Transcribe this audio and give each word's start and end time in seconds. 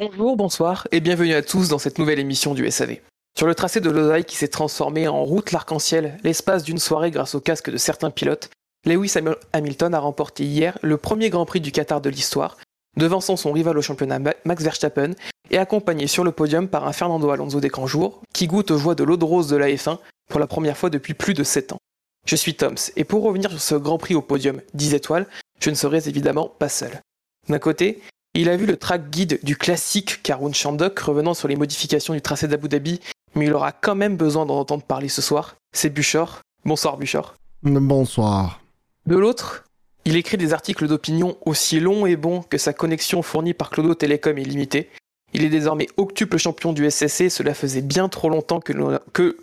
Bonjour, 0.00 0.34
bonsoir 0.34 0.88
et 0.92 1.00
bienvenue 1.00 1.34
à 1.34 1.42
tous 1.42 1.68
dans 1.68 1.78
cette 1.78 1.98
nouvelle 1.98 2.18
émission 2.18 2.54
du 2.54 2.70
SAV. 2.70 3.00
Sur 3.36 3.46
le 3.46 3.54
tracé 3.54 3.82
de 3.82 3.90
Losail 3.90 4.24
qui 4.24 4.34
s'est 4.34 4.48
transformé 4.48 5.06
en 5.08 5.22
route 5.24 5.52
l'arc-en-ciel 5.52 6.16
l'espace 6.24 6.62
d'une 6.62 6.78
soirée 6.78 7.10
grâce 7.10 7.34
au 7.34 7.40
casque 7.40 7.68
de 7.68 7.76
certains 7.76 8.10
pilotes, 8.10 8.48
Lewis 8.86 9.12
Hamilton 9.52 9.92
a 9.92 9.98
remporté 9.98 10.44
hier 10.44 10.78
le 10.80 10.96
premier 10.96 11.28
Grand 11.28 11.44
Prix 11.44 11.60
du 11.60 11.70
Qatar 11.70 12.00
de 12.00 12.08
l'histoire, 12.08 12.56
devançant 12.96 13.36
son 13.36 13.52
rival 13.52 13.76
au 13.76 13.82
championnat 13.82 14.20
Max 14.46 14.64
Verstappen 14.64 15.10
et 15.50 15.58
accompagné 15.58 16.06
sur 16.06 16.24
le 16.24 16.32
podium 16.32 16.66
par 16.66 16.88
un 16.88 16.94
Fernando 16.94 17.28
Alonso 17.28 17.60
des 17.60 17.70
jours 17.84 18.22
qui 18.32 18.46
goûte 18.46 18.70
aux 18.70 18.78
joies 18.78 18.94
de 18.94 19.04
l'eau 19.04 19.18
de 19.18 19.24
rose 19.26 19.48
de 19.48 19.56
la 19.56 19.68
F1 19.68 19.98
pour 20.30 20.40
la 20.40 20.46
première 20.46 20.78
fois 20.78 20.88
depuis 20.88 21.12
plus 21.12 21.34
de 21.34 21.44
7 21.44 21.74
ans. 21.74 21.78
Je 22.24 22.36
suis 22.36 22.54
Toms 22.54 22.90
et 22.96 23.04
pour 23.04 23.22
revenir 23.22 23.50
sur 23.50 23.60
ce 23.60 23.74
Grand 23.74 23.98
Prix 23.98 24.14
au 24.14 24.22
podium 24.22 24.62
10 24.72 24.94
étoiles, 24.94 25.26
je 25.60 25.68
ne 25.68 25.74
serais 25.74 26.08
évidemment 26.08 26.48
pas 26.48 26.70
seul. 26.70 27.02
D'un 27.50 27.58
côté, 27.58 28.00
il 28.34 28.48
a 28.48 28.56
vu 28.56 28.66
le 28.66 28.76
track 28.76 29.10
guide 29.10 29.40
du 29.42 29.56
classique 29.56 30.22
Karun 30.22 30.52
Chandok 30.52 30.98
revenant 31.00 31.34
sur 31.34 31.48
les 31.48 31.56
modifications 31.56 32.14
du 32.14 32.22
tracé 32.22 32.46
d'Abu 32.46 32.68
Dhabi, 32.68 33.00
mais 33.34 33.46
il 33.46 33.52
aura 33.52 33.72
quand 33.72 33.94
même 33.94 34.16
besoin 34.16 34.46
d'en 34.46 34.58
entendre 34.58 34.84
parler 34.84 35.08
ce 35.08 35.22
soir. 35.22 35.56
C'est 35.72 35.90
Buchor. 35.90 36.40
Bonsoir 36.64 36.96
Buchor. 36.96 37.34
Bonsoir. 37.62 38.60
De 39.06 39.16
l'autre, 39.16 39.64
il 40.04 40.16
écrit 40.16 40.36
des 40.36 40.52
articles 40.52 40.86
d'opinion 40.86 41.36
aussi 41.44 41.80
longs 41.80 42.06
et 42.06 42.16
bons 42.16 42.42
que 42.42 42.58
sa 42.58 42.72
connexion 42.72 43.22
fournie 43.22 43.54
par 43.54 43.70
Clodo 43.70 43.94
Telecom 43.94 44.38
est 44.38 44.44
limitée. 44.44 44.90
Il 45.32 45.44
est 45.44 45.48
désormais 45.48 45.88
octuple 45.96 46.38
champion 46.38 46.72
du 46.72 46.88
SSC, 46.90 47.30
cela 47.30 47.54
faisait 47.54 47.82
bien 47.82 48.08
trop 48.08 48.28
longtemps 48.28 48.60
que 48.60 48.72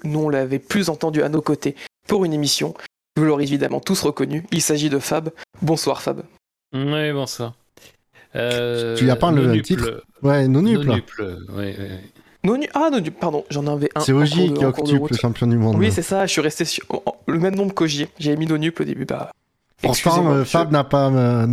l'on 0.04 0.30
l'avait 0.30 0.60
plus 0.60 0.90
entendu 0.90 1.24
à 1.24 1.30
nos 1.30 1.42
côtés 1.42 1.76
pour 2.08 2.26
une 2.26 2.34
émission. 2.34 2.74
Vous 3.16 3.24
l'aurez 3.24 3.44
évidemment 3.44 3.80
tous 3.80 4.02
reconnu, 4.02 4.46
il 4.52 4.62
s'agit 4.62 4.90
de 4.90 5.00
Fab. 5.00 5.32
Bonsoir 5.62 6.02
Fab. 6.02 6.24
Oui, 6.74 7.12
bonsoir. 7.14 7.54
Euh, 8.38 8.96
tu 8.96 9.10
as 9.10 9.16
pas 9.16 9.32
le 9.32 9.62
titre 9.62 10.04
Ouais, 10.22 10.48
non 10.48 10.62
nuple. 10.62 10.90
Ouais, 11.50 11.76
ah, 12.74 12.90
non, 12.92 13.02
pardon, 13.20 13.44
j'en 13.50 13.68
avais 13.68 13.90
un. 13.96 14.00
C'est 14.00 14.14
Ogier 14.14 14.54
qui 14.54 14.62
est 14.62 14.66
octuple 14.66 15.14
champion 15.16 15.48
du 15.48 15.58
monde. 15.58 15.76
Oui, 15.78 15.92
c'est 15.92 16.02
ça, 16.02 16.26
je 16.26 16.32
suis 16.32 16.42
resté 16.42 16.66
sur 16.66 16.86
le 17.28 17.40
même 17.40 17.56
nombre 17.56 17.74
qu'Ogier. 17.74 18.08
J'avais 18.20 18.38
mis 18.38 18.46
non 18.46 18.58
nuple 18.58 18.84
au 18.84 18.86
début. 18.86 19.06
Bah, 19.06 19.32
Pourtant, 19.82 20.32
euh, 20.32 20.44
Fab 20.44 20.72
n'a 20.72 20.84
pas, 20.84 21.12
euh, 21.12 21.46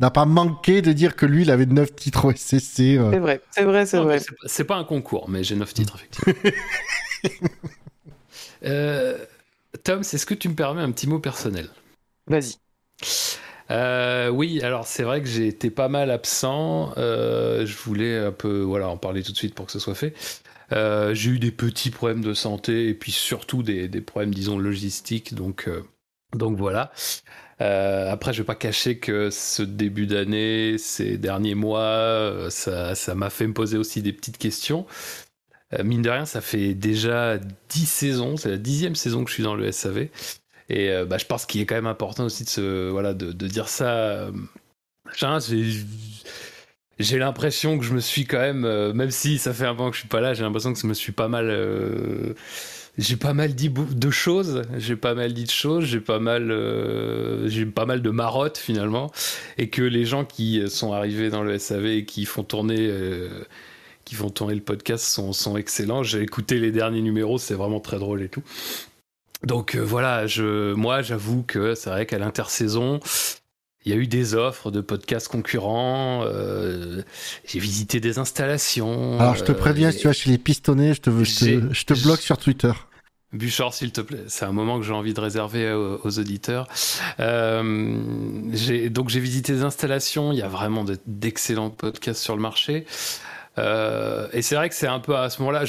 n'a 0.00 0.10
pas 0.10 0.24
manqué 0.24 0.82
de 0.82 0.92
dire 0.92 1.14
que 1.14 1.24
lui, 1.24 1.42
il 1.42 1.50
avait 1.52 1.66
9 1.66 1.94
titres 1.94 2.24
au 2.24 2.32
SCC. 2.32 2.98
Euh. 2.98 3.10
C'est 3.12 3.18
vrai, 3.18 3.40
c'est 3.52 3.62
vrai, 3.62 3.86
c'est 3.86 3.98
vrai. 3.98 4.18
C'est 4.46 4.64
pas 4.64 4.76
un 4.76 4.84
concours, 4.84 5.28
mais 5.28 5.44
j'ai 5.44 5.54
9 5.54 5.72
titres, 5.72 5.96
effectivement. 5.96 6.50
Tom, 9.84 10.00
est-ce 10.00 10.26
que 10.26 10.34
tu 10.34 10.48
me 10.48 10.54
permets 10.54 10.82
un 10.82 10.90
petit 10.90 11.06
mot 11.06 11.20
personnel 11.20 11.68
Vas-y. 12.26 12.56
Oui, 13.70 14.60
alors 14.62 14.86
c'est 14.86 15.02
vrai 15.02 15.22
que 15.22 15.28
j'ai 15.28 15.46
été 15.48 15.70
pas 15.70 15.88
mal 15.88 16.10
absent. 16.10 16.92
je 16.96 17.76
voulais 17.84 18.18
un 18.18 18.32
peu, 18.32 18.60
voilà, 18.60 18.88
en 18.88 18.96
parler 18.96 19.22
tout 19.22 19.32
de 19.32 19.36
suite 19.36 19.54
pour 19.54 19.66
que 19.66 19.72
ce 19.72 19.78
soit 19.78 19.94
fait. 19.94 20.14
j'ai 20.70 21.30
eu 21.30 21.38
des 21.38 21.52
petits 21.52 21.90
problèmes 21.90 22.22
de 22.22 22.34
santé 22.34 22.88
et 22.88 22.94
puis 22.94 23.12
surtout 23.12 23.62
des, 23.62 23.88
des 23.88 24.00
problèmes, 24.00 24.34
disons, 24.34 24.58
logistiques. 24.58 25.34
Donc, 25.34 25.68
donc 26.34 26.56
voilà. 26.56 26.92
Euh, 27.60 28.10
après, 28.10 28.32
je 28.32 28.38
vais 28.42 28.46
pas 28.46 28.54
cacher 28.54 28.98
que 28.98 29.30
ce 29.30 29.62
début 29.62 30.06
d'année, 30.06 30.78
ces 30.78 31.18
derniers 31.18 31.54
mois, 31.54 31.80
euh, 31.80 32.50
ça, 32.50 33.14
m'a 33.14 33.30
fait 33.30 33.46
me 33.46 33.54
poser 33.54 33.76
aussi 33.78 34.02
des 34.02 34.12
petites 34.12 34.38
questions. 34.38 34.86
Euh, 35.74 35.82
mine 35.84 36.02
de 36.02 36.10
rien, 36.10 36.24
ça 36.24 36.40
fait 36.40 36.74
déjà 36.74 37.38
dix 37.68 37.86
saisons, 37.86 38.36
c'est 38.36 38.50
la 38.50 38.58
dixième 38.58 38.94
saison 38.94 39.24
que 39.24 39.30
je 39.30 39.34
suis 39.34 39.42
dans 39.42 39.54
le 39.54 39.70
SAV. 39.72 40.08
Et 40.68 40.90
bah, 41.08 41.16
je 41.18 41.24
pense 41.24 41.46
qu'il 41.46 41.60
est 41.60 41.66
quand 41.66 41.76
même 41.76 41.86
important 41.86 42.24
aussi 42.24 42.44
de, 42.44 42.50
se, 42.50 42.90
voilà, 42.90 43.14
de, 43.14 43.32
dire 43.46 43.68
ça. 43.68 44.28
J'ai 46.98 47.18
l'impression 47.18 47.78
que 47.78 47.84
je 47.84 47.94
me 47.94 48.00
suis 48.00 48.26
quand 48.26 48.38
même, 48.38 48.92
même 48.92 49.10
si 49.10 49.38
ça 49.38 49.54
fait 49.54 49.64
un 49.64 49.72
moment 49.72 49.90
que 49.90 49.96
je 49.96 50.00
suis 50.00 50.08
pas 50.08 50.20
là, 50.20 50.34
j'ai 50.34 50.42
l'impression 50.42 50.72
que 50.72 50.78
je 50.78 50.86
me 50.86 50.94
suis 50.94 51.12
pas 51.12 51.28
mal 51.28 51.48
j'ai 52.98 53.16
pas 53.16 53.32
mal 53.32 53.54
dit 53.54 53.70
de 53.70 54.10
choses, 54.10 54.62
j'ai 54.76 54.96
pas 54.96 55.14
mal 55.14 55.32
dit 55.32 55.44
de 55.44 55.50
choses, 55.50 55.84
j'ai 55.84 56.00
pas 56.00 56.18
mal, 56.18 56.50
euh, 56.50 57.48
j'ai 57.48 57.64
pas 57.64 57.86
mal 57.86 58.02
de 58.02 58.10
marottes 58.10 58.58
finalement, 58.58 59.12
et 59.56 59.70
que 59.70 59.82
les 59.82 60.04
gens 60.04 60.24
qui 60.24 60.68
sont 60.68 60.92
arrivés 60.92 61.30
dans 61.30 61.44
le 61.44 61.58
SAV 61.58 61.86
et 61.86 62.04
qui 62.04 62.24
font 62.24 62.42
tourner, 62.42 62.76
euh, 62.80 63.28
qui 64.04 64.16
font 64.16 64.30
tourner 64.30 64.56
le 64.56 64.62
podcast 64.62 65.04
sont, 65.04 65.32
sont 65.32 65.56
excellents. 65.56 66.02
J'ai 66.02 66.22
écouté 66.22 66.58
les 66.58 66.72
derniers 66.72 67.02
numéros, 67.02 67.38
c'est 67.38 67.54
vraiment 67.54 67.80
très 67.80 68.00
drôle 68.00 68.20
et 68.20 68.28
tout. 68.28 68.42
Donc 69.44 69.74
euh, 69.74 69.80
voilà, 69.80 70.26
je, 70.26 70.72
moi 70.74 71.02
j'avoue 71.02 71.42
que 71.42 71.74
c'est 71.74 71.90
vrai 71.90 72.06
qu'à 72.06 72.18
l'intersaison, 72.18 73.00
il 73.84 73.92
y 73.92 73.94
a 73.94 73.98
eu 73.98 74.06
des 74.06 74.34
offres 74.34 74.70
de 74.70 74.80
podcasts 74.80 75.28
concurrents. 75.28 76.24
j'ai 77.46 77.58
visité 77.58 78.00
des 78.00 78.18
installations. 78.18 79.18
Alors 79.18 79.36
je 79.36 79.44
te 79.44 79.52
préviens, 79.52 79.90
si 79.90 79.98
tu 79.98 80.06
vas 80.08 80.12
chez 80.12 80.30
les 80.30 80.38
pistonnets, 80.38 80.94
je 80.94 81.00
te, 81.00 81.10
je 81.10 81.84
te 81.84 82.02
bloque 82.02 82.20
sur 82.20 82.36
Twitter. 82.38 82.72
Buchor, 83.32 83.74
s'il 83.74 83.92
te 83.92 84.00
plaît, 84.00 84.24
c'est 84.28 84.46
un 84.46 84.52
moment 84.52 84.78
que 84.78 84.86
j'ai 84.86 84.94
envie 84.94 85.12
de 85.12 85.20
réserver 85.20 85.70
aux, 85.72 86.18
auditeurs. 86.18 86.66
Euh, 87.20 88.88
donc 88.88 89.10
j'ai 89.10 89.20
visité 89.20 89.52
des 89.52 89.62
installations, 89.64 90.32
il 90.32 90.38
y 90.38 90.42
a 90.42 90.48
vraiment 90.48 90.84
d'excellents 91.06 91.68
podcasts 91.68 92.22
sur 92.22 92.34
le 92.34 92.40
marché. 92.40 92.86
Euh, 93.58 94.28
et 94.32 94.42
c'est 94.42 94.54
vrai 94.54 94.68
que 94.68 94.74
c'est 94.74 94.86
un 94.86 95.00
peu 95.00 95.16
à 95.16 95.30
ce 95.30 95.40
moment-là, 95.42 95.64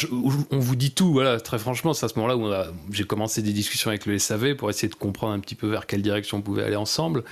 on 0.52 0.60
vous 0.60 0.76
dit 0.76 0.92
tout, 0.92 1.22
très 1.44 1.60
franchement, 1.60 1.94
c'est 1.94 2.06
à 2.06 2.10
ce 2.10 2.20
moment-là 2.20 2.38
où 2.38 2.94
j'ai 2.94 3.04
commencé 3.04 3.42
des 3.42 3.54
discussions 3.54 3.90
avec 3.90 4.06
le 4.06 4.18
SAV 4.18 4.56
pour 4.56 4.70
essayer 4.70 4.88
de 4.88 4.96
comprendre 4.96 5.34
un 5.34 5.40
petit 5.40 5.56
peu 5.56 5.68
vers 5.68 5.88
quelle 5.88 6.02
direction 6.02 6.38
on 6.38 6.42
pouvait 6.42 6.64
aller 6.64 6.76
ensemble, 6.76 7.24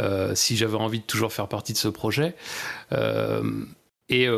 euh, 0.00 0.34
si 0.34 0.56
j'avais 0.56 0.76
envie 0.76 1.00
de 1.00 1.04
toujours 1.04 1.32
faire 1.32 1.48
partie 1.48 1.72
de 1.72 1.78
ce 1.78 1.88
projet. 1.88 2.34
et 4.08 4.28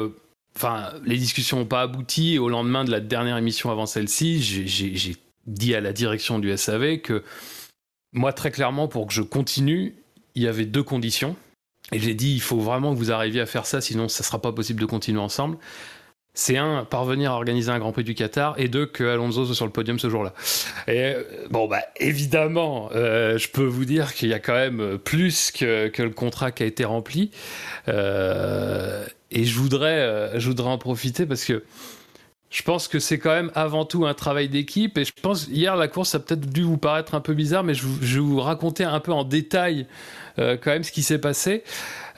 enfin, 0.56 0.90
les 1.04 1.16
discussions 1.16 1.58
n'ont 1.58 1.66
pas 1.66 1.82
abouti. 1.82 2.34
Et 2.34 2.38
au 2.38 2.48
lendemain 2.48 2.84
de 2.84 2.90
la 2.90 3.00
dernière 3.00 3.36
émission 3.36 3.70
avant 3.70 3.86
celle-ci, 3.86 4.42
j'ai 4.42 5.16
dit 5.46 5.74
à 5.74 5.80
la 5.80 5.92
direction 5.92 6.38
du 6.38 6.56
SAV 6.56 6.98
que 6.98 7.22
moi, 8.12 8.32
très 8.32 8.50
clairement, 8.50 8.88
pour 8.88 9.06
que 9.06 9.12
je 9.12 9.22
continue, 9.22 9.94
il 10.34 10.42
y 10.42 10.48
avait 10.48 10.66
deux 10.66 10.82
conditions. 10.82 11.36
Et 11.92 11.98
j'ai 11.98 12.14
dit, 12.14 12.34
il 12.34 12.40
faut 12.40 12.58
vraiment 12.58 12.92
que 12.92 12.98
vous 12.98 13.12
arriviez 13.12 13.40
à 13.40 13.46
faire 13.46 13.66
ça, 13.66 13.80
sinon 13.80 14.08
ça 14.08 14.22
ne 14.22 14.26
sera 14.26 14.40
pas 14.40 14.52
possible 14.52 14.80
de 14.80 14.86
continuer 14.86 15.20
ensemble. 15.20 15.58
C'est 16.32 16.56
un, 16.56 16.84
parvenir 16.84 17.32
à 17.32 17.34
organiser 17.34 17.70
un 17.70 17.78
Grand 17.80 17.90
Prix 17.90 18.04
du 18.04 18.14
Qatar, 18.14 18.54
et 18.56 18.68
deux, 18.68 18.86
que 18.86 19.02
Alonso 19.02 19.44
soit 19.44 19.54
sur 19.54 19.66
le 19.66 19.72
podium 19.72 19.98
ce 19.98 20.08
jour-là. 20.08 20.32
Et 20.86 21.14
euh, 21.14 21.22
bon, 21.50 21.66
bah 21.66 21.80
évidemment, 21.96 22.88
euh, 22.94 23.36
je 23.36 23.48
peux 23.48 23.64
vous 23.64 23.84
dire 23.84 24.14
qu'il 24.14 24.28
y 24.28 24.34
a 24.34 24.38
quand 24.38 24.54
même 24.54 24.98
plus 24.98 25.50
que, 25.50 25.88
que, 25.88 26.02
le 26.02 26.10
contrat 26.10 26.52
qui 26.52 26.62
a 26.62 26.66
été 26.66 26.84
rempli. 26.84 27.32
Euh, 27.88 29.04
et 29.32 29.44
je 29.44 29.58
voudrais, 29.58 30.38
je 30.38 30.48
voudrais 30.48 30.70
en 30.70 30.78
profiter 30.78 31.26
parce 31.26 31.44
que 31.44 31.64
je 32.50 32.62
pense 32.62 32.88
que 32.88 32.98
c'est 32.98 33.18
quand 33.18 33.30
même 33.30 33.52
avant 33.54 33.84
tout 33.84 34.06
un 34.06 34.14
travail 34.14 34.48
d'équipe. 34.48 34.98
Et 34.98 35.04
je 35.04 35.12
pense, 35.22 35.46
hier, 35.46 35.76
la 35.76 35.86
course 35.86 36.16
a 36.16 36.18
peut-être 36.18 36.46
dû 36.50 36.62
vous 36.62 36.78
paraître 36.78 37.14
un 37.14 37.20
peu 37.20 37.32
bizarre, 37.32 37.62
mais 37.62 37.74
je, 37.74 37.86
vais 37.86 38.18
vous 38.18 38.40
raconter 38.40 38.82
un 38.82 38.98
peu 38.98 39.12
en 39.12 39.22
détail 39.22 39.86
euh, 40.40 40.56
quand 40.60 40.70
même 40.70 40.84
ce 40.84 40.92
qui 40.92 41.02
s'est 41.02 41.18
passé. 41.18 41.62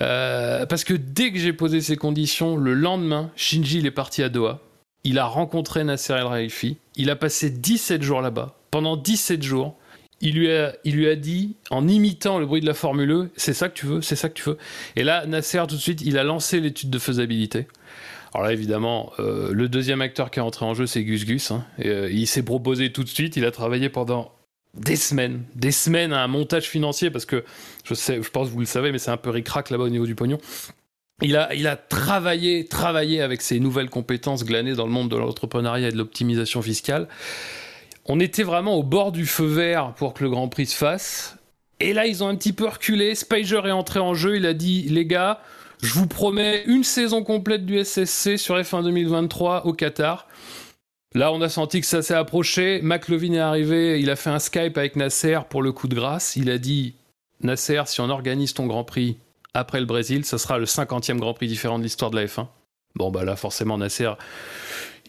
Euh, 0.00 0.66
parce 0.66 0.84
que 0.84 0.94
dès 0.94 1.32
que 1.32 1.38
j'ai 1.38 1.52
posé 1.52 1.80
ces 1.80 1.96
conditions, 1.96 2.56
le 2.56 2.74
lendemain, 2.74 3.30
Shinji 3.36 3.78
il 3.78 3.86
est 3.86 3.90
parti 3.90 4.22
à 4.22 4.28
Doha. 4.28 4.60
Il 5.04 5.18
a 5.18 5.26
rencontré 5.26 5.84
Nasser 5.84 6.14
El 6.14 6.24
Raifi. 6.24 6.76
Il 6.96 7.10
a 7.10 7.16
passé 7.16 7.50
17 7.50 8.02
jours 8.02 8.20
là-bas. 8.20 8.56
Pendant 8.70 8.96
17 8.96 9.42
jours, 9.42 9.76
il 10.20 10.34
lui, 10.34 10.50
a, 10.52 10.74
il 10.84 10.94
lui 10.94 11.08
a 11.08 11.16
dit, 11.16 11.56
en 11.70 11.88
imitant 11.88 12.38
le 12.38 12.46
bruit 12.46 12.60
de 12.60 12.66
la 12.66 12.74
Formule 12.74 13.10
E, 13.10 13.30
c'est 13.36 13.54
ça 13.54 13.68
que 13.68 13.74
tu 13.74 13.86
veux, 13.86 14.02
c'est 14.02 14.14
ça 14.14 14.28
que 14.28 14.34
tu 14.34 14.44
veux. 14.48 14.58
Et 14.94 15.02
là, 15.02 15.26
Nasser, 15.26 15.60
tout 15.68 15.74
de 15.74 15.80
suite, 15.80 16.00
il 16.02 16.16
a 16.16 16.22
lancé 16.22 16.60
l'étude 16.60 16.90
de 16.90 16.98
faisabilité. 17.00 17.66
Alors 18.32 18.46
là, 18.46 18.52
évidemment, 18.52 19.12
euh, 19.18 19.50
le 19.52 19.68
deuxième 19.68 20.00
acteur 20.00 20.30
qui 20.30 20.38
est 20.38 20.42
entré 20.42 20.64
en 20.64 20.74
jeu, 20.74 20.86
c'est 20.86 21.02
Gus 21.02 21.26
Gus. 21.26 21.50
Hein. 21.50 21.66
et, 21.78 22.10
il 22.12 22.26
s'est 22.26 22.44
proposé 22.44 22.92
tout 22.92 23.02
de 23.02 23.08
suite. 23.08 23.36
Il 23.36 23.44
a 23.44 23.50
travaillé 23.50 23.88
pendant 23.88 24.32
des 24.74 24.96
semaines, 24.96 25.42
des 25.54 25.72
semaines 25.72 26.12
à 26.12 26.22
un 26.22 26.28
montage 26.28 26.64
financier 26.64 27.10
parce 27.10 27.26
que 27.26 27.44
je 27.84 27.94
sais, 27.94 28.22
je 28.22 28.30
pense 28.30 28.48
que 28.48 28.52
vous 28.52 28.60
le 28.60 28.66
savez, 28.66 28.92
mais 28.92 28.98
c'est 28.98 29.10
un 29.10 29.16
peu 29.16 29.30
ricrac 29.30 29.70
là-bas 29.70 29.84
au 29.84 29.88
niveau 29.88 30.06
du 30.06 30.14
pognon. 30.14 30.38
Il 31.20 31.36
a, 31.36 31.54
il 31.54 31.66
a 31.66 31.76
travaillé, 31.76 32.66
travaillé 32.66 33.20
avec 33.20 33.42
ses 33.42 33.60
nouvelles 33.60 33.90
compétences 33.90 34.44
glanées 34.44 34.74
dans 34.74 34.86
le 34.86 34.92
monde 34.92 35.08
de 35.08 35.16
l'entrepreneuriat 35.16 35.88
et 35.88 35.92
de 35.92 35.98
l'optimisation 35.98 36.62
fiscale. 36.62 37.08
On 38.06 38.18
était 38.18 38.42
vraiment 38.42 38.74
au 38.74 38.82
bord 38.82 39.12
du 39.12 39.26
feu 39.26 39.46
vert 39.46 39.94
pour 39.94 40.14
que 40.14 40.24
le 40.24 40.30
Grand 40.30 40.48
Prix 40.48 40.66
se 40.66 40.76
fasse. 40.76 41.36
Et 41.78 41.92
là, 41.92 42.06
ils 42.06 42.24
ont 42.24 42.28
un 42.28 42.34
petit 42.34 42.52
peu 42.52 42.66
reculé. 42.66 43.14
Spiger 43.14 43.60
est 43.64 43.72
entré 43.72 44.00
en 44.00 44.14
jeu. 44.14 44.36
Il 44.36 44.46
a 44.46 44.54
dit, 44.54 44.82
les 44.88 45.06
gars, 45.06 45.40
je 45.82 45.92
vous 45.94 46.08
promets 46.08 46.64
une 46.66 46.84
saison 46.84 47.22
complète 47.22 47.64
du 47.64 47.82
SSC 47.84 48.38
sur 48.38 48.56
F1 48.56 48.82
2023 48.82 49.66
au 49.66 49.72
Qatar. 49.72 50.26
Là, 51.14 51.32
on 51.32 51.40
a 51.42 51.48
senti 51.48 51.80
que 51.80 51.86
ça 51.86 52.02
s'est 52.02 52.14
approché. 52.14 52.80
McLovin 52.82 53.34
est 53.34 53.38
arrivé. 53.38 54.00
Il 54.00 54.10
a 54.10 54.16
fait 54.16 54.30
un 54.30 54.38
Skype 54.38 54.78
avec 54.78 54.96
Nasser 54.96 55.40
pour 55.48 55.62
le 55.62 55.70
coup 55.72 55.86
de 55.86 55.94
grâce. 55.94 56.36
Il 56.36 56.50
a 56.50 56.58
dit, 56.58 56.94
Nasser, 57.42 57.82
si 57.86 58.00
on 58.00 58.08
organise 58.08 58.54
ton 58.54 58.66
Grand 58.66 58.84
Prix 58.84 59.18
après 59.54 59.80
le 59.80 59.86
Brésil, 59.86 60.24
ça 60.24 60.38
sera 60.38 60.58
le 60.58 60.64
50e 60.64 61.18
Grand 61.18 61.34
Prix 61.34 61.46
différent 61.46 61.78
de 61.78 61.84
l'histoire 61.84 62.10
de 62.10 62.16
la 62.16 62.26
F1. 62.26 62.46
Bon, 62.94 63.10
bah 63.10 63.24
là, 63.24 63.36
forcément, 63.36 63.78
Nasser, 63.78 64.10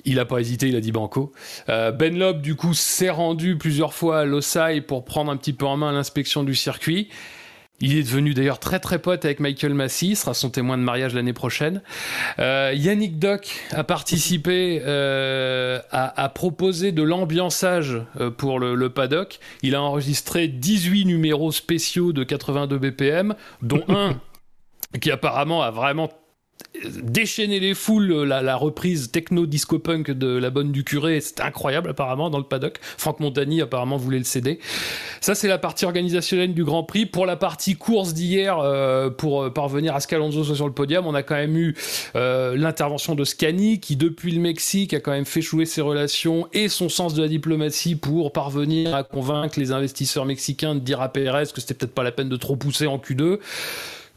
il 0.06 0.16
n'a 0.16 0.26
pas 0.26 0.40
hésité, 0.40 0.68
il 0.68 0.76
a 0.76 0.82
dit 0.82 0.92
banco. 0.92 1.32
Euh, 1.70 1.92
ben 1.92 2.18
Loeb, 2.18 2.42
du 2.42 2.56
coup, 2.56 2.74
s'est 2.74 3.10
rendu 3.10 3.58
plusieurs 3.58 3.94
fois 3.94 4.20
à 4.20 4.26
Losail 4.26 4.82
pour 4.82 5.06
prendre 5.06 5.32
un 5.32 5.38
petit 5.38 5.54
peu 5.54 5.66
en 5.66 5.78
main 5.78 5.92
l'inspection 5.92 6.44
du 6.44 6.56
circuit. 6.56 7.10
Il 7.80 7.98
est 7.98 8.04
devenu 8.04 8.34
d'ailleurs 8.34 8.60
très 8.60 8.80
très 8.80 9.00
pote 9.00 9.26
avec 9.26 9.40
Michael 9.40 9.74
Massey, 9.74 10.08
il 10.08 10.16
sera 10.16 10.34
son 10.34 10.50
témoin 10.50 10.78
de 10.78 10.84
mariage 10.84 11.14
l'année 11.14 11.34
prochaine. 11.34 11.82
Euh, 12.40 12.72
Yannick 12.76 13.20
Doc 13.20 13.60
a 13.72 13.84
participé 13.84 14.82
euh, 14.86 15.80
à, 15.92 16.30
proposer 16.30 16.92
de 16.92 17.04
l'ambiançage 17.04 18.02
pour 18.38 18.60
le, 18.60 18.76
le, 18.76 18.90
paddock. 18.90 19.40
Il 19.64 19.76
a 19.76 19.82
enregistré 19.82 20.48
18 20.48 21.06
numéros 21.06 21.52
spéciaux 21.52 22.14
de 22.14 22.24
82 22.24 22.78
BPM, 22.78 23.36
dont 23.62 23.84
un 23.90 24.20
qui 25.02 25.12
apparemment 25.12 25.62
a 25.62 25.72
vraiment 25.72 26.10
déchaîner 27.02 27.60
les 27.60 27.74
foules, 27.74 28.24
la, 28.24 28.56
reprise 28.56 29.12
techno-disco 29.12 29.80
punk 29.80 30.12
de 30.12 30.28
La 30.38 30.50
Bonne 30.50 30.72
du 30.72 30.84
Curé, 30.84 31.22
c'était 31.22 31.44
incroyable 31.44 31.90
apparemment 31.90 32.30
dans 32.30 32.38
le 32.38 32.44
paddock. 32.44 32.80
Franck 32.98 33.20
Montagny 33.20 33.62
apparemment 33.62 33.98
voulait 33.98 34.18
le 34.18 34.24
céder. 34.24 34.60
Ça 35.22 35.36
c'est 35.36 35.48
la 35.48 35.58
partie 35.58 35.86
organisationnelle 35.86 36.54
du 36.54 36.64
Grand 36.64 36.84
Prix. 36.84 37.06
Pour 37.06 37.26
la 37.26 37.36
partie 37.36 37.76
course 37.76 38.14
d'hier, 38.14 38.60
euh, 38.60 39.10
pour 39.10 39.44
euh, 39.44 39.50
parvenir 39.50 39.96
à 39.96 40.00
ce 40.00 40.08
qu'Alonso 40.08 40.44
soit 40.44 40.56
sur 40.56 40.68
le 40.68 40.74
podium, 40.74 41.06
on 41.06 41.14
a 41.14 41.24
quand 41.24 41.36
même 41.36 41.58
eu 41.58 41.76
euh, 42.16 42.56
l'intervention 42.56 43.16
de 43.16 43.24
Scani 43.24 43.80
qui 43.80 43.96
depuis 43.96 44.32
le 44.32 44.42
Mexique 44.42 44.94
a 44.94 45.00
quand 45.00 45.12
même 45.12 45.26
fait 45.26 45.42
jouer 45.42 45.66
ses 45.66 45.82
relations 45.82 46.48
et 46.54 46.70
son 46.70 46.90
sens 46.90 47.14
de 47.14 47.22
la 47.22 47.28
diplomatie 47.28 47.96
pour 47.96 48.32
parvenir 48.32 48.96
à 48.96 49.04
convaincre 49.04 49.60
les 49.60 49.72
investisseurs 49.72 50.26
mexicains 50.26 50.76
de 50.76 50.80
dire 50.80 51.02
à 51.02 51.12
Pérez 51.12 51.46
que 51.54 51.62
c'était 51.62 51.74
peut-être 51.74 51.94
pas 51.94 52.04
la 52.04 52.12
peine 52.12 52.30
de 52.30 52.38
trop 52.38 52.56
pousser 52.56 52.88
en 52.88 52.98
Q2. 52.98 53.40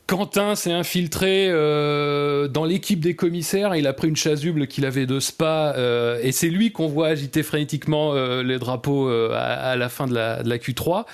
Quentin 0.06 0.54
s'est 0.54 0.72
infiltré 0.72 1.48
euh, 1.50 2.46
dans 2.46 2.64
l'équipe 2.64 3.00
des 3.00 3.16
commissaires. 3.16 3.74
Il 3.74 3.88
a 3.88 3.92
pris 3.92 4.08
une 4.08 4.16
chasuble 4.16 4.68
qu'il 4.68 4.86
avait 4.86 5.06
de 5.06 5.18
Spa 5.18 5.74
euh, 5.76 6.20
et 6.22 6.30
c'est 6.30 6.48
lui 6.48 6.70
qu'on 6.70 6.86
voit 6.86 7.08
agiter 7.08 7.42
frénétiquement 7.42 8.14
euh, 8.14 8.44
les 8.44 8.58
drapeaux 8.58 9.08
à, 9.08 9.74
la 9.76 9.88
fin 9.88 10.06
de 10.06 10.14
la, 10.14 10.58
Q3. 10.58 11.04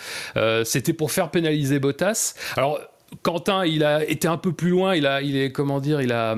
C'était 0.65 0.93
pour 0.93 1.11
faire 1.11 1.31
pénaliser 1.31 1.79
Bottas. 1.79 2.35
Alors 2.57 2.79
Quentin, 3.23 3.65
il 3.67 3.85
a 3.85 4.05
été 4.05 4.29
un 4.29 4.39
peu 4.39 4.53
plus 4.53 4.71
loin. 4.71 4.95
Il 4.95 5.07
a, 5.07 5.23
il 5.23 5.37
est 5.37 5.53
comment 5.53 5.81
dire, 5.81 6.03
il 6.03 6.13
a, 6.13 6.37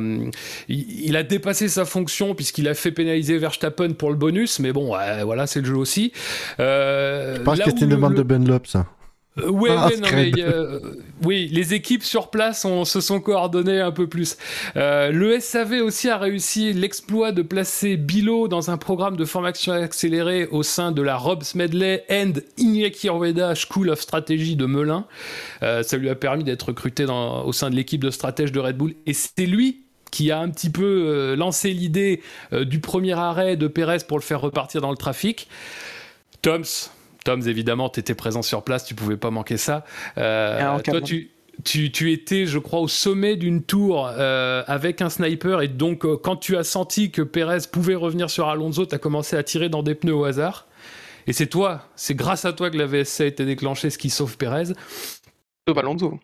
il, 0.68 1.16
a 1.16 1.22
dépassé 1.22 1.68
sa 1.68 1.84
fonction 1.84 2.34
puisqu'il 2.34 2.68
a 2.68 2.74
fait 2.74 2.92
pénaliser 2.92 3.38
Verstappen 3.38 3.92
pour 3.92 4.10
le 4.10 4.16
bonus. 4.16 4.60
Mais 4.60 4.72
bon, 4.72 4.96
voilà, 5.24 5.46
c'est 5.48 5.60
le 5.60 5.66
jeu 5.66 5.76
aussi. 5.76 6.12
Je 6.58 7.42
pense 7.42 7.58
que 7.58 7.70
c'était 7.70 7.84
une 7.84 7.90
demande 7.90 8.14
de 8.14 8.22
Ben 8.22 8.46
Lop, 8.46 8.66
ça. 8.68 8.86
Euh, 9.38 9.50
ouais, 9.50 9.70
ah, 9.70 9.90
non, 9.98 10.08
mais, 10.12 10.32
euh, 10.38 10.78
oui, 11.25 11.48
les 11.50 11.75
équipes 11.75 12.04
sur 12.04 12.31
place 12.31 12.66
se 12.84 13.00
sont 13.00 13.20
coordonnées 13.20 13.81
un 13.81 13.90
peu 13.90 14.06
plus. 14.06 14.36
Euh, 14.76 15.10
le 15.10 15.40
SAV 15.40 15.82
aussi 15.82 16.08
a 16.08 16.19
réussi 16.19 16.72
l'exploit 16.72 17.32
de 17.32 17.42
placer 17.42 17.96
Bilo 17.96 18.46
dans 18.46 18.70
un 18.70 18.76
programme 18.76 19.16
de 19.16 19.25
formation 19.25 19.72
accélérée 19.72 20.46
au 20.46 20.62
sein 20.62 20.92
de 20.92 21.02
la 21.02 21.16
Robs 21.16 21.44
Medley 21.54 22.04
and 22.10 22.34
Iñaki 22.58 23.08
Orveda 23.08 23.54
School 23.54 23.90
of 23.90 24.00
Strategy 24.00 24.54
de 24.54 24.66
Melun. 24.66 25.04
ça 25.60 25.96
lui 25.96 26.08
a 26.08 26.14
permis 26.14 26.44
d'être 26.44 26.69
recruté 26.69 27.04
dans, 27.04 27.44
au 27.44 27.52
sein 27.52 27.70
de 27.70 27.75
l'équipe 27.76 28.02
de 28.02 28.10
stratège 28.10 28.52
de 28.52 28.60
Red 28.60 28.76
Bull. 28.76 28.94
Et 29.06 29.14
c'est 29.14 29.46
lui 29.46 29.81
qui 30.10 30.31
a 30.31 30.38
un 30.38 30.48
petit 30.48 30.70
peu 30.70 31.34
lancé 31.36 31.70
l'idée 31.72 32.22
du 32.52 32.78
premier 32.78 33.14
arrêt 33.14 33.56
de 33.56 33.66
Perez 33.66 33.98
pour 34.06 34.19
le 34.19 34.22
faire 34.22 34.40
repartir 34.40 34.81
dans 34.81 34.90
le 34.90 34.96
trafic. 34.96 35.48
Toms, 36.42 36.90
Toms, 37.24 37.42
évidemment, 37.46 37.88
tu 37.88 38.00
étais 38.00 38.14
présent 38.14 38.42
sur 38.42 38.62
place, 38.62 38.84
tu 38.84 38.94
pouvais 38.94 39.16
pas 39.16 39.30
manquer 39.30 39.56
ça. 39.56 39.84
Euh, 40.18 40.78
toi, 40.80 41.00
tu, 41.00 41.30
tu, 41.64 42.12
étais, 42.12 42.46
je 42.46 42.58
crois, 42.58 42.80
au 42.80 42.88
sommet 42.88 43.36
d'une 43.36 43.62
tour 43.62 44.06
euh, 44.06 44.62
avec 44.66 45.00
un 45.00 45.08
sniper, 45.08 45.62
et 45.62 45.68
donc 45.68 46.04
euh, 46.04 46.16
quand 46.16 46.36
tu 46.36 46.56
as 46.56 46.64
senti 46.64 47.10
que 47.10 47.22
Perez 47.22 47.60
pouvait 47.70 47.94
revenir 47.94 48.28
sur 48.28 48.48
Alonso, 48.48 48.86
tu 48.86 48.94
as 48.94 48.98
commencé 48.98 49.36
à 49.36 49.42
tirer 49.42 49.68
dans 49.68 49.82
des 49.82 49.94
pneus 49.94 50.14
au 50.14 50.24
hasard. 50.24 50.66
Et 51.26 51.32
c'est 51.32 51.46
toi, 51.46 51.88
c'est 51.96 52.14
grâce 52.14 52.44
à 52.44 52.52
toi 52.52 52.70
que 52.70 52.76
la 52.76 52.86
VSC 52.86 53.22
a 53.22 53.26
été 53.26 53.46
déclenchée, 53.46 53.88
ce 53.88 53.96
qui 53.96 54.10
sauve 54.10 54.36
Perez. 54.36 54.74
Sauve 55.66 55.78
Alonso 55.78 56.20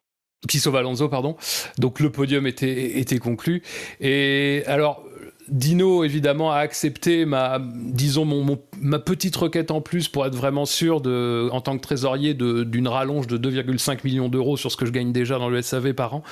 qui 0.49 0.59
sauve 0.59 0.77
Alonso, 0.77 1.09
pardon. 1.09 1.37
Donc 1.79 2.01
le 2.01 2.11
podium 2.11 2.47
était, 2.47 2.99
était 2.99 3.19
conclu. 3.19 3.63
Et 4.01 4.63
alors, 4.67 5.05
Dino, 5.51 6.05
évidemment, 6.05 6.53
a 6.53 6.59
accepté 6.59 7.25
ma, 7.25 7.61
disons, 7.61 8.25
mon, 8.25 8.59
ma 8.81 8.99
petite 8.99 9.35
requête 9.37 9.71
en 9.71 9.81
plus 9.81 10.09
pour 10.09 10.25
être 10.25 10.35
vraiment 10.35 10.65
sûr, 10.65 11.01
de, 11.01 11.49
en 11.53 11.61
tant 11.61 11.77
que 11.77 11.83
trésorier, 11.83 12.35
d'une 12.35 12.89
rallonge 12.89 13.27
de 13.27 13.37
2,5 13.37 14.01
millions 14.05 14.29
d'euros 14.29 14.57
sur 14.57 14.71
ce 14.71 14.77
que 14.77 14.87
je 14.87 14.93
gagne 14.93 15.13
déjà 15.13 15.39
dans 15.39 15.49
le 15.49 15.61
SAV 15.61 15.93
par 15.93 16.15
an. 16.15 16.23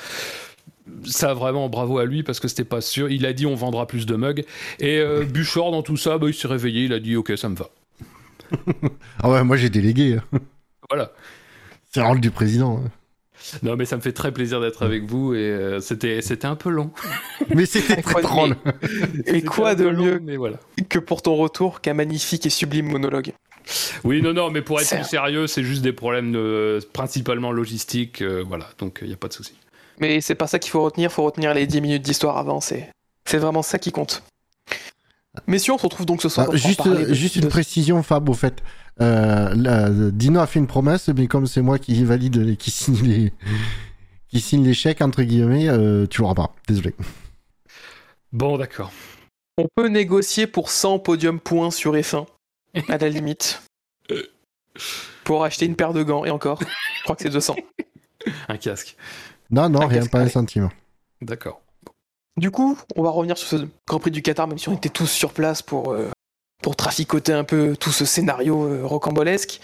Ça, 1.03 1.33
vraiment, 1.33 1.69
bravo 1.69 1.99
à 1.99 2.05
lui 2.05 2.23
parce 2.23 2.39
que 2.39 2.47
c'était 2.47 2.63
pas 2.63 2.81
sûr. 2.81 3.11
Il 3.11 3.25
a 3.25 3.33
dit 3.33 3.45
on 3.45 3.55
vendra 3.55 3.85
plus 3.85 4.05
de 4.05 4.15
mugs. 4.15 4.43
Et 4.79 4.97
euh, 4.99 5.23
Buchor, 5.23 5.71
dans 5.71 5.83
tout 5.83 5.97
ça, 5.97 6.17
bah, 6.17 6.27
il 6.27 6.33
s'est 6.33 6.47
réveillé, 6.47 6.85
il 6.85 6.93
a 6.93 6.99
dit 6.99 7.15
ok, 7.15 7.33
ça 7.37 7.49
me 7.49 7.55
va. 7.55 7.69
ah 9.19 9.29
ouais, 9.29 9.43
moi 9.43 9.57
j'ai 9.57 9.69
délégué. 9.69 10.17
Voilà. 10.89 11.11
C'est 11.91 11.99
le 11.99 12.07
rôle 12.07 12.21
du 12.21 12.31
président. 12.31 12.81
Hein. 12.83 12.89
Non, 13.63 13.75
mais 13.75 13.85
ça 13.85 13.95
me 13.95 14.01
fait 14.01 14.11
très 14.11 14.31
plaisir 14.31 14.61
d'être 14.61 14.83
avec 14.83 15.03
vous 15.03 15.33
et 15.33 15.37
euh, 15.37 15.79
c'était 15.79 16.21
c'était 16.21 16.47
un 16.47 16.55
peu 16.55 16.69
long. 16.69 16.91
mais 17.55 17.65
c'était 17.65 18.01
très 18.01 18.21
drôle. 18.21 18.55
Et 19.25 19.41
quoi 19.41 19.75
de 19.75 19.89
mieux 19.89 20.19
mais 20.23 20.37
voilà. 20.37 20.57
que 20.89 20.99
pour 20.99 21.21
ton 21.21 21.35
retour 21.35 21.81
qu'un 21.81 21.93
magnifique 21.93 22.45
et 22.45 22.49
sublime 22.49 22.91
monologue? 22.91 23.33
Oui, 24.03 24.21
non, 24.21 24.33
non, 24.33 24.49
mais 24.49 24.61
pour 24.61 24.79
être 24.79 24.89
plus 24.89 25.03
sérieux, 25.03 25.47
c'est 25.47 25.63
juste 25.63 25.81
des 25.81 25.93
problèmes 25.93 26.31
de, 26.31 26.79
principalement 26.93 27.51
logistiques, 27.51 28.21
euh, 28.21 28.43
voilà, 28.47 28.67
donc 28.79 28.99
il 29.01 29.07
n'y 29.07 29.13
a 29.13 29.17
pas 29.17 29.27
de 29.27 29.33
souci. 29.33 29.53
Mais 29.99 30.21
c'est 30.21 30.35
pas 30.35 30.47
ça 30.47 30.57
qu'il 30.59 30.71
faut 30.71 30.81
retenir, 30.81 31.09
il 31.11 31.13
faut 31.13 31.23
retenir 31.23 31.53
les 31.53 31.67
10 31.67 31.81
minutes 31.81 32.01
d'histoire 32.01 32.37
avant, 32.37 32.61
c'est 32.61 32.89
vraiment 33.31 33.61
ça 33.61 33.77
qui 33.77 33.91
compte. 33.91 34.23
Messieurs, 35.47 35.73
on 35.73 35.77
se 35.77 35.83
retrouve 35.83 36.05
donc 36.05 36.21
ce 36.21 36.29
soir. 36.29 36.47
Ah, 36.51 36.55
juste, 36.55 37.13
juste 37.13 37.35
une 37.35 37.47
précision, 37.47 38.01
Fab, 38.01 38.27
au 38.29 38.33
fait. 38.33 38.63
Euh, 39.01 40.11
Dino 40.11 40.39
a 40.39 40.47
fait 40.47 40.59
une 40.59 40.67
promesse, 40.67 41.07
mais 41.09 41.27
comme 41.27 41.47
c'est 41.47 41.61
moi 41.61 41.79
qui 41.79 42.03
valide, 42.03 42.57
qui 42.57 42.71
signe 42.71 43.01
les, 43.03 43.33
qui 44.27 44.39
signe 44.41 44.63
les 44.63 44.73
chèques 44.73 45.01
entre 45.01 45.23
guillemets, 45.23 45.69
euh, 45.69 46.05
tu 46.07 46.21
l'auras 46.21 46.35
pas. 46.35 46.53
Désolé. 46.67 46.93
Bon, 48.31 48.57
d'accord. 48.57 48.91
On 49.57 49.67
peut 49.75 49.87
négocier 49.87 50.47
pour 50.47 50.69
100 50.69 50.99
podium 50.99 51.39
points 51.39 51.71
sur 51.71 51.93
F1, 51.93 52.25
à 52.87 52.97
la 52.97 53.09
limite. 53.09 53.61
pour 55.23 55.43
acheter 55.43 55.65
une 55.65 55.75
paire 55.75 55.93
de 55.93 56.03
gants, 56.03 56.25
et 56.25 56.29
encore, 56.29 56.59
je 56.61 57.03
crois 57.03 57.15
que 57.15 57.23
c'est 57.23 57.29
200. 57.29 57.55
un 58.47 58.57
casque. 58.57 58.95
Non, 59.51 59.69
non, 59.69 59.87
rien, 59.87 60.05
pas 60.05 60.19
un 60.19 60.29
centime. 60.29 60.69
D'accord. 61.21 61.61
Du 62.37 62.51
coup, 62.51 62.77
on 62.95 63.03
va 63.03 63.09
revenir 63.09 63.37
sur 63.37 63.47
ce 63.47 63.67
Grand 63.87 63.99
Prix 63.99 64.11
du 64.11 64.21
Qatar, 64.21 64.47
même 64.47 64.57
si 64.57 64.69
on 64.69 64.73
était 64.73 64.89
tous 64.89 65.07
sur 65.07 65.33
place 65.33 65.61
pour, 65.61 65.91
euh, 65.91 66.09
pour 66.61 66.75
traficoter 66.75 67.33
un 67.33 67.43
peu 67.43 67.75
tout 67.77 67.91
ce 67.91 68.05
scénario 68.05 68.63
euh, 68.63 68.85
rocambolesque. 68.85 69.61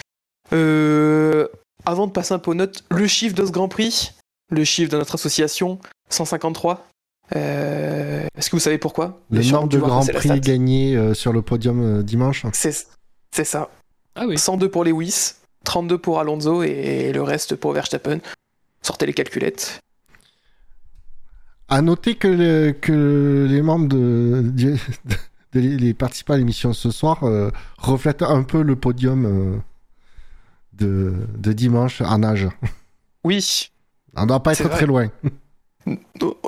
Euh, 0.53 1.47
avant 1.85 2.07
de 2.07 2.11
passer 2.11 2.33
un 2.33 2.39
peu 2.39 2.51
aux 2.51 2.55
notes, 2.55 2.83
le 2.89 3.07
chiffre 3.07 3.35
de 3.35 3.45
ce 3.45 3.51
Grand 3.51 3.67
Prix, 3.67 4.13
le 4.49 4.63
chiffre 4.63 4.91
de 4.91 4.97
notre 4.97 5.15
association, 5.15 5.79
153. 6.09 6.87
Est-ce 7.31 8.49
que 8.49 8.55
vous 8.55 8.59
savez 8.59 8.77
pourquoi? 8.77 9.19
Le 9.31 9.43
nombre 9.43 9.67
de 9.67 9.79
Grands 9.79 10.05
Prix 10.05 10.39
gagnés 10.39 11.13
sur 11.15 11.33
le 11.33 11.41
podium 11.41 12.03
dimanche 12.03 12.45
C'est 12.53 13.43
ça. 13.43 13.69
Ah 14.15 14.25
oui. 14.27 14.37
102 14.37 14.69
pour 14.69 14.83
Lewis, 14.83 15.33
32 15.63 15.97
pour 15.97 16.19
Alonso 16.19 16.63
et 16.63 17.11
le 17.11 17.21
reste 17.21 17.55
pour 17.55 17.73
Verstappen. 17.73 18.19
Sortez 18.81 19.07
les 19.07 19.13
calculettes. 19.13 19.79
À 21.67 21.81
noter 21.81 22.15
que, 22.15 22.71
que 22.71 23.47
les 23.49 23.61
membres 23.63 23.87
de, 23.87 24.75
les 25.59 25.93
participants 25.93 26.33
à 26.33 26.37
l'émission 26.37 26.73
ce 26.73 26.91
soir 26.91 27.23
euh, 27.23 27.51
reflètent 27.77 28.21
un 28.21 28.43
peu 28.43 28.61
le 28.61 28.75
podium 28.75 29.25
euh, 29.25 29.57
de, 30.73 31.13
de, 31.37 31.53
dimanche 31.53 32.01
en 32.01 32.23
âge. 32.23 32.47
Oui. 33.23 33.71
On 34.15 34.23
ne 34.23 34.27
doit 34.27 34.43
pas 34.43 34.53
être 34.53 34.69
très 34.69 34.85
loin. 34.85 35.09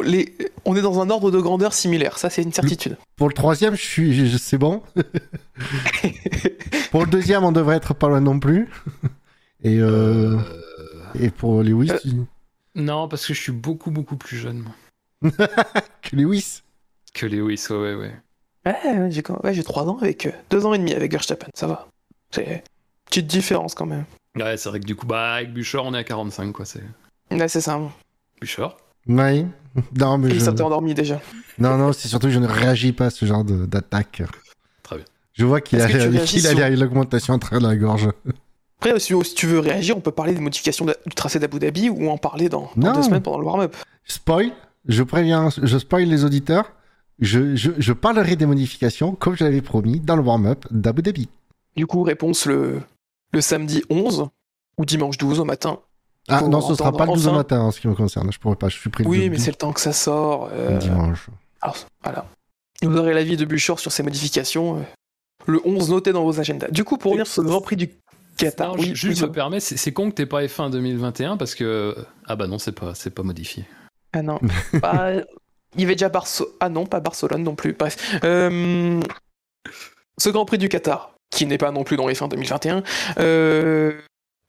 Les... 0.03 0.35
On 0.65 0.75
est 0.75 0.81
dans 0.81 0.99
un 0.99 1.09
ordre 1.11 1.29
de 1.29 1.39
grandeur 1.39 1.71
similaire, 1.73 2.17
ça 2.17 2.29
c'est 2.29 2.41
une 2.41 2.51
certitude. 2.51 2.97
Pour 3.15 3.27
le 3.27 3.33
troisième, 3.33 3.75
je 3.75 3.81
suis, 3.81 4.37
c'est 4.39 4.57
bon. 4.57 4.81
pour 6.91 7.05
le 7.05 7.11
deuxième, 7.11 7.43
on 7.43 7.51
devrait 7.51 7.77
être 7.77 7.93
pas 7.93 8.07
loin 8.07 8.19
non 8.19 8.39
plus. 8.39 8.67
Et, 9.63 9.79
euh, 9.79 10.37
et 11.19 11.29
pour 11.29 11.61
Lewis. 11.61 11.91
Non, 12.73 13.07
parce 13.07 13.27
que 13.27 13.33
je 13.33 13.41
suis 13.41 13.51
beaucoup 13.51 13.91
beaucoup 13.91 14.17
plus 14.17 14.37
jeune. 14.37 14.63
Moi. 14.63 15.31
que 16.01 16.15
Lewis. 16.15 16.61
Que 17.13 17.25
Lewis, 17.25 17.65
ouais, 17.69 17.95
ouais. 17.95 18.15
Ouais, 18.67 19.11
j'ai 19.11 19.23
ouais, 19.43 19.63
3 19.63 19.83
ans 19.87 19.97
avec 20.01 20.27
2 20.49 20.57
euh, 20.57 20.67
ans 20.67 20.73
et 20.73 20.77
demi 20.77 20.93
avec 20.93 21.11
Verstappen, 21.11 21.47
ça 21.53 21.67
va. 21.67 21.87
C'est 22.31 22.43
une 22.45 22.59
petite 23.05 23.27
différence 23.27 23.73
quand 23.75 23.85
même. 23.85 24.05
Ouais, 24.35 24.57
c'est 24.57 24.69
vrai 24.69 24.79
que 24.79 24.85
du 24.85 24.95
coup, 24.95 25.05
bah, 25.07 25.35
avec 25.35 25.53
Bouchard, 25.53 25.85
on 25.85 25.93
est 25.93 25.97
à 25.99 26.03
45, 26.03 26.51
quoi. 26.51 26.65
C'est 26.65 26.83
Là, 27.31 27.47
c'est 27.47 27.61
ça. 27.61 27.79
Bouchard. 28.41 28.77
Oui. 29.07 29.45
Non, 29.97 30.17
mais 30.17 30.29
Il 30.29 30.39
je... 30.39 30.45
s'était 30.45 30.61
endormi 30.61 30.93
déjà. 30.93 31.21
Non, 31.59 31.77
non, 31.77 31.93
c'est 31.93 32.07
surtout 32.07 32.27
que 32.27 32.33
je 32.33 32.39
ne 32.39 32.47
réagis 32.47 32.91
pas 32.93 33.05
à 33.05 33.09
ce 33.09 33.25
genre 33.25 33.43
de- 33.43 33.65
d'attaque. 33.65 34.21
Très 34.83 34.97
bien. 34.97 35.05
Je 35.33 35.45
vois 35.45 35.61
qu'il 35.61 35.79
a, 35.81 35.85
réagis 35.85 36.37
qu'il 36.39 36.47
a 36.47 36.51
sur- 36.51 36.77
l'augmentation 36.77 37.33
en 37.35 37.39
travers 37.39 37.61
de 37.61 37.67
la 37.67 37.75
gorge. 37.75 38.09
Après, 38.79 38.99
si, 38.99 39.13
si 39.23 39.33
tu 39.35 39.47
veux 39.47 39.59
réagir, 39.59 39.97
on 39.97 40.01
peut 40.01 40.11
parler 40.11 40.33
des 40.33 40.41
modifications 40.41 40.85
de- 40.85 40.95
du 41.05 41.15
tracé 41.15 41.39
d'Abu 41.39 41.59
Dhabi 41.59 41.89
ou 41.89 42.09
en 42.09 42.17
parler 42.17 42.49
dans, 42.49 42.69
dans 42.75 42.87
Non. 42.89 42.93
deux 42.93 43.03
semaines 43.03 43.21
pendant 43.23 43.39
le 43.39 43.45
warm-up. 43.45 43.75
Spoil, 44.05 44.51
je 44.87 45.03
préviens, 45.03 45.49
je 45.61 45.77
spoil 45.77 46.03
les 46.05 46.25
auditeurs. 46.25 46.71
Je, 47.19 47.55
je, 47.55 47.71
je 47.77 47.93
parlerai 47.93 48.35
des 48.35 48.45
modifications, 48.45 49.13
comme 49.15 49.35
je 49.35 49.43
l'avais 49.43 49.61
promis, 49.61 49.99
dans 49.99 50.15
le 50.15 50.21
warm-up 50.21 50.65
d'Abu 50.71 51.01
Dhabi. 51.01 51.29
Du 51.75 51.87
coup, 51.87 52.03
réponse 52.03 52.45
le, 52.45 52.81
le 53.33 53.41
samedi 53.41 53.83
11 53.89 54.27
ou 54.77 54.85
dimanche 54.85 55.17
12 55.17 55.39
au 55.39 55.45
matin. 55.45 55.79
Ah 56.27 56.41
non, 56.41 56.61
ce 56.61 56.75
sera 56.75 56.89
entendre 56.89 56.97
pas 56.97 57.05
le 57.05 57.13
12 57.13 57.25
au 57.27 57.29
enfin- 57.29 57.37
matin 57.37 57.59
en 57.61 57.71
ce 57.71 57.79
qui 57.79 57.87
me 57.87 57.95
concerne. 57.95 58.31
Je 58.31 58.37
pourrais 58.39 58.55
pas, 58.57 58.69
je 58.69 58.77
suis 58.77 58.89
pris 58.89 59.03
le 59.03 59.09
Oui, 59.09 59.19
12 59.21 59.29
mais 59.29 59.37
c'est 59.39 59.51
le 59.51 59.55
temps 59.57 59.73
que 59.73 59.79
ça 59.81 59.93
sort. 59.93 60.49
euh, 60.51 60.77
dimanche. 60.77 61.27
alors, 61.61 61.77
voilà. 62.03 62.25
Vous 62.83 62.95
aurez 62.95 63.13
l'avis 63.13 63.37
de 63.37 63.45
Buchor 63.45 63.79
sur 63.79 63.91
ces 63.91 64.03
modifications. 64.03 64.77
euh, 64.77 64.81
le 65.47 65.61
11 65.65 65.89
noté 65.89 66.11
dans 66.11 66.23
vos 66.23 66.39
agendas. 66.39 66.67
Du 66.69 66.83
coup, 66.83 66.97
pour 66.97 67.11
revenir 67.13 67.25
sur 67.25 67.41
le 67.41 67.47
Grand 67.49 67.61
Prix 67.61 67.77
du 67.77 67.89
Qatar. 68.37 68.75
Non, 68.75 68.81
oui, 68.83 68.91
juste 68.93 69.21
oui, 69.21 69.27
me 69.27 69.31
permet, 69.33 69.59
c'est 69.59 69.77
c'est 69.77 69.93
con 69.93 70.09
que 70.11 70.15
t'aies 70.15 70.25
pas 70.27 70.43
F1 70.43 70.69
2021 70.69 71.37
parce 71.37 71.55
que. 71.55 71.95
Ah 72.27 72.35
bah 72.35 72.45
non, 72.45 72.59
c'est 72.59 72.73
pas, 72.73 72.93
c'est 72.93 73.09
pas 73.09 73.23
modifié. 73.23 73.65
Ah 74.13 74.21
non. 74.21 74.39
Bah, 74.81 75.13
il 75.75 75.81
y 75.81 75.83
avait 75.83 75.95
déjà 75.95 76.09
Barcelone. 76.09 76.51
Ah 76.59 76.69
non, 76.69 76.85
pas 76.85 76.99
Barcelone 76.99 77.43
non 77.43 77.55
plus. 77.55 77.73
Bref. 77.73 78.17
Euh, 78.23 78.99
Ce 80.17 80.29
Grand 80.29 80.45
Prix 80.45 80.57
du 80.57 80.69
Qatar, 80.69 81.13
qui 81.29 81.45
n'est 81.45 81.57
pas 81.57 81.71
non 81.71 81.83
plus 81.83 81.97
dans 81.97 82.07
les 82.07 82.15
fins 82.15 82.27
2021, 82.27 82.83
euh, 83.19 83.99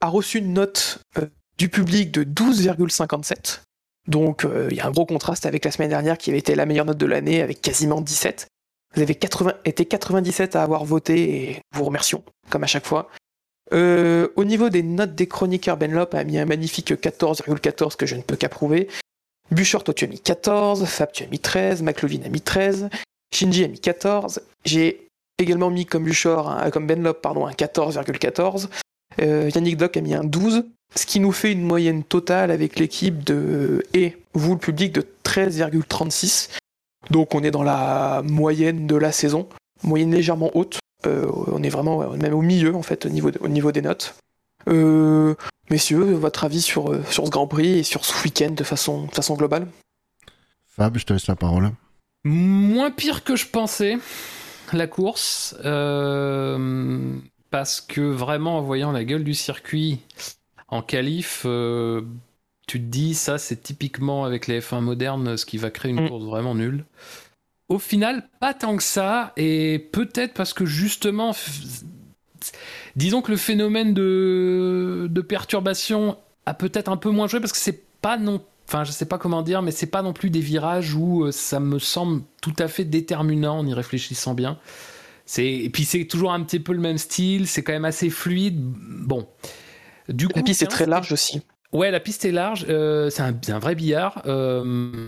a 0.01 0.09
reçu 0.09 0.39
une 0.39 0.53
note 0.53 1.01
euh, 1.19 1.27
du 1.59 1.69
public 1.69 2.13
de 2.13 2.25
12,57. 2.25 3.63
Donc 4.07 4.47
il 4.71 4.77
y 4.77 4.81
a 4.81 4.87
un 4.87 4.91
gros 4.91 5.05
contraste 5.05 5.45
avec 5.45 5.67
la 5.67 5.71
semaine 5.71 5.91
dernière 5.91 6.17
qui 6.17 6.31
avait 6.31 6.39
été 6.39 6.55
la 6.55 6.65
meilleure 6.65 6.87
note 6.87 6.97
de 6.97 7.05
l'année 7.05 7.43
avec 7.43 7.61
quasiment 7.61 8.01
17. 8.01 8.49
Vous 8.95 9.03
avez 9.03 9.15
80, 9.15 9.53
été 9.67 9.85
97 9.85 10.57
à 10.57 10.63
avoir 10.63 10.87
voté 10.87 11.51
et 11.51 11.61
vous 11.75 11.85
remercions, 11.85 12.25
comme 12.49 12.65
à 12.65 12.67
chaque 12.67 12.87
fois. 12.87 13.11
Au 13.71 14.45
niveau 14.45 14.71
des 14.71 14.83
notes 14.83 15.15
des 15.15 15.27
chroniqueurs, 15.27 15.77
Ben 15.77 15.93
Lop 15.93 16.15
a 16.15 16.25
mis 16.25 16.39
un 16.39 16.47
magnifique 16.47 16.91
14,14 16.91 17.97
que 17.97 18.07
je 18.07 18.15
ne 18.15 18.23
peux 18.23 18.37
qu'approuver. 18.37 18.89
Bouchard, 19.51 19.85
toi 19.85 19.95
tu 19.95 20.05
as 20.05 20.09
mis 20.09 20.21
14, 20.21 20.85
Fab 20.85 21.13
tu 21.13 21.25
as 21.25 21.27
mis 21.27 21.39
13, 21.39 21.83
McLovin 21.83 22.23
a 22.25 22.29
mis 22.29 22.41
13, 22.41 22.89
Shinji 23.35 23.65
a 23.65 23.69
mis 23.69 23.81
14, 23.81 24.41
j'ai 24.65 25.09
également 25.39 25.71
mis 25.71 25.87
comme 25.87 26.05
Bouchard, 26.05 26.71
comme 26.73 26.87
Ben 26.87 27.03
Lop, 27.03 27.21
pardon, 27.23 27.47
un 27.47 27.53
14,14, 27.53 28.69
Euh, 29.21 29.51
Yannick 29.53 29.77
Doc 29.77 29.97
a 29.97 30.01
mis 30.01 30.15
un 30.15 30.23
12, 30.23 30.65
ce 30.95 31.07
qui 31.07 31.19
nous 31.19 31.33
fait 31.33 31.51
une 31.51 31.63
moyenne 31.63 32.05
totale 32.05 32.51
avec 32.53 32.79
l'équipe 32.79 33.25
de, 33.25 33.85
et 33.93 34.17
vous 34.35 34.53
le 34.53 34.59
public, 34.59 34.93
de 34.93 35.05
13,36. 35.25 36.51
Donc 37.11 37.35
on 37.35 37.43
est 37.43 37.51
dans 37.51 37.65
la 37.65 38.23
moyenne 38.25 38.87
de 38.87 38.95
la 38.95 39.11
saison, 39.11 39.49
moyenne 39.83 40.13
légèrement 40.15 40.51
haute, 40.55 40.79
Euh, 41.07 41.31
on 41.47 41.63
est 41.63 41.69
vraiment 41.69 42.11
même 42.17 42.35
au 42.35 42.43
milieu 42.43 42.75
en 42.75 42.83
fait 42.83 43.07
au 43.07 43.09
niveau 43.49 43.71
des 43.73 43.83
notes. 43.83 44.17
Euh, 44.69 45.35
messieurs, 45.71 46.13
votre 46.15 46.45
avis 46.45 46.61
sur, 46.63 46.93
euh, 46.93 47.03
sur 47.11 47.25
ce 47.27 47.31
Grand 47.31 47.47
Prix 47.47 47.79
et 47.79 47.83
sur 47.83 48.05
ce 48.05 48.23
week-end 48.25 48.51
de 48.51 48.65
façon, 48.65 49.07
de 49.07 49.15
façon 49.15 49.35
globale 49.35 49.67
Fab, 50.67 50.97
je 50.99 51.05
te 51.05 51.13
laisse 51.13 51.27
la 51.27 51.37
parole. 51.37 51.71
Moins 52.25 52.91
pire 52.91 53.25
que 53.25 53.35
je 53.37 53.47
pensais, 53.47 53.99
la 54.73 54.87
course. 54.87 55.57
euh, 55.65 57.15
parce 57.51 57.81
que 57.81 58.03
vraiment, 58.03 58.59
en 58.59 58.63
voyant 58.63 58.93
la 58.93 59.05
gueule 59.05 59.25
du 59.25 59.33
circuit 59.35 60.01
en 60.69 60.83
qualif, 60.83 61.43
euh, 61.47 62.03
tu 62.67 62.79
te 62.79 62.85
dis, 62.85 63.15
ça, 63.15 63.39
c'est 63.39 63.63
typiquement 63.63 64.25
avec 64.27 64.47
les 64.47 64.61
F1 64.61 64.83
modernes 64.83 65.39
ce 65.39 65.47
qui 65.47 65.57
va 65.57 65.71
créer 65.71 65.93
une 65.93 66.05
Mm. 66.05 66.09
course 66.11 66.25
vraiment 66.25 66.55
nulle. 66.55 66.85
Au 67.71 67.79
final, 67.79 68.29
pas 68.41 68.53
tant 68.53 68.77
que 68.77 68.83
ça, 68.83 69.33
et 69.39 69.79
peut-être 69.93 70.35
parce 70.35 70.53
que 70.53 70.67
justement, 70.67 71.35
disons 72.97 73.23
que 73.23 73.31
le 73.31 73.37
phénomène 73.37 73.95
de, 73.95 75.07
de 75.11 75.21
perturbation 75.21 76.17
a 76.47 76.55
peut-être 76.55 76.91
un 76.91 76.97
peu 76.97 77.11
moins 77.11 77.27
joué 77.29 77.41
parce 77.41 77.53
que 77.53 77.59
c'est 77.59 77.83
pas 78.01 78.17
non 78.17 78.41
enfin 78.69 78.85
je 78.85 78.93
sais 78.93 79.07
pas 79.07 79.19
comment 79.19 79.43
dire 79.43 79.63
mais 79.63 79.71
c'est 79.71 79.87
pas 79.87 80.03
non 80.03 80.13
plus 80.13 80.31
des 80.31 80.41
virages 80.41 80.95
où 80.95 81.25
euh, 81.25 81.33
ça 81.33 81.61
me 81.61 81.79
semble 81.79 82.23
tout 82.43 82.55
à 82.59 82.69
fait 82.69 82.85
déterminant 82.85 83.59
en 83.59 83.67
y 83.67 83.75
réfléchissant 83.75 84.35
bien 84.35 84.59
c'est 85.27 85.47
et 85.47 85.71
puis 85.71 85.85
c'est 85.85 86.05
toujours 86.07 86.33
un 86.33 86.43
petit 86.43 86.61
peu 86.61 86.73
le 86.73 86.81
même 86.81 86.99
style 86.99 87.47
c'est 87.47 87.63
quand 87.63 87.73
même 87.73 87.85
assez 87.85 88.11
fluide 88.11 88.61
bon 88.61 89.27
du 90.09 90.27
coup 90.29 90.33
La 90.37 90.43
piste 90.43 90.63
est 90.63 90.67
très 90.67 90.87
large 90.87 91.13
aussi. 91.13 91.43
Ouais, 91.73 91.91
la 91.91 92.01
piste 92.01 92.25
est 92.25 92.33
large. 92.33 92.65
euh, 92.69 93.11
c'est 93.11 93.23
un, 93.23 93.37
c'est 93.43 93.53
un 93.53 93.59
vrai 93.59 93.75
billard. 93.75 94.23
euh, 94.27 95.07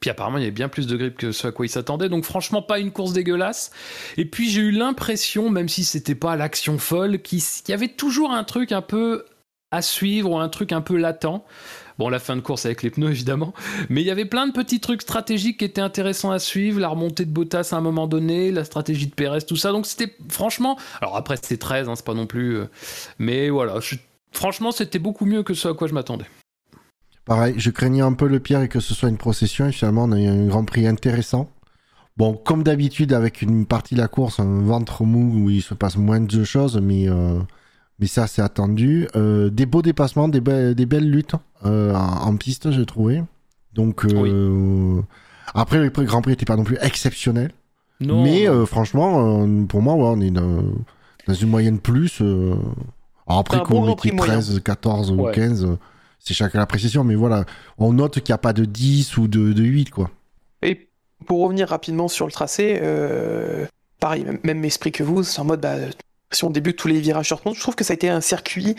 puis 0.00 0.10
apparemment, 0.10 0.38
il 0.38 0.42
y 0.42 0.44
avait 0.44 0.52
bien 0.52 0.68
plus 0.68 0.86
de 0.86 0.96
grip 0.96 1.16
que 1.16 1.32
ce 1.32 1.48
à 1.48 1.52
quoi 1.52 1.66
il 1.66 1.68
s'attendait. 1.68 2.08
Donc 2.08 2.24
franchement, 2.24 2.62
pas 2.62 2.78
une 2.78 2.92
course 2.92 3.12
dégueulasse. 3.12 3.70
Et 4.16 4.24
puis 4.24 4.48
j'ai 4.48 4.60
eu 4.60 4.70
l'impression, 4.70 5.50
même 5.50 5.68
si 5.68 5.84
c'était 5.84 6.14
pas 6.14 6.36
l'action 6.36 6.78
folle, 6.78 7.20
qu'il 7.20 7.42
y 7.68 7.72
avait 7.72 7.88
toujours 7.88 8.30
un 8.30 8.44
truc 8.44 8.72
un 8.72 8.82
peu 8.82 9.24
à 9.70 9.82
suivre 9.82 10.30
ou 10.30 10.38
un 10.38 10.48
truc 10.48 10.72
un 10.72 10.80
peu 10.80 10.96
latent. 10.96 11.44
Bon, 11.98 12.08
la 12.08 12.20
fin 12.20 12.36
de 12.36 12.40
course 12.40 12.64
avec 12.64 12.82
les 12.82 12.90
pneus, 12.90 13.10
évidemment. 13.10 13.52
Mais 13.88 14.02
il 14.02 14.06
y 14.06 14.10
avait 14.10 14.24
plein 14.24 14.46
de 14.46 14.52
petits 14.52 14.80
trucs 14.80 15.02
stratégiques 15.02 15.58
qui 15.58 15.64
étaient 15.64 15.80
intéressants 15.80 16.30
à 16.30 16.38
suivre. 16.38 16.80
La 16.80 16.88
remontée 16.88 17.24
de 17.24 17.30
Bottas 17.30 17.70
à 17.72 17.76
un 17.76 17.80
moment 17.80 18.06
donné, 18.06 18.52
la 18.52 18.64
stratégie 18.64 19.08
de 19.08 19.14
Perez, 19.14 19.42
tout 19.42 19.56
ça. 19.56 19.72
Donc 19.72 19.86
c'était 19.86 20.14
franchement... 20.28 20.78
Alors 21.00 21.16
après, 21.16 21.36
c'était 21.36 21.56
13, 21.56 21.88
hein, 21.88 21.96
c'est 21.96 22.04
pas 22.04 22.14
non 22.14 22.26
plus... 22.26 22.56
euh, 22.56 22.68
Mais 23.18 23.50
voilà, 23.50 23.74
franchement, 24.32 24.70
c'était 24.70 25.00
beaucoup 25.00 25.26
mieux 25.26 25.42
que 25.42 25.54
ce 25.54 25.68
à 25.68 25.74
quoi 25.74 25.88
je 25.88 25.94
m'attendais. 25.94 26.26
Pareil, 27.28 27.54
je 27.58 27.70
craignais 27.70 28.00
un 28.00 28.14
peu 28.14 28.26
le 28.26 28.40
pire 28.40 28.62
et 28.62 28.68
que 28.68 28.80
ce 28.80 28.94
soit 28.94 29.08
une 29.10 29.18
procession. 29.18 29.66
Et 29.68 29.72
finalement, 29.72 30.04
on 30.04 30.12
a 30.12 30.20
eu 30.20 30.26
un 30.26 30.46
Grand 30.46 30.64
Prix 30.64 30.86
intéressant. 30.86 31.48
Bon, 32.16 32.32
comme 32.34 32.62
d'habitude, 32.64 33.12
avec 33.12 33.42
une 33.42 33.64
partie 33.66 33.94
de 33.94 34.00
la 34.00 34.08
course, 34.08 34.40
un 34.40 34.62
ventre 34.62 35.04
mou 35.04 35.44
où 35.44 35.50
il 35.50 35.62
se 35.62 35.74
passe 35.74 35.96
moins 35.96 36.20
de 36.20 36.42
choses, 36.44 36.80
mais, 36.82 37.08
euh, 37.08 37.38
mais 38.00 38.06
ça, 38.08 38.26
c'est 38.26 38.42
attendu. 38.42 39.06
Euh, 39.14 39.50
des 39.50 39.66
beaux 39.66 39.82
dépassements, 39.82 40.26
des, 40.28 40.40
be- 40.40 40.72
des 40.74 40.86
belles 40.86 41.08
luttes 41.08 41.34
euh, 41.64 41.94
en, 41.94 42.28
en 42.28 42.36
piste, 42.36 42.70
j'ai 42.72 42.86
trouvé. 42.86 43.22
Donc, 43.74 44.04
après, 45.54 45.78
le 45.78 45.90
Grand 45.90 46.22
Prix 46.22 46.32
n'était 46.32 46.44
pas 46.46 46.56
non 46.56 46.64
plus 46.64 46.78
exceptionnel. 46.80 47.52
Non, 48.00 48.22
mais 48.22 48.46
franchement, 48.66 49.46
pour 49.66 49.82
moi, 49.82 49.94
ouais, 49.94 50.02
on 50.16 50.20
est 50.20 50.30
dans, 50.30 50.62
dans 51.26 51.34
une 51.34 51.48
moyenne 51.48 51.78
plus. 51.78 52.22
après, 53.26 53.58
qu'on 53.62 53.80
bon 53.82 53.96
moyen. 54.14 54.32
13, 54.40 54.60
14 54.64 55.10
ou 55.12 55.22
Ouais. 55.22 55.32
15, 55.34 55.64
euh, 55.64 55.76
c'est 56.18 56.34
chacun 56.34 56.58
l'appréciation. 56.58 57.04
Mais 57.04 57.14
voilà, 57.14 57.44
on 57.78 57.92
note 57.92 58.20
qu'il 58.20 58.32
n'y 58.32 58.34
a 58.34 58.38
pas 58.38 58.52
de 58.52 58.64
10 58.64 59.16
ou 59.16 59.28
de, 59.28 59.52
de 59.52 59.62
8, 59.62 59.90
quoi. 59.90 60.10
Et 60.62 60.88
pour 61.26 61.40
revenir 61.40 61.68
rapidement 61.68 62.08
sur 62.08 62.26
le 62.26 62.32
tracé, 62.32 62.78
euh, 62.82 63.66
pareil, 64.00 64.26
même, 64.42 64.64
esprit 64.64 64.92
que 64.92 65.02
vous, 65.02 65.22
c'est 65.22 65.40
en 65.40 65.44
mode, 65.44 65.60
bah, 65.60 65.76
si 66.32 66.44
on 66.44 66.50
débute 66.50 66.76
tous 66.76 66.88
les 66.88 67.00
virages 67.00 67.26
sur 67.26 67.40
je 67.44 67.60
trouve 67.60 67.74
que 67.74 67.84
ça 67.84 67.92
a 67.92 67.94
été 67.94 68.08
un 68.08 68.20
circuit 68.20 68.76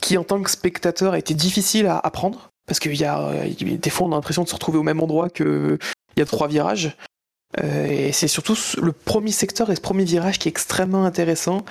qui, 0.00 0.16
en 0.16 0.24
tant 0.24 0.42
que 0.42 0.50
spectateur, 0.50 1.12
a 1.12 1.18
été 1.18 1.34
difficile 1.34 1.86
à 1.86 1.98
apprendre. 1.98 2.50
Parce 2.66 2.78
qu'il 2.78 2.96
y 2.96 3.04
a, 3.04 3.32
des 3.58 3.90
fois, 3.90 4.06
on 4.06 4.12
a 4.12 4.14
l'impression 4.14 4.44
de 4.44 4.48
se 4.48 4.54
retrouver 4.54 4.78
au 4.78 4.82
même 4.82 5.00
endroit 5.00 5.28
qu'il 5.28 5.78
y 6.16 6.20
a 6.20 6.26
trois 6.26 6.46
virages. 6.46 6.96
Euh, 7.62 7.86
et 7.86 8.12
c'est 8.12 8.28
surtout 8.28 8.56
le 8.80 8.92
premier 8.92 9.32
secteur 9.32 9.70
et 9.70 9.76
ce 9.76 9.80
premier 9.80 10.04
virage 10.04 10.38
qui 10.38 10.48
est 10.48 10.50
extrêmement 10.50 11.04
intéressant. 11.04 11.64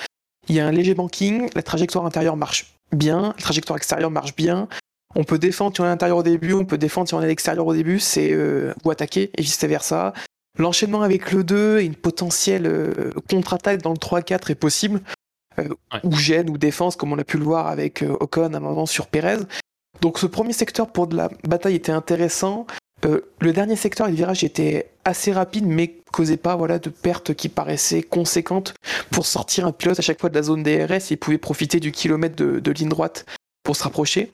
Il 0.50 0.56
y 0.56 0.60
a 0.60 0.68
un 0.68 0.72
léger 0.72 0.94
banking, 0.94 1.50
la 1.56 1.64
trajectoire 1.64 2.06
intérieure 2.06 2.36
marche 2.36 2.74
bien, 2.92 3.34
la 3.38 3.42
trajectoire 3.42 3.78
extérieure 3.78 4.12
marche 4.12 4.36
bien. 4.36 4.68
On 5.16 5.24
peut 5.24 5.40
défendre 5.40 5.76
si 5.76 5.82
on 5.82 5.86
est 5.86 5.88
à 5.88 5.92
l'intérieur 5.92 6.18
au 6.18 6.24
début, 6.24 6.54
on 6.54 6.66
peut 6.66 6.78
défendre 6.78 7.08
si 7.08 7.14
on 7.16 7.22
est 7.22 7.26
à 7.26 7.28
l'extérieur 7.28 7.66
au 7.66 7.74
début, 7.74 8.00
c'est 8.00 8.32
euh, 8.32 8.74
ou 8.84 8.92
attaquer 8.92 9.32
et 9.36 9.42
vice 9.42 9.64
versa. 9.64 10.14
L'enchaînement 10.58 11.02
avec 11.02 11.32
le 11.32 11.44
2 11.44 11.80
et 11.80 11.86
une 11.86 11.96
potentielle 11.96 12.66
euh, 12.68 13.12
contre-attaque 13.30 13.82
dans 13.82 13.92
le 13.92 13.98
3-4 13.98 14.52
est 14.52 14.56
possible, 14.56 15.02
euh, 15.58 15.68
Ouais. 15.92 16.00
ou 16.04 16.16
gêne 16.16 16.50
ou 16.50 16.58
défense 16.58 16.96
comme 16.96 17.12
on 17.12 17.18
a 17.18 17.24
pu 17.24 17.38
le 17.38 17.44
voir 17.44 17.68
avec 17.68 18.04
euh, 18.04 18.16
Ocon 18.20 18.54
à 18.54 18.58
un 18.58 18.60
moment 18.60 18.86
sur 18.86 19.08
Perez. 19.08 19.38
Donc 20.02 20.20
ce 20.20 20.26
premier 20.28 20.54
secteur 20.54 20.92
pour 20.92 21.08
de 21.08 21.18
la 21.18 21.30
bataille 21.44 21.76
était 21.76 21.92
intéressant. 21.92 22.68
Euh, 23.06 23.22
le 23.42 23.52
dernier 23.54 23.76
secteur 23.76 24.08
et 24.08 24.12
le 24.12 24.16
virage 24.18 24.44
était 24.44 24.92
assez 25.06 25.32
rapide 25.32 25.66
mais 25.66 25.96
causait 26.12 26.38
pas 26.38 26.56
voilà 26.58 26.80
de 26.80 26.90
pertes 26.90 27.34
qui 27.34 27.48
paraissaient 27.50 28.04
conséquentes 28.04 28.74
pour 29.10 29.26
sortir 29.26 29.66
un 29.66 29.72
pilote 29.72 29.98
à 29.98 30.02
chaque 30.02 30.20
fois 30.20 30.30
de 30.30 30.36
la 30.36 30.44
zone 30.44 30.64
DRS 30.64 31.12
et 31.12 31.16
pouvait 31.16 31.38
profiter 31.38 31.80
du 31.80 31.92
kilomètre 31.94 32.36
de, 32.36 32.60
de 32.60 32.72
ligne 32.72 32.90
droite 32.90 33.26
pour 33.64 33.76
se 33.78 33.84
rapprocher. 33.84 34.32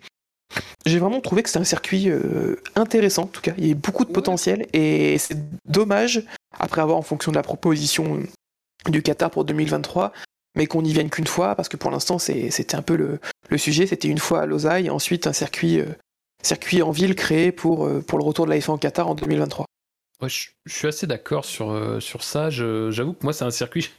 J'ai 0.86 1.00
vraiment 1.00 1.20
trouvé 1.22 1.42
que 1.44 1.50
c'était 1.50 1.60
un 1.60 1.64
circuit 1.66 2.10
euh, 2.10 2.58
intéressant, 2.76 3.24
en 3.24 3.28
tout 3.28 3.42
cas. 3.42 3.54
Il 3.58 3.68
y 3.68 3.72
a 3.72 3.76
beaucoup 3.76 4.06
de 4.06 4.12
potentiel 4.12 4.68
et 4.74 5.18
c'est 5.18 5.38
dommage, 5.66 6.24
après 6.60 6.82
avoir 6.82 6.98
en 6.98 7.02
fonction 7.02 7.32
de 7.32 7.38
la 7.38 7.44
proposition 7.44 8.22
du 8.88 9.02
Qatar 9.02 9.32
pour 9.32 9.46
2023, 9.46 10.14
mais 10.56 10.68
qu'on 10.68 10.84
n'y 10.84 10.94
vienne 10.94 11.10
qu'une 11.10 11.26
fois, 11.28 11.56
parce 11.56 11.70
que 11.70 11.78
pour 11.78 11.90
l'instant, 11.92 12.20
c'est- 12.20 12.52
c'était 12.52 12.76
un 12.76 12.84
peu 12.84 12.96
le, 12.96 13.20
le 13.50 13.58
sujet. 13.58 13.88
C'était 13.88 14.08
une 14.08 14.20
fois 14.20 14.42
à 14.42 14.46
Lausanne 14.46 14.86
et 14.86 14.90
ensuite 14.90 15.26
un 15.28 15.34
circuit, 15.34 15.80
euh, 15.80 15.86
circuit 16.44 16.82
en 16.84 16.92
ville 16.92 17.16
créé 17.16 17.52
pour, 17.52 17.88
euh, 17.88 18.02
pour 18.08 18.20
le 18.20 18.24
retour 18.24 18.46
de 18.46 18.52
la 18.52 18.58
F1 18.60 18.74
au 18.74 18.78
Qatar 18.78 19.08
en 19.08 19.16
2023. 19.16 19.66
Ouais, 20.22 20.30
je, 20.30 20.50
je 20.66 20.74
suis 20.74 20.88
assez 20.88 21.08
d'accord 21.08 21.44
sur, 21.46 21.98
sur 22.00 22.24
ça. 22.24 22.50
J'avoue 22.52 23.14
que 23.14 23.24
moi, 23.24 23.34
c'est 23.34 23.44
un 23.44 23.52
circuit. 23.52 23.90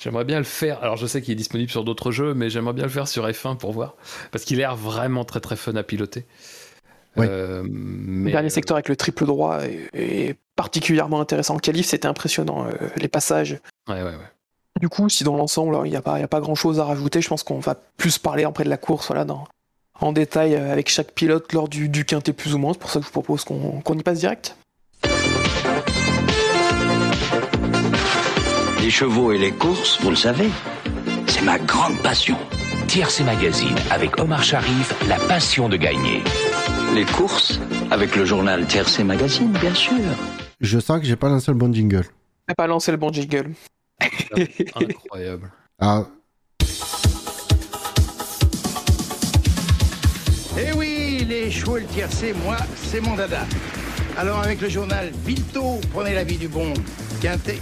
J'aimerais 0.00 0.24
bien 0.24 0.38
le 0.38 0.44
faire. 0.44 0.82
Alors 0.82 0.96
je 0.96 1.06
sais 1.06 1.20
qu'il 1.22 1.32
est 1.32 1.36
disponible 1.36 1.70
sur 1.70 1.84
d'autres 1.84 2.10
jeux, 2.10 2.34
mais 2.34 2.50
j'aimerais 2.50 2.72
bien 2.72 2.84
le 2.84 2.90
faire 2.90 3.06
sur 3.06 3.26
F1 3.28 3.56
pour 3.56 3.72
voir. 3.72 3.94
Parce 4.32 4.44
qu'il 4.44 4.56
a 4.56 4.60
l'air 4.60 4.76
vraiment 4.76 5.24
très 5.24 5.40
très 5.40 5.56
fun 5.56 5.74
à 5.76 5.82
piloter. 5.82 6.24
Ouais. 7.16 7.26
Euh, 7.28 7.62
Le 7.64 8.30
dernier 8.30 8.50
secteur 8.50 8.76
avec 8.76 8.88
le 8.88 8.96
triple 8.96 9.26
droit 9.26 9.60
est, 9.64 9.90
est 9.92 10.36
particulièrement 10.56 11.20
intéressant. 11.20 11.54
Le 11.54 11.60
qualif, 11.60 11.86
c'était 11.86 12.06
impressionnant. 12.08 12.66
euh, 12.66 12.88
les 12.96 13.08
passages. 13.08 13.58
Ouais, 13.88 13.96
ouais, 13.96 14.02
ouais. 14.02 14.30
Du 14.80 14.88
coup, 14.88 15.08
si 15.08 15.24
dans 15.24 15.36
l'ensemble, 15.36 15.76
il 15.84 15.90
n'y 15.90 15.96
a, 15.96 16.00
pas- 16.02 16.14
a 16.16 16.40
grand 16.40 16.54
chose 16.54 16.78
à 16.80 16.84
rajouter, 16.84 17.20
je 17.20 17.28
pense 17.28 17.42
qu'on 17.42 17.58
va 17.58 17.74
plus 17.96 18.18
parler 18.18 18.44
après 18.44 18.64
de 18.64 18.70
la 18.70 18.76
course 18.76 19.08
voilà, 19.08 19.24
dans, 19.24 19.46
en 20.00 20.12
détail 20.12 20.54
euh, 20.54 20.72
avec 20.72 20.88
chaque 20.88 21.12
pilote 21.12 21.52
lors 21.52 21.68
du, 21.68 21.88
du 21.88 22.04
quintet 22.04 22.32
plus 22.32 22.54
ou 22.54 22.58
moins. 22.58 22.72
C'est 22.72 22.78
pour 22.78 22.90
ça 22.90 23.00
que 23.00 23.04
je 23.04 23.08
vous 23.08 23.12
propose 23.20 23.44
qu'on 23.44 23.80
qu'on 23.80 23.98
y 23.98 24.02
passe 24.02 24.20
direct. 24.20 24.56
Les 28.82 28.90
chevaux 28.90 29.32
et 29.32 29.38
les 29.38 29.52
courses, 29.52 30.00
vous 30.00 30.10
le 30.10 30.16
savez, 30.16 30.48
c'est 31.26 31.42
ma 31.42 31.58
grande 31.58 31.98
passion. 32.02 32.36
TRC 32.88 33.20
Magazine 33.24 33.74
avec 33.90 34.18
Omar 34.18 34.42
Sharif, 34.42 34.94
la 35.08 35.16
passion 35.16 35.68
de 35.68 35.76
gagner. 35.76 36.22
Les 36.94 37.04
courses, 37.04 37.60
avec 37.90 38.16
le 38.16 38.24
journal 38.24 38.66
TRC 38.66 39.04
Magazine, 39.04 39.52
bien 39.60 39.74
sûr. 39.74 39.94
Je 40.60 40.78
sens 40.78 41.00
que 41.00 41.06
j'ai 41.06 41.16
pas 41.16 41.28
lancé 41.28 41.50
le 41.50 41.56
bon 41.58 41.72
jingle. 41.72 42.04
On 42.48 42.54
pas 42.54 42.66
lancé 42.66 42.90
le 42.90 42.96
bon 42.96 43.12
jingle. 43.12 43.52
Incroyable. 44.74 45.52
Ah, 45.78 46.04
Eh 50.58 50.72
oui, 50.76 51.24
les 51.28 51.50
chevaux 51.50 51.76
et 51.76 51.82
le 51.82 51.86
tiercé, 51.86 52.34
moi, 52.44 52.56
c'est 52.74 53.00
mon 53.00 53.14
dada. 53.14 53.46
Alors 54.18 54.40
avec 54.40 54.60
le 54.60 54.68
journal 54.68 55.10
Vito, 55.24 55.80
prenez 55.92 56.14
l'avis 56.14 56.36
du 56.36 56.48
bon 56.48 56.74
Quintet. 57.22 57.60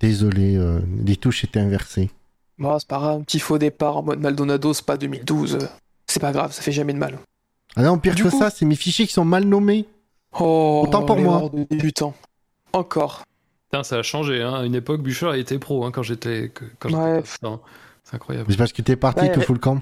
Désolé, 0.00 0.56
euh, 0.56 0.80
les 1.04 1.16
touches 1.16 1.44
étaient 1.44 1.60
inversées. 1.60 2.10
Bon, 2.58 2.78
c'est 2.78 2.88
pas 2.88 2.98
grave, 2.98 3.20
un 3.20 3.22
petit 3.22 3.38
faux 3.38 3.58
départ 3.58 3.98
en 3.98 4.02
mode 4.02 4.20
Maldonado, 4.20 4.72
c'est 4.74 4.84
pas 4.86 4.96
2012. 4.96 5.54
euh, 5.56 5.66
C'est 6.06 6.20
pas 6.20 6.32
grave, 6.32 6.52
ça 6.52 6.62
fait 6.62 6.72
jamais 6.72 6.92
de 6.94 6.98
mal. 6.98 7.18
Ah 7.76 7.82
non, 7.82 7.98
pire 7.98 8.14
Du 8.14 8.22
que 8.24 8.28
coup- 8.28 8.38
ça, 8.38 8.48
c'est 8.50 8.64
mes 8.64 8.76
fichiers 8.76 9.06
qui 9.06 9.12
sont 9.12 9.24
mal 9.24 9.44
nommés. 9.44 9.84
Oh, 10.38 10.82
Autant 10.86 11.04
pour 11.04 11.18
moi. 11.18 11.50
de 11.52 11.64
débutant. 11.64 12.14
Encore. 12.72 13.24
Putain, 13.70 13.82
ça 13.82 13.96
a 13.98 14.02
changé. 14.02 14.42
Hein. 14.42 14.54
À 14.54 14.64
une 14.64 14.74
époque, 14.74 15.02
Bûcher 15.02 15.30
il 15.34 15.40
était 15.40 15.58
pro 15.58 15.84
hein, 15.84 15.90
quand 15.90 16.02
j'étais. 16.02 16.50
que- 16.54 16.64
Quand 16.78 16.88
j'étais 16.88 17.00
Ouais. 17.00 17.22
Putain, 17.22 17.60
C'est 18.04 18.14
incroyable. 18.16 18.46
C'est 18.50 18.56
parce 18.56 18.72
que 18.72 18.82
t'es 18.82 18.96
parti, 18.96 19.22
Ouais, 19.22 19.32
tout 19.32 19.40
ouais. 19.40 19.46
full 19.46 19.58
camp. 19.58 19.80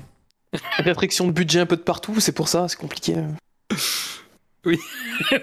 Restriction 0.79 1.27
de 1.27 1.33
budget 1.33 1.61
un 1.61 1.67
peu 1.67 1.77
de 1.77 1.83
partout, 1.83 2.19
c'est 2.21 2.33
pour 2.33 2.49
ça, 2.49 2.67
c'est 2.69 2.79
compliqué. 2.79 3.15
oui, 4.65 4.79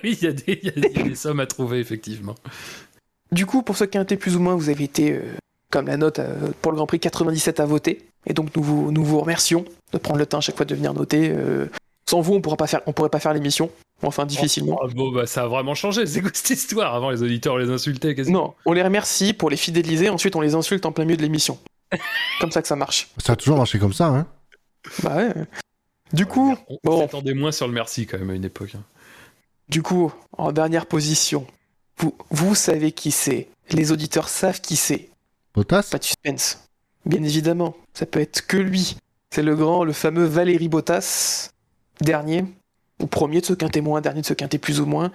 il 0.03 0.23
y, 0.23 0.27
a 0.27 0.31
il 0.47 0.59
y 0.63 0.69
a 0.69 0.77
y 0.79 0.99
a 0.99 1.03
des 1.03 1.15
sommes 1.15 1.39
à 1.39 1.45
trouver, 1.45 1.79
effectivement. 1.79 2.35
Du 3.31 3.45
coup, 3.45 3.61
pour 3.61 3.77
ce 3.77 3.83
quintet 3.85 4.17
plus 4.17 4.35
ou 4.35 4.39
moins, 4.39 4.55
vous 4.55 4.69
avez 4.69 4.83
été, 4.83 5.13
euh, 5.13 5.21
comme 5.71 5.87
la 5.87 5.97
note 5.97 6.19
euh, 6.19 6.51
pour 6.61 6.71
le 6.71 6.75
Grand 6.77 6.87
Prix, 6.87 6.99
97 6.99 7.59
à 7.59 7.65
voter. 7.65 8.05
Et 8.27 8.33
donc 8.33 8.55
nous 8.55 8.61
vous, 8.63 8.91
nous 8.91 9.03
vous 9.03 9.19
remercions 9.19 9.65
de 9.93 9.97
prendre 9.97 10.19
le 10.19 10.25
temps 10.25 10.39
à 10.39 10.41
chaque 10.41 10.57
fois 10.57 10.65
de 10.65 10.75
venir 10.75 10.93
noter. 10.93 11.29
euh, 11.29 11.67
sans 12.09 12.19
vous, 12.21 12.33
on 12.33 12.41
pourra 12.41 12.57
pas 12.57 12.67
faire, 12.67 12.81
on 12.87 12.93
pourrait 12.93 13.09
pas 13.09 13.19
faire 13.19 13.33
l'émission. 13.33 13.71
Enfin, 14.03 14.25
difficilement. 14.25 14.79
Oh, 14.83 14.87
bon, 14.95 15.11
bah, 15.11 15.27
ça 15.27 15.43
a 15.43 15.47
vraiment 15.47 15.75
changé. 15.75 16.05
C'est 16.07 16.21
quoi 16.21 16.31
cette 16.33 16.49
histoire? 16.49 16.93
Avant, 16.95 17.09
les 17.11 17.21
auditeurs, 17.23 17.53
on 17.53 17.57
les 17.57 17.69
insultait 17.69 18.15
quasiment. 18.15 18.39
Non, 18.39 18.53
on 18.65 18.73
les 18.73 18.81
remercie 18.81 19.33
pour 19.33 19.49
les 19.49 19.57
fidéliser, 19.57 20.09
ensuite 20.09 20.35
on 20.35 20.41
les 20.41 20.55
insulte 20.55 20.85
en 20.85 20.91
plein 20.91 21.05
milieu 21.05 21.17
de 21.17 21.21
l'émission. 21.21 21.57
comme 22.41 22.51
ça 22.51 22.61
que 22.61 22.67
ça 22.67 22.75
marche. 22.75 23.09
Ça 23.23 23.33
a 23.33 23.35
toujours 23.35 23.57
marché 23.57 23.79
comme 23.79 23.93
ça, 23.93 24.07
hein. 24.07 24.27
Bah 25.03 25.15
ouais. 25.17 25.33
Du 26.11 26.25
coup, 26.25 26.57
On 26.67 26.77
bon. 26.83 26.99
s'attendait 26.99 27.33
moins 27.35 27.51
sur 27.51 27.67
le 27.67 27.73
merci 27.73 28.07
quand 28.07 28.17
même 28.17 28.31
à 28.31 28.33
une 28.33 28.43
époque. 28.45 28.71
hein. 28.75 28.83
du 29.69 29.81
coup, 29.83 30.11
en 30.37 30.51
dernière 30.51 30.85
position, 30.87 31.45
vous, 32.01 32.13
vous 32.29 32.55
savez 32.55 32.91
qui 32.91 33.11
c'est. 33.11 33.47
Les 33.69 33.91
auditeurs 33.91 34.27
savent 34.29 34.59
qui 34.61 34.75
c'est. 34.75 35.09
Bottas 35.55 35.87
Pas 35.91 35.97
de 35.97 36.03
suspense. 36.03 36.65
Bien 37.05 37.23
évidemment, 37.23 37.75
ça 37.93 38.05
peut 38.05 38.19
être 38.19 38.45
que 38.45 38.57
lui. 38.57 38.97
C'est 39.33 39.43
le 39.43 39.55
grand, 39.55 39.83
le 39.83 39.93
fameux 39.93 40.25
Valérie 40.25 40.67
Bottas, 40.67 41.49
dernier, 42.01 42.43
ou 43.01 43.07
premier 43.07 43.39
de 43.41 43.45
ce 43.45 43.53
quintet 43.53 43.81
moins, 43.81 44.01
dernier 44.01 44.21
de 44.21 44.25
ce 44.25 44.33
quintet 44.33 44.57
plus 44.57 44.81
ou 44.81 44.85
moins, 44.85 45.11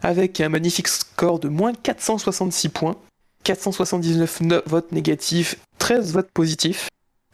avec 0.00 0.40
un 0.40 0.48
magnifique 0.48 0.86
score 0.88 1.40
de 1.40 1.48
moins 1.48 1.72
466 1.74 2.68
points, 2.68 2.96
479 3.42 4.40
no- 4.42 4.62
votes 4.66 4.92
négatifs, 4.92 5.56
13 5.78 6.12
votes 6.12 6.30
positifs. 6.32 6.88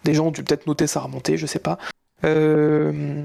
Des 0.04 0.14
gens 0.14 0.26
ont 0.28 0.30
dû 0.30 0.42
peut-être 0.42 0.66
noter 0.66 0.86
sa 0.86 1.00
remontée, 1.00 1.36
je 1.36 1.46
sais 1.46 1.58
pas. 1.58 1.78
Euh, 2.24 3.22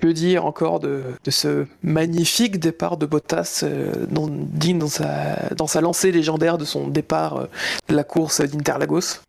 que 0.00 0.08
dire 0.08 0.44
encore 0.44 0.80
de, 0.80 1.02
de 1.22 1.30
ce 1.30 1.66
magnifique 1.82 2.58
départ 2.58 2.96
de 2.96 3.06
Bottas, 3.06 3.60
euh, 3.62 4.06
dans, 4.06 4.26
digne 4.28 4.78
dans 4.78 4.88
sa, 4.88 5.54
dans 5.54 5.66
sa 5.66 5.80
lancée 5.80 6.10
légendaire 6.10 6.58
de 6.58 6.64
son 6.64 6.88
départ 6.88 7.36
euh, 7.36 7.46
de 7.88 7.94
la 7.94 8.02
course 8.02 8.40
d'Interlagos 8.40 9.20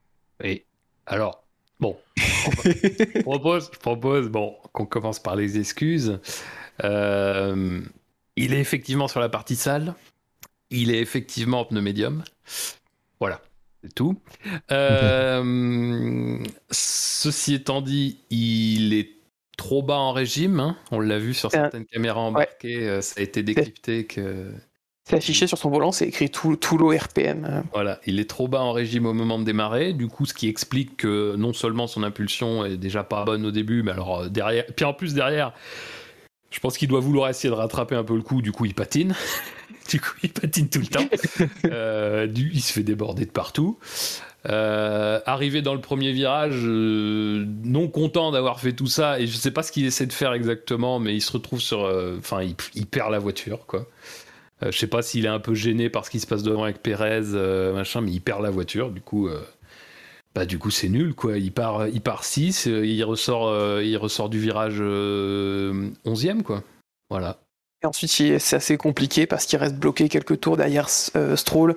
Et 0.43 0.65
alors, 1.05 1.43
bon, 1.79 1.97
je 2.17 3.21
propose, 3.21 3.69
je 3.73 3.79
propose 3.79 4.29
bon, 4.29 4.55
qu'on 4.71 4.85
commence 4.85 5.19
par 5.19 5.35
les 5.35 5.59
excuses. 5.59 6.19
Euh, 6.83 7.81
il 8.35 8.53
est 8.53 8.59
effectivement 8.59 9.07
sur 9.07 9.19
la 9.19 9.29
partie 9.29 9.55
sale. 9.55 9.93
Il 10.69 10.89
est 10.89 10.99
effectivement 10.99 11.59
en 11.59 11.65
pneu 11.65 11.81
médium. 11.81 12.23
Voilà, 13.19 13.41
c'est 13.83 13.93
tout. 13.93 14.17
Euh, 14.71 16.37
ceci 16.71 17.55
étant 17.55 17.81
dit, 17.81 18.19
il 18.29 18.93
est 18.93 19.20
trop 19.61 19.83
bas 19.83 19.97
en 19.97 20.11
régime. 20.11 20.59
hein. 20.59 20.75
On 20.91 20.99
l'a 20.99 21.19
vu 21.19 21.33
sur 21.33 21.51
certaines 21.61 21.85
caméras 21.85 22.19
embarquées. 22.21 22.87
euh, 22.89 23.01
Ça 23.01 23.19
a 23.19 23.23
été 23.23 23.43
décrypté 23.43 24.05
que 24.05 24.51
C'est 25.07 25.15
affiché 25.17 25.45
sur 25.47 25.57
son 25.57 25.69
volant, 25.69 25.91
c'est 25.91 26.07
écrit 26.07 26.29
tout, 26.29 26.55
tout 26.55 26.77
l'eau 26.77 26.89
RPM. 26.97 27.45
euh. 27.49 27.61
Voilà, 27.73 27.99
il 28.05 28.19
est 28.19 28.29
trop 28.29 28.47
bas 28.47 28.61
en 28.61 28.71
régime 28.71 29.05
au 29.05 29.13
moment 29.13 29.37
de 29.39 29.43
démarrer, 29.43 29.93
du 29.93 30.07
coup 30.07 30.25
ce 30.25 30.33
qui 30.33 30.47
explique 30.47 30.97
que 30.97 31.35
non 31.37 31.53
seulement 31.53 31.87
son 31.87 32.03
impulsion 32.03 32.65
est 32.65 32.77
déjà 32.77 33.03
pas 33.03 33.23
bonne 33.25 33.45
au 33.45 33.51
début, 33.51 33.83
mais 33.83 33.91
alors 33.91 34.21
euh, 34.21 34.29
derrière, 34.29 34.65
puis 34.75 34.85
en 34.85 34.93
plus 34.93 35.13
derrière, 35.13 35.53
je 36.49 36.59
pense 36.59 36.77
qu'il 36.77 36.87
doit 36.87 36.99
vouloir 36.99 37.29
essayer 37.29 37.49
de 37.49 37.55
rattraper 37.55 37.95
un 37.95 38.03
peu 38.03 38.15
le 38.15 38.21
coup, 38.23 38.41
du 38.41 38.51
coup 38.51 38.65
il 38.65 38.73
patine, 38.73 39.13
du 39.89 39.99
coup 40.01 40.13
il 40.23 40.29
patine 40.31 40.69
tout 40.69 40.79
le 40.79 40.87
temps, 40.87 41.07
Euh, 41.65 42.27
du- 42.27 42.51
il 42.53 42.61
se 42.61 42.73
fait 42.73 42.83
déborder 42.83 43.25
de 43.25 43.31
partout. 43.31 43.77
Euh, 44.49 45.19
arrivé 45.25 45.61
dans 45.61 45.75
le 45.75 45.81
premier 45.81 46.11
virage, 46.11 46.61
euh, 46.65 47.45
non 47.63 47.87
content 47.87 48.31
d'avoir 48.31 48.59
fait 48.59 48.73
tout 48.73 48.87
ça, 48.87 49.19
et 49.19 49.27
je 49.27 49.35
sais 49.35 49.51
pas 49.51 49.61
ce 49.61 49.71
qu'il 49.71 49.85
essaie 49.85 50.07
de 50.07 50.13
faire 50.13 50.33
exactement, 50.33 50.97
mais 50.99 51.13
il 51.13 51.21
se 51.21 51.31
retrouve 51.31 51.61
sur, 51.61 51.83
euh, 51.83 52.15
enfin 52.17 52.41
il, 52.41 52.85
perd 52.87 53.11
la 53.11 53.19
voiture 53.19 53.67
quoi. 53.67 53.85
Euh, 54.63 54.71
je 54.71 54.77
sais 54.77 54.87
pas 54.87 55.03
s'il 55.03 55.25
est 55.25 55.29
un 55.29 55.39
peu 55.39 55.53
gêné 55.53 55.89
par 55.89 56.05
ce 56.05 56.09
qui 56.09 56.19
se 56.19 56.25
passe 56.25 56.41
devant 56.41 56.63
avec 56.63 56.81
Pérez, 56.81 57.21
machin, 57.73 58.01
mais 58.01 58.11
il 58.11 58.21
perd 58.21 58.41
la 58.41 58.49
voiture. 58.49 58.89
Du 58.89 59.01
coup, 59.01 59.29
bah 60.33 60.45
du 60.45 60.57
coup 60.57 60.71
c'est 60.71 60.89
nul 60.89 61.13
quoi. 61.13 61.37
Il 61.37 61.51
part, 61.51 61.87
il 61.87 62.01
part 62.01 62.23
6, 62.23 62.67
euh, 62.67 62.85
il 62.85 63.03
ressort, 63.03 63.81
il 63.81 63.97
ressort 63.97 64.29
du 64.29 64.39
virage 64.39 64.77
euh, 64.79 65.89
11e 66.05 66.41
quoi. 66.43 66.63
Voilà. 67.09 67.39
Et 67.83 67.87
ensuite, 67.87 68.11
c'est 68.11 68.55
assez 68.55 68.77
compliqué 68.77 69.25
parce 69.25 69.45
qu'il 69.45 69.57
reste 69.57 69.75
bloqué 69.75 70.07
quelques 70.07 70.39
tours 70.39 70.55
derrière 70.55 70.87
Stroll, 70.87 71.75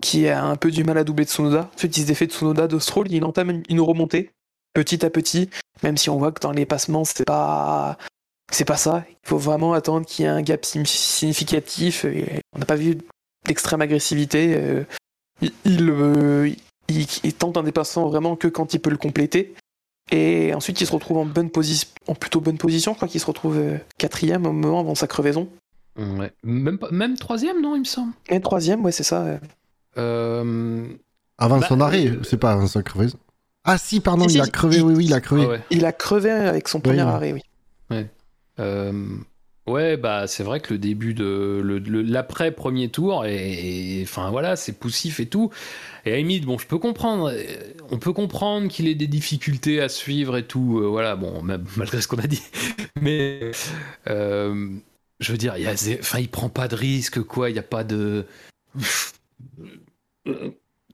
qui 0.00 0.28
a 0.28 0.44
un 0.44 0.56
peu 0.56 0.70
du 0.70 0.84
mal 0.84 0.98
à 0.98 1.04
doubler 1.04 1.24
Tsunoda. 1.24 1.70
Il 1.82 1.92
se 1.94 2.02
défait 2.06 2.26
de 2.26 2.32
Tsunoda, 2.32 2.66
de 2.68 2.78
Stroll, 2.78 3.10
il 3.12 3.24
entame 3.24 3.62
une- 3.68 3.80
remontée, 3.80 4.30
petit 4.74 5.04
à 5.04 5.10
petit, 5.10 5.48
même 5.82 5.96
si 5.96 6.10
on 6.10 6.18
voit 6.18 6.32
que 6.32 6.40
dans 6.40 6.52
les 6.52 6.66
passements, 6.66 7.04
c'est 7.04 7.24
pas. 7.24 7.96
C'est 8.52 8.64
pas 8.64 8.76
ça. 8.76 9.04
Il 9.08 9.28
faut 9.28 9.38
vraiment 9.38 9.74
attendre 9.74 10.04
qu'il 10.04 10.24
y 10.24 10.26
ait 10.26 10.30
un 10.30 10.42
gap 10.42 10.64
significatif. 10.64 12.04
Et 12.04 12.40
on 12.54 12.58
n'a 12.58 12.64
pas 12.66 12.74
vu 12.76 12.98
d'extrême 13.46 13.80
agressivité. 13.80 14.54
euh, 14.56 14.84
il, 15.40 15.52
il, 15.64 15.88
euh, 15.88 16.50
il- 16.88 17.06
il 17.22 17.32
tente 17.34 17.56
un 17.56 17.62
dépassement 17.62 18.08
vraiment 18.08 18.36
que 18.36 18.48
quand 18.48 18.74
il 18.74 18.80
peut 18.80 18.90
le 18.90 18.96
compléter. 18.96 19.54
Et 20.10 20.52
ensuite, 20.54 20.80
il 20.80 20.86
se 20.88 20.92
retrouve 20.92 21.18
en 21.18 21.24
bonne 21.26 21.50
position, 21.50 21.88
en 22.08 22.14
plutôt 22.16 22.40
bonne 22.40 22.58
position. 22.58 22.92
Je 22.92 22.96
crois 22.96 23.06
qu'il 23.08 23.20
se 23.20 23.26
retrouve 23.26 23.56
euh, 23.58 23.78
quatrième 23.98 24.44
au 24.46 24.52
moment 24.52 24.80
avant 24.80 24.96
sa 24.96 25.06
crevaison. 25.06 25.48
Ouais. 25.96 26.32
Même, 26.42 26.78
pas- 26.78 26.90
même 26.90 27.16
troisième 27.16 27.60
non 27.60 27.76
il 27.76 27.80
me 27.80 27.84
semble. 27.84 28.12
Et 28.28 28.40
troisième, 28.40 28.84
ouais, 28.84 28.92
c'est 28.92 29.02
ça. 29.04 29.38
Euh. 29.98 30.86
Avant 31.38 31.58
Bah, 31.58 31.66
son 31.68 31.80
arrêt, 31.80 32.06
euh, 32.08 32.22
c'est 32.22 32.36
pas 32.36 32.52
avant 32.52 32.66
sa 32.66 32.82
crevaison. 32.82 33.18
Ah 33.64 33.78
si, 33.78 34.00
pardon, 34.00 34.28
Si, 34.28 34.34
il 34.38 34.42
si, 34.42 34.48
a 34.48 34.52
crevé, 34.52 34.76
il- 34.76 34.82
oui, 34.82 34.94
oui, 34.94 35.04
il 35.06 35.14
a 35.14 35.20
crevé. 35.20 35.44
ah 35.44 35.48
ouais. 35.48 35.60
Il 35.70 35.84
a 35.84 35.92
crevé 35.92 36.30
avec 36.30 36.68
son 36.68 36.80
premier 36.80 37.02
oui. 37.02 37.08
arrêt, 37.08 37.32
oui. 37.32 37.42
Euh, 38.58 38.92
ouais, 39.66 39.96
bah 39.96 40.26
c'est 40.26 40.42
vrai 40.42 40.60
que 40.60 40.74
le 40.74 40.78
début 40.78 41.14
de 41.14 41.60
le- 41.64 41.78
le- 41.78 42.02
l'après 42.02 42.50
premier 42.52 42.90
tour 42.90 43.24
et 43.24 44.00
enfin 44.02 44.30
voilà, 44.30 44.56
c'est 44.56 44.72
poussif 44.72 45.18
et 45.20 45.26
tout. 45.26 45.50
Et 46.04 46.12
à 46.12 46.16
limite, 46.16 46.44
bon, 46.44 46.58
je 46.58 46.66
peux 46.66 46.78
comprendre, 46.78 47.32
on 47.90 47.98
peut 47.98 48.12
comprendre 48.12 48.68
qu'il 48.68 48.86
ait 48.88 48.94
des 48.94 49.06
difficultés 49.06 49.80
à 49.80 49.88
suivre 49.88 50.36
et 50.36 50.46
tout. 50.46 50.80
euh, 50.80 50.86
voilà, 50.88 51.16
bon, 51.16 51.42
même- 51.42 51.64
malgré 51.76 52.00
ce 52.02 52.08
qu'on 52.08 52.18
a 52.18 52.26
dit, 52.26 52.42
mais 53.00 53.50
euh, 54.08 54.68
je 55.20 55.32
veux 55.32 55.38
dire, 55.38 55.54
il 55.56 55.64
y 55.64 55.66
a, 55.66 55.74
zé- 55.74 55.98
enfin, 56.00 56.18
il 56.18 56.28
prend 56.28 56.48
pas 56.50 56.68
de 56.68 56.76
risque, 56.76 57.22
quoi. 57.22 57.50
Il 57.50 57.56
y 57.56 57.58
a 57.58 57.62
pas 57.62 57.84
de 57.84 58.26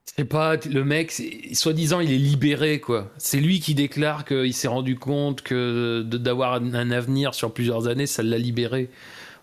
c'est 0.05 0.25
pas 0.25 0.55
le 0.55 0.83
mec, 0.83 1.13
soi-disant, 1.53 1.99
il 1.99 2.11
est 2.11 2.17
libéré, 2.17 2.79
quoi. 2.79 3.11
C'est 3.17 3.39
lui 3.39 3.59
qui 3.59 3.75
déclare 3.75 4.25
qu'il 4.25 4.53
s'est 4.53 4.67
rendu 4.67 4.97
compte 4.97 5.41
que 5.41 6.01
d'avoir 6.03 6.53
un 6.55 6.91
avenir 6.91 7.33
sur 7.33 7.53
plusieurs 7.53 7.87
années, 7.87 8.07
ça 8.07 8.23
l'a 8.23 8.37
libéré. 8.37 8.89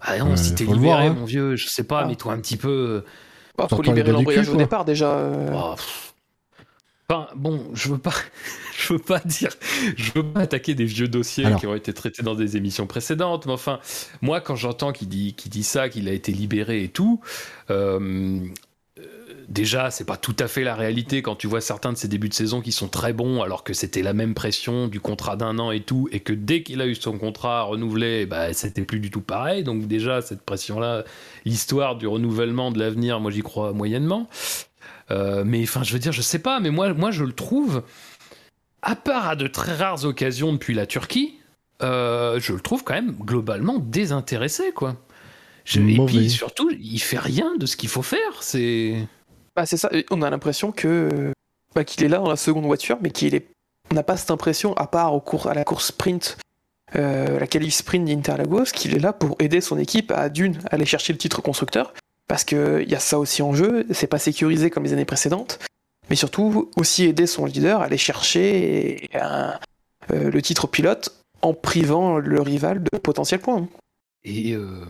Ah 0.01 0.19
non, 0.19 0.31
Ouais, 0.31 0.37
si 0.37 0.55
t'es 0.55 0.65
faut 0.65 0.75
libéré, 0.75 0.89
voir, 0.95 1.01
hein. 1.01 1.15
mon 1.19 1.25
vieux, 1.25 1.57
je 1.57 1.69
sais 1.69 1.85
pas, 1.85 2.01
Ah. 2.05 2.07
mets-toi 2.09 2.33
un 2.33 2.41
petit 2.41 2.57
peu. 2.57 3.05
Bah, 3.57 3.65
faut 3.65 3.77
Sortant 3.77 3.93
les 3.93 3.99
libérer 3.99 4.13
l'embrayage 4.13 4.49
au 4.49 4.57
départ 4.57 4.85
déjà. 4.85 5.13
euh. 5.17 5.51
Oh, 5.55 5.75
Enfin, 7.09 7.29
bon, 7.37 7.63
je 7.75 7.91
veux 7.91 7.99
pas, 7.99 8.15
je 8.79 8.95
veux 8.95 8.99
pas 8.99 9.21
dire, 9.21 9.51
je 9.97 10.11
veux 10.15 10.23
pas 10.23 10.41
attaquer 10.41 10.75
des 10.75 10.87
vieux 10.87 11.07
dossiers 11.07 11.45
Alors. 11.45 11.61
qui 11.61 11.67
ont 11.67 11.75
été 11.75 11.93
traités 11.93 12.23
dans 12.23 12.35
des 12.35 12.57
émissions 12.57 12.87
précédentes, 12.87 13.45
mais 13.45 13.53
enfin, 13.53 13.79
moi, 14.23 14.41
quand 14.41 14.57
j'entends 14.57 14.91
qu'il 14.93 15.09
dit, 15.09 15.63
ça, 15.63 15.91
qu'il 15.91 16.09
a 16.09 16.13
été 16.13 16.33
libéré 16.33 16.83
et 16.83 16.89
tout, 16.89 17.21
euh, 17.71 18.01
euh, 18.01 18.41
déjà, 19.49 19.91
c'est 19.91 20.05
pas 20.05 20.17
tout 20.17 20.37
à 20.39 20.49
fait 20.49 20.65
la 20.65 20.75
réalité 20.75 21.23
quand 21.23 21.37
tu 21.37 21.47
vois 21.47 21.61
certains 21.61 21.93
de 21.93 21.97
ses 21.99 22.09
débuts 22.09 22.29
de 22.29 22.35
saison 22.35 22.61
qui 22.61 22.73
sont 22.73 22.89
très 22.89 23.13
bons, 23.13 23.43
alors 23.43 23.65
que 23.65 23.73
c'était 23.73 24.03
la 24.03 24.13
même 24.13 24.35
pression 24.35 24.89
du 24.89 25.01
contrat 25.01 25.37
d'un 25.37 25.59
an 25.59 25.71
et 25.71 25.81
tout, 25.81 26.09
et 26.13 26.21
que 26.21 26.33
dès 26.33 26.63
qu'il 26.63 26.81
a 26.81 26.87
eu 26.87 26.95
son 26.95 27.19
contrat 27.19 27.63
renouvelé, 27.63 28.27
bah, 28.27 28.53
c'était 28.53 28.83
plus 28.83 29.01
du 29.01 29.11
tout 29.11 29.21
pareil. 29.21 29.65
Donc 29.65 29.87
déjà, 29.87 30.23
cette 30.23 30.43
pression-là, 30.43 31.05
l'histoire 31.45 31.97
du 31.97 32.07
renouvellement 32.07 32.71
de 32.73 32.79
l'avenir, 32.79 33.21
moi, 33.21 33.31
j'y 33.31 33.43
crois 33.43 33.73
moyennement. 33.73 34.29
Euh, 35.11 35.45
mais 35.45 35.63
enfin, 35.63 35.83
je 35.83 35.93
veux 35.93 35.99
dire, 35.99 36.13
je 36.13 36.23
sais 36.23 36.39
pas, 36.39 36.61
mais 36.61 36.71
moi, 36.71 36.95
moi, 36.95 37.11
je 37.11 37.25
le 37.25 37.33
trouve, 37.33 37.83
à 38.83 38.97
part 38.97 39.29
à 39.29 39.37
de 39.37 39.47
très 39.47 39.75
rares 39.75 40.05
occasions 40.05 40.53
depuis 40.53 40.75
la 40.75 40.87
Turquie, 40.87 41.35
euh, 41.83 42.41
je 42.41 42.53
le 42.53 42.61
trouve 42.61 42.85
quand 42.85 42.95
même 42.95 43.13
globalement 43.21 43.79
désintéressé, 43.79 44.73
quoi. 44.75 44.97
Je- 45.65 45.81
et 45.81 45.99
puis 46.07 46.31
surtout, 46.31 46.71
il 46.79 46.99
fait 47.01 47.19
rien 47.19 47.57
de 47.57 47.67
ce 47.67 47.77
qu'il 47.77 47.89
faut 47.89 48.03
faire. 48.03 48.43
C'est 48.43 48.97
Bah, 49.57 49.67
c'est 49.67 49.77
ça, 49.77 49.91
on 50.11 50.23
a 50.23 50.31
l'impression 50.31 50.73
que 50.73 51.33
bah, 51.75 51.85
qu'il 51.85 52.05
est 52.05 52.09
là 52.09 52.19
dans 52.19 52.29
la 52.29 52.37
seconde 52.37 52.65
voiture, 52.65 52.99
mais 53.01 53.11
qu'il 53.11 53.35
est. 53.35 53.47
N'a 53.93 54.03
pas 54.03 54.17
cette 54.17 54.31
impression, 54.31 54.75
à 54.75 54.87
part 54.87 55.15
au 55.15 55.21
cours, 55.21 55.47
à 55.47 55.55
la 55.55 55.63
course 55.63 55.89
sprint, 55.89 56.39
euh, 56.97 57.39
la 57.39 57.47
qualif 57.47 57.75
sprint 57.75 58.07
d'Interlagos, 58.07 58.65
qu'il 58.73 58.95
est 58.95 58.99
là 58.99 59.13
pour 59.13 59.37
aider 59.39 59.61
son 59.61 59.79
équipe 59.79 60.11
à 60.11 60.29
d'une 60.29 60.59
aller 60.71 60.87
chercher 60.87 61.13
le 61.13 61.19
titre 61.19 61.43
constructeur, 61.43 61.93
parce 62.27 62.45
qu'il 62.45 62.89
y 62.89 62.95
a 62.95 62.99
ça 62.99 63.19
aussi 63.19 63.43
en 63.43 63.53
jeu, 63.55 63.87
c'est 63.91 64.07
pas 64.07 64.19
sécurisé 64.19 64.71
comme 64.71 64.85
les 64.85 64.93
années 64.95 65.05
précédentes, 65.05 65.59
mais 66.09 66.17
surtout 66.17 66.71
aussi 66.77 67.05
aider 67.05 67.27
son 67.27 67.45
leader 67.45 67.83
à 67.83 67.85
aller 67.85 67.99
chercher 67.99 69.11
euh, 69.15 69.51
le 70.11 70.43
titre 70.43 70.67
pilote 70.67 71.15
en 71.43 71.53
privant 71.53 72.19
le 72.19 72.41
rival 72.41 72.83
de 72.83 72.99
potentiels 72.99 73.41
points. 73.41 73.69
Et 74.25 74.55
euh, 74.55 74.87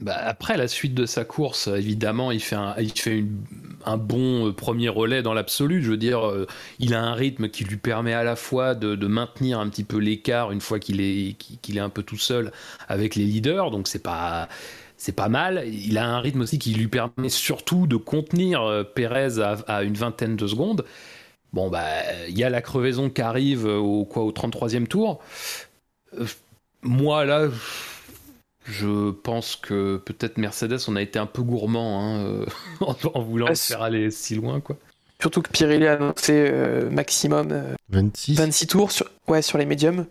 bah, 0.00 0.16
après 0.16 0.56
la 0.56 0.68
suite 0.68 0.94
de 0.94 1.06
sa 1.06 1.24
course, 1.24 1.66
évidemment, 1.66 2.30
il 2.30 2.40
fait 2.40 2.54
un, 2.54 3.96
bon 3.96 4.46
euh, 4.46 4.52
premier 4.52 4.88
relais 4.88 5.22
dans 5.22 5.34
l'absolu. 5.34 5.82
Je 5.82 5.90
veux 5.90 5.96
dire, 5.96 6.24
euh, 6.28 6.46
il 6.78 6.94
a 6.94 7.02
un 7.02 7.14
rythme 7.14 7.48
qui 7.48 7.64
lui 7.64 7.78
permet 7.78 8.12
à 8.12 8.22
la 8.22 8.36
fois 8.36 8.76
de, 8.76 8.94
maintenir 9.08 9.58
un 9.58 9.68
petit 9.68 9.82
peu 9.82 9.98
l'écart 9.98 10.52
une 10.52 10.60
fois 10.60 10.78
qu'il 10.78 11.00
est, 11.00 11.78
un 11.78 11.88
peu 11.88 12.04
tout 12.04 12.16
seul 12.16 12.52
avec 12.88 13.16
les 13.16 13.24
leaders. 13.24 13.72
Donc 13.72 13.88
c'est 13.88 13.98
pas 14.02 14.48
mal. 15.28 15.64
Il 15.66 15.98
a 15.98 16.06
un 16.08 16.20
rythme 16.20 16.42
aussi 16.42 16.60
qui 16.60 16.74
lui 16.74 16.86
permet 16.86 17.28
surtout 17.28 17.88
de 17.88 17.96
contenir 17.96 18.62
euh, 18.62 18.84
Pérez 18.84 19.40
à, 19.66 19.82
une 19.82 19.94
vingtaine 19.94 20.36
de 20.36 20.46
secondes. 20.46 20.84
Bon, 21.52 21.70
bah, 21.70 21.86
il 22.28 22.38
y 22.38 22.44
a 22.44 22.50
la 22.50 22.62
crevaison 22.62 23.10
qui 23.10 23.22
arrive 23.22 23.64
au, 23.66 24.04
quoi, 24.04 24.22
au 24.22 24.30
33e 24.30 24.86
tour. 24.86 25.20
Moi, 26.82 27.24
là, 27.24 27.48
je 28.68 29.10
pense 29.10 29.56
que 29.56 29.96
peut-être 29.96 30.36
Mercedes, 30.38 30.78
on 30.88 30.96
a 30.96 31.02
été 31.02 31.18
un 31.18 31.26
peu 31.26 31.42
gourmand 31.42 32.00
hein, 32.00 32.24
euh, 32.24 32.46
en, 32.80 32.94
en 33.14 33.22
voulant 33.22 33.46
Ah, 33.48 33.54
faire 33.54 33.82
aller 33.82 34.10
si 34.10 34.34
loin. 34.34 34.60
Quoi. 34.60 34.76
Surtout 35.20 35.42
que 35.42 35.50
Pirelli 35.50 35.86
a 35.86 35.94
annoncé 35.94 36.32
euh, 36.32 36.90
maximum 36.90 37.48
euh, 37.52 37.74
26. 37.88 38.34
26 38.34 38.66
tours 38.66 38.92
sur, 38.92 39.10
ouais, 39.26 39.42
sur 39.42 39.58
les 39.58 39.66
médiums. 39.66 40.06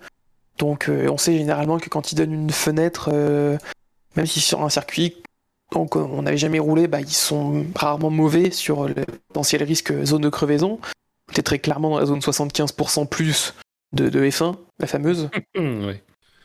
Donc 0.58 0.90
euh, 0.90 1.08
on 1.10 1.18
sait 1.18 1.38
généralement 1.38 1.78
que 1.78 1.88
quand 1.90 2.12
ils 2.12 2.16
donnent 2.16 2.34
une 2.34 2.50
fenêtre, 2.50 3.10
euh, 3.14 3.58
même 4.16 4.26
si 4.26 4.40
sur 4.40 4.64
un 4.64 4.70
circuit 4.70 5.18
donc, 5.74 5.96
euh, 5.98 6.00
on 6.00 6.22
n'avait 6.22 6.38
jamais 6.38 6.60
roulé, 6.60 6.88
bah, 6.88 7.02
ils 7.02 7.10
sont 7.10 7.66
rarement 7.76 8.10
mauvais 8.10 8.52
sur 8.52 8.88
le 8.88 8.96
potentiel 9.28 9.64
risque 9.64 9.94
zone 10.06 10.22
de 10.22 10.30
crevaison. 10.30 10.80
C'était 11.30 11.44
très 11.44 11.60
clairement 11.60 11.90
dans 11.90 12.00
la 12.00 12.06
zone 12.06 12.20
75% 12.20 13.08
plus 13.08 13.54
de, 13.92 14.08
de 14.08 14.22
F1, 14.22 14.56
la 14.80 14.88
fameuse. 14.88 15.30
oui, 15.58 15.96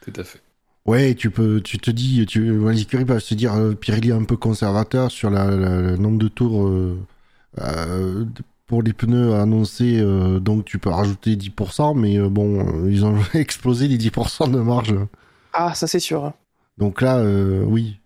tout 0.01 0.13
à 0.17 0.25
fait. 0.25 0.41
Ouais, 0.85 1.15
tu 1.15 1.31
peux, 1.31 1.61
tu 1.61 1.79
te 1.79 1.91
dis, 1.93 2.27
tu, 2.27 2.59
les 2.69 2.81
écuries 2.83 3.05
peuvent 3.05 3.21
se 3.23 3.35
dire, 3.35 3.55
euh, 3.55 3.75
Pirelli 3.75 4.09
est 4.11 4.13
un 4.15 4.25
peu 4.25 4.37
conservateur 4.37 5.11
sur 5.13 5.31
la, 5.31 5.45
la- 5.51 5.81
le 5.81 5.97
nombre 5.97 6.19
de 6.19 6.27
tours 6.29 6.67
euh, 6.67 6.99
euh, 7.61 8.25
pour 8.67 8.83
les 8.83 8.93
pneus 8.93 9.35
annoncés, 9.35 10.03
donc 10.41 10.65
tu 10.65 10.79
peux 10.79 10.89
rajouter 10.91 11.37
10%, 11.37 11.95
mais 11.95 12.19
bon, 12.19 12.87
ils 12.89 13.05
ont 13.05 13.17
explosé 13.35 13.87
les 13.87 13.99
10% 13.99 14.51
de 14.51 14.59
marge. 14.59 14.95
Ah, 15.53 15.75
ça 15.75 15.87
c'est 15.87 16.01
sûr. 16.01 16.33
Donc 16.79 17.03
là, 17.03 17.23
oui. 17.67 17.99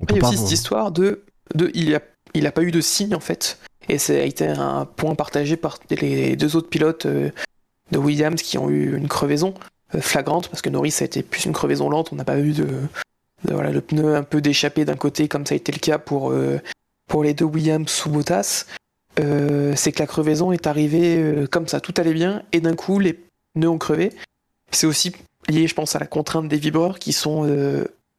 On 0.00 0.06
Il 0.08 0.16
y 0.16 0.18
a 0.18 0.20
pas 0.20 0.28
aussi 0.28 0.38
cette 0.38 0.50
histoire 0.52 0.90
de, 0.92 1.22
de 1.54 1.70
il 1.74 1.94
a, 1.94 2.00
il 2.34 2.46
a 2.46 2.52
pas 2.52 2.62
eu 2.62 2.72
de 2.72 2.80
signe 2.80 3.14
en 3.14 3.20
fait, 3.20 3.58
et 3.88 3.96
ça 3.98 4.12
a 4.14 4.16
été 4.22 4.46
un 4.46 4.84
point 4.84 5.14
partagé 5.14 5.56
par 5.56 5.78
les 5.88 6.34
deux 6.36 6.56
autres 6.56 6.68
pilotes 6.68 7.06
de 7.06 7.32
Williams 7.98 8.42
qui 8.42 8.58
ont 8.58 8.68
eu 8.68 8.96
une 8.96 9.06
crevaison 9.08 9.54
flagrante 10.00 10.48
parce 10.48 10.62
que 10.62 10.70
Norris 10.70 10.96
a 11.00 11.04
été 11.04 11.22
plus 11.22 11.44
une 11.44 11.52
crevaison 11.52 11.88
lente, 11.90 12.12
on 12.12 12.16
n'a 12.16 12.24
pas 12.24 12.38
eu 12.38 12.52
de, 12.52 12.66
voilà 13.44 13.70
le 13.70 13.80
pneu 13.80 14.16
un 14.16 14.22
peu 14.22 14.40
d'échappé 14.40 14.84
d'un 14.84 14.96
côté 14.96 15.28
comme 15.28 15.46
ça 15.46 15.54
a 15.54 15.56
été 15.56 15.72
le 15.72 15.78
cas 15.78 15.98
pour 15.98 16.30
euh, 16.30 16.60
pour 17.08 17.22
les 17.22 17.34
deux 17.34 17.44
Williams 17.44 17.88
sous 17.88 18.10
Bottas. 18.10 18.66
Euh, 19.18 19.72
c'est 19.76 19.92
que 19.92 20.00
la 20.00 20.06
crevaison 20.06 20.52
est 20.52 20.66
arrivée 20.66 21.16
euh, 21.16 21.46
comme 21.46 21.68
ça, 21.68 21.80
tout 21.80 21.94
allait 21.96 22.12
bien 22.12 22.42
et 22.52 22.60
d'un 22.60 22.74
coup 22.74 22.98
les 22.98 23.18
pneus 23.54 23.68
ont 23.68 23.78
crevé. 23.78 24.12
C'est 24.72 24.86
aussi 24.86 25.12
lié, 25.48 25.66
je 25.66 25.74
pense, 25.74 25.96
à 25.96 25.98
la 25.98 26.06
contrainte 26.06 26.48
des 26.48 26.58
vibreurs 26.58 26.98
qui 26.98 27.12
sont 27.12 27.46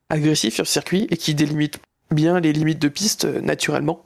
agressifs 0.10 0.56
sur 0.56 0.64
le 0.64 0.68
circuit 0.68 1.08
et 1.12 1.18
qui 1.18 1.36
délimitent 1.36 1.80
bien 2.10 2.40
les 2.40 2.54
limites 2.54 2.80
de 2.80 2.88
piste 2.88 3.26
naturellement. 3.26 4.06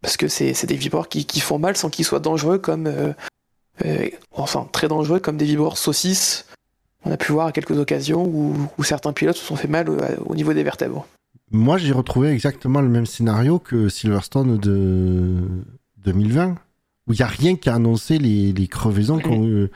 Parce 0.00 0.16
que 0.16 0.28
c'est 0.28 0.66
des 0.66 0.76
vibreurs 0.76 1.08
qui, 1.08 1.26
qui 1.26 1.40
font 1.40 1.58
mal 1.58 1.76
sans 1.76 1.90
qu'ils 1.90 2.04
soient 2.04 2.20
dangereux 2.20 2.58
comme. 2.58 3.14
enfin, 4.30 4.68
très 4.70 4.86
dangereux 4.86 5.18
comme 5.18 5.36
des 5.36 5.46
vibreurs 5.46 5.76
saucisses. 5.76 6.46
On 7.04 7.10
a 7.12 7.16
pu 7.16 7.32
voir 7.32 7.46
à 7.46 7.52
quelques 7.52 7.78
occasions 7.78 8.24
où, 8.24 8.54
où 8.78 8.84
certains 8.84 9.12
pilotes 9.12 9.36
se 9.36 9.44
sont 9.44 9.56
fait 9.56 9.68
mal 9.68 9.88
au, 9.88 9.96
au 10.26 10.34
niveau 10.34 10.52
des 10.52 10.62
vertèbres. 10.62 11.06
Moi, 11.50 11.78
j'ai 11.78 11.92
retrouvé 11.92 12.28
exactement 12.30 12.80
le 12.80 12.88
même 12.88 13.06
scénario 13.06 13.58
que 13.58 13.88
Silverstone 13.88 14.58
de 14.58 15.38
2020, 16.04 16.56
où 17.06 17.12
il 17.12 17.16
n'y 17.16 17.22
a 17.22 17.26
rien 17.26 17.56
qui 17.56 17.68
a 17.68 17.74
annoncé 17.74 18.18
les, 18.18 18.52
les 18.52 18.68
crevaisons, 18.68 19.18
qu'ont 19.18 19.44
eu- 19.46 19.68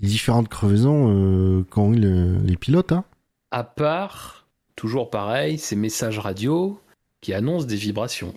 les 0.00 0.08
différentes 0.08 0.48
crevaisons 0.48 1.08
euh, 1.10 1.64
qu'ont 1.70 1.92
eu 1.92 1.96
le- 1.98 2.38
les 2.44 2.56
pilotes. 2.56 2.92
hein. 2.92 3.04
À 3.50 3.64
part, 3.64 4.46
toujours 4.76 5.10
pareil, 5.10 5.58
ces 5.58 5.76
messages 5.76 6.18
radio 6.18 6.78
qui 7.20 7.32
annoncent 7.32 7.66
des 7.66 7.76
vibrations. 7.76 8.34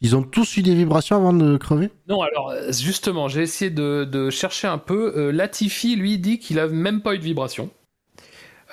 Ils 0.00 0.14
ont 0.14 0.22
tous 0.22 0.56
eu 0.56 0.62
des 0.62 0.76
vibrations 0.76 1.16
avant 1.16 1.32
de 1.32 1.56
crever? 1.56 1.90
Non, 2.08 2.22
alors 2.22 2.50
euh, 2.50 2.70
justement, 2.72 3.26
j'ai 3.26 3.42
essayé 3.42 3.70
de, 3.70 4.04
de 4.04 4.30
chercher 4.30 4.68
un 4.68 4.78
peu. 4.78 5.12
Euh, 5.16 5.32
Latifi, 5.32 5.96
lui, 5.96 6.18
dit 6.18 6.38
qu'il 6.38 6.60
a 6.60 6.68
même 6.68 7.02
pas 7.02 7.14
eu 7.14 7.18
de 7.18 7.24
vibration. 7.24 7.68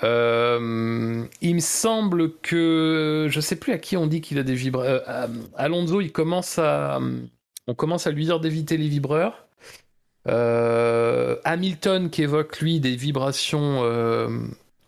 Euh, 0.02 1.24
il 1.40 1.54
me 1.54 1.60
semble 1.60 2.32
que 2.38 3.28
je 3.30 3.40
sais 3.40 3.56
plus 3.56 3.72
à 3.72 3.78
qui 3.78 3.96
on 3.96 4.06
dit 4.06 4.20
qu'il 4.20 4.38
a 4.38 4.42
des 4.42 4.54
vibreurs. 4.54 5.02
Alonso, 5.56 6.00
commence 6.12 6.58
à, 6.58 7.00
on 7.66 7.74
commence 7.74 8.06
à 8.06 8.10
lui 8.10 8.24
dire 8.24 8.40
d'éviter 8.40 8.76
les 8.76 8.88
vibreurs. 8.88 9.46
Euh, 10.28 11.36
Hamilton 11.44 12.10
qui 12.10 12.22
évoque 12.22 12.58
lui 12.60 12.80
des 12.80 12.96
vibrations 12.96 13.82
euh, 13.84 14.28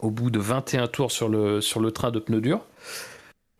au 0.00 0.10
bout 0.10 0.30
de 0.30 0.38
21 0.38 0.88
tours 0.88 1.12
sur 1.12 1.28
le, 1.28 1.60
sur 1.60 1.80
le 1.80 1.92
train 1.92 2.10
de 2.10 2.18
pneus 2.18 2.40
durs. 2.40 2.64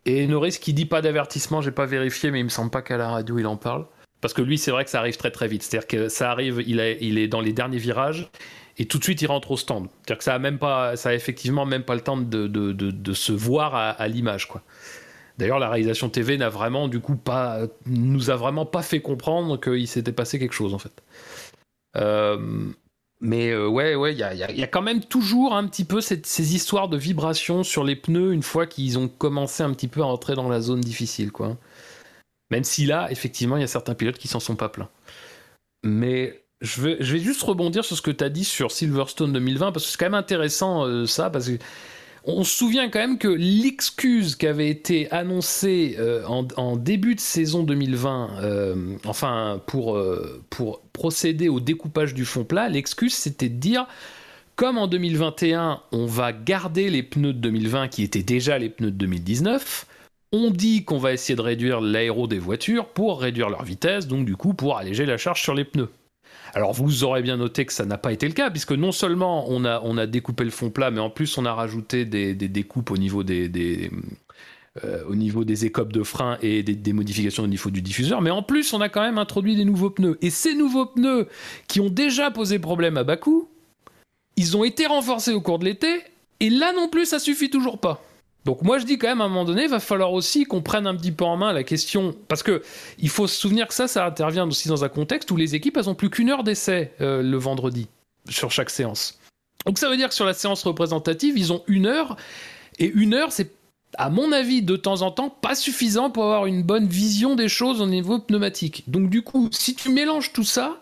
Et 0.05 0.27
Norris 0.27 0.59
qui 0.61 0.73
dit 0.73 0.87
pas 0.87 1.03
d'avertissement, 1.03 1.61
j'ai 1.61 1.71
pas 1.71 1.87
vérifié, 1.87 2.31
mais 2.31 2.41
il 2.41 2.45
me 2.45 2.49
semble 2.49 2.71
pas 2.71 2.83
qu'à 2.83 2.97
la 2.97 3.11
radio 3.11 3.39
il 3.39 3.47
en 3.47 3.57
parle. 3.57 3.87
Parce 4.21 4.35
que 4.35 4.43
lui, 4.43 4.59
c'est 4.59 4.73
vrai 4.73 4.85
que 4.85 4.91
ça 4.91 4.99
arrive 4.99 5.17
très 5.17 5.31
très 5.31 5.47
vite. 5.47 5.63
C'est-à-dire 5.63 5.87
que 5.87 6.09
ça 6.09 6.33
arrive, 6.33 6.61
il 6.67 6.81
est 6.81 7.29
dans 7.29 7.41
les 7.41 7.53
derniers 7.53 7.79
virages 7.79 8.29
et 8.79 8.87
tout 8.87 8.99
de 8.99 9.05
suite 9.05 9.21
il 9.23 9.27
rentre 9.27 9.51
au 9.51 9.57
stand. 9.57 9.89
C'est-à-dire 9.89 10.19
que 10.19 10.25
ça 10.25 10.35
a 10.35 10.39
même 10.39 10.59
pas, 10.59 10.97
ça 10.97 11.11
a 11.11 11.15
effectivement 11.15 11.67
même 11.67 11.83
pas 11.83 11.95
le 11.95 12.01
temps 12.01 12.17
de, 12.17 13.13
se 13.13 13.33
voir 13.33 13.75
à, 13.75 14.09
l'image, 14.09 14.49
quoi. 14.49 14.63
D'ailleurs, 15.37 15.61
la 15.61 15.69
réalisation 15.69 16.09
TV 16.09 16.37
n'a 16.37 16.49
vraiment, 16.49 16.89
du 16.89 16.99
coup, 16.99 17.15
pas, 17.15 17.61
nous 17.87 18.31
a 18.31 18.35
vraiment 18.35 18.67
pas 18.67 18.83
fait 18.83 19.01
comprendre 19.01 19.59
qu'il 19.61 19.87
s'était 19.87 20.13
passé 20.13 20.41
quelque 20.41 20.55
chose, 20.55 20.75
en 20.75 20.79
fait. 20.79 21.01
Euh, 21.97 22.73
mais 23.21 23.51
euh, 23.51 23.69
ouais, 23.69 23.95
ouais, 23.95 24.15
il 24.15 24.19
y 24.19 24.23
a, 24.23 24.67
quand 24.67 24.83
même 24.83 25.05
toujours 25.05 25.55
un 25.55 25.67
petit 25.69 25.85
peu 25.85 26.01
ces 26.01 26.55
histoires 26.55 26.89
de 26.89 26.97
vibrations 26.97 27.63
sur 27.63 27.85
les 27.85 27.95
pneus 27.97 28.33
une 28.33 28.43
fois 28.43 28.67
qu'ils 28.67 28.99
ont 28.99 29.09
commencé 29.09 29.63
un 29.63 29.73
petit 29.73 29.89
peu 29.89 30.03
à 30.03 30.07
entrer 30.07 30.35
dans 30.35 30.49
la 30.49 30.61
zone 30.61 30.81
difficile, 30.81 31.31
quoi. 31.31 31.57
Même 32.51 32.65
si 32.65 32.87
là, 32.87 33.09
effectivement, 33.11 33.57
il 33.57 33.61
y 33.61 33.65
a 33.65 33.69
certains 33.69 33.95
pilotes 33.95 34.19
qui 34.19 34.29
s'en 34.29 34.41
sont 34.41 34.57
pas 34.57 34.69
plaints. 34.69 34.89
Mais 35.85 36.43
je 36.61 36.83
vais, 36.83 37.21
juste 37.21 37.43
rebondir 37.43 37.85
sur 37.85 37.97
ce 37.97 38.03
que 38.03 38.11
tu 38.11 38.25
as 38.25 38.31
dit 38.31 38.45
sur 38.45 38.73
Silverstone 38.73 39.33
2020, 39.33 39.73
parce 39.73 39.85
que 39.85 39.91
c'est 39.93 39.99
quand 39.99 40.07
même 40.07 40.15
intéressant 40.15 40.85
euh, 40.87 41.07
ça, 41.07 41.31
parce 41.31 41.49
que 41.49 41.59
on 42.25 42.45
se 42.45 42.55
souvient 42.55 42.91
quand 42.91 42.99
même 42.99 43.17
que 43.17 43.29
l'excuse 43.29 44.37
qui 44.37 44.47
avait 44.47 44.69
été 44.69 45.11
annoncée 45.13 45.97
euh, 45.99 46.27
en, 46.27 46.77
début 46.77 47.15
de 47.15 47.21
saison 47.21 47.63
2020, 47.63 48.43
euh, 48.43 48.97
enfin 49.07 49.63
pour, 49.67 49.99
pour 50.51 50.83
procéder 50.93 51.49
au 51.49 51.61
découpage 51.61 52.13
du 52.13 52.25
fond 52.25 52.45
plat, 52.45 52.69
l'excuse 52.69 53.15
c'était 53.15 53.49
de 53.49 53.57
dire 53.57 53.87
comme 54.57 54.77
en 54.77 54.89
2021 54.89 55.81
on 55.93 56.07
va 56.07 56.33
garder 56.33 56.91
les 56.91 57.05
pneus 57.05 57.33
de 57.33 57.39
2020 57.39 57.89
qui 57.89 58.03
étaient 58.03 58.25
déjà 58.25 58.59
les 58.59 58.69
pneus 58.69 58.91
de 58.91 58.97
2019, 58.97 59.87
on 60.33 60.51
dit 60.51 60.85
qu'on 60.85 60.99
va 60.99 61.13
essayer 61.13 61.37
de 61.37 61.41
réduire 61.41 61.81
l'aéro 61.81 62.27
des 62.27 62.41
voitures 62.41 62.89
pour 62.89 63.21
réduire 63.21 63.49
leur 63.49 63.63
vitesse, 63.63 64.07
donc 64.07 64.27
du 64.27 64.37
coup 64.37 64.53
pour 64.53 64.77
alléger 64.77 65.07
la 65.07 65.17
charge 65.17 65.41
sur 65.41 65.55
les 65.55 65.65
pneus. 65.65 65.89
Alors 66.55 66.73
vous 66.73 67.05
aurez 67.05 67.23
bien 67.23 67.37
noté 67.37 67.67
que 67.67 67.73
ça 67.73 67.85
n'a 67.85 67.99
pas 67.99 68.13
été 68.13 68.27
le 68.27 68.35
cas, 68.35 68.51
puisque 68.51 68.73
non 68.73 68.93
seulement 68.93 69.47
on 69.49 69.65
a, 69.65 70.07
découpé 70.07 70.45
le 70.45 70.51
fond 70.51 70.71
plat, 70.71 70.91
mais 70.91 71.01
en 71.01 71.11
plus 71.11 71.37
on 71.39 71.45
a 71.45 71.53
rajouté 71.53 72.05
des, 72.05 72.35
découpes 72.35 72.91
au 72.91 72.97
niveau 72.97 73.23
des, 73.23 73.49
des 73.49 73.91
euh, 74.85 75.05
au 75.09 75.15
niveau 75.15 75.45
des 75.45 75.65
écopes 75.65 75.93
de 75.93 76.03
frein 76.03 76.39
et 76.41 76.63
des, 76.63 76.75
des, 76.75 76.93
modifications 76.93 77.43
au 77.43 77.49
niveau 77.49 77.71
du 77.71 77.83
diffuseur, 77.83 78.23
mais 78.23 78.31
en 78.31 78.43
plus 78.43 78.73
on 78.73 78.81
a 78.81 78.89
quand 78.89 79.03
même 79.03 79.19
introduit 79.19 79.57
des 79.57 79.65
nouveaux 79.65 79.91
pneus. 79.91 80.19
Et 80.23 80.31
ces 80.31 80.55
nouveaux 80.55 80.87
pneus 80.87 81.29
qui 81.67 81.81
ont 81.81 81.91
déjà 81.91 82.31
posé 82.31 82.59
problème 82.59 82.97
à 82.97 83.05
Bakou, 83.05 83.49
ils 84.37 84.57
ont 84.57 84.65
été 84.65 84.87
renforcés 84.87 85.33
au 85.33 85.41
cours 85.41 85.59
de 85.59 85.65
l'été, 85.65 86.01
et 86.41 86.51
là 86.51 86.73
non 86.73 86.89
plus 86.89 87.07
ça 87.07 87.19
suffit 87.19 87.51
toujours 87.51 87.79
pas. 87.79 88.03
Donc 88.45 88.63
moi 88.63 88.79
je 88.79 88.85
dis 88.85 88.99
quand 88.99 89.09
même 89.09 89.21
à 89.21 89.25
un 89.25 89.29
moment 89.29 89.45
donné, 89.45 89.65
il 89.65 89.69
va 89.69 89.81
falloir 89.81 90.13
aussi 90.13 90.45
qu'on 90.45 90.63
prenne 90.63 90.87
un 90.87 90.95
petit 90.95 91.13
peu 91.13 91.25
en 91.25 91.37
main 91.37 91.53
la 91.53 91.65
question, 91.65 92.15
parce 92.29 92.43
que 92.43 92.63
il 92.99 93.09
faut 93.09 93.27
se 93.27 93.39
souvenir 93.39 93.69
que 93.69 93.75
ça, 93.75 93.89
ça 93.89 94.07
intervient 94.07 94.47
aussi 94.47 94.69
dans 94.69 94.85
un 94.85 94.89
contexte 94.89 95.31
où 95.31 95.37
les 95.37 95.55
équipes, 95.55 95.77
elles 95.77 95.91
ont 95.91 95.95
plus 95.95 96.11
qu'une 96.11 96.31
heure 96.31 96.45
d'essai 96.45 96.93
euh, 97.01 97.23
le 97.23 97.37
vendredi 97.37 97.89
sur 98.29 98.51
chaque 98.51 98.71
séance. 98.71 99.19
Donc 99.67 99.79
ça 99.79 99.91
veut 99.91 99.97
dire 99.97 100.09
que 100.09 100.15
sur 100.15 100.25
la 100.25 100.35
séance 100.35 100.63
représentative, 100.63 101.37
ils 101.37 101.53
ont 101.53 101.63
une 101.67 101.87
heure, 101.87 102.17
et 102.79 102.87
une 102.87 103.13
heure, 103.13 103.33
c'est 103.33 103.51
à 103.97 104.11
mon 104.11 104.33
avis, 104.33 104.63
de 104.63 104.77
temps 104.77 105.03
en 105.03 105.11
temps, 105.11 105.31
pas 105.31 105.55
suffisant 105.55 106.11
pour 106.11 106.25
avoir 106.25 106.47
une 106.47 106.63
bonne 106.63 106.87
vision 106.87 107.35
des 107.35 107.49
choses 107.49 107.81
au 107.81 107.87
niveau 107.87 108.19
pneumatique. 108.19 108.85
Donc 108.87 109.09
du 109.09 109.23
coup, 109.23 109.49
si 109.51 109.75
tu 109.75 109.91
mélanges 109.91 110.33
tout 110.33 110.45
ça, 110.45 110.81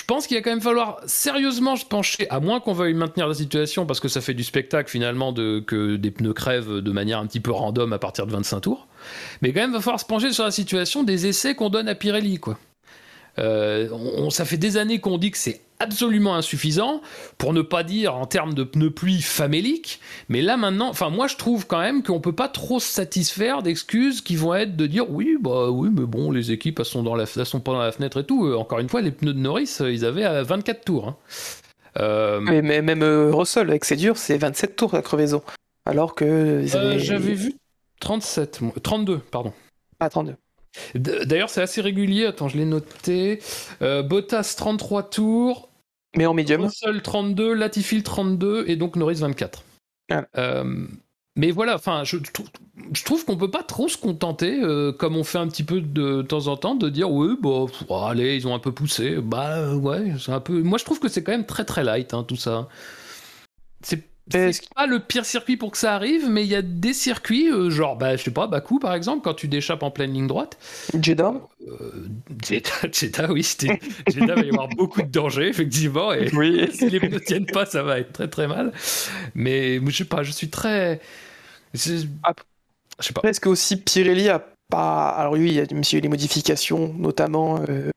je 0.00 0.04
pense 0.06 0.26
qu'il 0.26 0.34
va 0.38 0.42
quand 0.42 0.50
même 0.50 0.62
falloir 0.62 0.98
sérieusement 1.04 1.76
se 1.76 1.84
pencher, 1.84 2.26
à 2.30 2.40
moins 2.40 2.58
qu'on 2.58 2.72
veuille 2.72 2.94
maintenir 2.94 3.28
la 3.28 3.34
situation, 3.34 3.84
parce 3.84 4.00
que 4.00 4.08
ça 4.08 4.22
fait 4.22 4.32
du 4.32 4.44
spectacle 4.44 4.90
finalement 4.90 5.34
que 5.34 5.96
des 5.96 6.10
pneus 6.10 6.32
crèvent 6.32 6.78
de 6.78 6.90
manière 6.90 7.18
un 7.18 7.26
petit 7.26 7.38
peu 7.38 7.50
random 7.50 7.92
à 7.92 7.98
partir 7.98 8.26
de 8.26 8.32
25 8.32 8.60
tours. 8.60 8.86
Mais 9.42 9.52
quand 9.52 9.60
même, 9.60 9.70
il 9.70 9.74
va 9.74 9.80
falloir 9.80 10.00
se 10.00 10.06
pencher 10.06 10.32
sur 10.32 10.44
la 10.44 10.52
situation 10.52 11.02
des 11.02 11.26
essais 11.26 11.54
qu'on 11.54 11.68
donne 11.68 11.86
à 11.86 11.94
Pirelli. 11.94 12.40
Euh, 13.38 13.90
on, 13.92 14.30
ça 14.30 14.46
fait 14.46 14.56
des 14.56 14.78
années 14.78 15.00
qu'on 15.00 15.18
dit 15.18 15.32
que 15.32 15.38
c'est 15.38 15.60
absolument 15.80 16.36
insuffisant, 16.36 17.00
pour 17.38 17.52
ne 17.52 17.62
pas 17.62 17.82
dire 17.82 18.14
en 18.14 18.26
termes 18.26 18.54
de 18.54 18.62
pneus 18.62 18.90
pluie 18.90 19.22
faméliques. 19.22 20.00
Mais 20.28 20.42
là 20.42 20.56
maintenant, 20.56 20.88
enfin 20.88 21.10
moi 21.10 21.26
je 21.26 21.36
trouve 21.36 21.66
quand 21.66 21.80
même 21.80 22.02
qu'on 22.02 22.20
peut 22.20 22.34
pas 22.34 22.48
trop 22.48 22.78
se 22.78 22.86
satisfaire 22.86 23.62
d'excuses 23.62 24.20
qui 24.20 24.36
vont 24.36 24.54
être 24.54 24.76
de 24.76 24.86
dire 24.86 25.10
oui 25.10 25.36
bah 25.40 25.70
oui 25.70 25.88
mais 25.92 26.06
bon 26.06 26.30
les 26.30 26.52
équipes 26.52 26.78
elles 26.78 26.84
sont 26.84 27.02
dans 27.02 27.16
la 27.16 27.24
elles 27.36 27.46
sont 27.46 27.60
pas 27.60 27.72
dans 27.72 27.80
la 27.80 27.92
fenêtre 27.92 28.20
et 28.20 28.24
tout. 28.24 28.46
Euh, 28.46 28.56
encore 28.56 28.78
une 28.78 28.88
fois 28.88 29.00
les 29.00 29.10
pneus 29.10 29.32
de 29.32 29.40
Norris 29.40 29.78
euh, 29.80 29.92
ils 29.92 30.04
avaient 30.04 30.24
à 30.24 30.42
24 30.42 30.84
tours. 30.84 31.08
Hein. 31.08 31.16
Euh... 31.98 32.40
Mais, 32.40 32.62
mais, 32.62 32.82
même 32.82 33.02
euh, 33.02 33.32
Russell 33.32 33.68
avec 33.68 33.84
ses 33.84 33.96
durs 33.96 34.16
c'est 34.16 34.36
27 34.36 34.76
tours 34.76 34.94
la 34.94 35.02
crevaison. 35.02 35.42
Alors 35.86 36.14
que 36.14 36.62
j'avais 36.66 37.34
vu 37.34 37.54
37 38.00 38.60
32 38.82 39.18
pardon. 39.18 39.52
Pas 39.98 40.08
32. 40.08 40.36
D'ailleurs, 40.94 41.50
c'est 41.50 41.62
assez 41.62 41.80
régulier. 41.80 42.26
Attends, 42.26 42.48
je 42.48 42.56
l'ai 42.56 42.64
noté. 42.64 43.40
Euh, 43.82 44.02
Bottas 44.02 44.54
33 44.56 45.10
tours, 45.10 45.68
mais 46.16 46.26
en 46.26 46.34
médium. 46.34 46.62
Russell 46.62 47.02
32, 47.02 47.54
Latifi 47.54 48.02
32 48.02 48.64
et 48.66 48.76
donc 48.76 48.96
Norris 48.96 49.16
24. 49.16 49.64
Ah. 50.10 50.24
Euh, 50.36 50.86
mais 51.36 51.52
voilà, 51.52 51.76
enfin, 51.76 52.02
je, 52.04 52.16
je, 52.92 53.04
trouve 53.04 53.24
qu'on 53.24 53.36
peut 53.36 53.50
pas 53.50 53.62
trop 53.62 53.88
se 53.88 53.96
contenter, 53.96 54.60
euh, 54.62 54.92
comme 54.92 55.16
on 55.16 55.24
fait 55.24 55.38
un 55.38 55.46
petit 55.46 55.62
peu 55.62 55.80
de, 55.80 56.22
temps 56.22 56.48
en 56.48 56.56
temps, 56.56 56.74
de 56.74 56.88
dire 56.88 57.10
oui, 57.10 57.36
bon, 57.40 57.68
allez, 58.04 58.34
ils 58.36 58.48
ont 58.48 58.54
un 58.54 58.58
peu 58.58 58.72
poussé. 58.72 59.16
Bah 59.16 59.74
ouais, 59.74 60.12
c'est 60.18 60.32
un 60.32 60.40
peu. 60.40 60.60
Moi, 60.62 60.78
je 60.78 60.84
trouve 60.84 60.98
que 60.98 61.08
c'est 61.08 61.22
quand 61.22 61.32
même 61.32 61.46
très 61.46 61.64
très 61.64 61.84
light, 61.84 62.12
hein, 62.14 62.24
tout 62.24 62.36
ça. 62.36 62.68
C'est 63.82 64.09
c'est 64.30 64.74
pas 64.74 64.86
le 64.86 65.00
pire 65.00 65.24
circuit 65.24 65.56
pour 65.56 65.70
que 65.70 65.78
ça 65.78 65.94
arrive, 65.94 66.28
mais 66.28 66.44
il 66.44 66.48
y 66.48 66.54
a 66.54 66.62
des 66.62 66.92
circuits, 66.92 67.50
euh, 67.50 67.70
genre, 67.70 67.96
bah, 67.96 68.16
je 68.16 68.22
sais 68.22 68.30
pas, 68.30 68.46
Bakou 68.46 68.78
par 68.78 68.94
exemple, 68.94 69.22
quand 69.22 69.34
tu 69.34 69.48
déchappes 69.48 69.82
en 69.82 69.90
pleine 69.90 70.12
ligne 70.12 70.26
droite. 70.26 70.58
Jeddah 71.00 71.34
euh, 71.68 72.08
Jeddah, 72.44 72.70
Jeddah, 72.92 73.32
oui, 73.32 73.42
Jeddah 73.42 74.34
va 74.34 74.42
y 74.42 74.48
avoir 74.50 74.68
beaucoup 74.68 75.02
de 75.02 75.08
dangers, 75.08 75.48
effectivement, 75.48 76.12
et 76.12 76.30
oui. 76.34 76.68
si 76.72 76.88
les 76.88 77.00
pneus 77.00 77.10
ne 77.10 77.18
tiennent 77.18 77.46
pas, 77.46 77.66
ça 77.66 77.82
va 77.82 77.98
être 77.98 78.12
très 78.12 78.28
très 78.28 78.46
mal. 78.46 78.72
Mais 79.34 79.80
je 79.84 79.96
sais 79.96 80.04
pas, 80.04 80.22
je 80.22 80.32
suis 80.32 80.48
très. 80.48 81.00
Ah, 82.22 82.32
je 82.98 83.06
sais 83.06 83.12
pas. 83.12 83.22
Est-ce 83.28 83.40
que 83.40 83.48
aussi 83.48 83.76
Pirelli 83.76 84.28
a 84.28 84.44
pas. 84.70 85.08
Alors, 85.08 85.34
oui, 85.34 85.48
il 85.48 85.54
y 85.54 85.60
a 85.60 85.64
eu 85.64 86.00
des 86.00 86.08
modifications, 86.08 86.94
notamment 86.96 87.60
euh, 87.68 87.90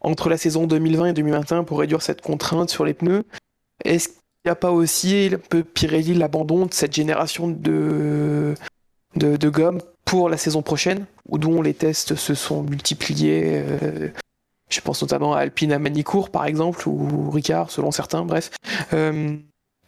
entre 0.00 0.28
la 0.30 0.38
saison 0.38 0.66
2020 0.66 1.06
et 1.06 1.12
2021 1.12 1.64
pour 1.64 1.80
réduire 1.80 2.02
cette 2.02 2.22
contrainte 2.22 2.70
sur 2.70 2.84
les 2.84 2.94
pneus. 2.94 3.24
Est-ce 3.84 4.08
il 4.44 4.48
n'y 4.48 4.52
a 4.52 4.56
pas 4.56 4.70
aussi 4.70 5.30
un 5.34 5.38
peu 5.38 5.62
Pirelli 5.62 6.14
l'abandon 6.14 6.66
de 6.66 6.72
cette 6.72 6.94
génération 6.94 7.48
de, 7.48 8.54
de, 9.16 9.48
gomme 9.48 9.80
pour 10.06 10.30
la 10.30 10.38
saison 10.38 10.62
prochaine, 10.62 11.04
dont 11.28 11.60
les 11.60 11.74
tests 11.74 12.14
se 12.14 12.34
sont 12.34 12.62
multipliés. 12.62 13.42
Euh, 13.44 14.08
je 14.70 14.80
pense 14.80 15.02
notamment 15.02 15.34
à 15.34 15.40
Alpine 15.40 15.72
à 15.72 15.78
Manicourt, 15.78 16.30
par 16.30 16.46
exemple, 16.46 16.88
ou 16.88 17.30
Ricard, 17.30 17.70
selon 17.70 17.90
certains, 17.90 18.24
bref. 18.24 18.50
Euh, 18.94 19.36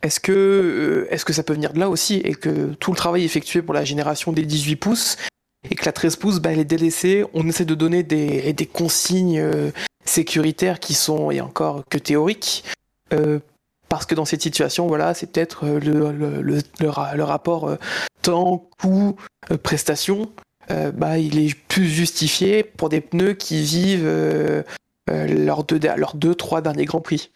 est-ce 0.02 0.20
que, 0.20 0.32
euh, 0.32 1.06
est-ce 1.10 1.24
que 1.24 1.32
ça 1.32 1.42
peut 1.42 1.54
venir 1.54 1.72
de 1.72 1.78
là 1.78 1.88
aussi, 1.88 2.16
et 2.16 2.34
que 2.34 2.74
tout 2.74 2.90
le 2.90 2.96
travail 2.96 3.24
effectué 3.24 3.62
pour 3.62 3.72
la 3.72 3.84
génération 3.84 4.32
des 4.32 4.44
18 4.44 4.76
pouces, 4.76 5.16
et 5.70 5.76
que 5.76 5.86
la 5.86 5.92
13 5.92 6.16
pouces, 6.16 6.40
bah, 6.40 6.52
elle 6.52 6.58
est 6.58 6.64
délaissée, 6.64 7.24
on 7.32 7.48
essaie 7.48 7.64
de 7.64 7.74
donner 7.74 8.02
des, 8.02 8.52
des 8.52 8.66
consignes 8.66 9.42
sécuritaires 10.04 10.78
qui 10.78 10.92
sont, 10.92 11.30
et 11.30 11.40
encore 11.40 11.84
que 11.88 11.98
théoriques, 11.98 12.64
parce 13.92 14.06
que 14.06 14.14
dans 14.14 14.24
cette 14.24 14.40
situation, 14.40 14.86
voilà, 14.86 15.12
c'est 15.12 15.30
peut-être 15.30 15.66
euh, 15.66 15.78
le, 15.78 16.12
le, 16.12 16.62
le, 16.80 17.22
rapport 17.24 17.68
euh, 17.68 17.76
temps, 18.22 18.70
coût, 18.80 19.16
euh, 19.50 19.58
prestation, 19.58 20.32
bah, 20.94 21.18
il 21.18 21.38
est 21.38 21.54
plus 21.68 21.86
justifié 21.88 22.62
pour 22.62 22.88
des 22.88 23.02
pneus 23.02 23.34
qui 23.34 23.60
vivent 23.60 24.64
leurs, 25.08 25.64
deux, 25.64 25.78
leurs 25.78 26.14
deux, 26.16 26.34
trois 26.34 26.62
derniers 26.62 26.86
Grands 26.86 27.02
Prix. 27.02 27.30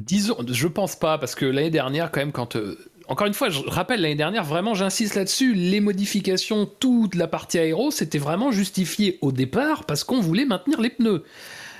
disons, 0.00 0.36
je 0.48 0.66
pense 0.66 0.96
pas, 0.96 1.18
parce 1.18 1.36
que 1.36 1.44
l'année 1.44 1.70
dernière, 1.70 2.10
quand 2.10 2.18
même, 2.18 2.32
quand 2.32 2.56
encore 3.06 3.28
une 3.28 3.34
fois, 3.34 3.48
je 3.48 3.60
rappelle 3.68 4.00
l'année 4.00 4.16
dernière, 4.16 4.42
vraiment, 4.42 4.74
j'insiste 4.74 5.14
là-dessus, 5.14 5.54
les 5.54 5.78
modifications, 5.78 6.66
toute 6.66 7.14
la 7.14 7.28
partie 7.28 7.60
aéro, 7.60 7.92
c'était 7.92 8.18
vraiment 8.18 8.50
justifié 8.50 9.18
au 9.20 9.30
départ 9.30 9.84
parce 9.84 10.02
qu'on 10.02 10.20
voulait 10.20 10.46
maintenir 10.46 10.80
les 10.80 10.90
pneus. 10.90 11.22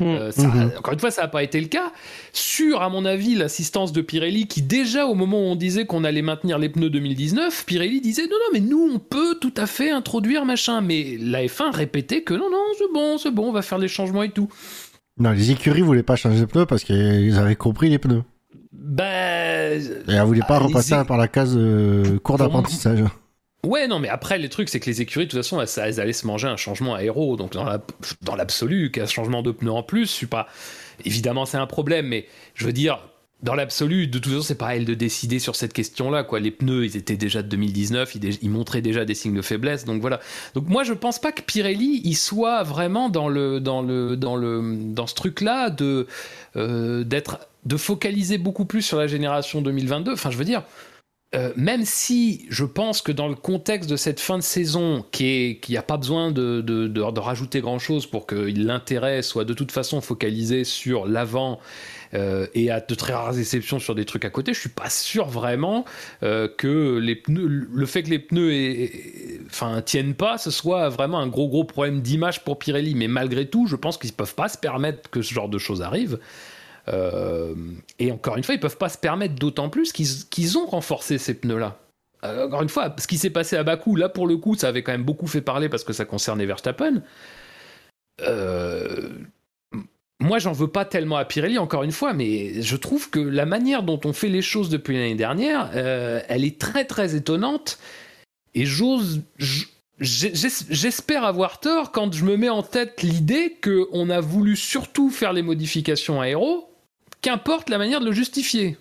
Mm. 0.01 0.05
Euh, 0.05 0.31
ça, 0.31 0.43
mm-hmm. 0.43 0.79
Encore 0.79 0.95
une 0.95 1.01
fois, 1.01 1.11
ça 1.11 1.23
n'a 1.23 1.29
pas 1.29 1.43
été 1.43 1.61
le 1.61 1.69
cas. 1.69 1.93
Sur, 2.33 2.83
à 2.83 2.89
mon 2.89 3.05
avis, 3.05 3.35
l'assistance 3.35 3.93
de 3.93 4.01
Pirelli, 4.01 4.47
qui 4.47 4.63
déjà 4.63 5.07
au 5.07 5.15
moment 5.15 5.39
où 5.39 5.51
on 5.51 5.57
disait 5.57 5.87
qu'on 5.87 6.05
allait 6.05 6.23
maintenir 6.23 6.59
les 6.59 6.69
pneus 6.69 6.91
2019, 6.91 7.65
Pirelli 7.67 8.01
disait 8.01 8.23
non, 8.23 8.29
non, 8.31 8.53
mais 8.53 8.61
nous, 8.61 8.91
on 8.95 8.99
peut 8.99 9.37
tout 9.41 9.55
à 9.57 9.67
fait 9.67 9.91
introduire 9.91 10.45
machin. 10.45 10.81
Mais 10.81 11.17
la 11.21 11.45
F1 11.45 11.75
répétait 11.75 12.23
que 12.23 12.35
non, 12.35 12.51
non, 12.51 12.65
c'est 12.79 12.93
bon, 12.93 13.19
c'est 13.19 13.31
bon, 13.31 13.49
on 13.49 13.53
va 13.53 13.63
faire 13.63 13.79
les 13.79 13.89
changements 13.89 14.23
et 14.23 14.31
tout. 14.31 14.49
Non, 15.19 15.31
les 15.31 15.51
écuries 15.51 15.83
voulaient 15.83 16.03
pas 16.03 16.17
changer 16.17 16.41
de 16.41 16.47
pneus 16.47 16.67
parce 16.67 16.85
qu'ils 16.85 17.37
avaient 17.39 17.57
compris 17.57 17.91
les 17.91 17.99
pneus. 17.99 18.23
Ben. 18.73 19.81
Et 20.09 20.13
elles 20.13 20.23
voulaient 20.23 20.41
pas 20.41 20.57
ah, 20.57 20.61
repasser 20.61 20.97
par 21.07 21.17
la 21.17 21.29
case 21.29 21.55
euh, 21.57 22.19
cours 22.19 22.39
d'apprentissage. 22.39 23.05
Ouais, 23.65 23.87
non, 23.87 24.01
mais 24.01 24.09
après, 24.09 24.39
les 24.39 24.49
trucs, 24.49 24.69
c'est 24.69 24.81
que 24.81 24.87
les 24.87 25.03
écuries, 25.03 25.27
de 25.27 25.31
toute 25.31 25.39
façon, 25.39 25.61
elles, 25.61 26.01
allaient 26.01 26.13
se 26.13 26.27
manger 26.27 26.49
un 26.49 26.57
changement 26.57 26.95
aéro. 26.95 27.37
Donc, 27.37 27.53
dans 27.53 28.35
l'absolu, 28.35 28.91
qu'un 28.91 29.07
changement 29.07 29.43
de 29.43 29.53
pneu 29.53 29.71
en 29.71 29.85
plus, 29.85 30.07
je 30.07 30.13
suis 30.13 30.27
pas. 30.27 30.49
Évidemment, 31.05 31.47
c'est 31.47 31.59
un 31.59 31.67
problème, 31.67 32.09
mais 32.09 32.27
je 32.55 32.67
veux 32.67 32.73
dire, 32.73 32.99
dans 33.43 33.55
l'absolu, 33.55 34.07
de 34.07 34.19
toute 34.19 34.33
façon, 34.33 34.43
c'est 34.43 34.59
pas 34.59 34.69
à 34.69 34.75
elle 34.75 34.85
de 34.85 34.95
décider 34.95 35.39
sur 35.39 35.57
cette 35.57 35.73
question-là. 35.73 36.25
Quoi. 36.25 36.41
Les 36.41 36.51
pneus, 36.51 36.87
ils 36.87 36.97
étaient 36.97 37.17
déjà 37.17 37.43
de 37.43 37.49
2019, 37.49 38.17
ils, 38.41 38.51
montraient 38.51 38.83
déjà 38.83 39.05
des 39.05 39.15
signes 39.15 39.35
de 39.35 39.43
faiblesse. 39.43 39.85
Donc 39.85 40.01
voilà. 40.01 40.21
Donc 40.55 40.69
moi, 40.69 40.85
je 40.85 40.93
pense 40.93 41.19
pas 41.21 41.33
que 41.33 41.43
Pirelli, 41.43 42.03
il 42.05 42.15
soit 42.15 42.63
vraiment 42.63 43.09
dans 43.09 43.29
le 43.29 43.61
dans 43.61 43.83
le 43.83 44.17
dans 44.17 44.37
le 44.37 44.77
dans 44.93 45.07
ce 45.07 45.15
truc-là 45.15 45.71
de 45.71 46.07
euh, 46.57 47.05
de 47.05 47.77
focaliser 47.77 48.39
beaucoup 48.39 48.65
plus 48.65 48.83
sur 48.83 48.99
la 48.99 49.09
génération 49.09 49.61
2022. 49.61 50.13
Enfin, 50.13 50.31
je 50.31 50.37
veux 50.37 50.45
dire, 50.45 50.63
euh, 51.35 51.51
même 51.57 51.87
si 51.87 52.45
je 52.51 52.65
pense 52.65 53.01
que 53.01 53.11
dans 53.11 53.27
le 53.27 53.35
contexte 53.35 53.89
de 53.89 53.97
cette 53.97 54.21
fin 54.21 54.37
de 54.37 54.43
saison, 54.43 55.03
qui 55.13 55.59
n'y 55.67 55.79
a 55.79 55.83
pas 55.83 55.97
besoin 55.97 56.31
de, 56.31 56.61
de, 56.61 56.87
de, 56.89 57.21
rajouter 57.21 57.63
grand-chose 57.63 58.07
pour 58.07 58.27
que 58.27 58.35
l'intérêt 58.35 59.23
soit 59.23 59.47
de 59.47 59.55
toute 59.55 59.73
façon 59.73 60.03
focalisé 60.03 60.65
sur 60.65 61.07
l'avant 61.07 61.59
euh, 62.13 62.47
et 62.53 62.71
à 62.71 62.81
de 62.81 62.95
très 62.95 63.15
rares 63.15 63.39
exceptions 63.39 63.79
sur 63.79 63.95
des 63.95 64.05
trucs 64.05 64.27
à 64.27 64.31
côté, 64.31 64.53
je 64.53 64.61
suis 64.61 64.69
pas 64.69 64.91
sûr 64.91 65.27
vraiment 65.27 65.87
euh, 66.23 66.49
que 66.49 66.99
les 66.99 67.17
pneus, 67.17 67.67
le 67.73 67.87
fait 67.87 68.03
que 68.03 68.11
les 68.11 68.19
pneus 68.19 68.53
et, 68.53 69.41
enfin, 69.47 69.81
tiennent 69.81 70.15
pas, 70.15 70.37
ce 70.37 70.51
soit 70.51 70.91
vraiment 70.91 71.19
un 71.19 71.29
gros 71.29 71.49
gros 71.49 71.65
problème 71.65 72.03
d'image 72.03 72.45
pour 72.45 72.59
Pirelli. 72.59 72.95
Mais 72.95 73.09
malgré 73.09 73.47
tout, 73.47 73.67
je 73.67 73.77
pense 73.77 73.97
qu'ils 73.97 74.13
peuvent 74.13 74.35
pas 74.35 74.51
se 74.51 74.59
permettre 74.59 75.09
que 75.09 75.23
ce 75.23 75.33
genre 75.33 75.49
de 75.49 75.59
choses 75.59 75.81
arrive. 75.81 76.19
Euh, 76.89 77.55
et 77.99 78.11
encore 78.13 78.37
une 78.37 78.45
fois, 78.45 78.55
ils 78.55 78.61
peuvent 78.61 78.79
pas 78.79 78.89
se 78.89 78.99
permettre 78.99 79.35
d'autant 79.35 79.69
plus 79.69 79.93
qu'ils 79.93 80.59
ont 80.59 80.67
renforcé 80.67 81.19
ces 81.19 81.35
pneus-là. 81.35 81.79
Euh, 82.25 82.47
encore 82.47 82.63
une 82.63 82.69
fois, 82.69 82.95
ce 82.99 83.07
qui 83.07 83.19
s'est 83.19 83.31
passé 83.31 83.57
à 83.57 83.63
Bakou, 83.63 83.97
là 83.97 84.09
pour 84.09 84.27
le 84.27 84.37
coup, 84.37 84.55
ça 84.55 84.69
avait 84.69 84.83
quand 84.83 84.93
même 84.93 85.05
beaucoup 85.05 85.27
fait 85.27 85.41
parler 85.41 85.69
parce 85.69 85.85
que 85.85 85.93
ça 85.93 86.05
concernait 86.05 86.47
Verstappen. 86.47 87.03
Euh, 88.21 89.09
moi, 90.21 90.39
j'en 90.39 90.53
veux 90.53 90.69
pas 90.69 90.85
tellement 90.85 91.17
à 91.17 91.25
Pirelli, 91.25 91.59
encore 91.59 91.83
une 91.83 91.93
fois, 91.93 92.13
mais 92.13 92.63
je 92.63 92.77
trouve 92.77 93.11
que 93.11 93.19
la 93.19 93.45
manière 93.45 93.83
dont 93.83 94.01
on 94.05 94.13
fait 94.13 94.29
les 94.29 94.43
choses 94.43 94.69
depuis 94.69 94.97
l'année 94.97 95.17
dernière, 95.17 95.71
elle 95.75 96.45
est 96.45 96.61
très 96.61 96.85
très 96.85 97.17
étonnante. 97.17 97.79
Et 98.55 98.65
j'ose, 98.65 99.23
j'espère 99.99 101.25
avoir 101.25 101.59
tort 101.59 101.91
quand 101.91 102.13
je 102.13 102.25
me 102.25 102.37
mets 102.37 102.51
en 102.51 102.63
tête 102.63 103.03
l'idée 103.03 103.57
qu'on 103.63 104.11
a 104.11 104.21
voulu 104.21 104.55
surtout 104.55 105.11
faire 105.11 105.33
les 105.33 105.43
modifications 105.43 106.21
aéro, 106.21 106.72
qu'importe 107.23 107.71
la 107.71 107.79
manière 107.79 108.01
de 108.01 108.07
le 108.07 108.13
justifier. 108.13 108.77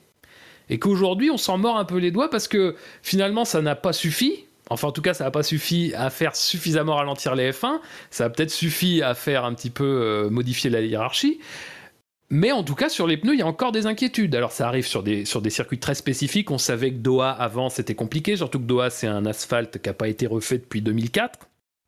Et 0.70 0.80
qu'aujourd'hui, 0.80 1.30
on 1.32 1.38
s'en 1.38 1.58
mord 1.58 1.78
un 1.78 1.86
peu 1.86 1.98
les 1.98 2.12
doigts 2.12 2.30
parce 2.30 2.48
que 2.48 2.76
finalement, 3.04 3.46
ça 3.46 3.62
n'a 3.62 3.76
pas 3.76 3.94
suffi. 3.94 4.46
Enfin, 4.70 4.88
en 4.88 4.92
tout 4.92 5.02
cas, 5.02 5.14
ça 5.14 5.26
n'a 5.26 5.32
pas 5.32 5.44
suffi 5.44 5.94
à 5.96 6.10
faire 6.10 6.36
suffisamment 6.36 6.96
ralentir 6.96 7.36
les 7.36 7.52
F1. 7.52 7.80
Ça 8.10 8.26
a 8.26 8.30
peut-être 8.30 8.52
suffi 8.52 9.02
à 9.02 9.14
faire 9.14 9.44
un 9.44 9.54
petit 9.54 9.70
peu 9.70 9.84
euh, 9.84 10.30
modifier 10.30 10.70
la 10.70 10.82
hiérarchie. 10.82 11.40
Mais 12.30 12.54
en 12.54 12.64
tout 12.64 12.76
cas, 12.76 12.88
sur 12.88 13.08
les 13.08 13.18
pneus, 13.18 13.34
il 13.34 13.40
y 13.40 13.44
a 13.44 13.48
encore 13.48 13.74
des 13.74 13.86
inquiétudes. 13.86 14.34
Alors, 14.34 14.54
ça 14.54 14.66
arrive 14.66 14.88
sur 14.88 15.04
des, 15.04 15.26
sur 15.26 15.42
des 15.42 15.50
circuits 15.50 15.80
très 15.80 15.96
spécifiques. 15.96 16.50
On 16.50 16.58
savait 16.58 16.92
que 16.92 17.00
Doha, 17.00 17.32
avant, 17.32 17.70
c'était 17.70 17.96
compliqué. 17.96 18.38
Surtout 18.38 18.60
que 18.60 18.64
Doha, 18.64 18.90
c'est 18.90 19.08
un 19.08 19.26
asphalte 19.26 19.82
qui 19.82 19.90
n'a 19.90 19.94
pas 19.94 20.08
été 20.08 20.28
refait 20.28 20.58
depuis 20.58 20.82
2004. 20.82 21.40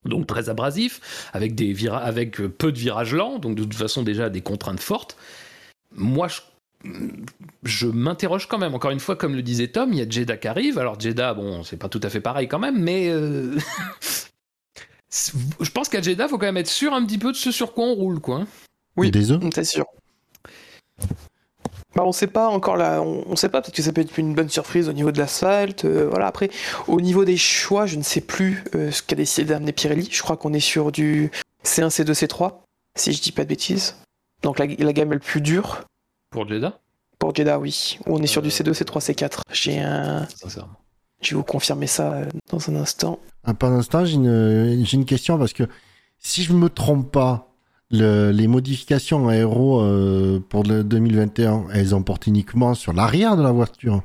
Donc, 0.03 0.27
très 0.27 0.49
abrasif, 0.49 1.29
avec, 1.31 1.55
des 1.55 1.87
avec 1.87 2.41
euh, 2.41 2.49
peu 2.49 2.73
de 2.73 2.77
virages 2.77 3.13
lents. 3.13 3.39
Donc, 3.39 3.55
de 3.55 3.63
toute 3.63 3.75
façon, 3.75 4.03
déjà, 4.03 4.29
des 4.29 4.41
contraintes 4.41 4.81
fortes. 4.81 5.15
Moi, 5.95 6.27
je 6.27 6.41
je 7.63 7.87
m'interroge 7.87 8.47
quand 8.47 8.57
même. 8.57 8.75
Encore 8.75 8.91
une 8.91 8.99
fois, 8.99 9.15
comme 9.15 9.35
le 9.35 9.41
disait 9.41 9.69
Tom, 9.69 9.93
il 9.93 9.99
y 9.99 10.01
a 10.01 10.09
Jeddah 10.09 10.37
qui 10.37 10.47
arrive. 10.47 10.77
Alors 10.77 10.99
Jeddah, 10.99 11.33
bon, 11.33 11.63
c'est 11.63 11.77
pas 11.77 11.89
tout 11.89 12.01
à 12.03 12.09
fait 12.09 12.19
pareil 12.19 12.47
quand 12.47 12.59
même, 12.59 12.77
mais 12.81 13.09
euh, 13.09 13.57
je 15.09 15.69
pense 15.71 15.89
qu'à 15.89 16.01
Jeddah, 16.01 16.27
faut 16.27 16.37
quand 16.37 16.45
même 16.45 16.57
être 16.57 16.67
sûr 16.67 16.93
un 16.93 17.05
petit 17.05 17.17
peu 17.17 17.31
de 17.31 17.37
ce 17.37 17.51
sur 17.51 17.73
quoi 17.73 17.85
on 17.85 17.93
roule, 17.93 18.19
quoi. 18.19 18.45
Oui. 18.97 19.11
Des 19.11 19.31
œufs 19.31 19.41
C'est 19.53 19.63
sûr. 19.63 19.85
Bah, 21.95 22.03
on 22.05 22.11
sait 22.11 22.27
pas 22.27 22.47
encore 22.47 22.75
là, 22.75 23.01
on, 23.03 23.23
on 23.27 23.35
sait 23.35 23.49
pas, 23.49 23.61
peut-être 23.61 23.75
que 23.75 23.83
ça 23.83 23.93
peut 23.93 24.01
être 24.01 24.17
une 24.17 24.33
bonne 24.33 24.49
surprise 24.49 24.89
au 24.89 24.93
niveau 24.93 25.11
de 25.11 25.19
l'asphalte. 25.19 25.85
euh, 25.85 26.07
voilà, 26.09 26.25
après, 26.25 26.49
au 26.87 26.99
niveau 26.99 27.23
des 27.23 27.37
choix, 27.37 27.85
je 27.85 27.97
ne 27.97 28.03
sais 28.03 28.21
plus 28.21 28.63
euh, 28.73 28.89
ce 28.89 29.03
qu'a 29.03 29.15
décidé 29.15 29.45
d'amener 29.53 29.73
Pirelli. 29.73 30.09
Je 30.11 30.21
crois 30.23 30.35
qu'on 30.35 30.53
est 30.53 30.59
sur 30.59 30.91
du 30.91 31.29
C1, 31.63 31.89
C2, 31.89 32.13
C3, 32.13 32.53
si 32.97 33.13
je 33.13 33.21
dis 33.21 33.31
pas 33.31 33.43
de 33.43 33.49
bêtises. 33.49 33.95
Donc 34.43 34.59
la, 34.59 34.65
la 34.67 34.93
gamme 34.93 35.11
est 35.11 35.15
le 35.15 35.19
plus 35.19 35.41
dure. 35.41 35.81
Pour 36.29 36.47
Jeddah, 36.47 36.79
Pour 37.19 37.33
Jeddah, 37.35 37.59
oui. 37.59 37.97
Où 38.07 38.15
on 38.17 38.21
est 38.21 38.27
sur 38.27 38.41
du 38.41 38.49
Euh, 38.49 38.51
C2, 38.51 38.73
C3, 38.73 38.99
C4. 39.11 39.39
J'ai 39.51 39.79
un. 39.79 40.27
sincèrement. 40.35 40.73
Je 41.21 41.29
vais 41.29 41.35
vous 41.37 41.43
confirmer 41.43 41.87
ça 41.87 42.13
euh, 42.13 42.25
dans 42.51 42.69
un 42.69 42.75
instant. 42.75 43.19
Ah, 43.45 43.53
Pendant 43.53 43.81
ce 43.81 43.89
temps, 43.89 44.03
j'ai 44.05 44.15
une, 44.15 44.83
j'ai 44.85 44.97
une 44.97 45.05
question 45.05 45.37
parce 45.37 45.53
que 45.53 45.63
si 46.19 46.43
je 46.43 46.53
me 46.53 46.67
trompe 46.69 47.11
pas, 47.11 47.47
le- 47.91 48.31
les 48.31 48.47
modifications 48.47 49.27
aéro 49.29 49.81
euh, 49.81 50.39
pour 50.49 50.63
le 50.63 50.83
2021, 50.83 51.67
elles 51.73 51.95
ont 51.95 52.03
porté 52.03 52.29
uniquement 52.29 52.73
sur 52.73 52.91
l'arrière 52.91 53.37
de 53.37 53.43
la 53.43 53.51
voiture. 53.51 54.01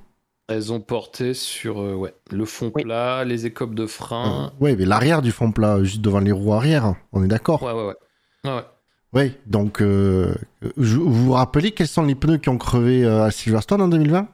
Elles 0.48 0.72
ont 0.72 0.80
porté 0.80 1.34
sur 1.34 1.80
euh, 1.80 1.94
ouais, 1.94 2.14
le 2.30 2.44
fond 2.44 2.70
Oui. 2.74 2.82
plat, 2.84 3.24
les 3.24 3.46
écopes 3.46 3.74
de 3.74 3.86
frein. 3.86 4.52
Oui, 4.60 4.76
mais 4.78 4.84
l'arrière 4.84 5.20
du 5.22 5.32
fond 5.32 5.50
plat, 5.52 5.82
juste 5.82 6.00
devant 6.02 6.20
les 6.20 6.32
roues 6.32 6.54
arrière, 6.54 6.94
on 7.12 7.24
est 7.24 7.28
d'accord? 7.28 7.62
Ouais, 7.62 7.72
ouais, 7.72 7.86
ouais. 7.88 7.94
Ouais, 8.44 8.54
ouais. 8.56 8.64
Oui, 9.14 9.32
donc 9.46 9.80
euh, 9.80 10.34
vous 10.76 11.10
vous 11.10 11.32
rappelez 11.32 11.72
quels 11.72 11.88
sont 11.88 12.02
les 12.02 12.14
pneus 12.14 12.38
qui 12.38 12.48
ont 12.50 12.58
crevé 12.58 13.04
euh, 13.04 13.24
à 13.24 13.30
Silverstone 13.30 13.80
en 13.80 13.88
2020 13.88 14.28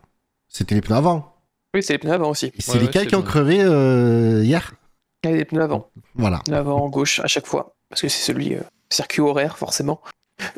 C'était 0.48 0.74
les 0.74 0.80
pneus 0.80 0.96
avant. 0.96 1.36
Oui, 1.74 1.82
c'est 1.82 1.92
les 1.94 1.98
pneus 1.98 2.12
avant 2.12 2.30
aussi. 2.30 2.46
Et 2.46 2.52
c'est 2.60 2.72
Ouais, 2.72 2.78
ouais, 2.78 2.84
lesquels 2.84 3.06
qui 3.06 3.14
ont 3.14 3.20
bien. 3.20 3.28
crevé 3.28 3.60
euh, 3.62 4.42
hier 4.44 4.74
Il 5.22 5.30
y 5.30 5.34
a 5.34 5.36
des 5.36 5.44
pneus 5.44 5.62
avant. 5.62 5.90
Voilà. 6.16 6.40
L'avant 6.48 6.88
gauche 6.88 7.20
à 7.20 7.26
chaque 7.28 7.46
fois, 7.46 7.76
parce 7.88 8.00
que 8.02 8.08
c'est 8.08 8.22
celui 8.32 8.54
euh, 8.54 8.60
circuit 8.90 9.20
horaire 9.22 9.56
forcément. 9.58 10.00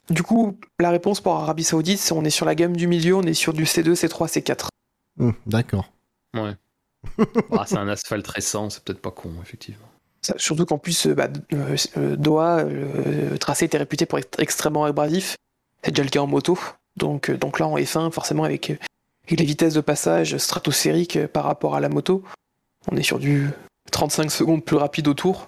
Du 0.08 0.22
coup, 0.22 0.58
la 0.80 0.90
réponse 0.90 1.20
pour 1.20 1.34
Arabie 1.34 1.64
Saoudite, 1.64 1.98
c'est 1.98 2.12
on 2.14 2.24
est 2.24 2.30
sur 2.30 2.46
la 2.46 2.54
gamme 2.54 2.74
du 2.76 2.86
milieu, 2.86 3.16
on 3.16 3.22
est 3.22 3.34
sur 3.34 3.52
du 3.52 3.64
C2, 3.64 3.92
C3, 3.94 4.28
C4. 4.28 4.68
Hum, 5.20 5.34
d'accord. 5.46 5.90
Ah, 7.52 7.64
c'est 7.66 7.76
un 7.78 7.88
asphalte 7.88 8.26
récent, 8.26 8.68
c'est 8.68 8.82
peut-être 8.82 9.00
pas 9.00 9.10
con, 9.12 9.30
effectivement. 9.40 9.86
Surtout 10.36 10.66
qu'en 10.66 10.78
plus, 10.78 11.06
euh, 11.06 11.14
bah, 11.14 11.28
euh, 11.52 11.76
euh, 11.96 12.16
Doha, 12.16 12.64
le 12.64 13.38
tracé 13.38 13.66
était 13.66 13.78
réputé 13.78 14.06
pour 14.06 14.18
être 14.18 14.40
extrêmement 14.40 14.84
abrasif. 14.84 15.36
C'est 15.82 15.90
déjà 15.90 16.02
le 16.02 16.10
cas 16.10 16.20
en 16.20 16.26
moto. 16.26 16.58
Donc, 16.96 17.30
donc 17.30 17.58
là, 17.58 17.66
en 17.66 17.76
F1, 17.76 18.10
forcément, 18.10 18.44
avec, 18.44 18.70
avec 18.70 19.38
les 19.38 19.44
vitesses 19.44 19.74
de 19.74 19.80
passage 19.80 20.36
stratosphériques 20.36 21.26
par 21.26 21.44
rapport 21.44 21.74
à 21.74 21.80
la 21.80 21.88
moto, 21.88 22.24
on 22.90 22.96
est 22.96 23.02
sur 23.02 23.18
du 23.18 23.50
35 23.90 24.30
secondes 24.30 24.64
plus 24.64 24.76
rapide 24.76 25.08
au 25.08 25.14
tour. 25.14 25.46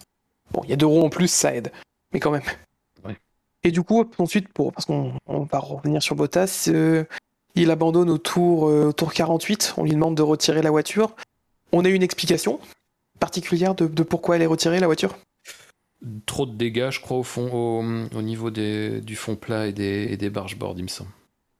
Bon, 0.53 0.63
il 0.65 0.71
y 0.71 0.73
a 0.73 0.77
deux 0.77 0.87
roues 0.87 1.03
en 1.03 1.11
plus, 1.11 1.29
ça 1.29 1.55
aide. 1.55 1.73
Mais 2.13 2.21
quand 2.21 2.31
même. 2.31 2.43
Ouais. 3.05 3.17
Et 3.63 3.71
du 3.71 3.83
coup, 3.83 4.05
ensuite, 4.19 4.49
pour, 4.49 4.73
parce 4.73 4.87
qu'on 4.87 5.13
on 5.27 5.41
va 5.45 5.59
revenir 5.59 6.03
sur 6.03 6.15
Bottas, 6.15 6.67
euh, 6.69 7.05
il 7.55 7.71
abandonne 7.71 8.11
au 8.11 8.19
tour, 8.19 8.69
euh, 8.69 8.87
au 8.87 8.93
tour 8.93 9.13
48. 9.13 9.75
On 9.77 9.85
lui 9.85 9.93
demande 9.93 10.15
de 10.15 10.23
retirer 10.23 10.63
la 10.63 10.71
voiture. 10.71 11.15
On 11.73 11.85
a 11.85 11.89
une 11.89 12.03
explication 12.03 12.61
particulière 13.19 13.75
de, 13.75 13.87
de 13.87 14.03
pourquoi 14.03 14.37
elle 14.37 14.43
est 14.43 14.47
retirée, 14.47 14.81
la 14.81 14.87
voiture? 14.87 15.17
Trop 16.27 16.47
de 16.47 16.55
dégâts, 16.55 16.91
je 16.91 17.01
crois, 17.01 17.17
au 17.17 17.23
fond, 17.25 17.51
au, 17.53 18.17
au 18.17 18.23
niveau 18.23 18.51
des, 18.51 19.01
du 19.01 19.17
fond 19.17 19.35
plat 19.37 19.67
et 19.67 19.73
des, 19.73 20.07
et 20.11 20.17
des 20.17 20.31
bargeboards, 20.31 20.75
il 20.77 20.85
me 20.85 20.89
semble. 20.89 21.11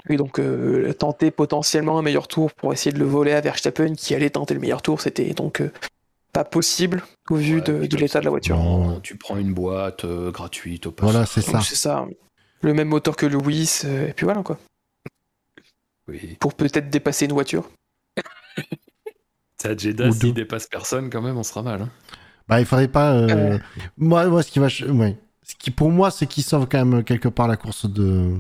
Oui, 0.09 0.17
donc 0.17 0.39
euh, 0.39 0.93
tenter 0.93 1.31
potentiellement 1.33 1.99
un 1.99 2.03
meilleur 2.03 2.29
tour 2.29 2.53
pour 2.53 2.73
essayer 2.73 2.93
de 2.93 2.99
le 3.01 3.05
voler 3.05 3.33
à 3.33 3.41
Verstappen 3.41 3.95
qui 3.95 4.15
allait 4.15 4.31
tenter 4.31 4.55
le 4.55 4.61
meilleur 4.61 4.81
tour, 4.81 5.01
c'était 5.01 5.35
donc 5.35 5.61
euh, 5.61 5.73
pas 6.33 6.45
possible 6.45 7.03
au 7.31 7.35
vu 7.35 7.57
Ouais, 7.57 7.61
de, 7.63 7.97
l'état 7.97 8.21
de 8.21 8.25
la 8.25 8.31
voiture. 8.31 8.57
tu 8.57 8.63
Non. 8.63 8.81
prends- 8.91 9.01
Tu 9.01 9.17
prends 9.17 9.37
une 9.37 9.53
boîte 9.53 10.05
euh, 10.05 10.31
gratuite 10.31 10.87
au 10.87 10.93
passage. 10.93 11.13
Voilà, 11.13 11.27
c'est 11.27 11.41
ça. 11.43 11.53
Donc, 11.55 11.63
C'est 11.65 11.75
ça. 11.75 12.07
Le 12.61 12.75
même 12.75 12.89
moteur 12.89 13.17
que 13.17 13.27
Lewis, 13.27 13.81
euh, 13.85 14.09
et 14.09 14.13
puis 14.13 14.25
voilà 14.25 14.43
quoi. 14.43 14.59
Oui. 16.07 16.37
Pour 16.41 16.55
peut-être 16.55 16.89
dépasser 16.91 17.25
une 17.27 17.33
voiture. 17.33 17.69
Jeddah, 19.63 20.13
s'il 20.13 20.35
dépasse 20.35 20.67
personne, 20.67 21.11
quand 21.11 21.23
même, 21.23 21.37
on 21.37 21.43
sera 21.43 21.63
mal. 21.63 21.83
hein. 21.83 21.89
Bah, 22.49 22.61
il 22.61 22.67
faudrait 22.67 22.89
pas. 22.89 23.13
euh, 23.13 23.29
Euh. 23.29 23.59
Moi, 23.97 24.27
moi, 24.29 24.43
ce 24.43 24.51
qui 24.51 24.59
va, 24.59 24.69
ouais. 24.91 25.19
ce 25.43 25.55
qui 25.59 25.71
pour 25.71 25.91
moi, 25.91 26.11
ce 26.11 26.25
qui 26.25 26.43
sauve 26.43 26.67
quand 26.71 26.85
même 26.85 27.05
quelque 27.05 27.29
part 27.29 27.49
la 27.49 27.57
course 27.57 27.87
de 27.91 28.33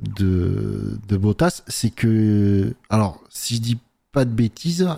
de, 0.00 0.98
de 1.08 1.16
Bottas, 1.16 1.62
c'est 1.66 1.90
que, 1.90 2.72
alors, 2.88 3.20
si 3.30 3.56
je 3.56 3.60
dis 3.60 3.78
pas 4.12 4.24
de 4.24 4.30
bêtises, 4.30 4.88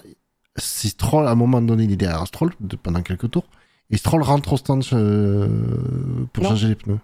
c'est 0.57 0.89
Stroll 0.89 1.27
à 1.27 1.31
un 1.31 1.35
moment 1.35 1.63
donné, 1.63 1.85
il 1.85 1.93
est 1.93 1.97
derrière 1.97 2.27
Stroll 2.27 2.53
de- 2.61 2.77
pendant 2.77 3.01
quelques 3.03 3.31
tours, 3.31 3.47
et 3.91 3.97
Stroll 3.97 4.23
rentre 4.23 4.53
au 4.53 4.57
stand 4.59 4.85
euh, 4.93 5.49
pour 6.33 6.45
Non. 6.45 6.51
changer 6.51 6.69
les 6.69 6.75
pneus. 6.75 6.99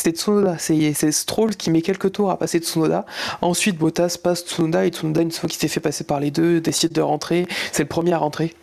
C'est 0.00 0.16
Tsunoda, 0.16 0.56
c'est 0.58 1.12
Stroll 1.12 1.56
qui 1.56 1.70
met 1.70 1.82
quelques 1.82 2.12
tours 2.12 2.30
à 2.30 2.38
passer 2.38 2.60
Tsunoda. 2.60 3.04
Ensuite, 3.42 3.76
Bottas 3.76 4.16
passe 4.22 4.44
Tsunoda 4.46 4.86
et 4.86 4.90
Tsunoda, 4.90 5.22
une 5.22 5.32
fois 5.32 5.48
qu'il 5.48 5.58
s'est 5.58 5.66
fait 5.68 5.80
passer 5.80 6.04
par 6.04 6.20
les 6.20 6.30
deux, 6.30 6.60
décide 6.60 6.92
de 6.92 7.00
rentrer. 7.00 7.46
C'est 7.72 7.82
le 7.82 7.88
premier 7.88 8.12
à 8.12 8.18
rentrer. 8.18 8.54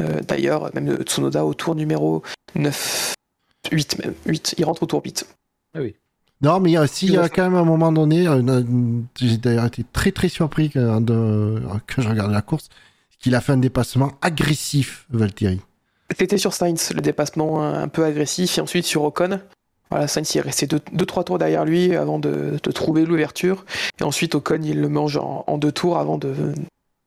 Euh, 0.00 0.20
D'ailleurs, 0.26 0.70
même 0.74 0.88
euh, 0.90 1.02
Tsunoda 1.02 1.44
au 1.44 1.52
tour 1.54 1.74
numéro 1.74 2.22
9, 2.54 3.14
8 3.72 3.98
même, 4.04 4.14
8, 4.26 4.54
il 4.58 4.64
rentre 4.64 4.84
au 4.84 4.86
tour 4.86 5.02
8. 5.04 5.26
Non, 6.42 6.60
mais 6.60 6.70
il 6.70 6.72
y 6.74 6.76
a 6.76 6.82
aussi, 6.82 7.06
il 7.06 7.12
y 7.12 7.16
a 7.16 7.22
Ouais. 7.22 7.28
quand 7.30 7.42
même 7.42 7.54
un 7.54 7.64
moment 7.64 7.90
donné, 7.90 8.26
euh, 8.28 8.40
une- 8.40 9.06
j'ai 9.18 9.36
d'ailleurs 9.38 9.64
été 9.66 9.84
très 9.92 10.12
très 10.12 10.28
surpris 10.28 10.70
quand, 10.70 11.00
de- 11.00 11.60
quand 11.92 12.02
je 12.02 12.08
regardais 12.08 12.34
la 12.34 12.42
course, 12.42 12.68
qu'il 13.18 13.34
a 13.34 13.40
fait 13.40 13.52
un 13.52 13.56
dépassement 13.56 14.12
agressif, 14.20 15.06
Valtteri. 15.10 15.60
C'était 16.16 16.38
sur 16.38 16.52
Sainz, 16.52 16.92
le 16.94 17.00
dépassement 17.00 17.62
un, 17.62 17.82
un 17.82 17.88
peu 17.88 18.04
agressif, 18.04 18.58
et 18.58 18.60
ensuite 18.60 18.84
sur 18.84 19.02
Ocon. 19.04 19.40
Voilà, 19.90 20.08
Sainz 20.08 20.34
est 20.36 20.40
resté 20.40 20.66
2-3 20.66 21.24
tours 21.24 21.38
derrière 21.38 21.64
lui 21.64 21.94
avant 21.94 22.18
de, 22.18 22.58
de 22.62 22.70
trouver 22.70 23.04
l'ouverture. 23.04 23.64
Et 24.00 24.02
ensuite 24.02 24.34
Ocon 24.34 24.60
il 24.62 24.80
le 24.80 24.88
mange 24.88 25.16
en, 25.16 25.58
deux 25.58 25.72
tours 25.72 25.98
avant 25.98 26.18
de 26.18 26.34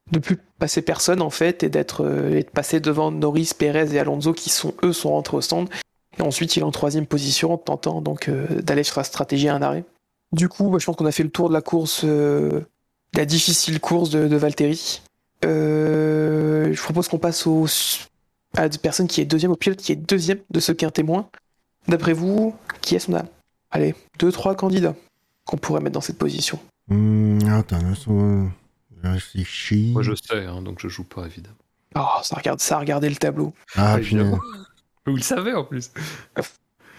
de 0.09 0.19
plus 0.19 0.37
passer 0.57 0.81
personne 0.81 1.21
en 1.21 1.29
fait 1.29 1.63
et 1.63 1.69
d'être 1.69 2.05
euh, 2.05 2.41
de 2.41 2.49
passer 2.49 2.79
devant 2.79 3.11
Norris, 3.11 3.51
Perez 3.57 3.93
et 3.93 3.99
Alonso 3.99 4.31
qui 4.31 4.49
sont 4.49 4.73
eux 4.83 4.93
sont 4.93 5.11
rentrés 5.11 5.35
au 5.35 5.41
stand. 5.41 5.67
Et 6.17 6.21
ensuite 6.21 6.55
il 6.55 6.61
est 6.61 6.63
en 6.63 6.71
troisième 6.71 7.05
position 7.05 7.51
en 7.51 7.57
tentant 7.57 8.01
donc 8.01 8.29
euh, 8.29 8.61
d'aller 8.61 8.83
sur 8.83 8.99
la 8.99 9.03
stratégie 9.03 9.49
à 9.49 9.55
un 9.55 9.61
arrêt. 9.61 9.83
Du 10.33 10.49
coup, 10.49 10.69
bah, 10.69 10.77
je 10.79 10.85
pense 10.85 10.95
qu'on 10.95 11.05
a 11.05 11.11
fait 11.11 11.23
le 11.23 11.29
tour 11.29 11.49
de 11.49 11.53
la 11.53 11.61
course, 11.61 12.01
euh, 12.03 12.61
la 13.13 13.25
difficile 13.25 13.79
course 13.79 14.09
de, 14.09 14.27
de 14.27 14.35
Valtteri. 14.35 15.01
Euh, 15.45 16.73
je 16.73 16.81
propose 16.81 17.07
qu'on 17.07 17.19
passe 17.19 17.47
à 18.55 18.63
la 18.63 18.69
personne 18.69 19.07
qui 19.07 19.21
est 19.21 19.25
deuxième, 19.25 19.51
au 19.51 19.55
pilote 19.55 19.79
qui 19.79 19.91
est 19.91 19.95
deuxième 19.95 20.39
de 20.49 20.59
ce 20.59 20.71
qu'un 20.71 20.89
témoin. 20.89 21.29
D'après 21.87 22.13
vous, 22.13 22.55
qui 22.81 22.95
est-ce 22.95 23.07
qu'on 23.07 23.15
a 23.17 23.23
Allez, 23.71 23.95
deux, 24.19 24.31
trois 24.31 24.55
candidats 24.55 24.95
qu'on 25.45 25.57
pourrait 25.57 25.81
mettre 25.81 25.93
dans 25.93 26.01
cette 26.01 26.17
position. 26.17 26.59
Hum, 26.89 27.39
attends, 27.49 27.79
réfléchir. 29.03 29.93
Moi, 29.93 30.03
je 30.03 30.13
sais, 30.15 30.45
hein, 30.45 30.61
donc 30.61 30.79
je 30.81 30.87
joue 30.87 31.03
pas, 31.03 31.25
évidemment. 31.25 31.55
Oh, 31.95 32.21
ça 32.23 32.35
regarde, 32.35 32.59
ça 32.59 32.77
a 32.77 32.79
regardé 32.79 33.09
le 33.09 33.15
tableau. 33.15 33.53
Ah, 33.75 33.95
Ouais, 33.95 34.01
putain. 34.01 34.17
évidemment. 34.17 34.39
Vous 35.05 35.15
le 35.15 35.21
savez, 35.21 35.53
en 35.53 35.63
plus. 35.63 35.91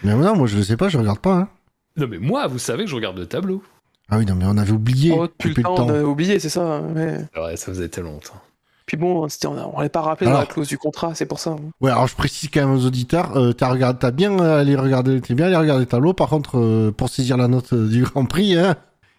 Mais 0.03 0.15
non, 0.15 0.35
moi 0.35 0.47
je 0.47 0.57
le 0.57 0.63
sais 0.63 0.77
pas, 0.79 0.89
je 0.89 0.97
regarde 0.97 1.19
pas. 1.19 1.35
Hein. 1.35 1.49
Non, 1.97 2.07
mais 2.09 2.19
moi, 2.19 2.47
vous 2.47 2.59
savez 2.59 2.85
que 2.85 2.91
je 2.91 2.95
regarde 2.95 3.19
le 3.19 3.27
tableau. 3.27 3.63
Ah 4.09 4.17
oui, 4.19 4.25
non, 4.25 4.35
mais 4.37 4.45
on 4.47 4.57
avait 4.57 4.73
oublié 4.73 5.13
Oh, 5.15 5.27
depuis 5.27 5.53
le 5.55 5.63
temps, 5.63 5.75
on 5.87 5.89
a 5.91 6.03
oublié, 6.05 6.39
c'est 6.39 6.49
ça. 6.49 6.63
hein, 6.63 6.95
ouais. 6.95 7.19
Ouais, 7.37 7.57
ça 7.57 7.67
faisait 7.67 7.89
tellement 7.91 8.13
longtemps. 8.13 8.41
Puis 8.89 8.97
bon, 8.97 9.29
c'était- 9.29 9.47
on 9.49 9.55
ne 9.77 9.83
l'a 9.83 9.89
pas 9.91 10.01
rappelé 10.01 10.31
dans 10.31 10.39
la 10.39 10.47
clause 10.47 10.67
du 10.67 10.79
contrat, 10.79 11.15
c'est 11.15 11.27
pour 11.27 11.39
ça. 11.39 11.55
Ouais, 11.83 11.91
alors 11.91 12.07
je 12.09 12.17
précise 12.17 12.49
quand 12.53 12.61
même 12.67 12.75
aux 12.75 12.87
auditeurs, 12.87 13.37
euh, 13.37 13.53
t'as 13.53 13.69
regardé, 13.69 13.99
t'as 14.01 14.11
bien 14.11 14.39
allé 14.41 14.75
regarder, 14.77 15.21
t'es 15.21 15.35
bien 15.35 15.45
allé 15.47 15.57
regarder 15.57 15.83
le 15.83 15.87
tableau. 15.87 16.15
Par 16.15 16.29
contre, 16.31 16.59
euh, 16.59 16.91
pour 16.91 17.11
saisir 17.11 17.37
la 17.37 17.49
note 17.49 17.73
euh, 17.75 17.87
du 17.87 18.03
Grand 18.05 18.25
Prix, 18.25 18.57
hein, 18.57 18.77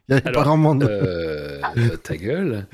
il 0.10 0.14
y 0.16 0.18
avait 0.18 0.32
pas 0.32 0.42
grand 0.44 0.58
monde. 0.58 0.84
Euh, 0.84 1.62
ta 2.02 2.18
gueule. 2.18 2.66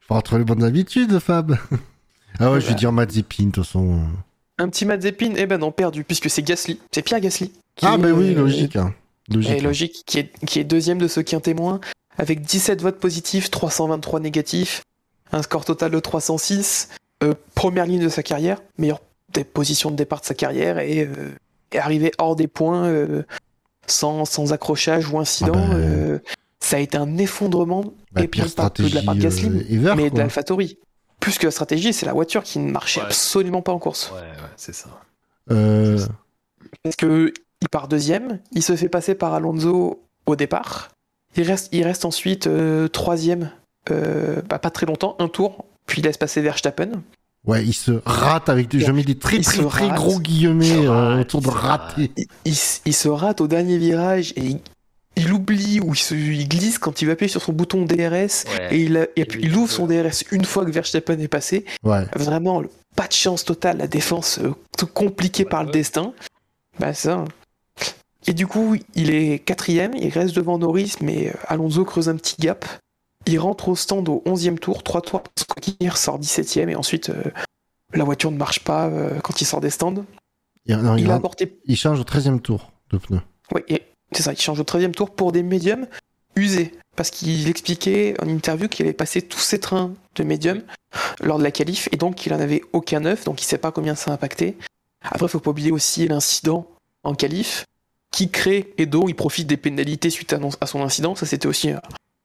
Faut 0.00 0.14
retrouver 0.14 0.40
les 0.40 0.44
bonnes 0.44 0.64
habitudes, 0.64 1.18
Fab. 1.20 1.56
Ah 2.40 2.50
ouais, 2.50 2.60
je 2.60 2.66
vais 2.66 2.74
dire 2.74 2.90
Mazepin, 2.92 3.44
de 3.46 3.50
toute 3.52 3.64
façon. 3.64 4.00
Un 4.58 4.68
petit 4.68 4.84
Mazepin, 4.84 5.34
eh 5.36 5.46
ben 5.46 5.58
non, 5.58 5.70
perdu, 5.72 6.02
puisque 6.04 6.28
c'est 6.28 6.42
Gasly. 6.42 6.80
C'est 6.90 7.02
Pierre 7.02 7.20
Gasly. 7.20 7.52
qui 7.76 7.86
Ah, 7.86 7.96
ben 7.96 8.12
oui, 8.12 8.34
logique. 8.34 8.76
hein. 8.76 8.92
Logique. 9.32 9.52
est 9.52 9.60
logique, 9.60 10.02
qui 10.06 10.18
est, 10.18 10.32
qui 10.44 10.58
est 10.58 10.64
deuxième 10.64 10.98
de 10.98 11.06
ce 11.06 11.20
quintet 11.20 11.52
témoin, 11.54 11.78
avec 12.18 12.42
17 12.42 12.82
votes 12.82 12.98
positifs, 12.98 13.50
323 13.50 14.20
négatifs, 14.20 14.82
un 15.32 15.42
score 15.42 15.64
total 15.64 15.90
de 15.92 16.00
306, 16.00 16.88
euh, 17.22 17.34
première 17.54 17.86
ligne 17.86 18.02
de 18.02 18.08
sa 18.08 18.22
carrière, 18.22 18.60
meilleure 18.78 19.00
des 19.32 19.44
positions 19.44 19.90
de 19.90 19.96
départ 19.96 20.20
de 20.20 20.26
sa 20.26 20.34
carrière, 20.34 20.78
et 20.80 21.04
euh, 21.06 21.30
arrivé 21.78 22.10
hors 22.18 22.36
des 22.36 22.48
points, 22.48 22.84
euh, 22.86 23.22
sans, 23.86 24.24
sans 24.24 24.52
accrochage 24.52 25.08
ou 25.08 25.18
incident. 25.18 25.52
Ah 25.54 25.68
bah, 25.68 25.74
euh, 25.74 26.18
ça 26.60 26.76
a 26.76 26.80
été 26.80 26.96
un 26.98 27.16
effondrement, 27.16 27.84
Bah, 28.12 28.22
et 28.22 28.28
pire 28.28 28.42
pas 28.44 28.44
que 28.44 28.48
de 28.48 28.50
stratégie 28.52 28.94
la 28.94 29.02
part 29.02 29.14
de 29.14 29.20
Gasly, 29.20 29.48
euh, 29.48 29.64
ever, 29.74 29.94
mais 29.96 30.04
de 30.04 30.10
quoi. 30.10 30.18
l'AlphaTauri. 30.20 30.78
Plus 31.20 31.38
que 31.38 31.46
la 31.46 31.50
stratégie, 31.50 31.92
c'est 31.92 32.06
la 32.06 32.12
voiture 32.12 32.42
qui 32.42 32.58
ne 32.58 32.70
marchait 32.70 33.00
Ouais. 33.00 33.06
absolument 33.06 33.62
pas 33.62 33.72
en 33.72 33.78
course. 33.78 34.10
Ouais, 34.12 34.20
ouais, 34.20 34.48
c'est 34.56 34.74
ça. 34.74 34.88
Euh, 35.50 35.98
Parce 36.82 36.96
que 36.96 37.32
il 37.60 37.68
part 37.68 37.88
deuxième, 37.88 38.40
il 38.52 38.62
se 38.62 38.74
fait 38.76 38.88
passer 38.88 39.14
par 39.14 39.34
Alonso 39.34 40.02
au 40.26 40.36
départ. 40.36 40.88
Il 41.36 41.42
reste, 41.44 41.68
il 41.72 41.84
reste 41.84 42.04
ensuite 42.04 42.46
euh, 42.46 42.88
troisième, 42.88 43.50
euh, 43.90 44.42
bah, 44.48 44.58
pas 44.58 44.70
très 44.70 44.86
longtemps, 44.86 45.16
un 45.18 45.28
tour, 45.28 45.64
puis 45.86 46.00
il 46.00 46.04
laisse 46.04 46.16
passer 46.16 46.40
Verstappen. 46.40 46.90
Ouais, 47.46 47.64
il 47.64 47.72
se 47.72 47.92
rate 48.04 48.48
avec 48.48 48.68
des. 48.68 48.80
Je 48.80 48.92
mets 48.92 49.02
des 49.04 49.14
très 49.18 49.36
Il 49.38 49.44
très 49.44 49.56
se 49.58 49.62
très 49.62 49.86
rate. 49.86 49.96
gros 49.96 50.20
guillemets 50.20 50.86
euh, 50.86 51.20
autour 51.20 51.40
de 51.40 51.48
rater. 51.48 52.10
Il, 52.16 52.26
il 52.44 52.52
s- 52.52 52.82
il 52.84 52.92
se 52.94 53.08
rate 53.08 53.40
au 53.40 53.46
dernier 53.48 53.78
virage 53.78 54.32
et 54.36 54.42
il, 54.44 54.60
il 55.16 55.32
oublie 55.32 55.80
ou 55.80 55.94
il, 55.94 55.98
se, 55.98 56.14
il 56.14 56.46
glisse 56.48 56.78
quand 56.78 57.00
il 57.00 57.06
va 57.06 57.12
appuyer 57.12 57.30
sur 57.30 57.40
son 57.40 57.52
bouton 57.52 57.86
DRS 57.86 58.44
et, 58.70 58.82
il, 58.82 58.98
a- 58.98 59.06
et 59.16 59.24
puis 59.24 59.40
il 59.42 59.56
ouvre 59.56 59.70
son 59.70 59.86
DRS 59.86 60.24
une 60.32 60.44
fois 60.44 60.66
que 60.66 60.70
Verstappen 60.70 61.18
est 61.18 61.28
passé. 61.28 61.64
Ouais. 61.82 62.04
Vraiment, 62.14 62.62
pas 62.94 63.06
de 63.06 63.12
chance 63.14 63.44
totale, 63.46 63.78
la 63.78 63.86
défense 63.86 64.38
euh, 64.42 64.52
tout 64.76 64.86
compliquée 64.86 65.44
Ouais, 65.44 65.48
par 65.48 65.64
le 65.64 65.70
destin. 65.70 66.12
Bah 66.78 66.92
ça. 66.92 67.24
Et 68.26 68.32
du 68.34 68.46
coup, 68.46 68.76
il 68.94 69.10
est 69.10 69.38
quatrième, 69.38 69.94
il 69.94 70.10
reste 70.10 70.34
devant 70.36 70.58
Norris, 70.58 70.94
mais 71.00 71.28
euh, 71.28 71.32
Alonso 71.48 71.84
creuse 71.84 72.08
un 72.08 72.16
petit 72.16 72.36
gap. 72.38 72.64
Il 73.26 73.38
rentre 73.38 73.68
au 73.68 73.76
stand 73.76 74.08
au 74.08 74.22
11e 74.26 74.58
tour, 74.58 74.82
3 74.82 75.02
tours, 75.02 75.22
il 75.80 75.88
ressort 75.90 76.18
17e, 76.20 76.68
et 76.68 76.76
ensuite 76.76 77.10
euh, 77.10 77.22
la 77.92 78.04
voiture 78.04 78.30
ne 78.30 78.36
marche 78.36 78.60
pas 78.64 78.86
euh, 78.88 79.20
quand 79.20 79.40
il 79.40 79.44
sort 79.46 79.60
des 79.60 79.70
stands. 79.70 80.04
Il, 80.66 80.76
non, 80.76 80.96
il, 80.96 81.00
Il 81.02 81.06
a 81.06 81.14
rentre- 81.14 81.18
apporté. 81.20 81.58
il 81.66 81.76
change 81.76 82.00
au 82.00 82.04
13 82.04 82.30
tour 82.42 82.72
de 82.90 82.98
pneu. 82.98 83.20
Oui, 83.54 83.62
c'est 84.12 84.22
ça, 84.22 84.32
il 84.32 84.40
change 84.40 84.60
au 84.60 84.64
13e 84.64 84.92
tour 84.92 85.10
pour 85.10 85.32
des 85.32 85.42
médiums 85.42 85.86
usés. 86.36 86.72
Parce 86.96 87.10
qu'il 87.10 87.48
expliquait 87.48 88.14
en 88.22 88.28
interview 88.28 88.68
qu'il 88.68 88.84
avait 88.84 88.92
passé 88.92 89.22
tous 89.22 89.38
ses 89.38 89.58
trains 89.58 89.94
de 90.16 90.22
médium 90.24 90.62
lors 91.22 91.38
de 91.38 91.42
la 91.44 91.50
qualif, 91.50 91.88
et 91.92 91.96
donc 91.96 92.26
il 92.26 92.34
en 92.34 92.40
avait 92.40 92.62
aucun 92.72 93.00
neuf, 93.00 93.24
donc 93.24 93.40
il 93.40 93.44
sait 93.44 93.58
pas 93.58 93.70
combien 93.72 93.94
ça 93.94 94.10
a 94.10 94.14
impacté. 94.14 94.56
Après, 95.02 95.28
faut 95.28 95.40
pas 95.40 95.50
oublier 95.50 95.72
aussi 95.72 96.06
l'incident 96.08 96.66
en 97.04 97.14
qualif, 97.14 97.64
qui 98.10 98.30
crée 98.30 98.72
et 98.78 98.86
dont 98.86 99.06
il 99.08 99.14
profite 99.14 99.46
des 99.46 99.56
pénalités 99.56 100.10
suite 100.10 100.34
à, 100.60 100.66
son 100.66 100.82
incident. 100.82 101.14
Ça, 101.14 101.26
c'était 101.26 101.46
aussi 101.48 101.70
un, 101.70 101.80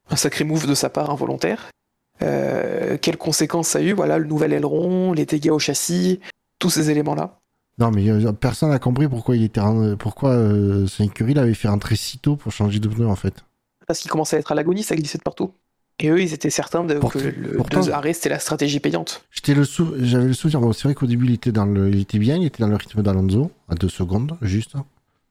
un 0.09 0.15
sacré 0.15 0.43
move 0.43 0.67
de 0.67 0.73
sa 0.75 0.89
part 0.89 1.09
involontaire. 1.09 1.69
Euh, 2.21 2.97
quelles 3.01 3.17
conséquences 3.17 3.69
ça 3.69 3.79
a 3.79 3.81
eu? 3.81 3.93
Voilà, 3.93 4.17
le 4.17 4.25
nouvel 4.25 4.53
aileron, 4.53 5.13
les 5.13 5.25
dégâts 5.25 5.51
au 5.51 5.59
châssis, 5.59 6.19
tous 6.59 6.69
ces 6.69 6.89
éléments-là. 6.89 7.39
Non, 7.77 7.91
mais 7.91 8.09
euh, 8.09 8.31
personne 8.31 8.69
n'a 8.69 8.79
compris 8.79 9.07
pourquoi 9.07 9.36
il 9.36 9.43
était 9.43 9.61
pourquoi 9.99 10.29
euh, 10.29 10.88
son 10.88 11.03
écurie 11.03 11.33
l'avait 11.33 11.53
fait 11.53 11.67
rentrer 11.67 11.97
si 11.97 12.17
tôt 12.19 12.38
pour 12.38 12.51
changer 12.53 12.79
de 12.79 12.88
pneu 12.88 13.05
en 13.05 13.17
fait. 13.17 13.43
Parce 13.86 13.99
qu'il 13.99 14.09
commençait 14.09 14.38
à 14.38 14.39
être 14.39 14.51
à 14.53 14.55
l'agonie, 14.55 14.81
ça 14.81 14.95
glissait 14.95 15.17
de 15.17 15.23
partout. 15.23 15.51
Et 15.99 16.09
eux, 16.09 16.21
ils 16.21 16.33
étaient 16.33 16.49
certains 16.49 16.83
de, 16.83 16.95
que 16.99 17.19
le 17.19 17.57
pourtant- 17.57 17.81
deux 17.81 17.91
arrêts, 17.91 18.13
c'était 18.13 18.29
la 18.29 18.39
stratégie 18.39 18.79
payante. 18.79 19.25
J'étais 19.31 19.53
le 19.53 19.65
sou- 19.65 19.93
j'avais 19.99 20.25
le 20.25 20.33
souvenir. 20.33 20.61
Bon, 20.61 20.71
c'est 20.73 20.83
vrai 20.83 20.95
qu'au 20.95 21.05
début 21.05 21.25
il 21.25 21.33
était 21.33 21.51
dans 21.51 21.65
le, 21.65 21.89
il 21.89 21.99
était 21.99 22.17
bien, 22.19 22.38
il 22.38 22.45
était 22.45 22.59
dans 22.63 22.67
le 22.69 22.75
rythme 22.77 23.01
d'Alonso 23.03 23.51
à 23.69 23.75
deux 23.75 23.89
secondes 23.89 24.38
juste. 24.41 24.75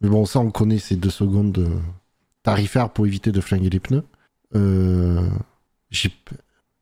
Mais 0.01 0.09
bon, 0.09 0.25
ça 0.27 0.41
on 0.41 0.51
connaît 0.51 0.79
ces 0.79 0.97
deux 0.97 1.11
secondes 1.11 1.57
euh, 1.59 1.79
tarifaires 2.43 2.91
pour 2.91 3.07
éviter 3.07 3.33
de 3.33 3.41
flinguer 3.41 3.71
les 3.71 3.81
pneus. 3.81 4.05
Euh, 4.55 5.27
j'ai, 5.91 6.11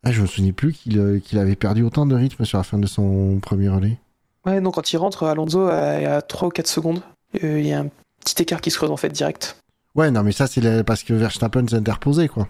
ah, 0.02 0.12
je 0.12 0.22
me 0.22 0.26
souvenais 0.26 0.52
plus 0.52 0.72
qu'il 0.72 0.98
euh, 0.98 1.18
qu'il 1.20 1.38
avait 1.38 1.56
perdu 1.56 1.82
autant 1.82 2.06
de 2.06 2.14
rythme 2.14 2.44
sur 2.44 2.58
la 2.58 2.64
fin 2.64 2.78
de 2.78 2.86
son 2.86 3.38
premier 3.40 3.68
relais. 3.68 3.98
Ouais, 4.44 4.60
non, 4.60 4.70
quand 4.72 4.92
il 4.92 4.96
rentre, 4.96 5.24
Alonso 5.24 5.60
a, 5.68 6.16
a 6.16 6.22
3 6.22 6.48
ou 6.48 6.50
4 6.50 6.66
secondes. 6.66 7.00
Euh, 7.44 7.60
Il 7.60 7.66
y 7.66 7.72
a 7.72 7.80
un 7.80 7.88
petit 8.24 8.42
écart 8.42 8.60
qui 8.60 8.70
se 8.70 8.76
creuse 8.76 8.90
en 8.90 8.96
fait 8.96 9.08
direct. 9.10 9.56
Ouais, 9.94 10.10
non, 10.10 10.22
mais 10.22 10.32
ça 10.32 10.46
c'est 10.46 10.60
la- 10.60 10.82
parce 10.84 11.02
que 11.02 11.12
Verstappen 11.14 11.66
s'est 11.68 11.76
interposé 11.76 12.28
quoi. 12.28 12.48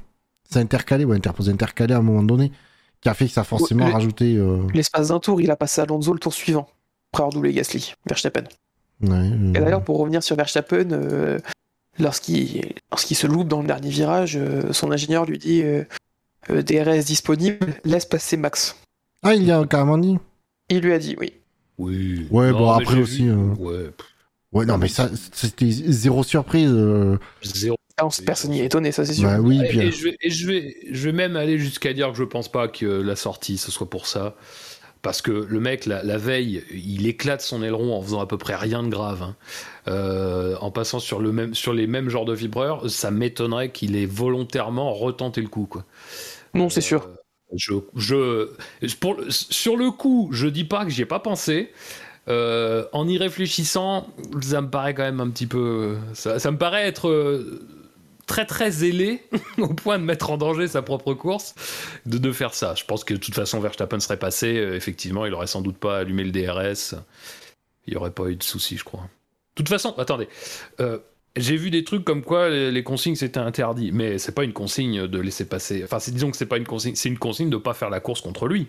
C'est 0.48 0.60
intercalé, 0.60 1.04
ouais, 1.04 1.16
interposé, 1.16 1.50
intercalé 1.52 1.92
à 1.94 1.98
un 1.98 2.02
moment 2.02 2.22
donné, 2.22 2.52
qui 3.00 3.08
a 3.08 3.14
fait 3.14 3.26
que 3.26 3.32
ça 3.32 3.40
a 3.42 3.44
forcément 3.44 3.86
le- 3.86 3.92
rajouté. 3.92 4.36
euh, 4.36 4.66
L'espace 4.74 5.08
d'un 5.08 5.18
tour, 5.18 5.40
il 5.40 5.50
a 5.50 5.56
passé 5.56 5.80
Alonso 5.80 6.12
le 6.12 6.18
tour 6.18 6.32
suivant, 6.32 6.68
après 7.12 7.22
avoir 7.24 7.32
doublé 7.32 7.52
Gasly, 7.52 7.94
Verstappen. 8.06 8.44
Ouais, 9.03 9.26
Et 9.55 9.61
d'ailleurs, 9.61 9.82
pour 9.84 9.98
revenir 9.98 10.22
sur 10.22 10.36
Verstappen, 10.36 10.90
euh, 10.92 11.38
lorsqu'il 11.98 12.72
lorsqu'il 12.90 13.16
se 13.16 13.26
loupe 13.26 13.48
dans 13.48 13.61
le 13.61 13.66
dernier 13.66 13.90
virage, 13.90 14.36
euh, 14.36 14.72
son 14.72 14.90
ingénieur 14.92 15.24
lui 15.26 15.38
dit 15.38 15.62
euh, 15.62 15.84
euh, 16.50 16.62
DRS 16.62 17.05
disponible, 17.05 17.74
laisse 17.84 18.05
passer 18.07 18.36
Max. 18.36 18.76
Ah, 19.22 19.34
il 19.34 19.44
y 19.44 19.53
a 19.53 19.64
carrément 19.66 19.98
dit. 19.98 20.18
Il 20.68 20.80
lui 20.80 20.92
a 20.92 20.98
dit 20.98 21.16
oui. 21.20 21.32
Oui. 21.78 22.26
Ouais, 22.30 22.50
Non, 22.50 22.59
bon, 22.59 22.70
après 22.70 23.00
aussi, 23.00 23.28
euh, 23.28 23.36
Ouais, 23.59 23.90
Ouais, 24.53 24.66
non, 24.66 24.76
mais 24.76 24.88
ça, 24.88 25.09
c'était 25.32 25.70
zéro 25.70 26.22
surprise. 26.22 26.70
euh, 26.70 27.18
zéro. 27.42 27.76
Ah, 27.96 28.07
on- 28.07 28.24
personne 28.24 28.50
n'y 28.50 28.61
est 28.61 28.66
étonné, 28.66 28.90
ça 28.92 29.05
c'est 29.05 29.14
sûr. 29.14 29.28
Bah 29.28 29.38
oui, 29.40 29.61
Et, 29.64 29.90
je 29.90 30.05
vais, 30.05 30.16
et 30.20 30.30
je 30.30 30.46
vais, 30.46 30.76
je 30.90 31.05
vais 31.05 31.12
même 31.12 31.36
aller 31.36 31.59
jusqu'à 31.59 31.92
dire 31.92 32.11
que 32.11 32.16
je 32.18 32.24
pense 32.24 32.50
pas 32.50 32.68
que 32.68 32.86
la 32.86 33.16
sortie 33.16 33.57
ce 33.59 33.70
soit 33.70 33.88
pour 33.88 34.07
ça. 34.07 34.34
Parce 35.03 35.20
que 35.20 35.32
le 35.32 35.61
mec, 35.61 35.86
la, 35.86 36.03
la 36.05 36.16
veille, 36.16 36.64
il 36.72 37.07
éclate 37.09 37.40
son 37.42 37.62
aileron 37.62 37.96
en 37.96 38.03
faisant 38.03 38.20
à 38.20 38.26
peu 38.26 38.38
près 38.38 38.55
rien 38.55 38.82
de 38.84 38.88
grave. 38.88 39.22
hein. 39.22 39.36
Euh, 39.88 40.57
en 40.61 40.70
passant 40.70 41.00
sur, 41.00 41.20
le 41.20 41.32
même, 41.32 41.55
sur 41.55 41.72
les 41.72 41.88
mêmes 41.88 42.09
genres 42.09 42.24
de 42.24 42.32
vibreurs, 42.34 42.88
ça 42.88 43.11
m'étonnerait 43.11 43.70
qu'il 43.72 43.96
ait 43.96 44.07
volontairement 44.07 44.92
retenté 44.94 45.40
le 45.42 45.48
coup. 45.48 45.66
Quoi. 45.66 45.84
Non, 46.55 46.68
c'est 46.68 46.80
sûr. 46.80 47.09
Euh, 47.09 47.16
je, 47.55 47.74
je, 47.96 48.96
pour, 48.96 49.14
le- 49.14 49.30
sur 49.30 49.76
le 49.76 49.90
coup, 49.90 50.30
je 50.32 50.46
dis 50.46 50.64
pas 50.64 50.84
que 50.84 50.90
j'y 50.90 51.03
ai 51.03 51.07
pas 51.07 51.20
pensé. 51.20 51.72
Euh, 52.28 52.86
en 52.92 53.09
y 53.09 53.18
réfléchissant, 53.18 54.09
ça 54.42 54.61
me 54.62 54.70
paraît 54.70 54.94
quand 54.94 55.03
même 55.03 55.20
un 55.20 55.30
petit 55.30 55.46
peu. 55.48 55.96
Ça, 56.14 56.38
ça 56.38 56.50
me 56.53 56.59
paraît 56.59 56.86
être 56.86 57.09
très 58.26 58.46
très 58.46 58.70
zélé 58.70 59.22
au 59.58 59.68
point 59.68 59.98
de 59.98 60.04
mettre 60.04 60.30
en 60.30 60.36
danger 60.36 60.68
sa 60.68 60.82
propre 60.82 61.14
course 61.14 61.54
de, 62.06 62.18
de 62.18 62.32
faire 62.32 62.54
ça. 62.54 62.74
Je 62.74 62.84
pense 62.84 63.04
que 63.04 63.14
de 63.14 63.18
toute 63.18 63.34
façon, 63.34 63.60
Verstappen 63.60 64.00
serait 64.00 64.18
passé. 64.18 64.56
euh, 64.56 64.74
effectivement, 64.76 65.26
il 65.26 65.34
aurait 65.34 65.46
sans 65.46 65.62
doute 65.62 65.78
pas 65.78 65.98
allumé 65.98 66.24
le 66.24 66.30
DRS. 66.30 66.94
Il 67.86 67.92
n'y 67.92 67.96
aurait 67.96 68.12
pas 68.12 68.28
eu 68.28 68.36
de 68.36 68.42
souci, 68.42 68.76
je 68.76 68.84
crois. 68.84 69.00
De 69.00 69.56
toute 69.56 69.68
façon, 69.68 69.94
attendez. 69.98 70.28
Euh, 70.80 70.98
j'ai 71.36 71.56
vu 71.56 71.70
des 71.70 71.84
trucs 71.84 72.04
comme 72.04 72.22
quoi 72.22 72.48
les, 72.50 72.82
consignes 72.82 73.14
c'était 73.14 73.40
interdit, 73.40 73.90
mais 73.92 74.18
c'est 74.18 74.32
pas 74.32 74.44
une 74.44 74.52
consigne 74.52 75.06
de 75.06 75.18
laisser 75.18 75.46
passer. 75.46 75.82
Enfin, 75.84 75.98
disons 76.08 76.30
que 76.30 76.36
c'est 76.36 76.46
pas 76.46 76.58
une 76.58 76.66
consigne, 76.66 76.94
c'est 76.94 77.08
une 77.08 77.18
consigne 77.18 77.48
de 77.50 77.56
pas 77.56 77.74
faire 77.74 77.90
la 77.90 78.00
course 78.00 78.20
contre 78.20 78.46
lui. 78.46 78.66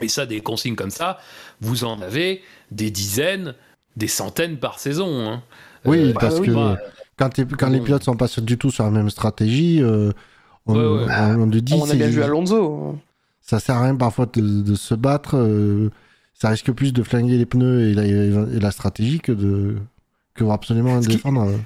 Et 0.00 0.08
ça, 0.08 0.26
des 0.26 0.40
consignes 0.40 0.74
comme 0.74 0.90
ça, 0.90 1.18
vous 1.60 1.84
en 1.84 2.00
avez 2.00 2.42
des 2.70 2.90
dizaines, 2.90 3.54
des 3.96 4.08
centaines 4.08 4.58
par 4.58 4.78
saison. 4.78 5.28
hein. 5.28 5.42
Oui, 5.84 6.12
bah 6.12 6.20
parce 6.20 6.40
que 6.40 6.50
bah, 6.50 6.78
quand, 7.16 7.68
les 7.68 7.80
pilotes 7.80 8.04
sont 8.04 8.16
pas 8.16 8.28
du 8.38 8.58
tout 8.58 8.70
sur 8.70 8.84
la 8.84 8.90
même 8.90 9.10
stratégie, 9.10 9.82
euh, 9.82 10.12
on, 10.66 10.74
te 10.74 11.58
dit 11.58 11.74
on 11.74 11.88
a 11.90 11.94
bien 11.94 12.08
vu 12.08 12.22
Alonso. 12.22 12.98
ça 13.40 13.58
sert 13.60 13.76
à 13.76 13.82
rien 13.84 13.96
parfois 13.96 14.26
de, 14.26 14.40
de 14.62 14.74
se 14.74 14.94
battre. 14.94 15.36
euh, 15.36 15.90
ça 16.34 16.48
risque 16.48 16.72
plus 16.72 16.92
de 16.92 17.02
flinguer 17.02 17.36
les 17.36 17.46
pneus 17.46 17.90
et 17.90 17.94
la, 17.94 18.04
et 18.04 18.58
la 18.60 18.70
stratégie 18.70 19.20
que 19.20 19.32
de 19.32 19.76
que 20.34 20.44
absolument 20.44 21.00
Ce 21.02 21.08
défendre. 21.08 21.42
euh. 21.48 21.56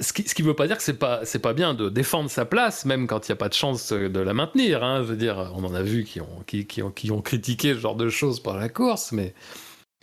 ce 0.00 0.12
qui, 0.12 0.22
ce 0.28 0.34
qui 0.34 0.42
veut 0.42 0.54
pas 0.54 0.66
dire 0.66 0.76
que 0.78 0.82
c'est 0.82 0.94
pas 0.98 1.20
c'est 1.24 1.38
pas 1.38 1.52
bien 1.52 1.74
de 1.74 1.88
défendre 1.90 2.30
sa 2.30 2.44
place 2.44 2.84
même 2.86 3.06
quand 3.06 3.28
il 3.28 3.30
n'y 3.30 3.34
a 3.34 3.36
pas 3.36 3.48
de 3.48 3.54
chance 3.54 3.92
de 3.92 4.20
la 4.20 4.32
maintenir 4.34 4.82
hein. 4.82 5.02
je 5.02 5.08
veux 5.08 5.16
dire 5.16 5.52
on 5.54 5.64
en 5.64 5.74
a 5.74 5.82
vu 5.82 6.04
qui 6.04 6.20
ont 6.20 6.42
qui, 6.46 6.66
qui 6.66 6.82
ont 6.82 6.90
qui 6.90 7.10
ont 7.10 7.20
critiqué 7.20 7.74
ce 7.74 7.78
genre 7.78 7.94
de 7.96 8.08
choses 8.08 8.40
par 8.40 8.56
la 8.56 8.68
course 8.68 9.12
mais 9.12 9.34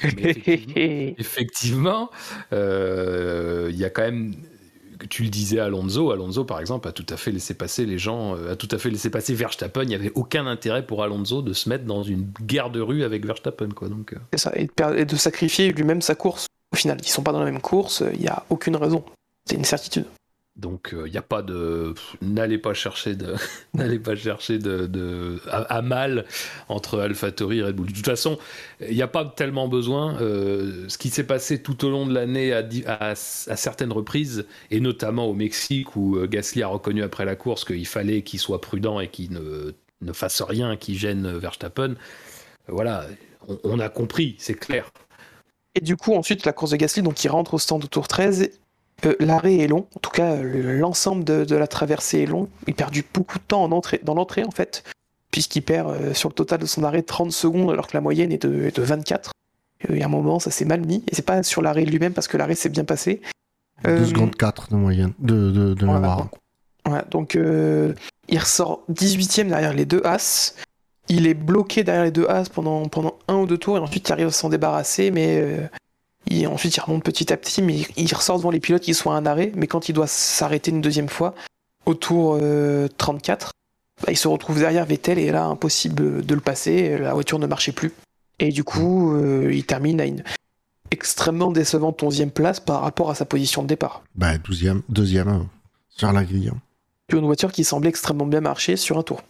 effectivement, 1.18 2.10
euh, 2.52 3.70
il 3.72 3.78
y 3.78 3.86
a 3.86 3.90
quand 3.90 4.04
même 4.04 4.34
tu 5.10 5.24
le 5.24 5.30
disais 5.30 5.60
Alonso 5.60 6.12
Alonso 6.12 6.46
par 6.46 6.62
exemple 6.62 6.88
a 6.88 6.94
tout 6.94 7.06
à 7.10 7.18
fait 7.18 7.32
laissé 7.32 7.54
passer 7.56 7.86
les 7.86 7.98
gens 7.98 8.38
euh, 8.38 8.54
a 8.54 8.56
tout 8.56 8.70
à 8.72 8.78
fait 8.78 8.90
laissé 8.90 9.10
passer 9.10 9.34
Verstappen 9.34 9.84
il 9.84 9.90
n'y 9.90 9.96
avait 9.96 10.14
aucun 10.16 10.48
intérêt 10.48 10.86
pour 10.86 11.04
Alonso 11.04 11.42
de 11.42 11.52
se 11.52 11.68
mettre 11.68 11.84
dans 11.84 12.04
une 12.04 12.32
guerre 12.42 12.70
de 12.70 12.80
rue 12.80 13.04
avec 13.04 13.26
Verstappen 13.26 13.70
quoi 13.76 13.90
donc 13.90 14.14
euh, 14.14 14.18
C'est 14.32 14.40
ça, 14.40 14.52
et 14.56 14.68
de, 14.68 14.72
per- 14.72 14.94
et 14.98 15.04
de 15.04 15.16
sacrifier 15.18 15.74
lui-même 15.74 16.02
sa 16.02 16.16
course. 16.16 16.46
Au 16.72 16.78
final, 16.78 16.98
ils 17.02 17.08
sont 17.10 17.22
pas 17.22 17.34
dans 17.34 17.40
la 17.40 17.52
même 17.52 17.60
course, 17.60 18.02
il 18.14 18.22
n'y 18.22 18.28
a 18.28 18.46
aucune 18.50 18.78
raison. 18.78 19.04
C'est 19.46 19.56
une 19.58 19.66
certitude. 19.66 20.06
Donc 20.56 20.94
il 20.94 21.12
n'y 21.12 21.18
a 21.18 21.24
pas 21.24 21.42
de 21.42 21.96
n'allez 22.22 22.60
pas 22.60 22.76
chercher 22.76 23.16
de 23.16 23.34
n'allez 23.74 23.98
pas 23.98 24.16
chercher 24.16 24.60
de, 24.60 25.40
à, 25.50 25.82
mal 25.82 26.26
entre 26.70 27.00
AlphaTauri 27.00 27.60
et 27.60 27.64
Red 27.64 27.76
Bull. 27.76 27.88
De 27.88 27.94
toute 27.94 28.06
façon, 28.06 28.38
il 28.80 28.96
n'y 28.96 29.02
a 29.02 29.08
pas 29.08 29.26
tellement 29.26 29.68
besoin. 29.68 30.16
euh, 30.22 30.88
ce 30.90 31.00
qui 31.00 31.10
s'est 31.10 31.26
passé 31.26 31.64
tout 31.64 31.84
au 31.86 31.90
long 31.90 32.06
de 32.06 32.14
l'année 32.14 32.54
à, 32.54 33.16
certaines 33.16 33.92
reprises 33.92 34.46
et 34.70 34.80
notamment 34.80 35.26
au 35.26 35.34
Mexique 35.34 35.96
où 35.96 36.18
euh, 36.18 36.28
Gasly 36.28 36.62
a 36.62 36.68
reconnu 36.68 37.02
après 37.02 37.26
la 37.26 37.36
course 37.36 37.66
qu'il 37.66 37.88
fallait 37.88 38.22
qu'il 38.22 38.40
soit 38.40 38.62
prudent 38.62 39.00
et 39.00 39.08
qu'il 39.08 39.32
ne, 39.32 39.74
ne 40.02 40.14
fasse 40.14 40.42
rien 40.44 40.76
qui 40.78 40.96
gêne 40.96 41.36
Verstappen. 41.36 41.96
Voilà, 42.68 43.08
on, 43.48 43.58
on 43.64 43.80
a 43.80 43.90
compris, 43.90 44.36
c'est 44.38 44.54
clair. 44.54 44.92
Et 45.76 45.82
du 45.82 45.98
coup, 45.98 46.14
ensuite, 46.14 46.46
la 46.46 46.54
course 46.54 46.72
de 46.72 46.78
Gasly, 46.78 47.02
donc 47.02 47.24
il 47.24 47.30
rentre 47.30 47.56
au 47.56 47.60
stand 47.60 47.84
au 47.84 47.88
tour 47.88 48.08
13. 48.08 48.52
Euh, 49.06 49.16
L'arrêt 49.20 49.58
est 49.58 49.68
long, 49.68 49.88
en 49.96 50.00
tout 50.00 50.10
cas, 50.12 50.36
le- 50.38 50.78
l'ensemble 50.80 51.24
de, 51.24 51.44
de 51.46 51.56
la 51.56 51.68
traversée 51.68 52.20
est 52.20 52.26
long. 52.26 52.48
Il 52.68 52.74
perd 52.74 52.92
du 52.92 53.04
beaucoup 53.14 53.38
de 53.38 53.44
temps 53.44 53.64
en 53.64 53.72
entrée, 53.72 54.00
dans 54.04 54.14
l'entrée, 54.16 54.44
en 54.46 54.52
fait, 54.52 54.84
puisqu'il 55.32 55.62
perd 55.62 55.90
euh, 55.90 56.14
sur 56.14 56.30
le 56.30 56.34
total 56.34 56.60
de 56.60 56.66
son 56.66 56.84
arrêt 56.84 57.02
30 57.02 57.32
secondes, 57.32 57.72
alors 57.72 57.88
que 57.88 57.96
la 57.98 58.02
moyenne 58.02 58.32
est 58.32 58.46
de, 58.46 58.64
est 58.66 58.76
de 58.78 58.82
24. 58.82 59.32
Euh, 59.90 59.94
Il 59.94 60.00
y 60.00 60.04
a 60.04 60.06
un 60.06 60.10
moment, 60.10 60.40
ça 60.40 60.52
s'est 60.52 60.66
mal 60.66 60.82
mis, 60.86 61.04
et 61.12 61.16
c'est 61.16 61.26
pas 61.26 61.44
sur 61.44 61.62
l'arrêt 61.62 61.86
lui-même, 61.86 62.14
parce 62.14 62.28
que 62.28 62.38
l'arrêt 62.38 62.56
s'est 62.56 62.70
bien 62.70 62.86
passé. 62.86 63.22
2 63.84 63.90
Euh, 63.92 64.06
secondes 64.06 64.36
4 64.36 64.70
de 64.72 64.76
moyenne, 64.78 65.12
de, 65.20 65.52
de, 65.52 65.74
de 65.74 65.86
Voilà, 65.86 66.00
mémoire. 66.00 66.18
donc, 66.20 66.30
voilà, 66.86 67.06
donc, 67.12 67.36
euh, 67.36 67.94
il 68.30 68.40
ressort 68.40 68.84
18ème 68.92 69.50
derrière 69.50 69.74
les 69.74 69.86
deux 69.86 70.02
As. 70.06 70.56
Il 71.10 71.28
est 71.28 71.34
bloqué 71.34 71.84
derrière 71.84 72.06
les 72.06 72.12
deux 72.12 72.26
As 72.30 72.48
pendant, 72.48 72.88
pendant 72.88 73.16
un 73.28 73.36
ou 73.36 73.46
deux 73.46 73.58
tours 73.58 73.76
et 73.76 73.80
ensuite 73.82 74.08
il 74.08 74.12
arrive 74.14 74.28
à 74.28 74.32
s'en 74.32 74.48
débarrasser, 74.48 75.12
mais 75.12 75.38
euh, 75.42 75.68
il, 76.28 76.48
ensuite 76.48 76.76
il 76.76 76.80
remonte 76.82 77.04
petit 77.04 77.32
à 77.34 77.38
petit, 77.38 77.62
mais 77.62 77.76
il, 77.80 77.88
il 77.98 78.14
ressort 78.14 78.38
devant 78.38 78.52
les 78.52 78.60
pilotes 78.60 78.82
qui 78.84 78.94
sont 78.94 79.12
à 79.12 79.16
un 79.16 79.26
arrêt. 79.26 79.52
Mais 79.56 79.68
quand 79.68 79.90
il 79.90 79.94
doit 79.94 80.08
s'arrêter 80.08 80.72
une 80.72 80.82
deuxième 80.82 81.10
fois, 81.10 81.34
au 81.86 81.94
tour 81.94 82.38
euh, 82.42 82.88
34, 82.98 83.52
bah, 84.02 84.12
il 84.12 84.18
se 84.18 84.28
retrouve 84.28 84.60
derrière 84.60 84.86
Vettel 84.86 85.20
et 85.20 85.32
là 85.32 85.46
impossible 85.46 86.26
de 86.26 86.36
le 86.36 86.42
passer, 86.42 86.98
la 86.98 87.14
voiture 87.14 87.40
ne 87.40 87.48
marchait 87.48 87.72
plus. 87.72 87.92
Et 88.40 88.50
du 88.52 88.64
coup, 88.64 89.14
euh, 89.16 89.52
il 89.54 89.66
termine 89.66 90.02
à 90.02 90.06
une 90.06 90.24
extrêmement 90.92 91.52
décevante 91.52 92.02
11e 92.02 92.30
place 92.30 92.60
par 92.60 92.82
rapport 92.82 93.10
à 93.10 93.16
sa 93.16 93.26
position 93.26 93.64
de 93.64 93.68
départ. 93.68 94.04
Bah, 94.16 94.38
12e, 94.38 94.82
deuxième 94.90 95.28
euh, 95.30 95.40
sur 95.90 96.12
la 96.12 96.24
grille. 96.24 96.50
hein. 96.54 96.58
Sur 97.10 97.20
une 97.20 97.26
voiture 97.26 97.52
qui 97.52 97.64
semblait 97.64 97.90
extrêmement 97.90 98.26
bien 98.26 98.42
marcher 98.42 98.76
sur 98.76 98.98
un 98.98 99.04
tour. 99.04 99.22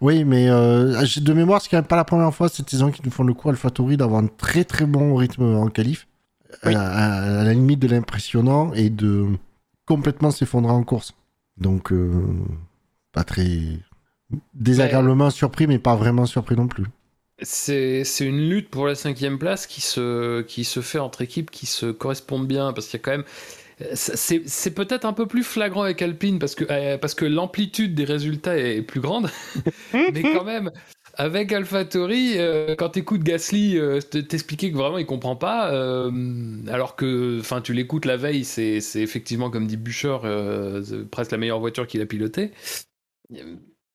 Oui, 0.00 0.24
mais 0.24 0.48
euh, 0.48 1.04
de 1.16 1.32
mémoire, 1.32 1.60
c'est 1.60 1.68
quand 1.68 1.76
même 1.76 1.84
pas 1.84 1.96
la 1.96 2.04
première 2.04 2.32
fois 2.34 2.48
cette 2.48 2.70
saison 2.70 2.90
qu'ils 2.90 3.04
nous 3.04 3.10
font 3.10 3.24
le 3.24 3.34
coup 3.34 3.48
AlphaTauri 3.50 3.96
d'avoir 3.96 4.22
un 4.22 4.26
très 4.26 4.64
très 4.64 4.86
bon 4.86 5.16
rythme 5.16 5.56
en 5.56 5.68
qualif, 5.68 6.06
Oui. 6.64 6.74
à, 6.74 7.42
la 7.44 7.52
limite 7.52 7.80
de 7.80 7.88
l'impressionnant 7.88 8.72
et 8.74 8.90
de 8.90 9.26
complètement 9.86 10.30
s'effondrer 10.30 10.72
en 10.72 10.84
course. 10.84 11.14
Donc, 11.58 11.92
euh, 11.92 12.10
pas 13.12 13.24
très 13.24 13.46
désagréablement 14.54 15.30
surpris, 15.30 15.66
mais 15.66 15.78
pas 15.78 15.96
vraiment 15.96 16.26
surpris 16.26 16.56
non 16.56 16.66
plus. 16.66 16.86
C'est 17.42 18.04
c'est 18.04 18.24
une 18.24 18.48
lutte 18.48 18.70
pour 18.70 18.86
la 18.86 18.94
cinquième 18.94 19.38
place 19.38 19.66
qui 19.66 19.80
se, 19.80 20.42
qui 20.42 20.64
se 20.64 20.80
fait 20.80 20.98
entre 20.98 21.22
équipes 21.22 21.50
qui 21.50 21.66
se 21.66 21.86
correspondent 21.86 22.46
bien, 22.46 22.72
parce 22.72 22.86
qu'il 22.86 22.98
y 22.98 23.02
a 23.02 23.04
quand 23.04 23.10
même... 23.10 23.24
C'est 23.94 24.42
c'est 24.46 24.70
peut-être 24.70 25.04
un 25.04 25.12
peu 25.12 25.26
plus 25.26 25.42
flagrant 25.42 25.82
avec 25.82 26.00
Alpine, 26.02 26.38
parce 26.38 26.54
que, 26.54 26.64
euh, 26.70 26.98
parce 26.98 27.14
que 27.14 27.24
l'amplitude 27.24 27.94
des 27.94 28.04
résultats 28.04 28.56
est 28.56 28.82
plus 28.82 29.00
grande, 29.00 29.28
mais 29.92 30.22
quand 30.22 30.44
même... 30.44 30.70
Avec 31.14 31.52
AlphaTauri, 31.52 32.38
euh, 32.38 32.74
quand 32.74 32.90
t'écoutes 32.90 33.22
Gasly 33.22 33.76
euh, 33.78 34.00
te- 34.00 34.16
t'expliquer 34.16 34.72
que 34.72 34.78
vraiment 34.78 34.96
il 34.96 35.04
comprend 35.04 35.36
pas, 35.36 35.70
euh, 35.72 36.10
alors 36.68 36.96
que, 36.96 37.38
enfin, 37.38 37.60
tu 37.60 37.74
l'écoutes 37.74 38.06
la 38.06 38.16
veille, 38.16 38.44
c'est 38.44 38.78
effectivement 38.96 39.50
comme 39.50 39.66
dit 39.66 39.76
Bûcher, 39.76 40.16
euh, 40.24 40.82
presque 41.10 41.32
la 41.32 41.36
meilleure 41.38 41.60
voiture 41.60 41.86
qu'il 41.86 42.00
a 42.00 42.06
pilotée. 42.06 42.52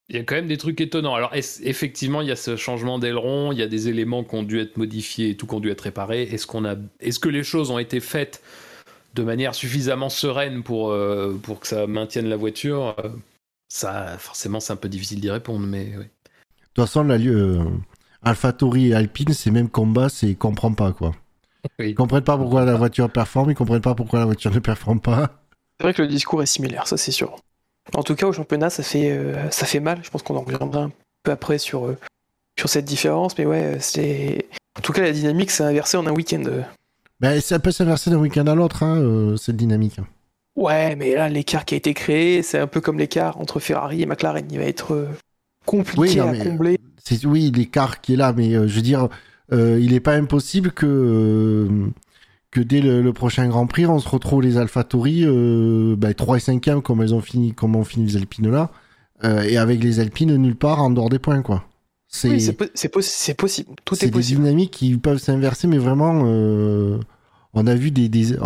Il 0.09 0.15
y 0.15 0.19
a 0.19 0.23
quand 0.23 0.35
même 0.35 0.47
des 0.47 0.57
trucs 0.57 0.79
étonnants. 0.79 1.15
Alors, 1.15 1.33
est- 1.35 1.61
effectivement, 1.65 2.21
il 2.21 2.27
y 2.29 2.31
a 2.31 2.35
ce 2.37 2.55
changement 2.55 2.97
d'aileron, 2.99 3.51
il 3.51 3.57
y 3.59 3.61
a 3.61 3.67
des 3.67 3.89
éléments 3.89 4.23
qui 4.23 4.35
ont 4.35 4.43
dû 4.43 4.59
être 4.59 4.77
modifiés 4.77 5.29
et 5.31 5.35
tout 5.37 5.47
qui 5.47 5.53
ont 5.55 5.59
dû 5.59 5.69
être 5.69 5.81
réparés. 5.81 6.23
Est-ce 6.23 6.47
qu'on 6.47 6.63
a, 6.65 6.75
est-ce 7.01 7.19
que 7.19 7.29
les 7.29 7.43
choses 7.43 7.71
ont 7.71 7.79
été 7.79 7.99
faites 7.99 8.41
de 9.15 9.23
manière 9.23 9.55
suffisamment 9.55 10.09
sereine 10.09 10.63
pour, 10.63 10.91
euh, 10.91 11.33
pour 11.43 11.59
que 11.61 11.67
ça 11.67 11.87
maintienne 11.87 12.27
la 12.29 12.37
voiture? 12.37 12.95
Ça, 13.69 14.17
forcément, 14.19 14.59
c'est 14.61 14.73
un 14.73 14.77
peu 14.77 14.89
difficile 14.89 15.21
d'y 15.21 15.31
répondre, 15.31 15.65
mais 15.67 15.93
oui. 15.97 16.05
De 16.77 16.83
toute 16.83 16.91
façon, 16.91 17.03
la, 17.05 17.15
euh, 17.15 17.63
AlphaTauri 18.21 18.89
et 18.89 18.93
Alpine, 18.93 19.33
c'est 19.33 19.49
même 19.49 19.67
combat, 19.67 20.09
c'est 20.09 20.27
ils 20.27 20.37
comprennent 20.37 20.75
pas 20.75 20.91
quoi. 20.91 21.13
Oui. 21.79 21.89
Ils 21.89 21.95
comprennent 21.95 22.23
pas 22.23 22.37
pourquoi 22.37 22.65
la 22.65 22.75
voiture 22.75 23.09
performe, 23.09 23.49
ils 23.49 23.55
comprennent 23.55 23.81
pas 23.81 23.95
pourquoi 23.95 24.19
la 24.19 24.25
voiture 24.25 24.51
ne 24.53 24.59
performe 24.59 24.99
pas. 25.01 25.31
C'est 25.79 25.83
vrai 25.85 25.93
que 25.95 26.03
le 26.03 26.07
discours 26.07 26.43
est 26.43 26.45
similaire, 26.47 26.85
ça 26.87 26.95
c'est 26.95 27.11
sûr. 27.11 27.35
En 27.95 28.03
tout 28.03 28.13
cas, 28.13 28.27
au 28.27 28.31
championnat, 28.31 28.69
ça 28.69 28.83
fait, 28.83 29.09
euh, 29.09 29.49
ça 29.49 29.65
fait 29.65 29.79
mal. 29.79 30.01
Je 30.03 30.11
pense 30.11 30.21
qu'on 30.21 30.35
en 30.35 30.41
reviendra 30.41 30.83
un 30.83 30.91
peu 31.23 31.31
après 31.31 31.57
sur, 31.57 31.87
euh, 31.87 31.97
sur 32.59 32.69
cette 32.69 32.85
différence. 32.85 33.35
Mais 33.39 33.45
ouais, 33.47 33.77
c'est. 33.79 34.45
En 34.77 34.81
tout 34.81 34.93
cas, 34.93 35.01
la 35.01 35.11
dynamique 35.11 35.49
s'est 35.49 35.63
inversée 35.63 35.97
en 35.97 36.05
un 36.05 36.11
week-end. 36.11 36.43
euh. 36.45 36.61
Ben, 37.19 37.41
ça 37.41 37.57
peut 37.57 37.71
s'inverser 37.71 38.11
d'un 38.11 38.17
week-end 38.17 38.45
à 38.45 38.53
l'autre, 38.53 38.83
hein, 38.83 38.97
euh, 38.97 39.35
cette 39.35 39.55
dynamique. 39.55 39.99
Ouais, 40.55 40.95
mais 40.95 41.15
là, 41.15 41.27
l'écart 41.27 41.65
qui 41.65 41.73
a 41.73 41.77
été 41.77 41.93
créé, 41.95 42.43
c'est 42.43 42.59
un 42.59 42.67
peu 42.67 42.81
comme 42.81 42.99
l'écart 42.99 43.39
entre 43.39 43.59
Ferrari 43.59 44.03
et 44.03 44.05
McLaren. 44.05 44.45
Il 44.51 44.59
va 44.59 44.65
être 44.65 44.93
euh, 44.93 45.07
compliqué 45.67 45.99
Oui, 46.01 46.15
non, 46.15 46.29
à 46.29 46.35
combler. 46.35 46.79
C'est 47.03 47.25
oui 47.25 47.51
l'écart 47.55 48.01
qui 48.01 48.13
est 48.13 48.17
là, 48.17 48.33
mais 48.35 48.55
euh, 48.55 48.67
je 48.67 48.75
veux 48.75 48.81
dire, 48.81 49.07
euh, 49.53 49.77
il 49.79 49.91
n'est 49.91 49.99
pas 49.99 50.15
impossible 50.15 50.71
que 50.71 50.85
euh, 50.87 51.87
que 52.51 52.59
dès 52.61 52.81
le, 52.81 53.01
le 53.01 53.13
prochain 53.13 53.47
Grand 53.47 53.67
Prix, 53.67 53.85
on 53.85 53.99
se 53.99 54.09
retrouve 54.09 54.41
les 54.41 54.57
AlphaTauri 54.57 55.23
euh, 55.25 55.95
ben, 55.97 56.13
3 56.13 56.37
et 56.37 56.39
5e 56.39 56.81
comme 56.81 57.01
elles 57.01 57.13
ont 57.13 57.21
fini, 57.21 57.53
comme 57.53 57.75
ont 57.75 57.83
fini 57.83 58.05
les 58.07 58.17
Alpines 58.17 58.49
là, 58.49 58.71
euh, 59.23 59.43
et 59.43 59.57
avec 59.57 59.83
les 59.83 59.99
Alpines 59.99 60.35
nulle 60.35 60.55
part 60.55 60.81
en 60.81 60.89
dehors 60.89 61.09
des 61.09 61.19
points 61.19 61.41
quoi. 61.41 61.63
C'est 62.09 62.29
Oui, 62.29 62.41
c'est 62.41 62.53
po- 62.53 62.65
c'est 62.73 62.93
possi- 62.93 63.13
c'est 63.13 63.33
possible. 63.33 63.69
Tout 63.83 63.95
c'est 63.95 64.05
est 64.05 64.09
des 64.09 64.13
possible. 64.13 64.41
dynamiques 64.41 64.71
qui 64.71 64.95
peuvent 64.97 65.17
s'inverser, 65.17 65.67
mais 65.67 65.77
vraiment, 65.77 66.23
euh, 66.25 66.97
on 67.53 67.67
a 67.67 67.75
vu 67.75 67.91
des, 67.91 68.07
des 68.07 68.29
il 68.31 68.37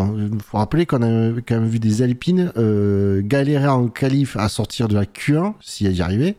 faut 0.43 0.57
rappeler 0.57 0.88
qu'on 0.88 1.03
a 1.03 1.32
quand 1.45 1.59
même 1.59 1.67
vu 1.69 1.78
des 1.80 2.01
Alpines 2.01 2.51
euh, 2.57 3.22
galérer 3.24 3.67
en 3.67 3.88
qualif 3.88 4.36
à 4.38 4.49
sortir 4.49 4.88
de 4.88 4.95
la 4.95 5.05
Q1 5.05 5.53
si 5.61 5.86
elles 5.86 5.95
y 5.97 6.01
arrivaient. 6.01 6.36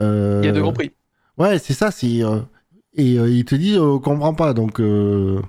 Euh, 0.00 0.40
Il 0.42 0.46
y 0.46 0.48
a 0.48 0.52
deux 0.52 0.60
grands 0.62 0.72
prix. 0.72 0.92
Ouais, 1.38 1.58
c'est 1.58 1.74
ça, 1.74 1.90
c'est 1.90 2.22
euh, 2.22 2.40
et 2.94 3.18
euh, 3.18 3.28
il 3.28 3.44
te 3.44 3.54
dit 3.54 3.74
euh, 3.76 3.82
on 3.94 3.98
comprend 3.98 4.34
pas. 4.34 4.52
Donc 4.54 4.80
euh, 4.80 5.40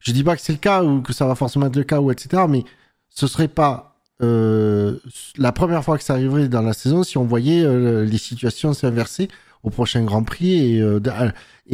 je 0.00 0.12
dis 0.12 0.24
pas 0.24 0.36
que 0.36 0.42
c'est 0.42 0.52
le 0.52 0.58
cas 0.58 0.82
ou 0.84 1.02
que 1.02 1.12
ça 1.12 1.26
va 1.26 1.34
forcément 1.34 1.66
être 1.66 1.76
le 1.76 1.84
cas 1.84 2.00
ou 2.00 2.10
etc. 2.10 2.44
Mais 2.48 2.64
ce 3.10 3.26
serait 3.26 3.48
pas 3.48 3.96
euh, 4.22 4.98
la 5.36 5.52
première 5.52 5.82
fois 5.84 5.98
que 5.98 6.04
ça 6.04 6.14
arriverait 6.14 6.48
dans 6.48 6.62
la 6.62 6.72
saison 6.72 7.02
si 7.02 7.18
on 7.18 7.24
voyait 7.24 7.64
euh, 7.64 8.04
les 8.04 8.18
situations 8.18 8.72
s'inverser 8.72 9.28
au 9.64 9.70
prochain 9.70 10.04
Grand 10.04 10.22
Prix 10.24 10.76
et 10.76 10.80
euh, 10.80 11.00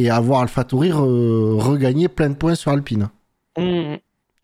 avoir 0.09 0.41
AlphaTauri 0.41 0.89
re- 0.89 1.59
regagner 1.59 2.07
plein 2.07 2.29
de 2.29 2.35
points 2.35 2.55
sur 2.55 2.71
Alpine 2.71 3.09
Mmh. 3.57 3.95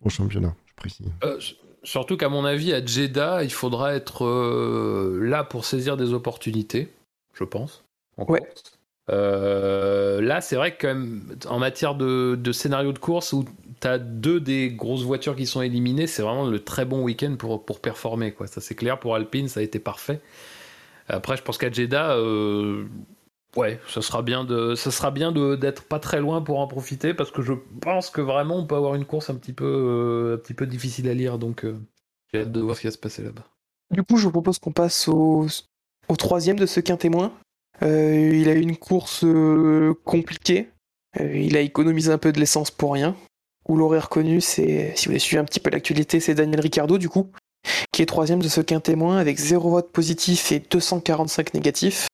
au 0.04 0.08
championnat. 0.10 0.54
Je 0.66 0.74
précise. 0.74 1.06
Euh, 1.24 1.38
surtout 1.84 2.16
qu'à 2.16 2.28
mon 2.28 2.44
avis, 2.44 2.72
à 2.74 2.84
Jeddah, 2.84 3.44
il 3.44 3.52
faudra 3.52 3.94
être 3.94 4.24
euh, 4.26 5.20
là 5.22 5.42
pour 5.44 5.64
saisir 5.64 5.96
des 5.96 6.12
opportunités, 6.12 6.92
je 7.38 7.44
pense. 7.44 7.84
en 8.16 8.24
Ouais. 8.26 8.40
course. 8.40 8.78
Euh, 9.08 10.20
là, 10.20 10.40
c'est 10.40 10.56
vrai 10.56 10.76
que 10.76 10.82
quand 10.82 10.88
même, 10.94 11.36
en 11.48 11.58
matière 11.60 11.94
de, 11.94 12.34
de 12.34 12.52
scénario 12.52 12.92
de 12.92 12.98
course 12.98 13.32
où 13.32 13.44
tu 13.80 13.86
as 13.86 13.98
deux 13.98 14.40
des 14.40 14.70
grosses 14.70 15.04
voitures 15.04 15.36
qui 15.36 15.46
sont 15.46 15.62
éliminées, 15.62 16.08
c'est 16.08 16.22
vraiment 16.22 16.46
le 16.46 16.58
très 16.64 16.84
bon 16.84 17.02
week-end 17.02 17.36
pour, 17.38 17.64
pour 17.64 17.80
performer. 17.80 18.32
Quoi. 18.32 18.48
Ça, 18.48 18.60
c'est 18.60 18.74
clair. 18.74 18.98
Pour 18.98 19.14
Alpine, 19.14 19.46
ça 19.48 19.60
a 19.60 19.62
été 19.62 19.78
parfait. 19.78 20.20
Après, 21.08 21.36
je 21.36 21.42
pense 21.42 21.56
qu'à 21.56 21.70
Jeddah, 21.70 22.16
euh, 22.16 22.84
ouais, 23.56 23.78
ça 23.88 24.02
sera 24.02 24.22
bien 24.22 24.42
de, 24.44 24.74
ça 24.74 24.90
sera 24.90 25.12
bien 25.12 25.30
de- 25.30 25.54
d'être 25.54 25.84
pas 25.84 26.00
très 26.00 26.20
loin 26.20 26.42
pour 26.42 26.58
en 26.58 26.66
profiter 26.66 27.14
parce 27.14 27.30
que 27.30 27.42
je 27.42 27.52
pense 27.80 28.10
que 28.10 28.20
vraiment 28.20 28.56
on 28.56 28.66
peut 28.66 28.74
avoir 28.74 28.96
une 28.96 29.04
course 29.04 29.30
un 29.30 29.36
petit 29.36 29.52
peu, 29.52 29.64
euh, 29.64 30.34
un 30.34 30.38
petit 30.38 30.54
peu 30.54 30.66
difficile 30.66 31.08
à 31.08 31.14
lire. 31.14 31.38
Donc, 31.38 31.64
j'ai 32.32 32.40
hâte 32.40 32.50
de 32.50 32.60
voir 32.60 32.74
ce 32.74 32.80
qui 32.80 32.86
va 32.88 32.92
se 32.92 32.98
passer 32.98 33.22
là-bas. 33.22 33.44
Du 33.92 34.02
coup, 34.02 34.16
je 34.16 34.24
vous 34.24 34.32
propose 34.32 34.58
qu'on 34.58 34.72
passe 34.72 35.06
au, 35.06 35.46
au 36.08 36.16
troisième 36.16 36.58
de 36.58 36.66
ce 36.66 36.80
quintémoin. 36.80 37.32
Euh, 37.82 38.30
il 38.34 38.48
a 38.48 38.52
eu 38.52 38.60
une 38.60 38.76
course 38.76 39.24
euh, 39.24 39.94
compliquée. 40.04 40.68
Euh, 41.20 41.36
il 41.36 41.56
a 41.56 41.60
économisé 41.60 42.10
un 42.10 42.18
peu 42.18 42.32
de 42.32 42.40
l'essence 42.40 42.70
pour 42.70 42.92
rien. 42.92 43.16
Vous 43.68 43.76
l'aurez 43.76 43.98
reconnu, 43.98 44.40
c'est 44.40 44.92
si 44.94 45.06
vous 45.06 45.12
avez 45.12 45.18
suivi 45.18 45.38
un 45.38 45.44
petit 45.44 45.60
peu 45.60 45.70
l'actualité, 45.70 46.20
c'est 46.20 46.34
Daniel 46.34 46.60
Ricciardo 46.60 46.98
du 46.98 47.08
coup, 47.08 47.30
qui 47.92 48.00
est 48.00 48.06
troisième 48.06 48.40
de 48.40 48.48
ce 48.48 48.60
quintémoin 48.60 49.18
avec 49.18 49.38
0 49.38 49.70
vote 49.70 49.90
positif 49.90 50.52
et 50.52 50.60
245 50.70 51.54
négatifs. 51.54 52.06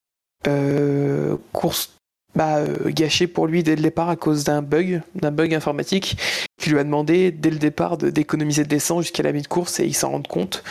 Course 1.52 1.94
bah, 2.34 2.64
gâchée 2.86 3.26
pour 3.26 3.46
lui 3.46 3.62
dès 3.62 3.76
le 3.76 3.82
départ 3.82 4.08
à 4.08 4.16
cause 4.16 4.44
d'un 4.44 4.62
bug, 4.62 5.02
d'un 5.14 5.30
bug 5.30 5.52
informatique 5.54 6.16
qui 6.58 6.70
lui 6.70 6.78
a 6.78 6.84
demandé 6.84 7.30
dès 7.30 7.50
le 7.50 7.58
départ 7.58 7.98
d'économiser 7.98 8.64
de 8.64 8.70
l'essence 8.70 9.02
jusqu'à 9.02 9.22
la 9.22 9.32
mi-course 9.32 9.80
et 9.80 9.84
il 9.84 9.94
s'en 9.94 10.12
rend 10.12 10.22
compte. 10.22 10.64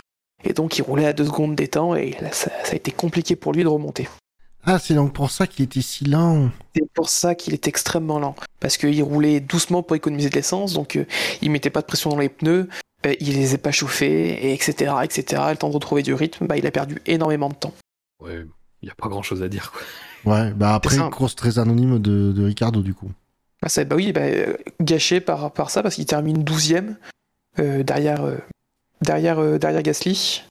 Et 0.44 0.52
donc 0.52 0.78
il 0.78 0.82
roulait 0.82 1.06
à 1.06 1.12
2 1.12 1.24
secondes 1.24 1.54
des 1.54 1.68
temps 1.68 1.94
et 1.94 2.16
là, 2.20 2.32
ça, 2.32 2.50
ça 2.64 2.72
a 2.72 2.74
été 2.74 2.90
compliqué 2.90 3.36
pour 3.36 3.52
lui 3.52 3.62
de 3.62 3.68
remonter. 3.68 4.08
Ah, 4.64 4.78
c'est 4.78 4.94
donc 4.94 5.12
pour 5.12 5.30
ça 5.30 5.46
qu'il 5.46 5.64
était 5.64 5.80
si 5.80 6.04
lent. 6.04 6.50
C'est 6.76 6.88
pour 6.94 7.08
ça 7.08 7.34
qu'il 7.34 7.52
est 7.52 7.66
extrêmement 7.66 8.20
lent. 8.20 8.36
Parce 8.60 8.76
qu'il 8.76 9.02
roulait 9.02 9.40
doucement 9.40 9.82
pour 9.82 9.96
économiser 9.96 10.30
de 10.30 10.36
l'essence, 10.36 10.72
donc 10.72 10.96
euh, 10.96 11.04
il 11.40 11.50
mettait 11.50 11.70
pas 11.70 11.80
de 11.80 11.86
pression 11.86 12.10
dans 12.10 12.18
les 12.18 12.28
pneus, 12.28 12.68
euh, 13.06 13.14
il 13.20 13.34
les 13.34 13.54
a 13.54 13.58
pas 13.58 13.72
chauffés, 13.72 14.46
et 14.46 14.52
etc. 14.52 14.94
etc. 15.02 15.42
Le 15.50 15.56
temps 15.56 15.68
de 15.68 15.74
retrouver 15.74 16.02
du 16.02 16.14
rythme, 16.14 16.46
bah, 16.46 16.56
il 16.56 16.66
a 16.66 16.70
perdu 16.70 16.98
énormément 17.06 17.48
de 17.48 17.54
temps. 17.54 17.74
Ouais, 18.20 18.44
il 18.82 18.84
n'y 18.86 18.90
a 18.90 18.94
pas 18.94 19.08
grand 19.08 19.22
chose 19.22 19.42
à 19.42 19.48
dire. 19.48 19.72
Quoi. 19.72 19.82
Ouais, 20.24 20.52
bah 20.52 20.74
après, 20.74 20.96
une 20.96 21.10
course 21.10 21.34
très 21.34 21.58
anonyme 21.58 21.98
de, 21.98 22.30
de 22.30 22.44
Ricardo, 22.44 22.82
du 22.82 22.94
coup. 22.94 23.10
Bah, 23.60 23.68
ça, 23.68 23.84
bah 23.84 23.96
oui, 23.96 24.12
bah, 24.12 24.22
gâché 24.80 25.20
par, 25.20 25.50
par 25.52 25.70
ça, 25.70 25.82
parce 25.82 25.96
qu'il 25.96 26.06
termine 26.06 26.44
12ème 26.44 26.94
euh, 27.58 27.82
derrière, 27.82 28.24
euh, 28.24 28.36
derrière, 29.02 29.38
euh, 29.38 29.58
derrière 29.58 29.82
Gasly. 29.82 30.42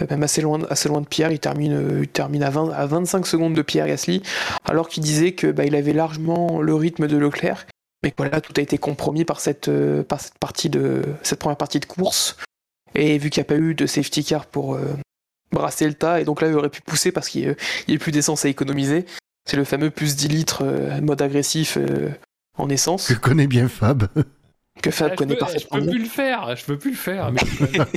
Euh, 0.00 0.06
même 0.10 0.22
assez 0.22 0.40
loin, 0.40 0.58
de 0.58 1.06
Pierre, 1.06 1.32
il 1.32 1.40
termine, 1.40 1.72
euh, 1.72 2.00
il 2.02 2.08
termine 2.08 2.42
à, 2.42 2.50
20, 2.50 2.70
à 2.70 2.86
25 2.86 3.26
secondes 3.26 3.54
de 3.54 3.62
Pierre 3.62 3.86
Gasly, 3.86 4.22
alors 4.64 4.88
qu'il 4.88 5.02
disait 5.02 5.32
que 5.32 5.48
bah, 5.48 5.64
il 5.64 5.74
avait 5.74 5.92
largement 5.92 6.60
le 6.60 6.74
rythme 6.74 7.06
de 7.06 7.16
Leclerc 7.16 7.66
mais 8.04 8.14
voilà, 8.16 8.40
tout 8.40 8.52
a 8.56 8.60
été 8.60 8.78
compromis 8.78 9.24
par 9.24 9.40
cette, 9.40 9.68
par 10.04 10.20
cette, 10.20 10.38
partie 10.38 10.70
de, 10.70 11.02
cette 11.24 11.40
première 11.40 11.56
partie 11.56 11.80
de 11.80 11.84
course. 11.84 12.36
Et 12.94 13.18
vu 13.18 13.28
qu'il 13.28 13.40
n'y 13.40 13.46
a 13.46 13.48
pas 13.48 13.56
eu 13.56 13.74
de 13.74 13.86
safety 13.86 14.22
car 14.22 14.46
pour 14.46 14.78
brasser 15.50 15.84
le 15.88 15.94
tas, 15.94 16.20
et 16.20 16.24
donc 16.24 16.40
là, 16.40 16.46
il 16.46 16.54
aurait 16.54 16.68
pu 16.68 16.80
pousser 16.80 17.10
parce 17.10 17.28
qu'il 17.28 17.56
n'y 17.88 17.96
a 17.96 17.98
plus 17.98 18.12
d'essence 18.12 18.44
à 18.44 18.48
économiser. 18.48 19.04
C'est 19.50 19.56
le 19.56 19.64
fameux 19.64 19.90
plus 19.90 20.14
10 20.14 20.28
litres 20.28 21.00
mode 21.02 21.20
agressif 21.20 21.76
en 22.56 22.68
essence 22.68 23.08
Que 23.08 23.14
connaît 23.14 23.48
bien 23.48 23.66
Fab? 23.66 24.06
Que 24.82 24.90
Fab 24.90 25.08
Ah, 25.08 25.12
je, 25.12 25.16
connaît 25.16 25.34
peux, 25.34 25.40
je 25.40 25.40
parfaitement. 25.40 25.78
peux 25.80 25.86
plus 25.86 25.98
le 25.98 26.04
faire, 26.08 26.56
je 26.56 26.64
peux 26.64 26.78
plus 26.78 26.90
le 26.92 26.96
faire. 26.96 27.32
Mais, 27.32 27.40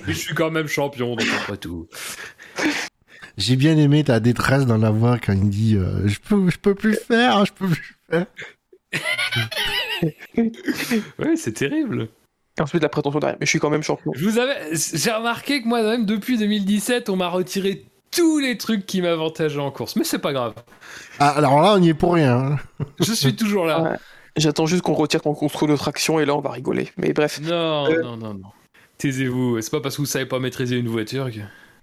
je 0.08 0.14
suis 0.14 0.34
quand 0.36 0.52
même 0.52 0.68
champion, 0.68 1.16
donc 1.16 1.28
après 1.42 1.58
tout. 1.58 1.88
J'ai 3.38 3.56
bien 3.56 3.78
aimé 3.78 4.04
ta 4.04 4.20
détresse 4.20 4.66
dans 4.66 4.78
la 4.78 4.90
voix 4.92 5.18
quand 5.18 5.34
il 5.34 5.50
dit 5.50 5.76
euh, 5.78 6.08
je 6.08 6.20
peux 6.20 6.50
je 6.50 6.58
peux 6.58 6.76
plus 6.76 6.96
faire, 6.96 7.46
je 7.46 7.54
peux 7.54 7.68
plus 7.68 7.96
faire. 8.10 8.26
Ouais, 11.20 11.36
c'est 11.36 11.54
terrible. 11.54 12.08
Ensuite, 12.60 12.82
la 12.84 12.90
prétention 12.90 13.20
derrière. 13.20 13.38
Mais 13.40 13.46
je 13.46 13.50
suis 13.52 13.60
quand 13.60 13.70
même 13.70 13.84
champion. 13.84 14.12
Je 14.16 14.28
vous 14.28 14.38
avais, 14.40 14.76
j'ai 14.76 15.12
remarqué 15.12 15.62
que 15.62 15.68
moi, 15.68 15.82
même 15.84 16.06
depuis 16.06 16.38
2017, 16.38 17.10
on 17.10 17.16
m'a 17.16 17.30
retiré 17.30 17.86
tous 18.12 18.40
les 18.40 18.58
trucs 18.58 18.86
qui 18.86 19.02
m'avantageaient 19.02 19.60
en 19.60 19.72
course. 19.72 19.96
Mais 19.96 20.04
c'est 20.04 20.20
pas 20.20 20.34
grave. 20.34 20.54
Ah, 21.20 21.30
alors 21.30 21.62
là 21.62 21.76
on 21.78 21.82
y 21.82 21.90
est 21.90 21.94
pour 21.94 22.14
rien. 22.16 22.38
hein. 22.38 22.86
Je 23.00 23.14
suis 23.14 23.36
toujours 23.36 23.66
là. 23.66 23.82
Ouais. 23.82 23.98
J'attends 24.38 24.66
juste 24.66 24.82
qu'on 24.82 24.94
retire 24.94 25.22
mon 25.26 25.34
contrôle 25.34 25.70
de 25.70 25.76
traction 25.76 26.20
et 26.20 26.26
là, 26.26 26.36
on 26.36 26.42
va 26.42 26.52
rigoler. 26.52 26.90
Mais 26.98 27.14
bref. 27.14 27.40
Non, 27.42 27.86
Euh. 27.88 28.02
non, 28.02 28.18
non, 28.18 28.34
non. 28.34 28.50
Taisez-vous. 28.98 29.62
C'est 29.62 29.72
pas 29.72 29.82
parce 29.82 29.96
que 29.98 30.02
vous 30.02 30.06
savez 30.06 30.26
pas 30.26 30.40
maîtriser 30.40 30.78
une 30.78 30.88
voiture 30.88 31.30
que. 31.32 31.40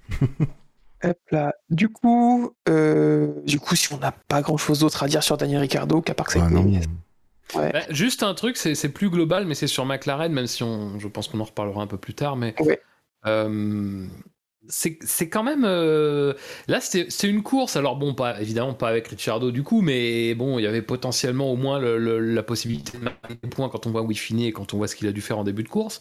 Hop 1.04 1.18
là. 1.30 1.54
Du 1.70 1.88
coup, 1.88 2.52
euh, 2.68 3.32
du 3.44 3.60
coup, 3.60 3.76
si 3.76 3.92
on 3.92 3.98
n'a 3.98 4.12
pas 4.12 4.40
grand 4.42 4.56
chose 4.56 4.80
d'autre 4.80 5.02
à 5.02 5.06
dire 5.08 5.22
sur 5.22 5.36
Daniel 5.36 5.60
Ricciardo, 5.60 6.00
qu'à 6.00 6.14
part 6.14 6.26
que 6.26 6.32
ça 6.32 6.44
a 6.44 6.48
Ah. 6.48 7.58
Ouais. 7.58 7.72
Bah, 7.72 7.80
juste 7.90 8.22
un 8.22 8.34
truc, 8.34 8.56
c'est 8.56 8.74
c'est 8.74 8.88
plus 8.90 9.08
global, 9.08 9.46
mais 9.46 9.54
c'est 9.54 9.68
sur 9.68 9.86
McLaren, 9.86 10.32
même 10.32 10.46
si 10.46 10.62
on, 10.62 10.98
je 10.98 11.08
pense 11.08 11.28
qu'on 11.28 11.40
en 11.40 11.44
reparlera 11.44 11.82
un 11.82 11.86
peu 11.86 11.96
plus 11.96 12.14
tard. 12.14 12.36
Mais 12.36 12.54
Ouais. 12.60 12.80
euh, 13.26 14.06
c'est 14.68 14.98
c'est 15.02 15.28
quand 15.28 15.42
même. 15.42 15.64
euh, 15.64 16.34
là, 16.68 16.80
c'était 16.80 17.08
une 17.28 17.42
course. 17.42 17.76
Alors, 17.76 17.96
bon, 17.96 18.14
pas, 18.14 18.40
évidemment, 18.40 18.74
pas 18.74 18.88
avec 18.88 19.08
Ricciardo 19.08 19.50
du 19.50 19.62
coup, 19.62 19.80
mais 19.82 20.34
bon, 20.34 20.58
il 20.58 20.62
y 20.62 20.66
avait 20.66 20.82
potentiellement 20.82 21.50
au 21.52 21.56
moins 21.56 21.78
le- 21.78 21.98
le- 21.98 22.18
la 22.20 22.42
possibilité 22.42 22.98
de 22.98 23.04
marquer 23.04 23.34
des 23.42 23.48
points 23.48 23.68
quand 23.68 23.86
on 23.86 23.90
voit 23.90 24.02
où 24.02 24.10
il 24.10 24.18
finit 24.18 24.46
et 24.46 24.52
quand 24.52 24.74
on 24.74 24.76
voit 24.78 24.86
ce 24.88 24.96
qu'il 24.96 25.08
a 25.08 25.12
dû 25.12 25.20
faire 25.20 25.38
en 25.38 25.44
début 25.44 25.62
de 25.62 25.68
course. 25.68 26.00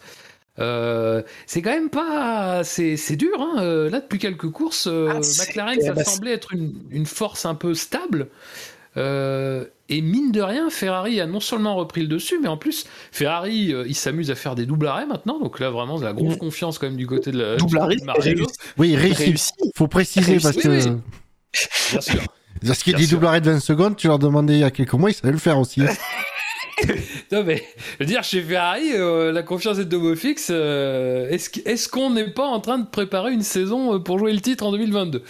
Euh, 0.60 1.22
c'est 1.46 1.62
quand 1.62 1.70
même 1.72 1.90
pas. 1.90 2.64
C'est 2.64 2.98
c'est 2.98 3.16
dur, 3.16 3.40
hein. 3.40 3.62
euh, 3.62 3.90
Là, 3.90 4.00
depuis 4.02 4.18
quelques 4.20 4.50
courses, 4.50 4.88
Ah, 4.88 5.22
c'est- 5.22 5.48
McLaren, 5.48 5.80
ça 5.82 5.94
bah, 5.94 6.04
c'est- 6.04 6.12
semblait 6.12 6.32
être 6.34 6.54
une, 6.54 6.74
une 6.90 7.06
force 7.06 7.46
un 7.46 7.56
peu 7.56 7.74
stable. 7.76 8.28
Euh, 8.98 9.66
et 9.90 10.02
mine 10.02 10.32
de 10.32 10.42
rien, 10.42 10.70
Ferrari 10.70 11.22
a 11.22 11.26
non 11.28 11.40
seulement 11.40 11.76
repris 11.76 12.02
le 12.02 12.08
dessus, 12.08 12.40
mais 12.42 12.48
en 12.48 12.58
plus, 12.58 12.86
Ferrari, 13.12 13.74
euh, 13.74 13.86
il 13.88 13.96
s'amuse 13.96 14.30
à 14.32 14.36
faire 14.36 14.56
des 14.56 14.66
doubles 14.66 14.88
arrêts 14.88 15.06
maintenant. 15.06 15.40
Donc 15.40 15.60
là, 15.60 15.70
vraiment, 15.70 15.98
de 16.00 16.04
la 16.04 16.14
grosse 16.14 16.36
Mm. 16.36 16.40
confiance 16.40 16.78
quand 16.80 16.88
même 16.88 16.98
du 16.98 17.08
côté 17.08 17.32
de 17.32 17.40
la. 17.40 17.56
Double 17.58 17.78
arrêt. 17.80 17.96
Oui, 18.78 18.96
réussi. 18.96 19.52
Faut 19.76 19.88
préciser 19.88 20.32
Réussi, 20.34 20.44
parce 20.44 20.58
que 20.58 20.68
oui. 20.68 20.98
Bien 21.92 22.02
sûr. 22.02 22.22
parce 22.66 22.84
qu'il 22.84 22.92
y 22.92 22.96
a 22.96 22.98
Bien 22.98 23.04
des 23.04 23.08
sûr. 23.10 23.18
doubles 23.18 23.28
arrêts 23.28 23.42
de 23.42 23.52
20 23.52 23.60
secondes, 23.60 23.96
tu 23.96 24.08
leur 24.08 24.20
demandais 24.20 24.54
il 24.56 24.60
y 24.60 24.64
a 24.64 24.72
quelques 24.72 24.94
mois, 24.94 25.10
ils 25.10 25.14
savaient 25.14 25.32
le 25.34 25.40
faire 25.40 25.58
aussi. 25.60 25.82
Non, 27.32 27.44
mais 27.44 27.64
je 28.00 28.04
veux 28.04 28.06
dire, 28.06 28.24
chez 28.24 28.40
Ferrari, 28.42 28.92
euh, 28.94 29.32
la 29.32 29.42
confiance 29.42 29.80
est 29.80 29.86
de 29.86 30.16
fixe. 30.16 30.50
euh, 30.52 31.28
est-ce 31.32 31.90
qu'on 31.90 32.12
n'est 32.12 32.30
pas 32.30 32.46
en 32.46 32.60
train 32.60 32.78
de 32.78 32.86
préparer 32.86 33.34
une 33.34 33.42
saison 33.42 33.96
euh, 33.96 34.00
pour 34.00 34.20
jouer 34.20 34.32
le 34.32 34.40
titre 34.42 34.64
en 34.64 34.72
2022 34.72 35.24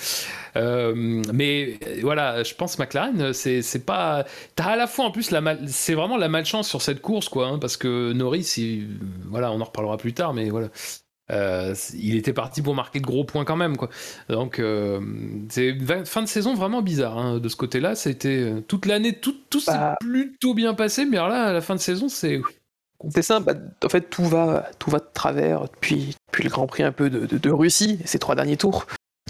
Euh, 0.58 0.94
mais 1.34 1.78
euh, 1.88 2.00
voilà, 2.02 2.44
je 2.44 2.54
pense 2.56 2.80
McLaren, 2.80 3.22
euh, 3.22 3.34
c'est 3.34 3.86
pas. 3.86 4.26
T'as 4.56 4.72
à 4.72 4.76
la 4.76 4.88
fois 4.88 5.06
en 5.06 5.12
plus 5.12 5.32
la 5.32 5.42
mal... 5.42 5.60
c'est 5.68 5.94
vraiment 5.94 6.18
la 6.18 6.30
malchance 6.30 6.68
sur 6.68 6.82
cette 6.82 7.02
course, 7.02 7.30
quoi, 7.30 7.48
hein, 7.48 7.60
parce 7.60 7.78
que 7.78 8.12
Norris, 8.14 8.54
il- 8.58 9.00
voilà, 9.30 9.52
on 9.52 9.62
en 9.62 9.66
reparlera 9.66 9.98
plus 9.98 10.14
tard, 10.14 10.34
mais 10.34 10.50
voilà. 10.50 10.70
Euh, 11.30 11.76
il 11.94 12.16
était 12.16 12.32
parti 12.34 12.62
pour 12.62 12.74
marquer 12.74 13.00
de 13.02 13.06
gros 13.06 13.26
points 13.26 13.44
quand 13.46 13.58
même, 13.58 13.76
quoi. 13.78 13.90
Donc, 14.30 14.60
euh, 14.60 15.02
c'est 15.50 15.78
fin 16.06 16.22
de 16.24 16.28
saison 16.28 16.54
vraiment 16.56 16.82
bizarre 16.82 17.18
hein, 17.18 17.40
de 17.40 17.50
ce 17.50 17.58
côté-là. 17.58 17.96
C'était 17.96 18.30
euh, 18.40 18.62
toute 18.62 18.86
l'année, 18.86 19.14
tout, 19.20 19.36
tout 19.50 19.60
s'est 19.60 19.72
Bah. 19.74 19.98
plutôt 20.00 20.54
bien 20.54 20.74
passé, 20.74 21.06
mais 21.06 21.18
alors 21.18 21.30
là, 21.30 21.44
à 21.48 21.54
la 21.54 21.62
fin 21.62 21.76
de 21.76 21.82
saison, 21.82 22.08
c'est 22.10 22.42
C'est 23.14 23.22
ça, 23.22 23.40
bah, 23.42 23.54
en 23.86 23.90
fait, 23.90 24.10
tout 24.10 24.24
va, 24.26 24.70
tout 24.80 24.90
va 24.90 25.00
de 25.00 25.08
travers 25.14 25.66
depuis, 25.66 26.16
depuis 26.32 26.44
le 26.46 26.50
Grand 26.50 26.66
Prix 26.68 26.84
un 26.84 26.92
peu 26.94 27.10
de, 27.10 27.26
de, 27.28 27.38
de 27.38 27.52
Russie, 27.52 28.00
ces 28.06 28.20
trois 28.20 28.36
derniers 28.36 28.58
tours. 28.58 28.88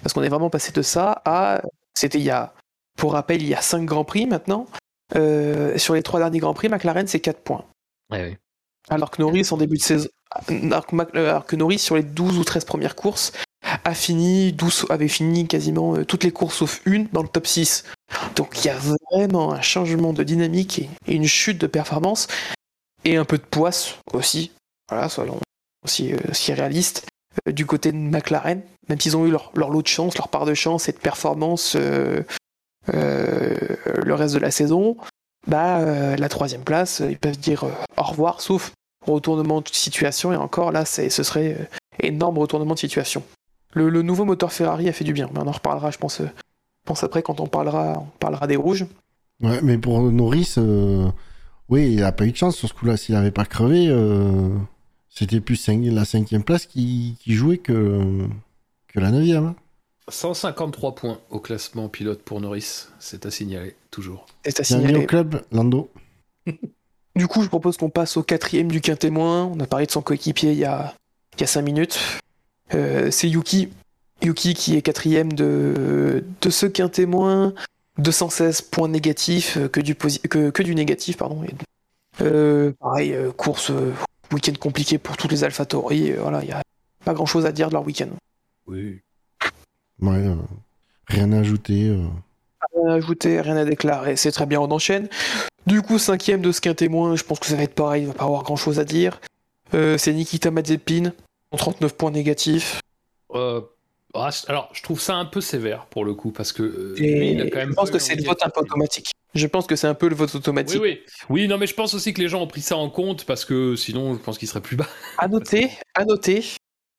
Parce 0.08 0.14
qu'on 0.14 0.24
est 0.24 0.30
vraiment 0.30 0.49
passé 0.49 0.72
de 0.72 0.82
ça 0.82 1.22
à. 1.26 1.62
C'était 1.93 2.18
il 2.18 2.24
y 2.24 2.30
a. 2.30 2.53
Pour 2.97 3.12
rappel, 3.12 3.41
il 3.41 3.47
y 3.49 3.53
a 3.53 3.60
cinq 3.60 3.84
Grands 3.84 4.05
Prix 4.05 4.26
maintenant. 4.26 4.66
Euh, 5.18 5.78
sur 5.78 5.95
les 5.95 6.01
trois 6.01 6.22
derniers 6.22 6.39
Grands 6.39 6.53
Prix, 6.53 6.70
McLaren, 6.70 7.05
c'est 7.08 7.20
4 7.20 7.41
points. 7.41 7.66
Alors 8.88 9.12
que 9.12 9.22
Norris, 9.22 9.49
en 9.51 9.58
début 9.58 9.76
de 9.76 9.82
saison. 9.82 10.08
Alors 10.47 10.86
que, 10.86 10.95
euh, 11.18 11.58
Norris, 11.58 11.80
sur 11.80 11.97
les 11.97 12.03
12 12.03 12.38
ou 12.38 12.45
13 12.45 12.64
premières 12.64 12.95
courses, 12.95 13.34
a 13.84 13.93
fini 13.93 14.53
12, 14.53 14.86
avait 14.89 15.10
fini 15.10 15.45
quasiment 15.45 15.97
euh, 15.97 16.05
toutes 16.05 16.24
les 16.24 16.32
courses 16.32 16.55
sauf 16.55 16.80
une 16.86 17.10
dans 17.12 17.22
le 17.22 17.28
top 17.28 17.45
6. 17.45 17.84
Donc 18.38 18.64
il 18.64 18.68
y 18.68 18.70
a 18.70 18.78
vraiment 19.12 19.51
un 19.51 19.62
changement 19.62 20.14
de 20.14 20.24
dynamique 20.24 20.80
et, 20.80 20.89
et 21.08 21.16
une 21.16 21.28
chute 21.28 21.58
de 21.58 21.68
performance 21.68 22.30
et 23.03 23.18
un 23.18 23.26
peu 23.26 23.38
de 23.38 23.43
poisse 23.43 23.95
aussi. 24.14 24.53
Voilà, 24.89 25.10
soyons 25.10 25.38
aussi, 25.84 26.14
euh. 26.14 26.18
Euh, 26.30 26.34
du 27.45 27.65
côté 27.65 27.91
de 27.91 27.97
McLaren, 27.97 28.61
même 28.89 28.99
s'ils 28.99 29.15
ont 29.17 29.25
eu 29.25 29.31
leur, 29.31 29.51
lot 29.55 29.81
de 29.81 29.88
chance, 29.88 30.17
leur 30.17 30.27
part 30.27 30.45
de 30.45 30.53
chance 30.53 30.89
et 30.89 30.91
de 30.91 30.97
performance 30.97 31.75
euh, 31.75 32.23
euh, 32.93 33.55
le 34.03 34.13
reste 34.13 34.33
de 34.33 34.39
la 34.39 34.51
saison, 34.51 34.97
bah 35.47 35.79
euh, 35.79 36.15
la 36.15 36.29
troisième 36.29 36.63
place, 36.63 37.01
euh, 37.01 37.11
ils 37.11 37.17
peuvent 37.17 37.38
dire 37.38 37.63
euh, 37.63 37.71
au 37.97 38.03
revoir, 38.03 38.41
sauf 38.41 38.71
retournement 39.05 39.61
de 39.61 39.69
situation, 39.69 40.33
et 40.33 40.35
encore 40.35 40.71
là, 40.71 40.85
ce 40.85 41.09
serait 41.09 41.57
euh, 41.59 41.65
énorme 41.99 42.38
retournement 42.38 42.73
de 42.73 42.79
situation. 42.79 43.23
Le, 43.73 44.01
nouveau 44.01 44.25
moteur 44.25 44.51
Ferrari 44.51 44.89
a 44.89 44.93
fait 44.93 45.03
du 45.03 45.13
bien, 45.13 45.29
mais 45.33 45.39
on 45.39 45.47
en 45.47 45.51
reparlera, 45.51 45.91
je 45.91 45.97
pense, 45.97 46.21
euh, 46.21 46.29
pense 46.85 47.03
après 47.03 47.21
quand 47.21 47.39
on 47.39 47.47
parlera, 47.47 47.99
on 47.99 48.17
parlera 48.19 48.47
des 48.47 48.55
rouges. 48.55 48.85
Ouais, 49.41 49.59
mais 49.61 49.77
pour 49.77 50.01
Norris, 50.11 50.55
euh, 50.57 51.09
oui, 51.69 51.93
il 51.93 52.03
a 52.03 52.11
pas 52.11 52.25
eu 52.25 52.31
de 52.31 52.35
chance 52.38 52.55
sur 52.55 52.67
ce 52.67 52.73
coup-là. 52.73 52.97
S'il 52.97 53.15
avait 53.15 53.31
pas 53.31 53.45
crevé, 53.45 53.88
euh, 53.88 54.49
c'était 55.18 55.39
plus 55.41 55.55
la 55.68 56.05
cinquième 56.05 56.43
place 56.43 56.65
qui, 56.65 57.15
qui 57.20 57.34
jouait 57.34 57.57
que, 57.57 58.26
que 58.88 58.99
la 58.99 59.11
neuvième. 59.11 59.45
hein. 59.47 59.55
153 60.09 60.95
points 60.95 61.20
au 61.30 61.39
classement 61.39 61.89
pilote 61.89 62.22
pour 62.22 62.39
Norris. 62.39 62.88
C'est 62.99 63.26
à 63.26 63.32
signaler, 63.32 63.76
toujours. 63.91 64.26
C'est 64.45 64.59
à 64.59 64.63
Bienvenue 64.63 64.88
signaler. 64.88 65.03
au 65.03 65.07
club, 65.07 65.41
Lando. 65.51 65.89
Du 67.15 67.26
coup, 67.26 67.41
je 67.41 67.47
propose 67.47 67.78
qu'on 67.78 67.89
passe 67.89 68.15
au 68.15 68.22
quatrième 68.22 68.68
du 68.72 68.80
quintémoin. 68.80 69.45
On 69.45 69.59
a 69.59 69.65
parlé 69.65 69.88
de 69.88 69.91
son 69.91 70.03
coéquipier 70.03 70.51
il 70.51 70.59
y 70.59 70.65
a, 70.65 70.93
il 71.36 71.41
y 71.41 71.43
a 71.43 71.47
5 71.47 71.63
minutes. 71.63 71.99
Euh, 72.76 73.09
c'est 73.09 73.28
Yuki. 73.28 73.70
Yuki 74.24 74.53
qui 74.53 74.76
est 74.78 74.84
quatrième 74.84 75.34
de, 75.34 76.24
de 76.41 76.49
ce 76.51 76.68
quintémoin. 76.68 77.55
216 77.97 78.61
points 78.61 78.88
négatifs 78.88 79.57
euh, 79.57 79.68
que 79.68 79.80
du, 79.80 79.95
posi- 79.95 80.20
que, 80.28 80.51
que 80.51 80.61
du 80.61 80.76
négatif. 80.76 81.18
Pardon. 81.18 81.43
Euh, 82.22 82.72
pareil, 82.80 83.15
course, 83.36 83.72
week-end 84.36 84.53
compliqué 84.59 84.97
pour 84.97 85.17
tous 85.17 85.28
les 85.28 85.43
AlphaTauri. 85.43 86.11
Voilà, 86.13 86.41
il 86.41 86.47
n'y 86.47 86.53
a 86.53 86.61
pas 87.05 87.13
grand-chose 87.13 87.45
à 87.45 87.51
dire 87.51 87.67
de 87.69 87.73
leur 87.73 87.86
week-end. 87.86 88.09
Oui. 88.67 88.99
Ouais, 90.01 90.17
euh, 90.17 90.36
rien 91.07 91.32
à 91.34 91.39
ajouter. 91.39 91.89
euh. 91.89 92.05
Rien 92.75 92.91
à 92.91 92.95
ajouter, 92.95 93.39
rien 93.41 93.55
à 93.57 93.65
déclarer, 93.65 94.15
c'est 94.15 94.32
très 94.32 94.45
bien, 94.45 94.59
on 94.59 94.69
enchaîne. 94.71 95.07
Du 95.67 95.82
coup, 95.82 95.99
cinquième 95.99 96.41
de 96.41 96.51
ce 96.51 96.61
qu'un 96.61 96.73
témoin, 96.73 97.15
je 97.15 97.23
pense 97.23 97.39
que 97.39 97.45
ça 97.47 97.55
va 97.55 97.63
être 97.63 97.75
pareil, 97.75 98.03
il 98.03 98.07
va 98.07 98.13
pas 98.13 98.25
avoir 98.25 98.43
grand 98.43 98.55
chose 98.55 98.80
à 98.80 98.84
dire. 98.86 99.19
Euh, 99.73 99.97
c'est 99.97 100.13
Nikita 100.13 100.49
Mazepin, 100.51 101.11
39 101.55 101.95
points 101.95 102.11
négatifs. 102.11 102.80
Euh, 103.34 103.61
ah, 104.13 104.30
alors, 104.47 104.69
je 104.73 104.82
trouve 104.82 104.99
ça 105.01 105.15
un 105.15 105.25
peu 105.25 105.41
sévère 105.41 105.86
pour 105.88 106.05
le 106.05 106.13
coup, 106.13 106.32
parce 106.32 106.51
que 106.53 106.63
euh, 106.63 106.95
Et 106.97 107.19
lui, 107.19 107.32
il 107.32 107.41
a 107.41 107.49
quand 107.49 107.57
même. 107.57 107.69
je 107.69 107.75
pense 107.75 107.91
que 107.91 107.99
c'est 107.99 108.15
le 108.15 108.23
vote 108.23 108.41
un 108.43 108.49
peu 108.49 108.61
automatique. 108.61 109.11
Je 109.36 109.45
pense 109.47 109.67
que 109.67 109.75
c'est 109.75 109.88
un 109.88 109.93
peu 109.93 110.07
le 110.09 110.15
vote 110.15 110.32
Oui, 110.34 110.38
automatique. 110.39 110.82
oui. 110.82 110.99
Oui, 111.30 111.47
non, 111.47 111.57
mais 111.57 111.67
je 111.67 111.73
pense 111.75 111.93
aussi 111.93 112.13
que 112.13 112.21
les 112.21 112.30
gens 112.30 112.41
ont 112.41 112.47
pris 112.47 112.61
ça 112.61 112.78
en 112.78 112.89
compte, 112.89 113.25
parce 113.25 113.45
que 113.45 113.75
sinon, 113.75 114.13
je 114.15 114.19
pense 114.19 114.38
qu'il 114.38 114.47
serait 114.47 114.61
plus 114.61 114.75
bas. 114.75 114.88
À 115.17 115.28
noter, 115.28 115.69
à 115.93 116.05
noter 116.05 116.43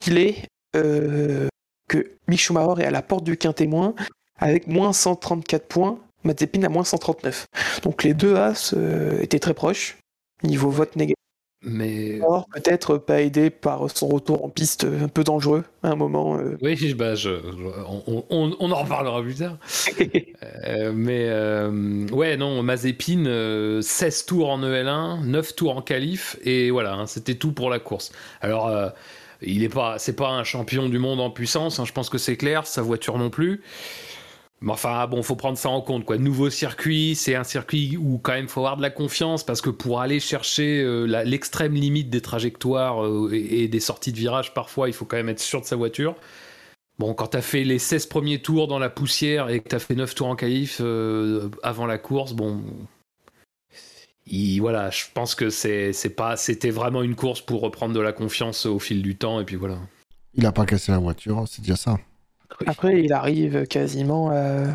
qu'il 0.00 0.18
est 0.18 0.44
euh, 0.76 1.48
que 1.88 2.12
Mick 2.28 2.38
Schumacher 2.40 2.82
est 2.82 2.86
à 2.86 2.90
la 2.90 3.02
porte 3.02 3.24
du 3.24 3.36
quintémoin 3.36 3.94
avec 4.38 4.66
moins 4.68 4.92
134 4.92 5.66
points, 5.66 5.98
Mazepin 6.22 6.62
à 6.62 6.68
moins 6.68 6.84
139. 6.84 7.46
Donc 7.82 8.04
les 8.04 8.14
deux 8.14 8.36
As 8.36 8.74
euh, 8.74 9.20
étaient 9.20 9.40
très 9.40 9.54
proches 9.54 9.96
niveau 10.44 10.70
vote 10.70 10.94
négatif. 10.94 11.14
Mais. 11.62 12.20
Or, 12.22 12.46
peut-être 12.54 12.98
pas 12.98 13.20
aidé 13.20 13.50
par 13.50 13.90
son 13.90 14.06
retour 14.06 14.44
en 14.44 14.48
piste 14.48 14.84
euh, 14.84 15.04
un 15.04 15.08
peu 15.08 15.24
dangereux 15.24 15.64
à 15.82 15.90
un 15.90 15.96
moment. 15.96 16.38
euh. 16.38 16.56
Oui, 16.62 16.94
bah, 16.94 17.16
je, 17.16 17.30
je- 17.30 17.82
on, 17.88 18.24
on- 18.30 18.56
on 18.60 18.70
en 18.70 18.82
reparlera 18.82 19.22
plus 19.22 19.34
tard. 19.36 19.56
Euh, 20.66 20.92
mais 20.94 21.24
euh, 21.28 22.06
ouais, 22.12 22.36
non, 22.36 22.62
Mazepin, 22.62 23.26
euh, 23.26 23.82
16 23.82 24.24
tours 24.26 24.50
en 24.50 24.62
EL1, 24.62 25.24
9 25.24 25.54
tours 25.56 25.76
en 25.76 25.82
qualif, 25.82 26.36
et 26.44 26.70
voilà, 26.70 26.94
hein, 26.94 27.06
c'était 27.06 27.34
tout 27.34 27.52
pour 27.52 27.70
la 27.70 27.78
course. 27.80 28.12
Alors, 28.40 28.68
euh, 28.68 28.88
il 29.42 29.62
est 29.64 29.68
pas, 29.68 29.98
c'est 29.98 30.14
pas 30.16 30.28
un 30.30 30.44
champion 30.44 30.88
du 30.88 30.98
monde 30.98 31.20
en 31.20 31.30
puissance, 31.30 31.78
hein, 31.80 31.84
je 31.84 31.92
pense 31.92 32.08
que 32.08 32.18
c'est 32.18 32.36
clair, 32.36 32.66
sa 32.66 32.82
voiture 32.82 33.18
non 33.18 33.30
plus. 33.30 33.62
Mais 34.60 34.72
enfin, 34.72 35.06
bon, 35.06 35.22
faut 35.22 35.36
prendre 35.36 35.56
ça 35.56 35.68
en 35.68 35.80
compte, 35.80 36.04
quoi. 36.04 36.18
Nouveau 36.18 36.50
circuit, 36.50 37.14
c'est 37.14 37.36
un 37.36 37.44
circuit 37.44 37.96
où 37.96 38.18
quand 38.18 38.32
même 38.32 38.48
faut 38.48 38.60
avoir 38.60 38.76
de 38.76 38.82
la 38.82 38.90
confiance 38.90 39.44
parce 39.44 39.60
que 39.60 39.70
pour 39.70 40.00
aller 40.00 40.18
chercher 40.18 40.80
euh, 40.82 41.04
l'extrême 41.24 41.74
limite 41.74 42.10
des 42.10 42.20
trajectoires 42.20 43.04
euh, 43.06 43.30
et, 43.32 43.68
des 43.68 43.80
sorties 43.80 44.12
de 44.12 44.18
virage, 44.18 44.54
parfois, 44.54 44.88
il 44.88 44.92
faut 44.92 45.04
quand 45.04 45.16
même 45.16 45.28
être 45.28 45.38
sûr 45.40 45.60
de 45.60 45.66
sa 45.66 45.76
voiture. 45.76 46.16
Bon, 46.98 47.14
quand 47.14 47.28
t'as 47.28 47.40
fait 47.40 47.62
les 47.62 47.78
16 47.78 48.06
premiers 48.06 48.42
tours 48.42 48.66
dans 48.66 48.80
la 48.80 48.90
poussière 48.90 49.48
et 49.48 49.60
que 49.60 49.68
t'as 49.68 49.78
fait 49.78 49.94
9 49.94 50.12
tours 50.16 50.26
en 50.26 50.34
qualif 50.34 50.78
euh, 50.80 51.48
avant 51.62 51.86
la 51.86 51.98
course, 51.98 52.32
bon. 52.32 52.60
il- 54.26 54.58
voilà, 54.58 54.90
je 54.90 55.04
pense 55.14 55.36
que 55.36 55.50
c'est 55.50 55.92
pas, 56.16 56.36
c'était 56.36 56.70
vraiment 56.70 57.02
une 57.04 57.14
course 57.14 57.40
pour 57.40 57.60
reprendre 57.60 57.94
de 57.94 58.00
la 58.00 58.12
confiance 58.12 58.66
au 58.66 58.80
fil 58.80 59.02
du 59.02 59.14
temps 59.16 59.40
et 59.40 59.44
puis 59.44 59.54
voilà. 59.54 59.78
Il 60.34 60.44
a 60.46 60.52
pas 60.52 60.66
cassé 60.66 60.90
la 60.90 60.98
voiture, 60.98 61.44
c'est 61.46 61.62
déjà 61.62 61.76
ça. 61.76 61.98
Après, 62.66 63.02
il 63.02 63.12
arrive 63.12 63.66
quasiment. 63.66 64.30
euh, 64.32 64.66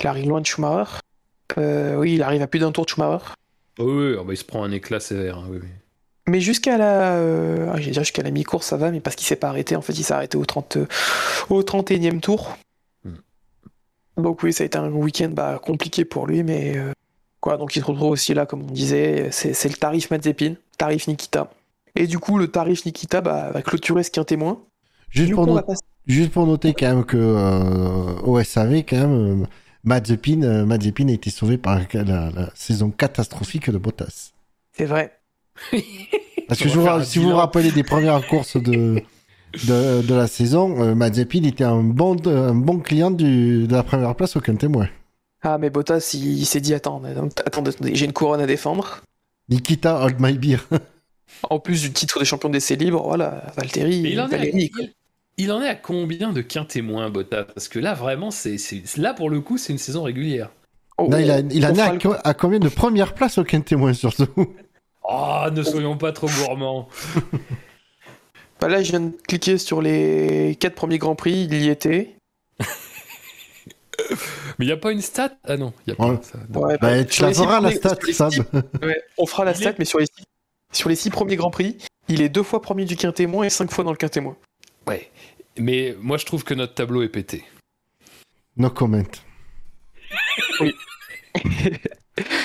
Il 0.00 0.06
arrive 0.06 0.28
loin 0.28 0.40
de 0.40 0.46
Schumacher. 0.46 0.90
Euh, 1.58 1.96
oui, 1.96 2.14
il 2.14 2.22
arrive 2.22 2.42
à 2.42 2.46
plus 2.46 2.58
d'un 2.60 2.72
tour 2.72 2.84
de 2.84 2.90
Schumacher. 2.90 3.24
Oui, 3.78 3.92
oui, 3.92 4.14
bah, 4.16 4.32
il 4.32 4.36
se 4.36 4.44
prend 4.44 4.64
un 4.64 4.72
éclat 4.72 5.00
sévère. 5.00 5.38
hein, 5.38 5.46
oui, 5.50 5.58
oui. 5.62 5.68
Mais 6.26 6.40
jusqu'à 6.40 6.78
la, 6.78 7.16
euh, 7.16 7.68
ah, 7.70 7.76
j'allais 7.76 7.90
dire 7.92 8.02
jusqu'à 8.02 8.22
la 8.22 8.30
mi-course, 8.30 8.66
ça 8.66 8.76
va, 8.76 8.90
mais 8.90 9.00
parce 9.00 9.14
qu'il 9.14 9.26
s'est 9.26 9.36
pas 9.36 9.48
arrêté. 9.48 9.76
En 9.76 9.82
fait, 9.82 9.92
il 9.92 10.02
s'est 10.04 10.14
arrêté 10.14 10.36
au 10.38 10.44
30, 10.46 10.78
euh, 10.78 10.86
au 11.50 11.62
31e 11.62 12.20
tour. 12.20 12.56
Hmm. 13.04 13.16
Donc 14.16 14.42
oui, 14.42 14.52
ça 14.52 14.62
a 14.62 14.66
été 14.66 14.78
un 14.78 14.90
week-end 14.90 15.28
bah, 15.30 15.60
compliqué 15.62 16.04
pour 16.04 16.26
lui, 16.26 16.42
mais 16.42 16.76
euh, 16.78 16.92
quoi. 17.40 17.56
Donc 17.58 17.76
il 17.76 17.80
se 17.80 17.84
retrouve 17.84 18.10
aussi 18.10 18.32
là, 18.32 18.46
comme 18.46 18.62
on 18.62 18.72
disait, 18.72 19.28
c'est 19.32 19.52
c'est 19.52 19.68
le 19.68 19.74
tarif 19.74 20.10
Mazepin, 20.10 20.54
tarif 20.78 21.06
Nikita. 21.08 21.50
Et 21.94 22.06
du 22.06 22.18
coup, 22.18 22.38
le 22.38 22.48
tarif 22.48 22.86
Nikita 22.86 23.20
bah, 23.20 23.50
va 23.52 23.60
clôturer 23.62 24.02
ce 24.02 24.10
qu'un 24.10 24.24
témoin. 24.24 24.60
Juste 25.10 25.32
pour, 25.32 25.44
coup, 25.44 25.50
on 25.50 25.54
no- 25.54 25.58
va 25.58 25.62
passer- 25.62 25.82
Juste 26.06 26.32
pour 26.32 26.46
noter 26.46 26.74
quand 26.74 26.94
même 26.94 27.04
que 27.04 27.16
euh, 27.16 28.20
au 28.22 28.42
SAV, 28.42 28.84
quand 28.86 28.96
même, 28.96 29.42
euh, 29.42 29.46
Mazepin, 29.84 30.42
euh, 30.42 30.66
Mazepin 30.66 31.08
a 31.08 31.12
été 31.12 31.30
sauvé 31.30 31.56
par 31.56 31.80
la, 31.92 32.02
la 32.02 32.50
saison 32.54 32.90
catastrophique 32.90 33.70
de 33.70 33.78
Bottas. 33.78 34.32
C'est 34.72 34.84
vrai. 34.84 35.18
Parce 36.48 36.60
que 36.60 36.68
je 36.68 36.78
vous 36.78 37.04
si 37.04 37.18
vous 37.18 37.30
vous 37.30 37.36
rappelez 37.36 37.70
des 37.72 37.84
premières 37.84 38.26
courses 38.26 38.56
de, 38.56 39.02
de, 39.66 40.02
de 40.02 40.14
la 40.14 40.26
saison, 40.26 40.82
euh, 40.82 40.94
Mazepin 40.94 41.44
était 41.44 41.64
un 41.64 41.82
bon, 41.82 42.16
un 42.26 42.54
bon 42.54 42.80
client 42.80 43.10
du, 43.10 43.66
de 43.66 43.72
la 43.72 43.82
première 43.82 44.14
place 44.14 44.36
aucun 44.36 44.56
témoin. 44.56 44.88
Ah, 45.42 45.58
mais 45.58 45.70
Bottas, 45.70 46.10
il, 46.14 46.38
il 46.38 46.46
s'est 46.46 46.60
dit 46.60 46.74
attends, 46.74 47.02
attendez, 47.44 47.70
j'ai 47.92 48.04
une 48.06 48.12
couronne 48.12 48.40
à 48.40 48.46
défendre. 48.46 49.02
Nikita, 49.48 50.02
hold 50.02 50.16
my 50.18 50.36
beer. 50.36 50.58
En 51.50 51.58
plus 51.58 51.82
du 51.82 51.92
titre 51.92 52.18
des 52.18 52.24
champions 52.24 52.48
d'essai 52.48 52.76
libre, 52.76 53.02
voilà, 53.02 53.52
Valtteri, 53.56 54.00
il 54.00 54.20
en, 54.20 54.28
est 54.30 54.50
il, 54.54 54.70
il 55.36 55.50
en 55.52 55.60
est 55.62 55.68
à 55.68 55.74
combien 55.74 56.32
de 56.32 56.40
quints 56.42 56.64
témoins, 56.64 57.10
Bottas 57.10 57.44
Parce 57.44 57.68
que 57.68 57.78
là, 57.78 57.94
vraiment, 57.94 58.30
c'est 58.30 58.58
c'est- 58.58 58.96
là 58.96 59.14
pour 59.14 59.30
le 59.30 59.40
coup, 59.40 59.58
c'est 59.58 59.72
une 59.72 59.78
saison 59.78 60.02
régulière. 60.02 60.50
Oh, 60.98 61.08
Non, 61.10 61.18
il, 61.18 61.30
a, 61.30 61.40
il 61.40 61.64
on 61.66 61.70
en 61.70 61.74
est 61.74 62.06
à, 62.06 62.20
à 62.28 62.34
combien 62.34 62.60
de 62.60 62.68
premières 62.68 63.14
places 63.14 63.38
aucun 63.38 63.60
témoin 63.60 63.92
surtout 63.94 64.26
Oh, 65.02 65.44
ne 65.52 65.62
soyons 65.62 65.96
pas 65.98 66.12
trop 66.12 66.28
gourmands. 66.28 66.88
Bah 68.60 68.68
là, 68.68 68.82
je 68.82 68.90
viens 68.92 69.00
de 69.00 69.12
cliquer 69.28 69.58
sur 69.58 69.82
les 69.82 70.56
quatre 70.58 70.74
premiers 70.76 70.96
grands 70.98 71.16
prix, 71.16 71.42
il 71.50 71.54
y 71.62 71.68
était. 71.68 72.14
Mais 74.58 74.64
il 74.64 74.66
n'y 74.66 74.72
a 74.72 74.76
pas 74.76 74.92
une 74.92 75.00
stat? 75.02 75.32
Ah 75.44 75.56
non, 75.56 75.72
il 75.86 75.92
n'y 75.92 75.98
a 75.98 76.08
Ouais. 76.08 76.16
pas 76.16 76.22
ça. 76.22 76.38
Ouais, 76.38 76.78
bah, 76.80 76.88
bah, 76.90 77.04
Tu 77.04 77.14
sur 77.14 77.26
la 77.26 77.32
feras 77.34 77.60
la 77.60 77.70
stat, 77.72 77.96
Sam. 78.12 78.30
six- 78.30 78.40
ouais, 78.82 79.02
on 79.18 79.26
fera 79.26 79.44
la 79.44 79.50
Il 79.52 79.56
stat, 79.56 79.70
est- 79.70 79.78
mais 79.78 79.84
sur 79.84 79.98
les, 79.98 80.06
six, 80.06 80.24
sur 80.72 80.88
les 80.88 80.96
six 80.96 81.10
premiers 81.10 81.36
grands 81.36 81.50
prix, 81.50 81.76
il 82.08 82.22
est 82.22 82.28
deux 82.28 82.42
fois 82.42 82.62
premier 82.62 82.84
du 82.84 82.96
quintémoin 82.96 83.44
et 83.44 83.50
cinq 83.50 83.70
fois 83.70 83.84
dans 83.84 83.90
le 83.90 83.96
quintémoin. 83.96 84.36
Ouais. 84.86 85.10
Mais 85.58 85.96
moi, 86.00 86.16
je 86.16 86.26
trouve 86.26 86.44
que 86.44 86.54
notre 86.54 86.74
tableau 86.74 87.02
est 87.02 87.08
pété. 87.08 87.44
No 88.56 88.70
comment. 88.70 89.02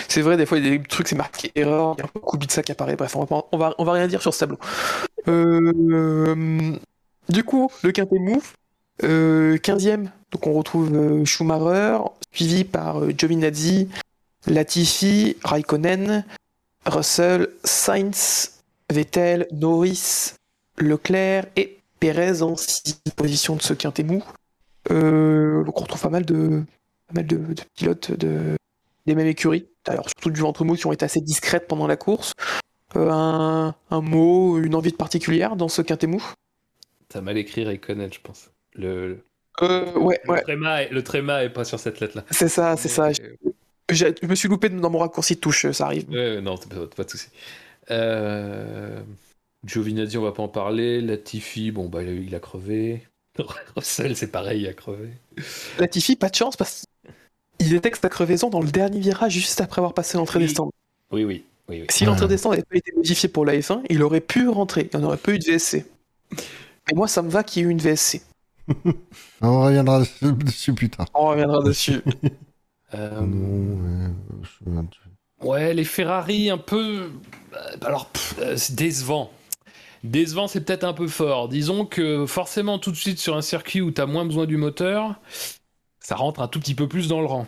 C'est 0.08 0.22
vrai, 0.22 0.38
des 0.38 0.46
fois, 0.48 0.58
il 0.58 0.66
y 0.66 0.68
a 0.68 0.78
des 0.78 0.84
trucs, 0.84 1.08
c'est 1.08 1.16
marqué 1.16 1.52
erreur, 1.54 1.94
il 1.98 2.00
y 2.00 2.02
a 2.02 2.06
un 2.06 2.08
peu 2.08 2.20
Kubica 2.20 2.64
qui 2.64 2.72
apparaît. 2.72 2.96
Bref, 2.96 3.16
on 3.16 3.20
va, 3.22 3.26
pas- 3.28 3.48
on 3.52 3.58
va, 3.58 3.76
on 3.78 3.84
va 3.84 3.92
rien 3.94 4.08
dire 4.08 4.22
sur 4.22 4.34
ce 4.34 4.40
tableau. 4.40 4.58
Euh, 5.28 6.76
du 7.30 7.44
coup, 7.44 7.70
le 7.84 7.92
quintet 7.92 8.18
move, 8.18 8.54
euh, 9.04 9.58
15e, 9.58 10.10
donc 10.32 10.48
on 10.48 10.54
retrouve 10.54 10.92
euh, 10.96 11.24
Schumacher, 11.26 12.00
suivi 12.32 12.64
par 12.64 13.04
euh, 13.04 13.12
Giovinazzi, 13.16 13.90
Latifi, 14.48 15.38
Raikkonen, 15.44 16.26
Russell, 16.88 17.50
Sainz, 17.64 18.62
Vettel, 18.92 19.48
Norris, 19.52 20.34
Leclerc 20.80 21.46
et 21.56 21.78
Perez 22.00 22.42
en 22.42 22.56
6 22.56 23.02
position 23.16 23.56
de 23.56 23.62
ce 23.62 23.74
quintet 23.74 24.04
mou. 24.04 24.24
Euh, 24.92 25.64
donc 25.64 25.80
on 25.80 25.84
retrouve 25.84 26.02
pas 26.02 26.10
mal 26.10 26.26
de, 26.26 26.64
pas 27.08 27.14
mal 27.16 27.28
de, 27.28 27.38
de 27.38 27.62
pilotes 27.76 28.12
de, 28.12 28.56
des 29.06 29.16
mêmes 29.16 29.28
écuries, 29.28 29.68
d'ailleurs 29.86 30.08
surtout 30.08 30.30
du 30.32 30.40
ventre 30.42 30.64
mou 30.64 30.76
qui 30.76 30.86
ont 30.88 30.92
été 30.94 31.06
assez 31.06 31.20
discrètes 31.22 31.68
pendant 31.68 31.88
la 31.88 31.98
course. 31.98 32.34
Euh, 32.96 33.10
un, 33.12 33.76
un 33.92 34.02
mot, 34.02 34.58
une 34.60 34.74
envie 34.76 34.92
de 34.92 34.96
particulière 34.98 35.56
dans 35.56 35.68
ce 35.68 35.82
quintet 35.82 36.08
mou? 36.08 36.24
T'as 37.10 37.22
mal 37.22 37.38
écrit 37.38 37.64
Raikkonen, 37.66 38.12
je 38.14 38.20
pense. 38.22 38.50
Le, 38.76 39.24
euh, 39.62 39.92
Ouais, 40.00 40.20
le, 40.24 40.32
ouais, 40.32 40.42
tréma 40.42 40.84
est, 40.84 40.90
le 40.90 41.04
tréma 41.04 41.44
est 41.44 41.50
pas 41.50 41.66
sur 41.66 41.80
cette 41.80 42.00
lettre-là. 42.00 42.24
c'est 42.32 42.50
ça, 42.50 42.78
c'est 42.78 42.88
ça. 42.90 43.12
J'ai- 43.12 44.16
Je 44.22 44.28
me 44.28 44.36
suis 44.36 44.48
loupé 44.48 44.70
dans 44.70 44.90
mon 44.90 45.00
raccourci 45.00 45.36
de 45.36 45.40
touche, 45.40 45.70
ça 45.72 45.86
arrive. 45.86 46.10
Non, 46.10 46.58
pas, 46.58 46.88
pas 46.96 47.04
de 47.04 47.10
souci. 47.10 47.28
Euh... 47.92 49.02
Giovinazzi, 49.66 50.18
on 50.18 50.24
va 50.24 50.32
pas 50.32 50.44
en 50.44 50.48
parler. 50.48 51.02
Latifi, 51.02 51.72
bon, 51.72 51.90
bah, 51.90 52.04
il 52.04 52.34
a, 52.34 52.40
crevé. 52.40 53.08
Russell, 53.76 54.16
c'est 54.16 54.32
pareil, 54.32 54.62
il 54.62 54.68
a 54.68 54.74
crevé. 54.74 55.10
Latifi, 55.78 56.16
pas 56.16 56.30
de 56.30 56.36
chance 56.36 56.56
parce 56.56 56.86
qu'il 57.58 57.70
détecte 57.70 58.02
sa 58.02 58.10
crevaison 58.10 58.50
dans 58.50 58.62
le 58.62 58.70
dernier 58.72 59.00
virage 59.00 59.34
juste 59.34 59.62
après 59.62 59.80
avoir 59.80 59.94
passé 59.94 60.18
l'entrée 60.18 60.40
Oui. 60.40 60.46
des 60.46 60.52
stands. 60.52 60.72
Oui, 61.12 61.24
oui, 61.24 61.44
oui. 61.68 61.82
oui. 61.82 61.88
Si 61.90 62.06
l'entrée 62.06 62.28
des 62.28 62.38
stands 62.38 62.52
n'avait 62.52 62.64
pas 62.64 62.78
été 62.78 62.92
modifiée 62.96 63.30
pour 63.30 63.46
la 63.46 63.54
F1, 63.58 63.82
il 63.90 64.02
aurait 64.04 64.22
pu 64.22 64.48
rentrer, 64.48 64.90
il 64.92 64.98
n'y 64.98 65.04
en 65.04 65.08
aurait 65.08 65.18
pas 65.18 65.32
eu 65.34 65.40
de 65.40 65.46
VSC. 65.46 65.86
Et 66.92 66.96
moi, 66.96 67.08
ça 67.08 67.22
me 67.22 67.30
va 67.30 67.44
qu'il 67.44 67.62
y 67.62 67.66
ait 67.66 67.70
eu 67.70 67.72
une 67.72 67.80
VSC. 67.80 68.22
On 69.42 69.64
reviendra 69.64 70.04
dessus 70.22 70.74
plus 70.74 70.90
tard. 70.90 71.08
On 71.14 71.28
reviendra 71.28 71.62
dessus. 71.64 72.02
Euh, 72.96 73.22
Non, 74.66 74.88
ouais, 75.44 75.76
les 75.76 75.84
Ferrari 75.84 76.50
un 76.50 76.58
peu. 76.58 77.12
Alors, 77.82 78.08
pff, 78.08 78.40
c'est 78.56 78.74
décevant. 78.74 79.32
Décevant, 80.04 80.48
c'est 80.48 80.62
peut-être 80.62 80.84
un 80.86 80.94
peu 80.94 81.08
fort. 81.08 81.50
Disons 81.50 81.86
que 81.86 82.26
forcément, 82.26 82.80
tout 82.80 82.92
de 82.92 82.96
suite 82.96 83.20
sur 83.20 83.36
un 83.36 83.42
circuit 83.42 83.82
où 83.82 83.92
tu 83.92 84.00
as 84.02 84.06
moins 84.06 84.26
besoin 84.26 84.46
du 84.46 84.58
moteur, 84.58 85.16
ça 86.00 86.16
rentre 86.16 86.42
un 86.42 86.48
tout 86.48 86.60
petit 86.60 86.76
peu 86.76 86.88
plus 86.88 87.08
dans 87.08 87.20
le 87.20 87.28
rang. 87.28 87.48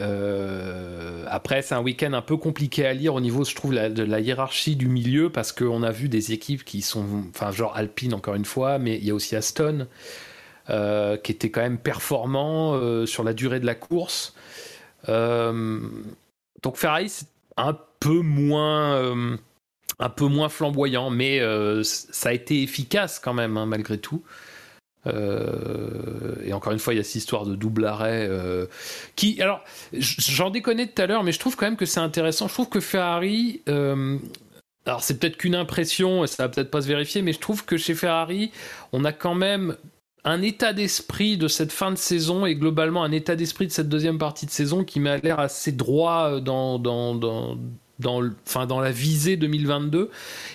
Euh, 0.00 1.24
après, 1.28 1.60
c'est 1.60 1.74
un 1.74 1.82
week-end 1.82 2.14
un 2.14 2.22
peu 2.22 2.36
compliqué 2.36 2.86
à 2.86 2.94
lire 2.94 3.14
au 3.14 3.20
niveau, 3.20 3.44
je 3.44 3.54
trouve, 3.54 3.74
de 3.74 4.02
la 4.02 4.20
hiérarchie 4.20 4.76
du 4.76 4.88
milieu, 4.88 5.30
parce 5.30 5.52
qu'on 5.52 5.82
a 5.82 5.90
vu 5.90 6.08
des 6.08 6.32
équipes 6.32 6.64
qui 6.64 6.80
sont, 6.80 7.24
enfin, 7.28 7.50
genre 7.50 7.76
Alpine 7.76 8.14
encore 8.14 8.34
une 8.34 8.44
fois, 8.44 8.78
mais 8.78 8.96
il 8.96 9.04
y 9.04 9.10
a 9.10 9.14
aussi 9.14 9.36
Aston, 9.36 9.86
euh, 10.70 11.16
qui 11.18 11.32
était 11.32 11.50
quand 11.50 11.60
même 11.60 11.78
performant 11.78 12.74
euh, 12.74 13.04
sur 13.04 13.22
la 13.22 13.34
durée 13.34 13.60
de 13.60 13.66
la 13.66 13.74
course. 13.74 14.34
Donc 15.06 16.76
Ferrari, 16.76 17.08
c'est 17.08 17.26
un 17.56 17.76
peu 18.00 18.20
moins, 18.20 19.36
un 20.02 20.08
peu 20.08 20.26
moins 20.26 20.48
flamboyant, 20.48 21.10
mais 21.10 21.40
euh, 21.40 21.82
ça 21.84 22.30
a 22.30 22.32
été 22.32 22.62
efficace 22.62 23.20
quand 23.20 23.34
même, 23.34 23.56
hein, 23.56 23.66
malgré 23.66 23.98
tout. 23.98 24.22
Euh, 25.06 26.34
et 26.44 26.52
encore 26.52 26.72
une 26.72 26.80
fois, 26.80 26.92
il 26.92 26.96
y 26.96 27.00
a 27.00 27.04
cette 27.04 27.16
histoire 27.16 27.46
de 27.46 27.54
double 27.54 27.84
arrêt 27.86 28.26
euh, 28.28 28.66
qui, 29.14 29.40
alors, 29.40 29.62
j'en 29.92 30.50
déconnais 30.50 30.88
tout 30.88 31.00
à 31.00 31.06
l'heure, 31.06 31.22
mais 31.22 31.30
je 31.30 31.38
trouve 31.38 31.54
quand 31.56 31.66
même 31.66 31.76
que 31.76 31.86
c'est 31.86 32.00
intéressant. 32.00 32.48
Je 32.48 32.54
trouve 32.54 32.68
que 32.68 32.80
Ferrari, 32.80 33.62
alors 33.66 35.02
c'est 35.02 35.20
peut-être 35.20 35.36
qu'une 35.36 35.54
impression, 35.54 36.24
et 36.24 36.26
ça 36.26 36.44
va 36.44 36.48
peut-être 36.48 36.70
pas 36.70 36.82
se 36.82 36.88
vérifier, 36.88 37.22
mais 37.22 37.32
je 37.32 37.40
trouve 37.40 37.64
que 37.64 37.76
chez 37.76 37.94
Ferrari, 37.94 38.50
on 38.92 39.04
a 39.04 39.12
quand 39.12 39.36
même 39.36 39.76
un 40.24 40.42
état 40.42 40.72
d'esprit 40.72 41.36
de 41.36 41.46
cette 41.46 41.72
fin 41.72 41.92
de 41.92 41.96
saison 41.96 42.44
et 42.44 42.56
globalement 42.56 43.04
un 43.04 43.12
état 43.12 43.36
d'esprit 43.36 43.68
de 43.68 43.72
cette 43.72 43.88
deuxième 43.88 44.18
partie 44.18 44.46
de 44.46 44.52
saison 44.52 44.84
qui 44.84 44.98
m'a 44.98 45.18
l'air 45.18 45.38
assez 45.38 45.72
droit 45.72 46.40
dans, 46.40 46.78
dans, 46.78 47.14
dans, 47.14 47.56
dans, 48.02 48.80
la 48.80 48.90
visée 48.90 49.36
2022. 49.36 50.10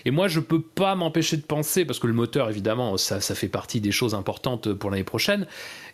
Et 0.06 0.12
moi, 0.12 0.28
je 0.28 0.40
peux 0.40 0.62
pas 0.62 0.96
m'empêcher 0.96 1.38
de 1.38 1.42
penser, 1.42 1.86
parce 1.86 2.00
que 2.00 2.08
le 2.08 2.14
moteur, 2.14 2.50
évidemment, 2.50 2.98
ça, 2.98 3.20
fait 3.20 3.48
partie 3.48 3.82
des 3.82 3.92
choses 3.92 4.14
importantes 4.14 4.74
pour 4.74 4.92
l'année 4.92 5.04
prochaine 5.04 5.48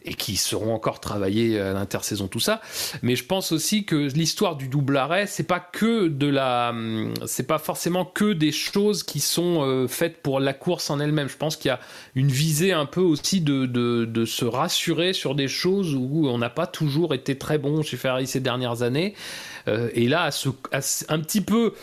et 0.05 0.15
qui 0.15 0.35
seront 0.35 0.73
encore 0.73 0.99
travaillées 0.99 1.59
à 1.59 1.71
l'intersaison, 1.71 2.27
tout 2.27 2.39
ça. 2.39 2.61
Mais 3.01 3.15
je 3.15 3.23
pense 3.23 3.53
aussi 3.53 3.85
que 3.85 3.95
l'histoire 3.95 4.57
du 4.57 4.67
double 4.67 4.97
arrêt, 4.97 5.27
c'est 5.27 5.43
pas 5.43 5.61
que 5.61 6.07
de 6.09 6.27
la, 6.27 6.73
c'est 7.25 7.47
pas 7.47 7.57
forcément 7.57 8.03
que 8.03 8.33
des 8.33 8.51
choses 8.51 9.03
qui 9.03 9.21
sont 9.21 9.61
euh, 9.61 9.87
faites 9.87 10.21
pour 10.21 10.41
la 10.41 10.53
course 10.53 10.89
en 10.89 10.99
elle-même. 10.99 11.29
Je 11.29 11.37
pense 11.37 11.55
qu'il 11.55 11.69
y 11.69 11.71
a 11.71 11.79
une 12.15 12.27
visée 12.27 12.73
un 12.73 12.85
peu 12.85 12.99
aussi 12.99 13.39
de, 13.39 13.65
de 13.65 14.25
se 14.25 14.43
rassurer 14.43 15.13
sur 15.13 15.35
des 15.35 15.47
choses 15.47 15.95
où 15.95 16.27
on 16.27 16.37
n'a 16.37 16.49
pas 16.49 16.67
toujours 16.67 17.13
été 17.13 17.37
très 17.37 17.57
bon 17.57 17.81
chez 17.81 17.97
Ferrari 17.97 18.27
ces 18.27 18.39
dernières 18.39 18.81
années. 18.81 19.13
Euh, 19.67 19.89
et 19.93 20.07
là, 20.07 20.29
à 20.71 20.77
un 21.09 21.19
petit 21.19 21.41
peu 21.41 21.73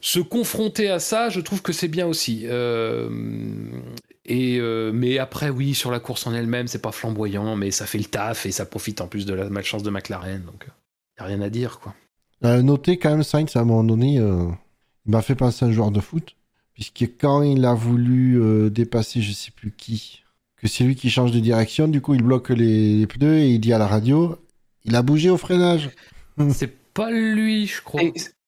se 0.00 0.20
confronter 0.20 0.88
à 0.90 0.98
ça, 0.98 1.28
je 1.28 1.40
trouve 1.40 1.62
que 1.62 1.72
c'est 1.72 1.88
bien 1.88 2.06
aussi. 2.06 2.42
Euh, 2.46 3.08
Et 4.24 4.58
euh, 4.58 4.92
mais 4.92 5.18
après, 5.18 5.50
oui, 5.50 5.74
sur 5.74 5.90
la 5.90 6.00
course 6.00 6.26
en 6.26 6.34
elle-même, 6.34 6.68
c'est 6.68 6.82
pas 6.82 6.92
flamboyant, 6.92 7.56
mais 7.56 7.70
ça 7.70 7.86
fait 7.86 7.98
le 7.98 8.04
taf 8.04 8.46
et 8.46 8.52
ça 8.52 8.66
profite 8.66 9.00
en 9.00 9.08
plus 9.08 9.26
de 9.26 9.34
la 9.34 9.48
malchance 9.50 9.82
de 9.82 9.90
McLaren. 9.90 10.42
Donc, 10.44 10.66
y 11.18 11.22
a 11.22 11.26
rien 11.26 11.40
à 11.40 11.50
dire, 11.50 11.80
quoi. 11.80 11.94
Euh, 12.44 12.62
notez 12.62 12.98
quand 12.98 13.10
même 13.10 13.22
Sainz 13.22 13.54
à 13.56 13.60
un 13.60 13.64
moment 13.64 13.84
donné, 13.84 14.14
il 14.14 15.10
m'a 15.10 15.22
fait 15.22 15.36
penser 15.36 15.64
à 15.64 15.68
un 15.68 15.72
joueur 15.72 15.92
de 15.92 16.00
foot, 16.00 16.34
puisque 16.74 17.04
quand 17.20 17.42
il 17.42 17.64
a 17.64 17.74
voulu 17.74 18.70
dépasser 18.70 19.20
je 19.22 19.32
sais 19.32 19.52
plus 19.52 19.70
qui, 19.70 20.22
que 20.56 20.66
c'est 20.66 20.82
lui 20.82 20.96
qui 20.96 21.10
change 21.10 21.30
de 21.30 21.38
direction, 21.38 21.86
du 21.86 22.00
coup 22.00 22.14
il 22.14 22.22
bloque 22.22 22.50
les, 22.50 22.96
les 22.96 23.06
pneus 23.06 23.38
et 23.38 23.50
il 23.50 23.60
dit 23.60 23.72
à 23.72 23.78
la 23.78 23.86
radio, 23.86 24.36
il 24.84 24.96
a 24.96 25.02
bougé 25.02 25.30
au 25.30 25.36
freinage. 25.36 25.90
C'est 26.50 26.72
pas 26.94 27.10
lui, 27.10 27.66
je 27.66 27.80
crois. 27.82 28.02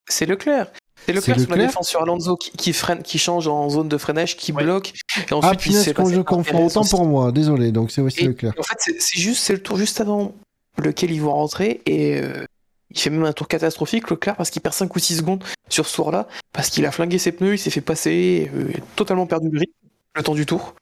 C'est 0.09 0.27
Leclerc. 0.27 0.71
C'est 1.07 1.13
Leclerc 1.13 1.39
sur 1.41 1.51
la 1.51 1.57
défense 1.67 1.89
sur 1.89 2.03
Alonso 2.03 2.37
qui, 2.37 2.51
qui 2.53 2.73
freine, 2.73 3.03
qui 3.03 3.19
change 3.19 3.47
en 3.49 3.69
zone 3.69 3.89
de 3.89 3.99
freinage, 3.99 4.37
qui 4.37 4.53
Ouais. 4.53 4.63
bloque. 4.65 4.93
Et 5.19 5.21
Ah 5.31 5.37
ensuite, 5.37 5.61
il 5.61 5.69
punaise, 5.69 5.85
s'est 5.85 5.95
quand 5.95 6.05
passé 6.05 6.15
je 6.17 6.21
confonds, 6.23 6.67
autant 6.67 6.85
pour 6.85 7.05
moi, 7.05 7.31
désolé, 7.33 7.73
donc 7.73 7.91
c'est 7.91 8.01
aussi 8.01 8.21
Et- 8.21 8.29
Leclerc. 8.29 8.55
En 8.59 8.63
fait, 8.63 8.77
c'est 8.79 9.01
c'est 9.01 9.21
juste, 9.21 9.43
c'est 9.45 9.53
le 9.53 9.63
tour 9.63 9.77
juste 9.77 10.01
avant 10.01 10.35
lequel 10.79 11.11
ils 11.11 11.21
vont 11.21 11.33
rentrer 11.33 11.83
et 11.87 12.21
euh, 12.23 12.45
il 12.91 12.99
fait 12.99 13.11
même 13.11 13.25
un 13.25 13.33
tour 13.33 13.49
catastrophique, 13.49 14.09
Leclerc, 14.11 14.37
parce 14.37 14.51
qu'il 14.51 14.63
perd 14.63 14.75
5 14.75 14.95
ou 14.95 14.99
6 14.99 15.19
secondes 15.19 15.45
sur 15.69 15.87
ce 15.87 15.95
tour-là, 15.97 16.27
parce 16.53 16.71
qu'il 16.71 16.87
a 16.87 16.91
flingué 16.91 17.19
ses 17.19 17.33
pneus, 17.33 17.55
il 17.55 17.59
s'est 17.59 17.71
fait 17.71 17.81
passer, 17.83 18.51
euh, 18.55 18.69
totalement 18.97 19.27
perdu 19.27 19.49
le 19.51 19.59
rythme, 19.59 19.73
le 20.17 20.23
temps 20.23 20.35
du 20.35 20.47
tour. 20.47 20.75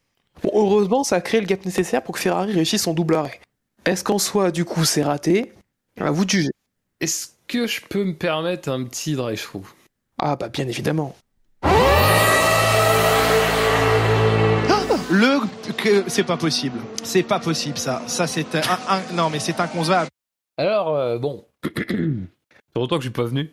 Bon, 0.42 0.50
heureusement, 0.54 1.04
ça 1.04 1.16
a 1.16 1.20
créé 1.20 1.40
le 1.40 1.46
gap 1.46 1.64
nécessaire 1.64 2.02
pour 2.02 2.14
que 2.14 2.20
Ferrari 2.20 2.52
réussisse 2.52 2.82
son 2.82 2.94
double 2.94 3.14
arrêt. 3.16 3.40
Est-ce 3.86 4.04
qu'en 4.04 4.18
soi, 4.18 4.50
du 4.52 4.64
coup, 4.64 4.84
c'est 4.84 5.02
raté? 5.02 5.52
À 6.00 6.10
vous 6.10 6.24
de 6.24 6.30
juger. 6.30 6.50
Est-ce 7.00 7.28
que 7.52 7.66
je 7.66 7.82
peux 7.86 8.02
me 8.04 8.14
permettre 8.14 8.70
un 8.70 8.82
petit 8.84 9.14
drive-through 9.14 9.66
Ah 10.18 10.36
bah 10.36 10.48
bien 10.48 10.66
évidemment. 10.68 11.14
Le 15.10 15.40
que 15.76 16.04
c'est 16.08 16.24
pas 16.24 16.38
possible. 16.38 16.78
C'est 17.02 17.22
pas 17.22 17.38
possible 17.38 17.76
ça. 17.76 18.00
Ça 18.06 18.26
c'est 18.26 18.54
un, 18.54 18.60
un- 18.88 19.12
non 19.14 19.28
mais 19.28 19.38
c'est 19.40 19.60
inconcevable. 19.60 20.08
Alors, 20.56 20.96
euh, 20.96 21.18
bon. 21.18 21.44
fait 21.64 22.00
longtemps 22.76 22.96
que 22.96 23.02
je 23.02 23.08
suis 23.08 23.12
pas 23.12 23.24
venu. 23.24 23.52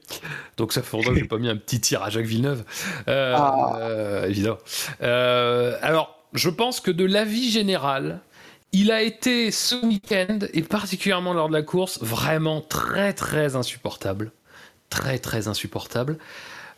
Donc 0.56 0.72
ça 0.72 0.82
fait 0.82 0.96
longtemps 0.96 1.10
que 1.12 1.20
j'ai 1.20 1.26
pas 1.28 1.38
mis 1.38 1.50
un 1.50 1.58
petit 1.58 1.82
tir 1.82 2.02
à 2.02 2.10
Jacques 2.10 2.26
Villeneuve. 2.26 2.64
Euh, 3.10 3.36
Ah. 3.38 3.78
euh, 3.82 4.28
évidemment. 4.28 4.58
Euh, 5.02 5.78
alors, 5.82 6.24
je 6.34 6.50
pense 6.50 6.80
que 6.80 6.92
de 6.92 7.04
l'avis 7.04 7.52
général, 7.52 8.22
il 8.72 8.92
a 8.92 9.02
été 9.02 9.52
ce 9.52 9.76
week-end, 9.86 10.40
et 10.54 10.62
particulièrement 10.62 11.34
lors 11.34 11.48
de 11.48 11.54
la 11.54 11.64
course, 11.64 12.00
vraiment 12.02 12.62
très 12.62 13.14
très 13.14 13.56
insupportable. 13.56 14.32
Très 14.90 15.20
très 15.20 15.48
insupportable. 15.48 16.18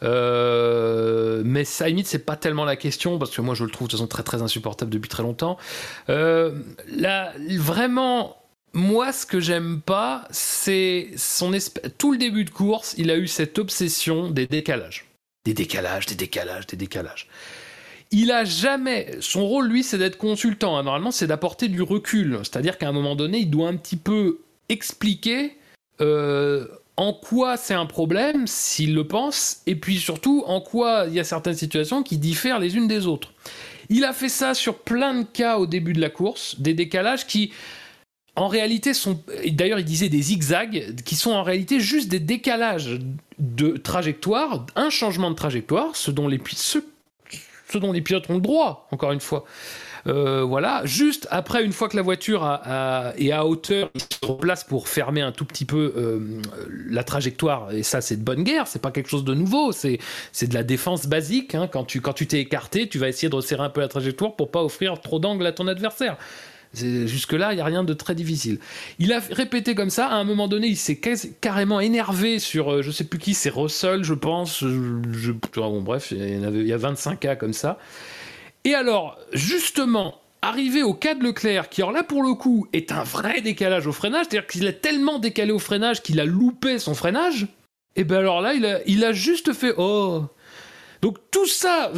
Euh, 0.03 1.41
mais 1.45 1.63
ça, 1.63 1.87
limite, 1.87 2.07
c'est 2.07 2.25
pas 2.25 2.35
tellement 2.35 2.65
la 2.65 2.75
question, 2.75 3.19
parce 3.19 3.31
que 3.31 3.41
moi, 3.41 3.55
je 3.55 3.63
le 3.63 3.69
trouve 3.69 3.87
de 3.87 3.91
toute 3.91 3.99
façon 3.99 4.07
très 4.07 4.23
très 4.23 4.41
insupportable 4.41 4.91
depuis 4.91 5.09
très 5.09 5.23
longtemps. 5.23 5.57
Euh, 6.09 6.59
là, 6.87 7.33
vraiment, 7.57 8.37
moi, 8.73 9.11
ce 9.11 9.25
que 9.25 9.39
j'aime 9.39 9.81
pas, 9.81 10.27
c'est 10.31 11.09
son 11.17 11.51
tout 11.97 12.13
le 12.13 12.17
début 12.17 12.45
de 12.45 12.49
course, 12.49 12.95
il 12.97 13.11
a 13.11 13.17
eu 13.17 13.27
cette 13.27 13.59
obsession 13.59 14.29
des 14.29 14.47
décalages. 14.47 15.05
Des 15.45 15.53
décalages, 15.53 16.05
des 16.05 16.15
décalages, 16.15 16.67
des 16.67 16.77
décalages. 16.77 17.27
Il 18.12 18.32
a 18.32 18.43
jamais. 18.43 19.18
Son 19.22 19.47
rôle, 19.47 19.68
lui, 19.68 19.84
c'est 19.84 19.97
d'être 19.97 20.18
consultant. 20.18 20.78
hein. 20.78 20.84
Normalement, 20.84 21.12
c'est 21.12 21.28
d'apporter 21.28 21.70
du 21.70 21.82
recul. 21.82 22.39
C'est-à-dire 22.43 22.78
qu'à 22.78 22.89
un 22.89 22.91
moment 22.91 23.16
donné, 23.16 23.39
il 23.39 23.49
doit 23.49 23.70
un 23.70 23.78
petit 23.78 23.95
peu 23.95 24.39
expliquer 24.68 25.57
euh, 26.01 26.68
en 26.97 27.14
quoi 27.14 27.57
c'est 27.57 27.74
un 27.74 27.86
problème, 27.86 28.47
s'il 28.47 28.93
le 28.93 29.07
pense, 29.07 29.62
et 29.66 29.76
puis 29.76 29.97
surtout 29.97 30.43
en 30.45 30.62
quoi 30.62 31.05
il 31.07 31.14
y 31.14 31.20
a 31.20 31.24
certaines 31.24 31.55
situations 31.55 32.03
qui 32.03 32.18
diffèrent 32.18 32.59
les 32.59 32.76
unes 32.76 32.88
des 32.88 33.07
autres. 33.07 33.34
Il 33.89 34.03
a 34.03 34.14
fait 34.14 34.30
ça 34.30 34.53
sur 34.53 34.80
plein 34.80 35.14
de 35.22 35.24
cas 35.24 35.57
au 35.57 35.66
début 35.66 35.93
de 35.93 36.01
la 36.01 36.09
course, 36.09 36.59
des 36.59 36.74
décalages 36.74 37.28
qui, 37.28 37.51
en 38.36 38.47
réalité, 38.47 38.93
sont. 38.93 39.22
D'ailleurs, 39.47 39.80
il 39.80 39.86
disait 39.86 40.09
des 40.09 40.22
zigzags, 40.22 40.95
qui 41.05 41.16
sont 41.16 41.32
en 41.32 41.43
réalité 41.43 41.80
juste 41.80 42.09
des 42.09 42.20
décalages 42.20 42.99
de 43.39 43.78
trajectoire, 43.78 44.66
un 44.76 44.89
changement 44.89 45.30
de 45.30 45.36
trajectoire, 45.36 45.95
ce 45.95 46.12
dont 46.12 46.28
les, 46.28 46.39
ce, 46.55 46.80
ce 47.72 47.78
dont 47.78 47.91
les 47.91 48.01
pilotes 48.01 48.30
ont 48.30 48.36
le 48.36 48.41
droit, 48.41 48.88
encore 48.91 49.11
une 49.11 49.19
fois. 49.19 49.45
Euh, 50.07 50.41
voilà, 50.41 50.82
juste 50.86 51.28
après, 51.30 51.63
une 51.63 51.74
fois 51.74 51.88
que 51.88 51.95
la 51.95 52.01
voiture 52.01 52.43
est 53.17 53.32
à 53.32 53.45
hauteur, 53.45 53.89
il 53.93 54.01
se 54.01 54.26
replace 54.26 54.63
pour 54.63 54.88
fermer 54.88 55.22
un 55.22 55.32
tout 55.32 55.45
petit 55.45 55.65
peu 55.65 55.93
euh, 55.95 56.41
la 56.88 57.03
trajectoire. 57.03 57.72
Et 57.72 57.84
ça, 57.84 58.01
c'est 58.01 58.17
de 58.17 58.24
bonne 58.24 58.43
guerre, 58.43 58.67
c'est 58.67 58.82
pas 58.82 58.91
quelque 58.91 59.09
chose 59.09 59.24
de 59.24 59.34
nouveau, 59.34 59.72
c'est 59.72 59.99
c'est 60.32 60.47
de 60.47 60.53
la 60.55 60.63
défense 60.63 61.05
basique. 61.05 61.53
hein. 61.55 61.69
Quand 61.72 61.84
tu 61.84 62.01
quand 62.01 62.13
tu 62.13 62.26
t'es 62.28 62.39
écarté, 62.39 62.89
tu 62.89 62.97
vas 62.97 63.09
essayer 63.09 63.30
de 63.30 63.36
resserrer 63.36 63.63
un 63.63 63.69
peu 63.69 63.82
la 63.82 63.88
trajectoire 63.88 64.36
pour 64.36 64.49
pas 64.49 64.63
offrir 64.63 64.99
trop 65.01 65.19
d'angle 65.19 65.45
à 65.45 65.51
ton 65.51 65.67
adversaire. 65.67 66.17
Jusque-là, 66.74 67.51
il 67.51 67.55
n'y 67.55 67.61
a 67.61 67.65
rien 67.65 67.84
de 67.84 67.93
très 67.93 68.15
difficile. 68.15 68.59
Il 68.97 69.11
a 69.11 69.19
répété 69.19 69.76
comme 69.76 69.89
ça. 69.89 70.07
À 70.07 70.15
un 70.15 70.24
moment 70.24 70.47
donné, 70.47 70.67
il 70.67 70.78
s'est 70.78 70.99
carrément 71.41 71.80
énervé 71.80 72.39
sur, 72.39 72.72
euh, 72.72 72.82
je 72.82 72.91
sais 72.91 73.03
plus 73.03 73.19
qui, 73.19 73.34
c'est 73.34 73.49
Russell, 73.49 74.03
je 74.03 74.13
pense. 74.13 74.61
Je, 74.61 75.01
je- 75.11 75.32
bon, 75.55 75.82
bref, 75.82 76.11
il 76.11 76.41
y, 76.41 76.45
avait, 76.45 76.63
il 76.63 76.72
a 76.72 76.78
25 76.78 77.19
cas 77.19 77.36
comme 77.36 77.53
ça. 77.53 77.78
Et 78.63 78.74
alors, 78.74 79.17
justement, 79.34 80.22
arrivé 80.41 80.84
au 80.84 80.93
cas 80.93 81.15
de 81.15 81.24
Leclerc, 81.24 81.69
qui 81.69 81.82
alors 81.82 81.91
là 81.91 82.03
pour 82.03 82.24
le 82.24 82.34
coup 82.34 82.67
est 82.74 82.91
un 82.91 83.03
vrai 83.03 83.41
décalage 83.41 83.88
au 83.88 83.91
freinage, 83.91 84.26
c'est-à-dire 84.30 84.47
qu'il 84.47 84.65
a 84.67 84.74
tellement 84.74 85.19
décalé 85.19 85.51
au 85.51 85.59
freinage 85.59 86.01
qu'il 86.01 86.19
a 86.19 86.26
loupé 86.26 86.80
son 86.80 86.95
freinage, 86.95 87.47
et 87.95 88.03
ben 88.03 88.17
alors 88.17 88.41
là, 88.41 88.53
il 88.53 89.03
a, 89.03 89.13
juste 89.13 89.53
fait 89.53 89.74
oh. 89.78 90.24
Donc 91.01 91.17
tout 91.32 91.47
ça, 91.47 91.91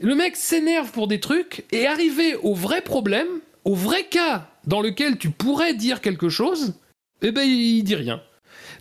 le 0.00 0.14
mec 0.14 0.36
s'énerve 0.36 0.90
pour 0.90 1.08
des 1.08 1.20
trucs, 1.20 1.64
et 1.72 1.86
arrivé 1.86 2.36
au 2.36 2.54
vrai 2.54 2.82
problème, 2.82 3.28
au 3.64 3.74
vrai 3.74 4.04
cas 4.04 4.48
dans 4.66 4.80
lequel 4.80 5.18
tu 5.18 5.30
pourrais 5.30 5.74
dire 5.74 6.00
quelque 6.00 6.28
chose, 6.28 6.74
eh 7.22 7.32
ben 7.32 7.42
il 7.42 7.82
dit 7.82 7.94
rien. 7.94 8.22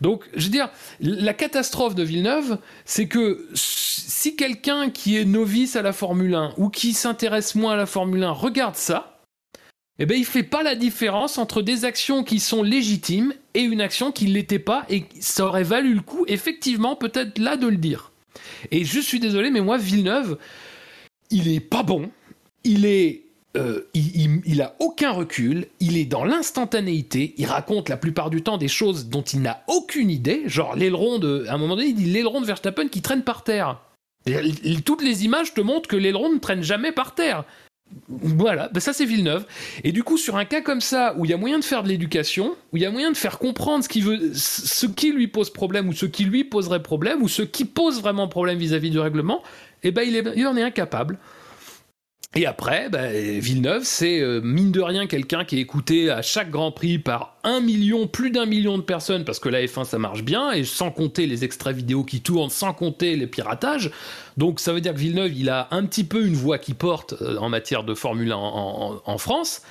Donc, 0.02 0.24
je 0.36 0.46
veux 0.46 0.52
dire, 0.52 0.70
la 1.02 1.34
catastrophe 1.34 1.96
de 1.96 2.04
Villeneuve, 2.04 2.58
c'est 2.86 3.08
que 3.08 3.48
si 3.54 4.36
quelqu'un 4.36 4.90
qui 4.90 5.18
est 5.18 5.26
novice 5.26 5.76
à 5.76 5.82
la 5.82 5.94
Formule 5.94 6.36
1 6.36 6.54
ou 6.58 6.70
qui 6.70 6.94
s'intéresse 6.94 7.56
moins 7.56 7.74
à 7.74 7.78
la 7.78 7.86
Formule 7.86 8.24
1 8.24 8.32
regarde 8.32 8.76
ça, 8.76 9.20
eh 10.02 10.06
ben, 10.06 10.18
il 10.18 10.26
fait 10.26 10.44
pas 10.44 10.64
la 10.64 10.76
différence 10.76 11.38
entre 11.38 11.62
des 11.62 11.84
actions 11.84 12.24
qui 12.24 12.40
sont 12.40 12.64
légitimes 12.64 13.34
et 13.54 13.62
une 13.62 13.82
action 13.82 14.14
qui 14.14 14.28
ne 14.28 14.34
l'était 14.34 14.60
pas 14.60 14.86
et 14.90 15.04
ça 15.20 15.46
aurait 15.46 15.64
valu 15.64 15.94
le 15.94 16.02
coup, 16.02 16.24
effectivement, 16.28 16.96
peut-être 16.96 17.38
là 17.38 17.58
de 17.58 17.68
le 17.68 17.76
dire. 17.76 18.14
Et 18.72 18.86
je 18.86 19.00
suis 19.02 19.20
désolé, 19.20 19.52
mais 19.52 19.60
moi, 19.60 19.78
Villeneuve, 19.78 20.38
il 21.30 21.50
est 21.50 21.60
pas 21.60 21.84
bon, 21.84 22.10
il 22.64 22.86
est 22.86 23.24
euh, 23.58 23.82
il, 23.94 24.16
il- 24.16 24.42
il 24.46 24.62
a 24.62 24.76
aucun 24.80 25.12
recul, 25.12 25.68
il 25.80 25.98
est 25.98 26.06
dans 26.06 26.24
l'instantanéité, 26.24 27.34
il 27.38 27.46
raconte 27.46 27.90
la 27.90 27.98
plupart 27.98 28.30
du 28.30 28.42
temps 28.44 28.58
des 28.58 28.68
choses 28.68 29.08
dont 29.08 29.22
il 29.24 29.42
n'a 29.42 29.64
aucune 29.68 30.10
idée, 30.12 30.44
genre 30.46 30.76
l'aileron 30.76 31.20
de... 31.20 31.46
À 31.48 31.56
un 31.56 31.58
moment 31.58 31.76
donné, 31.76 31.88
il 31.90 31.96
dit 31.96 32.06
l'aileron 32.06 32.42
de 32.42 32.46
Verstappen 32.46 32.88
qui 32.90 33.02
traîne 33.02 33.24
par 33.24 33.44
terre. 33.44 33.80
L- 34.28 34.84
toutes 34.84 35.02
les 35.04 35.26
images 35.26 35.54
te 35.54 35.62
montrent 35.62 35.90
que 35.90 35.96
l'aileron 35.96 36.32
ne 36.34 36.38
traîne 36.40 36.62
jamais 36.62 36.92
par 36.92 37.16
terre. 37.16 37.44
Voilà, 38.08 38.70
ben 38.70 38.80
ça 38.80 38.94
c'est 38.94 39.06
Villeneuve. 39.06 39.46
Et 39.84 39.92
du 39.92 40.04
coup, 40.04 40.18
sur 40.18 40.36
un 40.38 40.46
cas 40.46 40.62
comme 40.62 40.82
ça, 40.82 41.16
où 41.18 41.26
il 41.26 41.32
y 41.32 41.34
a 41.34 41.38
moyen 41.38 41.58
de 41.58 41.64
faire 41.64 41.82
de 41.82 41.88
l'éducation, 41.88 42.56
où 42.72 42.78
il 42.78 42.84
y 42.84 42.86
a 42.86 42.92
moyen 42.92 43.12
de 43.12 43.18
faire 43.18 43.40
comprendre 43.40 43.84
ce 43.84 43.90
qui, 43.90 44.02
veut, 44.02 44.32
ce 44.36 44.86
qui 44.86 45.12
lui 45.12 45.28
pose 45.28 45.50
problème, 45.50 45.88
ou 45.90 45.94
ce 45.94 46.06
qui 46.06 46.24
lui 46.26 46.44
poserait 46.44 46.84
problème, 46.84 47.24
ou 47.24 47.28
ce 47.28 47.42
qui 47.42 47.66
pose 47.66 48.00
vraiment 48.00 48.28
problème 48.28 48.60
vis-à-vis 48.60 48.92
du 48.92 49.00
règlement, 49.00 49.42
eh 49.82 49.90
ben 49.90 50.04
il, 50.04 50.16
est- 50.16 50.34
il 50.36 50.46
en 50.46 50.56
est 50.56 50.62
incapable. 50.62 51.18
Et 52.36 52.46
après, 52.46 52.90
bah, 52.90 53.08
Villeneuve, 53.12 53.84
c'est 53.86 54.20
euh, 54.20 54.40
mine 54.42 54.72
de 54.72 54.82
rien 54.82 55.08
quelqu'un 55.08 55.46
qui 55.46 55.58
est 55.58 55.62
écouté 55.62 56.12
à 56.12 56.22
chaque 56.22 56.52
Grand 56.52 56.72
Prix 56.72 57.00
par 57.00 57.38
un 57.44 57.60
million, 57.60 58.06
plus 58.06 58.30
d'un 58.30 58.46
million 58.46 58.78
de 58.78 58.84
personnes, 58.84 59.26
parce 59.26 59.40
que 59.40 59.50
la 59.50 59.66
F1 59.66 59.84
ça 59.84 59.98
marche 59.98 60.22
bien, 60.22 60.52
et 60.52 60.64
sans 60.64 60.92
compter 60.92 61.26
les 61.26 61.44
extraits 61.44 61.76
vidéo 61.76 62.04
qui 62.04 62.22
tournent, 62.22 62.52
sans 62.52 62.72
compter 62.74 63.16
les 63.16 63.26
piratages. 63.26 63.90
Donc 64.38 64.60
ça 64.60 64.74
veut 64.74 64.82
dire 64.82 64.94
que 64.94 65.00
Villeneuve, 65.00 65.34
il 65.36 65.50
a 65.50 65.70
un 65.72 65.84
petit 65.86 66.04
peu 66.04 66.24
une 66.24 66.36
voix 66.36 66.60
qui 66.60 66.76
porte 66.76 67.16
euh, 67.20 67.38
en 67.38 67.50
matière 67.50 67.84
de 67.84 67.96
Formule 67.96 68.32
1 68.32 68.36
en, 68.36 69.18
France, 69.18 69.64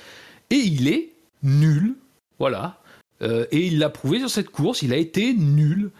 et 0.49 0.57
il 0.57 0.89
est 0.89 1.13
nul. 1.43 1.95
Voilà. 2.39 2.81
Euh, 3.21 3.45
et 3.51 3.67
il 3.67 3.79
l'a 3.79 3.89
prouvé 3.89 4.19
sur 4.19 4.29
cette 4.29 4.49
course, 4.49 4.81
il 4.81 4.91
a 4.91 4.97
été 4.97 5.33
nul. 5.33 5.91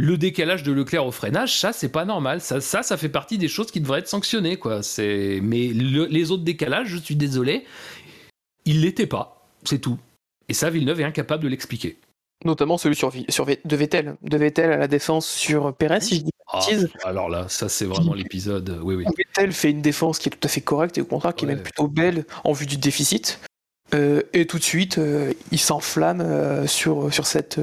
Le 0.00 0.16
décalage 0.16 0.62
de 0.62 0.70
Leclerc 0.70 1.04
au 1.04 1.10
freinage, 1.10 1.58
ça 1.58 1.72
c'est 1.72 1.88
pas 1.88 2.04
normal. 2.04 2.40
Ça, 2.40 2.60
ça, 2.60 2.84
ça 2.84 2.96
fait 2.96 3.08
partie 3.08 3.36
des 3.36 3.48
choses 3.48 3.72
qui 3.72 3.80
devraient 3.80 3.98
être 3.98 4.06
sanctionnées, 4.06 4.56
quoi. 4.56 4.84
C'est, 4.84 5.40
mais 5.42 5.66
le- 5.68 6.06
les 6.06 6.30
autres 6.30 6.44
décalages, 6.44 6.86
je 6.86 6.98
suis 6.98 7.16
désolé, 7.16 7.64
il 8.64 8.82
l'était 8.82 9.08
pas. 9.08 9.44
C'est 9.64 9.80
tout. 9.80 9.98
Et 10.48 10.54
ça, 10.54 10.70
Villeneuve 10.70 11.00
est 11.00 11.04
incapable 11.04 11.42
de 11.42 11.48
l'expliquer. 11.48 11.98
Notamment 12.44 12.78
celui 12.78 12.94
sur, 12.94 13.10
de 13.10 13.76
Vettel. 13.76 14.14
De 14.22 14.36
Vettel 14.36 14.70
à 14.70 14.76
la 14.76 14.86
défense 14.86 15.26
sur 15.26 15.74
Perez, 15.74 16.00
si 16.00 16.18
je 16.18 16.22
dis 16.22 16.30
Ah, 16.46 16.60
alors 17.02 17.28
là, 17.28 17.46
ça 17.48 17.68
c'est 17.68 17.84
vraiment 17.84 18.14
l'épisode. 18.14 18.78
Oui, 18.84 18.94
oui. 18.94 19.04
où 19.04 19.12
Vettel 19.16 19.50
fait 19.52 19.72
une 19.72 19.82
défense 19.82 20.20
qui 20.20 20.28
est 20.28 20.32
tout 20.32 20.38
à 20.46 20.48
fait 20.48 20.60
correcte 20.60 20.96
et 20.96 21.00
au 21.00 21.06
contraire 21.06 21.34
qui 21.34 21.44
est 21.44 21.48
même 21.48 21.62
plutôt 21.64 21.88
belle 21.88 22.24
en 22.44 22.52
vue 22.52 22.66
du 22.66 22.76
déficit. 22.76 23.40
Euh, 23.94 24.22
et 24.32 24.46
tout 24.46 24.58
de 24.58 24.62
suite, 24.62 24.98
euh, 24.98 25.32
il 25.50 25.58
s'enflamme 25.58 26.20
euh, 26.20 26.68
sur, 26.68 27.12
sur, 27.12 27.26
cette, 27.26 27.58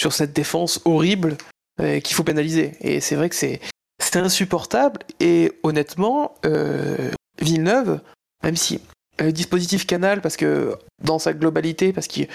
sur 0.00 0.12
cette 0.12 0.32
défense 0.32 0.80
horrible 0.84 1.36
euh, 1.80 2.00
qu'il 2.00 2.14
faut 2.14 2.24
pénaliser. 2.24 2.72
Et 2.80 3.00
c'est 3.00 3.16
vrai 3.16 3.28
que 3.28 3.36
c'est 3.36 3.60
insupportable. 4.14 5.00
Et 5.20 5.52
honnêtement, 5.62 6.34
euh, 6.44 7.10
Villeneuve, 7.40 8.00
même 8.42 8.56
si 8.56 8.80
le 9.18 9.32
dispositif 9.32 9.86
Canal, 9.86 10.20
parce 10.20 10.36
que 10.36 10.76
dans 11.02 11.18
sa 11.18 11.32
globalité, 11.32 11.92
parce 11.92 12.06
qu'il 12.06 12.28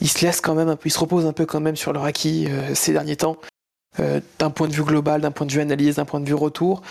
il 0.00 0.08
se 0.08 0.24
laisse 0.24 0.40
quand 0.40 0.54
même 0.54 0.68
un 0.68 0.76
peu, 0.76 0.88
il 0.88 0.92
se 0.92 0.98
repose 0.98 1.26
un 1.26 1.32
peu 1.32 1.46
quand 1.46 1.60
même 1.60 1.76
sur 1.76 1.92
leur 1.92 2.04
acquis 2.04 2.46
euh, 2.48 2.74
ces 2.74 2.92
derniers 2.92 3.16
temps, 3.16 3.38
euh, 4.00 4.20
d'un 4.38 4.50
point 4.50 4.66
de 4.68 4.72
vue 4.72 4.82
global, 4.82 5.20
d'un 5.20 5.30
point 5.30 5.46
de 5.46 5.52
vue 5.52 5.60
analyse, 5.60 5.96
d'un 5.96 6.04
point 6.04 6.20
de 6.20 6.26
vue 6.26 6.34
retour. 6.34 6.82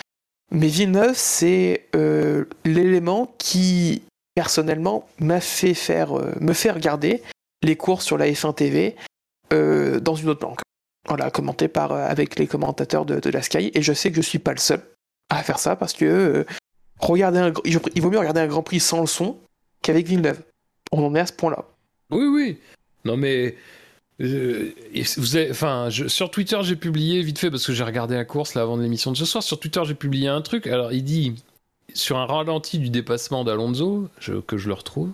Mais 0.52 0.68
Villeneuve, 0.68 1.16
c'est 1.16 1.88
euh, 1.96 2.46
l'élément 2.64 3.34
qui, 3.38 4.04
personnellement, 4.36 5.08
m'a 5.20 5.42
fait 5.42 5.74
faire, 5.74 6.18
euh, 6.18 6.34
me 6.40 6.54
fait 6.54 6.72
regarder 6.72 7.22
les 7.62 7.76
courses 7.76 8.06
sur 8.06 8.18
la 8.18 8.28
F1 8.28 8.56
TV 8.56 8.96
euh, 9.54 10.00
dans 10.00 10.16
une 10.16 10.30
autre 10.30 10.46
langue. 10.46 10.60
Voilà, 11.08 11.30
commenté 11.30 11.68
par, 11.68 11.92
euh, 11.92 12.06
avec 12.08 12.40
les 12.40 12.48
commentateurs 12.48 13.06
de, 13.06 13.30
la 13.30 13.42
Sky. 13.42 13.72
Et 13.74 13.82
je 13.82 13.94
sais 13.94 14.10
que 14.10 14.16
je 14.16 14.22
suis 14.22 14.40
pas 14.40 14.52
le 14.52 14.60
seul 14.60 14.82
à 15.30 15.44
faire 15.44 15.60
ça 15.60 15.76
parce 15.76 15.94
que 15.94 16.06
euh, 16.06 16.46
regarder 17.00 17.40
un, 17.40 17.54
il 17.66 18.02
vaut 18.02 18.10
mieux 18.10 18.20
regarder 18.20 18.42
un 18.42 18.48
Grand 18.48 18.64
Prix 18.64 18.80
sans 18.80 19.02
le 19.02 19.08
son 19.08 19.38
qu'avec 19.82 20.08
Villeneuve. 20.08 20.42
On 20.92 21.06
en 21.06 21.16
est 21.16 21.20
à 21.20 21.26
ce 21.26 21.34
point-là. 21.34 21.66
Oui, 22.12 22.26
oui. 22.26 22.58
Non, 23.06 23.18
mais. 23.18 23.56
vous 24.20 25.38
enfin, 25.50 25.90
sur 25.90 26.32
Twitter, 26.32 26.60
j'ai 26.62 26.76
publié 26.76 27.22
vite 27.22 27.40
fait 27.40 27.52
parce 27.52 27.66
que 27.66 27.74
j'ai 27.74 27.84
regardé 27.84 28.16
la 28.16 28.26
course 28.26 28.54
là 28.54 28.62
avant 28.62 28.78
l'émission 28.78 29.12
de 29.12 29.18
ce 29.18 29.26
soir. 29.26 29.44
Sur 29.44 29.60
Twitter, 29.60 29.82
j'ai 29.86 29.96
publié 29.96 30.30
un 30.30 30.42
truc. 30.42 30.68
Alors, 30.68 30.94
il 30.94 31.04
dit 31.04 31.36
sur 31.94 32.18
un 32.18 32.26
ralenti 32.26 32.80
du 32.80 32.90
dépassement 32.90 33.44
d'Alonso, 33.44 34.08
que 34.48 34.58
je 34.58 34.68
le 34.68 34.74
retrouve. 34.74 35.12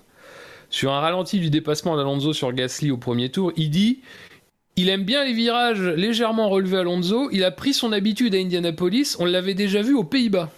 Sur 0.69 0.91
un 0.91 0.99
ralenti 0.99 1.39
du 1.39 1.49
dépassement 1.49 1.97
d'Alonso 1.97 2.33
sur 2.33 2.53
Gasly 2.53 2.91
au 2.91 2.97
premier 2.97 3.29
tour, 3.29 3.51
il 3.55 3.71
dit 3.71 4.01
il 4.81 4.89
aime 4.89 5.03
bien 5.03 5.23
les 5.25 5.33
virages 5.33 5.81
légèrement 5.81 6.49
relevés 6.49 6.77
Alonso. 6.77 7.29
Il 7.31 7.43
a 7.43 7.51
pris 7.51 7.73
son 7.73 7.91
habitude 7.91 8.35
à 8.35 8.37
Indianapolis. 8.37 9.15
On 9.19 9.25
l'avait 9.25 9.53
déjà 9.53 9.81
vu 9.81 9.93
aux 9.93 10.03
Pays-Bas. 10.03 10.49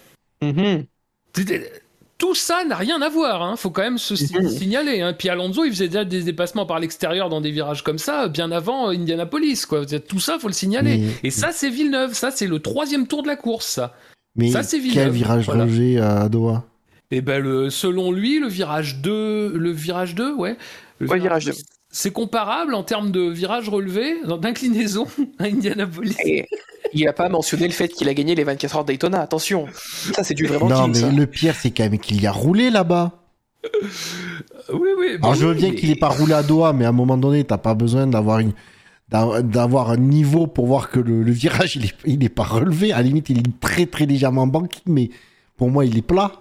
C'était- 1.34 1.72
Tout 2.18 2.36
ça 2.36 2.62
n'a 2.64 2.76
rien 2.76 3.02
à 3.02 3.08
voir, 3.08 3.42
hein. 3.42 3.56
faut 3.56 3.70
quand 3.70 3.82
même 3.82 3.98
se 3.98 4.14
Mhm. 4.14 4.48
signaler. 4.48 5.00
Hein. 5.00 5.12
Puis 5.12 5.28
Alonso, 5.28 5.64
il 5.64 5.72
faisait 5.72 5.88
déjà 5.88 6.04
des 6.04 6.22
dépassements 6.22 6.66
par 6.66 6.78
l'extérieur 6.78 7.28
dans 7.28 7.40
des 7.40 7.50
virages 7.50 7.82
comme 7.82 7.98
ça, 7.98 8.28
bien 8.28 8.52
avant 8.52 8.90
Indianapolis. 8.90 9.66
Quoi. 9.66 9.84
Tout 9.86 10.20
ça, 10.20 10.38
faut 10.38 10.46
le 10.46 10.52
signaler. 10.52 10.98
Mais- 10.98 11.08
Et 11.24 11.30
ça, 11.30 11.50
c'est 11.50 11.68
Villeneuve. 11.68 12.12
Ça, 12.14 12.30
c'est 12.30 12.46
le 12.46 12.60
troisième 12.60 13.08
tour 13.08 13.24
de 13.24 13.26
la 13.28 13.34
course. 13.34 13.66
Ça. 13.66 13.96
Mais 14.36 14.50
Ça, 14.52 14.62
c'est 14.62 14.78
quel 14.78 14.88
Villeneuve. 14.90 15.12
virage 15.14 15.44
Voilà. 15.46 15.64
relevé 15.64 15.98
à 15.98 16.28
Doha 16.28 16.64
Et 17.10 17.22
ben, 17.22 17.42
le, 17.42 17.70
selon 17.70 18.12
lui, 18.12 18.38
le 18.38 18.46
virage 18.46 18.98
2, 19.02 19.52
le 19.56 19.72
virage 19.72 20.14
2, 20.14 20.32
ouais. 20.32 20.56
Le 21.00 21.08
Ouais, 21.08 21.18
virage 21.18 21.46
2. 21.46 21.52
C'est 21.94 22.10
comparable 22.10 22.74
en 22.74 22.82
termes 22.82 23.10
de 23.12 23.20
virage 23.28 23.68
relevé, 23.68 24.14
d'inclinaison 24.40 25.06
à 25.38 25.44
Indianapolis. 25.44 26.16
Et 26.24 26.46
il 26.94 27.06
a 27.06 27.12
pas 27.12 27.28
mentionné 27.28 27.66
le 27.66 27.72
fait 27.72 27.88
qu'il 27.88 28.08
a 28.08 28.14
gagné 28.14 28.34
les 28.34 28.44
24 28.44 28.76
heures 28.76 28.84
Daytona. 28.84 29.20
Attention, 29.20 29.66
ça 30.14 30.24
c'est 30.24 30.32
du 30.34 30.46
vraiment 30.46 30.68
Non, 30.68 30.88
mais 30.88 30.94
ça. 30.94 31.10
le 31.10 31.26
pire, 31.26 31.54
c'est 31.54 31.70
quand 31.70 31.84
même 31.84 31.98
qu'il 31.98 32.20
y 32.22 32.26
a 32.26 32.32
roulé 32.32 32.70
là-bas. 32.70 33.12
Oui, 34.72 34.88
oui. 34.98 35.18
bah 35.18 35.28
Alors, 35.28 35.34
je 35.34 35.44
veux 35.46 35.52
oui, 35.52 35.58
bien 35.58 35.68
mais- 35.70 35.74
qu'il 35.76 35.90
ait 35.90 35.96
pas 35.96 36.08
roulé 36.08 36.32
à 36.32 36.42
Doha, 36.42 36.72
mais 36.72 36.84
à 36.84 36.88
un 36.88 36.92
moment 36.92 37.16
donné, 37.18 37.44
t'as 37.44 37.58
pas 37.58 37.74
besoin 37.74 38.06
d'avoir 38.06 38.38
une 38.38 38.52
d'a- 39.10 39.42
d'avoir 39.42 39.90
un 39.90 39.98
niveau 39.98 40.46
pour 40.46 40.66
voir 40.66 40.88
que 40.90 40.98
le, 40.98 41.22
le 41.22 41.32
virage 41.32 41.76
il 41.76 41.84
est, 41.84 41.94
il 42.06 42.24
est 42.24 42.28
pas 42.30 42.44
relevé. 42.44 42.92
À 42.92 42.96
la 42.96 43.02
limite, 43.02 43.28
il 43.28 43.38
est 43.38 43.60
très 43.60 43.84
très 43.86 44.06
légèrement 44.06 44.46
banqué, 44.46 44.80
mais 44.86 45.10
pour 45.58 45.70
moi, 45.70 45.84
il 45.84 45.96
est 45.98 46.02
plat. 46.02 46.32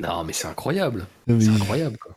Non, 0.00 0.24
mais 0.24 0.32
c'est 0.32 0.48
incroyable. 0.48 1.06
C'est 1.28 1.48
incroyable, 1.48 1.96
quoi. 1.98 2.15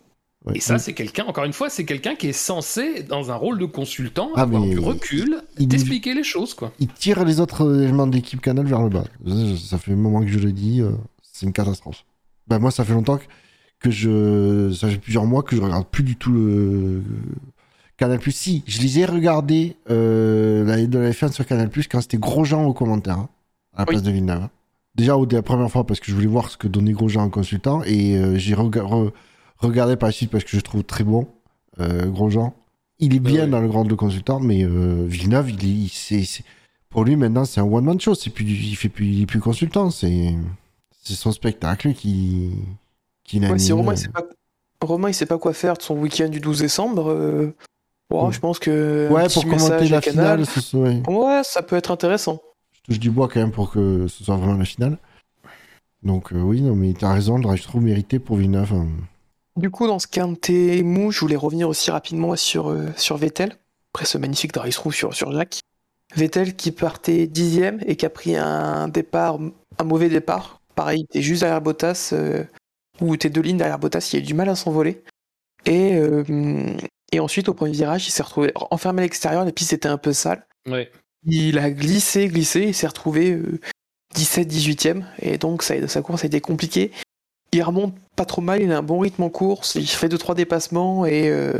Ouais. 0.49 0.57
Et 0.57 0.59
ça, 0.61 0.77
c'est 0.79 0.93
quelqu'un, 0.93 1.25
encore 1.25 1.43
une 1.45 1.53
fois, 1.53 1.69
c'est 1.69 1.85
quelqu'un 1.85 2.15
qui 2.15 2.27
est 2.27 2.33
censé, 2.33 3.03
dans 3.03 3.31
un 3.31 3.35
rôle 3.35 3.57
de 3.59 3.65
consultant, 3.65 4.29
Ah, 4.35 4.41
avoir 4.41 4.61
mais- 4.61 4.69
du 4.71 4.79
recul, 4.79 5.41
t'expliquer 5.57 6.13
les 6.13 6.23
choses, 6.23 6.53
quoi. 6.53 6.71
il 6.79 6.87
tire 6.87 7.23
les 7.25 7.39
autres 7.39 7.81
éléments 7.83 8.07
de 8.07 8.15
l'équipe 8.15 8.41
Canal 8.41 8.65
vers 8.65 8.81
le 8.81 8.89
bas. 8.89 9.03
Ça, 9.57 9.77
fait 9.77 9.93
un 9.93 9.95
moment 9.95 10.21
que 10.21 10.27
je 10.27 10.39
le 10.39 10.51
dis, 10.51 10.81
euh, 10.81 10.91
c'est 11.21 11.45
une 11.45 11.53
catastrophe. 11.53 12.03
Ben 12.47 12.59
moi, 12.59 12.71
ça 12.71 12.83
fait 12.83 12.93
longtemps 12.93 13.17
que, 13.17 13.23
que 13.79 13.91
je, 13.91 14.71
ça 14.73 14.89
fait 14.89 14.97
plusieurs 14.97 15.25
mois 15.25 15.43
que 15.43 15.55
je 15.55 15.61
regarde 15.61 15.85
plus 15.87 16.03
du 16.03 16.15
tout 16.15 16.31
le 16.31 17.03
Canal 17.97 18.19
Plus. 18.19 18.31
Si, 18.31 18.63
je 18.67 18.81
les 18.81 18.99
ai 18.99 19.05
regardés 19.05 19.75
euh, 19.89 20.85
de 20.87 20.97
la 20.99 21.11
F1 21.11 21.31
sur 21.31 21.45
Canal 21.45 21.69
Plus 21.69 21.87
quand 21.87 22.01
c'était 22.01 22.17
Grosjean 22.17 22.63
au 22.65 22.73
commentaire, 22.73 23.17
hein, 23.19 23.29
à 23.75 23.79
la 23.81 23.83
Oui. 23.87 23.93
place 23.95 24.03
de 24.03 24.11
Villeneuve. 24.11 24.43
hein. 24.43 24.49
Déjà, 24.95 25.15
la 25.31 25.41
première 25.41 25.69
fois, 25.69 25.85
parce 25.85 25.99
que 25.99 26.07
je 26.07 26.15
voulais 26.15 26.27
voir 26.27 26.49
ce 26.49 26.57
que 26.57 26.67
donnait 26.67 26.91
Grosjean 26.93 27.21
en 27.23 27.29
consultant, 27.29 27.81
et 27.85 28.17
euh, 28.17 28.37
j'ai 28.37 28.53
rega- 28.55 28.81
re- 28.83 29.11
regardé 29.59 29.95
par 29.95 30.07
la 30.09 30.13
suite 30.13 30.31
parce 30.31 30.43
que 30.43 30.51
je 30.57 30.61
trouve 30.61 30.83
très 30.83 31.03
bon, 31.03 31.27
euh, 31.79 32.05
Grosjean. 32.07 32.53
Il 32.99 33.15
est 33.15 33.19
bien 33.19 33.45
ouais. 33.45 33.47
dans 33.49 33.61
le 33.61 33.67
grand 33.69 33.85
de 33.85 33.93
consultant, 33.95 34.39
mais 34.39 34.63
euh, 34.63 35.05
Villeneuve, 35.07 35.51
il 35.51 35.63
est, 35.65 35.67
il- 35.85 35.89
c'est, 35.89 36.23
c'est- 36.23 36.43
pour 36.89 37.03
lui 37.05 37.15
maintenant, 37.15 37.45
c'est 37.45 37.61
un 37.61 37.65
one 37.65 37.85
man 37.85 37.99
show. 37.99 38.15
C'est 38.15 38.29
plus, 38.29 38.43
il 38.45 38.75
fait 38.75 38.89
plus, 38.89 39.05
il 39.07 39.21
est 39.21 39.25
plus 39.25 39.39
consultant. 39.39 39.89
C'est, 39.91 40.33
son 41.03 41.31
spectacle 41.31 41.93
qui, 41.93 42.51
qui 43.23 43.39
Ouais, 43.39 43.57
si. 43.59 43.71
Romain 43.71 43.93
il 43.93 43.97
sait 43.97 44.09
pas, 44.09 44.23
Romain 44.81 45.09
il 45.09 45.13
sait 45.13 45.25
pas 45.25 45.37
quoi 45.37 45.53
faire 45.53 45.75
de 45.77 45.81
son 45.81 45.95
week-end 45.97 46.29
du 46.29 46.39
12 46.39 46.59
décembre, 46.59 47.09
euh, 47.09 47.53
Mm. 48.11 48.31
je 48.31 48.39
pense 48.39 48.57
que 48.59 49.07
Ouais, 49.11 49.27
pour 49.31 49.43
commenter 49.43 49.87
la 49.87 50.01
finale, 50.01 50.43
ce 50.45 50.75
ouais. 50.77 51.01
ouais, 51.07 51.41
ça 51.43 51.61
peut 51.61 51.75
être 51.75 51.91
intéressant. 51.91 52.41
je 52.73 52.81
touche 52.81 52.99
du 52.99 53.11
bois 53.11 53.27
quand 53.27 53.39
même 53.39 53.51
pour 53.51 53.69
que 53.71 54.07
ce 54.07 54.23
soit 54.23 54.35
vraiment 54.35 54.53
la 54.57 54.65
finale. 54.65 54.97
Donc 56.03 56.33
euh, 56.33 56.41
oui, 56.41 56.61
non, 56.61 56.75
mais 56.75 56.93
t'as 56.93 57.13
raison, 57.13 57.37
le 57.37 57.43
drive 57.43 57.61
trop 57.61 57.79
mérité 57.79 58.17
pour 58.19 58.37
Villeneuve. 58.37 58.73
hein. 58.73 58.87
Du 59.59 59.69
coup, 59.69 59.87
dans 59.87 59.99
ce 59.99 60.07
quintet 60.07 60.83
mou, 60.83 61.11
je 61.11 61.19
voulais 61.19 61.35
revenir 61.35 61.67
aussi 61.67 61.91
rapidement 61.91 62.33
sur, 62.37 62.69
euh, 62.69 62.87
sur 62.95 63.17
Vettel, 63.17 63.57
après 63.93 64.05
ce 64.05 64.17
magnifique 64.17 64.53
drive 64.53 64.73
through 64.73 64.93
sur, 64.93 65.13
sur 65.13 65.33
Jacques. 65.33 65.59
Vettel 66.15 66.55
qui 66.55 66.71
partait 66.71 67.27
dixième 67.27 67.81
et 67.85 67.97
qui 67.97 68.05
a 68.05 68.09
pris 68.09 68.37
un 68.37 68.87
départ, 68.87 69.37
un 69.77 69.83
mauvais 69.83 70.07
départ. 70.07 70.61
Pareil, 70.75 71.05
t'es 71.11 71.21
juste 71.21 71.41
derrière 71.41 71.59
Bottas, 71.59 72.11
euh, 72.13 72.45
ou 73.01 73.17
t'es 73.17 73.29
deux 73.29 73.41
lignes 73.41 73.57
derrière 73.57 73.79
Bottas, 73.79 74.11
il 74.13 74.15
a 74.15 74.19
eu 74.19 74.25
du 74.25 74.33
mal 74.33 74.47
à 74.47 74.55
s'envoler. 74.55 75.03
Et, 75.65 75.97
euh, 75.97 76.23
et 77.11 77.19
ensuite, 77.19 77.49
au 77.49 77.53
premier 77.53 77.73
virage, 77.73 78.07
il 78.07 78.11
s'est 78.11 78.23
retrouvé 78.23 78.53
enfermé 78.55 79.01
à 79.01 79.03
l'extérieur, 79.03 79.43
les 79.43 79.51
pistes 79.51 79.73
étaient 79.73 79.89
un 79.89 79.97
peu. 79.97 80.13
Ouais. 80.69 80.89
Il 81.25 81.59
a 81.59 81.69
glissé, 81.69 82.29
glissé, 82.29 82.61
il 82.67 82.73
s'est 82.73 82.87
retrouvé 82.87 83.31
euh, 83.31 83.59
17-18ème, 84.15 85.03
et 85.21 85.37
donc 85.37 85.63
ça, 85.63 85.85
sa 85.89 86.01
course 86.01 86.23
a 86.23 86.27
été 86.27 86.39
compliquée. 86.39 86.91
Il 87.51 87.63
remonte 87.63 87.93
pas 88.19 88.25
trop 88.25 88.41
mal, 88.41 88.61
il 88.61 88.69
a 88.73 88.77
un 88.77 88.83
bon 88.83 88.99
rythme 88.99 89.23
en 89.23 89.29
course, 89.29 89.75
il 89.75 89.87
fait 89.87 90.09
2-3 90.09 90.35
dépassements, 90.35 91.05
et 91.05 91.29
euh, 91.29 91.53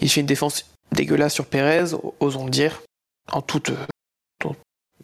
il 0.00 0.08
fait 0.08 0.20
une 0.22 0.26
défense 0.26 0.64
dégueulasse 0.90 1.34
sur 1.34 1.44
Pérez, 1.44 1.94
osons 2.18 2.46
le 2.46 2.50
dire, 2.50 2.80
en 3.30 3.42
toute 3.42 3.68
euh, 3.70 4.48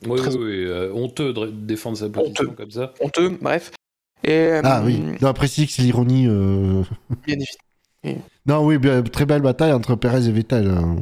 Oui, 0.06 0.18
Très- 0.20 0.34
oui, 0.34 0.44
oui, 0.44 0.64
euh, 0.64 0.90
honteux 0.94 1.32
de 1.34 1.46
défendre 1.50 1.98
sa 1.98 2.08
position 2.08 2.44
Honteux. 2.44 2.54
comme 2.56 2.70
ça. 2.70 2.94
honteux, 3.00 3.36
bref. 3.40 3.70
Et, 4.24 4.32
euh, 4.32 4.60
Ah 4.64 4.80
oui, 4.84 5.02
non, 5.20 5.32
précis 5.34 5.66
que 5.66 5.72
c'est 5.72 5.82
l'ironie. 5.82 6.26
euh, 6.26 6.82
bien 7.26 7.36
évidemment. 7.36 8.24
Non, 8.46 8.64
oui, 8.64 8.78
bien, 8.78 9.02
très 9.02 9.26
belle 9.26 9.42
bataille 9.42 9.72
entre 9.72 9.94
Perez 9.94 10.26
et 10.26 10.32
Vettel. 10.32 10.68
hein. 10.68 10.96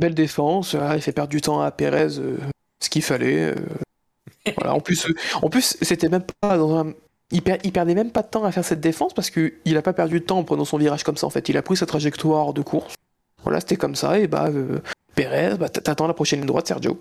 Belle 0.00 0.14
défense, 0.14 0.74
ah, 0.78 0.96
il 0.96 1.00
fait 1.02 1.12
perdre 1.12 1.30
du 1.30 1.40
temps 1.40 1.60
à 1.62 1.70
Pérez, 1.70 2.18
euh, 2.18 2.36
ce 2.82 2.90
qu'il 2.90 3.02
fallait. 3.02 3.54
euh. 3.54 4.52
voilà. 4.58 4.74
En 4.74 4.80
plus, 4.80 5.06
en 5.40 5.48
plus 5.48 5.76
c'était 5.80 6.08
même 6.10 6.24
pas 6.40 6.58
dans 6.58 6.76
un. 6.76 6.92
Il, 7.30 7.42
per- 7.42 7.58
il 7.64 7.72
perdait 7.72 7.94
même 7.94 8.10
pas 8.10 8.22
de 8.22 8.28
temps 8.28 8.44
à 8.44 8.52
faire 8.52 8.64
cette 8.64 8.80
défense 8.80 9.12
parce 9.14 9.30
qu'il 9.30 9.76
a 9.76 9.82
pas 9.82 9.92
perdu 9.92 10.20
de 10.20 10.24
temps 10.24 10.38
en 10.38 10.44
prenant 10.44 10.64
son 10.64 10.78
virage 10.78 11.02
comme 11.04 11.16
ça 11.16 11.26
en 11.26 11.30
fait. 11.30 11.48
Il 11.48 11.56
a 11.56 11.62
pris 11.62 11.76
sa 11.76 11.86
trajectoire 11.86 12.52
de 12.52 12.62
course. 12.62 12.94
Voilà, 13.42 13.60
c'était 13.60 13.76
comme 13.76 13.94
ça, 13.94 14.18
et 14.18 14.26
bah, 14.26 14.46
euh, 14.48 14.78
Pérez, 15.14 15.56
bah, 15.58 15.68
t'attends 15.68 16.06
la 16.06 16.14
prochaine 16.14 16.38
ligne 16.40 16.46
droite, 16.46 16.66
Sergio. 16.66 16.98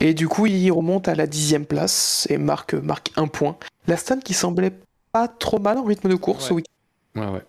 Et 0.00 0.14
du 0.14 0.26
coup, 0.26 0.46
il 0.46 0.70
remonte 0.70 1.06
à 1.08 1.14
la 1.14 1.26
dixième 1.26 1.66
place 1.66 2.26
et 2.30 2.38
marque, 2.38 2.72
marque 2.74 3.12
un 3.16 3.26
point. 3.28 3.56
L'Aston 3.86 4.20
qui 4.24 4.32
semblait 4.32 4.72
pas 5.12 5.28
trop 5.28 5.58
mal 5.58 5.76
en 5.76 5.84
rythme 5.84 6.08
de 6.08 6.14
course 6.14 6.48
Ouais. 6.50 6.56
week-end. 6.56 7.20
Ouais, 7.20 7.26
ouais. 7.34 7.42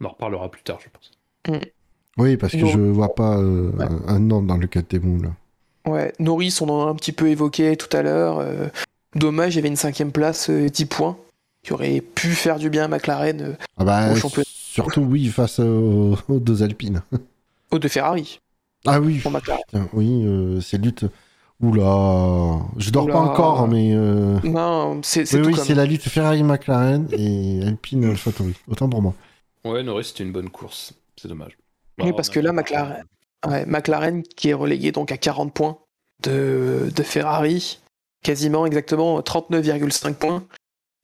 On 0.00 0.06
en 0.06 0.08
reparlera 0.10 0.50
plus 0.50 0.62
tard, 0.62 0.78
je 0.82 0.88
pense. 0.90 1.60
Oui, 2.18 2.36
parce 2.36 2.52
que 2.52 2.58
Non. 2.58 2.66
je 2.66 2.78
vois 2.80 3.14
pas 3.14 3.38
euh, 3.38 3.70
Ouais. 3.70 3.84
un, 3.86 4.14
un 4.14 4.18
nom 4.18 4.42
dans 4.42 4.56
le 4.58 4.66
Catémou, 4.66 5.22
là. 5.22 5.30
Ouais, 5.90 6.12
Norris, 6.18 6.58
on 6.60 6.68
en 6.68 6.86
a 6.86 6.90
un 6.90 6.94
petit 6.94 7.12
peu 7.12 7.28
évoqué 7.28 7.76
tout 7.76 7.94
à 7.96 8.02
l'heure. 8.02 8.38
euh, 8.40 8.66
dommage, 9.14 9.54
il 9.54 9.56
y 9.56 9.58
avait 9.60 9.68
une 9.68 9.76
cinquième 9.76 10.12
place, 10.12 10.50
euh, 10.50 10.68
10 10.68 10.84
points, 10.84 11.16
qui 11.62 11.72
aurait 11.72 12.00
pu 12.00 12.28
faire 12.28 12.58
du 12.58 12.70
bien 12.70 12.84
à 12.84 12.88
McLaren 12.88 13.40
euh, 13.40 13.52
Ah 13.76 13.84
bah, 13.84 14.12
Au 14.12 14.16
championnat. 14.16 14.44
surtout, 14.48 15.02
oui, 15.02 15.26
face 15.28 15.58
aux, 15.60 16.16
aux 16.28 16.38
deux 16.40 16.62
Alpines. 16.62 17.02
au 17.70 17.78
de 17.78 17.88
Ferrari 17.88 18.40
Ah 18.86 19.00
oui, 19.00 19.18
pour 19.18 19.30
McLaren. 19.30 19.62
putain, 19.66 19.88
oui, 19.92 20.22
euh, 20.24 20.60
c'est 20.60 20.78
lutte. 20.78 21.04
Oula, 21.62 22.58
je 22.78 22.90
dors 22.90 23.06
pas 23.06 23.18
encore, 23.20 23.68
mais. 23.68 23.90
euh, 23.94 24.38
Non, 24.44 25.00
c'est 25.02 25.26
c'est 25.26 25.36
Oui, 25.36 25.42
tout 25.42 25.48
oui, 25.48 25.54
comme. 25.56 25.64
c'est 25.64 25.74
la 25.74 25.84
lutte 25.84 26.02
Ferrari-McLaren 26.08 27.06
et 27.12 27.60
Alpine 27.66 28.04
AlphaTauri. 28.06 28.54
Autant 28.68 28.88
pour 28.88 29.02
moi. 29.02 29.14
Ouais, 29.66 29.82
Norris, 29.82 30.04
c'était 30.06 30.24
une 30.24 30.32
bonne 30.32 30.48
course. 30.48 30.94
C'est 31.20 31.28
dommage. 31.28 31.58
Oui, 31.98 32.08
Bah, 32.10 32.16
parce 32.16 32.30
que 32.30 32.40
là, 32.40 32.52
McLaren, 32.52 33.04
ouais, 33.46 33.66
McLaren 33.66 34.22
qui 34.22 34.48
est 34.48 34.54
relégué 34.54 34.90
donc 34.90 35.12
à 35.12 35.18
40 35.18 35.52
points 35.52 35.76
de, 36.22 36.88
de 36.96 37.02
Ferrari, 37.02 37.78
quasiment 38.22 38.64
exactement 38.64 39.20
39,5 39.20 40.14
points. 40.14 40.42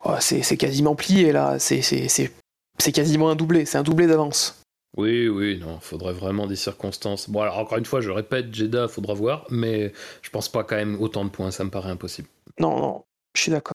Oh, 0.08 0.14
c'est 0.20 0.56
quasiment 0.56 0.94
plié 0.94 1.32
là, 1.32 1.58
c'est 1.58 1.82
c'est- 1.82 2.08
c'est- 2.08 2.32
c'est 2.78 2.92
quasiment 2.92 3.28
un 3.30 3.34
doublé, 3.34 3.64
c'est 3.64 3.78
un 3.78 3.82
doublé 3.82 4.06
d'avance. 4.06 4.60
Oui, 4.96 5.28
oui, 5.28 5.58
non, 5.58 5.78
faudrait 5.80 6.12
vraiment 6.12 6.46
des 6.46 6.56
circonstances. 6.56 7.28
Bon, 7.28 7.40
alors 7.42 7.58
encore 7.58 7.76
une 7.78 7.84
fois, 7.84 8.00
je 8.00 8.10
répète, 8.10 8.54
Jeddah, 8.54 8.88
faudra 8.88 9.14
voir, 9.14 9.46
mais 9.50 9.92
je 10.22 10.30
pense 10.30 10.48
pas 10.48 10.62
quand 10.64 10.76
même 10.76 10.96
autant 11.00 11.24
de 11.24 11.30
points, 11.30 11.50
ça 11.50 11.64
me 11.64 11.70
paraît 11.70 11.90
impossible. 11.90 12.28
Non, 12.60 12.78
non, 12.78 13.04
je 13.34 13.42
suis 13.42 13.50
d'accord. 13.52 13.74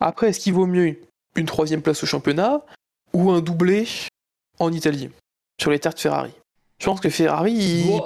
Après, 0.00 0.28
est-ce 0.28 0.40
qu'il 0.40 0.52
vaut 0.52 0.66
mieux 0.66 0.96
une 1.36 1.46
troisième 1.46 1.80
place 1.80 2.02
au 2.02 2.06
championnat 2.06 2.60
ou 3.14 3.30
un 3.30 3.40
doublé 3.40 3.86
en 4.58 4.72
Italie, 4.72 5.10
sur 5.60 5.70
les 5.70 5.78
terres 5.78 5.94
de 5.94 6.00
Ferrari? 6.00 6.32
Je 6.80 6.86
pense 6.86 7.00
que 7.00 7.08
Ferrari, 7.08 7.52
il, 7.54 7.90
Wow. 7.90 8.02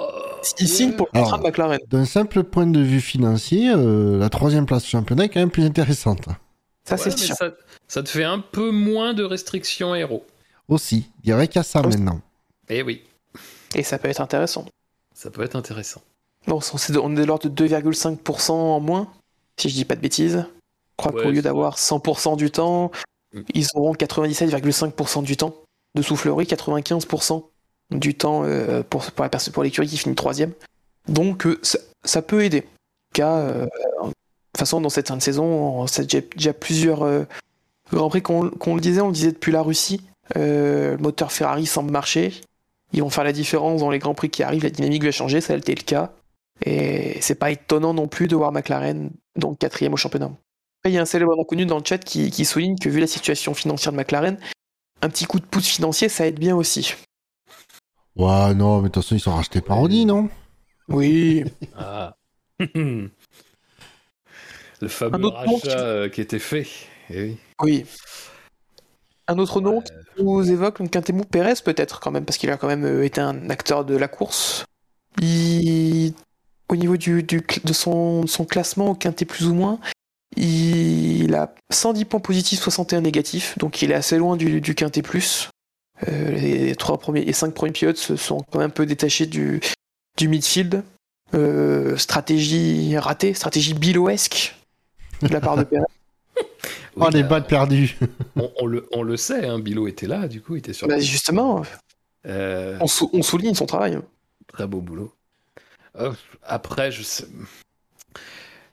il 0.59 0.67
signe 0.67 0.93
pour 0.93 1.07
le 1.13 1.19
contrat 1.19 1.37
de 1.37 1.41
Alors, 1.41 1.47
McLaren. 1.51 1.79
D'un 1.89 2.05
simple 2.05 2.43
point 2.43 2.65
de 2.67 2.79
vue 2.81 3.01
financier, 3.01 3.71
euh, 3.75 4.17
la 4.17 4.29
troisième 4.29 4.65
place 4.65 4.83
du 4.83 4.89
championnat 4.89 5.25
est 5.25 5.29
quand 5.29 5.39
même 5.41 5.51
plus 5.51 5.65
intéressante. 5.65 6.27
Ça, 6.85 6.95
Ouais, 6.95 7.01
c'est 7.01 7.17
sûr. 7.17 7.35
ça, 7.35 7.51
ça 7.87 8.03
te 8.03 8.09
fait 8.09 8.23
un 8.23 8.39
peu 8.39 8.71
moins 8.71 9.13
de 9.13 9.23
restrictions 9.23 9.95
héros. 9.95 10.25
Aussi, 10.67 11.09
il 11.23 11.29
y 11.29 11.31
a 11.31 11.37
ça 11.63 11.79
Aussi. 11.81 11.97
maintenant. 11.97 12.21
Eh 12.69 12.81
oui, 12.83 13.03
Et 13.75 13.83
ça 13.83 13.97
peut 13.97 14.09
être 14.09 14.21
intéressant. 14.21 14.65
ça 15.13 15.29
peut 15.29 15.43
être 15.43 15.55
intéressant. 15.55 16.01
Bon, 16.47 16.59
on 16.73 16.77
est 16.77 16.91
de- 16.91 16.99
on 16.99 17.11
est 17.15 17.19
de 17.19 17.23
l'ordre 17.23 17.47
de 17.47 17.49
2,5% 17.49 18.53
en 18.75 18.79
moins, 18.79 19.11
si 19.57 19.69
je 19.69 19.75
dis 19.75 19.85
pas 19.85 19.95
de 19.95 20.01
bêtises. 20.01 20.45
Je 20.45 20.97
crois 20.97 21.13
Ouais, 21.13 21.23
qu'au 21.23 21.31
lieu 21.31 21.41
d'avoir 21.41 21.77
100% 21.77 22.35
du 22.35 22.51
temps, 22.51 22.91
Mm. 23.33 23.41
ils 23.53 23.67
auront 23.75 23.93
97,5% 23.95 25.21
du 25.23 25.37
temps 25.37 25.55
de 25.95 26.01
soufflerie, 26.01 26.45
95% 26.45 27.49
du 27.91 28.15
temps 28.15 28.43
euh, 28.43 28.83
pour, 28.83 29.03
pour, 29.11 29.23
la 29.23 29.29
pour 29.51 29.63
l'écurie 29.63 29.87
qui 29.87 29.97
finit 29.97 30.15
troisième. 30.15 30.53
Donc 31.07 31.45
euh, 31.45 31.59
ça, 31.63 31.79
ça 32.03 32.21
peut 32.21 32.43
aider. 32.43 32.59
En 32.59 32.61
tout 32.63 33.21
cas, 33.21 33.37
euh, 33.37 33.67
toute 34.53 34.59
façon, 34.59 34.81
dans 34.81 34.89
cette 34.89 35.07
fin 35.07 35.17
de 35.17 35.21
saison, 35.21 35.87
c'est 35.87 36.03
déjà, 36.03 36.25
déjà 36.35 36.53
plusieurs 36.53 37.03
euh, 37.03 37.23
Grands 37.91 38.09
Prix 38.09 38.21
qu'on 38.21 38.49
qu'on 38.49 38.75
le 38.75 38.81
disait, 38.81 39.01
on 39.01 39.07
le 39.07 39.13
disait 39.13 39.31
depuis 39.31 39.51
la 39.51 39.61
Russie. 39.61 40.01
Euh, 40.37 40.91
le 40.91 40.97
moteur 40.97 41.31
Ferrari 41.31 41.65
semble 41.65 41.91
marcher. 41.91 42.33
Ils 42.93 43.01
vont 43.01 43.09
faire 43.09 43.23
la 43.23 43.33
différence 43.33 43.81
dans 43.81 43.89
les 43.89 43.99
Grands 43.99 44.13
Prix 44.13 44.29
qui 44.29 44.43
arrivent, 44.43 44.63
la 44.63 44.69
dynamique 44.69 45.03
va 45.03 45.11
changer, 45.11 45.41
ça 45.41 45.53
a 45.53 45.57
été 45.57 45.73
le 45.73 45.81
cas. 45.81 46.11
Et 46.65 47.17
c'est 47.21 47.35
pas 47.35 47.49
étonnant 47.49 47.93
non 47.93 48.07
plus 48.07 48.27
de 48.27 48.35
voir 48.35 48.51
McLaren 48.51 49.09
donc 49.35 49.57
quatrième 49.57 49.93
au 49.93 49.97
championnat. 49.97 50.31
Après, 50.79 50.91
il 50.91 50.93
y 50.93 50.97
a 50.99 51.01
un 51.01 51.05
célèbre 51.05 51.33
inconnu 51.39 51.65
dans 51.65 51.79
le 51.79 51.83
chat 51.83 51.97
qui, 51.97 52.29
qui 52.29 52.45
souligne 52.45 52.77
que 52.77 52.89
vu 52.89 52.99
la 52.99 53.07
situation 53.07 53.53
financière 53.53 53.91
de 53.91 53.97
McLaren, 53.97 54.37
un 55.01 55.09
petit 55.09 55.25
coup 55.25 55.39
de 55.39 55.45
pouce 55.45 55.67
financier, 55.67 56.09
ça 56.09 56.27
aide 56.27 56.39
bien 56.39 56.55
aussi. 56.55 56.93
Ouais, 58.15 58.53
non, 58.53 58.77
mais 58.77 58.89
de 58.89 58.93
toute 58.93 59.03
façon, 59.03 59.15
ils 59.15 59.19
sont 59.19 59.33
rachetés 59.33 59.61
par 59.61 59.81
Audi, 59.81 60.05
non? 60.05 60.29
Oui. 60.87 61.43
Ah. 61.75 62.15
Le 64.83 64.89
fameux 64.89 65.27
rachat 65.27 65.79
euh, 65.79 66.09
qui 66.09 66.19
était 66.19 66.39
fait. 66.39 66.67
Eh 67.09 67.23
oui. 67.23 67.37
Oui. 67.61 67.85
Un 69.29 69.39
autre 69.39 69.61
nom 69.61 69.79
qui 69.81 69.93
nous 70.21 70.51
évoque 70.51 70.85
Quintemou 70.89 71.23
Pérez 71.23 71.53
peut-être 71.63 72.01
quand 72.01 72.11
même, 72.11 72.25
parce 72.25 72.37
qu'il 72.37 72.49
a 72.49 72.57
quand 72.57 72.67
même 72.67 72.83
euh, 72.83 73.05
été 73.05 73.21
un 73.21 73.49
acteur 73.49 73.85
de 73.85 73.95
la 73.95 74.09
course. 74.09 74.65
Il... 75.21 76.13
Au 76.67 76.75
niveau 76.75 76.97
du, 76.97 77.23
du 77.23 77.39
cl- 77.39 77.65
de 77.65 77.71
son, 77.71 78.27
son 78.27 78.45
classement 78.45 78.89
au 78.89 78.95
quintet 78.95 79.25
plus 79.25 79.47
ou 79.47 79.53
moins, 79.53 79.79
il 80.35 81.33
a 81.35 81.53
110 81.71 82.05
points 82.05 82.19
positifs, 82.19 82.59
61 82.61 83.01
négatifs, 83.01 83.57
donc 83.59 83.81
il 83.81 83.91
est 83.91 83.95
assez 83.95 84.17
loin 84.17 84.35
du, 84.35 84.59
du 84.59 84.75
quintet 84.75 85.01
plus. 85.01 85.49
Euh, 86.07 86.31
les, 86.31 86.75
trois 86.75 86.97
premiers, 86.97 87.23
les 87.23 87.33
cinq 87.33 87.53
premiers 87.53 87.71
pilotes 87.71 87.97
se 87.97 88.15
sont 88.17 88.39
quand 88.51 88.59
même 88.59 88.67
un 88.67 88.71
peu 88.71 88.85
détachés 88.85 89.27
du, 89.27 89.61
du 90.17 90.27
midfield. 90.27 90.83
Euh, 91.33 91.95
stratégie 91.97 92.97
ratée, 92.97 93.33
stratégie 93.33 93.73
biloesque 93.73 94.55
de 95.27 95.33
la 95.33 95.41
part 95.41 95.57
de 95.57 95.63
Pérez. 95.63 95.83
Oh, 96.95 97.05
Oui, 97.07 97.13
les 97.13 97.23
balles 97.23 97.47
perdues 97.47 97.97
on, 98.35 98.51
on 98.59 98.65
le, 98.67 98.87
on 98.91 99.01
le 99.01 99.17
sait, 99.17 99.47
hein, 99.47 99.57
Bilo 99.57 99.87
était 99.87 100.05
là, 100.05 100.27
du 100.27 100.41
coup, 100.41 100.55
il 100.55 100.59
était 100.59 100.73
sur 100.73 100.87
Bah, 100.87 100.99
justement, 100.99 101.63
Euh, 102.27 102.77
on, 102.81 102.85
sou- 102.87 103.09
on 103.13 103.23
souligne 103.23 103.55
son 103.55 103.65
travail. 103.65 103.97
Très 104.47 104.67
beau 104.67 104.79
boulot. 104.79 105.11
Euh, 105.99 106.11
après, 106.43 106.91
je 106.91 107.01
sais. 107.01 107.25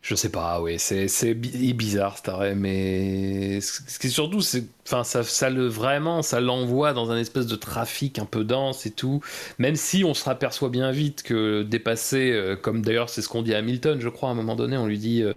Je 0.03 0.15
sais 0.15 0.31
pas, 0.31 0.61
oui, 0.63 0.79
c'est 0.79 1.09
c'est 1.09 1.35
bi- 1.35 1.75
bizarre 1.75 2.17
cet 2.17 2.31
arrêt, 2.31 2.55
mais 2.55 3.61
ce 3.61 3.99
qui 3.99 4.07
est 4.07 4.11
surtout, 4.11 4.41
c'est, 4.41 4.65
enfin, 4.87 5.05
ça, 5.05 5.23
ça 5.23 5.51
le 5.51 5.67
vraiment, 5.67 6.23
ça 6.23 6.41
l'envoie 6.41 6.95
dans 6.95 7.11
un 7.11 7.19
espèce 7.19 7.47
de 7.47 7.55
trafic 7.57 8.19
un 8.19 8.25
peu 8.25 8.43
dense 8.45 8.87
et 8.87 8.91
tout. 8.91 9.21
Même 9.59 9.77
si 9.77 10.03
on 10.05 10.15
se 10.15 10.29
aperçoit 10.29 10.71
bien 10.71 10.91
vite 10.91 11.23
que 11.23 11.63
dépasser, 11.63 12.33
euh, 12.33 12.57
comme 12.57 12.81
d'ailleurs 12.83 13.11
c'est 13.11 13.21
ce 13.21 13.29
qu'on 13.29 13.43
dit 13.43 13.55
à 13.55 13.59
Hamilton, 13.59 14.01
je 14.01 14.09
crois 14.09 14.31
à 14.31 14.33
un 14.33 14.35
moment 14.35 14.57
donné, 14.57 14.79
on 14.79 14.87
lui 14.87 14.99
dit 14.99 15.23
euh, 15.23 15.33
euh, 15.33 15.35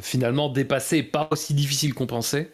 finalement 0.00 0.48
dépasser 0.48 0.98
est 0.98 1.02
pas 1.02 1.28
aussi 1.30 1.54
difficile 1.54 1.94
qu'on 1.94 2.06
pensait. 2.06 2.52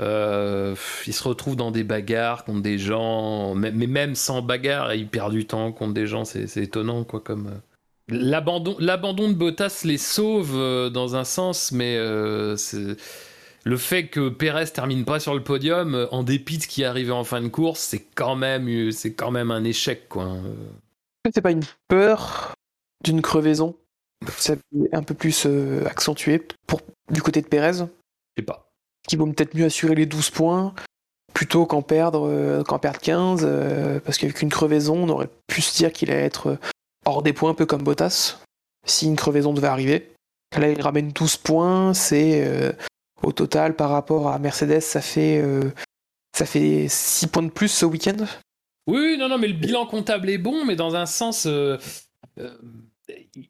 Euh, 0.00 0.74
il 1.06 1.12
se 1.12 1.22
retrouve 1.22 1.54
dans 1.54 1.70
des 1.70 1.84
bagarres 1.84 2.44
contre 2.44 2.62
des 2.62 2.78
gens, 2.78 3.54
mais, 3.54 3.70
même 3.70 4.14
sans 4.14 4.42
bagarre, 4.42 4.94
il 4.94 5.06
perd 5.06 5.32
du 5.32 5.46
temps 5.46 5.70
contre 5.70 5.92
des 5.94 6.06
gens, 6.06 6.24
c'est 6.24 6.56
étonnant 6.56 7.04
quoi 7.04 7.20
comme. 7.20 7.48
euh, 7.48 7.58
L'abandon, 8.08 8.74
de 9.28 9.34
Bottas 9.34 9.82
les 9.84 9.98
sauve 9.98 10.52
euh, 10.56 10.90
dans 10.90 11.14
un 11.14 11.24
sens, 11.24 11.72
mais 11.72 11.96
euh, 11.98 12.56
le 13.64 13.76
fait 13.76 14.08
que 14.08 14.28
Perez 14.28 14.66
termine 14.66 15.04
pas 15.04 15.20
sur 15.20 15.34
le 15.34 15.42
podium, 15.44 15.94
euh, 15.94 16.06
en 16.10 16.22
dépit 16.22 16.58
de 16.58 16.62
ce 16.62 16.68
qui 16.68 16.82
est 16.82 16.86
arrivé 16.86 17.12
en 17.12 17.24
fin 17.24 17.40
de 17.40 17.48
course, 17.48 17.80
c'est 17.80 18.04
quand 18.14 18.34
même, 18.34 18.68
euh, 18.68 18.90
c'est 18.90 19.14
quand 19.14 19.30
même 19.30 19.50
un 19.50 19.62
échec 19.62 20.08
quoi. 20.08 20.24
Euh, 20.24 20.54
c'est 21.32 21.42
pas 21.42 21.52
une 21.52 21.62
peur 21.88 22.54
d'une 23.04 23.22
crevaison? 23.22 23.76
Ça 24.38 24.54
est 24.54 24.94
un 24.94 25.02
peu 25.02 25.14
plus 25.14 25.44
euh, 25.46 25.84
accentué 25.86 26.46
pour, 26.66 26.80
du 27.10 27.22
côté 27.22 27.40
de 27.42 27.46
Pérez, 27.46 27.72
Je 27.74 27.84
sais 28.38 28.44
pas. 28.44 28.70
qui 29.06 29.16
vaut 29.16 29.26
peut-être 29.26 29.54
mieux 29.54 29.66
assurer 29.66 29.94
les 29.94 30.06
12 30.06 30.30
points 30.30 30.74
plutôt 31.34 31.64
qu'en 31.66 31.82
perdre, 31.82 32.28
euh, 32.28 32.62
qu'en 32.62 32.78
perdre 32.78 33.00
15, 33.00 33.40
euh, 33.44 34.00
parce 34.00 34.18
qu'avec 34.18 34.42
une 34.42 34.50
crevaison, 34.50 35.04
on 35.04 35.08
aurait 35.08 35.30
pu 35.46 35.62
se 35.62 35.76
dire 35.76 35.92
qu'il 35.92 36.10
allait 36.10 36.24
être 36.24 36.58
hors 37.06 37.22
des 37.22 37.32
points, 37.32 37.50
un 37.50 37.54
peu 37.54 37.66
comme 37.66 37.82
Bottas, 37.82 38.38
si 38.86 39.06
une 39.06 39.16
crevaison 39.16 39.52
devait 39.52 39.68
arriver. 39.68 40.12
Là, 40.58 40.68
il 40.68 40.80
ramène 40.82 41.08
12 41.10 41.38
points, 41.38 41.94
c'est 41.94 42.46
euh, 42.46 42.72
au 43.22 43.32
total 43.32 43.74
par 43.74 43.90
rapport 43.90 44.28
à 44.28 44.38
Mercedes, 44.38 44.80
ça 44.80 45.00
fait, 45.00 45.40
euh, 45.42 45.70
ça 46.36 46.44
fait 46.44 46.86
6 46.88 47.28
points 47.28 47.42
de 47.44 47.50
plus 47.50 47.68
ce 47.68 47.86
week-end. 47.86 48.26
Oui, 48.86 48.98
oui, 48.98 49.16
non, 49.18 49.28
non, 49.28 49.38
mais 49.38 49.48
le 49.48 49.54
bilan 49.54 49.86
comptable 49.86 50.28
est 50.28 50.38
bon, 50.38 50.64
mais 50.64 50.76
dans 50.76 50.96
un 50.96 51.06
sens, 51.06 51.46
euh, 51.46 51.78
euh, 52.38 52.50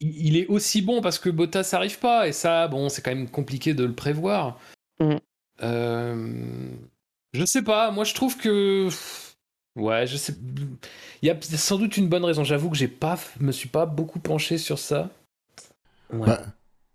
il 0.01 0.37
est 0.37 0.47
aussi 0.47 0.83
bon 0.83 1.01
parce 1.01 1.19
que 1.19 1.31
Bottas 1.31 1.71
n'arrive 1.73 1.99
pas, 1.99 2.29
et 2.29 2.33
ça, 2.33 2.69
bon, 2.69 2.89
c'est 2.89 3.03
quand 3.03 3.15
même 3.15 3.29
compliqué 3.29 3.75
de 3.75 3.85
le 3.85 3.93
prévoir. 3.95 4.59
Mhm. 5.01 5.19
Euh, 5.63 6.71
je 7.33 7.45
sais 7.45 7.63
pas, 7.63 7.91
moi 7.91 8.05
je 8.05 8.15
trouve 8.15 8.37
que. 8.37 8.89
Ouais, 9.77 10.07
je 10.07 10.17
sais. 10.17 10.35
Il 11.23 11.29
y 11.29 11.31
a 11.31 11.37
sans 11.41 11.79
doute 11.79 11.97
une 11.97 12.09
bonne 12.09 12.25
raison. 12.25 12.45
J'avoue 12.45 12.69
que 12.71 12.77
j'ai 12.77 12.89
pas, 12.89 13.19
me 13.41 13.53
suis 13.53 13.69
pas 13.69 13.87
beaucoup 13.87 14.19
penché 14.19 14.59
sur 14.59 14.79
ça. 14.79 15.09
Ouais. 16.13 16.27
Bah, 16.27 16.43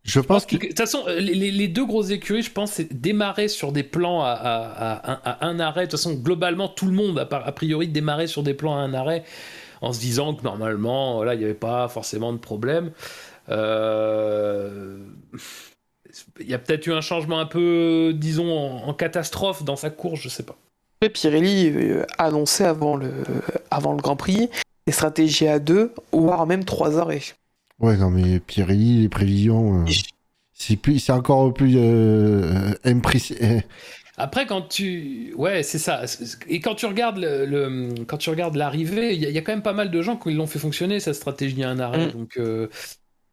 Je 0.03 0.19
pense 0.19 0.45
que. 0.45 0.57
De 0.57 0.67
toute 0.67 0.77
façon, 0.77 1.03
euh, 1.07 1.19
les, 1.19 1.67
deux 1.67 1.85
grosses 1.85 2.11
écuries, 2.11 2.43
je 2.43 2.51
pense, 2.51 2.73
c'est 2.73 2.93
démarrer 2.93 3.47
sur 3.47 3.71
des 3.71 3.83
plans 3.83 4.21
à, 4.21 4.29
à- 4.29 4.93
à 4.93 5.11
un- 5.11 5.21
à 5.23 5.45
un 5.47 5.59
arrêt. 5.59 5.81
De 5.87 5.91
toute 5.91 5.99
façon, 5.99 6.13
globalement, 6.13 6.67
tout 6.67 6.85
le 6.85 6.91
monde 6.93 7.17
a, 7.19 7.23
a 7.35 7.51
priori 7.51 7.87
démarré 7.87 8.27
sur 8.27 8.43
des 8.43 8.53
plans 8.53 8.75
à 8.77 8.79
un 8.81 8.93
arrêt 8.93 9.23
en 9.81 9.93
se 9.93 9.99
disant 9.99 10.33
que 10.35 10.43
normalement, 10.43 11.15
voilà, 11.15 11.33
il 11.35 11.39
n'y 11.39 11.45
avait 11.45 11.53
pas 11.53 11.87
forcément 11.87 12.33
de 12.33 12.37
problème. 12.37 12.91
Euh, 13.49 14.97
Il 16.39 16.49
y 16.49 16.53
a 16.53 16.59
peut-être 16.59 16.87
eu 16.87 16.93
un 16.93 17.01
changement 17.01 17.39
un 17.39 17.45
peu, 17.45 18.13
disons, 18.15 18.51
en, 18.57 18.87
en 18.89 18.93
catastrophe 18.93 19.63
dans 19.63 19.75
sa 19.75 19.89
course, 19.89 20.21
je 20.21 20.29
sais 20.29 20.43
pas. 20.43 20.55
Et 21.01 21.09
Pirelli 21.09 21.69
euh, 21.69 22.05
a 22.17 22.25
annoncé 22.25 22.63
avant 22.63 22.95
le, 22.95 23.11
avant 23.69 23.93
le 23.93 24.01
Grand 24.01 24.15
Prix 24.15 24.49
des 24.87 24.93
stratégies 24.93 25.47
à 25.47 25.59
deux, 25.59 25.93
voire 26.11 26.47
même 26.47 26.65
trois 26.65 26.97
arrêts. 26.97 27.21
Ouais, 27.79 27.97
non, 27.97 28.09
mais 28.09 28.39
Pirelli, 28.39 29.01
les 29.03 29.09
prévisions. 29.09 29.85
euh, 29.85 29.91
C'est 30.53 31.11
encore 31.11 31.53
plus 31.53 31.75
euh, 31.77 32.73
imprécis. 32.83 33.35
Après, 34.19 34.47
quand 34.47 34.63
tu, 34.63 35.33
ouais, 35.37 35.61
c'est 35.61 35.77
ça. 35.77 36.01
Et 36.49 36.59
quand 36.59 36.73
tu 36.73 36.87
regardes 36.87 37.19
le, 37.19 37.45
le- 37.45 38.03
quand 38.07 38.17
tu 38.17 38.31
regardes 38.31 38.55
l'arrivée, 38.55 39.13
il 39.13 39.21
y, 39.21 39.25
a- 39.25 39.29
il 39.29 39.35
y 39.35 39.37
a 39.37 39.41
quand 39.41 39.51
même 39.51 39.61
pas 39.61 39.73
mal 39.73 39.91
de 39.91 40.01
gens 40.01 40.17
qui 40.17 40.33
l'ont 40.33 40.47
fait 40.47 40.57
fonctionner 40.59 40.99
cette 40.99 41.13
stratégie 41.15 41.63
à 41.63 41.69
un 41.69 41.79
arrêt. 41.79 42.07
Mm. 42.07 42.11
Donc, 42.13 42.37
euh, 42.37 42.67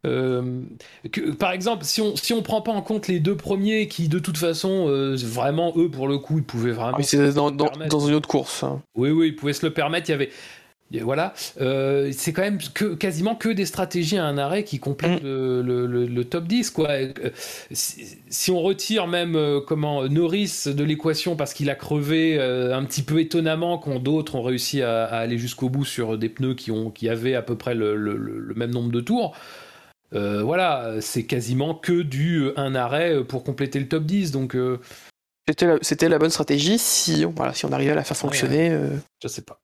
euh, 0.07 0.61
que- 1.11 1.31
par 1.31 1.53
exemple, 1.53 1.85
si 1.87 2.03
on 2.03 2.15
si 2.17 2.35
on 2.35 2.43
prend 2.43 2.61
pas 2.61 2.73
en 2.73 2.83
compte 2.83 3.09
les 3.09 3.19
deux 3.19 3.37
premiers 3.37 3.89
qui, 3.89 4.09
de 4.09 4.19
toute 4.19 4.37
façon, 4.37 4.87
euh, 4.89 5.17
vraiment 5.17 5.73
eux 5.77 5.91
pour 5.91 6.07
le 6.07 6.19
coup, 6.19 6.37
ils 6.39 6.45
pouvaient 6.45 6.73
vraiment. 6.73 6.99
Ah 6.99 7.03
c'est 7.03 7.33
dans, 7.33 7.51
dans, 7.51 7.65
permettre. 7.69 7.97
dans 7.97 8.07
une 8.07 8.15
autre 8.15 8.29
course. 8.29 8.63
hein. 8.63 8.83
Oui, 8.95 9.09
oui, 9.11 9.29
ils 9.29 9.37
pouvaient 9.37 9.55
se 9.55 9.65
le 9.65 9.73
permettre. 9.73 10.11
Il 10.11 10.13
y 10.13 10.15
avait. 10.15 10.31
Voilà, 11.03 11.35
Euh, 11.61 12.13
c'est 12.17 12.33
quand 12.33 12.43
même 12.43 12.59
que, 12.73 12.95
quasiment 12.95 13.35
que 13.35 13.49
des 13.49 13.67
stratégies 13.67 14.17
à 14.17 14.25
un 14.27 14.39
arrêt 14.39 14.63
qui 14.63 14.79
complètent 14.79 15.23
Mm. 15.23 15.27
le, 15.27 15.63
le- 15.63 15.87
le- 15.87 16.07
le 16.07 16.25
top 16.25 16.47
10. 16.47 16.71
Quoi. 16.71 16.89
Euh, 16.91 17.13
Si, 17.73 18.17
si 18.29 18.51
on 18.53 18.61
retire 18.63 19.09
même 19.09 19.35
euh, 19.35 19.61
comment 19.61 20.05
Norris 20.09 20.65
de 20.67 20.85
l'équation 20.85 21.35
parce 21.35 21.53
qu'il 21.53 21.69
a 21.69 21.75
crevé 21.75 22.37
euh, 22.39 22.77
un 22.77 22.85
petit 22.85 23.03
peu 23.03 23.19
étonnamment 23.19 23.79
quand 23.79 23.99
d'autres 23.99 24.37
ont 24.37 24.43
réussi 24.43 24.83
à, 24.83 25.05
à 25.05 25.19
aller 25.19 25.37
jusqu'au 25.37 25.69
bout 25.69 25.85
sur 25.85 26.17
des 26.17 26.29
pneus 26.29 26.55
qui, 26.55 26.71
ont, 26.71 26.91
qui 26.93 27.09
avaient 27.09 27.35
à 27.35 27.43
peu 27.43 27.57
près 27.57 27.75
le, 27.75 27.97
même 28.55 28.71
nombre 28.71 28.93
de 28.93 29.01
tours. 29.01 29.37
voilà, 30.13 30.95
c'est 31.01 31.25
quasiment 31.25 31.75
que 31.75 32.03
du 32.03 32.51
un 32.57 32.77
arrêt 32.77 33.25
pour 33.25 33.43
compléter 33.43 33.81
le 33.81 33.89
top 33.89 34.05
10. 34.05 34.31
Donc, 34.31 34.57
C'était 35.83 36.09
la, 36.09 36.19
bonne 36.19 36.31
stratégie 36.31 36.79
si, 36.79 37.25
on- 37.27 37.31
voilà, 37.33 37.53
si 37.53 37.65
on 37.65 37.73
arrivait 37.73 37.93
à 37.93 37.97
la 37.97 38.05
faire 38.05 38.17
fonctionner. 38.17 38.71
euh. 38.71 38.91
je 39.23 39.27
sais 39.29 39.43
pas. 39.43 39.59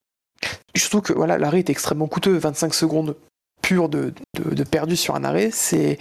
Surtout 0.76 1.00
que 1.00 1.12
voilà, 1.12 1.38
l'arrêt 1.38 1.58
est 1.60 1.70
extrêmement 1.70 2.06
coûteux. 2.08 2.36
25 2.36 2.74
secondes 2.74 3.16
pures 3.62 3.88
de, 3.88 4.12
de, 4.38 4.54
de 4.54 4.64
perdu 4.64 4.96
sur 4.96 5.14
un 5.14 5.24
arrêt, 5.24 5.50
c'est 5.52 5.98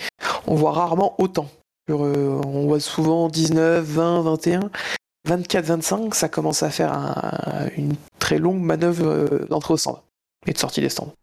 on 0.48 0.56
voit 0.56 0.72
rarement 0.72 1.16
autant. 1.22 1.50
Sur, 1.90 2.04
euh, 2.06 2.40
on 2.46 2.68
voit 2.68 2.80
souvent 2.80 3.28
19, 3.30 3.84
20, 3.86 4.22
21. 4.22 4.70
24-25, 5.28 6.14
ça 6.14 6.30
commence 6.30 6.64
à 6.64 6.70
faire 6.70 6.94
un- 6.94 7.68
une 7.78 7.94
très 8.20 8.40
longue 8.40 8.62
manœuvre 8.62 9.06
euh, 9.06 9.46
d'entrée 9.50 9.74
au 9.74 9.78
stand 9.78 9.98
et 10.48 10.54
de 10.54 10.58
sortie 10.58 10.82
des 10.82 10.90
stands. 10.90 11.14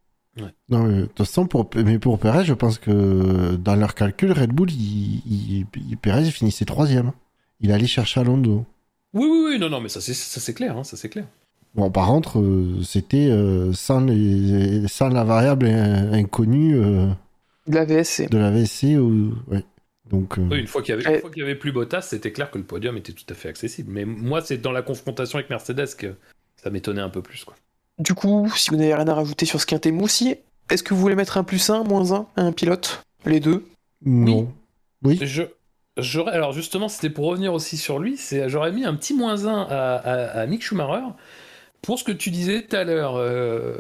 Non, 0.68 0.82
mais, 0.84 1.00
de 1.00 1.06
toute 1.06 1.26
façon, 1.26 1.46
pour, 1.46 1.66
mais 1.74 1.98
pour 1.98 2.18
Perez, 2.18 2.44
je 2.44 2.52
pense 2.52 2.78
que 2.78 3.56
dans 3.56 3.74
leur 3.74 3.94
calcul, 3.94 4.32
Red 4.32 4.50
Bull, 4.52 4.70
il, 4.70 5.22
il, 5.26 5.66
il- 5.88 5.96
Perez 5.96 6.30
finissait 6.30 6.66
troisième. 6.66 7.12
Il 7.60 7.72
allait 7.72 7.86
chercher 7.86 8.20
Alonso. 8.20 8.66
Oui, 9.14 9.26
oui, 9.30 9.44
oui, 9.52 9.58
non, 9.58 9.70
non, 9.70 9.80
mais 9.80 9.88
ça 9.88 10.02
c'est 10.02 10.12
ça 10.12 10.40
c'est 10.40 10.52
clair, 10.52 10.76
hein, 10.76 10.84
ça 10.84 10.98
c'est 10.98 11.08
clair. 11.08 11.24
Bon, 11.76 11.90
par 11.90 12.06
contre, 12.06 12.38
euh, 12.40 12.82
c'était 12.82 13.28
euh, 13.30 13.72
sans, 13.72 14.00
les, 14.00 14.88
sans 14.88 15.08
la 15.10 15.24
variable 15.24 15.66
in- 15.66 16.12
inconnue 16.12 16.74
euh, 16.76 17.06
De 17.66 17.74
la 17.74 17.84
VSC. 17.84 18.28
de 18.30 18.38
la 18.38 18.50
VSC. 18.50 18.96
Ou... 18.98 19.34
Ouais. 19.48 19.62
Donc, 20.10 20.38
euh, 20.38 20.42
Oui, 20.50 20.60
une 20.60 20.66
fois 20.66 20.82
qu'il 20.82 20.94
y 21.36 21.42
avait, 21.42 21.54
plus 21.54 21.72
Bottas, 21.72 22.02
c'était 22.02 22.32
clair 22.32 22.50
que 22.50 22.58
le 22.58 22.64
podium 22.64 22.96
était 22.96 23.12
tout 23.12 23.24
à 23.28 23.34
fait 23.34 23.48
accessible. 23.48 23.92
Mais 23.92 24.04
moi, 24.04 24.40
c'est 24.40 24.56
dans 24.58 24.72
la 24.72 24.82
confrontation 24.82 25.38
avec 25.38 25.50
Mercedes 25.50 25.94
que 25.98 26.14
ça 26.62 26.70
m'étonnait 26.70 27.02
un 27.02 27.08
peu 27.10 27.22
plus, 27.22 27.44
quoi. 27.44 27.54
Du 27.98 28.14
coup, 28.14 28.50
si 28.56 28.70
vous 28.70 28.76
n'avez 28.76 28.94
rien 28.94 29.08
à 29.08 29.14
rajouter 29.14 29.46
sur 29.46 29.60
ce 29.60 29.66
quintet 29.66 29.90
moussi, 29.90 30.36
est-ce 30.70 30.82
que 30.82 30.94
vous 30.94 31.00
voulez 31.00 31.14
mettre 31.14 31.38
un 31.38 31.44
plus 31.44 31.68
1, 31.70 31.82
moins 31.84 32.12
1 32.12 32.26
à 32.36 32.42
un 32.42 32.52
pilote 32.52 33.02
Les 33.24 33.40
deux? 33.40 33.66
Non. 34.04 34.52
Oui. 35.02 35.18
Je, 35.22 35.42
j'aurais, 35.96 36.32
alors 36.32 36.52
justement, 36.52 36.88
c'était 36.88 37.10
pour 37.10 37.26
revenir 37.26 37.52
aussi 37.54 37.76
sur 37.76 37.98
lui, 37.98 38.16
c'est, 38.16 38.48
j'aurais 38.48 38.72
mis 38.72 38.84
un 38.84 38.94
petit 38.94 39.14
moins 39.14 39.46
1 39.46 39.62
à, 39.62 39.94
à, 39.96 40.40
à 40.40 40.46
Mick 40.46 40.62
Schumacher 40.62 41.06
pour 41.86 41.98
ce 41.98 42.04
que 42.04 42.12
tu 42.12 42.30
disais 42.30 42.62
tout 42.62 42.76
à 42.76 42.84
l'heure. 42.84 43.14
euh, 43.16 43.74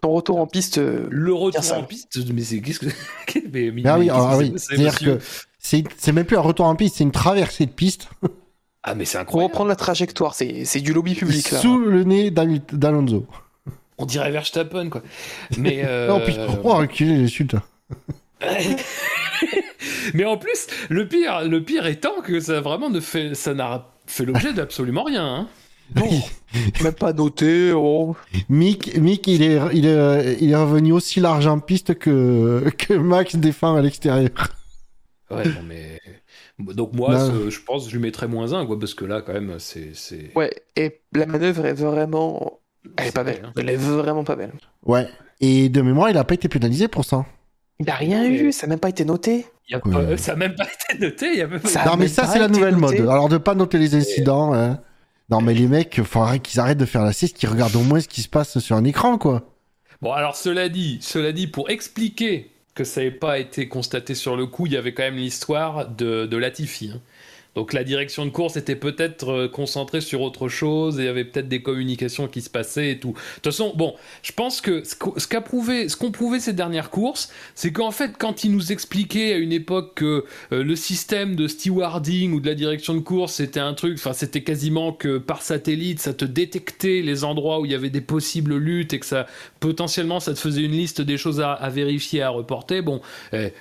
Ton 0.00 0.10
retour 0.12 0.38
en 0.38 0.46
piste, 0.46 0.78
euh, 0.78 1.06
le 1.10 1.32
retour 1.32 1.72
en 1.74 1.82
piste, 1.84 2.18
mais 2.32 2.42
c'est 2.42 2.60
qu'est-ce 2.60 2.80
que. 2.80 2.86
mais, 3.52 3.70
mais- 3.72 3.82
Ah 3.84 3.98
oui, 3.98 4.08
ah 4.10 4.34
que 4.34 4.38
oui. 4.38 4.52
c'est, 4.56 4.66
C'est-à-dire 4.76 4.98
que 4.98 5.18
c'est 5.58 5.84
c'est 5.96 6.12
même 6.12 6.24
plus 6.26 6.36
un 6.36 6.40
retour 6.40 6.66
en 6.66 6.74
piste, 6.76 6.96
c'est 6.96 7.04
une 7.04 7.12
traversée 7.12 7.66
de 7.66 7.70
piste 7.72 8.08
Ah, 8.84 8.94
mais 8.96 9.04
c'est 9.04 9.16
pour 9.18 9.22
incroyable. 9.22 9.52
reprendre 9.52 9.68
la 9.68 9.76
trajectoire, 9.76 10.34
c'est 10.34 10.64
c'est 10.64 10.80
du 10.80 10.92
lobby 10.92 11.14
public 11.14 11.52
là. 11.52 11.58
sous 11.60 11.78
le 11.78 12.02
nez 12.02 12.30
d'Al- 12.32 12.60
d'Alonso. 12.72 13.26
On 13.98 14.06
dirait 14.06 14.32
Verstappen, 14.32 14.88
quoi. 14.90 15.02
Mais. 15.56 15.82
euh, 15.86 16.08
Non, 16.08 16.20
puis, 16.20 16.34
oh, 16.64 16.74
reculer 16.74 17.16
les 17.16 17.28
chutes. 17.28 17.54
Mais 20.14 20.24
en 20.24 20.36
plus, 20.36 20.66
le 20.88 21.06
pire, 21.06 21.42
le 21.48 21.62
pire 21.62 21.86
étant 21.86 22.20
que 22.22 22.40
ça 22.40 22.60
vraiment 22.60 22.90
ne 22.90 23.00
fait, 23.00 23.34
ça 23.34 23.54
n'a 23.54 23.86
fait 24.06 24.24
l'objet 24.24 24.52
d'absolument 24.52 25.04
rien. 25.04 25.24
hein. 25.24 25.48
Non, 25.96 26.20
même 26.82 26.92
pas 26.92 27.12
noté. 27.12 27.72
oh. 27.74 28.14
Mick, 28.48 28.96
Mick 28.98 29.26
il, 29.26 29.42
est, 29.42 29.58
il, 29.72 29.86
est, 29.86 30.36
il 30.40 30.50
est 30.50 30.56
revenu 30.56 30.92
aussi 30.92 31.20
large 31.20 31.46
en 31.46 31.58
piste 31.58 31.94
que, 31.98 32.64
que 32.78 32.94
Max 32.94 33.36
défend 33.36 33.74
à 33.76 33.82
l'extérieur. 33.82 34.30
Ouais, 35.30 35.44
non, 35.46 35.62
mais 35.66 35.98
donc 36.74 36.92
moi, 36.92 37.18
ce- 37.18 37.48
je 37.50 37.60
pense 37.62 37.84
que 37.84 37.90
je 37.90 37.96
lui 37.96 38.02
mettrais 38.02 38.28
moins 38.28 38.52
un, 38.52 38.66
quoi, 38.66 38.78
parce 38.78 38.94
que 38.94 39.04
là, 39.06 39.22
quand 39.22 39.32
même, 39.32 39.54
c'est. 39.58 39.92
Ouais, 40.34 40.50
et 40.76 41.00
la 41.14 41.26
manœuvre 41.26 41.64
est 41.66 41.72
vraiment. 41.72 42.58
Elle 42.98 43.08
est 43.08 43.12
pas 43.12 43.24
belle. 43.24 43.40
hein. 43.44 43.52
Elle 43.56 43.70
est 43.70 43.76
vraiment 43.76 44.24
pas 44.24 44.36
belle. 44.36 44.52
Ouais. 44.84 45.08
Et 45.40 45.68
de 45.68 45.80
mémoire, 45.82 46.10
il 46.10 46.16
a 46.18 46.24
pas 46.24 46.34
été 46.34 46.48
pénalisé 46.48 46.88
pour 46.88 47.04
ça. 47.04 47.24
Il 47.80 47.88
a 47.88 47.94
rien 47.94 48.22
Mais- 48.28 48.34
eu, 48.36 48.52
ça 48.52 48.66
n'a 48.66 48.72
même 48.72 48.80
pas 48.80 48.90
été 48.90 49.04
noté. 49.04 49.46
Il 49.68 49.72
y 49.72 49.74
a 49.74 49.86
Ouais. 49.86 49.92
pas- 50.10 50.16
ça 50.18 50.32
n'a 50.32 50.38
même 50.38 50.54
pas 50.54 50.64
été 50.90 50.98
noté. 51.02 51.26
Il 51.32 51.38
y 51.38 51.42
a 51.42 51.46
même... 51.46 51.60
Ça- 51.64 51.84
non, 51.86 51.96
mais 51.96 52.08
ça, 52.08 52.26
c'est 52.26 52.38
la 52.38 52.48
nouvelle 52.48 52.76
noté. 52.76 52.98
mode. 53.00 53.08
Alors, 53.10 53.28
de 53.28 53.38
pas 53.38 53.54
noter 53.54 53.78
les 53.78 53.94
incidents. 53.94 54.52
hein. 54.52 54.80
Non, 55.30 55.40
mais 55.40 55.54
les 55.54 55.66
mecs, 55.66 56.02
faudrait 56.02 56.40
qu'ils 56.40 56.60
arrêtent 56.60 56.78
de 56.78 56.84
faire 56.84 57.02
la 57.04 57.12
sieste, 57.12 57.36
qu'ils 57.36 57.48
regardent 57.48 57.76
au 57.76 57.82
moins 57.82 58.00
ce 58.00 58.08
qui 58.08 58.22
se 58.22 58.28
passe 58.28 58.58
sur 58.58 58.76
un 58.76 58.84
écran, 58.84 59.18
quoi. 59.18 59.48
Bon, 60.02 60.12
alors 60.12 60.36
cela 60.36 60.68
dit, 60.68 60.98
cela 61.00 61.32
dit, 61.32 61.46
pour 61.46 61.70
expliquer 61.70 62.50
que 62.74 62.84
ça 62.84 63.02
n'ait 63.02 63.10
pas 63.10 63.38
été 63.38 63.68
constaté 63.68 64.14
sur 64.14 64.36
le 64.36 64.46
coup, 64.46 64.66
il 64.66 64.72
y 64.72 64.76
avait 64.76 64.94
quand 64.94 65.02
même 65.02 65.16
l'histoire 65.16 65.88
de, 65.88 66.26
de 66.26 66.36
Latifi. 66.36 66.90
hein. 66.94 67.00
Donc 67.54 67.72
la 67.72 67.84
direction 67.84 68.24
de 68.24 68.30
course 68.30 68.56
était 68.56 68.76
peut-être 68.76 69.28
euh, 69.28 69.48
concentrée 69.48 70.00
sur 70.00 70.22
autre 70.22 70.48
chose 70.48 70.98
et 70.98 71.02
il 71.02 71.06
y 71.06 71.08
avait 71.08 71.24
peut-être 71.24 71.48
des 71.48 71.62
communications 71.62 72.26
qui 72.28 72.40
se 72.40 72.48
passaient 72.48 72.92
et 72.92 72.98
tout. 72.98 73.10
De 73.10 73.14
toute 73.36 73.44
façon, 73.44 73.72
bon, 73.76 73.94
je 74.22 74.32
pense 74.32 74.60
que 74.60 74.82
ce 74.84 75.26
qu'a 75.26 75.40
prouvé, 75.40 75.88
ce 75.88 75.96
qu'ont 75.96 76.10
prouvé 76.10 76.40
ces 76.40 76.54
dernières 76.54 76.90
courses, 76.90 77.30
c'est 77.54 77.72
qu'en 77.72 77.90
fait, 77.90 78.12
quand 78.18 78.44
ils 78.44 78.52
nous 78.52 78.72
expliquaient 78.72 79.34
à 79.34 79.36
une 79.36 79.52
époque 79.52 79.94
que 79.94 80.24
euh, 80.52 80.64
le 80.64 80.76
système 80.76 81.36
de 81.36 81.46
stewarding 81.46 82.32
ou 82.32 82.40
de 82.40 82.48
la 82.48 82.54
direction 82.54 82.94
de 82.94 83.00
course, 83.00 83.34
c'était 83.34 83.60
un 83.60 83.74
truc, 83.74 83.94
enfin, 83.94 84.12
c'était 84.14 84.42
quasiment 84.42 84.92
que 84.92 85.18
par 85.18 85.42
satellite, 85.42 86.00
ça 86.00 86.14
te 86.14 86.24
détectait 86.24 87.02
les 87.02 87.24
endroits 87.24 87.60
où 87.60 87.66
il 87.66 87.72
y 87.72 87.74
avait 87.74 87.90
des 87.90 88.00
possibles 88.00 88.56
luttes 88.56 88.94
et 88.94 88.98
que 88.98 89.06
ça 89.06 89.26
potentiellement 89.60 90.20
ça 90.20 90.32
te 90.32 90.38
faisait 90.38 90.62
une 90.62 90.72
liste 90.72 91.00
des 91.00 91.18
choses 91.18 91.40
à, 91.40 91.52
à 91.52 91.68
vérifier, 91.68 92.22
à 92.22 92.30
reporter. 92.30 92.80
Bon, 92.80 93.00
eh, 93.32 93.52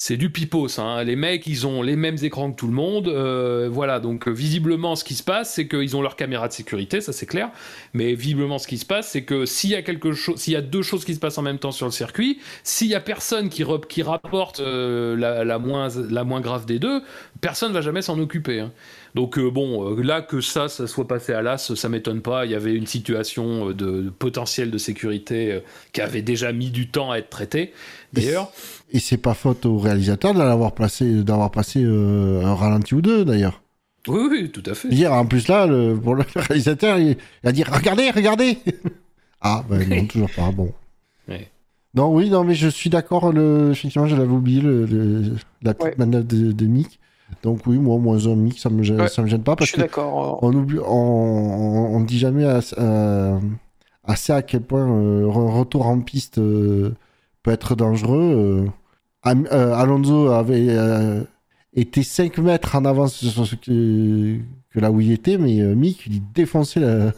c'est 0.00 0.16
du 0.16 0.30
pipos. 0.30 0.78
Hein. 0.78 1.02
Les 1.02 1.16
mecs, 1.16 1.46
ils 1.48 1.66
ont 1.66 1.82
les 1.82 1.96
mêmes 1.96 2.16
écrans 2.22 2.52
que 2.52 2.56
tout 2.56 2.68
le 2.68 2.72
monde. 2.72 3.08
euh, 3.08 3.68
voilà, 3.70 3.98
donc 3.98 4.28
euh, 4.28 4.30
visiblement, 4.30 4.94
ce 4.94 5.02
qui 5.02 5.14
se 5.14 5.24
passe, 5.24 5.52
c'est 5.54 5.66
qu'ils 5.66 5.96
ont 5.96 6.02
leur 6.02 6.14
caméra 6.14 6.46
de 6.46 6.52
sécurité, 6.52 7.00
ça 7.00 7.12
c'est 7.12 7.26
clair. 7.26 7.50
Mais 7.94 8.14
visiblement, 8.14 8.58
ce 8.58 8.68
qui 8.68 8.78
se 8.78 8.86
passe, 8.86 9.08
c'est 9.10 9.24
que 9.24 9.44
s'il 9.44 9.70
y 9.70 9.74
a 9.74 9.82
quelque 9.82 10.12
chose, 10.12 10.38
s'il 10.40 10.52
y 10.52 10.56
a 10.56 10.60
deux 10.62 10.82
choses 10.82 11.04
qui 11.04 11.14
se 11.16 11.20
passent 11.20 11.38
en 11.38 11.42
même 11.42 11.58
temps 11.58 11.72
sur 11.72 11.86
le 11.86 11.92
circuit, 11.92 12.38
s'il 12.62 12.86
y 12.86 12.94
a 12.94 13.00
personne 13.00 13.48
qui, 13.48 13.64
rapporte 14.02 14.60
euh, 14.60 15.16
la, 15.16 15.44
la 15.44 15.58
moins, 15.58 15.88
la 16.10 16.22
moins 16.22 16.40
grave 16.40 16.64
des 16.64 16.78
deux, 16.78 17.02
personne 17.40 17.72
va 17.72 17.80
jamais 17.80 18.02
s'en 18.02 18.18
occuper. 18.20 18.60
hein. 18.60 18.72
Donc 19.18 19.36
euh, 19.36 19.50
bon, 19.50 19.96
euh, 19.98 20.00
là 20.02 20.22
que 20.22 20.40
ça, 20.40 20.68
ça 20.68 20.86
soit 20.86 21.08
passé 21.08 21.32
à 21.32 21.42
l'as, 21.42 21.74
ça 21.74 21.88
m'étonne 21.88 22.20
pas. 22.22 22.44
Il 22.46 22.52
y 22.52 22.54
avait 22.54 22.72
une 22.72 22.86
situation 22.86 23.70
euh, 23.70 23.74
de, 23.74 24.02
de 24.02 24.10
potentiel 24.10 24.70
de 24.70 24.78
sécurité 24.78 25.52
euh, 25.54 25.60
qui 25.92 26.00
avait 26.00 26.22
déjà 26.22 26.52
mis 26.52 26.70
du 26.70 26.86
temps 26.88 27.10
à 27.10 27.18
être 27.18 27.28
traitée. 27.28 27.72
D'ailleurs, 28.12 28.52
Et 28.92 29.00
c'est 29.00 29.16
pas 29.16 29.34
faute 29.34 29.66
au 29.66 29.76
réalisateur 29.78 30.34
de 30.34 30.38
l'avoir 30.38 30.72
placé, 30.72 31.24
d'avoir 31.24 31.50
passé 31.50 31.82
euh, 31.82 32.44
un 32.44 32.54
ralenti 32.54 32.94
ou 32.94 33.00
deux, 33.02 33.24
d'ailleurs. 33.24 33.60
oui, 34.06 34.28
oui, 34.30 34.50
tout 34.50 34.62
à 34.66 34.74
fait. 34.74 34.86
Hier, 34.88 35.12
en 35.12 35.26
plus, 35.26 35.48
là, 35.48 35.66
le, 35.66 35.96
pour 35.96 36.14
le 36.14 36.22
réalisateur, 36.36 36.96
il, 36.98 37.16
il 37.42 37.48
a 37.48 37.50
dit 37.50 37.64
Regardez, 37.64 38.10
regardez 38.12 38.58
Ah, 39.40 39.64
ben 39.68 39.84
non, 39.88 40.06
toujours 40.06 40.30
pas. 40.30 40.52
Bon. 40.52 40.72
Ouais. 41.28 41.48
Non, 41.94 42.14
oui, 42.14 42.30
non, 42.30 42.44
mais 42.44 42.54
je 42.54 42.68
suis 42.68 42.88
d'accord. 42.88 43.32
Le... 43.32 43.70
Effectivement, 43.72 44.06
je 44.06 44.14
l'avais 44.14 44.30
oublié, 44.32 44.60
le, 44.60 44.86
le- 44.86 45.34
la 45.62 45.74
petite 45.74 45.88
Ouais. 45.90 45.94
manœuvre 45.98 46.24
de, 46.26 46.52
de 46.52 46.66
Mick. 46.66 47.00
Donc, 47.42 47.60
oui, 47.66 47.78
moi, 47.78 47.98
moins 47.98 48.26
un 48.26 48.34
Mick, 48.34 48.58
ça 48.58 48.68
me, 48.70 48.82
gêne- 48.82 49.00
Ouais. 49.00 49.08
ça 49.08 49.22
me 49.22 49.28
gêne 49.28 49.42
pas 49.42 49.52
Je 49.52 49.56
parce 49.56 49.68
suis 49.70 49.76
que 49.76 49.82
d'accord. 49.82 50.38
on 50.42 50.52
oublie, 50.52 50.78
on, 50.78 50.84
on, 50.86 51.96
on 51.96 52.00
dit 52.00 52.18
jamais 52.18 52.44
assez, 52.44 52.74
euh, 52.78 53.38
assez 54.04 54.32
à 54.32 54.42
quel 54.42 54.62
point 54.62 54.88
euh, 54.90 55.30
un 55.30 55.50
retour 55.50 55.86
en 55.86 56.00
piste 56.00 56.38
euh, 56.38 56.94
peut 57.42 57.50
être 57.52 57.74
dangereux. 57.76 58.64
Euh, 58.66 58.70
Am- 59.22 59.46
euh, 59.52 59.74
Alonso 59.74 60.28
avait 60.30 60.66
euh, 60.70 61.22
été 61.74 62.02
5 62.02 62.38
mètres 62.38 62.74
en 62.76 62.84
avance 62.84 63.14
sur 63.14 63.46
ce 63.46 63.54
que, 63.56 64.38
que 64.72 64.80
là 64.80 64.90
où 64.90 65.00
il 65.00 65.12
était, 65.12 65.38
mais 65.38 65.60
euh, 65.60 65.74
Mick, 65.74 66.06
il 66.06 66.22
défonçait 66.32 66.80
la... 66.80 67.12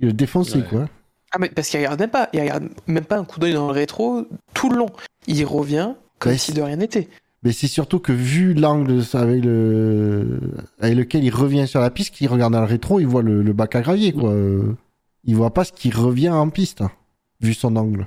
Il 0.00 0.06
le 0.08 0.12
défonçait, 0.12 0.58
Ouais. 0.58 0.64
quoi. 0.68 0.84
Ah, 1.30 1.38
mais 1.38 1.48
parce 1.48 1.68
qu'il 1.68 1.78
regarde 1.78 1.98
même 2.00 2.10
pas, 2.10 2.28
il 2.34 2.40
regarde 2.40 2.68
même 2.88 3.04
pas 3.04 3.16
un 3.18 3.24
coup 3.24 3.38
d'œil 3.40 3.54
dans 3.54 3.66
le 3.68 3.72
rétro 3.72 4.26
tout 4.52 4.68
le 4.68 4.76
long. 4.76 4.88
Il 5.28 5.42
revient 5.46 5.92
comme 6.18 6.32
Ouais, 6.32 6.38
si 6.38 6.52
de 6.52 6.60
rien 6.60 6.76
n'était. 6.76 7.08
Mais 7.44 7.52
c'est 7.52 7.66
surtout 7.68 7.98
que 7.98 8.12
vu 8.12 8.54
l'angle 8.54 9.02
avec, 9.14 9.44
le... 9.44 10.38
avec 10.80 10.96
lequel 10.96 11.24
il 11.24 11.34
revient 11.34 11.66
sur 11.66 11.80
la 11.80 11.90
piste, 11.90 12.14
qu'il 12.14 12.28
regarde 12.28 12.52
dans 12.52 12.60
le 12.60 12.66
rétro, 12.66 13.00
il 13.00 13.06
voit 13.06 13.22
le, 13.22 13.42
le 13.42 13.52
bac 13.52 13.74
à 13.74 13.80
gravier, 13.80 14.12
quoi. 14.12 14.30
Euh, 14.30 14.76
Il 15.24 15.34
voit 15.36 15.52
pas 15.52 15.64
ce 15.64 15.72
qui 15.72 15.90
revient 15.90 16.28
en 16.30 16.50
piste, 16.50 16.82
hein, 16.82 16.92
vu 17.40 17.52
son 17.54 17.74
angle. 17.76 18.06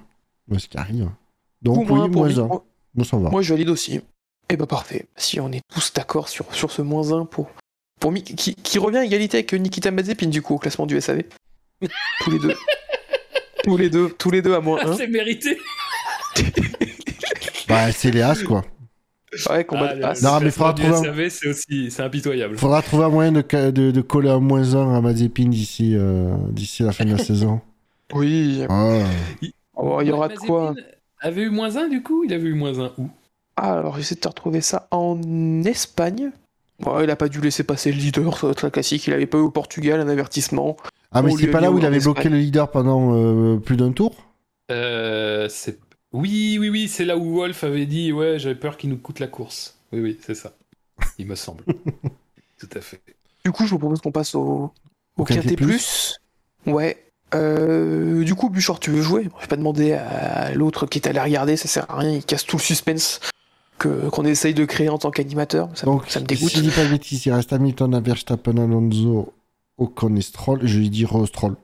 Ce 0.57 0.68
qui 0.68 0.78
arrive. 0.78 1.10
Donc, 1.62 1.78
Ou 1.78 1.80
oui, 1.82 1.86
moins 1.88 2.10
pour 2.10 2.22
moins 2.22 2.28
Mick. 2.30 2.38
un. 2.38 2.48
Moi, 2.95 3.06
ça 3.06 3.18
va. 3.18 3.30
Moi, 3.30 3.41
je 3.41 3.52
valide 3.53 3.70
aussi. 3.70 3.99
Et 4.49 4.56
bah 4.57 4.68
parfait. 4.68 5.07
Si 5.18 5.40
on 5.40 5.52
est 5.52 5.62
tous 5.74 5.91
d'accord 5.94 6.30
sur, 6.30 6.53
sur 6.53 6.72
ce 6.72 6.82
moins 6.84 7.12
1 7.12 7.26
pour, 7.26 7.49
pour 7.99 8.12
Mick, 8.12 8.36
qui, 8.36 8.53
qui 8.56 8.78
revient 8.80 8.98
à 8.99 9.03
égalité 9.06 9.38
avec 9.38 9.52
Nikita 9.53 9.90
Mazepin 9.91 10.28
du 10.28 10.41
coup 10.41 10.53
au 10.53 10.60
classement 10.60 10.86
du 10.86 11.02
SAV. 11.02 11.24
tous 12.22 12.32
les 12.32 12.40
deux. 12.40 12.56
tous 13.64 13.76
les 13.76 13.90
deux, 13.90 14.10
tous 14.12 14.32
les 14.32 14.41
deux 14.41 14.53
à 14.53 14.62
moins 14.62 14.80
1. 14.86 14.94
C'est 14.98 15.07
mérité. 15.07 15.57
Bah, 17.68 17.91
c'est 17.91 18.12
les 18.12 18.22
As, 18.22 18.44
quoi. 18.44 18.64
Ouais, 19.49 19.64
combat 19.66 19.90
Ah, 19.91 19.95
de 19.95 20.02
passe. 20.02 20.22
le 20.22 20.28
Non, 20.28 20.40
mais 20.41 20.52
faudra 20.52 20.74
trouver 20.74 20.94
un- 20.95 21.03
SAV, 21.03 21.30
c'est 21.30 21.48
aussi, 21.49 21.91
c'est 21.91 22.03
impitoyable. 22.03 22.57
Faudra 22.57 22.82
trouver 22.82 23.03
un 23.06 23.10
moyen 23.10 23.32
de, 23.32 23.44
ca- 23.49 23.72
de, 23.72 23.91
de 23.91 24.02
coller 24.02 24.30
un 24.30 24.40
moins 24.40 24.76
un 24.76 24.95
à 24.95 25.02
Mazepin 25.02 25.45
d'ici 25.49 25.94
euh, 25.95 26.36
d'ici 26.52 26.84
la 26.84 26.91
fin 26.91 27.06
de 27.06 27.12
la 27.12 27.18
saison. 27.24 27.62
Oui. 28.14 28.64
Ah. 28.70 28.99
Oh, 29.76 29.99
il 30.02 30.07
y 30.07 30.12
aura 30.12 30.28
de 30.30 30.36
quoi. 30.36 30.74
Avait 31.22 31.44
eu 31.44 31.49
moins 31.49 31.76
un 31.78 31.88
du 31.88 32.02
coup? 32.03 32.24
Il 32.24 32.34
avait 32.34 32.48
eu 32.49 32.53
moins 32.53 32.80
un 32.80 32.91
où? 32.98 33.10
Ah, 33.57 33.80
alors 33.80 33.95
j'essaie 33.98 34.16
de 34.16 34.20
te 34.20 34.28
retrouver 34.28 34.62
ça 34.62 34.88
en 34.91 35.20
Espagne. 35.64 36.32
Ouais, 36.86 37.06
il 37.06 37.10
a 37.10 37.16
pas 37.16 37.30
dû 37.30 37.40
laisser 37.40 37.64
passer 37.64 37.91
le 37.91 37.98
leader, 37.98 38.38
ça 38.38 38.48
va 38.48 38.52
être 38.52 38.62
la 38.64 38.70
classique. 38.70 39.07
Il 39.07 39.14
avait 39.14 39.26
pas 39.26 39.38
eu 39.38 39.41
au 39.41 39.49
Portugal 39.49 39.99
un 40.02 40.10
avertissement. 40.10 40.76
Ah, 41.14 41.22
mais 41.22 41.32
c'est 41.32 41.48
pas 41.48 41.62
là 41.62 41.72
où 41.72 41.78
il 41.80 41.86
avait 41.86 41.98
Espagne. 41.98 42.14
bloqué 42.14 42.30
le 42.30 42.38
leader 42.38 42.70
pendant 42.70 43.16
euh, 43.16 43.57
plus 43.57 43.78
d'un 43.78 43.91
tour? 43.94 44.14
Euh, 44.72 45.48
c'est... 45.49 45.80
Oui, 46.16 46.58
oui, 46.60 46.70
oui, 46.70 46.88
c'est 46.88 47.06
là 47.06 47.18
où 47.18 47.36
Wolf 47.36 47.64
avait 47.64 47.86
dit 47.86 48.12
Ouais, 48.14 48.40
j'avais 48.40 48.56
peur 48.56 48.78
qu'il 48.78 48.90
nous 48.90 48.98
coûte 48.98 49.20
la 49.20 49.28
course. 49.28 49.78
Oui, 49.92 50.00
oui, 50.00 50.18
c'est 50.26 50.36
ça. 50.36 50.54
Il 51.18 51.28
me 51.28 51.36
semble. 51.36 51.64
Tout 52.60 52.70
à 52.74 52.82
fait. 52.82 53.02
Du 53.44 53.52
coup, 53.52 53.66
je 53.66 53.72
vous 53.72 53.80
propose 53.80 54.02
qu'on 54.02 54.12
passe 54.12 54.34
au, 54.36 54.40
au 54.42 54.72
Au 55.18 55.24
Quintet 55.26 55.42
Quintet 55.42 55.56
Plus. 55.56 56.18
Plus. 56.64 56.74
Ouais. 56.74 57.04
Euh, 57.34 58.24
du 58.24 58.34
coup, 58.34 58.50
Buchor, 58.50 58.80
tu 58.80 58.92
veux 58.92 59.02
jouer? 59.02 59.24
Je 59.36 59.42
vais 59.42 59.48
pas 59.48 59.58
demander 59.58 59.92
à 59.94 60.54
l'autre 60.54 60.86
qui 60.86 61.00
est 61.00 61.08
allé 61.08 61.20
regarder, 61.20 61.58
ça 61.58 61.68
sert 61.68 61.90
à 61.92 61.98
rien, 61.98 62.12
il 62.12 62.24
casse 62.24 62.46
tout 62.46 62.56
le 62.58 62.62
suspense. 62.62 63.20
que 63.78 64.10
qu'on 64.10 64.24
essaye 64.24 64.54
de 64.54 64.64
créer 64.64 64.88
en 64.88 64.98
tant 64.98 65.12
qu'animateur. 65.12 65.70
Ça, 65.76 65.86
Donc, 65.86 66.04
ça 66.08 66.22
me 66.22 66.26
dégoûte. 66.26 66.50
si 66.50 66.58
je 66.58 66.62
dis 66.62 66.70
pas 66.70 66.86
de 66.86 66.90
bêtises, 66.92 67.26
il 67.26 67.34
reste 67.34 67.52
Hamilton, 67.52 68.00
Verstappen, 68.02 68.58
Alonso, 68.58 69.34
Ocon 69.78 70.16
et 70.16 70.22
Stroll. 70.22 70.66
Je 70.66 70.80
dire 70.80 71.20
euh, 71.20 71.26
Stroll. 71.26 71.56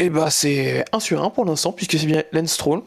Et 0.00 0.10
bah 0.10 0.30
c'est 0.30 0.84
1 0.92 0.98
sur 1.00 1.22
1 1.22 1.30
pour 1.30 1.44
l'instant, 1.44 1.72
puisque 1.72 1.96
c'est 1.98 2.06
bien 2.06 2.24
Lance 2.32 2.52
Stroll, 2.52 2.82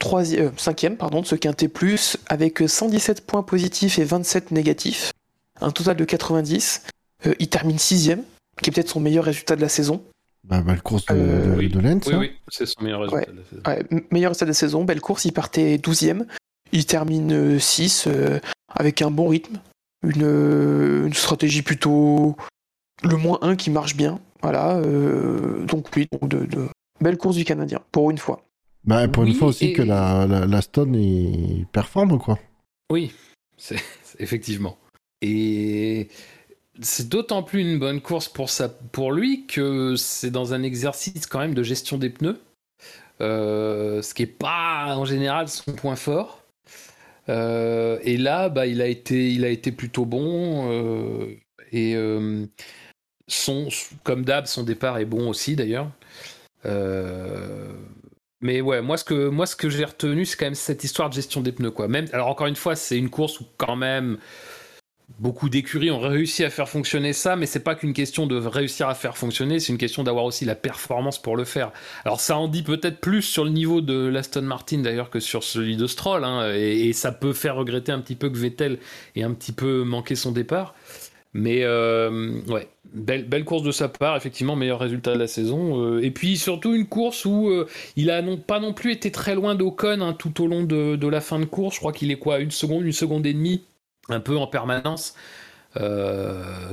5ème 0.00 0.96
pardon, 0.96 1.20
de 1.20 1.26
ce 1.26 1.34
quintet 1.34 1.68
plus, 1.68 2.16
avec 2.28 2.62
117 2.66 3.26
points 3.26 3.42
positifs 3.42 3.98
et 3.98 4.04
27 4.04 4.50
négatifs, 4.50 5.12
un 5.60 5.70
total 5.70 5.96
de 5.96 6.04
90. 6.04 6.82
Euh, 7.26 7.34
il 7.38 7.48
termine 7.48 7.76
6ème, 7.76 8.20
qui 8.62 8.70
est 8.70 8.72
peut-être 8.72 8.88
son 8.90 9.00
meilleur 9.00 9.24
résultat 9.24 9.56
de 9.56 9.60
la 9.60 9.68
saison. 9.68 10.02
Bah, 10.44 10.62
belle 10.62 10.80
course 10.82 11.04
de, 11.06 11.14
Euh, 11.14 11.52
de, 11.54 11.58
oui. 11.58 11.68
de 11.68 11.80
Lens. 11.80 12.06
Oui, 12.06 12.14
hein. 12.14 12.18
oui, 12.20 12.32
c'est 12.48 12.64
son 12.66 12.82
meilleur 12.82 13.00
résultat. 13.00 13.18
Ouais. 13.18 13.26
de 13.34 13.38
la 13.38 13.44
saison. 13.44 13.62
Ouais, 13.96 14.02
meilleur 14.10 14.30
résultat 14.30 14.44
de 14.46 14.50
la 14.50 14.54
saison, 14.54 14.84
belle 14.84 15.00
course, 15.00 15.24
il 15.24 15.32
partait 15.32 15.76
12ème, 15.78 16.24
il 16.72 16.86
termine 16.86 17.58
6 17.58 18.08
avec 18.68 19.02
un 19.02 19.10
bon 19.10 19.28
rythme, 19.28 19.58
une, 20.06 20.22
euh, 20.22 21.06
une 21.06 21.14
stratégie 21.14 21.62
plutôt 21.62 22.36
le 23.02 23.16
moins 23.16 23.38
1 23.42 23.56
qui 23.56 23.70
marche 23.70 23.96
bien. 23.96 24.20
Voilà, 24.42 24.76
euh, 24.76 25.64
donc 25.66 25.88
oui, 25.96 26.06
donc 26.12 26.28
de, 26.30 26.46
de- 26.46 26.68
belle 27.00 27.16
course 27.18 27.34
du 27.36 27.44
Canadien, 27.44 27.80
pour 27.90 28.10
une 28.12 28.18
fois. 28.18 28.42
Bah, 28.84 29.06
pour 29.08 29.24
Oui, 29.24 29.30
une 29.30 29.34
fois 29.34 29.48
aussi 29.48 29.66
et- 29.66 29.72
que 29.72 29.82
la, 29.82 30.26
la, 30.26 30.46
la 30.46 30.62
Stone 30.62 30.94
est... 30.94 31.66
performe, 31.72 32.18
quoi. 32.18 32.38
Oui, 32.90 33.12
c'est 33.56 33.76
effectivement. 34.18 34.78
Et 35.20 36.08
c'est 36.80 37.08
d'autant 37.08 37.42
plus 37.42 37.60
une 37.60 37.78
bonne 37.78 38.00
course 38.00 38.28
pour, 38.28 38.50
ça, 38.50 38.68
pour 38.68 39.12
lui 39.12 39.46
que 39.46 39.96
c'est 39.96 40.30
dans 40.30 40.54
un 40.54 40.62
exercice 40.62 41.26
quand 41.26 41.40
même 41.40 41.54
de 41.54 41.62
gestion 41.62 41.98
des 41.98 42.08
pneus, 42.08 42.40
euh, 43.20 44.00
ce 44.00 44.14
qui 44.14 44.22
est 44.22 44.26
pas 44.26 44.94
en 44.96 45.04
général 45.04 45.48
son 45.48 45.72
point 45.72 45.96
fort. 45.96 46.42
Euh, 47.28 47.98
et 48.04 48.16
là, 48.16 48.48
bah, 48.48 48.66
il, 48.66 48.80
a 48.80 48.86
été, 48.86 49.30
il 49.32 49.44
a 49.44 49.48
été 49.48 49.72
plutôt 49.72 50.06
bon. 50.06 50.70
euh, 50.72 51.36
et 51.72 51.94
son, 53.26 53.68
comme 54.04 54.24
d'hab, 54.24 54.46
son 54.46 54.62
départ 54.62 54.96
est 54.98 55.04
bon 55.04 55.28
aussi 55.28 55.54
d'ailleurs. 55.56 55.90
Mais 58.40 58.60
ouais, 58.60 58.80
moi 58.82 58.96
ce 58.96 59.04
que 59.04 59.30
ce 59.46 59.56
que 59.56 59.68
j'ai 59.68 59.84
retenu, 59.84 60.24
c'est 60.24 60.36
quand 60.36 60.46
même 60.46 60.54
cette 60.54 60.84
histoire 60.84 61.08
de 61.10 61.14
gestion 61.14 61.40
des 61.40 61.52
pneus 61.52 61.72
quoi. 61.72 61.88
Même 61.88 62.06
alors 62.12 62.28
encore 62.28 62.46
une 62.46 62.56
fois, 62.56 62.76
c'est 62.76 62.96
une 62.96 63.10
course 63.10 63.40
où 63.40 63.46
quand 63.56 63.76
même 63.76 64.18
beaucoup 65.18 65.48
d'écuries 65.48 65.90
ont 65.90 65.98
réussi 65.98 66.44
à 66.44 66.50
faire 66.50 66.68
fonctionner 66.68 67.12
ça, 67.12 67.34
mais 67.34 67.46
c'est 67.46 67.64
pas 67.64 67.74
qu'une 67.74 67.94
question 67.94 68.26
de 68.26 68.36
réussir 68.36 68.88
à 68.88 68.94
faire 68.94 69.16
fonctionner, 69.16 69.58
c'est 69.58 69.72
une 69.72 69.78
question 69.78 70.04
d'avoir 70.04 70.24
aussi 70.24 70.44
la 70.44 70.54
performance 70.54 71.20
pour 71.20 71.36
le 71.36 71.44
faire. 71.44 71.72
Alors 72.04 72.20
ça 72.20 72.36
en 72.36 72.46
dit 72.46 72.62
peut-être 72.62 73.00
plus 73.00 73.22
sur 73.22 73.44
le 73.44 73.50
niveau 73.50 73.80
de 73.80 74.06
l'Aston 74.06 74.42
Martin 74.42 74.78
d'ailleurs 74.78 75.10
que 75.10 75.18
sur 75.18 75.42
celui 75.42 75.76
de 75.76 75.86
Stroll, 75.86 76.24
hein, 76.24 76.52
et 76.54 76.92
ça 76.92 77.10
peut 77.10 77.32
faire 77.32 77.56
regretter 77.56 77.90
un 77.90 78.00
petit 78.00 78.16
peu 78.16 78.28
que 78.28 78.36
Vettel 78.36 78.78
ait 79.16 79.22
un 79.22 79.32
petit 79.32 79.52
peu 79.52 79.82
manqué 79.82 80.14
son 80.14 80.30
départ. 80.30 80.74
Mais 81.38 81.62
euh, 81.62 82.40
ouais, 82.48 82.68
belle, 82.92 83.44
course 83.44 83.62
de 83.62 83.70
sa 83.70 83.88
part, 83.88 84.16
effectivement, 84.16 84.56
meilleur 84.56 84.80
résultat 84.80 85.14
de 85.14 85.20
la 85.20 85.28
saison. 85.28 85.80
Euh, 85.80 86.02
et 86.02 86.10
puis 86.10 86.36
surtout 86.36 86.74
une 86.74 86.86
course 86.86 87.24
où 87.24 87.48
euh, 87.48 87.68
il 87.94 88.10
a 88.10 88.20
pas 88.44 88.58
non 88.58 88.72
plus 88.72 88.90
été 88.90 89.12
très 89.12 89.36
loin 89.36 89.54
d'Ocon 89.54 90.00
hein, 90.00 90.14
tout 90.14 90.42
au 90.42 90.48
long 90.48 90.64
de, 90.64 91.06
la 91.06 91.20
fin 91.20 91.38
de 91.38 91.44
course. 91.44 91.76
Je 91.76 91.80
crois 91.80 91.92
qu'il 91.92 92.10
est 92.10 92.18
quoi, 92.18 92.40
une 92.40 92.50
seconde, 92.50 92.84
une 92.84 92.92
seconde 92.92 93.24
et 93.24 93.32
demie, 93.32 93.62
un 94.08 94.18
peu 94.18 94.36
en 94.36 94.48
permanence. 94.48 95.14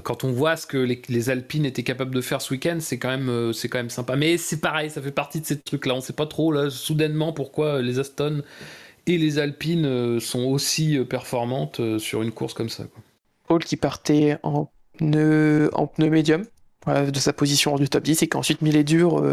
Quand 0.04 0.24
on 0.24 0.32
voit 0.32 0.56
ce 0.58 0.66
que 0.66 0.78
les, 0.78 1.30
Alpines 1.30 1.66
étaient 1.66 1.84
capables 1.84 2.16
de 2.16 2.22
faire 2.22 2.42
ce 2.42 2.52
week-end, 2.52 2.78
c'est 2.80 2.98
quand 2.98 3.10
même, 3.10 3.52
quand 3.54 3.78
même 3.78 3.92
sympa. 3.92 4.16
Mais 4.16 4.38
c'est 4.38 4.62
pareil, 4.62 4.90
ça 4.90 5.00
fait 5.00 5.12
partie 5.12 5.42
de 5.42 5.46
ces 5.46 5.60
trucs-là. 5.60 5.94
On 5.94 6.02
sait 6.02 6.14
pas 6.14 6.26
trop 6.26 6.52
là, 6.52 6.72
soudainement 6.72 7.34
pourquoi 7.34 7.84
les 7.84 8.00
Aston 8.00 8.42
et 9.06 9.20
les 9.20 9.38
Alpines 9.38 10.20
sont 10.20 10.46
aussi 10.46 10.98
performantes 11.08 12.00
sur 12.00 12.24
une 12.24 12.32
course 12.32 12.56
comme 12.56 12.70
ça. 12.70 12.86
Paul 13.48 13.64
qui 13.64 13.78
partait 13.78 14.38
en 14.44 14.70
pneu, 14.98 15.70
médium 16.00 16.46
de 16.88 17.20
sa 17.20 17.34
position 17.34 17.76
du 17.78 17.90
top 17.90 18.04
10 18.04 18.24
et 18.24 18.28
qui 18.28 18.38
a 18.38 18.40
ensuite 18.40 18.62
mis 18.62 18.72
les 18.72 18.84
durs, 18.84 19.24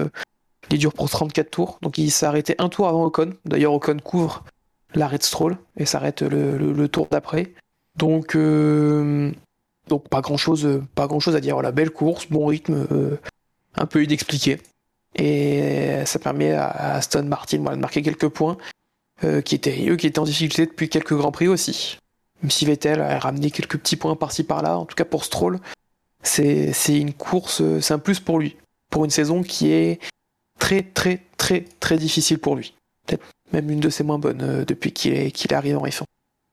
les 0.70 0.78
durs 0.78 0.93
pour 0.93 1.10
34 1.10 1.51
tours. 1.51 1.78
Donc 1.82 1.98
il 1.98 2.10
s'est 2.10 2.26
arrêté 2.26 2.55
un 2.59 2.68
tour 2.68 2.89
avant 2.89 3.05
Ocon. 3.05 3.34
D'ailleurs, 3.44 3.74
Ocon 3.74 3.98
couvre 4.02 4.44
l'arrêt 4.94 5.18
de 5.18 5.22
Stroll 5.22 5.56
et 5.76 5.86
s'arrête 5.86 6.22
le, 6.22 6.89
tour 6.89 7.09
d'après. 7.10 7.55
Donc, 7.97 8.36
euh, 8.36 9.30
donc 9.89 10.09
pas 10.09 10.20
grand 10.20 10.36
chose, 10.36 10.82
pas 10.94 11.06
grand 11.06 11.20
chose 11.20 11.36
à 11.36 11.40
dire. 11.40 11.55
Voilà, 11.55 11.72
belle 11.72 11.90
course, 11.90 12.26
bon 12.28 12.47
rythme, 12.47 12.86
euh, 12.90 13.16
un 13.74 13.86
peu 13.86 14.02
inexpliqué. 14.02 14.59
Et 15.14 16.02
ça 16.06 16.18
permet 16.18 16.52
à 16.52 16.94
Aston 16.94 17.24
Martin 17.24 17.59
de 17.59 17.76
marquer 17.76 18.02
quelques 18.02 18.28
points 18.28 18.56
euh, 19.24 19.43
qui 19.43 19.55
étaient 19.55 19.97
qui 19.97 20.06
étaient 20.06 20.18
en 20.18 20.24
difficulté 20.24 20.66
depuis 20.66 20.89
quelques 20.89 21.14
grands 21.14 21.32
prix 21.32 21.48
aussi. 21.48 21.98
Même 22.43 22.51
si 22.51 22.66
Vettel 22.66 23.01
a 23.01 23.19
ramené 23.19 23.51
quelques 23.51 23.78
petits 23.78 23.97
points 23.97 24.16
par-ci 24.16 24.44
par-là, 24.44 24.78
en 24.78 24.85
tout 24.85 24.97
cas 24.97 25.05
pour 25.05 25.24
Stroll, 25.24 25.60
c'est 26.23 26.73
une 26.89 27.12
course, 27.12 27.60
euh, 27.60 27.81
c'est 27.81 27.94
un 27.94 27.98
plus 27.98 28.20
pour 28.20 28.39
lui. 28.39 28.56
Pour 28.90 29.05
une 29.05 29.10
saison 29.10 29.43
qui 29.43 29.73
est 29.73 30.01
très 30.59 30.82
très 30.82 31.20
très 31.36 31.64
très 31.81 31.97
difficile 31.97 32.39
pour 32.39 32.56
lui. 32.56 32.74
Peut-être 33.06 33.24
même 33.52 33.70
une 33.70 33.81
de 33.81 33.90
ses 33.90 34.05
moins 34.05 34.19
bonnes 34.19 34.43
euh, 34.43 34.64
depuis 34.64 34.93
qu'il 34.93 35.12
est, 35.12 35.52
arrive 35.52 35.78
en 35.78 35.86
F1. 35.86 36.05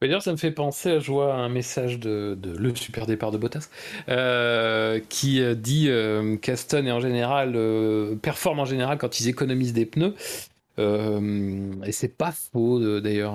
D'ailleurs, 0.02 0.22
ça 0.22 0.32
me 0.32 0.38
fait 0.38 0.52
penser, 0.52 1.02
je 1.02 1.12
vois 1.12 1.34
un 1.34 1.50
message 1.50 2.00
de, 2.00 2.38
de 2.42 2.56
le 2.58 2.74
super 2.74 3.06
départ 3.06 3.32
de 3.32 3.38
Bottas, 3.38 3.68
euh, 4.08 5.02
qui 5.10 5.42
dit 5.58 5.88
euh, 5.90 6.38
qu'Aston 6.38 6.86
est 6.86 6.92
en 6.92 7.02
général 7.02 7.54
euh, 7.56 8.16
performe 8.16 8.62
en 8.62 8.66
général 8.66 8.98
quand 8.98 9.20
ils 9.20 9.28
économisent 9.28 9.74
des 9.74 9.86
pneus. 9.86 10.16
Et 10.78 11.92
c'est 11.92 12.18
pas 12.18 12.32
faux 12.32 12.80
d'ailleurs. 13.02 13.34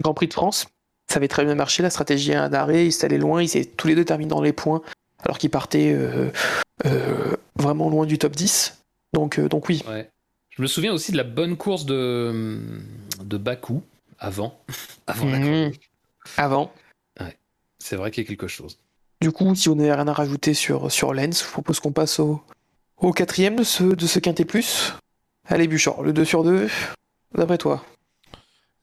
Grand 0.00 0.14
Prix 0.14 0.28
de 0.28 0.32
France, 0.32 0.66
ça 1.10 1.16
avait 1.16 1.28
très 1.28 1.44
bien 1.44 1.54
marché, 1.54 1.82
la 1.82 1.90
stratégie 1.90 2.34
à 2.34 2.42
un 2.44 2.52
arrêt, 2.52 2.86
ils 2.86 2.92
s'allaient 2.92 3.18
loin, 3.18 3.42
ils 3.42 3.56
étaient 3.56 3.64
tous 3.64 3.88
les 3.88 3.94
deux 3.94 4.04
terminés 4.04 4.28
dans 4.28 4.42
les 4.42 4.52
points, 4.52 4.82
alors 5.24 5.38
qu'ils 5.38 5.50
partaient 5.50 5.92
euh, 5.92 6.30
euh, 6.86 7.34
vraiment 7.56 7.88
loin 7.88 8.06
du 8.06 8.18
top 8.18 8.36
10. 8.36 8.78
Donc, 9.14 9.38
euh, 9.38 9.48
donc 9.48 9.68
oui, 9.68 9.82
Ouais. 9.88 10.10
Je 10.50 10.62
me 10.62 10.66
souviens 10.66 10.92
aussi 10.92 11.12
de 11.12 11.16
la 11.16 11.22
bonne 11.24 11.56
course 11.56 11.86
de, 11.86 12.60
de 13.22 13.36
Bakou 13.36 13.82
avant. 14.18 14.58
avant 15.06 15.26
la 15.30 15.38
Mhm. 15.38 15.72
avant. 16.36 16.72
C'est 17.80 17.94
vrai 17.94 18.10
qu'il 18.10 18.24
y 18.24 18.26
a 18.26 18.28
quelque 18.28 18.48
chose. 18.48 18.76
Du 19.20 19.30
coup, 19.30 19.54
si 19.54 19.68
on 19.68 19.76
n'avait 19.76 19.94
rien 19.94 20.08
à 20.08 20.12
rajouter 20.12 20.52
sur, 20.52 20.90
sur 20.90 21.14
Lens, 21.14 21.44
je 21.44 21.48
propose 21.50 21.78
qu'on 21.78 21.92
passe 21.92 22.18
au, 22.18 22.42
au 22.98 23.12
quatrième 23.12 23.54
de 23.54 23.62
ce, 23.62 23.84
de 23.84 24.06
ce 24.06 24.18
quintet 24.18 24.44
plus. 24.44 24.94
Allez, 25.46 25.68
Buchor, 25.68 26.02
le 26.02 26.12
2 26.12 26.24
sur 26.24 26.42
2, 26.42 26.68
d'après 27.36 27.56
toi. 27.56 27.84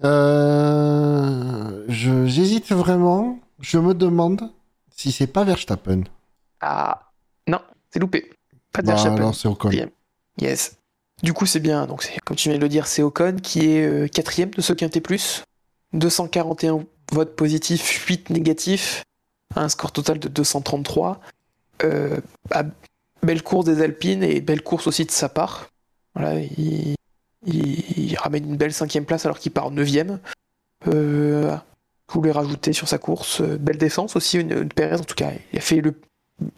Euh, 0.04 1.86
je- 1.88 2.26
J'hésite 2.26 2.72
vraiment. 2.72 3.40
Je 3.60 3.78
me 3.80 3.94
demande 3.94 4.52
si 4.96 5.12
c'est 5.12 5.28
pas 5.28 5.44
Verstappen. 5.44 6.04
Ah, 6.62 7.12
non, 7.48 7.60
c'est 7.92 8.00
loupé. 8.00 8.32
Pas 8.72 8.82
de 8.82 8.88
Bah, 8.88 8.94
Verstappen. 8.94 9.18
alors 9.18 9.36
c'est 9.36 9.48
Ocon. 9.48 9.72
Yes. 10.40 10.78
Du 11.24 11.32
coup, 11.34 11.46
c'est 11.46 11.60
bien. 11.62 11.86
Donc, 11.88 12.10
comme 12.26 12.36
tu 12.36 12.50
viens 12.50 12.58
de 12.58 12.62
le 12.64 12.70
dire, 12.70 12.88
c'est 12.88 13.02
Ocon 13.02 13.38
qui 13.42 13.72
est 13.72 13.86
euh, 13.86 14.08
quatrième 14.08 14.50
de 14.52 14.62
ce 14.62 14.74
quintet 14.74 15.00
plus. 15.02 15.44
241 15.94 16.86
votes 17.14 17.36
positifs, 17.36 18.06
8 18.06 18.30
négatifs. 18.32 19.04
Un 19.56 19.70
score 19.70 19.92
total 19.94 20.20
de 20.20 20.28
233. 20.28 21.22
Euh, 21.84 22.20
ah, 22.52 22.64
belle 23.24 23.44
course 23.44 23.66
des 23.66 23.82
Alpines 23.82 24.24
et 24.24 24.42
belle 24.42 24.62
course 24.62 24.88
aussi 24.88 25.06
de 25.06 25.12
sa 25.12 25.30
part. 25.30 25.68
Voilà, 26.16 26.40
il, 26.40 26.96
il- 27.46 27.84
il 28.12 28.16
ramène 28.18 28.46
une 28.50 28.58
belle 28.58 28.74
cinquième 28.74 29.06
place 29.06 29.26
alors 29.26 29.40
qu'il 29.40 29.52
part 29.52 29.72
neuvième. 29.72 30.20
Euh, 30.88 31.56
je 32.10 32.14
voulais 32.14 32.32
rajouter 32.32 32.74
sur 32.74 32.88
sa 32.88 32.98
course. 32.98 33.42
euh, 33.42 33.58
belle 33.58 33.78
défense 33.78 34.16
aussi, 34.16 34.38
une, 34.40 34.52
une 34.52 34.70
Perez 34.70 34.96
en 35.00 35.04
tout 35.04 35.16
cas. 35.16 35.32
Il 35.54 35.58
a 35.60 35.62
fait 35.62 35.82
le 35.82 35.94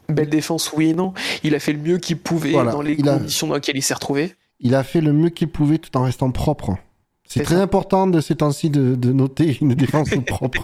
belle 0.09 0.30
défense, 0.30 0.72
oui 0.73 0.89
et 0.89 0.93
non. 0.93 1.14
Il 1.43 1.55
a 1.55 1.59
fait 1.59 1.73
le 1.73 1.80
mieux 1.80 1.97
qu'il 1.97 2.18
pouvait 2.18 2.51
Voilà, 2.51 2.72
dans 2.72 2.81
les 2.81 2.99
a- 3.07 3.18
conditions 3.18 3.47
dans 3.47 3.55
lesquelles 3.55 3.77
il 3.77 3.81
s'est 3.84 3.93
retrouvé. 3.93 4.35
Il 4.59 4.73
a 4.76 4.84
fait 4.84 5.01
le 5.01 5.14
mieux 5.14 5.30
qu'il 5.30 5.49
pouvait 5.49 5.77
tout 5.77 5.95
en 5.97 6.03
restant 6.03 6.31
propre. 6.31 6.77
C'est 7.26 7.43
très 7.43 7.55
ça. 7.55 7.61
important 7.61 8.07
de 8.07 8.19
ces 8.22 8.35
temps-ci 8.35 8.69
de, 8.69 8.95
de 8.95 9.11
noter 9.11 9.57
une 9.61 9.76
défense 9.76 10.09
propre. 10.27 10.64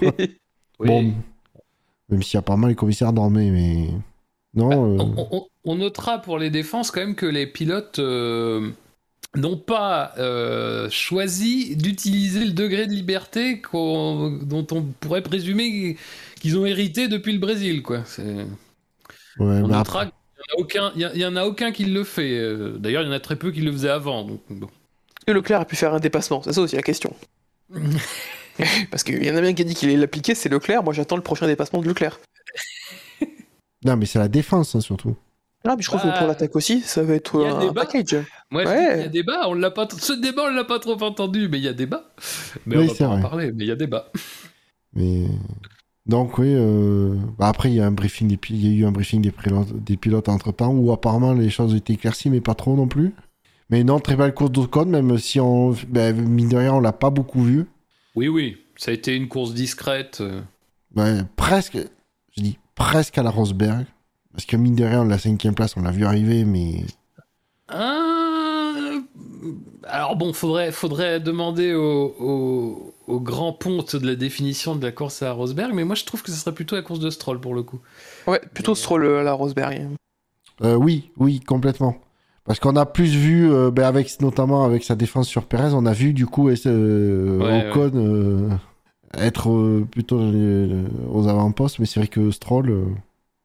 Oui. 0.80 0.88
Bon, 0.88 1.14
même 2.10 2.24
si 2.24 2.38
apparemment 2.38 2.68
les 2.68 2.76
commissaires 2.76 3.14
dormaient, 3.14 3.52
mais 3.52 3.88
non. 4.56 4.72
euh, 4.72 4.98
On, 5.00 5.28
on- 5.32 5.48
on 5.66 5.76
notera 5.76 6.20
pour 6.22 6.38
les 6.40 6.50
défenses 6.50 6.90
quand 6.92 7.00
même 7.02 7.16
que 7.16 7.26
les 7.26 7.48
pilotes 7.48 8.00
euh, 8.00 8.72
n'ont 9.36 9.58
pas 9.58 10.14
euh, 10.20 10.90
choisi 10.92 11.76
d'utiliser 11.76 12.46
le 12.46 12.52
degré 12.52 12.86
de 12.88 12.92
liberté 12.94 13.62
dont 13.74 14.68
on 14.72 14.84
pourrait 15.00 15.24
présumer 15.24 15.98
qu'ils 16.40 16.58
ont 16.58 16.66
hérité 16.66 17.08
depuis 17.08 17.34
le 17.34 17.40
Brésil. 17.40 17.82
Quoi. 17.82 18.04
C'est- 18.06 18.22
ouais, 18.24 18.46
On 19.40 19.68
mais 19.68 19.76
notera 19.78 20.02
après- 20.02 20.06
qu'il 20.06 20.14
n'y 20.38 20.44
en 20.44 20.58
a 20.58 20.62
aucun- 20.62 20.92
il 20.96 21.02
y 21.02 21.06
a- 21.06 21.12
il 21.16 21.22
y 21.22 21.26
en 21.26 21.36
a 21.36 21.46
aucun 21.46 21.72
qui 21.72 21.86
le 21.86 22.04
fait. 22.04 22.38
Euh, 22.38 22.78
D'ailleurs, 22.78 23.02
il 23.04 23.08
y 23.08 23.10
en 23.10 23.14
a 23.14 23.20
très 23.20 23.36
peu 23.36 23.52
qui 23.52 23.62
le 23.62 23.72
faisaient 23.72 23.90
avant. 23.90 24.24
donc, 24.24 24.42
bon. 24.50 24.70
Et 25.26 25.34
Leclerc 25.34 25.62
a 25.62 25.66
pu 25.66 25.76
faire 25.76 25.94
un 25.94 26.00
dépassement, 26.00 26.42
c'est 26.44 26.54
ça 26.54 26.62
aussi 26.62 26.76
la 26.76 26.82
question. 26.84 27.16
Parce 28.92 29.04
qu'il 29.04 29.24
y 29.24 29.32
en 29.32 29.36
a 29.36 29.42
bien 29.42 29.54
qui 29.54 29.64
a 29.64 29.66
dit 29.66 29.74
qu'il 29.74 29.90
allait 29.90 29.98
l'appliquer, 29.98 30.36
c'est 30.36 30.50
Leclerc. 30.50 30.84
Moi 30.84 30.94
j'attends 30.94 31.16
le 31.16 31.24
prochain 31.24 31.48
dépassement 31.48 31.82
de 31.82 31.88
Leclerc. 31.88 32.20
Non, 33.84 33.98
mais 33.98 34.06
c'est 34.06 34.20
la 34.20 34.28
défense 34.28 34.76
hein, 34.76 34.82
surtout. 34.82 35.16
Ah, 35.66 35.76
mais 35.78 35.82
je 35.82 35.88
trouve 35.88 36.02
Bah, 36.04 36.12
que 36.14 36.18
pour 36.18 36.28
l'attaque 36.28 36.56
aussi, 36.56 36.82
ça 36.82 37.04
va 37.04 37.14
être 37.14 37.36
il 37.40 37.42
y 37.42 37.46
a 37.46 37.56
un 37.56 37.60
débat. 37.68 37.86
package. 37.86 38.18
Moi, 38.52 38.64
je 38.66 38.70
Ouais. 38.70 38.80
dis 38.86 38.92
qu'il 38.94 39.02
y 39.02 39.06
a 39.06 39.08
débat. 39.08 39.48
On 39.48 39.54
l'a 39.54 39.72
pas. 39.72 39.88
Ce 39.98 40.14
débat, 40.14 40.44
on 40.50 40.54
l'a 40.54 40.64
pas 40.66 40.80
trop 40.80 41.02
entendu, 41.02 41.48
mais 41.50 41.58
il 41.58 41.64
y 41.64 41.68
a 41.70 41.74
débat. 41.74 42.12
Mais 42.66 42.78
Oui, 42.78 42.90
on 42.90 42.94
va 42.94 43.08
pas 43.10 43.16
en 43.16 43.22
parler. 43.22 43.52
Mais 43.54 43.64
il 43.64 43.68
y 43.68 43.72
a 43.72 43.76
débat. 43.76 44.12
Mais 44.94 45.26
donc 46.06 46.38
oui, 46.38 46.54
euh, 46.54 47.16
bah, 47.40 47.48
après 47.48 47.72
il 47.72 47.76
y 47.76 47.80
a 47.82 47.86
un 47.88 47.92
briefing 47.92 48.28
des 48.28 48.38
il 48.50 48.68
y 48.68 48.76
a 48.76 48.82
eu 48.82 48.86
un 48.86 48.92
briefing 48.92 49.22
des 49.22 49.32
pilotes, 49.32 49.74
des 49.84 49.98
pilotes 49.98 50.30
entre 50.30 50.52
temps 50.52 50.74
où 50.74 50.92
apparemment 50.92 51.34
les 51.34 51.50
choses 51.50 51.74
étaient 51.76 51.94
éclaircies, 51.94 52.30
mais 52.30 52.42
pas 52.42 52.54
trop 52.56 52.76
non 52.76 52.88
plus. 52.88 53.14
Mais 53.70 53.84
non, 53.84 54.00
très 54.00 54.16
belle 54.16 54.34
course 54.34 54.52
d'Ocon, 54.52 54.86
même 54.86 55.18
si 55.18 55.40
on, 55.40 55.72
ben, 55.88 56.14
mine 56.16 56.50
de 56.50 56.58
rien, 56.58 56.74
on 56.74 56.80
l'a 56.82 56.92
pas 56.92 57.10
beaucoup 57.10 57.42
vu. 57.42 57.66
Oui, 58.16 58.28
oui, 58.28 58.58
ça 58.76 58.92
a 58.92 58.94
été 58.94 59.16
une 59.16 59.28
course 59.30 59.54
discrète. 59.54 60.20
euh. 60.22 60.42
Ben, 60.94 61.28
presque, 61.38 61.78
je 62.38 62.42
dis 62.44 62.60
presque 62.76 63.18
à 63.18 63.24
la 63.24 63.32
Rosberg, 63.32 63.86
parce 64.34 64.46
que 64.46 64.58
mine 64.58 64.76
de 64.76 64.84
rien, 64.84 65.06
la 65.06 65.18
cinquième 65.18 65.56
place, 65.56 65.78
on 65.78 65.82
l'a 65.82 65.92
vu 65.92 66.06
arriver, 66.06 66.44
mais 66.46 66.84
Euh, 67.72 69.00
Alors 69.88 70.16
bon, 70.16 70.34
faudrait, 70.34 70.72
faudrait 70.72 71.20
demander 71.20 71.74
au, 71.74 72.16
au, 72.20 72.94
au 73.08 73.20
grand 73.20 73.54
ponte 73.54 73.96
de 73.96 74.06
la 74.08 74.16
définition 74.16 74.76
de 74.76 74.84
la 74.86 74.92
course 74.92 75.22
à 75.22 75.32
Rosberg, 75.32 75.74
mais 75.74 75.84
moi 75.84 75.96
je 75.96 76.06
trouve 76.06 76.24
que 76.24 76.32
ce 76.32 76.38
serait 76.38 76.54
plutôt 76.54 76.76
la 76.76 76.82
course 76.82 77.00
de 77.00 77.10
Stroll 77.10 77.40
pour 77.40 77.54
le 77.54 77.64
coup. 77.64 77.80
Ouais, 78.28 78.42
plutôt 78.54 78.76
Stroll 78.76 79.06
euh, 79.06 79.20
à 79.20 79.24
la 79.24 79.34
Rosberg. 79.34 79.90
Euh, 80.62 80.76
oui, 80.76 81.12
oui, 81.18 81.40
complètement. 81.40 81.96
Parce 82.46 82.60
qu'on 82.60 82.76
a 82.76 82.86
plus 82.86 83.16
vu, 83.16 83.52
euh, 83.52 83.72
ben, 83.72 83.84
avec 83.86 84.20
notamment 84.22 84.66
avec 84.66 84.84
sa 84.84 84.96
défense 84.96 85.28
sur 85.28 85.46
Perez, 85.46 85.74
on 85.74 85.86
a 85.86 85.94
vu 85.94 86.14
du 86.14 86.26
coup 86.26 86.50
euh, 86.50 87.40
Ouais, 87.40 87.70
Ocon 87.70 87.92
euh, 87.96 88.50
être 89.18 89.50
euh, 89.50 89.88
plutôt 89.90 90.20
aux 90.20 91.28
avant-postes, 91.28 91.80
mais 91.80 91.86
c'est 91.86 92.00
vrai 92.00 92.08
que 92.08 92.32
Stroll. 92.32 92.86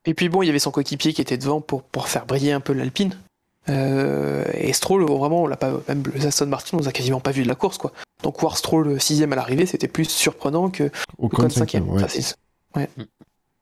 Euh, 0.08 0.10
Et 0.10 0.14
puis 0.14 0.28
bon, 0.28 0.42
il 0.42 0.46
y 0.46 0.48
avait 0.48 0.58
son 0.58 0.70
coéquipier 0.70 1.12
qui 1.12 1.20
était 1.20 1.38
devant 1.38 1.60
pour, 1.60 1.82
pour 1.82 2.08
faire 2.08 2.26
briller 2.26 2.52
un 2.52 2.60
peu 2.60 2.72
l'Alpine. 2.72 3.16
Euh, 3.68 4.44
et 4.54 4.72
Stroll, 4.72 5.04
vraiment, 5.04 5.42
on 5.42 5.46
l'a 5.46 5.56
pas, 5.56 5.72
même 5.88 6.02
le 6.14 6.26
Aston 6.26 6.46
Martin, 6.46 6.78
on 6.78 6.80
nous 6.80 6.88
a 6.88 6.92
quasiment 6.92 7.20
pas 7.20 7.32
vu 7.32 7.42
de 7.42 7.48
la 7.48 7.54
course, 7.54 7.76
quoi. 7.76 7.92
Donc 8.22 8.40
voir 8.40 8.56
Stroll 8.56 9.00
sixième 9.00 9.32
à 9.32 9.36
l'arrivée, 9.36 9.66
c'était 9.66 9.88
plus 9.88 10.08
surprenant 10.08 10.70
que 10.70 10.84
Ocon 11.18 11.42
Ocon 11.42 11.50
cinquième, 11.50 11.88
ouais. 11.90 12.02
Enfin, 12.02 12.20
ouais. 12.76 12.88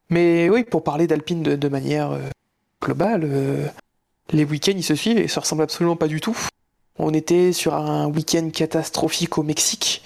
Mais 0.09 0.49
oui, 0.49 0.63
pour 0.63 0.85
parler 0.85 1.09
d'Alpine 1.09 1.43
de, 1.43 1.57
de 1.57 1.69
manière 1.69 2.13
euh, 2.13 2.21
globale, 2.81 3.23
euh, 3.25 3.67
les 4.31 4.45
week-ends 4.45 4.75
ils 4.77 4.85
se 4.85 4.95
suivent 4.95 5.19
et 5.19 5.29
ça 5.29 5.41
ressemble 5.41 5.63
absolument 5.63 5.97
pas 5.97 6.09
du 6.09 6.21
tout. 6.21 6.39
On 6.99 7.13
était 7.13 7.53
sur 7.53 7.75
un 7.75 8.07
week-end 8.07 8.51
catastrophique 8.51 9.39
au 9.39 9.43
Mexique, 9.43 10.05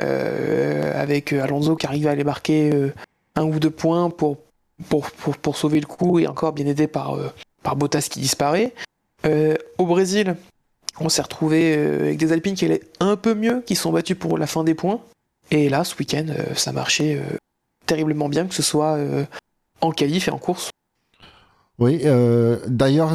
euh, 0.00 1.00
avec 1.00 1.32
euh, 1.32 1.42
Alonso 1.42 1.76
qui 1.76 1.86
arrivait 1.86 2.08
à 2.08 2.12
aller 2.12 2.24
marquer 2.24 2.72
euh, 2.72 2.94
un 3.36 3.44
ou 3.44 3.60
deux 3.60 3.70
points 3.70 4.08
pour, 4.08 4.38
pour, 4.88 5.10
pour, 5.10 5.36
pour 5.36 5.56
sauver 5.56 5.80
le 5.80 5.86
coup 5.86 6.18
et 6.18 6.26
encore 6.26 6.52
bien 6.52 6.66
aidé 6.66 6.86
par, 6.86 7.14
euh, 7.14 7.28
par 7.62 7.76
Bottas 7.76 8.08
qui 8.10 8.20
disparaît. 8.20 8.74
Euh, 9.24 9.54
au 9.78 9.86
Brésil, 9.86 10.36
on 11.00 11.08
s'est 11.08 11.22
retrouvé 11.22 11.76
euh, 11.76 12.00
avec 12.00 12.18
des 12.18 12.32
Alpines 12.32 12.54
qui 12.54 12.64
allaient 12.64 12.82
un 13.00 13.16
peu 13.16 13.34
mieux, 13.34 13.62
qui 13.66 13.76
sont 13.76 13.92
battus 13.92 14.18
pour 14.18 14.38
la 14.38 14.46
fin 14.46 14.64
des 14.64 14.74
points. 14.74 15.00
Et 15.50 15.68
là, 15.68 15.84
ce 15.84 15.94
week-end, 15.98 16.26
ça 16.54 16.72
marchait 16.72 17.20
terriblement 17.84 18.30
bien, 18.30 18.46
que 18.46 18.54
ce 18.54 18.62
soit 18.62 18.98
en 19.82 19.92
qualif 19.92 20.28
et 20.28 20.30
en 20.30 20.38
course. 20.38 20.70
Oui, 21.78 22.00
d'ailleurs, 22.66 23.12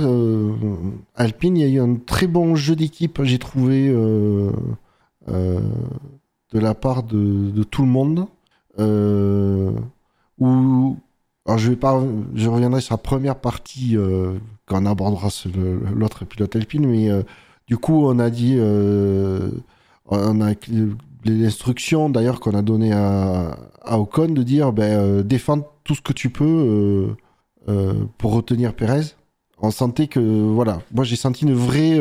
Alpine, 1.16 1.58
il 1.58 1.62
y 1.62 1.66
a 1.66 1.70
eu 1.70 1.80
un 1.80 1.96
très 1.96 2.28
bon 2.28 2.56
jeu 2.56 2.76
d'équipe, 2.76 3.24
j'ai 3.24 3.40
trouvé, 3.40 3.90
de 3.90 4.52
la 6.54 6.76
part 6.76 7.02
de, 7.02 7.50
de 7.50 7.64
tout 7.64 7.82
le 7.82 7.88
monde. 7.88 8.28
Où, 10.38 10.98
alors 11.50 11.58
je 11.58 11.70
vais 11.72 11.76
pas, 11.76 12.00
je 12.36 12.48
reviendrai 12.48 12.80
sur 12.80 12.94
la 12.94 13.00
première 13.00 13.36
partie 13.36 13.98
euh, 13.98 14.34
quand 14.68 14.84
on 14.84 14.86
abordera 14.86 15.30
l'autre 15.96 16.24
pilote 16.24 16.56
Alpine, 16.56 16.86
mais 16.86 17.10
euh, 17.10 17.24
du 17.68 17.76
coup, 17.78 18.06
on 18.06 18.20
a 18.20 18.30
dit, 18.30 18.54
euh, 18.56 19.50
on 20.06 20.42
a 20.42 20.54
l'instruction 21.26 22.10
d'ailleurs 22.12 22.40
qu'on 22.40 22.54
a 22.54 22.62
donné 22.62 22.94
à, 22.94 23.58
à 23.84 23.98
Ocon 24.00 24.28
de 24.32 24.44
dire, 24.44 24.72
ben, 24.74 25.00
euh, 25.00 25.24
défendre 25.24 25.66
tout 25.84 25.96
ce 25.96 26.02
que 26.02 26.14
tu 26.14 26.30
peux. 26.30 27.16
pour 28.20 28.34
retenir 28.34 28.74
Pérez. 28.76 29.16
On 29.60 29.72
sentait 29.72 30.08
que, 30.08 30.20
voilà, 30.20 30.82
moi 30.94 31.04
j'ai 31.04 31.16
senti 31.16 31.46
une 31.46 31.54
vraie 31.56 32.00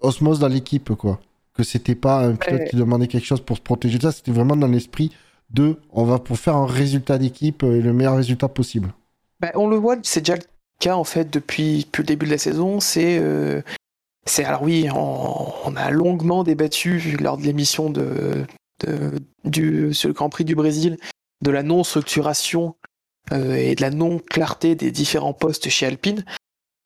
osmose 0.00 0.38
dans 0.38 0.48
l'équipe, 0.48 0.94
quoi. 0.94 1.18
Que 1.54 1.64
c'était 1.64 1.96
pas 1.96 2.24
un 2.24 2.36
pilote 2.36 2.60
Ouais. 2.60 2.68
qui 2.70 2.76
demandait 2.76 3.08
quelque 3.08 3.26
chose 3.26 3.40
pour 3.40 3.56
se 3.56 3.62
protéger 3.62 3.98
de 3.98 4.02
ça, 4.04 4.12
c'était 4.12 4.30
vraiment 4.30 4.56
dans 4.56 4.68
l'esprit 4.68 5.10
de 5.50 5.76
on 5.90 6.04
va 6.04 6.18
pour 6.18 6.38
faire 6.38 6.56
un 6.56 6.66
résultat 6.66 7.18
d'équipe 7.18 7.62
euh, 7.62 7.76
et 7.78 7.80
le 7.80 7.92
meilleur 7.92 8.16
résultat 8.16 8.48
possible. 8.48 8.92
Bah, 9.40 9.50
on 9.54 9.68
le 9.68 9.76
voit, 9.76 9.96
c'est 10.02 10.20
déjà 10.20 10.36
le 10.36 10.42
cas 10.78 10.94
en 10.96 11.04
fait 11.04 11.30
depuis, 11.30 11.84
depuis 11.84 12.02
le 12.02 12.06
début 12.06 12.26
de 12.26 12.30
la 12.30 12.38
saison. 12.38 12.80
C'est, 12.80 13.18
euh, 13.20 13.62
alors 14.38 14.62
oui, 14.62 14.88
on, 14.94 15.52
on 15.64 15.76
a 15.76 15.90
longuement 15.90 16.44
débattu 16.44 17.16
lors 17.20 17.36
de 17.38 17.42
l'émission 17.42 17.90
de, 17.90 18.44
de- 18.86 19.18
du 19.44 19.92
sur 19.94 20.08
le 20.08 20.14
Grand 20.14 20.28
Prix 20.28 20.44
du 20.44 20.54
Brésil 20.54 20.98
de 21.42 21.50
la 21.50 21.62
non 21.62 21.84
structuration 21.84 22.76
euh, 23.32 23.54
et 23.54 23.74
de 23.74 23.80
la 23.80 23.90
non 23.90 24.18
clarté 24.18 24.74
des 24.74 24.90
différents 24.90 25.32
postes 25.32 25.68
chez 25.70 25.86
Alpine. 25.86 26.24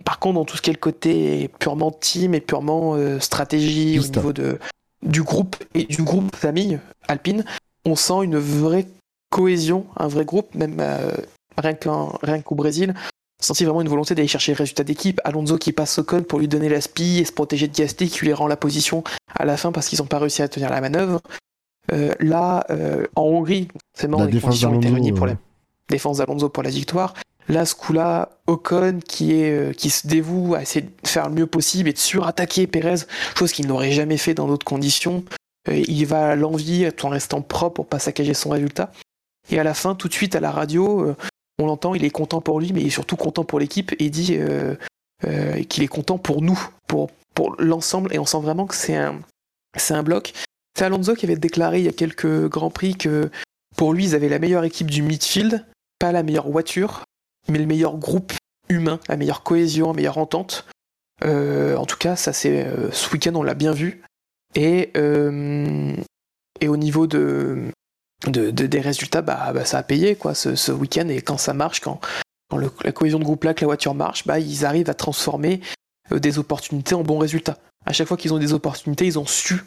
Par 0.04 0.18
contre, 0.18 0.34
dans 0.34 0.44
tout 0.44 0.56
ce 0.56 0.62
qui 0.62 0.70
est 0.70 0.74
le 0.74 0.78
côté 0.78 1.48
purement 1.58 1.90
team 1.90 2.34
et 2.34 2.40
purement 2.40 2.94
euh, 2.94 3.18
stratégie 3.20 3.98
au 3.98 4.02
niveau 4.02 4.32
de 4.32 4.58
du 5.02 5.22
groupe 5.22 5.56
et 5.74 5.84
du 5.84 6.02
groupe 6.02 6.34
famille 6.34 6.78
Alpine, 7.08 7.44
on 7.84 7.96
sent 7.96 8.24
une 8.24 8.38
vraie 8.38 8.86
cohésion, 9.30 9.86
un 9.96 10.08
vrai 10.08 10.24
groupe, 10.24 10.54
même 10.54 10.76
euh, 10.80 11.10
rien 11.56 11.74
qu'au 11.74 12.54
Brésil, 12.54 12.94
on 13.40 13.44
sentit 13.44 13.64
vraiment 13.64 13.80
une 13.80 13.88
volonté 13.88 14.14
d'aller 14.14 14.28
chercher 14.28 14.52
le 14.52 14.58
résultat 14.58 14.84
d'équipe. 14.84 15.20
Alonso 15.24 15.58
qui 15.58 15.72
passe 15.72 15.98
Ocon 15.98 16.22
pour 16.22 16.38
lui 16.38 16.48
donner 16.48 16.68
la 16.68 16.80
spie 16.80 17.18
et 17.18 17.24
se 17.24 17.32
protéger 17.32 17.68
de 17.68 17.74
Gasly 17.74 18.08
qui 18.08 18.20
lui 18.20 18.32
rend 18.32 18.46
la 18.46 18.56
position 18.56 19.02
à 19.34 19.44
la 19.44 19.56
fin 19.56 19.72
parce 19.72 19.88
qu'ils 19.88 19.98
n'ont 19.98 20.06
pas 20.06 20.18
réussi 20.18 20.42
à 20.42 20.48
tenir 20.48 20.70
la 20.70 20.80
manœuvre. 20.80 21.20
Euh, 21.92 22.14
là, 22.20 22.64
euh, 22.70 23.06
en 23.16 23.22
Hongrie, 23.22 23.68
forcément, 23.94 24.18
La 24.18 24.26
les 24.26 24.32
défense 24.32 24.50
conditions 24.50 24.80
étaient 24.80 24.88
réunies 24.88 25.12
pour 25.12 25.26
la 25.26 25.34
défense 25.90 26.18
d'Alonso 26.18 26.48
pour 26.48 26.62
la 26.62 26.70
victoire. 26.70 27.12
Là, 27.48 27.66
ce 27.66 27.74
coup-là, 27.74 28.30
Ocon 28.46 29.00
qui, 29.06 29.32
est, 29.32 29.76
qui 29.76 29.90
se 29.90 30.06
dévoue 30.06 30.54
à 30.54 30.62
essayer 30.62 30.86
de 30.86 31.08
faire 31.08 31.28
le 31.28 31.34
mieux 31.34 31.46
possible 31.46 31.90
et 31.90 31.92
de 31.92 31.98
surattaquer 31.98 32.66
Pérez, 32.66 33.04
chose 33.36 33.52
qu'il 33.52 33.66
n'aurait 33.66 33.92
jamais 33.92 34.16
fait 34.16 34.32
dans 34.32 34.46
d'autres 34.46 34.64
conditions. 34.64 35.24
Euh, 35.68 35.82
il 35.86 36.06
va 36.06 36.30
à 36.30 36.36
l'envie 36.36 36.90
tout 36.92 37.06
en 37.06 37.10
restant 37.10 37.42
propre 37.42 37.74
pour 37.74 37.86
pas 37.86 37.98
saccager 37.98 38.34
son 38.34 38.50
résultat. 38.50 38.92
Et 39.50 39.58
à 39.58 39.64
la 39.64 39.74
fin, 39.74 39.94
tout 39.94 40.08
de 40.08 40.14
suite 40.14 40.34
à 40.36 40.40
la 40.40 40.50
radio, 40.50 41.08
euh, 41.08 41.16
on 41.58 41.66
l'entend, 41.66 41.94
il 41.94 42.04
est 42.04 42.10
content 42.10 42.40
pour 42.40 42.60
lui, 42.60 42.72
mais 42.72 42.80
il 42.80 42.86
est 42.86 42.90
surtout 42.90 43.16
content 43.16 43.44
pour 43.44 43.58
l'équipe 43.58 43.94
et 43.98 44.10
dit 44.10 44.36
euh, 44.38 44.74
qu'il 45.68 45.82
est 45.82 45.88
content 45.88 46.18
pour 46.18 46.42
nous, 46.42 46.60
pour, 46.86 47.10
l'ensemble. 47.58 48.14
Et 48.14 48.18
on 48.18 48.26
sent 48.26 48.40
vraiment 48.40 48.66
que 48.66 48.74
c'est 48.74 48.96
un, 48.96 50.02
bloc. 50.02 50.32
C'est 50.76 50.84
Alonso 50.84 51.14
qui 51.14 51.26
avait 51.26 51.36
déclaré 51.36 51.78
il 51.78 51.84
y 51.84 51.88
a 51.88 51.92
quelques 51.92 52.48
grands 52.48 52.70
prix 52.70 52.96
que 52.96 53.30
pour 53.76 53.92
lui, 53.92 54.04
ils 54.04 54.14
avaient 54.14 54.28
la 54.28 54.38
meilleure 54.38 54.64
équipe 54.64 54.90
du 54.90 55.02
midfield, 55.02 55.64
pas 55.98 56.12
la 56.12 56.22
meilleure 56.22 56.48
voiture, 56.48 57.04
mais 57.48 57.58
le 57.58 57.66
meilleur 57.66 57.96
groupe 57.96 58.32
humain, 58.68 59.00
la 59.08 59.16
meilleure 59.16 59.42
cohésion, 59.42 59.88
la 59.88 59.94
meilleure 59.94 60.18
entente. 60.18 60.66
En 61.22 61.86
tout 61.86 61.96
cas, 61.96 62.16
ça 62.16 62.32
c'est 62.32 62.66
ce 62.92 63.10
week-end, 63.12 63.34
on 63.34 63.42
l'a 63.42 63.54
bien 63.54 63.72
vu. 63.72 64.02
Et, 64.54 64.90
euh, 64.96 65.94
et 66.60 66.68
au 66.68 66.76
niveau 66.76 67.06
de, 67.06 67.70
de, 68.26 68.50
de- 68.50 68.66
des 68.66 68.80
résultats, 68.80 69.22
bah, 69.22 69.52
bah, 69.52 69.64
ça 69.64 69.78
a 69.78 69.82
payé 69.82 70.14
quoi, 70.16 70.34
ce, 70.34 70.54
ce 70.54 70.72
week-end. 70.72 71.08
Et 71.08 71.20
quand 71.22 71.38
ça 71.38 71.54
marche, 71.54 71.80
quand, 71.80 72.00
quand 72.50 72.56
le- 72.56 72.70
la 72.84 72.92
cohésion 72.92 73.18
de 73.18 73.24
groupe 73.24 73.44
là, 73.44 73.54
que 73.54 73.62
la 73.62 73.66
voiture 73.66 73.94
marche, 73.94 74.26
bah, 74.26 74.38
ils 74.38 74.64
arrivent 74.64 74.90
à 74.90 74.94
transformer 74.94 75.60
euh, 76.12 76.18
des 76.18 76.38
opportunités 76.38 76.94
en 76.94 77.02
bons 77.02 77.18
résultats. 77.18 77.58
À 77.86 77.92
chaque 77.92 78.08
fois 78.08 78.16
qu'ils 78.16 78.32
ont 78.32 78.38
des 78.38 78.52
opportunités, 78.54 79.06
ils 79.06 79.18
ont 79.18 79.26
su 79.26 79.62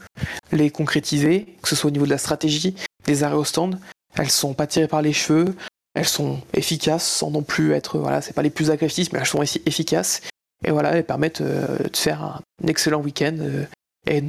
les 0.51 0.69
concrétiser, 0.71 1.55
que 1.61 1.67
ce 1.69 1.75
soit 1.75 1.89
au 1.89 1.91
niveau 1.91 2.05
de 2.05 2.11
la 2.11 2.17
stratégie, 2.17 2.75
des 3.05 3.23
arrêts 3.23 3.35
au 3.35 3.43
stand. 3.43 3.79
Elles 4.15 4.31
sont 4.31 4.53
pas 4.55 4.65
tirées 4.65 4.87
par 4.87 5.03
les 5.03 5.13
cheveux, 5.13 5.53
elles 5.93 6.07
sont 6.07 6.39
efficaces 6.53 7.05
sans 7.07 7.29
non 7.29 7.43
plus 7.43 7.73
être, 7.73 7.99
voilà, 7.99 8.21
c'est 8.21 8.33
pas 8.33 8.41
les 8.41 8.49
plus 8.49 8.71
agressistes, 8.71 9.13
mais 9.13 9.19
elles 9.19 9.25
sont 9.27 9.43
efficaces. 9.43 10.21
Et 10.65 10.71
voilà, 10.71 10.93
elles 10.93 11.05
permettent 11.05 11.41
euh, 11.41 11.77
de 11.77 11.95
faire 11.95 12.23
un 12.23 12.41
excellent 12.67 13.01
week-end 13.01 13.35
euh, 13.39 13.65
et 14.09 14.23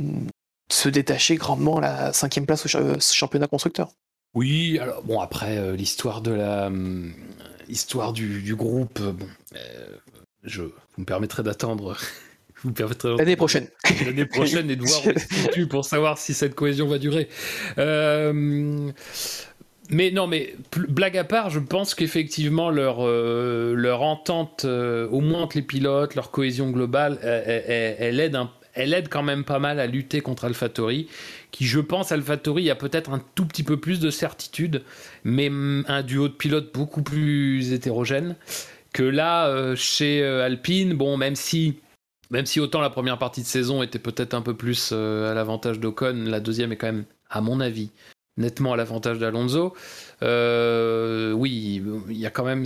se 0.71 0.89
détacher 0.89 1.37
grandement 1.37 1.79
à 1.79 1.81
la 1.81 2.13
cinquième 2.13 2.47
place 2.47 2.67
au 2.67 2.79
euh, 2.79 2.97
championnat 3.01 3.47
constructeur. 3.47 3.89
Oui, 4.35 4.79
alors 4.81 5.03
bon 5.03 5.21
après 5.21 5.57
euh, 5.57 5.75
l'histoire 5.75 6.21
de 6.21 6.33
la 6.33 6.67
hum, 6.67 7.13
histoire 7.69 8.13
du, 8.13 8.43
du 8.43 8.55
groupe, 8.55 8.99
euh, 9.01 9.13
bon, 9.13 9.27
je 10.45 10.63
vous 10.63 10.73
me 10.99 11.05
permettrez 11.05 11.43
d'attendre. 11.43 11.97
Vous 12.65 12.71
me 12.71 12.75
permettrez 12.75 13.17
L'année 13.17 13.37
prochaine. 13.37 13.69
l'année 14.05 14.27
prochaine 14.27 14.69
et 14.69 14.75
de 14.75 14.83
voir 14.83 15.01
où 15.57 15.67
pour 15.69 15.85
savoir 15.85 16.19
si 16.19 16.35
cette 16.35 16.57
cohésion 16.57 16.89
va 16.89 16.99
durer. 16.99 17.29
Euh, 17.79 18.91
mais 19.91 20.11
non, 20.11 20.27
mais 20.27 20.57
blague 20.89 21.17
à 21.17 21.23
part, 21.23 21.51
je 21.51 21.61
pense 21.61 21.95
qu'effectivement 21.95 22.71
leur 22.71 22.97
euh, 23.07 23.75
leur 23.77 24.03
entente, 24.03 24.65
euh, 24.65 25.07
au 25.11 25.21
moins 25.21 25.43
entre 25.43 25.57
les 25.57 25.63
pilotes, 25.63 26.17
leur 26.17 26.33
cohésion 26.33 26.71
globale, 26.71 27.21
elle, 27.23 27.63
elle- 27.69 27.97
elle 28.01 28.19
aide 28.21 28.35
un- 28.35 28.51
elle 28.79 28.95
aide 28.95 29.09
quand 29.09 29.23
même 29.23 29.45
pas 29.45 29.59
mal 29.59 29.81
à 29.81 29.87
lutter 29.87 30.21
contre 30.21 30.45
AlphaTauri, 30.45 31.09
qui 31.51 31.67
je 31.67 31.81
pense 31.81 32.13
AlphaTauri 32.13 32.71
a 32.71 32.77
peut-être 32.77 33.11
un 33.11 33.23
tout 33.35 33.45
petit 33.45 33.65
peu 33.65 33.77
plus 33.77 33.99
de 33.99 34.11
certitude, 34.11 34.85
mais 35.25 35.49
hum, 35.49 35.85
un 35.89 36.03
duo 36.03 36.29
de 36.29 36.33
pilotes 36.33 36.73
beaucoup 36.73 37.03
plus 37.03 37.73
hétérogène 37.73 38.37
que 38.93 39.03
là 39.03 39.49
euh, 39.49 39.77
chez 39.77 40.23
euh, 40.23 40.45
Alpine. 40.45 40.95
Bon, 40.95 41.17
même 41.17 41.35
si 41.35 41.81
même 42.31 42.47
si 42.47 42.61
autant 42.61 42.81
la 42.81 42.91
première 42.91 43.19
partie 43.19 43.43
de 43.43 43.47
saison 43.47 43.83
était 43.83 43.99
peut-être 43.99 44.35
un 44.35 44.43
peu 44.43 44.55
plus 44.55 44.91
euh, 44.93 45.31
à 45.31 45.35
l'avantage 45.35 45.81
d'Ocon, 45.81 46.25
la 46.27 46.41
deuxième 46.41 46.73
est 46.73 46.77
quand 46.77 46.87
même, 46.87 47.05
à 47.31 47.41
mon 47.41 47.61
avis, 47.61 47.91
nettement 48.39 48.73
à 48.73 48.77
l'avantage 48.77 49.19
d'Alonso. 49.19 49.75
Euh, 50.23 51.33
oui, 51.33 51.83
il 52.09 52.17
y 52.17 52.27
a 52.27 52.31
quand 52.31 52.45
même 52.45 52.65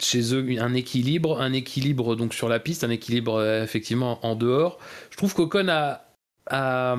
chez 0.00 0.34
eux 0.34 0.44
un 0.58 0.74
équilibre, 0.74 1.40
un 1.40 1.52
équilibre 1.52 2.16
donc 2.16 2.34
sur 2.34 2.48
la 2.48 2.58
piste, 2.58 2.82
un 2.82 2.90
équilibre 2.90 3.36
euh, 3.36 3.62
effectivement 3.62 4.24
en 4.26 4.34
dehors. 4.34 4.78
Je 5.10 5.16
trouve 5.16 5.34
qu'Ocon 5.34 5.68
a, 5.68 6.02
a, 6.46 6.96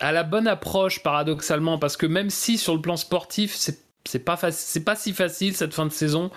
la 0.00 0.22
bonne 0.22 0.48
approche 0.48 1.02
paradoxalement 1.02 1.78
parce 1.78 1.96
que 1.96 2.06
même 2.06 2.30
si 2.30 2.56
sur 2.58 2.74
le 2.74 2.80
plan 2.80 2.96
sportif 2.96 3.54
c'est 4.04 4.24
pas 4.24 4.36
si 4.96 5.12
facile 5.12 5.54
cette 5.54 5.74
fin 5.74 5.86
de 5.86 5.92
saison 5.92 6.30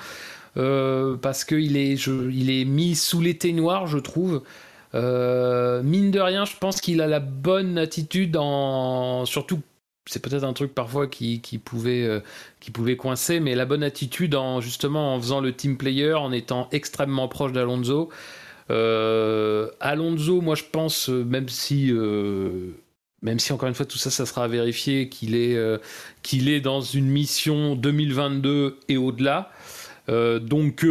euh, 0.58 1.16
parce 1.18 1.44
qu'il 1.44 1.78
est 1.78 2.08
est 2.08 2.66
mis 2.66 2.96
sous 2.96 3.22
l'été 3.22 3.54
noir 3.54 3.88
je 3.88 3.98
trouve. 3.98 4.44
Mine 4.94 6.12
de 6.12 6.20
rien, 6.20 6.46
je 6.46 6.56
pense 6.58 6.80
qu'il 6.80 7.02
a 7.02 7.08
la 7.08 7.20
bonne 7.20 7.78
attitude 7.78 8.38
en 8.38 9.26
surtout 9.26 9.62
c'est 10.08 10.22
peut-être 10.22 10.44
un 10.44 10.54
truc 10.54 10.74
parfois 10.74 11.08
qui, 11.08 11.40
pouvait, 11.64 12.04
euh, 12.04 12.20
qui 12.60 12.72
pouvait 12.72 12.96
coincer, 12.96 13.40
mais 13.40 13.56
la 13.56 13.66
bonne 13.66 13.84
attitude 13.84 14.36
en 14.36 14.62
justement 14.62 15.16
en 15.16 15.20
faisant 15.20 15.42
le 15.42 15.52
team 15.52 15.78
player, 15.78 16.14
en 16.14 16.32
étant 16.32 16.68
extrêmement 16.72 17.28
proche 17.28 17.52
d'Alonso. 17.52 18.10
Euh, 18.70 19.70
Alonso, 19.80 20.42
moi 20.42 20.56
je 20.56 20.64
pense, 20.72 21.10
euh, 21.10 21.24
même 21.24 21.50
si, 21.50 21.92
même 23.22 23.40
si 23.40 23.52
encore 23.52 23.68
une 23.68 23.76
fois 23.76 23.86
tout 23.86 23.98
ça, 23.98 24.12
ça 24.12 24.26
sera 24.26 24.44
à 24.44 24.48
vérifier, 24.48 25.10
qu'il 25.10 25.36
est, 25.36 25.58
qu'il 26.22 26.50
est 26.50 26.62
dans 26.62 26.82
une 26.82 27.08
mission 27.08 27.76
2022 27.76 28.78
et 28.88 28.98
au-delà. 28.98 29.52
donc 30.08 30.86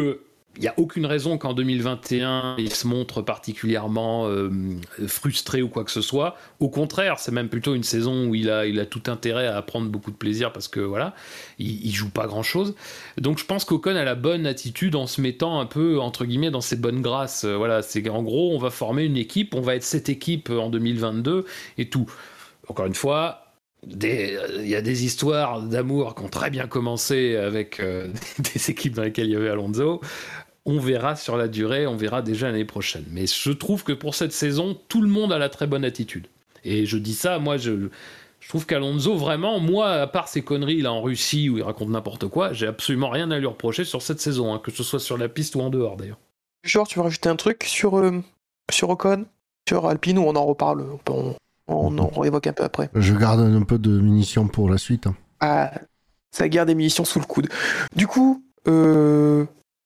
il 0.57 0.63
n'y 0.63 0.69
a 0.69 0.75
aucune 0.77 1.07
raison 1.07 1.37
qu'en 1.37 1.53
2021 1.53 2.57
il 2.59 2.73
se 2.73 2.87
montre 2.87 3.23
particulièrement 3.23 4.29
euh, 4.29 4.51
frustré 5.07 5.63
ou 5.63 5.69
quoi 5.69 5.85
que 5.85 5.91
ce 5.91 6.01
soit. 6.01 6.37
Au 6.61 6.69
contraire, 6.69 7.19
c'est 7.19 7.33
même 7.33 7.49
plutôt 7.49 7.75
une 7.75 7.83
saison 7.83 8.29
où 8.29 8.35
il 8.35 8.51
a, 8.51 8.67
il 8.67 8.79
a 8.79 8.87
tout 8.87 9.03
intérêt 9.07 9.47
à 9.47 9.61
prendre 9.63 9.89
beaucoup 9.89 10.11
de 10.11 10.17
plaisir 10.17 10.53
parce 10.53 10.69
que 10.69 10.81
voilà, 10.81 11.15
il, 11.59 11.93
joue 11.93 12.11
pas 12.11 12.27
grand 12.27 12.43
chose. 12.43 12.75
Donc 13.19 13.39
je 13.39 13.45
pense 13.45 13.65
qu'Ocon 13.65 13.97
a 13.97 14.05
la 14.05 14.15
bonne 14.15 14.47
attitude 14.47 14.95
en 14.95 15.07
se 15.07 15.21
mettant 15.21 15.61
un 15.61 15.67
peu 15.67 15.99
entre 16.01 16.25
guillemets 16.25 16.51
dans 16.51 16.61
ses 16.61 16.77
bonnes 16.77 17.03
grâces. 17.03 17.45
Euh, 17.45 17.57
voilà, 17.57 17.83
c'est 17.83 18.09
en 18.09 18.23
gros 18.23 18.55
on 18.55 18.59
va 18.59 18.71
former 18.71 19.05
une 19.05 19.17
équipe, 19.17 19.55
on 19.55 19.61
va 19.61 19.75
être 19.75 19.85
cette 19.85 20.09
équipe 20.09 20.51
en 20.51 20.71
2022 20.71 21.45
et 21.79 21.89
tout. 21.89 22.07
Encore 22.69 22.87
une 22.87 22.95
fois, 22.95 23.45
il 23.87 24.69
y 24.69 24.75
a 24.75 24.83
des 24.83 25.05
histoires 25.05 25.61
d'amour 25.63 26.15
qui 26.15 26.23
ont 26.23 26.29
très 26.29 26.51
bien 26.51 26.67
commencé 26.67 27.37
avec 27.37 27.81
euh, 27.81 28.09
des 28.39 28.71
équipes 28.71 28.95
dans 28.95 29.03
lesquelles 29.03 29.27
il 29.27 29.33
y 29.33 29.37
avait 29.37 29.51
Alonso 29.51 30.01
on 30.67 30.79
verra 30.79 31.17
sur 31.17 31.37
la 31.37 31.49
durée, 31.49 31.87
on 31.87 31.97
verra 31.97 32.23
déjà 32.23 32.47
l'année 32.47 32.65
prochaine. 32.65 33.05
Mais 33.11 33.27
je 33.27 33.51
trouve 33.51 33.85
que 33.85 33.93
pour 33.93 34.15
cette 34.15 34.33
saison, 34.33 34.79
tout 34.89 35.03
le 35.03 35.09
monde 35.09 35.33
a 35.33 35.39
la 35.39 35.49
très 35.49 35.67
bonne 35.67 35.85
attitude. 35.85 36.27
Et 36.65 36.87
je 36.87 36.97
dis 36.97 37.15
ça, 37.15 37.39
moi, 37.39 37.59
je, 37.59 37.89
trouve 38.49 38.67
qu'Alonso, 38.67 39.17
vraiment, 39.17 39.61
moi, 39.61 39.91
à 39.91 40.07
part 40.07 40.29
ces 40.29 40.43
conneries 40.43 40.83
là 40.83 40.93
en 40.93 41.03
Russie 41.03 41.51
où 41.51 41.59
il 41.59 41.63
raconte 41.63 41.91
n'importe 41.91 42.29
quoi, 42.29 42.53
j'ai 42.53 42.67
absolument 42.67 43.11
rien 43.11 43.31
à 43.31 43.39
lui 43.39 43.47
reprocher 43.47 43.85
sur 43.85 44.03
cette 44.03 44.21
saison, 44.21 44.55
hein, 44.55 44.61
que 44.63 44.71
ce 44.71 44.83
soit 44.83 45.01
sur 45.01 45.19
la 45.19 45.29
piste 45.29 45.55
ou 45.57 45.61
en 45.61 45.71
dehors 45.71 45.97
d'ailleurs. 45.97 46.19
Genre, 46.63 46.87
tu 46.89 46.99
veux 46.99 47.03
rajouter 47.03 47.29
un 47.29 47.37
truc 47.37 47.65
sur, 47.65 47.99
euh, 47.99 48.23
sur 48.71 48.89
Ocon 48.89 49.27
Sur 49.69 49.87
Alpine, 49.87 50.19
ou 50.19 50.23
on 50.23 50.35
en 50.35 50.47
reparle 50.47 50.87
on, 51.11 51.35
on 51.69 51.99
en 51.99 52.09
réévoque 52.09 52.47
un 52.47 52.55
peu 52.55 52.65
après? 52.65 52.89
Je 52.95 53.15
garde 53.15 53.41
un 53.41 53.63
peu 53.63 53.79
de 53.79 54.01
munitions 54.01 54.49
pour 54.49 54.71
la 54.71 54.79
suite. 54.79 55.07
Hein. 55.07 55.17
Ah, 55.41 55.73
ça 56.31 56.49
garde 56.49 56.69
des 56.69 56.75
munitions 56.75 57.05
sous 57.05 57.21
le 57.21 57.27
coude. 57.27 57.49
Du 57.95 58.07
coup, 58.07 58.43
euh, 58.67 59.45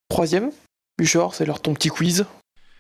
troisième, 0.09 0.51
Buchor, 0.99 1.35
c'est 1.35 1.47
leur 1.47 1.61
ton 1.61 1.75
petit 1.75 1.89
quiz. 1.89 2.27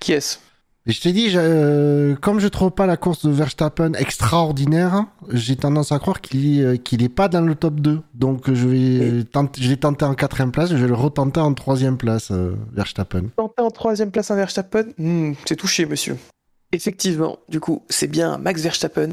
Qui 0.01 0.13
est-ce? 0.13 0.39
Je 0.87 0.99
t'ai 1.01 1.13
dit, 1.13 1.31
euh, 1.35 2.17
comme 2.17 2.41
je 2.41 2.49
trouve 2.49 2.71
pas 2.71 2.87
la 2.87 2.97
course 2.97 3.27
de 3.27 3.31
Verstappen 3.31 3.93
extraordinaire, 3.93 5.05
j'ai 5.31 5.55
tendance 5.55 5.93
à 5.93 5.99
croire 5.99 6.23
qu'il 6.23 6.63
n'est 6.63 7.05
euh, 7.05 7.09
pas 7.15 7.29
dans 7.29 7.43
le 7.43 7.55
top 7.55 7.75
2. 7.75 8.01
Donc 8.15 8.51
je 8.53 8.67
vais 8.67 9.25
tenter, 9.25 9.61
je 9.61 9.69
l'ai 9.69 9.77
tenté 9.77 10.07
en 10.07 10.15
quatrième 10.15 10.51
place, 10.51 10.71
je 10.71 10.77
vais 10.77 10.87
le 10.89 10.95
retenter 10.95 11.41
en 11.41 11.53
troisième 11.53 11.99
place, 11.99 12.31
euh, 12.31 12.55
Verstappen. 12.73 13.25
Tenter 13.37 13.63
en 13.63 13.71
troisième 13.71 14.11
place 14.11 14.31
un 14.31 14.37
Verstappen? 14.37 14.85
Hmm, 14.97 15.35
C'est 15.45 15.57
touché, 15.57 15.85
monsieur. 15.85 16.17
Effectivement, 16.73 17.39
du 17.51 17.61
coup, 17.61 17.83
c'est 17.91 18.09
bien 18.09 18.39
Max 18.39 18.63
Verstappen, 18.63 19.11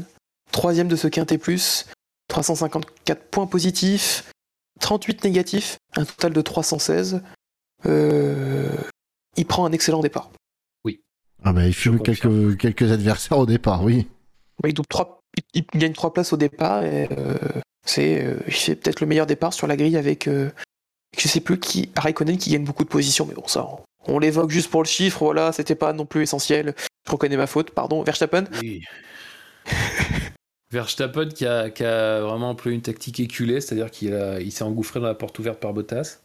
troisième 0.52 0.88
de 0.88 0.96
ce 0.96 1.08
quintet 1.08 1.36
plus, 1.36 1.84
354 2.28 3.24
points 3.30 3.46
positifs, 3.46 4.24
38 4.80 5.24
négatifs, 5.24 5.76
un 5.96 6.06
total 6.06 6.32
de 6.32 6.40
316. 6.40 7.20
Euh, 7.84 8.68
il 9.36 9.46
prend 9.46 9.66
un 9.66 9.72
excellent 9.72 10.00
départ. 10.00 10.30
Oui. 10.84 11.00
Ah 11.44 11.52
bah, 11.52 11.66
il 11.66 11.74
fume 11.74 12.00
quelques, 12.00 12.56
quelques 12.58 12.90
adversaires 12.90 13.38
au 13.38 13.46
départ, 13.46 13.82
oui. 13.84 14.06
Bah, 14.62 14.68
il, 14.68 14.74
il, 15.54 15.64
gagne 15.78 15.92
trois 15.92 16.12
places 16.12 16.32
au 16.32 16.36
départ 16.36 16.84
et 16.84 17.08
euh, 17.12 17.36
c'est, 17.84 18.24
euh, 18.24 18.36
il 18.46 18.52
fait 18.52 18.74
peut-être 18.74 19.00
le 19.00 19.06
meilleur 19.06 19.26
départ 19.26 19.52
sur 19.52 19.66
la 19.66 19.76
grille 19.76 19.96
avec, 19.96 20.28
euh, 20.28 20.50
je 21.16 21.28
sais 21.28 21.40
plus 21.40 21.58
qui, 21.58 21.90
Raikkonen 21.96 22.38
qui 22.38 22.50
gagne 22.50 22.64
beaucoup 22.64 22.84
de 22.84 22.88
positions, 22.88 23.26
mais 23.26 23.34
bon 23.34 23.46
ça, 23.46 23.66
on, 24.06 24.18
l'évoque 24.18 24.50
juste 24.50 24.70
pour 24.70 24.82
le 24.82 24.88
chiffre, 24.88 25.24
voilà, 25.24 25.52
c'était 25.52 25.74
pas 25.74 25.92
non 25.92 26.06
plus 26.06 26.22
essentiel. 26.22 26.74
Je 27.06 27.12
reconnais 27.12 27.36
ma 27.36 27.46
faute, 27.46 27.70
pardon. 27.70 28.02
Verstappen? 28.02 28.44
Oui. 28.62 28.82
Verstappen 30.72 31.28
qui 31.28 31.46
a, 31.46 31.70
qui 31.70 31.84
a, 31.84 32.20
vraiment 32.20 32.50
employé 32.50 32.74
une 32.74 32.82
tactique 32.82 33.20
éculée, 33.20 33.60
c'est-à-dire 33.60 33.90
qu'il 33.90 34.14
a, 34.14 34.40
il 34.40 34.50
s'est 34.50 34.64
engouffré 34.64 35.00
dans 35.00 35.06
la 35.06 35.14
porte 35.14 35.38
ouverte 35.38 35.60
par 35.60 35.72
Bottas. 35.72 36.18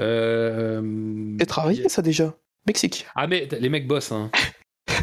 Euh, 0.00 1.36
C'est 1.38 1.58
arrivé 1.58 1.88
ça 1.88 2.02
déjà? 2.02 2.34
Mexique. 2.66 3.06
Ah 3.14 3.26
mais 3.26 3.48
les 3.58 3.68
mecs 3.68 3.86
bossent. 3.86 4.12
Hein. 4.12 4.30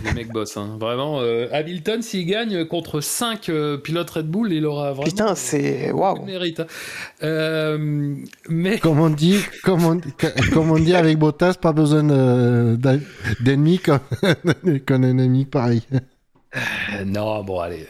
les 0.03 0.13
mecs 0.13 0.31
bossent. 0.31 0.57
Hein. 0.57 0.77
Vraiment, 0.79 1.21
euh, 1.21 1.47
Hamilton, 1.51 2.01
s'il 2.01 2.25
gagne 2.25 2.65
contre 2.65 3.01
5 3.01 3.49
euh, 3.49 3.77
pilotes 3.77 4.09
Red 4.09 4.27
Bull, 4.27 4.51
il 4.53 4.65
aura 4.65 4.93
vraiment. 4.93 5.09
Putain, 5.09 5.35
c'est. 5.35 5.91
Waouh! 5.91 6.25
mérite. 6.25 6.59
Hein. 6.61 6.67
Euh, 7.23 8.15
mais. 8.49 8.79
Comme 8.79 8.99
on, 8.99 9.09
dit, 9.09 9.39
comme, 9.63 9.85
on, 9.85 10.01
comme 10.53 10.71
on 10.71 10.79
dit 10.79 10.95
avec 10.95 11.17
Bottas, 11.17 11.55
pas 11.55 11.73
besoin 11.73 12.03
d'ennemis 13.39 13.79
qu'un 13.79 14.01
ennemi 15.03 15.45
pareil. 15.45 15.83
non, 17.05 17.43
bon, 17.43 17.59
allez. 17.59 17.87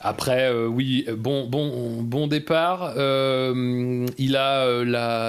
Après, 0.00 0.50
euh, 0.50 0.66
oui, 0.66 1.06
bon, 1.16 1.46
bon, 1.46 2.02
bon 2.02 2.26
départ. 2.26 2.94
Euh, 2.96 4.06
il 4.18 4.36
a 4.36 4.64
euh, 4.66 4.84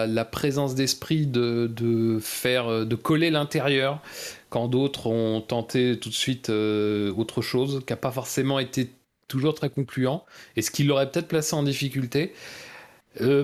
la, 0.07 0.25
présence 0.25 0.75
d'esprit 0.75 1.27
de, 1.27 2.19
faire, 2.21 2.85
de 2.85 2.95
coller 2.95 3.29
l'intérieur 3.29 4.01
quand 4.49 4.67
d'autres 4.67 5.07
ont 5.07 5.41
tenté 5.41 5.97
tout 5.99 6.09
de 6.09 6.13
suite 6.13 6.49
autre 6.49 7.41
chose, 7.41 7.81
qui 7.85 7.93
n'a 7.93 7.97
pas 7.97 8.11
forcément 8.11 8.59
été 8.59 8.89
toujours 9.27 9.55
très 9.55 9.69
concluant, 9.69 10.23
et 10.55 10.61
ce 10.61 10.69
qui 10.69 10.83
l'aurait 10.83 11.09
peut-être 11.09 11.27
placé 11.27 11.55
en 11.55 11.63
difficulté. 11.63 12.33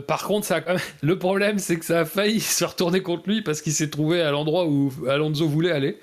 par 0.07 0.27
contre, 0.27 0.45
ça 0.45 0.63
le 1.01 1.17
problème, 1.17 1.57
c'est 1.57 1.77
que 1.77 1.85
ça 1.85 2.01
a 2.01 2.05
failli 2.05 2.39
se 2.39 2.63
retourner 2.63 3.01
contre 3.01 3.27
lui 3.27 3.41
parce 3.41 3.61
qu'il 3.61 3.73
s'est 3.73 3.89
trouvé 3.89 4.21
à 4.21 4.31
l'endroit 4.31 4.65
où 4.65 4.91
Alonso 5.07 5.47
voulait 5.47 5.71
aller. 5.71 5.97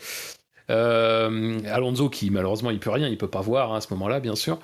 Alonso 0.69 2.09
qui 2.09 2.31
malheureusement 2.31 2.71
il 2.71 2.81
peut 2.81 2.91
rien, 2.91 3.09
il 3.09 3.19
peut 3.19 3.29
pas 3.29 3.41
voir 3.41 3.75
à 3.75 3.81
ce 3.81 3.93
moment-là 3.93 4.21
bien 4.21 4.35
sûr. 4.35 4.59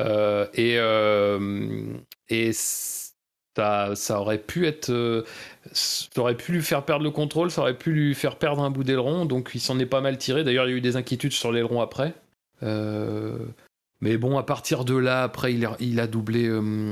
Euh, 0.00 0.46
et 0.54 0.74
euh, 0.78 1.94
et 2.28 2.52
ça, 2.52 3.94
ça, 3.94 4.20
aurait 4.20 4.38
pu 4.38 4.66
être, 4.66 4.90
euh, 4.90 5.24
ça 5.72 6.08
aurait 6.20 6.36
pu 6.36 6.52
lui 6.52 6.62
faire 6.62 6.84
perdre 6.84 7.04
le 7.04 7.10
contrôle, 7.10 7.50
ça 7.50 7.62
aurait 7.62 7.78
pu 7.78 7.92
lui 7.92 8.14
faire 8.14 8.36
perdre 8.36 8.62
un 8.62 8.70
bout 8.70 8.84
d'aileron, 8.84 9.24
donc 9.24 9.50
il 9.54 9.60
s'en 9.60 9.78
est 9.78 9.86
pas 9.86 10.00
mal 10.00 10.18
tiré. 10.18 10.44
D'ailleurs, 10.44 10.66
il 10.66 10.70
y 10.72 10.74
a 10.74 10.76
eu 10.76 10.80
des 10.80 10.96
inquiétudes 10.96 11.32
sur 11.32 11.52
l'aileron 11.52 11.80
après. 11.80 12.14
mais 12.62 14.18
bon, 14.18 14.38
à 14.38 14.42
partir 14.42 14.84
de 14.84 14.96
là, 14.96 15.22
après, 15.22 15.54
il 15.54 15.64
a, 15.64 15.76
il 15.80 16.00
a 16.00 16.06
doublé, 16.06 16.50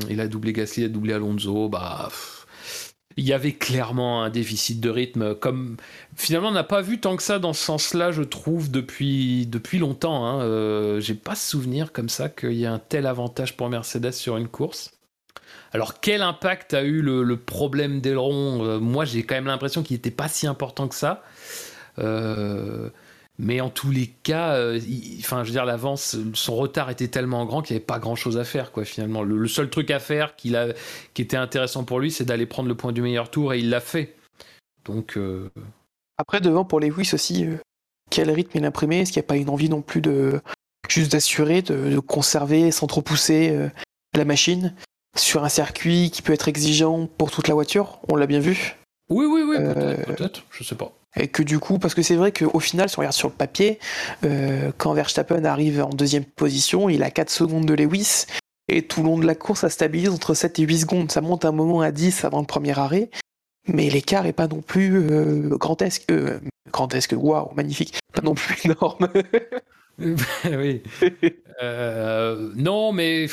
il 0.09 0.21
a 0.21 0.29
doublé 0.29 0.53
Gasly, 0.53 0.83
il 0.83 0.87
a 0.87 0.89
doublé 0.89 1.13
Alonso, 1.13 1.69
bah 1.69 2.09
il 3.17 3.25
y 3.25 3.33
avait 3.33 3.53
clairement 3.53 4.23
un 4.23 4.31
déficit 4.31 4.81
de 4.81 4.91
rythme. 4.91 5.35
Comme 5.35 5.77
finalement, 6.17 6.49
on 6.49 6.53
n'a 6.53 6.65
pas 6.65 6.81
vu 6.81 7.01
tant 7.01 7.17
que 7.17 7.23
ça 7.23 7.39
dans 7.39 7.53
ce 7.53 7.63
sens-là, 7.65 8.13
je 8.13 8.23
trouve, 8.23 8.71
depuis 8.71 9.47
depuis 9.47 9.79
longtemps. 9.79 10.27
Hein. 10.27 10.43
Euh, 10.43 11.01
J'ai 11.01 11.15
pas 11.15 11.35
souvenir 11.35 11.93
comme 11.93 12.09
ça 12.09 12.29
qu'il 12.29 12.55
y 12.55 12.65
ait 12.65 12.69
un 12.69 12.81
tel 12.81 13.07
avantage 13.07 13.57
pour 13.57 13.69
Mercedes 13.69 14.13
sur 14.13 14.37
une 14.37 14.49
course. 14.49 14.93
Alors 15.73 16.01
quel 16.01 16.23
impact 16.23 16.75
a 16.75 16.83
eu 16.83 17.03
le, 17.03 17.37
problème 17.37 18.01
d'aileron? 18.01 18.65
Euh, 18.65 18.79
Moi, 18.79 19.05
j'ai 19.05 19.23
quand 19.25 19.35
même 19.35 19.47
l'impression 19.47 19.83
qu'il 19.83 19.97
n'était 19.97 20.11
pas 20.11 20.29
si 20.29 20.47
important 20.47 20.89
que 20.89 20.95
ça. 20.95 21.23
Euh, 21.99 22.91
mais 23.39 23.61
en 23.61 23.69
tous 23.69 23.91
les 23.91 24.07
cas, 24.07 24.55
euh, 24.55 24.81
enfin, 25.19 25.43
je 25.43 25.49
veux 25.49 25.53
dire, 25.55 25.65
l'avance, 25.65 26.17
son 26.35 26.55
retard 26.55 26.91
était 26.91 27.09
tellement 27.09 27.45
grand 27.47 27.63
qu'il 27.63 27.75
n'y 27.75 27.79
avait 27.79 27.87
pas 27.87 27.99
grand 27.99 28.15
chose 28.15 28.39
à 28.39 28.45
faire, 28.45 28.71
quoi, 28.71 28.85
finalement. 28.85 29.23
Le, 29.23 29.49
seul 29.49 29.71
truc 29.71 29.91
à 29.91 29.99
faire 29.99 30.37
qui 30.37 30.55
était 31.17 31.37
intéressant 31.37 31.85
pour 31.85 31.99
lui, 31.99 32.13
c'est 32.13 32.25
d'aller 32.25 32.47
prendre 32.47 32.69
le 32.69 32.77
point 32.77 32.93
du 32.93 33.03
meilleur 33.03 33.31
tour 33.31 33.53
et 33.53 33.59
il 33.59 33.71
l'a 33.71 33.81
fait. 33.81 34.15
Donc. 34.85 35.17
Euh, 35.17 35.51
Après, 36.17 36.41
devant, 36.41 36.65
pour 36.65 36.79
Lewis 36.79 37.11
aussi, 37.13 37.45
euh, 37.45 37.57
quel 38.09 38.31
rythme 38.31 38.57
il 38.57 38.65
imprimé? 38.65 39.01
Est-ce 39.01 39.11
qu'il 39.11 39.21
n'y 39.21 39.27
a 39.27 39.29
pas 39.29 39.37
une 39.37 39.51
envie 39.51 39.69
non 39.69 39.83
plus 39.83 40.01
de. 40.01 40.41
juste 40.89 41.11
d'assurer, 41.11 41.61
de, 41.63 41.99
conserver 41.99 42.71
sans 42.71 42.87
trop 42.87 43.03
pousser 43.03 43.69
la 44.15 44.25
machine 44.25 44.75
sur 45.17 45.43
un 45.43 45.49
circuit 45.49 46.11
qui 46.13 46.23
peut 46.23 46.33
être 46.33 46.47
exigeant 46.47 47.09
pour 47.19 47.33
toute 47.33 47.49
la 47.49 47.55
voiture? 47.55 47.99
On 48.09 48.15
l'a 48.15 48.27
bien 48.27 48.41
vu. 48.41 48.77
Oui, 49.11 49.27
oui, 49.27 49.43
oui, 49.43 49.57
peut-être, 49.57 50.07
peut-être, 50.07 50.45
je 50.51 50.63
sais 50.63 50.77
pas. 50.77 50.93
Et 51.17 51.29
que 51.29 51.43
du 51.43 51.59
coup, 51.59 51.79
parce 51.79 51.95
que 51.95 52.03
c'est 52.03 52.17
vrai 52.17 52.33
qu'au 52.33 52.61
final, 52.61 52.89
si 52.89 52.99
on 52.99 53.01
regarde 53.01 53.15
sur 53.15 53.29
le 53.29 53.35
papier, 53.35 53.79
euh, 54.25 54.73
quand 54.79 54.93
Verstappen 54.95 55.45
arrive 55.45 55.81
en 55.83 55.91
deuxième 55.91 56.25
position, 56.25 56.89
il 56.89 57.03
a 57.03 57.11
4 57.11 57.31
secondes 57.31 57.67
de 57.67 57.75
Lewis, 57.75 58.27
Et 58.69 58.83
tout 58.83 59.03
le 59.03 59.07
long 59.07 59.19
de 59.19 59.27
la 59.27 59.35
course, 59.35 59.61
ça 59.61 59.69
stabilise 59.69 60.09
entre 60.09 60.35
7 60.35 60.59
et 60.59 60.63
8 60.63 60.79
secondes. 60.79 61.13
Ça 61.13 61.21
monte 61.21 61.45
un 61.45 61.53
moment 61.53 61.83
à 61.83 61.93
10 61.93 62.25
avant 62.25 62.41
le 62.41 62.47
premier 62.47 62.79
arrêt. 62.79 63.11
Mais 63.67 63.89
l'écart 63.89 64.27
est 64.27 64.33
pas 64.33 64.49
non 64.49 64.61
plus 64.61 64.97
euh, 65.11 65.57
grandesque. 65.57 66.05
Euh, 66.11 66.39
grandesque, 66.71 67.15
waouh, 67.17 67.53
magnifique. 67.55 67.99
Pas 68.13 68.23
non 68.23 68.35
plus 68.35 68.57
énorme. 68.71 69.09
oui. 69.99 70.83
Euh, 71.63 72.51
non, 72.57 72.93
mais 72.93 73.27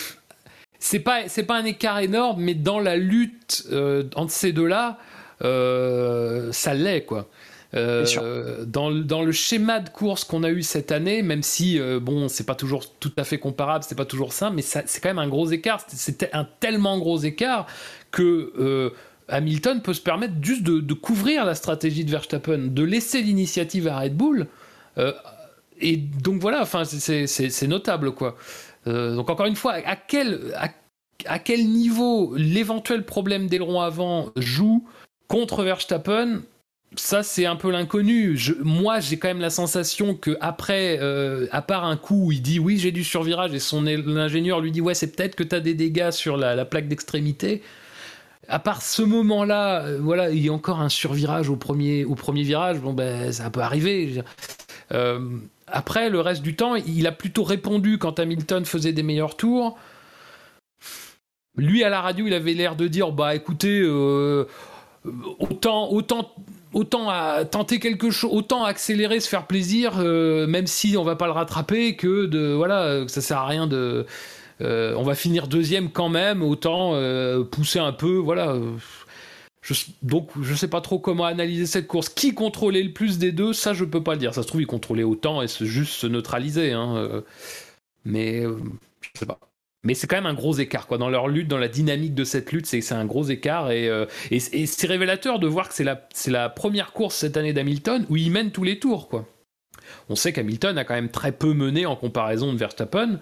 c'est 0.79 0.99
pas 0.99 1.27
c'est 1.27 1.43
pas 1.43 1.57
un 1.57 1.65
écart 1.65 1.99
énorme, 1.99 2.41
mais 2.41 2.53
dans 2.53 2.79
la 2.79 2.95
lutte 2.95 3.65
euh, 3.71 4.03
entre 4.15 4.31
ces 4.31 4.51
deux-là, 4.51 4.97
ça 5.41 6.73
l'est 6.73 7.03
quoi. 7.05 7.27
Euh, 7.73 8.65
dans, 8.65 8.89
le 8.89 9.31
schéma 9.31 9.79
de 9.79 9.89
course 9.89 10.23
qu'on 10.23 10.43
a 10.43 10.49
eu 10.49 10.61
cette 10.61 10.91
année, 10.91 11.21
même 11.21 11.43
si 11.43 11.79
euh, 11.79 11.99
bon, 11.99 12.27
c'est 12.27 12.45
pas 12.45 12.55
toujours 12.55 12.93
tout 12.99 13.13
à 13.17 13.23
fait 13.23 13.39
comparable, 13.39 13.85
c'est 13.87 13.95
pas 13.95 14.05
toujours 14.05 14.33
ça, 14.33 14.49
mais 14.49 14.61
c'est 14.61 14.99
quand 15.01 15.09
même 15.09 15.19
un 15.19 15.29
gros 15.29 15.49
écart. 15.49 15.81
C'était 15.87 16.29
un 16.33 16.45
tellement 16.59 16.97
gros 16.97 17.19
écart 17.19 17.67
que 18.11 18.53
euh, 18.59 18.89
Hamilton 19.29 19.81
peut 19.81 19.93
se 19.93 20.01
permettre 20.01 20.33
juste 20.41 20.63
de, 20.63 20.93
couvrir 20.93 21.45
la 21.45 21.55
stratégie 21.55 22.03
de 22.03 22.11
Verstappen, 22.11 22.67
de 22.67 22.83
laisser 22.83 23.21
l'initiative 23.21 23.87
à 23.87 23.99
Red 23.99 24.15
Bull. 24.15 24.47
Euh, 24.97 25.13
et 25.79 25.95
donc 25.95 26.41
voilà, 26.41 26.61
enfin 26.61 26.83
c'est 26.83 27.67
notable 27.67 28.11
quoi. 28.11 28.37
Donc 28.85 29.29
encore 29.29 29.45
une 29.45 29.55
fois, 29.55 29.75
à 29.85 29.95
quel 29.95 31.67
niveau 31.67 32.35
l'éventuel 32.35 33.03
problème 33.03 33.47
d'aileron 33.47 33.81
avant 33.81 34.31
joue 34.35 34.85
contre 35.27 35.63
Verstappen 35.63 36.41
ça 36.95 37.23
c'est 37.23 37.45
un 37.45 37.55
peu 37.55 37.71
l'inconnu. 37.71 38.37
Moi 38.61 38.99
j'ai 38.99 39.17
quand 39.17 39.29
même 39.29 39.39
la 39.39 39.49
sensation 39.49 40.13
que 40.15 40.37
après, 40.41 40.99
euh, 41.01 41.47
à 41.51 41.61
part 41.61 41.85
un 41.85 41.95
coup 41.97 42.27
où 42.27 42.31
il 42.31 42.41
dit 42.41 42.59
oui 42.59 42.77
j'ai 42.77 42.91
du 42.91 43.03
survirage 43.03 43.53
et 43.53 43.59
son 43.59 43.87
ingénieur 43.87 44.59
lui 44.59 44.71
dit 44.71 44.81
ouais 44.81 44.93
c'est 44.93 45.15
peut-être 45.15 45.35
que 45.35 45.43
tu 45.43 45.55
as 45.55 45.61
des 45.61 45.73
dégâts 45.73 46.11
sur 46.11 46.37
la, 46.37 46.55
la 46.55 46.65
plaque 46.65 46.87
d'extrémité. 46.87 47.61
À 48.47 48.59
part 48.59 48.81
ce 48.81 49.01
moment-là, 49.03 49.85
euh, 49.85 49.99
voilà, 50.01 50.31
il 50.31 50.43
y 50.43 50.49
a 50.49 50.53
encore 50.53 50.81
un 50.81 50.89
survirage 50.89 51.49
au 51.49 51.55
premier, 51.55 52.03
au 52.03 52.15
premier 52.15 52.43
virage. 52.43 52.79
Bon 52.79 52.93
ben 52.93 53.31
ça 53.31 53.49
peut 53.49 53.61
arriver. 53.61 54.23
Euh, 54.91 55.37
après 55.67 56.09
le 56.09 56.19
reste 56.19 56.41
du 56.41 56.57
temps, 56.57 56.75
il 56.75 57.07
a 57.07 57.13
plutôt 57.13 57.43
répondu 57.43 57.97
quand 57.97 58.19
Hamilton 58.19 58.65
faisait 58.65 58.91
des 58.91 59.03
meilleurs 59.03 59.37
tours. 59.37 59.77
Lui 61.55 61.85
à 61.85 61.89
la 61.89 62.01
radio, 62.01 62.27
il 62.27 62.33
avait 62.33 62.53
l'air 62.53 62.75
de 62.75 62.87
dire 62.87 63.13
bah 63.13 63.33
écoutez. 63.35 63.81
Autant, 65.39 65.89
autant 65.91 66.35
autant 66.73 67.09
tenter 67.45 67.79
quelque 67.79 68.11
chose, 68.11 68.31
autant 68.33 68.63
accélérer, 68.63 69.19
se 69.19 69.29
faire 69.29 69.47
plaisir, 69.47 69.93
euh, 69.99 70.47
même 70.47 70.67
si 70.67 70.95
on 70.97 71.03
va 71.03 71.15
pas 71.15 71.25
le 71.25 71.33
rattraper, 71.33 71.95
que 71.95 72.25
de 72.25 72.53
voilà, 72.53 73.03
que 73.05 73.11
ça 73.11 73.21
sert 73.21 73.37
à 73.37 73.47
rien 73.47 73.67
de, 73.67 74.05
euh, 74.61 74.95
on 74.95 75.03
va 75.03 75.15
finir 75.15 75.47
deuxième 75.47 75.91
quand 75.91 76.09
même, 76.09 76.41
autant 76.41 76.91
euh, 76.93 77.43
pousser 77.43 77.79
un 77.79 77.93
peu, 77.93 78.15
voilà. 78.15 78.57
Je, 79.61 79.73
donc 80.01 80.29
je 80.41 80.55
sais 80.55 80.67
pas 80.67 80.81
trop 80.81 80.97
comment 80.97 81.25
analyser 81.25 81.67
cette 81.67 81.87
course. 81.87 82.09
Qui 82.09 82.33
contrôlait 82.33 82.83
le 82.83 82.93
plus 82.93 83.19
des 83.19 83.31
deux, 83.31 83.53
ça 83.53 83.73
je 83.73 83.85
peux 83.85 84.03
pas 84.03 84.13
le 84.13 84.19
dire. 84.19 84.33
Ça 84.33 84.43
se 84.43 84.47
trouve 84.47 84.61
il 84.61 84.67
contrôlait 84.67 85.03
autant 85.03 85.41
et 85.41 85.47
se, 85.47 85.65
juste 85.65 85.93
se 85.93 86.07
neutraliser, 86.07 86.71
hein. 86.71 87.23
mais 88.05 88.43
je 88.43 89.19
sais 89.19 89.25
pas 89.25 89.39
mais 89.83 89.93
c'est 89.93 90.07
quand 90.07 90.17
même 90.17 90.25
un 90.25 90.33
gros 90.33 90.53
écart 90.53 90.87
quoi. 90.87 90.97
Dans 90.97 91.09
leur 91.09 91.27
lutte 91.27 91.47
dans 91.47 91.57
la 91.57 91.67
dynamique 91.67 92.13
de 92.13 92.23
cette 92.23 92.51
lutte 92.51 92.65
c'est 92.65 92.91
un 92.91 93.05
gros 93.05 93.23
écart 93.25 93.71
et, 93.71 93.89
euh, 93.89 94.05
et, 94.29 94.37
et 94.53 94.65
c'est 94.65 94.87
révélateur 94.87 95.39
de 95.39 95.47
voir 95.47 95.69
que 95.69 95.73
c'est 95.75 95.83
la, 95.83 96.07
la 96.27 96.49
première 96.49 96.93
course 96.93 97.15
cette 97.15 97.37
année 97.37 97.53
d'Hamilton 97.53 98.05
où 98.09 98.15
il 98.17 98.31
mène 98.31 98.51
tous 98.51 98.63
les 98.63 98.79
tours 98.79 99.07
quoi. 99.07 99.27
On 100.09 100.15
sait 100.15 100.33
qu'Hamilton 100.33 100.77
a 100.77 100.85
quand 100.85 100.93
même 100.93 101.09
très 101.09 101.31
peu 101.31 101.53
mené 101.53 101.85
en 101.85 101.95
comparaison 101.95 102.53
de 102.53 102.57
Verstappen. 102.57 103.19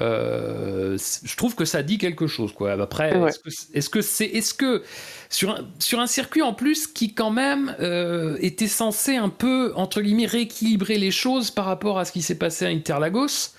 Euh, 0.00 0.96
je 1.24 1.36
trouve 1.36 1.56
que 1.56 1.64
ça 1.64 1.82
dit 1.82 1.98
quelque 1.98 2.28
chose 2.28 2.52
quoi. 2.52 2.72
Après 2.72 3.16
ouais. 3.16 3.30
est-ce 3.74 3.90
que 3.90 4.02
c'est 4.02 4.26
est 4.26 4.40
-ce 4.40 4.54
que 4.54 4.84
sur 5.30 5.50
un, 5.50 5.68
sur 5.80 5.98
un 5.98 6.06
circuit 6.06 6.42
en 6.42 6.54
plus 6.54 6.86
qui 6.86 7.12
quand 7.12 7.32
même 7.32 7.74
euh, 7.80 8.36
était 8.40 8.68
censé 8.68 9.16
un 9.16 9.30
peu 9.30 9.72
entre 9.74 10.00
guillemets 10.00 10.26
rééquilibrer 10.26 10.96
les 10.96 11.10
choses 11.10 11.50
par 11.50 11.64
rapport 11.64 11.98
à 11.98 12.04
ce 12.04 12.12
qui 12.12 12.22
s'est 12.22 12.38
passé 12.38 12.66
à 12.66 12.68
Interlagos 12.68 13.50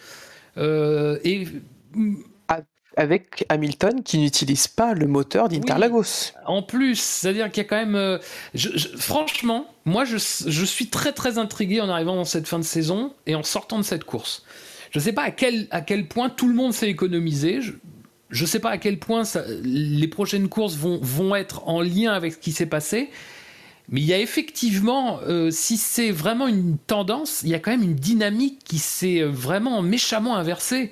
et 0.57 1.47
avec 2.97 3.45
Hamilton 3.49 4.03
qui 4.03 4.17
n'utilise 4.17 4.67
pas 4.67 4.93
le 4.93 5.07
moteur 5.07 5.47
d'Interlagos. 5.47 6.33
En 6.45 6.61
plus, 6.61 6.99
c'est-à-dire 6.99 7.49
qu'il 7.49 7.63
y 7.63 7.65
a 7.65 7.69
quand 7.69 7.77
même... 7.77 7.95
Euh, 7.95 8.17
franchement, 8.97 9.65
moi 9.85 10.03
je, 10.03 10.17
suis 10.17 10.87
très 10.87 11.13
très 11.13 11.37
intrigué 11.37 11.79
en 11.79 11.89
arrivant 11.89 12.15
dans 12.15 12.25
cette 12.25 12.47
fin 12.47 12.59
de 12.59 12.63
saison 12.63 13.13
et 13.27 13.35
en 13.35 13.43
sortant 13.43 13.77
de 13.77 13.83
cette 13.83 14.03
course. 14.03 14.43
Je 14.91 14.99
ne 14.99 15.03
sais 15.03 15.13
pas 15.13 15.23
à 15.23 15.31
quel, 15.31 15.67
à 15.71 15.81
quel 15.81 16.07
point 16.07 16.29
tout 16.29 16.49
le 16.49 16.53
monde 16.53 16.73
s'est 16.73 16.89
économisé. 16.89 17.61
Je 17.61 18.41
ne 18.41 18.47
sais 18.47 18.59
pas 18.59 18.71
à 18.71 18.77
quel 18.77 18.99
point 18.99 19.23
les 19.63 20.07
prochaines 20.07 20.49
courses 20.49 20.75
vont, 20.75 20.99
vont 21.01 21.33
être 21.35 21.67
en 21.69 21.81
lien 21.81 22.11
avec 22.11 22.33
ce 22.33 22.37
qui 22.39 22.51
s'est 22.51 22.65
passé. 22.65 23.09
Mais 23.87 24.01
il 24.01 24.05
y 24.05 24.13
a 24.13 24.19
effectivement, 24.19 25.19
euh, 25.27 25.49
si 25.49 25.77
c'est 25.77 26.11
vraiment 26.11 26.47
une 26.47 26.77
tendance, 26.77 27.41
il 27.43 27.49
y 27.49 27.55
a 27.55 27.59
quand 27.59 27.71
même 27.71 27.83
une 27.83 27.95
dynamique 27.95 28.59
qui 28.63 28.79
s'est 28.79 29.21
vraiment 29.21 29.81
méchamment 29.81 30.35
inversée. 30.35 30.91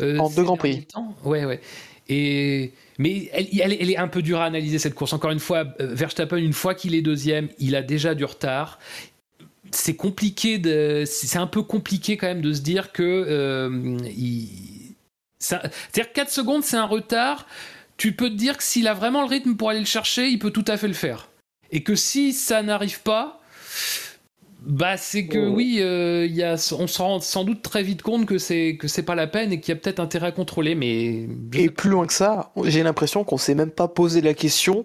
Euh, 0.00 0.18
en 0.18 0.30
deux 0.30 0.42
grands 0.42 0.56
prix. 0.56 0.86
Ouais, 1.24 1.44
ouais. 1.44 1.60
Et 2.08 2.72
mais 2.98 3.28
elle, 3.32 3.48
elle, 3.52 3.76
elle, 3.78 3.90
est 3.90 3.96
un 3.96 4.08
peu 4.08 4.22
dure 4.22 4.40
à 4.40 4.44
analyser 4.44 4.78
cette 4.78 4.94
course. 4.94 5.12
Encore 5.12 5.30
une 5.30 5.40
fois, 5.40 5.64
euh, 5.80 5.94
Verstappen, 5.94 6.36
une 6.36 6.52
fois 6.52 6.74
qu'il 6.74 6.94
est 6.94 7.02
deuxième, 7.02 7.48
il 7.58 7.74
a 7.74 7.82
déjà 7.82 8.14
du 8.14 8.24
retard. 8.24 8.78
C'est 9.72 9.96
compliqué 9.96 10.58
de, 10.58 11.04
c'est 11.04 11.38
un 11.38 11.48
peu 11.48 11.62
compliqué 11.62 12.16
quand 12.16 12.28
même 12.28 12.40
de 12.40 12.52
se 12.52 12.60
dire 12.60 12.92
que 12.92 13.02
euh, 13.02 13.98
il, 14.16 14.48
c'est-à-dire 15.38 16.12
4 16.12 16.30
secondes, 16.30 16.62
c'est 16.62 16.76
un 16.76 16.86
retard. 16.86 17.46
Tu 17.96 18.12
peux 18.12 18.30
te 18.30 18.34
dire 18.34 18.56
que 18.56 18.62
s'il 18.62 18.88
a 18.88 18.94
vraiment 18.94 19.22
le 19.22 19.28
rythme 19.28 19.56
pour 19.56 19.70
aller 19.70 19.80
le 19.80 19.86
chercher, 19.86 20.28
il 20.28 20.38
peut 20.38 20.50
tout 20.50 20.64
à 20.68 20.76
fait 20.76 20.88
le 20.88 20.94
faire. 20.94 21.28
Et 21.70 21.82
que 21.82 21.94
si 21.94 22.32
ça 22.32 22.62
n'arrive 22.62 23.02
pas, 23.02 23.40
bah, 24.66 24.96
c'est 24.96 25.26
que 25.26 25.38
oui, 25.38 25.78
euh, 25.80 26.26
y 26.26 26.42
a, 26.42 26.54
on 26.54 26.86
se 26.86 27.00
rend 27.00 27.20
sans 27.20 27.44
doute 27.44 27.62
très 27.62 27.84
vite 27.84 28.02
compte 28.02 28.26
que 28.26 28.36
c'est 28.36 28.76
que 28.76 28.88
c'est 28.88 29.04
pas 29.04 29.14
la 29.14 29.28
peine 29.28 29.52
et 29.52 29.60
qu'il 29.60 29.72
y 29.72 29.78
a 29.78 29.80
peut-être 29.80 30.00
intérêt 30.00 30.26
à 30.28 30.32
contrôler, 30.32 30.74
mais 30.74 31.28
et 31.54 31.70
plus 31.70 31.90
loin 31.90 32.06
que 32.06 32.12
ça, 32.12 32.50
j'ai 32.64 32.82
l'impression 32.82 33.22
qu'on 33.22 33.38
s'est 33.38 33.54
même 33.54 33.70
pas 33.70 33.86
posé 33.86 34.20
la 34.20 34.34
question 34.34 34.84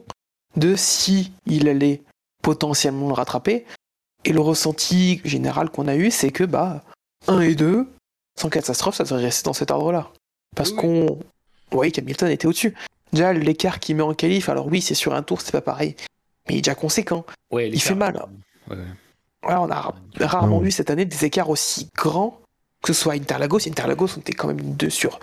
de 0.55 0.75
si 0.75 1.31
il 1.47 1.67
allait 1.67 2.01
potentiellement 2.43 3.07
le 3.07 3.13
rattraper. 3.13 3.65
Et 4.23 4.33
le 4.33 4.41
ressenti 4.41 5.19
général 5.25 5.71
qu'on 5.71 5.87
a 5.87 5.95
eu, 5.95 6.11
c'est 6.11 6.29
que 6.29 6.43
bah 6.43 6.83
1 7.27 7.41
et 7.41 7.55
2, 7.55 7.87
sans 8.39 8.49
catastrophe, 8.49 8.95
ça 8.95 9.03
devrait 9.03 9.23
rester 9.23 9.45
dans 9.45 9.53
cet 9.53 9.71
ordre-là, 9.71 10.11
parce 10.55 10.69
oui. 10.71 10.75
qu'on 10.75 11.19
voyait 11.71 11.91
qu'Hamilton 11.91 12.29
était 12.29 12.45
au-dessus. 12.45 12.75
Déjà 13.13 13.33
l'écart 13.33 13.79
qu'il 13.79 13.95
met 13.95 14.03
en 14.03 14.13
qualif, 14.13 14.47
alors 14.47 14.67
oui, 14.67 14.79
c'est 14.79 14.93
sur 14.93 15.15
un 15.15 15.23
tour, 15.23 15.41
c'est 15.41 15.51
pas 15.51 15.61
pareil, 15.61 15.95
mais 16.47 16.55
il 16.55 16.57
est 16.59 16.61
déjà 16.61 16.75
conséquent. 16.75 17.25
Ouais, 17.51 17.67
il 17.69 17.81
fait 17.81 17.95
mal. 17.95 18.23
Ouais. 18.69 18.77
Ouais, 18.77 18.83
on 19.43 19.71
a 19.71 19.93
rarement 20.19 20.59
vu 20.59 20.71
cette 20.71 20.89
année 20.89 21.05
des 21.05 21.25
écarts 21.25 21.49
aussi 21.49 21.89
grands, 21.95 22.39
que 22.83 22.93
ce 22.93 23.01
soit 23.01 23.13
Interlagos. 23.13 23.67
Interlagos, 23.67 24.09
on 24.17 24.19
était 24.19 24.33
quand 24.33 24.47
même 24.47 24.61
deux 24.61 24.89
sur 24.89 25.19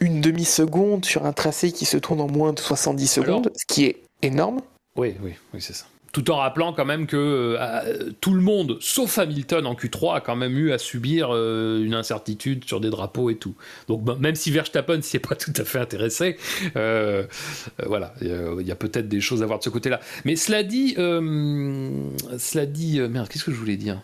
une 0.00 0.20
demi-seconde 0.20 1.04
sur 1.04 1.26
un 1.26 1.32
tracé 1.32 1.72
qui 1.72 1.84
se 1.84 1.96
tourne 1.96 2.20
en 2.20 2.28
moins 2.28 2.52
de 2.52 2.60
70 2.60 3.06
secondes, 3.06 3.46
Alors, 3.46 3.56
ce 3.56 3.66
qui 3.66 3.84
est 3.84 4.02
énorme. 4.22 4.60
Oui, 4.96 5.14
oui, 5.22 5.34
oui, 5.52 5.60
c'est 5.60 5.74
ça. 5.74 5.86
Tout 6.12 6.30
en 6.30 6.36
rappelant 6.36 6.72
quand 6.72 6.86
même 6.86 7.06
que 7.06 7.56
euh, 7.58 8.10
tout 8.20 8.32
le 8.32 8.40
monde, 8.40 8.78
sauf 8.80 9.18
Hamilton 9.18 9.66
en 9.66 9.74
Q3, 9.74 10.16
a 10.16 10.20
quand 10.20 10.36
même 10.36 10.56
eu 10.56 10.72
à 10.72 10.78
subir 10.78 11.28
euh, 11.30 11.84
une 11.84 11.94
incertitude 11.94 12.64
sur 12.64 12.80
des 12.80 12.88
drapeaux 12.88 13.28
et 13.28 13.36
tout. 13.36 13.54
Donc 13.88 14.18
même 14.18 14.34
si 14.34 14.50
Verstappen 14.50 15.02
s'y 15.02 15.16
est 15.16 15.20
pas 15.20 15.34
tout 15.36 15.52
à 15.56 15.64
fait 15.64 15.78
intéressé, 15.78 16.38
euh, 16.76 17.24
voilà, 17.86 18.14
il 18.22 18.66
y 18.66 18.72
a, 18.72 18.76
peut-être 18.76 19.08
des 19.08 19.20
choses 19.20 19.42
à 19.42 19.46
voir 19.46 19.58
de 19.58 19.64
ce 19.64 19.70
côté-là. 19.70 20.00
Mais 20.24 20.36
cela 20.36 20.62
dit, 20.62 20.94
cela 20.94 22.66
dit, 22.66 23.00
merde, 23.00 23.28
qu'est-ce 23.28 23.44
que 23.44 23.52
je 23.52 23.58
voulais 23.58 23.76
dire? 23.76 24.00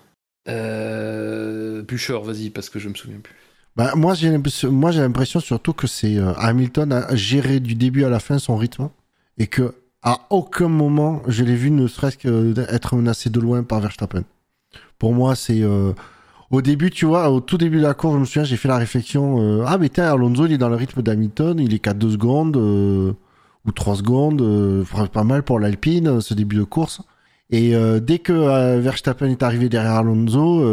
Bûcher, 0.47 2.19
vas-y, 2.23 2.51
parce 2.51 2.69
que 2.69 2.79
je 2.79 2.89
me 2.89 2.95
souviens 2.95 3.21
plus. 3.21 3.35
Bah, 3.77 3.93
moi, 3.97 4.15
j'ai 4.15 4.37
moi 4.69 4.91
j'ai 4.91 5.01
l'impression 5.01 5.41
surtout 5.41 5.73
que 5.73 5.87
c'est 5.87 6.19
Hamilton 6.37 6.93
a 6.93 7.17
géré 7.17 7.61
du 7.61 7.75
début 7.75 8.05
à 8.05 8.11
la 8.11 8.21
fin 8.21 8.39
son 8.39 8.57
rythme 8.57 8.91
et 9.39 9.47
que 9.47 9.75
à 10.05 10.21
aucun 10.31 10.69
moment 10.69 11.23
je 11.27 11.43
l'ai 11.43 11.57
vu 11.57 11.71
ne 11.71 11.87
serait-ce 11.87 12.19
qu'être 12.19 12.95
menacé 12.95 13.31
de 13.31 13.41
loin 13.41 13.63
par 13.63 13.81
Verstappen. 13.81 14.23
Pour 14.99 15.15
moi, 15.15 15.35
c'est 15.35 15.63
euh... 15.63 15.93
au 16.51 16.63
début, 16.63 16.91
tu 16.91 17.07
vois, 17.07 17.31
au 17.31 17.41
tout 17.41 17.59
début 17.59 17.79
de 17.79 17.83
la 17.83 17.95
course, 17.95 18.15
je 18.15 18.21
me 18.21 18.25
souviens, 18.25 18.45
j'ai 18.45 18.57
fait 18.57 18.69
la 18.69 18.77
réflexion 18.77 19.41
euh... 19.41 19.65
ah 19.67 19.79
mais 19.79 19.89
tiens, 19.89 20.13
Alonso, 20.13 20.47
il 20.47 20.53
est 20.53 20.59
dans 20.59 20.69
le 20.69 20.77
rythme 20.77 21.03
d'Hamilton, 21.03 21.59
il 21.59 21.75
est 21.75 21.79
qu'à 21.79 21.95
2 21.95 22.11
secondes 22.13 22.57
euh, 22.57 23.13
ou 23.67 23.73
3 23.73 23.97
secondes, 23.97 24.43
euh, 24.43 24.85
pas 25.13 25.25
mal 25.25 25.43
pour 25.43 25.59
l'Alpine 25.59 26.21
ce 26.21 26.35
début 26.35 26.57
de 26.57 26.65
course. 26.65 27.01
Et 27.51 27.75
euh, 27.75 28.01
dès 28.01 28.19
que 28.19 28.79
Verstappen 28.79 29.29
est 29.29 29.43
arrivé 29.43 29.69
derrière 29.69 29.95
Alonso, 29.95 30.65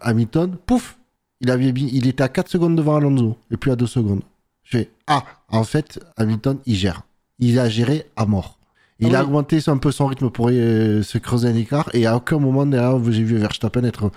Hamilton, 0.00 0.56
pouf, 0.66 0.98
il 1.40 1.50
avait 1.50 1.68
il 1.68 2.06
était 2.08 2.22
à 2.22 2.28
4 2.28 2.48
secondes 2.48 2.76
devant 2.76 2.96
Alonso 2.96 3.36
et 3.50 3.56
puis 3.56 3.70
à 3.70 3.76
2 3.76 3.86
secondes. 3.86 4.22
Je 4.64 4.78
fais 4.78 4.90
ah, 5.06 5.24
en 5.48 5.64
fait, 5.64 6.00
Hamilton, 6.16 6.58
il 6.66 6.74
gère. 6.74 7.02
Il 7.38 7.58
a 7.58 7.68
géré 7.68 8.06
à 8.16 8.24
mort. 8.26 8.58
Il 9.02 9.08
oui. 9.08 9.14
a 9.16 9.24
augmenté 9.24 9.58
un 9.66 9.76
peu 9.78 9.92
son 9.92 10.06
rythme 10.06 10.30
pour 10.30 10.48
euh, 10.50 11.02
se 11.02 11.18
creuser 11.18 11.48
un 11.48 11.54
écart 11.56 11.90
et 11.94 12.06
à 12.06 12.16
aucun 12.16 12.38
moment 12.38 12.64
derrière 12.66 12.98
j'ai 13.12 13.22
vu 13.24 13.36
Verstappen 13.36 13.84
être 13.84 14.10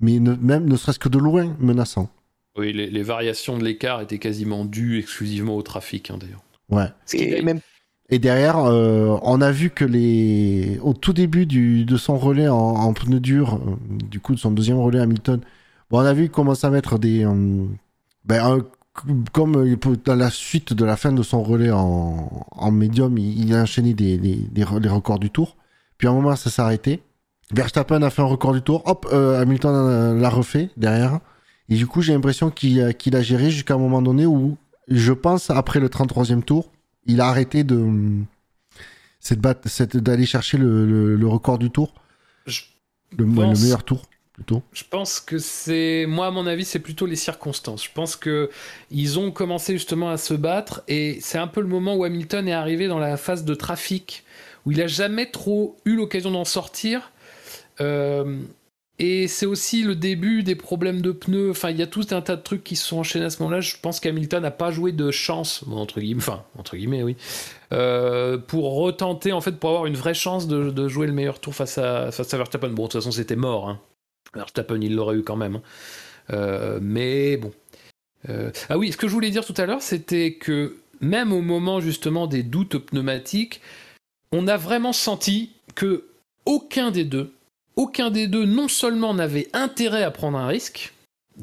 mais 0.00 0.20
ne, 0.20 0.34
même 0.34 0.66
ne 0.68 0.76
serait-ce 0.76 0.98
que 1.00 1.08
de 1.08 1.18
loin 1.18 1.56
menaçant. 1.58 2.10
Oui, 2.58 2.72
les, 2.72 2.88
les 2.90 3.02
variations 3.02 3.58
de 3.58 3.64
l'écart 3.64 4.00
étaient 4.00 4.18
quasiment 4.18 4.64
dues 4.64 4.98
exclusivement 4.98 5.56
au 5.56 5.62
trafic, 5.62 6.10
hein, 6.10 6.18
d'ailleurs. 6.18 6.42
Ouais. 6.70 6.86
Ce 7.04 7.16
qui 7.16 7.24
Et 7.24 7.38
est- 7.38 7.42
même 7.42 7.60
Et 8.08 8.18
derrière, 8.18 8.58
euh, 8.58 9.18
on 9.22 9.40
a 9.40 9.50
vu 9.50 9.70
que 9.70 9.84
les, 9.84 10.78
au 10.82 10.94
tout 10.94 11.12
début 11.12 11.46
du, 11.46 11.84
de 11.84 11.96
son 11.96 12.16
relais 12.18 12.48
en, 12.48 12.56
en 12.56 12.92
pneu 12.94 13.20
dur, 13.20 13.54
euh, 13.56 13.76
du 13.90 14.20
coup 14.20 14.34
de 14.34 14.40
son 14.40 14.50
deuxième 14.52 14.78
relais 14.78 15.00
Hamilton, 15.00 15.40
bon, 15.90 15.98
on 16.00 16.04
a 16.04 16.14
vu 16.14 16.22
qu'il 16.24 16.30
commençait 16.32 16.66
à 16.66 16.70
mettre 16.70 16.98
des, 16.98 17.24
euh, 17.26 17.66
ben, 18.24 18.44
un- 18.44 18.66
comme 19.32 19.56
euh, 19.56 19.76
dans 20.04 20.14
la 20.14 20.30
suite 20.30 20.72
de 20.72 20.84
la 20.84 20.96
fin 20.96 21.12
de 21.12 21.22
son 21.22 21.42
relais 21.42 21.70
en, 21.70 22.46
en 22.50 22.70
médium, 22.70 23.16
il, 23.18 23.38
il 23.44 23.54
a 23.54 23.62
enchaîné 23.62 23.94
des, 23.94 24.16
des, 24.18 24.36
des 24.36 24.64
re- 24.64 24.80
les 24.80 24.88
records 24.88 25.18
du 25.18 25.30
tour. 25.30 25.56
Puis 25.98 26.08
à 26.08 26.10
un 26.10 26.14
moment, 26.14 26.34
ça 26.36 26.50
s'est 26.50 26.62
arrêté. 26.62 27.02
Verstappen 27.52 28.02
a 28.02 28.10
fait 28.10 28.22
un 28.22 28.26
record 28.26 28.52
du 28.54 28.62
tour. 28.62 28.82
Hop, 28.86 29.06
euh, 29.12 29.40
Hamilton 29.40 29.72
euh, 29.74 30.20
l'a 30.20 30.28
refait 30.30 30.70
derrière. 30.76 31.20
Et 31.68 31.76
du 31.76 31.86
coup, 31.86 32.02
j'ai 32.02 32.12
l'impression 32.12 32.50
qu'il 32.50 32.80
a- 32.80 33.22
géré 33.22 33.50
jusqu'à 33.50 33.74
un 33.74 33.78
moment 33.78 34.02
donné 34.02 34.26
où, 34.26 34.56
je 34.88 35.12
pense, 35.12 35.50
après 35.50 35.80
le 35.80 35.88
33e 35.88 36.42
tour, 36.42 36.70
il 37.06 37.20
a 37.20 37.28
arrêté 37.28 37.64
de 37.64 37.76
d'aller 39.94 40.26
chercher 40.26 40.58
le, 40.58 40.86
le- 40.86 41.16
le 41.16 41.26
record 41.28 41.58
du 41.58 41.70
tour, 41.70 41.92
Je 42.46 42.62
le, 43.16 43.24
meilleur 43.62 43.82
tour 43.84 44.02
Je 44.72 44.84
pense 44.88 45.20
que 45.20 45.38
c'est, 45.38 46.04
moi 46.06 46.26
à 46.26 46.30
mon 46.30 46.46
avis, 46.46 46.64
c'est 46.64 46.78
plutôt 46.78 47.06
les 47.06 47.16
circonstances. 47.16 47.84
Je 47.84 47.90
pense 47.92 48.16
que 48.16 48.50
ils 48.90 49.18
ont 49.18 49.30
commencé 49.30 49.72
justement 49.72 50.10
à 50.10 50.18
se 50.18 50.34
battre 50.34 50.82
et 50.88 51.18
c'est 51.20 51.38
un 51.38 51.46
peu 51.46 51.60
le 51.60 51.68
moment 51.68 51.94
où 51.94 52.04
Hamilton 52.04 52.46
est 52.46 52.52
arrivé 52.52 52.86
dans 52.86 52.98
la 52.98 53.16
phase 53.16 53.44
de 53.44 53.54
trafic 53.54 54.24
où 54.66 54.72
il 54.72 54.82
a 54.82 54.86
jamais 54.86 55.30
trop 55.30 55.76
eu 55.84 55.96
l'occasion 55.96 56.30
d'en 56.30 56.44
sortir. 56.44 57.12
Euh, 57.80 58.40
et 58.98 59.28
c'est 59.28 59.46
aussi 59.46 59.82
le 59.82 59.94
début 59.94 60.42
des 60.42 60.54
problèmes 60.54 61.02
de 61.02 61.12
pneus. 61.12 61.50
Enfin, 61.50 61.70
il 61.70 61.76
y 61.76 61.82
a 61.82 61.86
tout 61.86 62.06
un 62.10 62.22
tas 62.22 62.36
de 62.36 62.42
trucs 62.42 62.64
qui 62.64 62.76
se 62.76 62.86
sont 62.86 62.98
enchaînés 62.98 63.26
à 63.26 63.30
ce 63.30 63.42
moment-là. 63.42 63.60
Je 63.60 63.76
pense 63.80 64.00
qu'Hamilton 64.00 64.40
n'a 64.40 64.50
pas 64.50 64.70
joué 64.70 64.92
de 64.92 65.10
chance, 65.10 65.64
entre 65.70 66.00
guillemets, 66.00 66.22
enfin, 66.22 66.44
entre 66.58 66.76
guillemets, 66.76 67.02
oui, 67.02 67.16
euh, 67.72 68.38
pour 68.38 68.74
retenter, 68.76 69.32
en 69.32 69.42
fait, 69.42 69.52
pour 69.52 69.70
avoir 69.70 69.86
une 69.86 69.96
vraie 69.96 70.14
chance 70.14 70.48
de, 70.48 70.70
de 70.70 70.88
jouer 70.88 71.06
le 71.06 71.12
meilleur 71.12 71.40
tour 71.40 71.54
face 71.54 71.76
à, 71.76 72.10
face 72.10 72.32
à 72.32 72.38
Verstappen. 72.38 72.70
Bon, 72.70 72.84
de 72.84 72.88
toute 72.88 73.00
façon, 73.00 73.10
c'était 73.12 73.36
mort. 73.36 73.68
Hein. 73.68 73.80
Verstappen, 74.36 74.80
il 74.80 74.94
l'aurait 74.94 75.16
eu 75.16 75.22
quand 75.22 75.36
même. 75.36 75.56
hein. 75.56 75.62
Euh, 76.30 76.78
mais 76.82 77.36
bon. 77.36 77.52
Euh, 78.28 78.50
ah 78.68 78.78
oui, 78.78 78.92
ce 78.92 78.96
que 78.96 79.06
je 79.08 79.12
voulais 79.12 79.30
dire 79.30 79.44
tout 79.44 79.54
à 79.56 79.66
l'heure, 79.66 79.82
c'était 79.82 80.34
que 80.34 80.76
même 81.00 81.32
au 81.32 81.42
moment 81.42 81.80
justement 81.80 82.26
des 82.26 82.42
doutes 82.42 82.78
pneumatiques, 82.78 83.60
on 84.32 84.48
a 84.48 84.56
vraiment 84.56 84.92
senti 84.92 85.52
que 85.74 86.04
aucun 86.44 86.90
des 86.90 87.04
deux, 87.04 87.32
aucun 87.76 88.10
des 88.10 88.26
deux 88.26 88.44
non 88.44 88.68
seulement 88.68 89.14
n'avait 89.14 89.48
intérêt 89.52 90.02
à 90.02 90.10
prendre 90.10 90.38
un 90.38 90.46
risque 90.46 90.92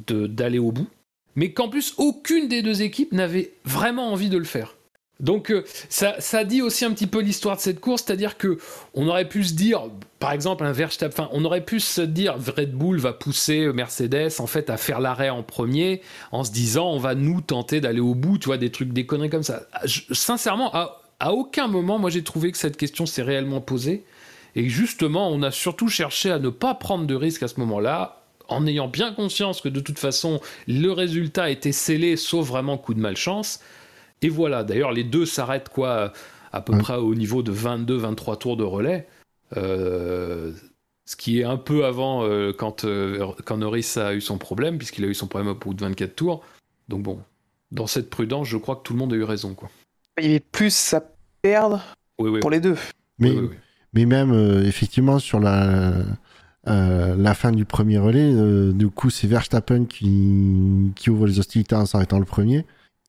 d'aller 0.07 0.59
au 0.59 0.71
bout, 0.71 0.87
mais 1.35 1.51
qu'en 1.51 1.69
plus 1.69 1.93
aucune 1.97 2.47
des 2.47 2.61
deux 2.61 2.81
équipes 2.81 3.11
n'avait 3.11 3.53
vraiment 3.63 4.11
envie 4.11 4.29
de 4.29 4.37
le 4.37 4.43
faire. 4.43 4.75
Donc 5.23 5.49
euh, 5.51 5.63
ça, 5.89 6.43
dit 6.43 6.61
aussi 6.61 6.85
un 6.85 6.91
petit 6.91 7.07
peu 7.07 7.21
l'histoire 7.21 7.55
de 7.55 7.61
cette 7.61 7.79
course, 7.79 8.03
c'est-à-dire 8.05 8.37
que 8.37 8.59
on 8.93 9.07
aurait 9.07 9.27
pu 9.27 9.43
se 9.43 9.53
dire, 9.53 9.83
par 10.19 10.33
exemple, 10.33 10.63
un 10.65 10.73
Verstappen, 10.73 11.29
on 11.31 11.45
aurait 11.45 11.63
pu 11.65 11.79
se 11.79 12.01
dire 12.01 12.35
Red 12.55 12.73
Bull 12.73 12.99
va 12.99 13.13
pousser 13.13 13.71
Mercedes 13.73 14.33
en 14.39 14.47
fait 14.47 14.69
à 14.69 14.77
faire 14.77 14.99
l'arrêt 14.99 15.29
en 15.29 15.41
premier, 15.41 16.01
en 16.31 16.43
se 16.43 16.51
disant 16.51 16.91
on 16.91 16.99
va 16.99 17.15
nous 17.15 17.41
tenter 17.41 17.81
d'aller 17.81 18.01
au 18.01 18.15
bout, 18.15 18.37
tu 18.37 18.47
vois, 18.47 18.57
des 18.57 18.69
trucs, 18.69 18.91
des 18.93 19.05
conneries 19.05 19.29
comme 19.29 19.43
ça. 19.43 19.63
Je- 19.85 20.01
sincèrement, 20.11 20.73
à, 20.75 21.01
à 21.19 21.31
aucun 21.31 21.67
moment, 21.67 21.97
moi 21.99 22.09
j'ai 22.09 22.23
trouvé 22.23 22.51
que 22.51 22.57
cette 22.57 22.77
question 22.77 23.05
s'est 23.05 23.23
réellement 23.23 23.61
posée, 23.61 24.03
et 24.55 24.69
justement, 24.69 25.29
on 25.29 25.41
a 25.41 25.51
surtout 25.51 25.87
cherché 25.87 26.31
à 26.31 26.37
ne 26.37 26.49
pas 26.49 26.75
prendre 26.75 27.07
de 27.07 27.15
risques 27.15 27.43
à 27.43 27.47
ce 27.47 27.59
moment-là, 27.61 28.19
en 28.49 28.67
ayant 28.67 28.89
bien 28.89 29.13
conscience 29.13 29.61
que 29.61 29.69
de 29.69 29.79
toute 29.79 29.99
façon, 29.99 30.41
le 30.67 30.89
résultat 30.91 31.49
était 31.49 31.71
scellé, 31.71 32.17
sauf 32.17 32.45
vraiment 32.47 32.77
coup 32.77 32.93
de 32.93 32.99
malchance. 32.99 33.61
Et 34.23 34.29
voilà, 34.29 34.63
d'ailleurs, 34.63 34.91
les 34.91 35.03
deux 35.03 35.25
s'arrêtent 35.25 35.69
quoi 35.69 36.13
à 36.51 36.61
peu 36.61 36.73
Ouais. 36.73 36.79
près 36.79 36.95
au 36.95 37.13
niveau 37.15 37.43
de 37.43 37.51
22-23 37.51 38.37
tours 38.37 38.57
de 38.57 38.63
relais. 38.63 39.07
Euh, 39.57 40.51
ce 41.05 41.15
qui 41.15 41.39
est 41.39 41.43
un 41.43 41.57
peu 41.57 41.85
avant 41.85 42.23
euh, 42.23 42.53
quand, 42.57 42.85
euh, 42.85 43.27
quand 43.45 43.57
Norris 43.57 43.93
a 43.97 44.13
eu 44.13 44.21
son 44.21 44.37
problème, 44.37 44.77
puisqu'il 44.77 45.03
a 45.03 45.07
eu 45.07 45.13
son 45.13 45.27
problème 45.27 45.51
au 45.51 45.55
bout 45.55 45.73
de 45.73 45.81
24 45.81 46.15
tours. 46.15 46.43
Donc 46.87 47.03
bon, 47.03 47.19
dans 47.71 47.87
cette 47.87 48.09
prudence, 48.09 48.47
je 48.47 48.57
crois 48.57 48.77
que 48.77 48.83
tout 48.83 48.93
le 48.93 48.99
monde 48.99 49.13
a 49.13 49.15
eu 49.15 49.23
raison. 49.23 49.53
Quoi. 49.53 49.69
il 50.19 50.25
y 50.25 50.29
avait 50.29 50.39
plus 50.39 50.93
à 50.93 51.03
perdre 51.41 51.83
Oui, 52.19 52.29
oui, 52.29 52.39
pour 52.39 52.49
les 52.51 52.61
deux. 52.61 52.77
Mais, 53.19 53.31
oui, 53.31 53.37
oui, 53.41 53.47
oui. 53.51 53.57
mais 53.93 54.05
même 54.05 54.31
euh, 54.31 54.63
effectivement 54.65 55.19
sur 55.19 55.39
la 55.39 55.93
euh, 56.67 57.15
la 57.17 57.33
fin 57.33 57.51
du 57.51 57.65
premier 57.65 57.97
relais, 57.97 58.31
euh, 58.33 58.71
du 58.71 58.87
coup 58.89 59.09
c'est 59.09 59.27
Verstappen 59.27 59.83
qui 59.85 60.91
qui 60.95 61.09
ouvre 61.09 61.27
les 61.27 61.39
hostilités 61.39 61.75
en 61.75 61.85
s'arrêtant 61.85 62.19
le 62.19 62.25
premier. 62.25 62.65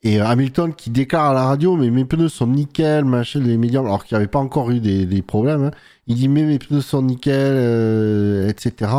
Et 0.06 0.20
euh, 0.20 0.26
Hamilton 0.26 0.74
qui 0.74 0.90
déclare 0.90 1.30
à 1.30 1.34
la 1.34 1.44
radio, 1.46 1.76
mais 1.76 1.90
mes 1.90 2.04
pneus 2.04 2.28
sont 2.28 2.46
nickel, 2.46 3.04
machin, 3.06 3.40
les 3.40 3.56
médiums, 3.56 3.86
alors 3.86 4.04
qu'il 4.04 4.16
n'y 4.16 4.22
avait 4.22 4.30
pas 4.30 4.38
encore 4.38 4.70
eu 4.70 4.78
des, 4.80 5.06
des 5.06 5.22
problèmes. 5.22 5.64
hein. 5.64 5.70
Il 6.06 6.16
dit, 6.16 6.28
mais 6.28 6.42
mes 6.44 6.58
pneus 6.58 6.82
sont 6.82 7.00
nickel, 7.02 7.34
euh, 7.56 8.48
etc. 8.48 8.92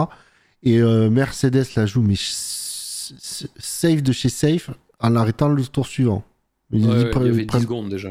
Et 0.64 0.82
euh, 0.82 1.10
Mercedes 1.12 1.66
la 1.76 1.86
joue, 1.86 2.02
mais 2.02 2.16
safe 2.18 4.02
de 4.04 4.12
chez 4.12 4.30
safe, 4.30 4.72
en 5.00 5.16
arrêtant 5.16 5.50
le 5.50 5.64
tour 5.64 5.86
suivant. 5.86 6.24
Il 6.72 6.86
Ouais, 6.88 6.96
dit, 6.98 7.04
ouais, 7.06 7.12
pre- 7.12 7.22
il 7.22 7.28
y 7.28 7.30
avait 7.30 7.46
10 7.46 7.48
pre- 7.48 7.62
secondes 7.62 7.90
déjà. 7.90 8.10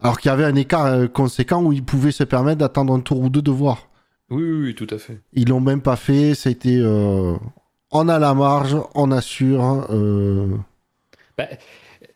alors 0.00 0.18
qu'il 0.20 0.28
y 0.28 0.32
avait 0.32 0.44
un 0.44 0.54
écart 0.54 0.84
euh, 0.86 1.06
conséquent 1.08 1.62
où 1.62 1.72
ils 1.72 1.82
pouvaient 1.84 2.12
se 2.12 2.24
permettre 2.24 2.58
d'attendre 2.58 2.92
un 2.94 3.00
tour 3.00 3.20
ou 3.20 3.30
deux 3.30 3.42
de 3.42 3.50
voir. 3.50 3.88
Oui, 4.28 4.42
oui, 4.42 4.60
oui, 4.66 4.74
tout 4.74 4.88
à 4.90 4.98
fait. 4.98 5.20
Ils 5.32 5.48
l'ont 5.48 5.60
même 5.60 5.80
pas 5.80 5.96
fait, 5.96 6.34
ça 6.34 6.48
a 6.48 6.52
été... 6.52 6.78
euh, 6.78 7.34
on 7.92 8.08
a 8.08 8.18
la 8.18 8.34
marge, 8.34 8.76
on 8.94 9.10
assure. 9.12 9.86
euh, 9.90 10.48
Bah, 11.38 11.44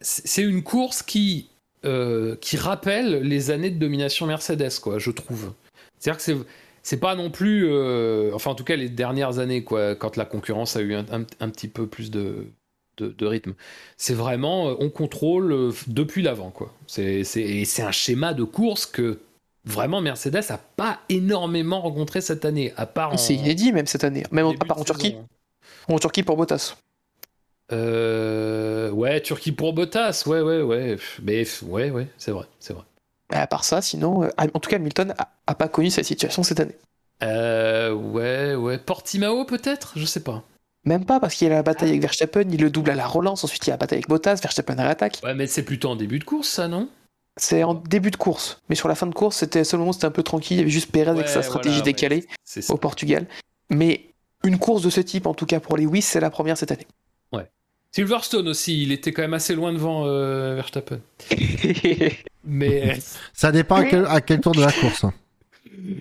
c'est 0.00 0.42
une 0.42 0.62
course 0.62 1.02
qui, 1.02 1.48
euh, 1.84 2.36
qui 2.36 2.56
rappelle 2.56 3.22
les 3.22 3.50
années 3.50 3.70
de 3.70 3.78
domination 3.78 4.26
Mercedes, 4.26 4.78
quoi, 4.80 4.98
je 4.98 5.10
trouve. 5.10 5.52
C'est-à-dire 5.98 6.16
que 6.18 6.22
c'est. 6.22 6.36
C'est 6.82 6.96
pas 6.96 7.14
non 7.14 7.30
plus, 7.30 7.68
euh, 7.70 8.30
enfin 8.32 8.52
en 8.52 8.54
tout 8.54 8.64
cas 8.64 8.74
les 8.74 8.88
dernières 8.88 9.38
années, 9.38 9.62
quoi, 9.62 9.94
quand 9.94 10.16
la 10.16 10.24
concurrence 10.24 10.76
a 10.76 10.80
eu 10.80 10.94
un, 10.94 11.04
un- 11.12 11.26
un 11.40 11.50
petit 11.50 11.68
peu 11.68 11.86
plus 11.86 12.10
de, 12.10 12.46
de, 12.96 13.08
de 13.08 13.26
rythme. 13.26 13.52
C'est 13.98 14.14
vraiment, 14.14 14.70
euh, 14.70 14.74
on 14.80 14.88
contrôle 14.88 15.52
euh, 15.52 15.72
depuis 15.88 16.22
l'avant, 16.22 16.48
quoi. 16.50 16.72
C'est 16.86 17.22
c'est- 17.22 17.42
et 17.42 17.66
c'est 17.66 17.82
un 17.82 17.92
schéma 17.92 18.32
de 18.32 18.44
course 18.44 18.86
que 18.86 19.18
vraiment 19.66 20.00
Mercedes 20.00 20.40
a 20.48 20.56
pas 20.56 21.00
énormément 21.10 21.82
rencontré 21.82 22.22
cette 22.22 22.46
année, 22.46 22.72
à 22.78 22.86
part 22.86 23.12
en 23.12 23.18
C'est 23.18 23.34
inédit 23.34 23.72
même 23.72 23.86
cette 23.86 24.02
année, 24.04 24.22
même 24.32 24.46
à 24.58 24.64
part 24.64 24.78
en 24.78 24.84
Turquie. 24.84 25.08
saison. 25.10 25.26
En 25.88 25.98
Turquie 25.98 26.22
pour 26.22 26.38
Bottas. 26.38 26.78
Euh, 27.72 28.90
ouais, 28.90 29.20
Turquie 29.20 29.52
pour 29.52 29.72
Bottas, 29.72 30.24
ouais, 30.26 30.40
ouais, 30.40 30.62
ouais. 30.62 30.96
Mais 31.22 31.44
ouais, 31.62 31.90
ouais, 31.90 32.08
c'est 32.18 32.30
vrai, 32.32 32.46
c'est 32.58 32.72
vrai. 32.72 32.84
Mais 33.30 33.38
à 33.38 33.46
part 33.46 33.64
ça, 33.64 33.80
sinon, 33.80 34.24
euh, 34.24 34.28
en 34.38 34.58
tout 34.58 34.70
cas, 34.70 34.76
Hamilton 34.76 35.14
a, 35.18 35.28
a 35.46 35.54
pas 35.54 35.68
connu 35.68 35.90
cette 35.90 36.04
situation 36.04 36.42
cette 36.42 36.60
année. 36.60 36.76
Euh, 37.22 37.92
ouais, 37.92 38.54
ouais. 38.54 38.78
Portimao 38.78 39.44
peut-être? 39.44 39.92
Je 39.96 40.04
sais 40.04 40.20
pas. 40.20 40.42
Même 40.84 41.04
pas 41.04 41.20
parce 41.20 41.34
qu'il 41.34 41.46
y 41.46 41.50
a 41.50 41.54
la 41.54 41.62
bataille 41.62 41.90
avec 41.90 42.00
Verstappen, 42.00 42.44
il 42.50 42.60
le 42.60 42.70
double 42.70 42.90
à 42.90 42.94
la 42.94 43.06
relance, 43.06 43.44
ensuite 43.44 43.66
il 43.66 43.68
y 43.68 43.72
a 43.72 43.74
la 43.74 43.78
bataille 43.78 43.98
avec 43.98 44.08
Bottas, 44.08 44.40
Verstappen 44.42 44.78
à 44.78 44.84
l'attaque. 44.84 45.20
Ouais, 45.22 45.34
mais 45.34 45.46
c'est 45.46 45.62
plutôt 45.62 45.90
en 45.90 45.96
début 45.96 46.18
de 46.18 46.24
course, 46.24 46.48
ça, 46.48 46.68
non? 46.68 46.88
C'est 47.36 47.62
en 47.62 47.74
début 47.74 48.10
de 48.10 48.16
course, 48.16 48.60
mais 48.68 48.74
sur 48.74 48.88
la 48.88 48.94
fin 48.94 49.06
de 49.06 49.14
course, 49.14 49.36
c'était 49.36 49.62
seul 49.62 49.78
moment 49.78 49.90
où 49.90 49.92
c'était 49.92 50.06
un 50.06 50.10
peu 50.10 50.22
tranquille, 50.22 50.56
il 50.56 50.60
y 50.60 50.62
avait 50.62 50.70
juste 50.70 50.90
Perez 50.90 51.10
avec 51.10 51.26
Ouais, 51.26 51.32
sa 51.32 51.42
stratégie 51.42 51.76
voilà, 51.76 51.84
décalée 51.84 52.26
au 52.70 52.76
Portugal. 52.76 53.26
Mais 53.68 54.06
une 54.42 54.58
course 54.58 54.82
de 54.82 54.90
ce 54.90 55.00
type, 55.00 55.26
en 55.26 55.34
tout 55.34 55.46
cas 55.46 55.60
pour 55.60 55.76
Lewis, 55.76 56.02
c'est 56.02 56.20
la 56.20 56.30
première 56.30 56.56
cette 56.56 56.72
année. 56.72 56.86
Silverstone 57.92 58.48
aussi, 58.48 58.82
il 58.82 58.92
était 58.92 59.12
quand 59.12 59.22
même 59.22 59.34
assez 59.34 59.54
loin 59.54 59.72
devant 59.72 60.06
euh, 60.06 60.54
Verstappen. 60.54 61.00
Mais 62.44 62.98
Ça 63.32 63.52
dépend 63.52 63.76
à 63.76 63.84
quel, 63.84 64.06
à 64.06 64.20
quel 64.20 64.40
tour 64.40 64.52
de 64.52 64.60
la 64.60 64.72
course. 64.72 65.04
hein. 65.04 65.12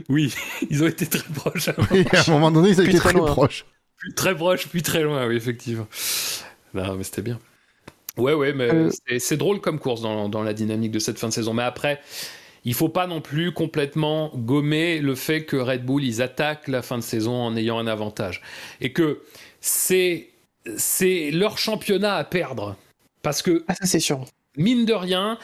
oui, 0.07 0.34
ils 0.70 0.84
ont 0.84 0.88
été 0.88 1.06
très 1.07 1.28
proches. 1.34 1.70
Et 1.94 2.06
à 2.16 2.22
un 2.28 2.32
moment 2.32 2.52
donné, 2.52 2.70
ils 2.70 2.76
Puis 2.76 2.90
étaient 2.90 2.98
très 2.99 3.14
proches. 3.14 3.66
Puis 3.98 4.14
très 4.14 4.36
proche, 4.36 4.68
puis 4.68 4.82
très 4.82 5.02
loin, 5.02 5.28
oui, 5.28 5.36
effectivement. 5.36 5.88
Non, 6.74 6.95
mais 6.95 7.03
c'était 7.03 7.22
bien. 7.24 7.40
Ouais, 8.18 8.34
ouais, 8.34 8.53
mais 8.53 8.70
Euh. 8.72 8.90
c'est- 9.07 9.20
c'est 9.20 9.38
drôle 9.38 9.60
comme 9.60 9.80
course 9.80 10.02
dans, 10.02 10.30
dans 10.30 10.44
la 10.44 10.53
dynamique 10.53 10.91
de 10.91 10.99
cette 10.99 11.18
fin 11.20 11.28
de 11.30 11.34
saison. 11.34 11.53
Mais 11.53 11.64
après, 11.64 11.99
il 12.66 12.74
faut 12.74 12.90
pas 12.90 13.07
non 13.07 13.20
plus 13.22 13.52
complètement 13.53 14.32
gommer 14.36 14.99
le 14.99 15.16
fait 15.16 15.44
que 15.44 15.56
Red 15.57 15.86
Bull, 15.86 16.03
ils 16.03 16.22
attaquent 16.22 16.68
la 16.68 16.82
fin 16.82 16.98
de 16.98 17.03
saison 17.03 17.34
en 17.34 17.56
ayant 17.57 17.80
un 17.80 17.88
avantage. 17.88 18.41
Et 18.80 18.94
que 18.94 19.22
c'est 19.60 20.30
c'est 20.78 21.32
leur 21.32 21.58
championnat 21.58 22.16
à 22.16 22.24
perdre. 22.24 22.76
Parce 23.22 23.41
que 23.41 23.64
ah, 23.68 23.76
ça 23.76 23.86
c'est 23.86 24.00
sûr. 24.00 24.24
mine 24.58 24.86
de 24.86 24.94
rien, 24.94 25.38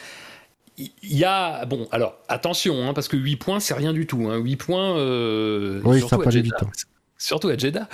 il 0.78 0.92
y 1.04 1.24
a. 1.24 1.66
Bon, 1.66 1.88
alors, 1.92 2.18
attention, 2.28 2.88
hein, 2.88 2.94
parce 2.94 3.08
que 3.08 3.18
8 3.18 3.36
points, 3.38 3.60
c'est 3.60 3.74
rien 3.74 3.94
du 3.94 4.08
tout. 4.08 4.28
Hein. 4.30 4.38
8 4.38 4.56
points. 4.58 4.98
euh, 4.98 5.82
Oui, 5.86 6.00
surtout 6.00 6.10
ça 6.10 6.16
à 6.16 6.20
peut 6.20 6.28
aller 6.30 6.38
Jeddah. 6.44 6.58
vite, 6.60 6.68
hein. 6.68 6.72
Surtout 7.18 7.48
à 7.48 7.58
Jeddah. 7.58 7.88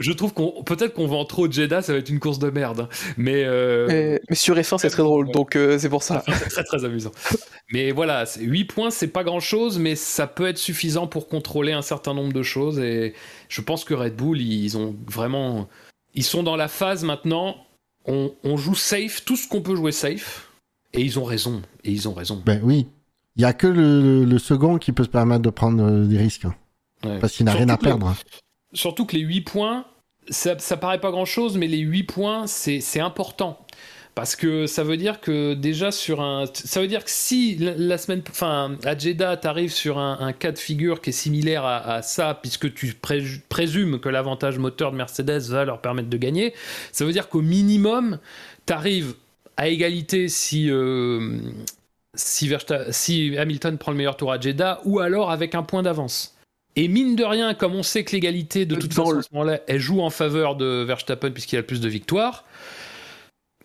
Je 0.00 0.10
trouve 0.12 0.32
qu'on. 0.34 0.64
Peut-être 0.64 0.92
qu'on 0.94 1.06
vend 1.06 1.24
trop 1.24 1.48
Jeddah, 1.50 1.82
ça 1.82 1.92
va 1.92 2.00
être 2.00 2.08
une 2.10 2.18
course 2.18 2.40
de 2.40 2.50
merde. 2.50 2.80
hein. 2.80 2.88
Mais. 3.16 3.44
euh, 3.44 3.86
Mais, 3.88 4.20
mais 4.28 4.34
sur 4.36 4.56
F1, 4.56 4.78
c'est 4.78 4.90
très 4.90 5.04
drôle, 5.04 5.30
donc 5.30 5.54
euh, 5.54 5.78
c'est 5.78 5.88
pour 5.88 6.02
ça. 6.02 6.24
c'est 6.26 6.50
très 6.50 6.64
très 6.64 6.84
amusant. 6.84 7.12
Mais 7.72 7.92
voilà, 7.92 8.24
8 8.40 8.64
points, 8.64 8.90
c'est 8.90 9.06
pas 9.08 9.22
grand 9.22 9.38
chose, 9.38 9.78
mais 9.78 9.94
ça 9.94 10.26
peut 10.26 10.48
être 10.48 10.58
suffisant 10.58 11.06
pour 11.06 11.28
contrôler 11.28 11.72
un 11.72 11.82
certain 11.82 12.12
nombre 12.12 12.32
de 12.32 12.42
choses. 12.42 12.80
Et 12.80 13.14
je 13.48 13.60
pense 13.60 13.84
que 13.84 13.94
Red 13.94 14.16
Bull, 14.16 14.40
ils 14.40 14.76
ont 14.76 14.96
vraiment. 15.08 15.68
Ils 16.14 16.24
sont 16.24 16.42
dans 16.42 16.56
la 16.56 16.68
phase 16.68 17.04
maintenant 17.04 17.56
on, 18.06 18.32
on 18.44 18.56
joue 18.56 18.74
safe, 18.74 19.24
tout 19.24 19.36
ce 19.36 19.46
qu'on 19.46 19.60
peut 19.60 19.76
jouer 19.76 19.92
safe. 19.92 20.48
Et 20.92 21.02
ils 21.02 21.18
ont 21.18 21.24
raison. 21.24 21.62
Et 21.84 21.92
ils 21.92 22.08
ont 22.08 22.14
raison. 22.14 22.42
Ben 22.44 22.60
oui. 22.64 22.86
Il 23.36 23.42
y 23.42 23.44
a 23.44 23.52
que 23.52 23.66
le, 23.66 24.24
le 24.24 24.38
second 24.38 24.78
qui 24.78 24.92
peut 24.92 25.04
se 25.04 25.08
permettre 25.08 25.42
de 25.42 25.50
prendre 25.50 25.84
euh, 25.84 26.04
des 26.04 26.18
risques. 26.18 26.46
hein. 26.46 26.54
Ouais. 27.04 27.18
Parce 27.18 27.34
qu'il 27.34 27.46
n'a 27.46 27.52
rien 27.52 27.68
à 27.68 27.76
perdre. 27.76 28.14
Surtout 28.72 29.06
que 29.06 29.16
les 29.16 29.22
8 29.22 29.42
points, 29.42 29.86
ça, 30.28 30.58
ça 30.58 30.76
paraît 30.76 31.00
pas 31.00 31.10
grand 31.10 31.24
chose, 31.24 31.56
mais 31.56 31.66
les 31.66 31.78
8 31.78 32.02
points, 32.04 32.46
c'est 32.46 33.00
important. 33.00 33.64
Parce 34.14 34.36
que 34.36 34.66
ça 34.66 34.82
veut 34.84 34.96
dire 34.96 35.20
que 35.20 35.54
déjà 35.54 35.92
sur 35.92 36.20
un. 36.20 36.44
Ça 36.52 36.80
veut 36.80 36.88
dire 36.88 37.04
que 37.04 37.10
si 37.10 37.56
la, 37.56 37.96
semaine. 37.96 38.22
Enfin, 38.28 38.76
à 38.84 38.96
Jeddah, 38.98 39.36
t'arrives 39.36 39.72
sur 39.72 39.98
un, 39.98 40.18
un 40.20 40.32
cas 40.32 40.52
de 40.52 40.58
figure 40.58 41.00
qui 41.00 41.10
est 41.10 41.12
similaire 41.14 41.64
à, 41.64 41.76
à 41.94 42.02
ça, 42.02 42.38
puisque 42.40 42.74
tu 42.74 42.92
pré- 42.94 43.22
présumes 43.48 44.00
que 44.00 44.08
l'avantage 44.08 44.58
moteur 44.58 44.90
de 44.92 44.96
Mercedes 44.96 45.42
va 45.48 45.64
leur 45.64 45.80
permettre 45.80 46.08
de 46.10 46.16
gagner, 46.16 46.54
ça 46.92 47.04
veut 47.04 47.12
dire 47.12 47.28
qu'au 47.28 47.40
minimum, 47.40 48.18
t'arrives 48.66 49.14
à 49.56 49.68
égalité 49.68 50.28
si. 50.28 50.70
euh, 50.70 51.38
si, 52.14 52.48
Versta- 52.48 52.90
si 52.90 53.36
Hamilton 53.38 53.78
prend 53.78 53.92
le 53.92 53.96
meilleur 53.98 54.16
tour 54.16 54.32
à 54.32 54.40
Jeddah, 54.40 54.80
ou 54.84 54.98
alors 54.98 55.30
avec 55.30 55.54
un 55.54 55.62
point 55.62 55.82
d'avance. 55.82 56.36
Et 56.76 56.88
mine 56.88 57.14
de 57.16 57.24
rien, 57.24 57.54
comme 57.54 57.74
on 57.74 57.82
sait 57.82 58.04
que 58.04 58.12
l'égalité, 58.12 58.66
de 58.66 58.74
toute 58.74 58.94
Dans 58.94 59.04
façon, 59.04 59.12
le- 59.12 59.18
à 59.18 59.22
ce 59.22 59.28
moment-là, 59.32 59.60
elle 59.68 59.78
joue 59.80 60.00
en 60.00 60.10
faveur 60.10 60.56
de 60.56 60.84
Verstappen 60.86 61.30
puisqu'il 61.30 61.56
a 61.56 61.60
le 61.60 61.66
plus 61.66 61.80
de 61.80 61.88
victoires. 61.88 62.44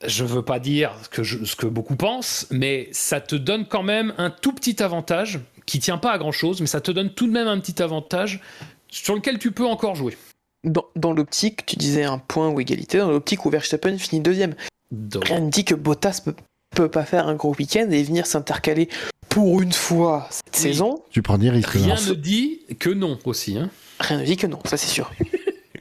Je 0.06 0.26
veux 0.26 0.42
pas 0.42 0.60
dire 0.60 0.92
ce 1.04 1.10
que, 1.10 1.24
je- 1.24 1.46
ce 1.46 1.56
que 1.56 1.66
beaucoup 1.68 1.96
pensent, 1.96 2.48
mais 2.52 2.90
ça 2.92 3.22
te 3.22 3.36
donne 3.36 3.66
quand 3.66 3.84
même 3.84 4.14
un 4.18 4.30
tout 4.30 4.52
petit 4.54 4.82
avantage 4.84 5.40
qui 5.66 5.80
tient 5.80 5.98
pas 5.98 6.12
à 6.12 6.18
grand 6.18 6.32
chose, 6.34 6.60
mais 6.62 6.68
ça 6.68 6.82
te 6.82 6.92
donne 6.92 7.12
tout 7.14 7.28
de 7.28 7.32
même 7.32 7.48
un 7.48 7.60
petit 7.60 7.82
avantage 7.82 8.42
sur 8.90 9.16
lequel 9.16 9.40
tu 9.40 9.52
peux 9.52 9.66
encore 9.66 9.96
jouer. 9.96 10.18
Dans, 10.64 10.86
dans 10.96 11.14
l'optique, 11.14 11.66
tu 11.66 11.76
disais 11.76 12.04
un 12.04 12.18
point 12.18 12.50
ou 12.50 12.60
égalité, 12.60 12.98
dans 12.98 13.10
l'optique 13.12 13.46
où 13.46 13.50
Verstappen 13.50 13.98
finit 13.98 14.22
deuxième. 14.22 14.56
Donc, 14.92 15.28
Rien 15.28 15.40
ne 15.40 15.50
dit 15.50 15.64
que 15.64 15.76
Bottas 15.76 16.22
peut, 16.24 16.36
peut 16.76 16.90
pas 16.90 17.04
faire 17.06 17.28
un 17.28 17.36
gros 17.36 17.56
week-end 17.58 17.88
et 17.90 18.04
venir 18.04 18.26
s'intercaler 18.26 18.90
pour 19.30 19.62
une 19.62 19.72
fois 19.74 20.28
cette 20.30 20.56
Oui. 20.56 20.62
saison. 20.62 21.04
Tu 21.12 21.22
prends 21.22 21.38
des 21.38 21.50
risques. 21.50 21.70
rien 21.70 21.96
là. 21.96 22.02
ne 22.10 22.14
dit 22.14 22.62
que 22.80 22.90
non 22.90 23.18
aussi. 23.26 23.58
Hein. 23.58 23.70
Rien 24.00 24.20
ne 24.20 24.26
dit 24.26 24.38
que 24.38 24.48
non, 24.48 24.60
ça 24.66 24.76
c'est 24.78 24.88
sûr. 24.88 25.12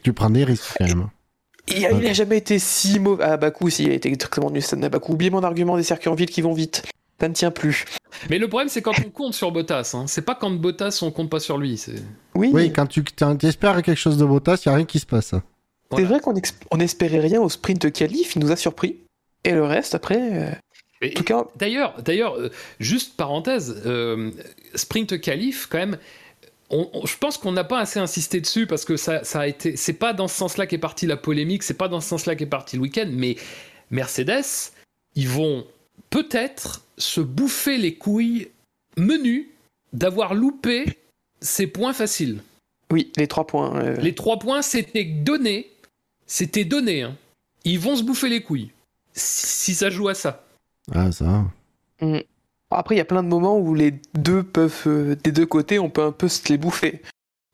Tu 0.03 0.13
prends 0.13 0.29
des 0.29 0.43
risques 0.43 0.73
quand 0.77 0.85
même. 0.87 1.09
Il 1.67 1.85
a, 1.85 1.91
il 1.91 2.05
a 2.07 2.13
jamais 2.13 2.37
été 2.37 2.59
si 2.59 2.99
mauvais. 2.99 3.23
À 3.23 3.37
Bakou, 3.37 3.69
s'il 3.69 3.89
a 3.89 3.93
été 3.93 4.09
exactement 4.09 4.51
du 4.51 4.61
stade 4.61 4.83
à 4.83 4.89
Bakou. 4.89 5.13
Oubliez 5.13 5.31
mon 5.31 5.43
argument 5.43 5.77
des 5.77 5.83
circuits 5.83 6.09
en 6.09 6.15
ville 6.15 6.29
qui 6.29 6.41
vont 6.41 6.53
vite. 6.53 6.83
Ça 7.19 7.29
ne 7.29 7.33
tient 7.33 7.51
plus. 7.51 7.85
Mais 8.29 8.37
le 8.37 8.47
problème, 8.47 8.69
c'est 8.69 8.81
quand 8.81 8.93
on 9.05 9.09
compte 9.09 9.33
sur 9.33 9.51
Bottas. 9.51 9.91
Hein. 9.93 10.05
C'est 10.07 10.21
pas 10.23 10.35
quand 10.35 10.51
Bottas, 10.51 10.99
on 11.01 11.11
compte 11.11 11.29
pas 11.29 11.39
sur 11.39 11.57
lui. 11.57 11.77
C'est 11.77 11.95
Oui, 12.35 12.51
Oui, 12.53 12.73
quand 12.73 12.85
tu 12.87 13.03
t'espères 13.03 13.81
quelque 13.81 13.95
chose 13.95 14.17
de 14.17 14.25
Bottas, 14.25 14.61
il 14.65 14.69
n'y 14.69 14.73
a 14.73 14.75
rien 14.77 14.85
qui 14.85 14.99
se 14.99 15.05
passe. 15.05 15.27
c'est 15.27 15.41
Voilà. 15.89 16.07
vrai 16.07 16.19
qu'on 16.19 16.33
on 16.71 16.79
espérait 16.79 17.19
rien 17.19 17.41
au 17.41 17.49
sprint 17.49 17.91
qualif, 17.91 18.35
il 18.35 18.39
nous 18.39 18.51
a 18.51 18.55
surpris. 18.57 18.97
Et 19.45 19.51
le 19.51 19.63
reste, 19.63 19.95
après, 19.95 20.17
euh, 21.01 21.09
tout 21.15 21.23
cas, 21.23 21.45
D'ailleurs, 21.55 22.01
d'ailleurs, 22.01 22.35
euh, 22.35 22.49
juste 22.79 23.15
parenthèse, 23.15 23.81
euh, 23.85 24.31
sprint 24.73 25.19
qualif 25.21 25.67
quand 25.69 25.77
même. 25.77 25.97
On- 26.69 26.89
on- 26.93 27.05
je 27.05 27.17
pense 27.17 27.37
qu'on 27.37 27.51
n'a 27.51 27.63
pas 27.63 27.79
assez 27.79 27.99
insisté 27.99 28.41
dessus 28.41 28.67
parce 28.67 28.85
que 28.85 28.97
ça, 28.97 29.23
ça 29.23 29.41
a 29.41 29.47
été. 29.47 29.75
C'est 29.75 29.93
pas 29.93 30.13
dans 30.13 30.27
ce 30.27 30.35
sens-là 30.35 30.65
qu'est 30.67 30.77
partie 30.77 31.05
la 31.05 31.17
polémique, 31.17 31.63
c'est 31.63 31.73
pas 31.75 31.87
dans 31.87 32.01
ce 32.01 32.09
sens-là 32.09 32.35
qu'est 32.35 32.45
parti 32.45 32.75
le 32.77 32.81
week-end. 32.83 33.07
Mais 33.11 33.35
Mercedes, 33.91 34.71
ils 35.15 35.29
vont 35.29 35.65
peut-être 36.09 36.83
se 36.97 37.21
bouffer 37.21 37.77
les 37.77 37.95
couilles 37.95 38.49
menus 38.97 39.47
d'avoir 39.93 40.33
loupé 40.33 40.85
ces 41.41 41.67
points 41.67 41.93
faciles. 41.93 42.41
oui, 42.91 43.11
les 43.17 43.27
trois 43.27 43.45
points. 43.47 43.75
euh, 43.81 43.95
Les 43.97 44.15
trois 44.15 44.39
points, 44.39 44.61
c'était 44.61 45.03
donné. 45.05 45.69
C'était 46.27 46.65
donné. 46.65 47.03
hein. 47.03 47.15
Ils 47.63 47.79
vont 47.79 47.95
se 47.95 48.03
bouffer 48.03 48.29
les 48.29 48.41
couilles 48.41 48.71
si, 49.13 49.47
si 49.47 49.75
ça 49.75 49.89
joue 49.89 50.07
à 50.07 50.13
ça. 50.13 50.43
Ah, 50.91 51.11
ça. 51.11 51.45
Après, 52.71 52.95
il 52.95 52.97
y 52.97 53.01
a 53.01 53.05
plein 53.05 53.23
de 53.23 53.27
moments 53.27 53.57
où 53.57 53.73
les 53.73 53.93
deux 54.13 54.43
peuvent, 54.43 54.83
euh, 54.87 55.15
des 55.23 55.31
deux 55.31 55.45
côtés, 55.45 55.79
on 55.79 55.89
peut 55.89 56.03
un 56.03 56.11
peu 56.11 56.27
se 56.27 56.47
les 56.49 56.57
bouffer. 56.57 57.01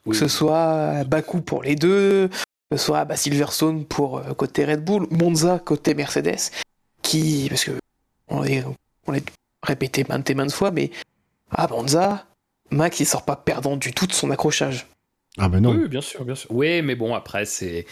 Que 0.05 0.13
ce 0.13 0.27
soit 0.27 1.03
Baku 1.03 1.41
pour 1.41 1.61
les 1.61 1.75
deux, 1.75 2.27
que 2.71 2.77
ce 2.77 2.83
soit 2.83 3.05
bah, 3.05 3.15
Silverstone 3.15 3.85
pour 3.85 4.17
euh, 4.17 4.33
côté 4.33 4.65
Red 4.65 4.83
Bull, 4.83 5.05
Monza 5.11 5.59
côté 5.59 5.93
Mercedes, 5.93 6.51
qui, 7.03 7.47
parce 7.49 7.65
que 7.65 7.71
on 8.29 8.43
est, 8.43 8.63
on 9.05 9.13
est 9.13 9.31
répété 9.61 10.03
maintes 10.09 10.29
et 10.29 10.33
maintes 10.33 10.53
fois, 10.53 10.71
mais 10.71 10.89
à 11.51 11.67
Monza, 11.67 12.25
Max 12.71 12.99
il 12.99 13.05
sort 13.05 13.25
pas 13.25 13.35
perdant 13.35 13.77
du 13.77 13.93
tout 13.93 14.07
de 14.07 14.13
son 14.13 14.31
accrochage. 14.31 14.87
Ah, 15.37 15.49
ben 15.49 15.59
non. 15.59 15.71
Oui, 15.71 15.87
bien 15.87 16.01
sûr, 16.01 16.25
bien 16.25 16.35
sûr. 16.35 16.49
Oui, 16.51 16.81
mais 16.81 16.95
bon, 16.95 17.13
après, 17.13 17.45
c'est. 17.45 17.85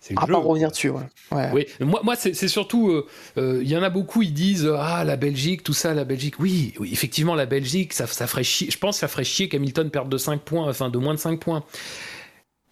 C'est 0.00 0.14
À 0.16 0.26
jeu. 0.26 0.32
pas 0.32 0.38
revenir 0.38 0.70
dessus, 0.70 0.88
ouais. 0.88 1.02
Ouais. 1.30 1.50
Oui, 1.52 1.66
moi, 1.80 2.00
moi 2.02 2.16
c'est 2.16 2.48
surtout. 2.48 2.88
euh, 2.90 3.06
euh, 3.36 3.60
Il 3.62 3.68
y 3.68 3.76
en 3.76 3.82
a 3.82 3.90
beaucoup, 3.90 4.22
ils 4.22 4.32
disent 4.32 4.70
Ah, 4.78 5.04
la 5.04 5.16
Belgique, 5.16 5.62
tout 5.62 5.74
ça, 5.74 5.92
la 5.92 6.04
Belgique. 6.04 6.40
Oui, 6.40 6.72
oui 6.78 6.88
effectivement, 6.92 7.34
la 7.34 7.44
Belgique, 7.46 7.92
ça, 7.92 8.06
ça 8.06 8.26
ferait 8.26 8.42
chier. 8.44 8.70
Je 8.70 8.78
pense 8.78 8.96
que 8.96 9.00
ça 9.00 9.08
ferait 9.08 9.24
chier 9.24 9.48
qu'Hamilton 9.50 9.90
perde 9.90 10.08
de 10.08 10.16
5 10.16 10.40
points, 10.40 10.68
enfin 10.68 10.88
de 10.88 10.96
moins 10.98 11.12
de 11.14 11.18
5 11.18 11.38
points. 11.38 11.62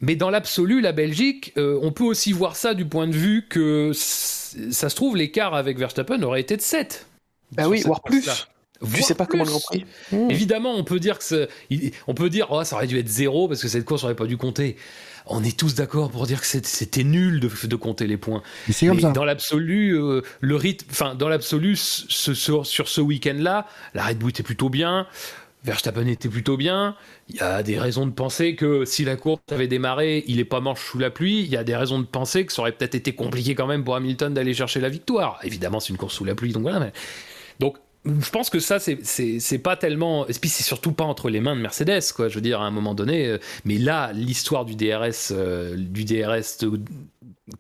Mais 0.01 0.17
dans 0.17 0.31
l'absolu, 0.31 0.81
la 0.81 0.93
Belgique, 0.93 1.53
euh, 1.59 1.79
on 1.83 1.93
peut 1.93 2.05
aussi 2.05 2.33
voir 2.33 2.57
ça 2.57 2.73
du 2.73 2.87
point 2.87 3.07
de 3.09 3.13
vue 3.15 3.47
que 3.49 3.91
ça 3.93 4.89
se 4.89 4.95
trouve, 4.97 5.17
l'écart 5.17 5.55
avec 5.55 5.77
Verstappen 5.79 6.23
aurait 6.23 6.41
été 6.41 6.57
de 6.57 6.63
7. 6.63 7.07
Bah 7.53 7.69
oui, 7.69 7.83
voire 7.85 8.03
plus. 8.03 8.25
course-là. 8.25 8.47
Tu 8.95 9.03
sais 9.03 9.15
pas 9.17 9.27
comment 9.27 9.43
le 9.43 9.49
plus. 9.51 9.59
Grand 9.59 9.61
Prix. 9.67 9.87
Mmh. 10.13 10.31
Évidemment, 10.31 10.75
on 10.77 10.85
peut 10.85 11.01
dire 11.01 11.19
que 11.19 11.49
on 12.07 12.15
peut 12.15 12.31
dire 12.31 12.47
oh, 12.51 12.63
ça 12.63 12.77
aurait 12.77 12.87
dû 12.87 12.97
être 12.99 13.09
zéro 13.09 13.49
parce 13.49 13.61
que 13.61 13.67
cette 13.67 13.85
course 13.85 14.05
aurait 14.05 14.15
pas 14.15 14.27
dû 14.27 14.37
compter. 14.37 14.77
On 15.31 15.45
est 15.45 15.57
tous 15.59 15.75
d'accord 15.75 16.11
pour 16.11 16.27
dire 16.27 16.41
que 16.41 16.47
c'était 16.47 17.05
nul 17.05 17.41
de, 17.41 17.51
de 17.67 17.77
compter 17.77 18.07
les 18.07 18.17
points. 18.17 18.43
Comme 18.89 19.01
ça. 19.01 19.11
dans 19.13 19.25
l'absolu, 19.25 19.93
euh, 19.95 20.23
le 20.41 20.57
rythme, 20.57 20.87
enfin 20.91 21.15
dans 21.15 21.29
l'absolu, 21.29 21.77
ce- 21.77 22.35
sur, 22.35 22.67
sur 22.67 22.89
ce 22.89 23.01
week-end-là, 23.01 23.67
la 23.95 24.05
Red 24.07 24.19
Bull 24.19 24.31
était 24.31 24.43
plutôt 24.43 24.69
bien. 24.71 25.07
Verstappen 25.65 26.07
était 26.07 26.29
plutôt 26.29 26.57
bien. 26.57 26.95
Il 27.29 27.37
y 27.37 27.41
a 27.41 27.63
des 27.63 27.79
raisons 27.79 28.07
de 28.07 28.13
penser 28.13 28.55
que 28.55 28.85
si 28.85 29.05
la 29.05 29.17
course 29.17 29.43
avait 29.51 29.67
démarré, 29.67 30.25
il 30.29 30.39
est 30.39 30.45
pas 30.45 30.61
manche 30.61 30.81
sous 30.81 30.99
la 30.99 31.11
pluie. 31.11 31.41
Il 31.41 31.49
y 31.49 31.57
a 31.57 31.65
des 31.65 31.77
raisons 31.77 31.99
de 31.99 32.07
penser 32.07 32.47
que 32.47 32.53
ça 32.53 32.63
aurait 32.63 32.73
peut-être 32.73 32.95
été 32.95 33.13
compliqué 33.13 33.55
quand 33.55 33.67
même 33.67 33.85
pour 33.85 33.97
Hamilton 33.97 34.33
d'aller 34.33 34.55
chercher 34.55 34.81
la 34.81 34.89
victoire. 34.89 35.39
Évidemment, 35.43 35.81
c'est 35.81 35.91
une 35.91 35.97
course 35.99 36.15
sous 36.15 36.25
la 36.25 36.35
pluie, 36.37 36.53
donc 36.53 36.63
voilà. 36.63 36.79
mais- 36.81 36.93
Donc, 37.59 37.77
je 38.05 38.31
pense 38.31 38.49
que 38.51 38.59
ça, 38.61 38.79
c'est- 38.79 39.59
pas 39.59 39.77
tellement. 39.77 40.27
Et 40.29 40.33
puis, 40.33 40.49
c'est 40.49 40.63
surtout 40.63 40.93
pas 40.93 41.05
entre 41.05 41.29
les 41.31 41.41
mains 41.41 41.57
de 41.57 41.61
Mercedes, 41.61 42.13
quoi. 42.15 42.29
Je 42.29 42.37
veux 42.37 42.41
dire, 42.41 42.61
à 42.61 42.67
un 42.67 42.71
moment 42.71 42.95
donné. 42.95 43.27
euh, 43.27 43.39
Mais 43.65 43.79
là, 43.79 44.13
l'histoire 44.13 44.65
du 44.65 44.77
DRS, 44.77 45.33
euh, 45.33 45.77
du 45.77 46.05
DRS 46.05 46.59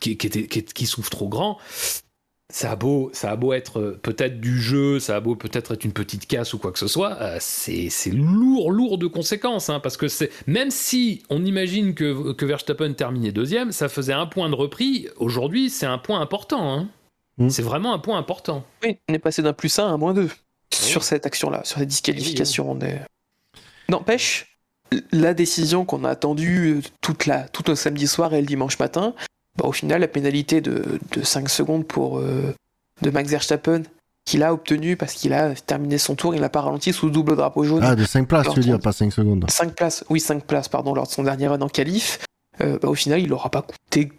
qui, 0.00 0.16
qui, 0.16 0.86
souffre 0.86 1.10
trop 1.10 1.28
grand. 1.28 1.58
Ça 2.50 2.70
a 2.72 2.76
beau, 2.76 3.10
ça 3.12 3.30
a 3.30 3.36
beau 3.36 3.52
être 3.52 3.78
euh, 3.78 4.00
peut-être 4.02 4.40
du 4.40 4.58
jeu, 4.58 5.00
ça 5.00 5.16
a 5.16 5.20
beau 5.20 5.36
peut-être 5.36 5.72
être 5.74 5.84
une 5.84 5.92
petite 5.92 6.26
casse 6.26 6.54
ou 6.54 6.58
quoi 6.58 6.72
que 6.72 6.78
ce 6.78 6.88
soit, 6.88 7.18
c'est 7.40 7.90
lourd, 8.10 8.72
lourd 8.72 8.96
de 8.96 9.06
conséquences, 9.06 9.68
hein, 9.68 9.80
parce 9.80 9.98
que 9.98 10.06
même 10.46 10.70
si 10.70 11.22
on 11.28 11.44
imagine 11.44 11.94
que, 11.94 12.32
que 12.32 12.46
Verstappen 12.46 12.94
terminait 12.94 13.32
deuxième, 13.32 13.70
ça 13.70 13.90
faisait 13.90 14.14
un 14.14 14.24
point 14.26 14.48
de 14.48 14.54
repris. 14.54 15.08
Aujourd'hui, 15.16 15.68
c'est 15.68 15.84
un 15.84 15.98
point 15.98 16.22
important. 16.22 16.72
hein. 16.72 16.88
Mm. 17.38 17.50
C'est 17.50 17.62
vraiment 17.62 17.92
un 17.94 17.98
point 17.98 18.18
important. 18.18 18.64
Oui, 18.82 18.98
on 19.08 19.14
est 19.14 19.18
passé 19.18 19.42
d'un 19.42 19.52
plus 19.52 19.78
1 19.78 19.86
à 19.86 19.90
un 19.90 19.96
moins 19.96 20.14
2 20.14 20.28
sur 20.72 21.02
cette 21.02 21.26
action-là, 21.26 21.62
sur 21.64 21.78
cette 21.78 21.88
disqualification. 21.88 22.70
On 22.70 22.80
est... 22.80 23.00
N'empêche, 23.88 24.58
la 25.12 25.34
décision 25.34 25.84
qu'on 25.84 26.04
a 26.04 26.10
attendue 26.10 26.82
toute 27.00 27.26
la, 27.26 27.48
tout 27.48 27.62
le 27.66 27.74
samedi 27.74 28.06
soir 28.06 28.34
et 28.34 28.40
le 28.40 28.46
dimanche 28.46 28.78
matin, 28.78 29.14
bah, 29.56 29.66
au 29.66 29.72
final, 29.72 30.00
la 30.00 30.08
pénalité 30.08 30.60
de, 30.60 30.98
de 31.12 31.22
5 31.22 31.48
secondes 31.48 31.86
pour 31.86 32.18
euh, 32.18 32.54
de 33.02 33.10
Max 33.10 33.30
Verstappen, 33.30 33.82
qu'il 34.24 34.42
a 34.42 34.52
obtenu 34.52 34.96
parce 34.96 35.14
qu'il 35.14 35.32
a 35.32 35.54
terminé 35.54 35.96
son 35.96 36.14
tour, 36.14 36.34
il 36.34 36.40
n'a 36.40 36.50
pas 36.50 36.60
ralenti 36.60 36.92
sous 36.92 37.08
double 37.08 37.34
drapeau 37.34 37.64
jaune. 37.64 37.82
Ah, 37.82 37.96
de 37.96 38.04
5 38.04 38.28
places, 38.28 38.48
tu 38.50 38.56
veux 38.56 38.62
dire, 38.62 38.78
pas 38.78 38.92
5 38.92 39.10
secondes. 39.12 39.46
5 39.48 39.74
places, 39.74 40.04
oui, 40.10 40.20
5 40.20 40.44
places, 40.44 40.68
pardon, 40.68 40.94
lors 40.94 41.06
de 41.06 41.12
son 41.12 41.22
dernier 41.22 41.48
run 41.48 41.60
en 41.60 41.68
qualif, 41.68 42.18
euh, 42.60 42.78
bah, 42.78 42.88
au 42.88 42.94
final, 42.94 43.20
il 43.20 43.28
n'aura 43.30 43.50
pas 43.50 43.62
coûté 43.62 44.12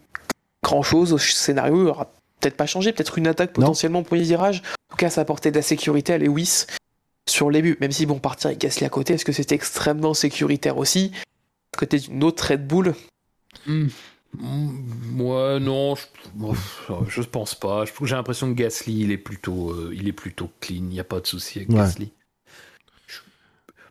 grand-chose 0.64 1.14
au 1.14 1.18
scénario, 1.20 1.84
il 1.84 1.88
aura 1.88 2.12
peut-être 2.40 2.58
pas 2.58 2.66
changé, 2.66 2.92
peut-être 2.94 3.18
une 3.18 3.28
attaque 3.28 3.50
Non. 3.58 3.62
potentiellement 3.68 4.00
au 4.00 4.04
premier 4.04 4.24
virage. 4.24 4.62
En 4.90 4.94
tout 4.94 4.98
cas, 4.98 5.10
ça 5.10 5.22
apportait 5.22 5.52
de 5.52 5.56
la 5.58 5.62
sécurité 5.62 6.14
à 6.14 6.18
Lewis 6.18 6.66
sur 7.28 7.50
les 7.52 7.62
buts, 7.62 7.78
même 7.80 7.92
si 7.92 8.06
bon, 8.06 8.20
partir 8.20 8.48
avec 8.48 8.60
Gasly 8.60 8.86
à 8.86 8.90
côté, 8.90 9.14
est-ce 9.14 9.26
que 9.26 9.32
c'était 9.32 9.56
extrêmement 9.56 10.14
sécuritaire 10.14 10.78
aussi? 10.78 11.12
Côté 11.78 12.00
d'une 12.00 12.24
autre 12.24 12.48
Red 12.50 12.66
Bull, 12.68 12.96
Moi, 14.34 15.60
non, 15.60 15.96
je, 15.96 16.04
ouf, 16.44 16.92
je 17.08 17.22
pense 17.22 17.56
pas. 17.56 17.84
J'ai 18.04 18.16
l'impression 18.16 18.48
que 18.54 18.58
Gasly, 18.58 19.02
il 19.02 19.12
est 19.12 19.18
plutôt, 19.18 19.72
euh, 19.72 19.92
il 19.94 20.08
est 20.08 20.14
plutôt 20.14 20.50
clean. 20.60 20.76
Il 20.78 20.84
n'y 20.90 21.00
a 21.00 21.04
pas 21.04 21.20
de 21.20 21.28
souci 21.28 21.60
avec 21.60 21.70
Ouais. 21.70 21.76
Gasly. 21.78 22.12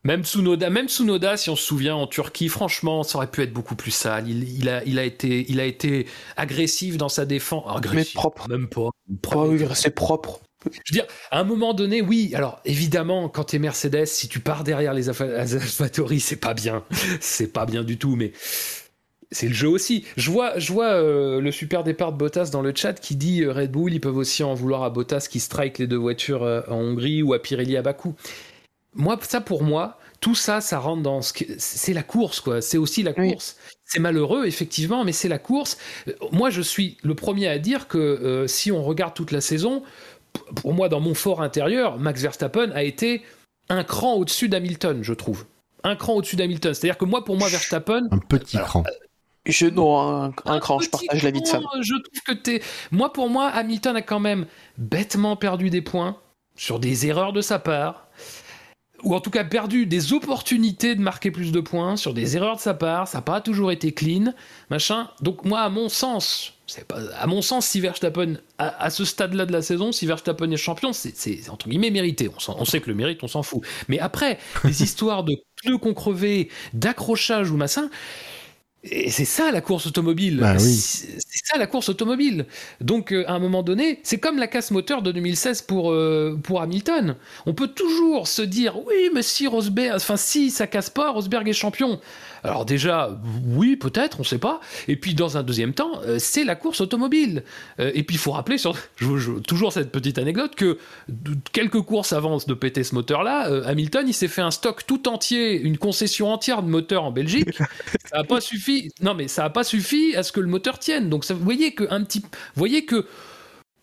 Même 0.05 0.25
Tsunoda, 0.25 0.71
même 0.71 0.89
Tsunoda, 0.89 1.37
si 1.37 1.51
on 1.51 1.57
se 1.57 1.65
souvient 1.65 1.97
en 1.97 2.07
Turquie, 2.07 2.49
franchement, 2.49 3.03
ça 3.03 3.19
aurait 3.19 3.31
pu 3.31 3.43
être 3.43 3.53
beaucoup 3.53 3.77
plus 3.77 3.91
sale. 3.91 4.29
Il, 4.29 4.49
il 4.59 4.69
a, 4.69 4.85
il 4.85 4.99
a 4.99 5.05
été, 5.05 5.47
il 5.49 5.61
a 5.61 5.65
été 5.65 6.07
agressif 6.37 6.97
dans 6.97 7.09
sa 7.09 7.27
défense. 7.27 7.65
Agressif, 7.69 8.15
propre. 8.15 8.49
Même 8.49 8.69
pas. 8.69 8.91
oh, 9.35 9.47
oui, 9.49 9.65
c'est 9.75 9.95
propre. 9.95 10.41
Je 10.65 10.93
veux 10.93 11.01
dire, 11.01 11.07
à 11.31 11.41
un 11.41 11.45
moment 11.45 11.73
donné, 11.73 12.03
oui. 12.03 12.33
Alors, 12.35 12.61
évidemment, 12.65 13.29
quand 13.29 13.45
t'es 13.45 13.59
Mercedes, 13.59 14.07
si 14.07 14.29
tu 14.29 14.41
pars 14.41 14.65
derrière 14.65 14.93
les 14.93 15.09
AlphaTauri, 15.09 16.21
c'est 16.21 16.37
pas 16.37 16.55
bien. 16.55 16.85
C'est 17.21 17.53
pas 17.53 17.65
bien 17.65 17.85
du 17.85 17.97
tout. 17.97 18.17
Mais 18.17 18.33
c'est 19.31 19.49
le 19.49 19.55
jeu 19.55 19.69
aussi. 19.69 20.07
Je 20.17 20.31
vois, 20.31 20.59
je 20.59 20.73
vois 20.73 20.93
euh, 20.93 21.41
le 21.41 21.53
super 21.53 21.85
départ 21.85 22.13
de 22.13 22.19
Bottas 22.19 22.49
dans 22.51 22.63
le 22.63 22.73
chat 22.75 22.95
qui 22.95 23.15
dit 23.15 23.43
euh, 23.43 23.53
Red 23.53 23.71
Bull, 23.71 23.93
ils 23.93 24.01
peuvent 24.01 24.17
aussi 24.17 24.43
en 24.43 24.55
vouloir 24.55 24.83
à 24.83 24.91
Bottas 24.91 25.29
qui 25.31 25.39
strike 25.39 25.79
les 25.79 25.87
deux 25.87 25.97
voitures 25.97 26.43
euh, 26.43 26.63
en 26.69 26.77
Hongrie 26.77 27.23
ou 27.23 27.35
à 27.35 27.39
Pirelli 27.39 27.77
à 27.77 27.83
Bakou. 27.83 28.15
Moi, 28.99 29.19
ça 29.23 29.41
pour 29.41 29.63
moi, 29.63 29.99
tout 30.21 30.35
ça, 30.35 30.61
ça 30.61 30.79
rentre 30.79 31.03
dans 31.03 31.23
ce 31.23 31.33
que 31.33 31.45
c'est 31.57 31.95
la 31.95 32.03
course, 32.03 32.41
quoi. 32.41 32.61
C'est 32.61 32.77
aussi 32.79 33.03
la 33.03 33.13
Oui. 33.17 33.33
course. 33.33 33.57
C'est 33.85 34.01
malheureux, 34.01 34.45
effectivement, 34.47 35.05
mais 35.05 35.13
c'est 35.13 35.29
la 35.29 35.39
course. 35.39 35.79
Euh, 36.09 36.13
Moi, 36.33 36.51
je 36.51 36.61
suis 36.61 36.99
le 37.03 37.15
premier 37.15 37.49
à 37.49 37.59
dire 37.59 37.89
que 37.89 37.97
euh, 37.99 38.47
si 38.47 38.71
on 38.71 38.83
regarde 38.83 39.15
toute 39.15 39.31
la 39.31 39.41
saison, 39.41 39.83
pour 40.57 40.75
moi, 40.75 40.89
dans 40.91 41.01
mon 41.01 41.15
fort 41.15 41.41
intérieur, 41.41 41.99
Max 41.99 42.21
Verstappen 42.21 42.71
a 42.73 42.83
été 42.83 43.23
un 43.71 43.85
cran 43.85 44.15
au-dessus 44.15 44.49
d'Hamilton, 44.49 44.99
je 45.03 45.15
trouve. 45.15 45.47
Un 45.85 45.95
cran 45.97 46.15
au-dessus 46.15 46.37
d'Hamilton. 46.37 46.75
C'est-à-dire 46.75 46.99
que 46.99 47.05
moi, 47.07 47.25
pour 47.25 47.37
moi, 47.39 47.49
Verstappen, 47.49 48.03
Un 48.11 48.19
petit 48.19 48.57
Alors, 48.57 48.69
cran. 48.69 48.85
Je, 49.47 49.67
non, 49.67 49.99
un, 50.01 50.33
un 50.45 50.59
cran, 50.59 50.81
je 50.81 50.91
partage 50.91 51.23
l'avis 51.23 51.41
de 51.41 51.47
Sam. 51.47 51.65
Je 51.81 51.95
trouve 51.95 52.23
que 52.27 52.33
t'es. 52.33 52.61
Moi, 52.91 53.13
pour 53.13 53.31
moi, 53.31 53.47
Hamilton 53.49 53.97
a 53.97 54.03
quand 54.03 54.21
même 54.21 54.45
bêtement 54.77 55.37
perdu 55.37 55.71
des 55.71 55.81
points 55.81 56.19
sur 56.57 56.79
des 56.81 57.07
erreurs 57.07 57.33
de 57.33 57.41
sa 57.41 57.59
part. 57.59 58.09
Ou 59.05 59.15
en 59.15 59.21
tout 59.21 59.31
cas 59.31 59.45
perdu 59.45 59.87
des 59.87 60.13
opportunités 60.13 60.97
de 60.97 61.01
marquer 61.01 61.31
plus 61.31 61.53
de 61.53 61.61
points 61.61 61.97
sur 61.97 62.15
des 62.15 62.37
erreurs 62.37 62.57
de 62.57 62.61
sa 62.61 62.75
part. 62.75 63.07
Ça 63.07 63.19
n'a 63.19 63.23
pas 63.23 63.41
toujours 63.41 63.71
été 63.71 63.93
clean, 63.93 64.33
machin. 64.71 65.09
Donc 65.23 65.45
moi, 65.45 65.61
à 65.61 65.69
mon 65.69 65.89
sens, 65.89 66.55
c'est 66.67 66.85
pas 66.87 66.99
à 67.19 67.27
mon 67.29 67.41
sens, 67.41 67.65
si 67.67 67.81
Verstappen 67.81 68.35
à, 68.59 68.83
à 68.85 68.91
ce 68.91 69.05
stade-là 69.05 69.47
de 69.47 69.53
la 69.53 69.63
saison, 69.63 69.93
si 69.93 70.05
Verstappen 70.05 70.51
est 70.51 70.57
champion, 70.57 70.93
c'est- 70.93 71.17
c'est 71.17 71.49
entre 71.49 71.69
guillemets 71.69 71.91
mérité. 71.91 72.29
On, 72.29 72.53
on 72.59 72.65
sait 72.65 72.81
que 72.81 72.89
le 72.91 72.95
mérite, 72.97 73.23
on 73.23 73.29
s'en 73.29 73.45
fout. 73.45 73.63
Mais 73.89 74.01
après, 74.01 74.39
les 74.65 74.83
histoires 74.83 75.23
de 75.23 75.37
pneus 75.63 75.79
concrevés, 75.79 76.49
d'accrochage 76.73 77.51
ou 77.53 77.57
machin, 77.57 77.89
et 78.91 79.11
c'est 79.11 79.25
ça 79.25 79.51
la 79.51 79.61
course 79.61 79.87
automobile. 79.87 80.39
Bah 80.41 80.57
oui. 80.59 80.75
C'est 80.75 81.45
ça 81.45 81.59
la 81.59 81.67
course 81.67 81.89
automobile. 81.89 82.47
Donc 82.81 83.13
euh, 83.13 83.25
à 83.27 83.33
un 83.33 83.39
moment 83.39 83.63
donné, 83.63 84.01
c'est 84.03 84.19
comme 84.19 84.39
la 84.39 84.47
casse 84.47 84.71
moteur 84.71 85.03
de 85.03 85.13
2016 85.13 85.63
pour, 85.63 85.93
euh, 85.93 86.39
pour 86.43 86.61
Hamilton. 86.61 87.17
On 87.47 87.55
peut 87.55 87.69
toujours 87.69 88.29
se 88.29 88.43
dire 88.43 88.77
oui, 88.87 89.11
mais 89.15 89.23
si 89.23 89.47
Rosberg, 89.47 89.97
enfin 89.97 90.17
si 90.17 90.51
ça 90.51 90.67
casse 90.67 90.91
pas, 90.91 91.11
Rosberg 91.11 91.49
est 91.49 91.53
champion. 91.53 92.01
Alors 92.45 92.65
déjà, 92.65 93.19
oui, 93.47 93.77
peut-être, 93.77 94.21
on 94.21 94.25
sait 94.25 94.39
pas. 94.39 94.61
Et 94.87 94.97
puis 94.97 95.15
dans 95.15 95.37
un 95.37 95.43
deuxième 95.43 95.75
temps, 95.75 96.01
euh, 96.07 96.19
c'est 96.19 96.45
la 96.45 96.55
course 96.57 96.81
automobile. 96.81 97.45
Euh, 97.81 97.91
et 97.95 98.03
puis 98.03 98.17
il 98.17 98.19
faut 98.19 98.33
rappeler 98.33 98.59
sur 98.59 98.75
je- 98.97 99.17
je- 99.17 99.33
toujours 99.33 99.73
cette 99.73 99.91
petite 99.93 100.19
anecdote 100.19 100.55
que 100.55 100.79
quelques 101.53 101.83
courses 101.83 102.13
avant 102.13 102.39
de 102.39 102.55
péter 102.55 102.85
ce 102.85 102.95
moteur-là, 102.95 103.49
euh, 103.51 103.63
Hamilton 103.67 104.05
il 104.09 104.15
s'est 104.15 104.29
fait 104.29 104.43
un 104.43 104.51
stock 104.51 104.87
tout 104.87 105.09
entier, 105.09 105.59
une 105.61 105.79
concession 105.79 106.33
entière 106.33 106.63
de 106.63 106.69
moteurs 106.69 107.05
en 107.05 107.11
Belgique. 107.13 107.51
ça 108.11 108.19
a 108.19 108.25
pas 108.25 108.41
suffi. 108.41 108.91
Non 109.03 109.15
mais 109.15 109.29
ça 109.29 109.45
a 109.45 109.51
pas 109.51 109.65
suffi 109.65 110.15
à 110.17 110.23
ce 110.23 110.33
que 110.33 110.41
le 110.41 110.47
moteur 110.49 110.79
tienne. 110.79 111.09
Donc 111.11 111.25
ça, 111.25 111.35
vous 111.35 111.45
voyez 111.45 111.73
que 111.75 111.85
un 111.91 112.03
petit, 112.05 112.21
vous 112.21 112.29
voyez 112.57 112.85
que 112.85 113.07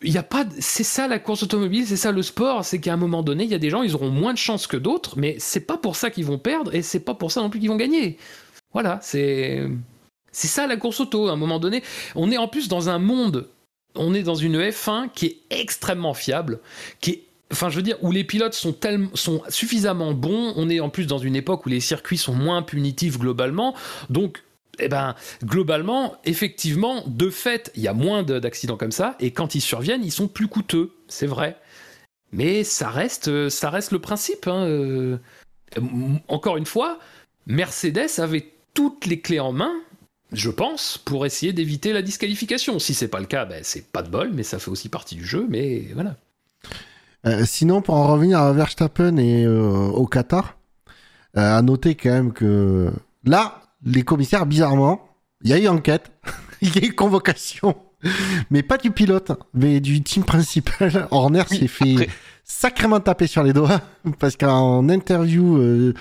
il 0.02 0.11
y 0.14 0.18
a 0.18 0.23
pas, 0.23 0.45
c'est 0.60 0.84
ça 0.84 1.07
la 1.07 1.19
course 1.19 1.44
automobile, 1.44 1.86
c'est 1.88 1.95
ça 1.95 2.11
le 2.11 2.22
sport, 2.22 2.64
c'est 2.65 2.80
qu'à 2.80 2.94
un 2.94 2.98
moment 2.98 3.23
donné, 3.23 3.45
il 3.45 3.49
y 3.49 3.56
a 3.56 3.57
des 3.57 3.69
gens, 3.69 3.82
ils 3.82 3.95
auront 3.95 4.10
moins 4.10 4.34
de 4.34 4.38
chances 4.38 4.68
que 4.68 4.77
d'autres, 4.77 5.18
mais 5.18 5.38
c'est 5.40 5.61
pas 5.65 5.77
pour 5.77 5.95
ça 5.95 6.11
qu'ils 6.11 6.26
vont 6.26 6.38
perdre 6.38 6.76
et 6.76 6.82
c'est 6.82 6.99
pas 6.99 7.14
pour 7.15 7.32
ça 7.32 7.41
non 7.41 7.49
plus 7.49 7.60
qu'ils 7.60 7.69
vont 7.69 7.77
gagner. 7.77 8.18
Voilà, 8.76 8.99
c'est 9.02 9.64
c'est 10.34 10.49
ça 10.49 10.68
la 10.68 10.77
course 10.77 10.99
auto. 10.99 11.30
À 11.30 11.31
un 11.31 11.38
moment 11.38 11.60
donné, 11.60 11.81
on 12.14 12.30
est 12.31 12.38
en 12.38 12.49
plus 12.49 12.68
dans 12.68 12.89
un 12.89 12.99
monde, 12.99 13.47
on 13.95 14.14
est 14.14 14.22
dans 14.23 14.35
une 14.35 14.60
F1 14.60 15.10
qui 15.14 15.27
est 15.27 15.38
extrêmement 15.49 16.14
fiable, 16.14 16.60
qui 17.02 17.11
est 17.11 17.23
Enfin, 17.53 17.69
je 17.69 17.77
veux 17.77 17.84
dire, 17.84 17.97
où 18.03 18.11
les 18.11 18.23
pilotes 18.23 18.56
sont, 18.56 18.73
tellement, 18.73 19.10
sont 19.14 19.43
suffisamment 19.49 20.14
bons, 20.14 20.53
on 20.57 20.69
est 20.69 20.80
en 20.81 20.89
plus 20.89 21.07
dans 21.07 21.19
une 21.19 21.35
époque 21.35 21.65
où 21.68 21.69
les 21.69 21.80
circuits 21.80 22.18
sont 22.18 22.34
moins 22.34 22.64
punitifs 22.64 23.19
globalement, 23.19 23.76
donc 24.10 24.43
eh 24.80 24.89
ben, 24.89 25.15
globalement, 25.43 26.18
effectivement, 26.26 27.03
de 27.07 27.30
fait, 27.30 27.72
il 27.76 27.84
y 27.84 27.88
a 27.88 27.93
moins 27.93 28.23
de- 28.23 28.39
d'accidents 28.39 28.77
comme 28.77 28.91
ça, 28.91 29.15
et 29.19 29.31
quand 29.31 29.56
ils 29.56 29.61
surviennent, 29.61 30.03
ils 30.03 30.11
sont 30.11 30.27
plus 30.27 30.47
coûteux, 30.47 30.91
c'est 31.07 31.27
vrai. 31.27 31.56
Mais 32.34 32.64
ça 32.64 32.89
reste, 32.89 33.49
ça 33.49 33.69
reste 33.69 33.91
le 33.91 33.99
principe. 33.99 34.47
hein, 34.47 34.65
euh. 34.65 35.18
Encore 36.27 36.57
une 36.57 36.65
fois, 36.65 36.99
Mercedes 37.47 38.10
avait 38.19 38.52
toutes 38.76 39.07
les 39.07 39.19
clés 39.22 39.39
en 39.39 39.52
main, 39.52 39.72
je 40.31 40.52
pense, 40.52 40.99
pour 40.99 41.26
essayer 41.26 41.52
d'éviter 41.53 41.93
la 41.93 42.03
disqualification. 42.03 42.77
Si 42.77 42.93
c'est 42.93 43.07
pas 43.07 43.19
le 43.19 43.26
cas, 43.26 43.45
ben, 43.45 43.61
c'est 43.64 43.88
pas 43.91 44.03
de 44.03 44.10
bol, 44.10 44.31
mais 44.34 44.43
ça 44.43 44.60
fait 44.60 44.69
aussi 44.69 44.89
partie 44.89 45.15
du 45.15 45.26
jeu. 45.26 45.47
Mais 45.49 45.88
voilà. 45.95 46.15
Euh, 47.26 47.43
sinon, 47.45 47.81
pour 47.81 47.95
en 47.95 48.07
revenir 48.14 48.39
à 48.39 48.53
Verstappen 48.53 49.18
et 49.18 49.45
euh, 49.45 49.88
au 49.88 50.06
Qatar, 50.06 50.57
euh, 51.38 51.57
à 51.57 51.61
noter 51.64 51.95
quand 51.95 52.11
même 52.11 52.34
que 52.34 52.91
là, 53.23 53.61
les 53.84 54.03
commissaires, 54.03 54.45
bizarrement, 54.45 55.07
il 55.43 55.49
y 55.49 55.53
a 55.53 55.57
eu 55.60 55.68
enquête, 55.68 56.11
il 56.61 56.76
y 56.76 56.84
a 56.84 56.88
eu 56.88 56.93
convocation, 56.93 57.76
mais 58.52 58.61
pas 58.61 58.77
du 58.77 58.91
pilote, 58.91 59.31
mais 59.53 59.80
du 59.80 60.03
team 60.03 60.23
principal. 60.23 61.07
Horner 61.11 61.43
Oui, 61.49 61.57
s'est 61.60 61.68
fait 61.68 61.93
après- 61.93 62.10
sacrément 62.48 63.00
taper 63.00 63.28
sur 63.28 63.44
les 63.44 63.52
doigts 63.54 63.82
parce 64.20 64.38
qu'en 64.38 64.88
interview 64.90 65.58
euh, 65.58 65.94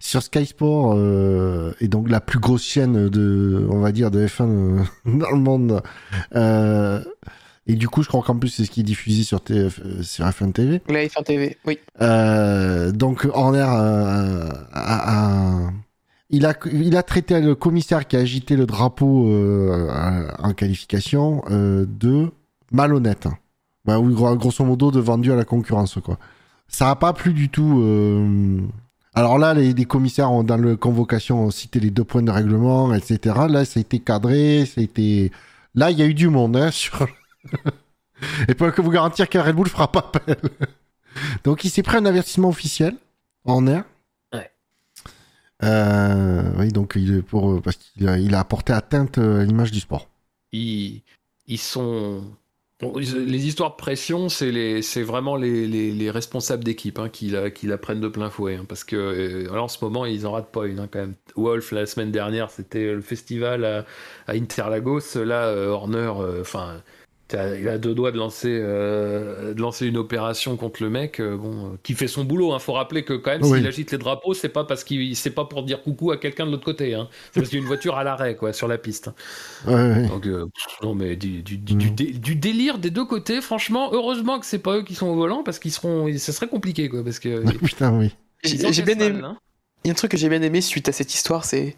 sur 0.00 0.22
Sky 0.22 0.44
Sport 0.46 0.94
euh, 0.96 1.72
et 1.80 1.88
donc 1.88 2.10
la 2.10 2.20
plus 2.20 2.38
grosse 2.40 2.64
chaîne 2.64 3.08
de, 3.08 3.66
on 3.70 3.78
va 3.80 3.92
dire, 3.92 4.10
de 4.10 4.26
F1 4.26 4.42
euh, 4.42 4.82
dans 5.06 5.30
le 5.30 5.38
monde. 5.38 5.80
euh, 6.34 7.02
et 7.68 7.74
du 7.76 7.88
coup, 7.88 8.02
je 8.02 8.08
crois 8.08 8.22
qu'en 8.22 8.36
plus, 8.36 8.48
c'est 8.48 8.64
ce 8.64 8.72
qui 8.72 8.80
est 8.80 8.82
diffusé 8.82 9.22
sur, 9.22 9.40
TF, 9.40 9.80
euh, 9.84 10.02
sur 10.02 10.24
F1 10.26 10.50
TV. 10.52 10.82
La 10.88 11.04
F1 11.06 11.22
TV, 11.22 11.56
oui. 11.64 11.78
Euh, 12.00 12.90
donc 12.90 13.24
Horner 13.32 13.60
euh, 13.68 14.48
a, 14.72 15.66
a- 15.66 15.70
il 16.30 16.44
a 16.46 16.54
il 16.72 16.96
a 16.96 17.02
traité 17.04 17.40
le 17.40 17.54
commissaire 17.54 18.08
qui 18.08 18.16
a 18.16 18.20
agité 18.20 18.56
le 18.56 18.66
drapeau 18.66 19.28
euh, 19.28 20.26
en 20.40 20.54
qualification 20.54 21.44
euh, 21.50 21.84
de 21.86 22.30
malhonnête. 22.72 23.28
Bah 23.84 23.98
gros- 24.00 24.36
grosso 24.36 24.64
modo 24.64 24.90
de 24.90 25.00
vendu 25.00 25.32
à 25.32 25.36
la 25.36 25.44
concurrence 25.44 25.98
quoi. 26.04 26.18
Ça 26.68 26.90
a 26.90 26.96
pas 26.96 27.12
plu 27.12 27.32
du 27.34 27.48
tout. 27.48 27.80
euh, 27.82 28.60
Alors 29.14 29.38
là, 29.38 29.52
les, 29.54 29.72
les 29.74 29.84
commissaires 29.84 30.30
ont 30.32 30.44
dans 30.44 30.56
le 30.56 30.76
convocation 30.76 31.44
ont 31.44 31.50
cité 31.50 31.80
les 31.80 31.90
deux 31.90 32.04
points 32.04 32.22
de 32.22 32.30
règlement, 32.30 32.94
etc. 32.94 33.34
Là, 33.48 33.64
ça 33.64 33.78
a 33.78 33.82
été 33.82 33.98
cadré, 33.98 34.64
ça 34.66 34.80
a 34.80 34.84
été. 34.84 35.32
Là, 35.74 35.90
il 35.90 35.98
y 35.98 36.02
a 36.02 36.06
eu 36.06 36.14
du 36.14 36.28
monde 36.28 36.56
hein, 36.56 36.70
sur. 36.72 37.06
Et 38.48 38.54
pour 38.54 38.72
que 38.72 38.80
vous 38.80 38.90
garantir 38.90 39.28
que 39.28 39.36
Red 39.38 39.56
Bull 39.56 39.68
fera 39.68 39.90
pas 39.90 39.98
appel. 40.14 40.36
Donc 41.44 41.64
il 41.64 41.70
s'est 41.70 41.82
pris 41.82 41.96
un 41.98 42.06
avertissement 42.06 42.48
officiel 42.48 42.94
en 43.44 43.66
air. 43.66 43.84
Ouais. 44.32 44.50
Euh, 45.64 46.52
oui, 46.58 46.68
donc 46.68 46.94
il 46.96 47.16
est 47.16 47.22
pour 47.22 47.60
parce 47.60 47.76
qu'il 47.76 48.08
a, 48.08 48.16
il 48.18 48.34
a 48.34 48.40
apporté 48.40 48.72
atteinte 48.72 49.18
à 49.18 49.44
l'image 49.44 49.70
du 49.72 49.80
sport. 49.80 50.08
Ils, 50.52 51.02
ils 51.46 51.58
sont. 51.58 52.22
Les 52.82 53.46
histoires 53.46 53.70
de 53.70 53.76
pression, 53.76 54.28
c'est 54.28 55.02
vraiment 55.02 55.36
les, 55.36 55.68
les- 55.68 55.92
les 55.92 56.10
responsables 56.10 56.64
d'équipe 56.64 56.98
hein, 56.98 57.08
qui, 57.08 57.28
la, 57.30 57.50
prennent 57.78 58.00
de 58.00 58.08
plein 58.08 58.28
fouet. 58.28 58.56
hein, 58.56 58.64
parce 58.68 58.82
que 58.82 58.96
euh, 58.96 59.44
là, 59.54 59.62
en 59.62 59.68
ce 59.68 59.84
moment, 59.84 60.04
ils 60.04 60.26
en 60.26 60.32
ratent 60.32 60.50
pas 60.50 60.66
une 60.66 60.80
hein, 60.80 60.88
quand 60.90 60.98
même. 60.98 61.14
Wolf, 61.36 61.70
la 61.70 61.86
semaine 61.86 62.10
dernière, 62.10 62.50
c'était 62.50 62.92
le 62.92 63.00
festival 63.00 63.64
à, 63.64 63.84
Interlagos. 64.28 65.14
Là, 65.14 65.46
euh, 65.46 65.68
Horner, 65.68 66.12
euh, 66.18 66.40
enfin. 66.40 66.82
Il 67.34 67.68
a 67.68 67.78
deux 67.78 67.94
doigts 67.94 68.12
de 68.12 68.16
lancer, 68.18 68.48
euh, 68.50 69.54
de 69.54 69.60
lancer 69.60 69.86
une 69.86 69.96
opération 69.96 70.56
contre 70.56 70.82
le 70.82 70.90
mec, 70.90 71.20
euh, 71.20 71.36
bon, 71.36 71.66
euh, 71.66 71.68
qui 71.82 71.94
fait 71.94 72.06
son 72.08 72.24
boulot. 72.24 72.54
Il 72.54 72.60
faut 72.60 72.72
rappeler 72.72 73.04
que 73.04 73.14
quand 73.14 73.30
même, 73.30 73.42
Oui. 73.44 73.58
s'il 73.58 73.66
agite 73.66 73.92
les 73.92 73.98
drapeaux, 73.98 74.34
c'est 74.34 74.48
pas 74.48 74.64
parce 74.64 74.84
qu'il, 74.84 75.14
c'est 75.16 75.30
pas 75.30 75.44
pour 75.44 75.62
dire 75.62 75.82
coucou 75.82 76.10
à 76.10 76.16
quelqu'un 76.16 76.46
de 76.46 76.50
l'autre 76.50 76.64
côté. 76.64 76.94
Hein. 76.94 77.08
C'est 77.32 77.40
parce 77.40 77.48
qu'il 77.50 77.58
y 77.58 77.60
a 77.60 77.62
une 77.62 77.68
voiture 77.68 77.96
à 77.96 78.04
l'arrêt, 78.04 78.36
quoi, 78.36 78.52
sur 78.52 78.68
la 78.68 78.78
piste. 78.78 79.10
Ouais, 79.66 79.74
ouais. 79.74 80.06
Donc, 80.08 80.26
euh, 80.26 80.46
non, 80.82 80.94
mais 80.94 81.16
du, 81.16 81.42
du, 81.42 81.56
du, 81.58 81.74
Mm. 81.74 81.78
du 81.78 81.90
dé- 81.90 82.12
du 82.12 82.34
délire 82.36 82.78
des 82.78 82.90
deux 82.90 83.04
côtés, 83.04 83.40
franchement, 83.40 83.90
heureusement 83.92 84.38
que 84.40 84.46
c'est 84.46 84.58
pas 84.58 84.78
eux 84.78 84.82
qui 84.82 84.94
sont 84.94 85.06
au 85.06 85.14
volant 85.16 85.42
parce 85.42 85.58
qu'ils 85.58 85.72
seront, 85.72 86.08
ça 86.18 86.32
serait 86.32 86.48
compliqué, 86.48 86.88
quoi, 86.88 87.02
parce 87.04 87.18
que. 87.18 87.42
Putain, 87.74 87.96
oui. 87.98 88.10
J'ai 88.44 88.82
bien 88.82 88.98
aimé. 88.98 89.20
hein. 89.22 89.36
Il 89.84 89.88
y 89.88 89.90
a 89.90 89.92
un 89.92 89.94
truc 89.94 90.10
que 90.12 90.16
j'ai 90.16 90.28
bien 90.28 90.42
aimé 90.42 90.60
suite 90.60 90.88
à 90.88 90.92
cette 90.92 91.12
histoire, 91.14 91.44
c'est 91.44 91.76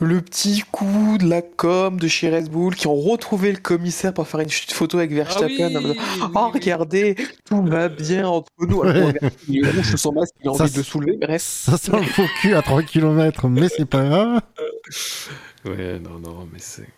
le 0.00 0.20
petit 0.22 0.62
coup 0.72 1.18
de 1.18 1.28
la 1.28 1.42
com 1.42 1.98
de 2.00 2.08
chez 2.08 2.30
Red 2.34 2.48
Bull 2.48 2.74
qui 2.74 2.86
ont 2.86 2.96
retrouvé 2.96 3.52
le 3.52 3.58
commissaire 3.58 4.14
pour 4.14 4.26
faire 4.26 4.40
une 4.40 4.48
chute 4.48 4.72
photo 4.72 4.98
avec 4.98 5.10
Ah 5.12 5.16
Verstappen. 5.16 5.48
oui, 5.74 5.82
oui, 5.90 5.96
Oh, 6.22 6.26
oui. 6.34 6.50
regardez, 6.54 7.16
tout 7.44 7.62
va 7.64 7.88
bien 7.88 8.26
entre 8.26 8.50
nous. 8.60 8.82
Alors, 8.82 9.12
il 9.48 9.66
est 9.66 9.70
rouge 9.70 9.90
sous 9.90 9.96
son 9.98 10.12
masque, 10.12 10.34
il 10.42 10.48
a 10.48 10.54
Ça, 10.54 10.64
envie 10.64 10.72
de 10.72 10.82
soulever. 10.82 11.16
Bref, 11.20 11.42
Ça 11.42 11.76
sent 11.76 11.92
le 11.92 12.02
faux 12.04 12.26
cul 12.40 12.54
à 12.54 12.62
3 12.62 12.82
km, 12.82 13.48
mais 13.48 13.68
c'est 13.68 13.84
pas 13.84 14.04
grave. 14.04 14.40
Ouais, 15.64 15.98
non, 15.98 16.18
non, 16.18 16.48
mais 16.52 16.58
c'est. 16.60 16.88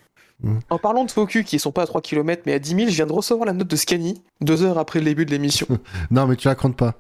en 0.70 0.78
parlant 0.78 1.04
de 1.04 1.10
faux 1.10 1.26
cul 1.26 1.44
qui 1.44 1.58
sont 1.58 1.72
pas 1.72 1.82
à 1.82 1.86
3 1.86 2.00
km 2.00 2.42
mais 2.46 2.52
à 2.54 2.58
10 2.58 2.70
000, 2.76 2.80
je 2.90 2.94
viens 2.94 3.06
de 3.06 3.12
recevoir 3.12 3.46
la 3.46 3.52
note 3.52 3.68
de 3.68 3.76
Scani 3.76 4.22
deux 4.40 4.62
heures 4.62 4.78
après 4.78 5.00
le 5.00 5.04
début 5.06 5.26
de 5.26 5.30
l'émission. 5.30 5.66
Non, 6.10 6.26
mais 6.26 6.36
tu 6.36 6.46
la 6.48 6.54
comptes 6.54 6.76
pas. 6.76 6.94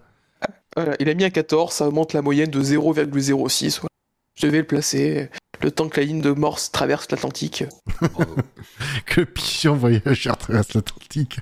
Voilà, 0.76 0.96
il 1.00 1.08
a 1.08 1.14
mis 1.14 1.24
un 1.24 1.30
14, 1.30 1.72
ça 1.72 1.86
augmente 1.86 2.12
la 2.14 2.22
moyenne 2.22 2.50
de 2.50 2.60
0,06. 2.62 3.78
voilà. 3.80 3.88
Je 4.34 4.46
vais 4.46 4.58
le 4.58 4.64
placer. 4.66 5.28
Le 5.62 5.70
temps 5.70 5.88
que 5.88 6.00
la 6.00 6.06
ligne 6.06 6.20
de 6.20 6.30
Morse 6.32 6.72
traverse 6.72 7.10
l'Atlantique. 7.10 7.64
Que 9.06 9.20
le 9.20 9.26
pigeon 9.26 9.74
voyageur 9.74 10.36
traverse 10.36 10.74
l'Atlantique. 10.74 11.38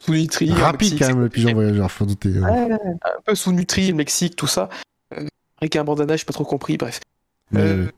Sous-nutri. 0.00 0.50
Rapide 0.52 0.98
quand 0.98 1.08
même, 1.08 1.20
le 1.20 1.28
pigeon 1.28 1.52
voyageur, 1.54 1.90
faut 1.90 2.04
douter. 2.06 2.32
hein. 2.36 2.68
Ouais, 2.68 2.72
un 3.02 3.20
peu 3.24 3.34
sous-nutri, 3.34 3.88
le 3.88 3.94
Mexique, 3.94 4.36
tout 4.36 4.46
ça. 4.46 4.68
Euh, 5.16 5.26
avec 5.60 5.76
un 5.76 5.84
bandana, 5.84 6.16
j'ai 6.16 6.24
pas 6.24 6.32
trop 6.32 6.44
compris, 6.44 6.76
bref. 6.76 7.00
Euh, 7.54 7.88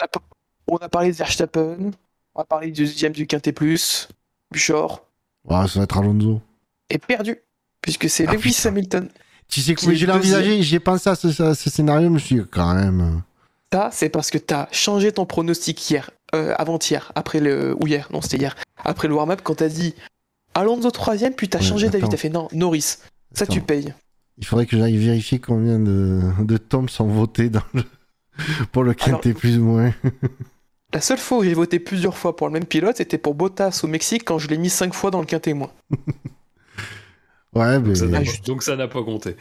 on 0.00 0.04
a 0.04 0.08
par- 0.08 0.22
on 0.68 0.76
a 0.78 0.88
parlé 0.88 1.10
de 1.12 1.16
Verstappen. 1.16 1.90
On 2.34 2.40
va 2.40 2.44
parler 2.44 2.70
du 2.70 2.82
deuxième 2.84 3.12
du 3.12 3.26
Quintet 3.26 3.52
Plus, 3.52 4.08
Buchor, 4.50 5.06
Ouais, 5.44 5.66
ça 5.68 5.80
va 5.80 5.84
être 5.84 5.98
Alonso. 5.98 6.40
est 6.88 6.98
perdu, 7.04 7.36
puisque 7.80 8.08
c'est 8.08 8.26
Ah, 8.26 8.32
Lewis 8.32 8.54
putain. 8.54 8.68
Hamilton. 8.70 9.08
Tu 9.48 9.60
sais 9.60 9.74
que 9.74 9.86
l'ai 9.90 10.10
envisagé, 10.10 10.62
j'ai 10.62 10.80
pensé 10.80 11.10
à 11.10 11.14
ce, 11.14 11.42
à 11.42 11.54
ce 11.54 11.68
scénario, 11.70 12.08
je 12.08 12.12
me 12.14 12.18
suis 12.18 12.36
dit, 12.36 12.42
quand 12.50 12.74
même. 12.74 13.22
Ça, 13.72 13.88
c'est 13.92 14.08
parce 14.10 14.30
que 14.30 14.38
t'as 14.38 14.68
changé 14.72 15.12
ton 15.12 15.24
pronostic 15.26 15.90
hier, 15.90 16.10
euh, 16.34 16.54
avant-hier, 16.58 17.10
après 17.14 17.40
le. 17.40 17.74
ou 17.80 17.86
hier, 17.86 18.08
non, 18.12 18.20
c'était 18.20 18.36
hier. 18.38 18.56
Après 18.84 19.08
le 19.08 19.14
warm-up, 19.14 19.40
quand 19.42 19.54
t'as 19.56 19.68
dit 19.68 19.94
Alonso 20.54 20.90
troisième, 20.90 21.34
puis 21.34 21.48
t'as 21.48 21.58
Ouais, 21.60 21.64
changé 21.64 21.88
d'avis, 21.88 22.08
t'as 22.08 22.16
fait 22.18 22.28
non, 22.28 22.48
Norris. 22.52 22.98
Ça, 23.32 23.46
tu 23.46 23.60
payes. 23.62 23.94
Il 24.38 24.46
faudrait 24.46 24.66
que 24.66 24.76
j'aille 24.76 24.96
vérifier 24.96 25.38
combien 25.38 25.78
de, 25.78 26.20
de 26.40 26.56
tomes 26.58 26.88
sont 26.88 27.06
votés 27.06 27.48
dans 27.48 27.62
le... 27.74 27.82
pour 28.72 28.82
le 28.82 28.92
quintet, 28.94 29.32
plus 29.34 29.58
ou 29.58 29.62
moins. 29.64 29.94
La 30.92 31.00
seule 31.00 31.18
fois 31.18 31.38
où 31.38 31.44
j'ai 31.44 31.54
voté 31.54 31.78
plusieurs 31.78 32.16
fois 32.18 32.36
pour 32.36 32.48
le 32.48 32.52
même 32.52 32.66
pilote, 32.66 32.96
c'était 32.98 33.16
pour 33.18 33.34
Bottas 33.34 33.80
au 33.84 33.86
Mexique 33.86 34.24
quand 34.26 34.38
je 34.38 34.48
l'ai 34.48 34.58
mis 34.58 34.68
cinq 34.68 34.92
fois 34.92 35.10
dans 35.10 35.20
le 35.20 35.26
quintet 35.26 35.54
moins. 35.54 35.70
Ouais, 37.54 37.78
mais. 37.80 37.94
Ça 37.94 38.06
n'a 38.06 38.18
pas- 38.20 38.24
je- 38.24 38.42
Donc 38.42 38.62
ça 38.62 38.76
n'a 38.76 38.88
pas 38.88 39.02
compté. 39.02 39.36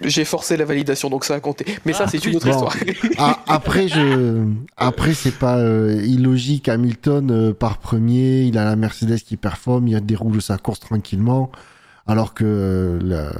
J'ai 0.00 0.24
forcé 0.24 0.56
la 0.56 0.64
validation, 0.64 1.10
donc 1.10 1.24
ça 1.24 1.34
a 1.34 1.40
compté. 1.40 1.64
Mais 1.84 1.92
ça, 1.92 2.04
Ah, 2.06 2.10
c'est 2.10 2.24
une 2.24 2.36
autre 2.36 2.46
bon. 2.46 2.52
histoire. 2.52 2.76
Ah, 3.18 3.38
après, 3.46 3.86
je... 3.88 4.44
après 4.76 5.14
c'est 5.14 5.38
pas 5.38 5.58
euh, 5.58 6.02
illogique. 6.04 6.68
Hamilton 6.68 7.30
euh, 7.30 7.52
part 7.52 7.78
premier, 7.78 8.42
il 8.42 8.58
a 8.58 8.64
la 8.64 8.74
Mercedes 8.76 9.18
qui 9.20 9.36
performe, 9.36 9.86
il 9.88 10.00
déroule 10.04 10.42
sa 10.42 10.58
course 10.58 10.80
tranquillement, 10.80 11.50
alors 12.06 12.34
que 12.34 12.44
euh, 12.44 13.30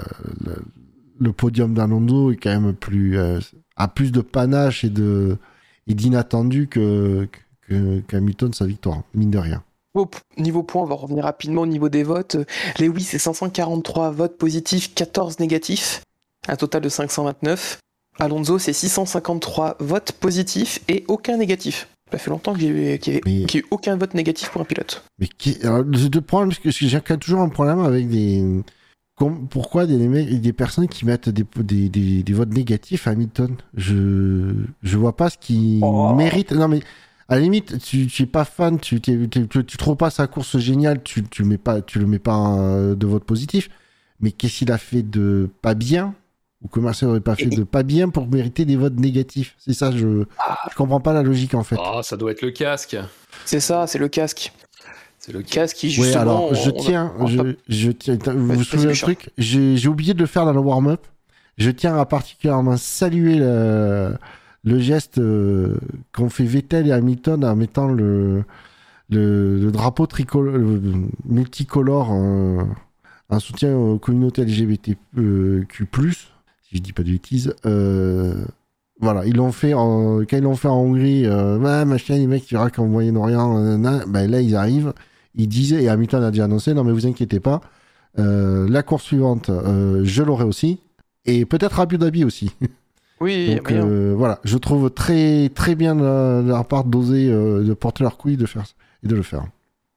le 1.18 1.32
podium 1.32 1.74
d'Alonso 1.74 2.32
est 2.32 2.36
quand 2.36 2.50
même 2.60 2.74
plus 2.74 3.18
euh, 3.18 3.40
a 3.76 3.88
plus 3.88 4.12
de 4.12 4.20
panache 4.20 4.84
et 4.84 4.90
de 4.90 5.36
et 5.86 5.94
d'inattendu 5.94 6.68
que 6.68 7.28
que- 7.68 8.00
qu'Hamilton 8.08 8.52
sa 8.52 8.66
victoire, 8.66 9.02
mine 9.14 9.30
de 9.30 9.38
rien. 9.38 9.62
Niveau, 9.94 10.10
niveau 10.38 10.62
points, 10.62 10.82
on 10.82 10.86
va 10.86 10.94
revenir 10.94 11.24
rapidement 11.24 11.62
au 11.62 11.66
niveau 11.66 11.88
des 11.90 12.02
votes. 12.02 12.36
Lewis, 12.78 13.02
c'est 13.02 13.18
543 13.18 14.10
votes 14.10 14.38
positifs, 14.38 14.94
14 14.94 15.38
négatifs, 15.38 16.02
un 16.48 16.56
total 16.56 16.82
de 16.82 16.88
529. 16.88 17.78
Alonso, 18.18 18.58
c'est 18.58 18.72
653 18.72 19.76
votes 19.80 20.12
positifs 20.12 20.80
et 20.88 21.04
aucun 21.08 21.36
négatif. 21.36 21.88
Ça 22.10 22.18
fait 22.18 22.30
longtemps 22.30 22.52
qu'il 22.54 22.74
n'y 22.74 22.86
ait, 22.88 22.98
qu'il 22.98 23.14
y 23.14 23.16
ait- 23.16 23.20
Mais- 23.24 23.44
qu'il 23.46 23.60
y 23.60 23.62
ait 23.62 23.66
aucun 23.70 23.96
vote 23.96 24.12
négatif 24.14 24.50
pour 24.50 24.60
un 24.60 24.64
pilote. 24.64 25.02
Mais 25.18 25.28
qui... 25.28 25.56
alors, 25.62 25.82
problème, 26.26 26.50
parce 26.50 26.58
que 26.60 26.70
j'ai 26.70 27.00
toujours 27.18 27.40
un 27.40 27.48
problème 27.48 27.80
avec 27.80 28.08
des. 28.08 28.44
Pourquoi 29.50 29.86
des, 29.86 30.52
personnes 30.52 30.88
qui 30.88 31.06
mettent 31.06 31.28
des, 31.28 31.44
des, 31.58 31.88
des, 31.88 32.22
des 32.22 32.32
votes 32.32 32.52
négatifs 32.52 33.06
à 33.06 33.12
Hamilton? 33.12 33.54
Je 33.74 34.52
je 34.82 34.96
vois 34.96 35.16
pas 35.16 35.30
ce 35.30 35.38
qui 35.38 35.80
Oh. 35.82 36.12
mérite. 36.14 36.52
Non, 36.52 36.66
mais 36.66 36.80
à 37.28 37.36
la 37.36 37.40
limite, 37.40 37.78
tu, 37.78 38.08
tu 38.08 38.24
es 38.24 38.26
pas 38.26 38.44
fan, 38.44 38.78
tu 38.80 39.00
trouves 39.78 39.96
pas 39.96 40.10
sa 40.10 40.26
course 40.26 40.58
géniale, 40.58 41.02
tu, 41.02 41.22
tu, 41.22 41.44
mets 41.44 41.56
pas, 41.58 41.80
tu 41.82 41.98
le 41.98 42.06
mets 42.06 42.18
pas 42.18 42.56
euh, 42.58 42.94
de 42.94 43.06
vote 43.06 43.24
positif. 43.24 43.68
Mais 44.20 44.32
qu'est-ce 44.32 44.58
qu'il 44.58 44.72
a 44.72 44.78
fait 44.78 45.02
de 45.02 45.48
pas 45.62 45.74
bien? 45.74 46.14
Ou 46.64 46.68
que 46.68 46.78
Marcel 46.80 47.08
aurait 47.08 47.20
pas 47.20 47.34
fait 47.34 47.46
de 47.46 47.64
pas 47.64 47.82
bien 47.82 48.08
pour 48.08 48.28
mériter 48.28 48.64
des 48.64 48.76
votes 48.76 48.98
négatifs 48.98 49.54
C'est 49.58 49.72
ça, 49.72 49.90
je, 49.90 50.24
je 50.70 50.76
comprends 50.76 51.00
pas 51.00 51.12
la 51.12 51.22
logique 51.22 51.54
en 51.54 51.64
fait. 51.64 51.76
Ah, 51.82 52.00
ça 52.02 52.16
doit 52.16 52.30
être 52.30 52.42
le 52.42 52.50
casque. 52.52 52.96
C'est 53.44 53.58
ça, 53.60 53.86
c'est 53.88 53.98
le 53.98 54.06
casque. 54.08 54.52
C'est 55.18 55.32
le 55.32 55.42
casque. 55.42 55.76
Qui, 55.76 55.86
Oui, 55.86 55.92
justement. 55.92 56.20
alors 56.20 56.54
je 56.54 56.70
on 56.70 56.74
a- 56.76 56.80
tiens, 56.80 57.12
on 57.18 57.26
a- 57.26 57.28
je, 57.28 57.54
je 57.68 57.90
tiens, 57.90 58.16
vous 58.34 58.46
vous 58.54 58.64
souvenez 58.64 58.84
d'un 58.84 58.90
Richard. 58.90 59.06
truc? 59.08 59.30
J'ai 59.38 59.76
j'ai 59.76 59.88
oublié 59.88 60.14
de 60.14 60.20
le 60.20 60.26
faire 60.26 60.44
dans 60.44 60.52
le 60.52 60.60
warm-up. 60.60 61.00
Je 61.58 61.70
tiens 61.70 61.96
à 61.98 62.04
particulièrement 62.06 62.76
saluer 62.76 63.36
le, 63.36 64.16
le 64.64 64.78
geste 64.78 65.18
euh, 65.18 65.76
qu'ont 66.12 66.28
fait 66.30 66.44
Vettel 66.44 66.86
et 66.86 66.92
Hamilton 66.92 67.44
en 67.44 67.54
mettant 67.56 67.88
le, 67.88 68.44
le, 69.10 69.58
le 69.58 69.70
drapeau 69.72 70.06
tricolore, 70.06 70.56
multicolore 71.24 72.10
en, 72.10 72.68
en 73.28 73.38
soutien 73.40 73.76
aux 73.76 73.98
communautés 73.98 74.44
LGBTQ+, 74.44 75.66
si 76.72 76.78
je 76.78 76.82
dis 76.82 76.92
pas 76.92 77.02
de 77.02 77.10
bêtises. 77.10 77.54
Euh, 77.66 78.34
voilà, 79.00 79.26
ils 79.26 79.36
l'ont 79.36 79.52
fait 79.52 79.74
en, 79.74 80.20
quand 80.20 80.36
ils 80.36 80.42
l'ont 80.42 80.56
fait 80.56 80.68
en 80.68 80.78
Hongrie, 80.78 81.26
euh, 81.26 81.58
ouais, 81.58 81.84
machin, 81.84 82.16
les 82.16 82.26
mecs 82.26 82.44
qui 82.44 82.56
raquent 82.56 82.78
en 82.78 82.86
Moyen-Orient, 82.86 83.78
ben 84.06 84.30
là 84.30 84.40
ils 84.40 84.54
arrivent, 84.54 84.92
ils 85.34 85.48
disaient, 85.48 85.82
et 85.82 85.88
Hamilton 85.88 86.22
a 86.22 86.30
déjà 86.30 86.44
annoncé, 86.44 86.72
non 86.72 86.84
mais 86.84 86.92
vous 86.92 87.06
inquiétez 87.06 87.40
pas, 87.40 87.60
euh, 88.18 88.68
la 88.68 88.82
course 88.82 89.04
suivante, 89.04 89.50
euh, 89.50 90.02
je 90.04 90.22
l'aurai 90.22 90.44
aussi, 90.44 90.78
et 91.24 91.44
peut-être 91.44 91.80
Abu 91.80 91.98
Dhabi 91.98 92.24
aussi. 92.24 92.50
Oui, 93.20 93.54
Donc 93.54 93.70
voilà, 94.16 94.40
je 94.42 94.58
trouve 94.58 94.90
très 94.90 95.48
très 95.54 95.76
bien 95.76 95.94
leur 95.94 96.64
part 96.64 96.82
d'oser, 96.82 97.28
de 97.28 97.72
porter 97.72 98.02
leur 98.02 98.16
couille 98.16 98.36
de 98.36 98.46
faire 98.46 98.64
et 99.04 99.06
de 99.06 99.14
le 99.14 99.22
faire. 99.22 99.46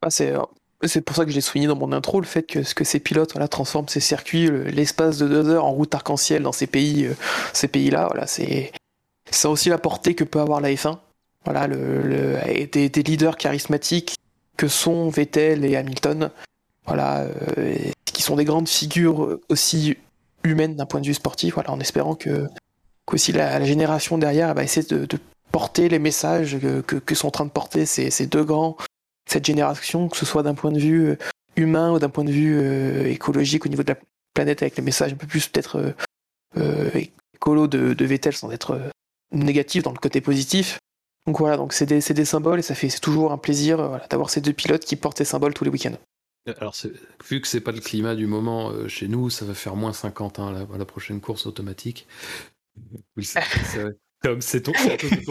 Ah, 0.04 0.12
c'est, 0.12 0.36
c'est 0.84 1.02
pour 1.02 1.16
ça 1.16 1.24
que 1.26 1.32
je 1.32 1.36
l'ai 1.36 1.42
souligné 1.42 1.68
dans 1.68 1.76
mon 1.76 1.92
intro, 1.92 2.20
le 2.20 2.26
fait 2.26 2.44
que, 2.44 2.60
que 2.74 2.84
ces 2.84 3.00
pilotes 3.00 3.32
voilà, 3.34 3.48
transforment 3.48 3.88
ces 3.88 4.00
circuits, 4.00 4.48
le- 4.48 4.64
l'espace 4.66 5.18
de 5.18 5.28
deux 5.28 5.48
heures 5.50 5.66
en 5.66 5.72
route 5.72 5.94
arc-en-ciel 5.96 6.44
dans 6.44 6.52
ces 6.52 6.68
pays, 6.68 7.06
euh, 7.06 7.14
ces 7.54 7.68
pays-là. 7.68 8.08
Voilà, 8.12 8.28
c'est, 8.28 8.72
c'est 9.30 9.48
aussi 9.48 9.70
la 9.70 9.78
portée 9.78 10.16
que 10.16 10.24
peut 10.24 10.40
avoir 10.40 10.62
la 10.62 10.70
F1. 10.70 10.98
Voilà, 11.46 11.68
le, 11.68 12.40
des, 12.66 12.90
leaders 13.04 13.38
charismatiques 13.38 14.16
que 14.58 14.68
sont 14.68 15.10
Vettel 15.10 15.64
et 15.64 15.76
Hamilton. 15.76 16.32
Voilà, 16.86 17.22
euh, 17.58 17.76
qui 18.06 18.22
sont 18.22 18.36
des 18.36 18.46
grandes 18.46 18.68
figures 18.68 19.40
aussi 19.50 19.98
humaines 20.44 20.76
d'un 20.76 20.86
point 20.86 21.02
de 21.02 21.08
vue 21.08 21.14
sportif. 21.14 21.56
Voilà, 21.56 21.72
en 21.72 21.80
espérant 21.80 22.16
que 22.16 22.48
qu'aussi 23.06 23.32
la, 23.32 23.60
la 23.60 23.66
génération 23.66 24.18
derrière 24.18 24.54
va 24.54 24.64
essayer 24.64 24.86
de, 24.88 25.08
porter 25.52 25.88
les 25.88 26.00
messages 26.00 26.60
que, 26.60 26.82
que, 26.82 26.98
que 26.98 27.16
sont 27.16 27.28
en 27.28 27.32
train 27.32 27.46
de 27.46 27.52
porter 27.52 27.86
ces, 27.86 28.10
ces 28.10 28.26
deux 28.26 28.44
grands 28.44 28.76
cette 29.30 29.46
génération, 29.46 30.08
que 30.08 30.18
ce 30.18 30.26
soit 30.26 30.44
d'un 30.44 30.56
point 30.56 30.72
de 30.72 30.80
vue 30.80 31.10
euh, 31.10 31.18
humain 31.56 31.92
ou 31.92 32.00
d'un 32.00 32.10
point 32.10 32.24
de 32.24 32.32
vue 32.32 32.58
euh, 32.60 33.06
écologique 33.06 33.66
au 33.66 33.70
niveau 33.70 33.84
de 33.84 33.94
la 33.94 34.00
planète, 34.34 34.62
avec 34.62 34.76
les 34.78 34.84
messages 34.84 35.14
un 35.14 35.18
peu 35.18 35.28
plus 35.28 35.48
peut-être 35.48 35.78
euh, 35.78 35.92
euh, 36.58 37.04
écolo 37.34 37.68
de, 37.68 38.06
Vettel 38.06 38.34
sans 38.36 38.52
être 38.52 38.80
négatif 39.32 39.84
dans 39.84 39.92
le 39.92 39.98
côté 39.98 40.22
positif. 40.22 40.80
Donc 41.26 41.40
voilà, 41.40 41.58
donc 41.58 41.74
c'est 41.74 41.86
des, 41.86 42.00
des 42.02 42.26
symboles 42.26 42.60
et 42.60 42.64
ça 42.64 42.76
fait 42.76 42.90
toujours 43.00 43.32
un 43.32 43.38
plaisir 43.38 44.00
d'avoir 44.10 44.30
ces 44.30 44.42
deux 44.42 44.54
pilotes 44.54 44.86
qui 44.86 44.96
portent 44.96 45.18
ces 45.18 45.26
symboles 45.26 45.54
tous 45.54 45.64
les 45.64 45.72
week-ends. 45.72 45.98
Alors, 46.60 46.76
vu 47.28 47.42
que 47.42 47.48
c'est 47.48 47.62
pas 47.62 47.72
le 47.72 47.80
climat 47.80 48.14
du 48.14 48.28
moment 48.28 48.72
chez 48.88 49.08
nous, 49.08 49.32
ça 49.32 49.46
va 49.46 49.56
faire 49.56 49.76
moins 49.76 49.94
50 49.94 50.38
hein, 50.38 50.52
la, 50.52 50.78
la 50.78 50.86
prochaine 50.86 51.20
course 51.20 51.48
automatique. 51.48 52.08
Oui, 53.18 53.26
c'est 53.26 53.80
vrai. 53.80 53.96
Tom, 54.26 54.42
c'est 54.42 54.62
ton, 54.62 54.72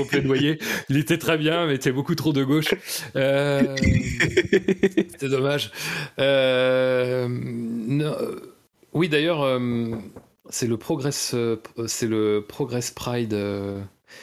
plaidoyer. 0.08 0.60
Il 0.88 0.96
était 0.98 1.18
très 1.18 1.36
bien, 1.36 1.66
mais 1.66 1.78
t'es 1.78 1.90
beaucoup 1.90 2.14
trop 2.14 2.32
de 2.32 2.44
gauche. 2.44 2.72
Euh, 3.16 3.74
C'était 3.76 5.28
dommage. 5.28 5.72
Euh, 6.20 7.28
euh, 7.28 8.36
oui, 8.92 9.08
d'ailleurs, 9.08 9.42
euh, 9.42 9.96
c'est 10.48 10.68
le 10.68 10.76
Progress, 10.76 11.34
c'est 11.88 12.06
le 12.06 12.44
Progress 12.46 12.92
Pride. 12.92 13.36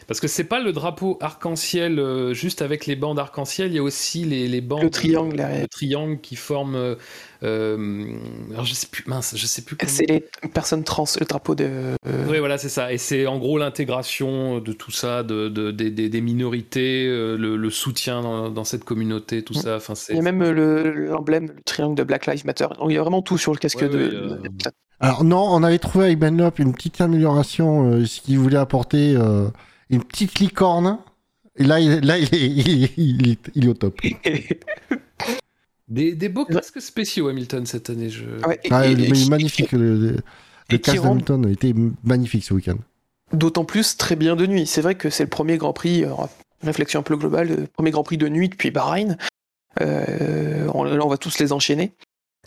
Parce 0.08 0.20
que 0.20 0.28
c'est 0.28 0.44
pas 0.44 0.60
le 0.60 0.72
drapeau 0.74 1.18
arc-en-ciel 1.22 2.00
euh, 2.00 2.34
juste 2.34 2.62
avec 2.62 2.86
les 2.86 2.96
bandes 2.96 3.20
arc-en-ciel, 3.20 3.72
il 3.72 3.76
y 3.76 3.80
a 3.80 3.84
aussi 3.84 4.24
les, 4.26 4.48
les 4.48 4.62
bandes. 4.62 4.84
Le 4.84 4.90
triangle, 4.90 5.36
là, 5.38 5.62
le 5.62 5.68
triangle 5.68 6.20
qui 6.22 6.36
forme. 6.36 6.76
euh, 6.76 6.96
euh, 7.44 8.06
alors 8.52 8.66
je 8.66 8.74
sais 8.74 8.88
plus, 8.88 9.04
mince, 9.08 9.34
je 9.36 9.46
sais 9.46 9.64
plus. 9.64 9.76
comment- 9.76 9.92
c'est 9.92 10.06
les 10.08 10.24
personnes 10.54 10.84
trans, 10.84 11.06
le 11.20 11.26
drapeau 11.26 11.56
de. 11.56 11.64
euh, 11.66 11.96
oui, 12.30 12.40
voilà, 12.40 12.58
c'est 12.58 12.70
ça. 12.70 12.94
Et 12.94 12.98
c'est 12.98 13.26
en 13.26 13.38
gros 13.40 13.58
l'intégration 13.58 14.60
de 14.60 14.74
tout 14.74 14.92
ça, 14.92 15.24
de, 15.24 15.50
de- 15.50 15.72
des- 15.72 15.90
des, 15.92 16.10
des 16.10 16.22
minorités, 16.22 17.08
euh, 17.08 17.36
le, 17.38 17.56
le 17.58 17.70
soutien 17.70 18.22
dans, 18.22 18.50
dans 18.50 18.64
cette 18.64 18.84
communauté, 18.84 19.44
tout 19.44 19.54
Mm. 19.54 19.62
ça. 19.62 19.76
Enfin, 19.78 19.96
c'est. 19.96 20.14
Il 20.14 20.18
y 20.18 20.20
a 20.20 20.24
même 20.24 20.44
le- 20.44 21.08
l'emblème, 21.08 21.48
le 21.56 21.62
triangle 21.66 21.96
de 21.96 22.04
Black 22.04 22.28
Lives 22.28 22.46
Matter. 22.46 22.68
Donc 22.80 22.90
il 22.90 22.94
y 22.94 22.98
a 22.98 23.02
vraiment 23.02 23.22
tout 23.22 23.38
sur 23.38 23.52
le 23.54 23.58
casque 23.58 23.80
Ouais, 23.82 23.90
de. 23.90 23.98
euh, 23.98 24.36
de- 24.38 24.72
Alors 25.00 25.24
non, 25.24 25.44
on 25.50 25.64
avait 25.64 25.80
trouvé 25.80 26.06
avec 26.06 26.20
Benlop 26.20 26.60
une 26.60 26.74
petite 26.74 27.02
amélioration, 27.02 27.92
euh, 27.92 28.06
ce 28.06 28.22
qu'il 28.22 28.38
voulait 28.38 28.58
apporter 28.58 29.16
euh, 29.18 29.48
une 29.92 30.04
petite 30.04 30.40
licorne. 30.40 30.98
Et 31.58 31.64
là, 31.64 31.80
il, 31.80 32.00
là, 32.00 32.18
il, 32.18 32.34
est, 32.34 32.48
il, 32.50 32.84
est, 32.86 32.92
il 32.98 33.30
est- 33.32 33.52
il 33.56 33.66
est 33.66 33.68
au 33.68 33.74
top. 33.74 34.00
Des, 35.88 36.14
des 36.16 36.30
beaux 36.30 36.46
casques 36.46 36.82
spéciaux, 36.82 37.28
Hamilton, 37.28 37.66
cette 37.66 37.90
année. 37.90 38.10
Je... 38.10 38.24
Ouais, 38.48 38.60
et- 38.64 38.70
Ah, 38.72 38.88
et- 38.88 38.96
mais 38.96 39.24
et- 39.26 39.30
magnifique. 39.30 39.74
Le, 39.74 40.16
le, 40.70 40.78
casque 40.78 41.00
rend 41.00 41.10
d'Hamilton 41.10 41.46
a 41.46 41.50
été 41.50 41.74
magnifique 42.04 42.46
ce 42.46 42.54
week-end. 42.54 42.78
D'autant 43.34 43.66
plus 43.66 43.98
très 43.98 44.16
bien 44.16 44.38
de 44.38 44.46
nuit. 44.48 44.66
C'est 44.68 44.80
vrai 44.82 44.96
que 44.96 45.10
c'est 45.10 45.24
le 45.24 45.30
premier 45.30 45.58
Grand 45.58 45.74
Prix, 45.74 46.06
euh, 46.06 46.14
réflexion 46.64 47.02
un 47.02 47.04
peu 47.04 47.18
globale, 47.18 47.50
le 47.50 47.68
premier 47.68 47.92
Grand 47.92 48.04
Prix 48.04 48.18
de 48.18 48.30
nuit 48.30 48.48
depuis 48.48 48.72
Bahreïn. 48.72 49.18
Euh, 49.82 50.70
on, 50.74 50.84
là, 50.84 51.06
on 51.06 51.10
va 51.10 51.18
tous 51.18 51.40
les 51.40 51.52
enchaîner. 51.52 51.92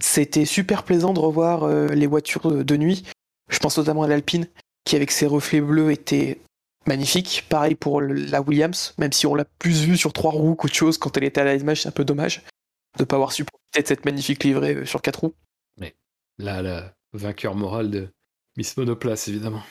C'était 0.01 0.47
super 0.47 0.83
plaisant 0.83 1.13
de 1.13 1.19
revoir 1.21 1.65
euh, 1.65 1.89
les 1.89 2.07
voitures 2.07 2.65
de 2.65 2.77
nuit. 2.79 3.05
Je 3.51 3.59
pense 3.59 3.77
notamment 3.77 4.05
à 4.05 4.09
l'Alpine, 4.09 4.47
qui 4.85 4.97
avec 4.97 5.11
ses 5.11 5.27
reflets 5.27 5.61
bleus 5.61 5.91
était 5.93 6.39
magnifique. 6.89 7.47
Pareil 7.49 7.75
pour 7.75 8.01
la 8.01 8.41
Williams, 8.43 8.95
même 8.99 9.13
si 9.13 9.27
on 9.27 9.35
l'a 9.35 9.45
plus 9.45 9.83
vue 9.83 9.97
sur 9.97 10.13
trois 10.13 10.33
roues 10.33 10.55
qu'autre 10.55 10.75
chose 10.75 10.99
quand 10.99 11.17
elle 11.17 11.25
était 11.25 11.41
à 11.41 11.45
la 11.45 11.55
image, 11.55 11.83
c'est 11.83 11.89
un 11.89 11.93
peu 11.93 12.05
dommage 12.05 12.43
de 12.97 13.03
ne 13.03 13.05
pas 13.05 13.17
avoir 13.17 13.33
su 13.33 13.45
profiter 13.45 13.83
de 13.83 13.87
cette 13.89 14.05
magnifique 14.05 14.45
livrée 14.45 14.75
euh, 14.75 14.87
sur 14.87 15.03
quatre 15.03 15.21
roues. 15.21 15.35
Là, 16.39 16.63
la 16.63 16.93
vainqueur 17.13 17.55
morale 17.55 17.91
de 17.91 18.09
Miss 18.57 18.77
Monoplace, 18.77 19.29
évidemment. 19.29 19.63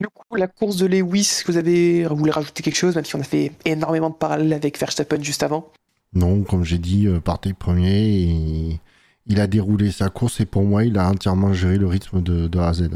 Du 0.00 0.06
coup, 0.08 0.36
la 0.36 0.48
course 0.48 0.76
de 0.76 0.86
Lewis, 0.86 1.42
vous 1.46 1.58
avez 1.58 2.06
vous 2.06 2.16
voulez 2.16 2.30
rajouter 2.30 2.62
quelque 2.62 2.76
chose, 2.76 2.94
même 2.94 3.04
si 3.04 3.16
on 3.16 3.20
a 3.20 3.24
fait 3.24 3.52
énormément 3.66 4.08
de 4.08 4.14
parallèles 4.14 4.54
avec 4.54 4.78
Verstappen 4.78 5.22
juste 5.22 5.42
avant? 5.42 5.70
Non, 6.14 6.42
comme 6.42 6.64
j'ai 6.64 6.78
dit, 6.78 7.06
euh, 7.06 7.20
partez 7.20 7.52
premier 7.52 7.98
et 7.98 8.80
il 9.26 9.40
a 9.40 9.46
déroulé 9.46 9.90
sa 9.90 10.08
course 10.08 10.40
et 10.40 10.46
pour 10.46 10.62
moi, 10.62 10.84
il 10.84 10.96
a 10.98 11.10
entièrement 11.10 11.52
géré 11.52 11.76
le 11.76 11.86
rythme 11.86 12.22
de, 12.22 12.48
de 12.48 12.58
A 12.58 12.68
à 12.68 12.72
Z. 12.72 12.88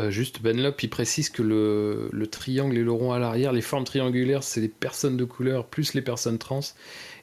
Euh, 0.00 0.10
juste, 0.10 0.40
Benlop, 0.40 0.82
il 0.82 0.88
précise 0.88 1.28
que 1.28 1.42
le, 1.42 2.08
le 2.10 2.26
triangle 2.26 2.76
et 2.78 2.82
le 2.82 2.92
rond 2.92 3.12
à 3.12 3.18
l'arrière, 3.18 3.52
les 3.52 3.60
formes 3.60 3.84
triangulaires, 3.84 4.42
c'est 4.42 4.60
les 4.60 4.68
personnes 4.68 5.16
de 5.16 5.24
couleur 5.24 5.66
plus 5.66 5.94
les 5.94 6.02
personnes 6.02 6.38
trans. 6.38 6.60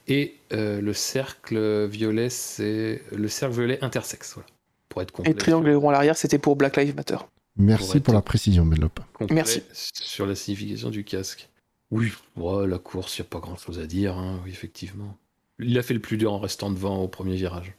Et 0.07 0.35
euh, 0.53 0.79
le 0.79 0.93
cercle 0.93 1.85
violet, 1.87 2.29
c'est 2.29 3.01
le 3.11 3.27
cercle 3.27 3.55
violet 3.55 3.83
intersexe. 3.83 4.33
Voilà. 4.35 4.47
Pour 4.89 5.01
être 5.01 5.11
complet. 5.11 5.31
Et 5.31 5.35
triangle 5.35 5.69
et 5.69 5.75
rond 5.75 5.89
à 5.89 5.93
l'arrière, 5.93 6.17
c'était 6.17 6.37
pour 6.37 6.55
Black 6.55 6.77
Lives 6.77 6.95
Matter. 6.95 7.17
Merci 7.57 7.99
Pour 7.99 8.13
la 8.13 8.21
précision, 8.21 8.65
Benlop. 8.65 8.99
Merci. 9.31 9.63
Sur 9.73 10.27
la 10.27 10.35
signification 10.35 10.91
du 10.91 11.03
casque. 11.03 11.49
Oui, 11.89 12.11
ouais, 12.35 12.67
la 12.67 12.77
course, 12.77 13.17
il 13.17 13.21
n'y 13.21 13.27
a 13.27 13.29
pas 13.29 13.39
grand 13.39 13.57
chose 13.57 13.79
à 13.79 13.87
dire, 13.87 14.15
hein, 14.15 14.39
oui, 14.43 14.51
effectivement. 14.51 15.17
Il 15.57 15.77
a 15.79 15.81
fait 15.81 15.95
le 15.95 15.99
plus 15.99 16.17
dur 16.17 16.33
en 16.33 16.39
restant 16.39 16.69
devant 16.69 17.01
au 17.01 17.07
premier 17.07 17.35
virage. 17.35 17.73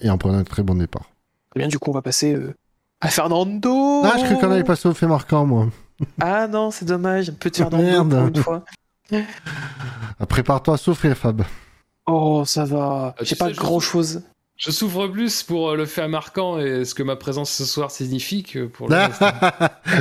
Et 0.00 0.10
en 0.10 0.18
prenant 0.18 0.38
un 0.38 0.44
très 0.44 0.64
bon 0.64 0.74
départ. 0.74 1.08
Très 1.50 1.60
bien, 1.60 1.68
du 1.68 1.78
coup, 1.78 1.90
on 1.90 1.94
va 1.94 2.02
passer 2.02 2.34
euh, 2.34 2.52
à 3.00 3.08
Fernando. 3.08 4.02
Ah, 4.04 4.14
je 4.18 4.24
crois 4.24 4.36
qu'on 4.40 4.50
avait 4.52 4.64
passé 4.64 4.88
au 4.88 4.94
fait 4.94 5.06
marquant, 5.06 5.46
moi. 5.46 5.68
Ah 6.20 6.48
non, 6.48 6.70
c'est 6.72 6.84
dommage, 6.84 7.30
un 7.30 7.34
peu 7.34 7.50
de 7.50 7.56
Fernando 7.56 7.84
Merde. 7.84 8.10
pour 8.10 8.26
une 8.26 8.36
fois. 8.42 8.64
Ah, 10.18 10.26
Prépare-toi 10.26 10.74
à 10.74 10.76
souffrir, 10.76 11.16
Fab. 11.16 11.42
Oh, 12.06 12.42
ça 12.44 12.64
va. 12.64 13.14
Ah, 13.16 13.22
J'ai 13.22 13.36
pas 13.36 13.46
sais, 13.48 13.54
je 13.54 13.60
grand 13.60 13.78
chose. 13.80 14.22
Je 14.56 14.70
souffre 14.70 15.06
plus 15.06 15.42
pour 15.44 15.70
euh, 15.70 15.76
le 15.76 15.86
fait 15.86 16.06
marquant 16.08 16.58
et 16.58 16.84
ce 16.84 16.94
que 16.94 17.02
ma 17.02 17.16
présence 17.16 17.50
ce 17.50 17.64
soir 17.64 17.90
signifie 17.90 18.42
que 18.42 18.66
pour 18.66 18.88
le 18.88 18.96
reste. 18.96 19.22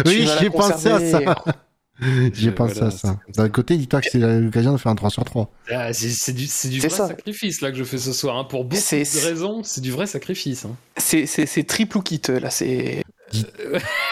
oui, 0.06 0.28
j'ai 0.40 0.50
pensé 0.50 0.90
à 0.90 1.00
ça. 1.00 1.20
J'ai 2.02 2.32
Je- 2.34 2.50
pensé 2.50 2.74
voilà, 2.76 2.88
à 2.88 2.92
ça. 2.92 3.20
D'un 3.36 3.50
côté, 3.50 3.78
dis-toi 3.78 4.02
que 4.02 4.10
c'est 4.10 4.18
l'occasion 4.20 4.72
de 4.74 4.78
faire 4.78 4.92
un 4.92 4.96
3 4.96 5.10
sur 5.10 5.24
3. 5.24 5.52
Ah, 5.72 5.94
c'est 5.94 6.34
du, 6.34 6.48
c'est 6.48 6.68
du 6.70 6.80
vrai 6.80 6.90
ça. 6.90 7.08
sacrifice 7.08 7.62
là 7.62 7.72
que 7.72 7.78
je 7.78 7.84
fais 7.84 7.98
ce 8.00 8.14
soir. 8.14 8.36
hein. 8.38 8.44
Pour 8.46 8.66
beaucoup 8.66 8.82
de 8.82 9.26
raisons, 9.28 9.62
c'est 9.64 9.82
du 9.82 9.92
vrai 9.92 10.08
sacrifice. 10.08 10.66
hein. 10.66 10.76
C'est, 10.98 11.26
c'est, 11.28 11.46
c'est 11.46 11.64
triple 11.64 11.98
ou 11.98 12.02
kit, 12.02 12.22
là. 12.28 12.50
C'est... 12.50 13.04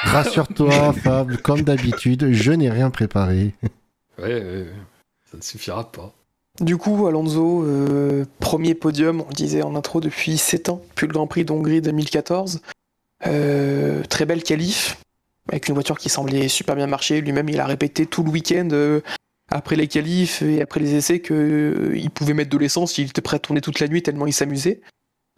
Rassure-toi, 0.04 0.94
Fab, 1.04 1.36
comme 1.38 1.62
d'habitude, 1.62 2.32
je 2.32 2.52
n'ai 2.52 2.70
rien 2.70 2.90
préparé. 2.90 3.54
Ouais, 4.20 4.26
ouais, 4.26 4.42
ouais. 4.42 4.68
ça 5.32 5.38
ne 5.38 5.42
suffira 5.42 5.92
pas. 5.92 6.14
Du 6.60 6.78
coup, 6.78 7.08
Alonso, 7.08 7.64
euh, 7.64 8.26
premier 8.40 8.76
podium, 8.76 9.22
on 9.22 9.28
le 9.30 9.34
disait 9.34 9.64
en 9.64 9.76
intro, 9.76 10.02
depuis 10.02 10.38
7 10.38 10.70
ans, 10.70 10.82
puis 10.96 11.08
le 11.08 11.14
Grand 11.14 11.28
Prix 11.28 11.46
d'Hongrie 11.46 11.82
2014. 11.82 12.62
Euh, 13.28 14.04
très 14.10 14.26
belle 14.26 14.44
qualif, 14.44 14.98
avec 15.50 15.68
une 15.68 15.74
voiture 15.74 15.98
qui 15.98 16.10
semblait 16.10 16.48
super 16.48 16.76
bien 16.76 16.88
marcher. 16.88 17.22
Lui-même, 17.22 17.50
il 17.50 17.60
a 17.60 17.66
répété 17.66 18.06
tout 18.06 18.24
le 18.24 18.30
week-end, 18.32 18.70
euh, 18.72 19.02
après 19.52 19.76
les 19.76 19.88
qualifs 19.88 20.42
et 20.42 20.62
après 20.62 20.80
les 20.80 20.96
essais, 20.96 21.22
qu'il 21.22 22.10
pouvait 22.14 22.34
mettre 22.34 22.50
de 22.50 22.58
l'essence, 22.58 22.98
il 22.98 23.10
était 23.10 23.22
prêt 23.22 23.36
à 23.36 23.40
tourner 23.40 23.62
toute 23.62 23.80
la 23.80 23.88
nuit 23.88 24.02
tellement 24.04 24.28
il 24.28 24.34
s'amusait. 24.34 24.82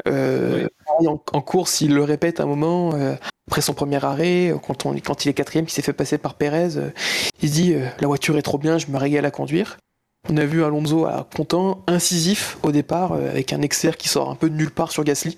Euh, 0.07 0.67
en, 0.99 1.21
en 1.31 1.41
course, 1.41 1.81
il 1.81 1.93
le 1.93 2.03
répète 2.03 2.39
un 2.39 2.45
moment, 2.45 2.93
euh, 2.95 3.15
après 3.47 3.61
son 3.61 3.73
premier 3.73 4.03
arrêt, 4.03 4.53
quand, 4.65 4.85
on, 4.85 4.93
quand 4.95 5.25
il 5.25 5.29
est 5.29 5.33
quatrième, 5.33 5.65
qui 5.65 5.73
s'est 5.73 5.81
fait 5.81 5.93
passer 5.93 6.17
par 6.17 6.35
Pérez, 6.35 6.77
euh, 6.77 6.89
il 7.41 7.51
dit 7.51 7.73
euh, 7.73 7.87
La 8.01 8.07
voiture 8.07 8.37
est 8.37 8.41
trop 8.41 8.57
bien, 8.57 8.77
je 8.77 8.87
me 8.87 8.97
régale 8.97 9.25
à 9.25 9.31
conduire. 9.31 9.77
On 10.29 10.37
a 10.37 10.45
vu 10.45 10.63
Alonso 10.63 11.05
à 11.05 11.27
content, 11.35 11.83
incisif 11.87 12.57
au 12.63 12.71
départ, 12.71 13.13
euh, 13.13 13.29
avec 13.29 13.51
un 13.53 13.59
XR 13.59 13.97
qui 13.97 14.07
sort 14.09 14.29
un 14.29 14.35
peu 14.35 14.49
de 14.49 14.55
nulle 14.55 14.71
part 14.71 14.91
sur 14.91 15.03
Gasly. 15.03 15.37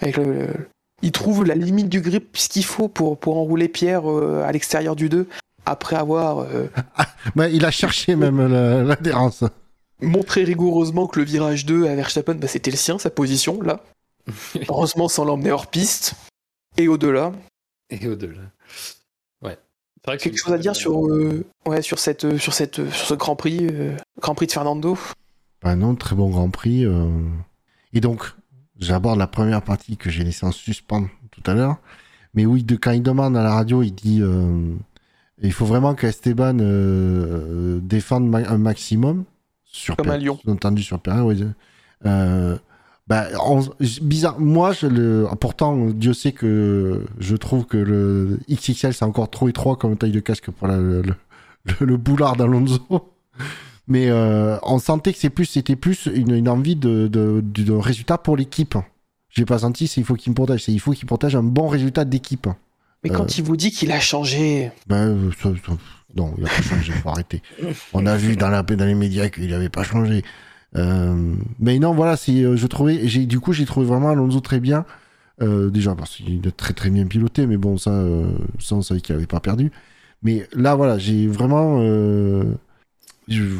Avec 0.00 0.16
le- 0.16 0.32
le- 0.32 0.68
Il 1.02 1.12
trouve 1.12 1.44
la 1.44 1.54
limite 1.54 1.88
du 1.88 2.00
grip 2.00 2.32
qu'il 2.32 2.64
faut 2.64 2.88
pour, 2.88 3.18
pour 3.18 3.36
enrouler 3.38 3.68
Pierre 3.68 4.10
euh, 4.10 4.42
à 4.44 4.50
l'extérieur 4.52 4.96
du 4.96 5.08
2, 5.08 5.28
après 5.66 5.96
avoir 5.96 6.38
euh, 6.40 6.66
Bah, 7.36 7.48
il 7.48 7.64
a 7.64 7.70
cherché 7.70 8.16
même 8.16 8.46
la- 8.48 8.82
l'adhérence. 8.82 9.44
montré 10.00 10.42
rigoureusement 10.44 11.06
que 11.06 11.18
le 11.20 11.24
virage 11.24 11.66
2 11.66 11.86
à 11.86 11.94
Verstappen, 11.94 12.34
bah, 12.34 12.48
c'était 12.48 12.70
le 12.72 12.76
sien, 12.76 12.98
sa 12.98 13.10
position, 13.10 13.60
là. 13.62 13.80
Heureusement, 14.68 15.08
sans 15.08 15.24
l'emmener 15.24 15.52
hors 15.52 15.68
piste. 15.68 16.14
Et 16.76 16.88
au-delà, 16.88 17.32
Et 17.90 18.06
au-delà. 18.08 18.42
Ouais. 19.42 19.56
C'est 20.04 20.06
vrai 20.10 20.18
que 20.18 20.22
quelque 20.24 20.38
chose 20.38 20.52
à 20.52 20.58
dire 20.58 20.76
sur, 20.76 21.06
euh, 21.06 21.44
ouais, 21.66 21.80
sur, 21.82 21.98
cette, 21.98 22.36
sur, 22.38 22.54
cette, 22.54 22.90
sur 22.90 23.06
ce 23.06 23.14
Grand 23.14 23.36
Prix, 23.36 23.66
euh, 23.70 23.96
Grand 24.20 24.34
Prix 24.34 24.46
de 24.46 24.52
Fernando? 24.52 24.96
Bah 25.62 25.74
non, 25.76 25.94
très 25.94 26.14
bon 26.14 26.28
Grand 26.30 26.50
Prix. 26.50 26.84
euh. 26.84 27.08
Et 27.92 28.00
donc, 28.00 28.32
j'aborde 28.78 29.18
la 29.18 29.26
première 29.26 29.62
partie 29.62 29.96
que 29.96 30.10
j'ai 30.10 30.24
laissée 30.24 30.46
en 30.46 30.52
suspens 30.52 31.06
tout 31.30 31.42
à 31.50 31.54
l'heure. 31.54 31.76
Mais 32.34 32.46
oui, 32.46 32.62
de, 32.62 32.76
quand 32.76 32.90
il 32.92 33.02
demande 33.02 33.36
à 33.36 33.42
la 33.42 33.52
radio, 33.54 33.82
il 33.82 33.92
dit 33.92 34.20
euh, 34.22 34.74
il 35.42 35.52
faut 35.52 35.66
vraiment 35.66 35.94
qu'Esteban 35.94 36.58
euh, 36.60 37.80
défende 37.82 38.28
ma- 38.28 38.48
un 38.48 38.58
maximum 38.58 39.24
sur 39.64 39.96
Comme 39.96 40.10
un 40.10 40.18
lion. 40.18 40.38
Entendu 40.46 40.82
sur 40.82 40.98
Perrin, 41.00 41.22
oui. 41.24 41.44
Euh, 42.06 42.56
bah, 43.06 43.26
on- 43.44 43.64
bizarre. 44.02 44.38
Moi, 44.38 44.72
je 44.72 44.86
le, 44.86 45.26
pourtant, 45.40 45.86
Dieu 45.86 46.12
sait 46.12 46.32
que 46.32 47.04
je 47.18 47.36
trouve 47.36 47.64
que 47.66 47.76
le 47.78 48.38
XXL 48.50 48.92
c'est 48.92 49.04
encore 49.04 49.30
trop 49.30 49.48
étroit 49.48 49.76
comme 49.76 49.96
taille 49.96 50.12
de 50.12 50.20
casque 50.20 50.50
pour 50.50 50.68
la- 50.68 50.76
le, 50.76 51.02
le, 51.02 51.14
le 51.80 51.96
boulard 51.96 52.36
d'Alonso. 52.36 52.80
Mais 53.88 54.08
euh, 54.10 54.58
on 54.62 54.78
sentait 54.78 55.12
que 55.12 55.18
c'est 55.18 55.30
plus, 55.30 55.46
c'était 55.46 55.76
plus 55.76 56.06
une, 56.14 56.32
une 56.32 56.48
envie 56.48 56.76
de, 56.76 57.08
de, 57.08 57.42
de, 57.42 57.62
de 57.62 57.72
résultat 57.72 58.18
pour 58.18 58.36
l'équipe. 58.36 58.76
J'ai 59.30 59.44
pas 59.46 59.58
senti, 59.60 59.86
c'est 59.88 60.00
il 60.00 60.04
faut 60.04 60.14
qu'il 60.14 60.30
me 60.30 60.34
protège, 60.34 60.64
c'est 60.64 60.72
il 60.72 60.78
faut 60.80 60.92
qu'il 60.92 61.06
protège 61.06 61.34
un 61.36 61.42
bon 61.42 61.68
résultat 61.68 62.04
d'équipe. 62.04 62.46
Mais 63.04 63.10
Euh. 63.10 63.14
quand 63.14 63.38
il 63.38 63.44
vous 63.44 63.56
dit 63.56 63.70
qu'il 63.70 63.90
a 63.92 64.00
changé, 64.00 64.70
Ben, 64.88 65.08
euh, 65.08 65.30
ça- 65.42 65.50
ça- 65.66 65.72
non, 66.16 66.34
il 66.38 66.44
a 66.44 66.48
pas 66.48 66.62
changé, 66.62 66.92
faut 66.92 67.08
arrêter. 67.10 67.42
On 67.94 68.04
a 68.06 68.16
vu 68.16 68.36
dans, 68.36 68.48
la, 68.50 68.62
dans 68.62 68.84
les 68.84 68.94
médias 68.94 69.28
qu'il 69.30 69.52
avait 69.54 69.68
pas 69.68 69.84
changé. 69.84 70.22
Euh, 70.76 71.34
mais 71.60 71.78
non, 71.78 71.94
voilà, 71.94 72.16
c'est, 72.16 72.42
euh, 72.42 72.56
je 72.56 72.66
trouvais, 72.66 73.08
j'ai, 73.08 73.24
du 73.26 73.40
coup, 73.40 73.52
j'ai 73.54 73.64
trouvé 73.64 73.86
vraiment 73.86 74.10
Alonso 74.10 74.40
très 74.40 74.60
bien. 74.60 74.84
Euh, 75.40 75.70
déjà 75.70 75.94
parce 75.94 76.16
qu'il 76.16 76.46
a 76.46 76.50
très 76.50 76.74
très 76.74 76.90
bien 76.90 77.06
piloté, 77.06 77.46
mais 77.46 77.56
bon, 77.56 77.78
ça, 77.78 77.90
euh, 77.92 78.32
ça 78.58 78.74
on 78.74 78.82
savait 78.82 79.00
qu'il 79.00 79.14
avait 79.14 79.26
pas 79.26 79.38
perdu. 79.40 79.70
Mais 80.22 80.46
là, 80.52 80.74
voilà, 80.74 80.98
j'ai 80.98 81.28
vraiment, 81.28 81.78
euh, 81.80 82.42
je- 83.28 83.54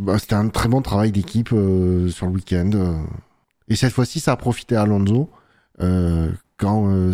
bah, 0.00 0.18
c'était 0.18 0.34
un 0.34 0.48
très 0.48 0.68
bon 0.68 0.82
travail 0.82 1.12
d'équipe 1.12 1.50
euh, 1.52 2.08
sur 2.08 2.26
le 2.26 2.32
week-end. 2.32 2.70
euh. 2.74 3.02
Et 3.68 3.76
cette 3.76 3.92
fois-ci, 3.92 4.20
ça 4.20 4.32
a 4.32 4.36
profité 4.36 4.76
à 4.76 4.82
Alonso. 4.82 5.30
Euh, 5.80 6.30
quand 6.56 6.88
euh, 6.88 7.12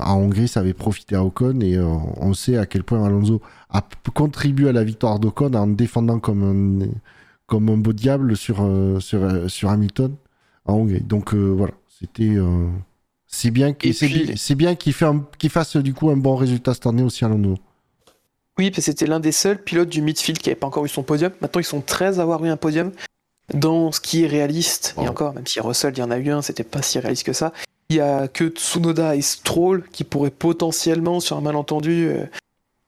en 0.00 0.14
Hongrie, 0.16 0.48
ça 0.48 0.60
avait 0.60 0.72
profité 0.74 1.16
à 1.16 1.24
Ocon 1.24 1.60
et 1.60 1.78
on 1.78 2.32
sait 2.32 2.56
à 2.56 2.66
quel 2.66 2.82
point 2.82 3.04
Alonso 3.04 3.42
a 3.68 3.82
contribué 4.14 4.68
à 4.68 4.72
la 4.72 4.84
victoire 4.84 5.18
d'Ocon 5.18 5.52
en 5.54 5.66
défendant 5.66 6.18
comme 6.18 6.42
un, 6.82 6.86
comme 7.46 7.68
un 7.68 7.76
beau 7.76 7.92
diable 7.92 8.36
sur, 8.36 8.56
sur, 9.00 9.50
sur 9.50 9.70
Hamilton 9.70 10.14
en 10.64 10.74
Hongrie. 10.74 11.02
Donc 11.02 11.34
voilà, 11.34 11.74
c'était. 11.88 12.36
c'est 13.26 13.50
bien 13.50 13.72
qu'il 13.74 14.94
fasse 14.94 15.76
du 15.76 15.92
coup 15.92 16.10
un 16.10 16.16
bon 16.16 16.36
résultat 16.36 16.72
cette 16.72 16.86
année 16.86 17.02
aussi 17.02 17.24
Alonso. 17.24 17.58
Oui, 18.60 18.70
parce 18.70 18.76
que 18.76 18.82
c'était 18.82 19.06
l'un 19.06 19.20
des 19.20 19.32
seuls 19.32 19.58
pilotes 19.62 19.88
du 19.88 20.02
midfield 20.02 20.38
qui 20.38 20.48
n'avait 20.48 20.58
pas 20.60 20.66
encore 20.66 20.84
eu 20.84 20.88
son 20.88 21.02
podium. 21.02 21.32
Maintenant, 21.40 21.60
ils 21.60 21.64
sont 21.64 21.80
13 21.80 22.20
à 22.20 22.22
avoir 22.22 22.44
eu 22.44 22.48
un 22.48 22.56
podium. 22.56 22.92
Dans 23.54 23.90
ce 23.90 24.00
qui 24.00 24.22
est 24.24 24.28
réaliste, 24.28 24.94
et 25.02 25.08
encore, 25.08 25.34
même 25.34 25.46
si 25.46 25.58
Russell, 25.58 25.92
il 25.96 25.98
y 25.98 26.02
en 26.02 26.10
a 26.12 26.18
eu 26.18 26.30
un, 26.30 26.40
c'était 26.40 26.62
pas 26.62 26.82
si 26.82 26.98
réaliste 27.00 27.26
que 27.26 27.32
ça. 27.32 27.52
Il 27.88 27.96
y 27.96 28.00
a 28.00 28.28
que 28.28 28.48
Tsunoda 28.48 29.16
et 29.16 29.22
Stroll 29.22 29.82
qui 29.90 30.04
pourraient 30.04 30.30
potentiellement, 30.30 31.18
sur 31.18 31.36
un 31.36 31.40
malentendu, 31.40 32.06
euh, 32.10 32.26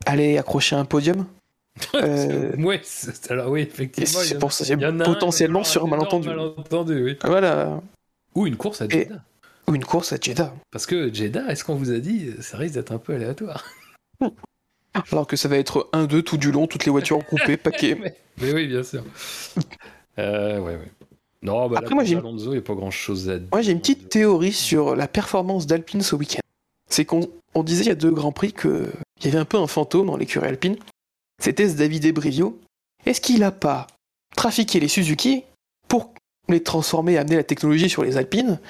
aller 0.07 0.39
accrocher 0.39 0.77
un 0.77 0.85
podium. 0.85 1.27
Euh, 1.97 2.53
Ouais, 2.59 2.81
alors 3.31 3.49
oui, 3.51 3.63
effectivement. 3.63 4.21
c'est 4.21 4.27
il 4.27 4.33
y 4.33 4.35
en 4.35 4.37
a- 4.37 4.41
pour 4.41 4.53
ça, 4.53 4.75
un, 4.75 4.99
potentiellement 4.99 5.61
a 5.63 5.65
sur 5.65 5.85
un 5.85 5.89
malentendu. 5.89 6.29
malentendu, 6.29 7.03
oui. 7.05 7.19
Voilà. 7.25 7.81
Ou 8.35 8.47
une 8.47 8.57
course 8.57 8.83
à 8.83 8.85
Et- 8.85 8.91
Jeddah. 8.91 9.23
Ou 9.69 9.75
une 9.75 9.85
course 9.85 10.13
à 10.13 10.17
Jeddah. 10.21 10.53
Parce 10.71 10.85
que 10.87 11.13
Jeddah, 11.13 11.49
est-ce 11.51 11.65
qu'on 11.65 11.75
vous 11.77 11.91
a 11.91 11.99
dit, 11.99 12.31
ça 12.41 12.57
risque 12.59 12.75
d'être 12.75 12.93
un 12.93 12.99
peu 12.99 13.15
aléatoire. 13.15 13.65
Alors 15.11 15.27
que 15.27 15.37
ça 15.37 15.49
va 15.49 15.57
être 15.57 15.89
1-2 15.93 16.23
tout 16.23 16.37
du 16.37 16.53
long, 16.53 16.67
toutes 16.67 16.85
les 16.85 16.91
voitures 16.93 17.17
en 17.17 17.23
coupé, 17.23 17.57
paquet. 17.57 17.97
mais, 18.01 18.15
mais 18.41 18.53
oui, 18.53 18.67
bien 18.67 18.83
sûr. 18.83 19.03
Euh, 20.19 20.59
ouais, 20.61 20.75
ouais. 20.77 20.93
Non, 21.41 21.69
bah 21.71 21.79
Après, 21.79 21.89
là, 21.89 21.95
moi, 21.95 22.05
j'ai- 22.05 22.17
Alonso, 22.17 22.49
il 22.51 22.53
n'y 22.53 22.59
a 22.59 22.61
pas 22.61 22.75
grand-chose 22.75 23.31
à 23.31 23.39
dire. 23.39 23.49
Moi, 23.51 23.63
j'ai 23.63 23.73
une 23.73 23.81
petite 23.81 24.11
théorie 24.11 24.53
sur 24.53 24.95
la 24.95 25.09
performance 25.09 25.67
d'Alpine 25.67 26.03
ce 26.03 26.15
week-end. 26.15 26.41
C'est 26.91 27.07
qu'on 27.07 27.27
on 27.55 27.63
disait 27.63 27.85
il 27.85 27.89
y 27.89 27.91
a 27.93 27.95
deux 27.95 28.11
grands 28.11 28.31
prix 28.31 28.53
qu'il 28.53 28.91
y 29.25 29.29
avait 29.29 29.39
un 29.39 29.47
peu 29.47 29.57
un 29.57 29.67
fantôme 29.67 30.09
dans 30.09 30.19
l'écurie 30.19 30.47
Alpine. 30.47 30.77
C'était 31.43 31.67
ce 31.67 31.77
David 31.77 32.13
Brivio. 32.13 32.61
Est-ce 33.07 33.23
qu'il 33.23 33.41
n'a 33.41 33.51
pas 33.53 33.87
trafiqué 34.37 34.79
les 34.81 34.89
Suzuki 34.89 35.45
pour 35.89 36.13
les 36.51 36.63
transformer 36.63 37.15
et 37.15 37.19
amener 37.19 37.37
la 37.37 37.45
technologie 37.45 37.89
sur 37.89 38.05
les 38.05 38.19
Alpines? 38.19 38.61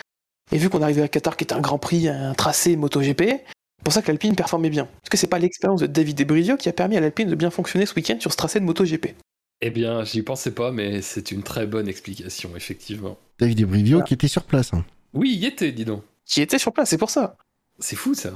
Et 0.52 0.58
vu 0.58 0.70
qu'on 0.70 0.80
arrivait 0.82 1.02
à 1.02 1.08
Qatar, 1.08 1.36
qui 1.36 1.42
est 1.42 1.52
un 1.52 1.60
grand 1.60 1.78
prix, 1.78 2.06
un 2.06 2.34
tracé 2.34 2.76
MotoGP, 2.76 3.42
pour 3.84 3.92
ça 3.92 4.02
que 4.02 4.08
l'Alpine 4.08 4.34
performait 4.36 4.70
bien. 4.70 4.84
Est-ce 5.02 5.10
que 5.10 5.16
c'est 5.16 5.26
pas 5.26 5.38
l'expérience 5.38 5.80
de 5.80 5.86
David 5.86 6.26
Brivio 6.26 6.56
qui 6.56 6.68
a 6.68 6.72
permis 6.72 6.96
à 6.96 7.00
l'Alpine 7.00 7.28
de 7.28 7.34
bien 7.34 7.50
fonctionner 7.50 7.86
ce 7.86 7.94
week-end 7.94 8.16
sur 8.20 8.30
ce 8.32 8.36
tracé 8.36 8.60
de 8.60 8.64
MotoGP 8.64 9.14
Eh 9.60 9.70
bien, 9.70 10.04
j'y 10.04 10.22
pensais 10.22 10.52
pas, 10.52 10.70
mais 10.72 11.02
c'est 11.02 11.30
une 11.32 11.42
très 11.42 11.66
bonne 11.66 11.88
explication, 11.88 12.50
effectivement. 12.56 13.18
David 13.38 13.60
Ebrivio 13.60 14.02
qui 14.02 14.14
était 14.14 14.28
sur 14.28 14.44
place. 14.44 14.72
hein. 14.72 14.84
Oui, 15.14 15.32
il 15.34 15.40
y 15.40 15.46
était, 15.46 15.72
dis 15.72 15.84
donc. 15.84 16.02
Qui 16.26 16.40
était 16.40 16.58
sur 16.58 16.72
place, 16.72 16.90
c'est 16.90 16.98
pour 16.98 17.10
ça. 17.10 17.36
C'est 17.78 17.96
fou, 17.96 18.14
ça. 18.14 18.30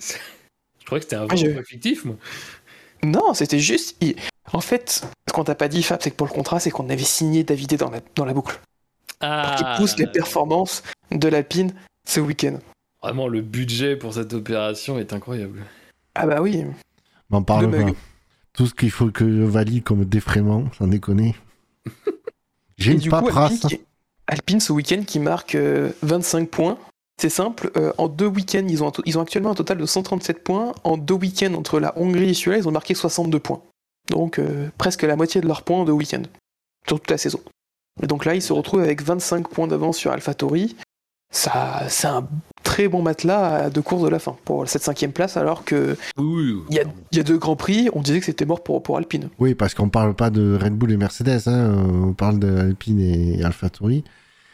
Je 0.00 0.84
croyais 0.86 1.00
que 1.00 1.04
c'était 1.04 1.16
un 1.16 1.22
Ah, 1.28 1.34
vrai 1.34 1.36
je- 1.36 1.62
fictif, 1.64 2.04
moi. 2.04 2.16
Non, 3.02 3.34
c'était 3.34 3.58
juste. 3.58 3.96
il- 4.00 4.16
En 4.52 4.60
fait, 4.60 4.88
ce 5.28 5.32
quand 5.34 5.44
t'as 5.44 5.54
pas 5.56 5.66
dit 5.68 5.82
Fab, 5.82 6.00
c'est 6.00 6.10
que 6.12 6.16
pour 6.16 6.26
le 6.28 6.32
contrat, 6.32 6.60
c'est 6.60 6.70
qu'on 6.70 6.88
avait 6.88 7.02
signé 7.02 7.42
Davidé 7.42 7.76
dans 7.76 7.90
la, 7.90 7.98
dans 8.14 8.24
la 8.24 8.32
boucle. 8.32 8.60
Ah, 9.20 9.42
Pour 9.48 9.56
qu'il 9.56 9.76
pousse 9.78 9.98
les 9.98 10.06
performances 10.06 10.82
de 11.10 11.26
l'Alpine 11.28 11.74
ce 12.06 12.20
week-end. 12.20 12.58
Vraiment, 13.06 13.28
le 13.28 13.40
budget 13.40 13.94
pour 13.94 14.14
cette 14.14 14.34
opération 14.34 14.98
est 14.98 15.12
incroyable. 15.12 15.62
Ah 16.16 16.26
bah 16.26 16.42
oui. 16.42 16.64
M'en 17.30 17.40
parle 17.40 17.66
Le 17.66 17.84
pas. 17.84 17.92
Tout 18.52 18.66
ce 18.66 18.74
qu'il 18.74 18.90
faut 18.90 19.12
que 19.12 19.30
je 19.30 19.42
valide 19.42 19.84
comme 19.84 20.04
défraiement, 20.04 20.64
sans 20.76 20.88
déconner. 20.88 21.36
J'ai 22.78 22.94
une 22.94 23.08
paperasse. 23.08 23.64
Alpine, 23.64 23.78
Alpine, 24.26 24.58
ce 24.58 24.72
week-end 24.72 25.04
qui 25.06 25.20
marque 25.20 25.54
euh, 25.54 25.92
25 26.02 26.50
points. 26.50 26.78
C'est 27.20 27.28
simple, 27.28 27.70
euh, 27.76 27.92
en 27.96 28.08
deux 28.08 28.26
week-ends, 28.26 28.66
ils 28.68 28.82
ont, 28.82 28.90
ils 29.04 29.16
ont 29.18 29.22
actuellement 29.22 29.52
un 29.52 29.54
total 29.54 29.78
de 29.78 29.86
137 29.86 30.42
points. 30.42 30.72
En 30.82 30.96
deux 30.96 31.14
week-ends 31.14 31.54
entre 31.54 31.78
la 31.78 31.96
Hongrie 31.96 32.30
et 32.30 32.34
celui-là, 32.34 32.58
ils 32.58 32.66
ont 32.66 32.72
marqué 32.72 32.94
62 32.94 33.38
points. 33.38 33.62
Donc 34.10 34.40
euh, 34.40 34.68
presque 34.78 35.02
la 35.02 35.14
moitié 35.14 35.40
de 35.40 35.46
leurs 35.46 35.62
points 35.62 35.78
en 35.78 35.84
deux 35.84 35.92
week-ends, 35.92 36.26
sur 36.88 36.98
toute 36.98 37.10
la 37.12 37.18
saison. 37.18 37.38
Et 38.02 38.08
donc 38.08 38.24
là, 38.24 38.34
ils 38.34 38.42
se 38.42 38.52
retrouvent 38.52 38.80
avec 38.80 39.00
25 39.00 39.46
points 39.46 39.68
d'avance 39.68 39.96
sur 39.96 40.10
AlphaTauri. 40.10 40.74
Ça, 41.30 41.84
c'est 41.88 42.08
un 42.08 42.26
très 42.76 42.88
bon 42.88 43.00
matelas 43.00 43.54
à 43.56 43.70
deux 43.70 43.80
courses 43.80 44.02
de 44.02 44.08
la 44.08 44.18
fin 44.18 44.36
pour 44.44 44.68
cette 44.68 44.82
cinquième 44.82 45.12
place, 45.12 45.38
alors 45.38 45.64
que 45.64 45.96
Oui, 46.18 46.26
oui, 46.26 46.62
il 46.68 46.74
y 46.74 46.78
a, 46.78 46.82
il 47.10 47.16
y 47.16 47.20
a 47.20 47.24
deux 47.24 47.38
grands 47.38 47.56
prix, 47.56 47.88
on 47.94 48.02
disait 48.02 48.18
que 48.18 48.26
c'était 48.26 48.44
mort 48.44 48.62
pour, 48.62 48.82
pour 48.82 48.98
Alpine. 48.98 49.30
Oui, 49.38 49.54
parce 49.54 49.72
qu'on 49.72 49.88
parle 49.88 50.12
pas 50.12 50.28
de 50.28 50.58
Red 50.62 50.74
Bull 50.74 50.92
et 50.92 50.98
Mercedes, 50.98 51.40
hein, 51.46 51.74
on 52.04 52.12
parle 52.12 52.38
d'Alpine 52.38 53.00
et 53.00 53.42
AlphaTauri. 53.42 54.04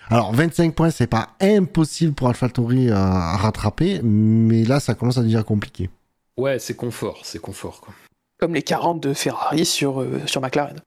Alors 0.09 0.33
25 0.33 0.73
points, 0.73 0.91
c'est 0.91 1.09
pas 1.09 1.31
impossible 1.41 2.13
pour 2.13 2.29
AlphaTauri 2.29 2.91
à, 2.91 3.05
à 3.05 3.37
rattraper, 3.39 4.01
mais 4.05 4.63
là 4.63 4.79
ça 4.79 4.95
commence 4.95 5.19
à 5.19 5.23
devenir 5.23 5.45
compliqué. 5.45 5.91
Ouais, 6.37 6.61
c'est 6.61 6.77
confort, 6.77 7.23
c'est 7.25 7.41
confort. 7.41 7.81
Quoi. 7.81 7.93
Comme 8.39 8.55
les 8.55 8.63
40 8.63 9.03
de 9.03 9.15
Ferrari 9.15 9.65
sur, 9.65 10.01
euh, 10.01 10.21
sur 10.27 10.41
McLaren. 10.41 10.79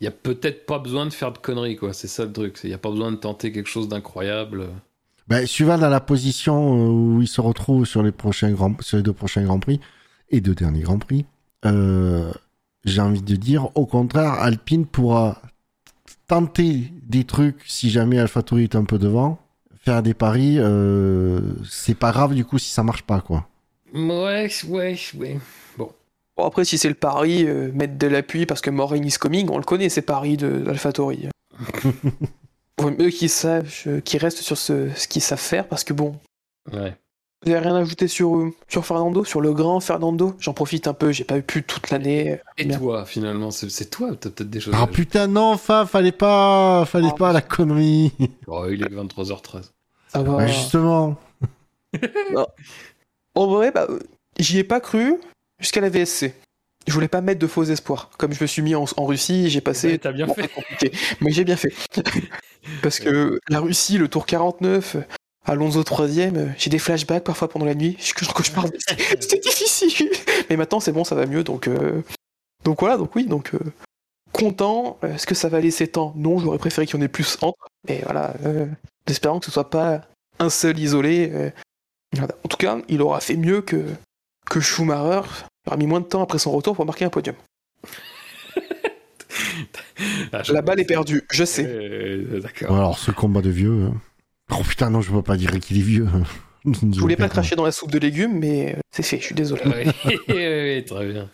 Il 0.00 0.04
y 0.04 0.08
a 0.08 0.12
peut-être 0.12 0.64
pas 0.64 0.78
besoin 0.78 1.06
de 1.06 1.12
faire 1.12 1.32
de 1.32 1.38
conneries, 1.38 1.74
quoi. 1.74 1.92
C'est 1.92 2.06
ça 2.06 2.24
le 2.24 2.32
truc. 2.32 2.60
Il 2.62 2.70
y 2.70 2.74
a 2.74 2.78
pas 2.78 2.90
besoin 2.90 3.10
de 3.10 3.16
tenter 3.16 3.50
quelque 3.50 3.68
chose 3.68 3.88
d'incroyable. 3.88 4.68
Ben, 5.28 5.46
suivant 5.46 5.78
dans 5.78 5.88
la 5.88 6.00
position 6.00 6.74
euh, 6.76 6.90
où 6.90 7.22
il 7.22 7.28
se 7.28 7.40
retrouve 7.40 7.86
sur 7.86 8.02
les 8.02 8.12
prochains 8.12 8.52
grands, 8.52 8.74
sur 8.80 8.98
les 8.98 9.02
deux 9.02 9.12
prochains 9.12 9.42
grands 9.44 9.58
prix 9.58 9.80
et 10.30 10.40
deux 10.40 10.54
derniers 10.54 10.82
grands 10.82 10.98
prix, 10.98 11.24
euh, 11.64 12.30
j'ai 12.84 13.00
envie 13.00 13.22
de 13.22 13.36
dire, 13.36 13.70
au 13.74 13.86
contraire, 13.86 14.32
Alpine 14.34 14.84
pourra 14.84 15.40
tenter 16.26 16.92
des 17.02 17.24
trucs 17.24 17.62
si 17.66 17.88
jamais 17.90 18.18
AlphaTauri 18.18 18.64
est 18.64 18.76
un 18.76 18.84
peu 18.84 18.98
devant, 18.98 19.38
faire 19.82 20.02
des 20.02 20.14
paris, 20.14 20.56
euh, 20.58 21.40
c'est 21.68 21.94
pas 21.94 22.12
grave 22.12 22.34
du 22.34 22.44
coup 22.44 22.58
si 22.58 22.70
ça 22.70 22.82
marche 22.82 23.02
pas 23.02 23.20
quoi. 23.20 23.48
Ouais, 23.94 24.48
ouais, 24.68 24.98
ouais. 25.18 25.38
Bon, 26.36 26.46
après, 26.46 26.64
si 26.64 26.78
c'est 26.78 26.88
le 26.88 26.94
pari, 26.94 27.44
euh, 27.46 27.70
mettre 27.72 27.96
de 27.96 28.08
l'appui 28.08 28.44
parce 28.44 28.60
que 28.60 28.68
Morin 28.68 28.96
is 29.04 29.12
coming, 29.20 29.48
on 29.50 29.58
le 29.58 29.62
connaît, 29.64 29.88
ces 29.88 30.02
paris 30.02 30.36
de- 30.36 30.58
d'AlphaTauri. 30.58 31.28
Vaut 32.80 32.90
mieux 32.90 33.10
qu'ils 33.10 33.30
sachent, 33.30 33.86
euh, 33.86 34.00
qu'ils 34.00 34.20
restent 34.20 34.38
sur 34.42 34.58
ce, 34.58 34.90
ce 34.94 35.06
qu'ils 35.08 35.22
savent 35.22 35.38
faire 35.38 35.68
parce 35.68 35.84
que 35.84 35.92
bon. 35.92 36.16
Ouais. 36.72 36.96
Vous 37.44 37.50
avez 37.52 37.60
rien 37.60 37.76
ajouté 37.76 38.08
sur, 38.08 38.36
euh, 38.36 38.54
sur 38.68 38.86
Fernando, 38.86 39.22
sur 39.22 39.42
le 39.42 39.52
grand 39.52 39.78
Fernando 39.78 40.34
J'en 40.40 40.54
profite 40.54 40.88
un 40.88 40.94
peu, 40.94 41.12
j'ai 41.12 41.24
pas 41.24 41.36
eu 41.36 41.42
pu 41.42 41.62
toute 41.62 41.90
l'année. 41.90 42.40
Et 42.56 42.64
Bien. 42.64 42.78
toi, 42.78 43.04
finalement, 43.04 43.50
c'est 43.50 43.90
toi, 43.90 44.10
t'as 44.18 44.30
peut-être 44.30 44.48
des 44.48 44.60
choses 44.60 44.74
à 44.74 44.80
Ah 44.80 44.86
putain 44.86 45.26
non, 45.26 45.58
Fab, 45.58 45.86
fallait 45.86 46.10
pas, 46.10 46.84
fallait 46.86 47.10
Ah, 47.12 47.16
pas 47.16 47.32
la 47.32 47.42
connerie. 47.42 48.12
Oh, 48.46 48.64
il 48.70 48.82
est 48.82 48.88
23h13. 48.88 49.70
Ça 50.08 50.22
va. 50.22 50.36
Ouais, 50.36 50.48
justement. 50.48 51.16
En 53.36 53.46
vrai, 53.48 53.72
bah, 53.72 53.86
euh, 53.90 53.98
j'y 54.38 54.58
ai 54.58 54.64
pas 54.64 54.80
cru 54.80 55.16
jusqu'à 55.58 55.80
la 55.80 55.88
VSC. 55.88 56.34
Je 56.86 56.92
voulais 56.92 57.08
pas 57.08 57.20
mettre 57.20 57.40
de 57.40 57.46
faux 57.46 57.64
espoirs. 57.64 58.10
Comme 58.18 58.32
je 58.32 58.42
me 58.42 58.46
suis 58.46 58.62
mis 58.62 58.74
en, 58.74 58.84
en 58.96 59.04
Russie, 59.06 59.48
j'ai 59.50 59.60
passé. 59.60 59.92
Ouais, 59.92 59.98
t'as 59.98 60.12
bien 60.12 60.26
Bon, 60.26 60.34
fait. 60.34 60.48
compliqué. 60.48 60.92
Mais 61.20 61.30
j'ai 61.32 61.44
bien 61.44 61.56
fait. 61.56 61.72
Parce 62.82 62.98
que 63.00 63.38
la 63.48 63.60
Russie, 63.60 63.98
le 63.98 64.08
tour 64.08 64.26
49, 64.26 64.96
euh, 64.96 65.00
Alonso 65.46 65.82
3ème, 65.82 66.52
j'ai 66.58 66.70
des 66.70 66.78
flashbacks 66.78 67.24
parfois 67.24 67.48
pendant 67.48 67.66
la 67.66 67.74
nuit. 67.74 67.96
Je, 68.00 68.12
je 68.24 68.30
cauchemar. 68.32 68.66
C'était 68.78 69.02
c'était 69.20 69.38
difficile. 69.38 70.10
Mais 70.50 70.56
maintenant, 70.56 70.80
c'est 70.80 70.92
bon, 70.92 71.04
ça 71.04 71.14
va 71.14 71.26
mieux. 71.26 71.42
Donc, 71.44 71.68
euh, 71.68 72.02
donc 72.64 72.80
voilà, 72.80 72.96
donc 72.96 73.14
oui, 73.16 73.26
donc 73.26 73.54
euh, 73.54 73.58
content. 74.32 74.98
Est-ce 75.02 75.26
que 75.26 75.34
ça 75.34 75.48
va 75.48 75.60
laisser 75.60 75.86
temps? 75.88 76.12
Non, 76.16 76.38
j'aurais 76.38 76.58
préféré 76.58 76.86
qu'il 76.86 76.96
y 76.98 77.02
en 77.02 77.04
ait 77.04 77.08
plus 77.08 77.38
entre. 77.42 77.66
Mais 77.88 78.00
voilà, 78.04 78.34
euh, 78.44 78.66
espérant 79.06 79.38
que 79.40 79.46
ce 79.46 79.50
soit 79.52 79.70
pas 79.70 80.02
un 80.38 80.50
seul 80.50 80.78
isolé. 80.78 81.30
euh, 81.32 81.50
voilà. 82.14 82.34
En 82.44 82.48
tout 82.48 82.56
cas, 82.56 82.78
il 82.88 83.02
aura 83.02 83.20
fait 83.20 83.36
mieux 83.36 83.60
que, 83.62 83.84
que 84.50 84.60
Schumacher. 84.60 85.28
Il 85.66 85.70
aura 85.70 85.76
mis 85.76 85.86
moins 85.86 86.00
de 86.00 86.06
temps 86.06 86.22
après 86.22 86.38
son 86.38 86.50
retour 86.52 86.74
pour 86.76 86.84
marquer 86.86 87.04
un 87.04 87.10
podium. 87.10 87.36
Ah, 90.32 90.42
La 90.52 90.62
balle 90.62 90.80
est 90.80 90.84
perdue, 90.84 91.22
je 91.30 91.44
sais. 91.44 91.64
Euh, 91.66 92.40
D'accord. 92.40 92.76
Alors 92.76 92.98
ce 92.98 93.10
combat 93.12 93.40
de 93.42 93.50
vieux. 93.50 93.84
hein. 93.84 93.94
Oh 94.50 94.62
putain 94.68 94.90
non, 94.90 95.00
je 95.00 95.12
peux 95.12 95.22
pas 95.22 95.36
dire 95.36 95.50
qu'il 95.60 95.78
est 95.78 95.82
vieux. 95.82 96.08
Je 96.66 96.98
voulais 96.98 97.14
pas 97.16 97.28
cracher 97.28 97.56
dans 97.56 97.64
la 97.64 97.72
soupe 97.72 97.90
de 97.90 97.98
légumes, 97.98 98.38
mais 98.38 98.74
euh, 98.74 98.78
c'est 98.90 99.02
fait, 99.02 99.18
je 99.18 99.24
suis 99.26 99.34
désolé. 99.34 99.62
Très 100.26 101.06
bien. 101.12 101.28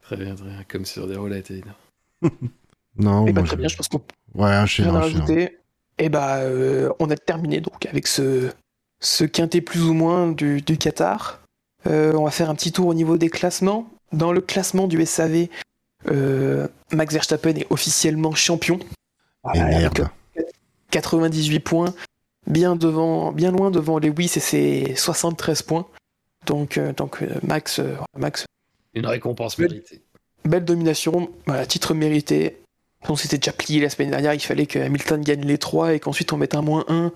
Très 0.00 0.16
bien, 0.16 0.34
très 0.34 0.44
bien. 0.46 0.64
Comme 0.66 0.86
sur 0.86 1.06
des 1.06 1.14
roulettes, 1.16 1.50
évidemment. 1.50 1.74
Non, 2.96 3.26
Et 3.26 3.32
bah 3.34 3.42
moi, 3.42 3.46
très 3.48 3.56
je- 3.56 3.60
bien, 3.60 3.68
je 3.68 3.76
pense 3.76 3.88
qu'on 3.88 3.98
peut 3.98 4.14
Ouais, 4.34 4.56
enchaîne. 4.56 4.88
rajouter. 4.88 5.58
Et 5.98 6.08
bah 6.08 6.36
euh, 6.38 6.90
on 7.00 7.10
a 7.10 7.16
terminé 7.16 7.60
donc 7.60 7.84
avec 7.84 8.06
ce, 8.06 8.50
ce 9.00 9.24
quintet 9.24 9.60
plus 9.60 9.82
ou 9.82 9.92
moins 9.92 10.32
du, 10.32 10.62
du 10.62 10.78
Qatar. 10.78 11.41
Euh, 11.86 12.12
on 12.14 12.24
va 12.24 12.30
faire 12.30 12.50
un 12.50 12.54
petit 12.54 12.72
tour 12.72 12.86
au 12.86 12.94
niveau 12.94 13.16
des 13.16 13.30
classements. 13.30 13.88
Dans 14.12 14.32
le 14.32 14.40
classement 14.40 14.86
du 14.86 15.04
SAV, 15.04 15.48
euh, 16.10 16.68
Max 16.92 17.14
Verstappen 17.14 17.54
est 17.56 17.66
officiellement 17.70 18.34
champion. 18.34 18.78
Et 18.78 18.86
Voilà, 19.44 19.64
avec 19.64 19.98
merde. 19.98 20.08
98 20.90 21.60
points, 21.60 21.94
bien 22.46 22.76
devant, 22.76 23.32
bien 23.32 23.50
loin 23.50 23.70
devant 23.70 23.98
Lewis 23.98 24.32
et 24.36 24.40
ses 24.40 24.94
73 24.94 25.62
points. 25.62 25.86
Donc, 26.46 26.76
euh, 26.76 26.92
donc 26.92 27.24
Max, 27.42 27.78
euh, 27.78 27.94
Max, 28.16 28.44
Une 28.94 29.06
récompense 29.06 29.58
méritée. 29.58 30.02
belle 30.44 30.64
domination, 30.64 31.30
voilà, 31.46 31.64
titre 31.66 31.94
mérité. 31.94 32.58
On 33.08 33.16
s'était 33.16 33.38
déjà 33.38 33.52
plié 33.52 33.80
la 33.80 33.90
semaine 33.90 34.10
dernière, 34.10 34.34
il 34.34 34.40
fallait 34.40 34.66
que 34.66 34.78
Hamilton 34.78 35.22
gagne 35.22 35.44
les 35.44 35.58
trois 35.58 35.94
et 35.94 36.00
qu'ensuite 36.00 36.32
on 36.32 36.36
mette 36.36 36.54
un 36.54 36.62
moins 36.62 36.84
1 36.88 37.12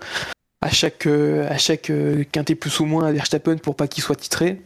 à 0.60 0.70
chaque, 0.70 1.06
euh, 1.06 1.48
à 1.48 1.58
chaque 1.58 1.90
euh, 1.90 2.24
quintet 2.32 2.54
plus 2.54 2.80
ou 2.80 2.84
moins 2.86 3.06
à 3.06 3.12
Verstappen 3.12 3.56
pour 3.58 3.74
pas 3.76 3.88
qu'il 3.88 4.02
soit 4.02 4.16
titré. 4.16 4.60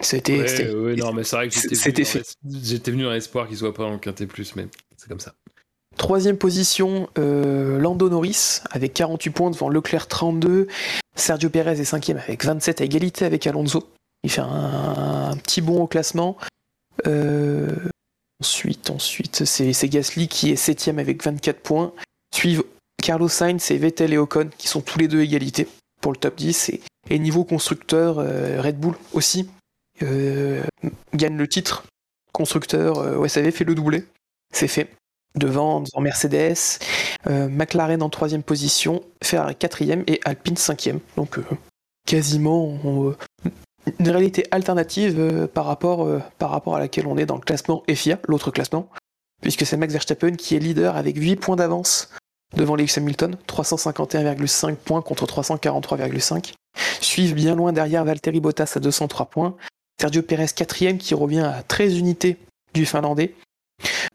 C'était, 0.00 0.40
Ouais, 0.40 0.48
c'était- 0.48 0.74
ouais, 0.74 0.96
non, 0.96 1.12
mais 1.12 1.24
c'est 1.24 1.36
vrai 1.36 1.48
que 1.48 1.54
j'étais 1.54 1.74
venu, 1.74 2.24
dans 2.44 2.90
venu 2.92 3.02
dans 3.04 3.10
l'espoir 3.12 3.48
qu'il 3.48 3.56
soit 3.56 3.72
pas 3.72 3.88
le 3.90 3.96
quintet 3.98 4.26
plus, 4.26 4.54
mais 4.56 4.66
c'est 4.96 5.08
comme 5.08 5.20
ça. 5.20 5.32
Troisième 5.96 6.36
position, 6.36 7.08
euh, 7.16 7.78
Lando 7.78 8.10
Norris 8.10 8.60
avec 8.70 8.92
48 8.92 9.30
points 9.30 9.50
devant 9.50 9.70
Leclerc 9.70 10.08
32. 10.08 10.66
Sergio 11.14 11.48
Perez 11.48 11.80
est 11.80 11.84
cinquième 11.86 12.18
avec 12.18 12.44
27 12.44 12.82
à 12.82 12.84
égalité 12.84 13.24
avec 13.24 13.46
Alonso. 13.46 13.88
Il 14.22 14.30
fait 14.30 14.42
un, 14.42 15.30
un 15.30 15.36
petit 15.38 15.62
bond 15.62 15.80
au 15.82 15.86
classement. 15.86 16.36
Euh, 17.06 17.74
ensuite, 18.42 18.90
ensuite 18.90 19.44
c'est 19.46 19.72
c'est 19.72 19.88
Gasly 19.88 20.28
qui 20.28 20.50
est 20.50 20.56
septième 20.56 20.98
avec 20.98 21.24
24 21.24 21.60
points. 21.60 21.92
Suivent 22.34 22.64
Carlos 23.02 23.28
Sainz 23.28 23.70
et 23.70 23.78
Vettel 23.78 24.12
et 24.12 24.18
Ocon 24.18 24.50
qui 24.56 24.68
sont 24.68 24.80
tous 24.80 24.98
les 24.98 25.08
deux 25.08 25.20
égalité 25.20 25.68
pour 26.00 26.12
le 26.12 26.18
top 26.18 26.36
10. 26.36 26.72
Et, 27.08 27.18
niveau 27.18 27.44
constructeur, 27.44 28.18
euh, 28.18 28.60
Red 28.60 28.78
Bull 28.78 28.94
aussi 29.12 29.48
euh, 30.02 30.62
gagne 31.14 31.36
le 31.36 31.48
titre. 31.48 31.84
Constructeur, 32.32 32.98
euh, 32.98 33.28
fait 33.28 33.64
le 33.64 33.74
doublé. 33.74 34.04
C'est 34.52 34.68
fait 34.68 34.88
devant, 35.34 35.80
devant 35.80 36.00
Mercedes, 36.00 36.78
euh, 37.26 37.48
McLaren 37.48 38.02
en 38.02 38.10
troisième 38.10 38.42
position, 38.42 39.02
Ferrari 39.22 39.56
quatrième 39.56 40.04
et 40.06 40.20
Alpine 40.24 40.56
cinquième. 40.56 41.00
Donc 41.16 41.38
quasiment 42.06 42.78
une 43.98 44.08
réalité 44.08 44.44
alternative 44.50 45.48
par, 45.52 45.66
rapport, 45.66 46.08
par 46.38 46.50
rapport 46.50 46.76
à 46.76 46.78
laquelle 46.78 47.06
on 47.06 47.16
est 47.16 47.26
dans 47.26 47.34
le 47.36 47.40
classement 47.40 47.82
FIA, 47.92 48.18
l'autre 48.28 48.50
classement, 48.50 48.88
puisque 49.42 49.66
c'est 49.66 49.76
Max 49.76 49.92
Verstappen 49.92 50.36
qui 50.36 50.54
est 50.54 50.60
leader 50.60 50.96
avec 50.96 51.16
8 51.16 51.36
points 51.36 51.56
d'avance 51.56 52.10
devant 52.54 52.76
Lewis 52.76 52.94
Hamilton, 52.96 53.36
351,5 53.48 54.76
points 54.76 55.02
contre 55.02 55.26
343,5. 55.26 56.52
Suivent 57.00 57.34
bien 57.34 57.54
loin 57.54 57.72
derrière 57.72 58.04
Valtteri 58.04 58.40
Bottas 58.40 58.72
à 58.76 58.80
203 58.80 59.26
points, 59.26 59.56
Sergio 60.00 60.22
Perez 60.22 60.48
quatrième 60.54 60.98
qui 60.98 61.14
revient 61.14 61.40
à 61.40 61.62
13 61.62 61.98
unités 61.98 62.36
du 62.74 62.84
Finlandais, 62.84 63.34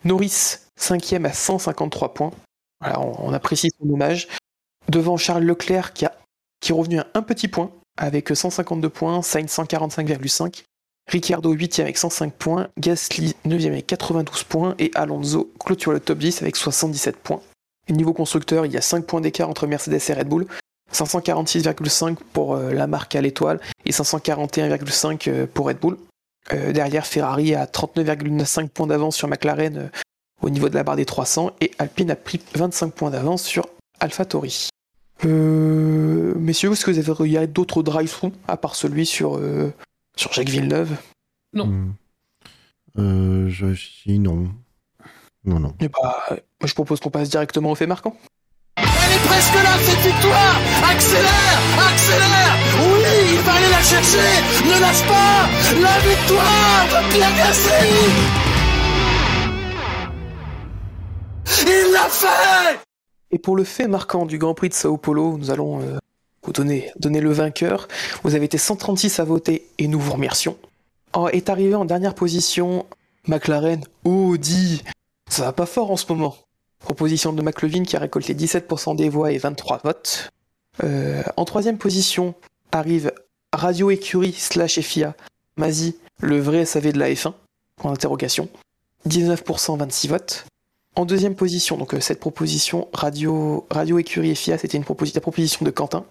Norris, 0.03 0.59
cinquième 0.75 1.25
à 1.25 1.33
153 1.33 2.13
points. 2.13 2.31
Voilà, 2.79 2.99
on, 2.99 3.29
on 3.29 3.33
apprécie 3.33 3.69
son 3.79 3.89
hommage. 3.89 4.27
Devant 4.89 5.17
Charles 5.17 5.43
Leclerc 5.43 5.93
qui, 5.93 6.05
a, 6.05 6.15
qui 6.59 6.71
est 6.71 6.75
revenu 6.75 6.99
à 6.99 7.07
un 7.13 7.21
petit 7.21 7.47
point 7.47 7.71
avec 7.97 8.29
152 8.35 8.89
points, 8.89 9.21
Sainz 9.21 9.51
145,5. 9.51 10.63
Ricciardo 11.07 11.53
8e 11.53 11.81
avec 11.81 11.97
105 11.97 12.33
points, 12.33 12.69
Gasly 12.77 13.35
9e 13.45 13.67
avec 13.67 13.87
92 13.87 14.43
points 14.43 14.75
et 14.79 14.91
Alonso 14.95 15.51
clôture 15.59 15.91
le 15.91 15.99
top 15.99 16.19
10 16.19 16.41
avec 16.41 16.55
77 16.55 17.17
points. 17.17 17.41
Niveau 17.89 18.13
constructeur, 18.13 18.65
il 18.65 18.71
y 18.71 18.77
a 18.77 18.81
5 18.81 19.05
points 19.05 19.21
d'écart 19.21 19.49
entre 19.49 19.67
Mercedes 19.67 19.99
et 20.09 20.13
Red 20.13 20.27
Bull. 20.27 20.47
546,5 20.93 22.17
pour 22.33 22.55
euh, 22.55 22.73
la 22.73 22.85
marque 22.85 23.15
à 23.15 23.21
l'étoile 23.21 23.59
et 23.85 23.91
541,5 23.91 25.29
euh, 25.29 25.47
pour 25.51 25.67
Red 25.67 25.79
Bull. 25.79 25.97
Euh, 26.53 26.73
derrière, 26.73 27.05
Ferrari 27.05 27.55
à 27.55 27.65
39,5 27.65 28.67
points 28.67 28.87
d'avance 28.87 29.15
sur 29.15 29.27
McLaren 29.27 29.77
euh, 29.77 29.87
au 30.41 30.49
niveau 30.49 30.69
de 30.69 30.75
la 30.75 30.83
barre 30.83 30.95
des 30.95 31.05
300 31.05 31.51
et 31.61 31.71
Alpine 31.79 32.11
a 32.11 32.15
pris 32.15 32.41
25 32.55 32.93
points 32.93 33.11
d'avance 33.11 33.43
sur 33.43 33.67
AlphaTauri. 33.99 34.69
Euh, 35.25 36.33
messieurs, 36.35 36.71
est-ce 36.71 36.85
que 36.85 36.91
vous 36.91 36.99
avez 36.99 37.11
regardé 37.11 37.47
d'autres 37.47 37.83
drive-through 37.83 38.33
à 38.47 38.57
part 38.57 38.75
celui 38.75 39.05
sur, 39.05 39.37
euh, 39.37 39.71
sur 40.15 40.33
Jacques 40.33 40.49
Villeneuve? 40.49 40.95
Non. 41.53 41.67
Hmm. 41.67 41.93
Euh, 42.97 43.49
je 43.49 43.73
si, 43.75 44.19
non. 44.19 44.49
Non, 45.43 45.59
non. 45.59 45.73
Eh 45.79 45.87
bah, 45.87 46.25
moi, 46.29 46.37
je 46.65 46.73
propose 46.73 46.99
qu'on 46.99 47.09
passe 47.09 47.29
directement 47.29 47.71
au 47.71 47.75
fait 47.75 47.87
marquant. 47.87 48.15
Elle 48.77 48.83
est 48.83 49.25
presque 49.27 49.53
là, 49.55 49.77
cette 49.83 49.99
victoire 49.99 50.55
Accélère 50.89 51.59
Accélère 51.91 52.57
Oui, 52.79 53.33
il 53.33 53.39
va 53.39 53.53
aller 53.53 53.69
la 53.69 53.81
chercher 53.81 54.17
Ne 54.63 54.79
lâche 54.79 55.03
pas 55.07 55.49
La 55.81 55.99
victoire 55.99 56.85
de 56.87 57.11
Pierre 57.11 57.35
Gasly 57.35 57.89
Il 61.67 61.91
l'a 61.91 62.07
fait 62.09 62.79
Et 63.31 63.39
pour 63.39 63.55
le 63.57 63.63
fait 63.65 63.87
marquant 63.87 64.25
du 64.25 64.37
Grand 64.37 64.53
Prix 64.53 64.69
de 64.69 64.73
Sao 64.73 64.95
Paulo, 64.97 65.37
nous 65.37 65.51
allons 65.51 65.81
euh, 65.81 65.97
vous 66.43 66.53
donner, 66.53 66.91
donner 66.97 67.19
le 67.19 67.31
vainqueur. 67.31 67.87
Vous 68.23 68.35
avez 68.35 68.45
été 68.45 68.57
136 68.57 69.19
à 69.19 69.25
voter 69.25 69.67
et 69.77 69.87
nous 69.87 69.99
vous 69.99 70.13
remercions. 70.13 70.57
Oh, 71.13 71.27
est 71.27 71.49
arrivé 71.49 71.75
en 71.75 71.85
dernière 71.85 72.15
position 72.15 72.85
McLaren, 73.27 73.83
Audi. 74.05 74.83
Ça 75.31 75.45
va 75.45 75.53
pas 75.53 75.65
fort 75.65 75.89
en 75.89 75.95
ce 75.95 76.05
moment. 76.09 76.35
Proposition 76.79 77.31
de 77.31 77.41
McLevin 77.41 77.83
qui 77.83 77.95
a 77.95 77.99
récolté 77.99 78.33
17% 78.33 78.97
des 78.97 79.07
voix 79.07 79.31
et 79.31 79.37
23 79.37 79.79
votes. 79.85 80.29
Euh, 80.83 81.23
en 81.37 81.45
troisième 81.45 81.77
position 81.77 82.35
arrive 82.73 83.13
Radio 83.53 83.91
Écurie 83.91 84.33
slash 84.33 84.81
FIA, 84.81 85.15
Mazi, 85.55 85.95
le 86.19 86.37
vrai 86.37 86.65
SAV 86.65 86.91
de 86.91 86.99
la 86.99 87.09
F1, 87.09 87.31
en 87.81 87.91
interrogation. 87.93 88.49
19% 89.07 89.77
26 89.77 90.07
votes. 90.09 90.45
En 90.97 91.05
deuxième 91.05 91.35
position, 91.35 91.77
donc 91.77 91.93
euh, 91.93 92.01
cette 92.01 92.19
proposition 92.19 92.89
Radio, 92.91 93.65
Radio 93.71 93.99
Écurie 93.99 94.35
FIA, 94.35 94.57
c'était 94.57 94.77
une 94.77 94.83
la 94.83 95.21
proposition 95.21 95.65
de 95.65 95.71
Quentin. 95.71 96.03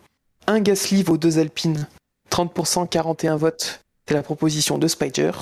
Un 0.46 0.60
Gasly 0.60 1.02
vaut 1.02 1.18
deux 1.18 1.38
Alpines, 1.38 1.86
30% 2.30 2.88
41 2.88 3.36
votes, 3.36 3.82
c'est 4.08 4.14
la 4.14 4.22
proposition 4.22 4.78
de 4.78 4.88
Spider. 4.88 5.32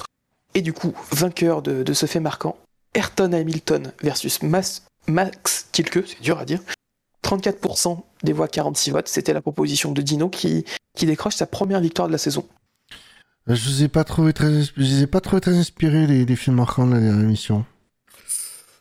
Et 0.54 0.62
du 0.62 0.72
coup, 0.72 0.94
vainqueur 1.12 1.62
de 1.62 1.92
ce 1.92 2.06
fait 2.06 2.18
marquant, 2.18 2.56
Ayrton 2.94 3.32
Hamilton 3.32 3.92
versus 4.02 4.42
Mas- 4.42 4.82
Max 5.06 5.68
Tilke, 5.72 6.04
c'est 6.06 6.20
dur 6.20 6.38
à 6.38 6.44
dire. 6.44 6.60
34% 7.22 8.02
des 8.22 8.32
voix, 8.32 8.48
46 8.48 8.90
votes, 8.90 9.08
c'était 9.08 9.32
la 9.32 9.40
proposition 9.40 9.92
de 9.92 10.00
Dino 10.02 10.28
qui, 10.28 10.64
qui 10.96 11.06
décroche 11.06 11.34
sa 11.36 11.46
première 11.46 11.80
victoire 11.80 12.08
de 12.08 12.12
la 12.12 12.18
saison. 12.18 12.46
Euh, 13.48 13.54
Je 13.54 13.68
les 13.70 13.82
ai 13.84 13.88
pas 13.88 14.04
trouvé 14.04 14.32
très, 14.32 14.62
je 14.62 14.72
les 14.76 15.02
ai 15.02 15.06
pas 15.06 15.20
trouvé 15.20 15.40
très 15.40 15.56
inspirés 15.56 16.06
les, 16.06 16.24
les 16.24 16.36
films 16.36 16.56
marquants 16.56 16.86
de 16.86 16.94
la 16.94 17.00
dernière 17.00 17.24
émission. 17.24 17.64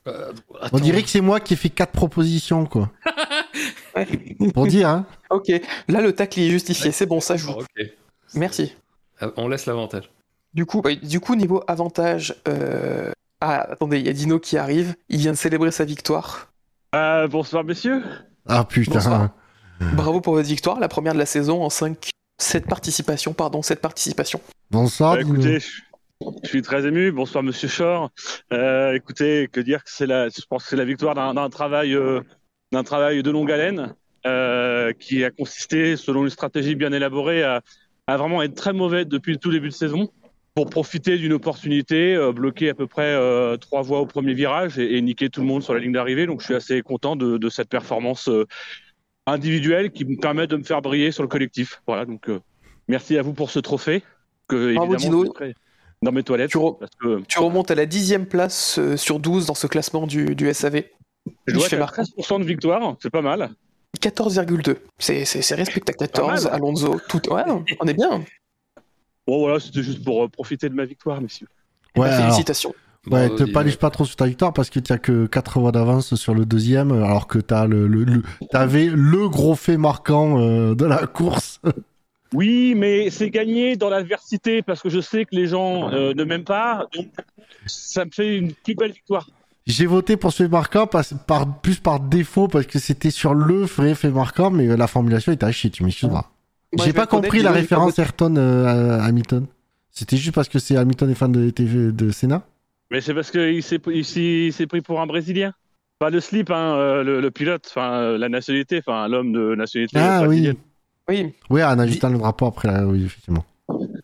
Euh, 0.08 0.32
On 0.72 0.80
dirait 0.80 1.04
que 1.04 1.10
c'est 1.10 1.22
moi 1.22 1.40
qui 1.40 1.54
ai 1.54 1.58
fait 1.58 1.70
quatre 1.70 1.92
propositions, 1.92 2.66
quoi. 2.66 2.92
Pour 4.54 4.68
dire, 4.68 4.90
hein. 4.90 5.06
Ok, 5.30 5.52
là 5.90 6.02
le 6.02 6.14
tacle 6.14 6.40
est 6.40 6.50
justifié, 6.50 6.92
c'est 6.92 7.06
bon, 7.06 7.20
ça 7.20 7.36
joue. 7.36 7.52
Ok. 7.52 7.68
Merci. 8.36 8.74
Ah, 9.20 9.32
On 9.36 9.48
laisse 9.48 9.66
l'avantage. 9.66 10.10
Du 10.54 10.66
coup, 10.66 10.82
bah, 10.82 10.96
du 10.96 11.20
coup 11.20 11.36
niveau 11.36 11.64
avantage, 11.68 12.36
euh... 12.48 13.12
ah 13.42 13.68
attendez, 13.72 14.00
il 14.00 14.06
y 14.06 14.10
a 14.10 14.14
Dino 14.14 14.40
qui 14.40 14.58
arrive, 14.58 14.96
il 15.10 15.20
vient 15.20 15.32
de 15.32 15.38
célébrer 15.38 15.72
sa 15.72 15.86
victoire. 15.86 16.52
Euh, 16.96 17.28
bonsoir 17.28 17.64
messieurs. 17.64 18.04
Ah 18.48 18.64
putain. 18.64 18.96
Bonsoir. 18.96 19.30
Bravo 19.94 20.22
pour 20.22 20.34
votre 20.34 20.48
victoire, 20.48 20.80
la 20.80 20.88
première 20.88 21.14
de 21.14 21.20
la 21.20 21.26
saison 21.28 21.62
en 21.64 21.70
5, 21.70 22.10
7 22.40 22.66
participations, 22.66 23.34
pardon, 23.34 23.62
7 23.62 23.80
participations. 23.80 24.42
Bonsoir. 24.72 25.16
Bah, 25.16 25.24
Dino. 25.24 25.36
écoutez, 25.36 25.60
je, 25.60 25.82
je 26.44 26.48
suis 26.50 26.62
très 26.64 26.86
ému. 26.88 27.12
Bonsoir 27.12 27.44
Monsieur 27.44 27.68
Shore. 27.68 28.10
Euh, 28.52 28.94
écoutez, 28.94 29.50
que 29.52 29.60
dire 29.60 29.84
que 29.84 29.92
c'est 29.92 30.08
la, 30.08 30.30
je 30.30 30.42
pense 30.50 30.64
que 30.64 30.70
c'est 30.70 30.76
la 30.76 30.86
victoire 30.86 31.14
d'un 31.14 31.50
travail, 31.50 31.94
euh, 31.94 32.22
d'un 32.72 32.84
travail 32.84 33.22
de 33.22 33.30
longue 33.30 33.52
haleine 33.52 33.94
euh, 34.26 34.94
qui 34.94 35.24
a 35.24 35.30
consisté, 35.30 35.96
selon 35.96 36.24
une 36.24 36.32
stratégie 36.32 36.74
bien 36.76 36.92
élaborée, 36.92 37.44
à, 37.44 37.62
à 38.08 38.18
vraiment 38.18 38.42
être 38.42 38.56
très 38.56 38.74
mauvais 38.74 39.06
depuis 39.06 39.34
le 39.34 39.38
tout 39.38 39.52
début 39.52 39.70
de 39.70 39.74
saison 39.74 40.10
pour 40.58 40.72
profiter 40.72 41.20
d'une 41.20 41.34
opportunité, 41.34 42.16
euh, 42.16 42.32
bloquer 42.32 42.70
à 42.70 42.74
peu 42.74 42.88
près 42.88 43.04
euh, 43.06 43.58
trois 43.58 43.84
voies 43.84 44.00
au 44.00 44.08
premier 44.08 44.34
virage 44.34 44.80
et, 44.80 44.98
et 44.98 45.02
niquer 45.04 45.30
tout 45.30 45.42
le 45.42 45.46
monde 45.46 45.62
sur 45.62 45.76
la 45.76 45.80
ligne 45.80 45.92
d'arrivée. 45.92 46.26
Donc 46.26 46.40
je 46.42 46.46
suis 46.46 46.56
assez 46.56 46.82
content 46.82 47.16
de, 47.16 47.38
de 47.38 47.50
cette 47.50 47.70
performance 47.70 48.28
euh, 48.28 48.48
individuelle 49.28 49.92
qui 49.92 50.04
me 50.04 50.18
permet 50.20 50.48
de 50.48 50.58
me 50.58 50.64
faire 50.64 50.82
briller 50.82 51.12
sur 51.12 51.22
le 51.22 51.30
collectif. 51.30 51.84
Voilà, 51.86 52.06
donc 52.06 52.28
merci 52.88 53.20
à 53.20 53.22
vous 53.22 53.34
pour 53.34 53.52
ce 53.52 53.60
trophée 53.60 54.02
que 54.48 54.74
Bravo, 54.74 54.96
évidemment 54.96 55.22
Dino. 55.22 55.34
dans 56.02 56.12
mes 56.12 56.24
toilettes 56.24 56.50
Tu 56.50 56.58
re- 56.58 56.80
parce 56.80 56.92
que 57.00 57.22
Tu 57.28 57.38
remontes 57.38 57.70
à 57.70 57.76
la 57.76 57.86
dixième 57.86 58.26
place 58.26 58.80
sur 58.96 59.20
12 59.20 59.46
dans 59.46 59.54
ce 59.54 59.68
classement 59.68 60.08
du, 60.08 60.34
du 60.34 60.52
SAV. 60.52 60.86
je 61.46 61.54
dois 61.54 61.68
marquant. 61.78 62.02
13% 62.02 62.40
de 62.40 62.46
victoire, 62.46 62.96
c'est 63.00 63.12
pas 63.12 63.22
mal. 63.22 63.52
14,2. 64.02 64.78
C'est 64.98 65.24
c'est- 65.24 65.44
c'est 65.44 65.54
respectable. 65.56 65.98
Pas 66.00 66.08
14, 66.08 66.46
mal. 66.46 66.54
Alonso, 66.56 67.00
tout. 67.08 67.32
Ouais, 67.32 67.44
on 67.80 67.86
est 67.88 67.94
bien. 67.94 68.24
Bon 69.28 69.40
voilà, 69.40 69.60
c'était 69.60 69.84
juste 69.84 70.04
pour 70.04 70.24
euh, 70.24 70.28
profiter 70.30 70.70
de 70.70 70.74
ma 70.74 70.86
victoire, 70.86 71.22
messieurs. 71.22 71.48
Ouais, 71.96 72.02
Bah, 72.08 72.16
alors, 72.16 72.22
félicitations. 72.28 72.74
ouais, 73.12 73.30
te 73.30 73.44
Dino. 73.44 73.54
paliche 73.54 73.78
pas 73.78 73.90
trop 73.90 74.06
sur 74.06 74.16
ta 74.16 74.26
victoire 74.26 74.54
parce 74.54 74.70
que 74.70 74.80
tu 74.80 74.92
as 74.94 74.98
que 74.98 75.26
4 75.28 75.60
voix 75.60 75.72
d'avance 75.72 76.16
sur 76.16 76.34
le 76.34 76.46
deuxième, 76.46 76.92
alors 76.92 77.28
que 77.28 77.40
t'as 77.40 77.68
le, 77.68 77.88
le, 77.88 78.04
le- 78.06 78.24
t'avais 78.52 78.86
le 78.88 79.28
gros 79.30 79.56
fait 79.56 79.78
marquant 79.78 80.40
euh, 80.40 80.76
de 80.76 80.86
la 80.86 81.06
course. 81.08 81.60
Oui, 82.34 82.74
mais 82.76 83.10
c'est 83.10 83.30
gagné 83.30 83.78
dans 83.78 83.90
l'adversité 83.90 84.62
parce 84.62 84.82
que 84.82 84.90
je 84.90 85.00
sais 85.00 85.24
que 85.24 85.34
les 85.34 85.48
gens 85.48 85.90
euh, 85.94 86.14
ne 86.14 86.26
m'aiment 86.26 86.44
pas, 86.44 86.86
donc 86.94 87.08
ça 87.68 88.04
me 88.04 88.12
fait 88.12 88.38
une 88.38 88.52
plus 88.54 88.76
belle 88.76 88.92
victoire. 88.92 89.30
J'ai 89.66 89.86
voté 89.86 90.18
pour 90.18 90.34
ce 90.34 90.44
fait 90.44 90.50
marquant 90.50 90.88
parce- 90.88 91.14
par, 91.26 91.62
plus 91.62 91.80
par 91.80 92.02
défaut 92.02 92.50
parce 92.50 92.66
que 92.66 92.80
c'était 92.80 93.12
sur 93.12 93.34
le 93.34 93.62
vrai 93.62 93.96
fait 93.96 94.10
marquant, 94.10 94.52
mais 94.52 94.76
la 94.76 94.88
formulation 94.88 95.32
était 95.32 95.46
à 95.46 95.54
chier, 95.54 95.70
tu 95.70 95.86
m'excuseras. 95.86 96.26
J'ai 96.74 96.94
pas 96.94 97.08
compris 97.08 97.42
la 97.42 97.52
référence 97.52 97.98
Ayrton 98.00 98.36
euh, 98.38 99.00
à 99.00 99.06
Hamilton. 99.06 99.46
C'était 99.92 100.18
juste 100.18 100.36
parce 100.36 100.50
que 100.50 100.60
c'est 100.60 100.78
Hamilton 100.78 101.10
est 101.10 101.16
fan 101.16 101.32
de, 101.32 101.50
TV 101.50 101.92
de 101.92 102.12
Senna 102.12 102.44
Mais 102.92 103.02
c'est 103.02 103.14
parce 103.14 103.32
qu'il 103.32 103.64
s'est 103.64 104.68
pris 104.68 104.82
pour 104.82 105.02
un 105.02 105.08
Brésilien. 105.08 105.54
Pas 106.00 106.12
le 106.12 106.20
slip, 106.20 106.52
hein, 106.52 106.76
euh, 106.76 107.04
le, 107.04 107.22
le 107.22 107.32
pilote, 107.32 107.66
enfin 107.68 107.94
euh, 107.94 108.18
la 108.20 108.30
nationalité, 108.30 108.78
enfin 108.86 109.08
l'homme 109.08 109.32
de 109.34 109.56
nationalité 109.56 109.98
Ah 109.98 110.20
oui. 110.22 110.28
brésilienne. 110.28 110.56
Oui, 111.10 111.34
Oui, 111.50 111.64
en 111.64 111.80
ajustant 111.80 112.10
le 112.10 112.20
drapeau 112.20 112.46
après, 112.46 112.68
là, 112.68 112.86
oui, 112.86 113.04
effectivement. 113.06 113.46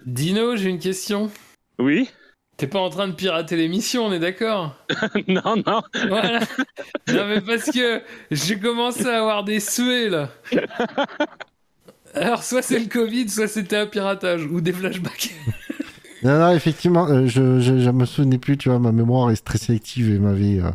Dino, 0.06 0.56
j'ai 0.56 0.70
une 0.70 0.80
question. 0.80 1.30
Oui 1.78 2.10
T'es 2.58 2.68
pas 2.68 2.80
en 2.80 2.90
train 2.90 3.08
de 3.08 3.14
pirater 3.14 3.56
l'émission, 3.56 4.06
on 4.06 4.12
est 4.12 4.20
d'accord? 4.20 4.76
Non, 5.28 5.56
non. 5.68 5.82
Voilà. 6.08 6.40
Non 7.08 7.28
mais 7.28 7.42
parce 7.42 7.66
que 7.72 8.02
j'ai 8.32 8.58
commencé 8.60 9.06
à 9.08 9.20
avoir 9.20 9.44
des 9.44 9.60
suées 9.60 10.10
là. 10.10 10.30
Alors 12.14 12.44
soit 12.44 12.62
c'est 12.62 12.80
le 12.80 12.88
Covid, 12.88 13.30
soit 13.30 13.48
c'était 13.48 13.78
un 13.78 13.88
piratage 13.88 14.46
ou 14.46 14.62
des 14.62 14.74
flashbacks. 14.74 15.34
Non, 16.24 16.40
non, 16.40 16.52
effectivement, 16.54 17.08
euh, 17.10 17.26
je, 17.28 17.60
je, 17.60 17.80
je 17.80 17.90
me 17.90 18.06
souvenais 18.06 18.38
plus, 18.38 18.58
tu 18.58 18.70
vois, 18.70 18.80
ma 18.80 18.94
mémoire 18.94 19.30
est 19.32 19.44
très 19.44 19.58
sélective 19.58 20.10
et 20.10 20.20
m'avait. 20.20 20.62
euh, 20.62 20.72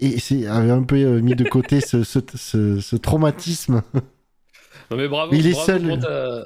et 0.00 0.18
c'est 0.18 0.46
avait 0.46 0.70
un 0.72 0.82
peu 0.82 0.96
euh, 0.96 1.20
mis 1.20 1.34
de 1.36 1.44
côté 1.44 1.80
ce, 1.80 2.02
ce, 2.02 2.18
ce, 2.34 2.80
ce 2.80 2.96
traumatisme. 2.96 3.82
Non 4.90 4.96
mais 4.96 5.08
bravo, 5.08 5.34
Il 5.34 5.46
est 5.46 5.54
seul. 5.54 5.86
Pour 5.86 5.98
ta... 6.00 6.44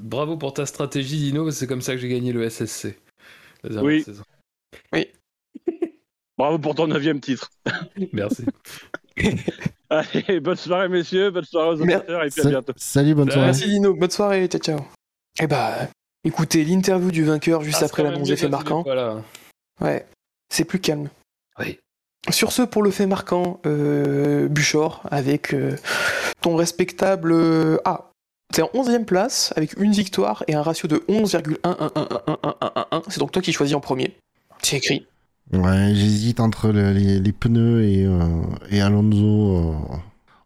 bravo 0.00 0.36
pour 0.36 0.52
ta 0.54 0.66
stratégie 0.66 1.18
Dino, 1.18 1.50
c'est 1.50 1.66
comme 1.66 1.82
ça 1.82 1.92
que 1.92 1.98
j'ai 1.98 2.08
gagné 2.08 2.32
le 2.32 2.48
SSC. 2.48 2.96
Oui. 3.64 4.02
saison. 4.02 4.22
Bravo 6.38 6.58
pour 6.58 6.74
ton 6.74 6.86
neuvième 6.86 7.20
titre. 7.20 7.50
Merci. 8.12 8.44
Allez, 9.90 10.40
bonne 10.40 10.56
soirée 10.56 10.88
messieurs, 10.88 11.30
bonne 11.30 11.44
soirée 11.44 11.68
aux 11.80 11.84
Mer- 11.84 11.98
auditeurs 11.98 12.24
et 12.24 12.28
puis 12.30 12.40
à 12.42 12.48
bientôt. 12.50 12.72
Salut, 12.76 13.14
bonne 13.14 13.30
soirée. 13.30 13.46
merci 13.46 13.66
Dino, 13.68 13.94
bonne 13.94 14.10
soirée, 14.10 14.46
ciao 14.48 14.60
ciao. 14.60 14.78
Eh 15.40 15.46
bah, 15.46 15.74
écoutez, 16.24 16.64
l'interview 16.64 17.10
du 17.10 17.24
vainqueur 17.24 17.62
juste 17.62 17.78
Ah, 17.82 17.86
après 17.86 18.02
l'annonce 18.02 18.28
des 18.28 18.36
faits 18.36 18.50
marquants. 18.50 18.84
Ouais, 19.80 20.06
c'est 20.52 20.64
plus 20.64 20.80
calme. 20.80 21.08
Oui. 21.58 21.78
Sur 22.30 22.50
ce, 22.52 22.62
pour 22.62 22.82
le 22.82 22.90
fait 22.90 23.06
marquant, 23.06 23.60
euh, 23.66 24.48
Buchor, 24.48 25.02
avec 25.10 25.54
euh, 25.54 25.76
ton 26.40 26.56
respectable. 26.56 27.30
euh, 27.32 27.78
ah, 27.84 28.10
t'es 28.52 28.62
en 28.62 28.70
11ème 28.74 29.04
place, 29.04 29.52
avec 29.56 29.74
une 29.78 29.92
victoire 29.92 30.42
et 30.48 30.54
un 30.54 30.62
ratio 30.62 30.88
de 30.88 30.96
11,11111111. 31.08 33.02
C'est 33.08 33.18
donc 33.20 33.30
toi 33.32 33.42
qui 33.42 33.52
choisis 33.52 33.76
en 33.76 33.80
premier. 33.80 34.16
C'est 34.62 34.78
écrit. 34.78 35.06
Ouais, 35.52 35.94
j'hésite 35.94 36.40
entre 36.40 36.70
le- 36.72 36.92
les, 36.92 37.20
les 37.20 37.32
pneus 37.32 37.84
et, 37.84 38.04
euh, 38.04 38.42
et 38.70 38.80
Alonso. 38.80 39.56
euh. 39.56 39.96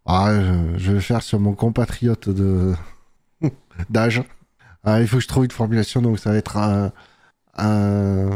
Ah, 0.06 0.30
je, 0.40 0.78
je 0.78 0.92
vais 0.92 1.00
faire 1.00 1.22
sur 1.22 1.40
mon 1.40 1.54
compatriote 1.54 2.28
de 2.28 2.74
d'âge. 3.90 4.22
Ah, 4.84 5.00
il 5.00 5.08
faut 5.08 5.16
que 5.16 5.22
je 5.22 5.28
trouve 5.28 5.44
une 5.44 5.50
formulation, 5.50 6.02
donc 6.02 6.18
ça 6.18 6.30
va 6.30 6.36
être 6.36 6.56
un, 6.56 6.92
un 7.56 8.30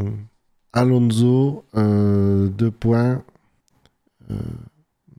Alonso, 0.73 1.65
euh, 1.77 2.49
deux 2.49 2.71
points. 2.71 3.23
Euh, 4.31 4.35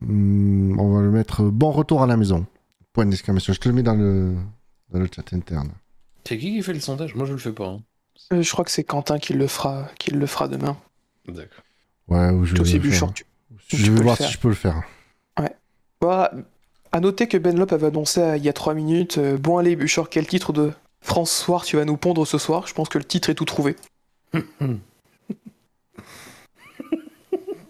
hmm, 0.00 0.78
on 0.80 0.94
va 0.94 1.02
le 1.02 1.10
mettre 1.10 1.42
bon 1.44 1.70
retour 1.70 2.02
à 2.02 2.06
la 2.06 2.16
maison. 2.16 2.46
Point 2.92 3.06
d'exclamation. 3.06 3.52
Je 3.52 3.60
te 3.60 3.68
le 3.68 3.74
mets 3.74 3.82
dans 3.82 3.94
le, 3.94 4.34
dans 4.90 4.98
le 5.00 5.08
chat 5.14 5.32
interne. 5.32 5.70
C'est 6.26 6.38
qui 6.38 6.52
qui 6.54 6.62
fait 6.62 6.72
le 6.74 6.80
sondage? 6.80 7.14
Moi 7.14 7.26
je 7.26 7.32
le 7.32 7.38
fais 7.38 7.52
pas. 7.52 7.68
hein. 7.68 7.82
Euh, 8.32 8.42
je 8.42 8.50
crois 8.50 8.64
que 8.64 8.70
c'est 8.70 8.84
Quentin 8.84 9.18
qui 9.18 9.34
le 9.34 9.46
fera, 9.46 9.88
qui 9.98 10.10
le 10.10 10.26
fera 10.26 10.48
demain. 10.48 10.76
D'accord. 11.28 11.62
Ouais, 12.08 12.30
ou 12.30 12.44
je 12.44 12.54
aussi, 12.60 12.78
vais 12.78 12.84
le 12.84 12.90
faire. 12.94 13.08
Buchor, 13.08 13.14
tu, 13.14 13.24
Je 13.68 13.76
Tu 13.84 13.90
vais 13.90 14.02
voir 14.02 14.16
faire. 14.16 14.26
si 14.28 14.32
je 14.34 14.38
peux 14.38 14.48
le 14.48 14.54
faire. 14.54 14.82
Bah, 16.00 16.30
à 16.92 17.00
noter 17.00 17.26
que 17.26 17.38
Ben 17.38 17.58
Lop 17.58 17.72
avait 17.72 17.86
annoncé 17.86 18.20
euh, 18.20 18.36
il 18.36 18.44
y 18.44 18.48
a 18.50 18.52
3 18.52 18.74
minutes 18.74 19.16
euh, 19.18 19.38
Bon, 19.38 19.56
allez, 19.58 19.74
Bouchard, 19.76 20.08
quel 20.10 20.26
titre 20.26 20.52
de 20.52 20.72
France 21.00 21.32
Soir 21.32 21.64
tu 21.64 21.76
vas 21.76 21.84
nous 21.86 21.96
pondre 21.96 22.26
ce 22.26 22.36
soir? 22.38 22.66
Je 22.66 22.74
pense 22.74 22.88
que 22.90 22.98
le 22.98 23.04
titre 23.04 23.30
est 23.30 23.34
tout 23.34 23.44
trouvé. 23.46 23.76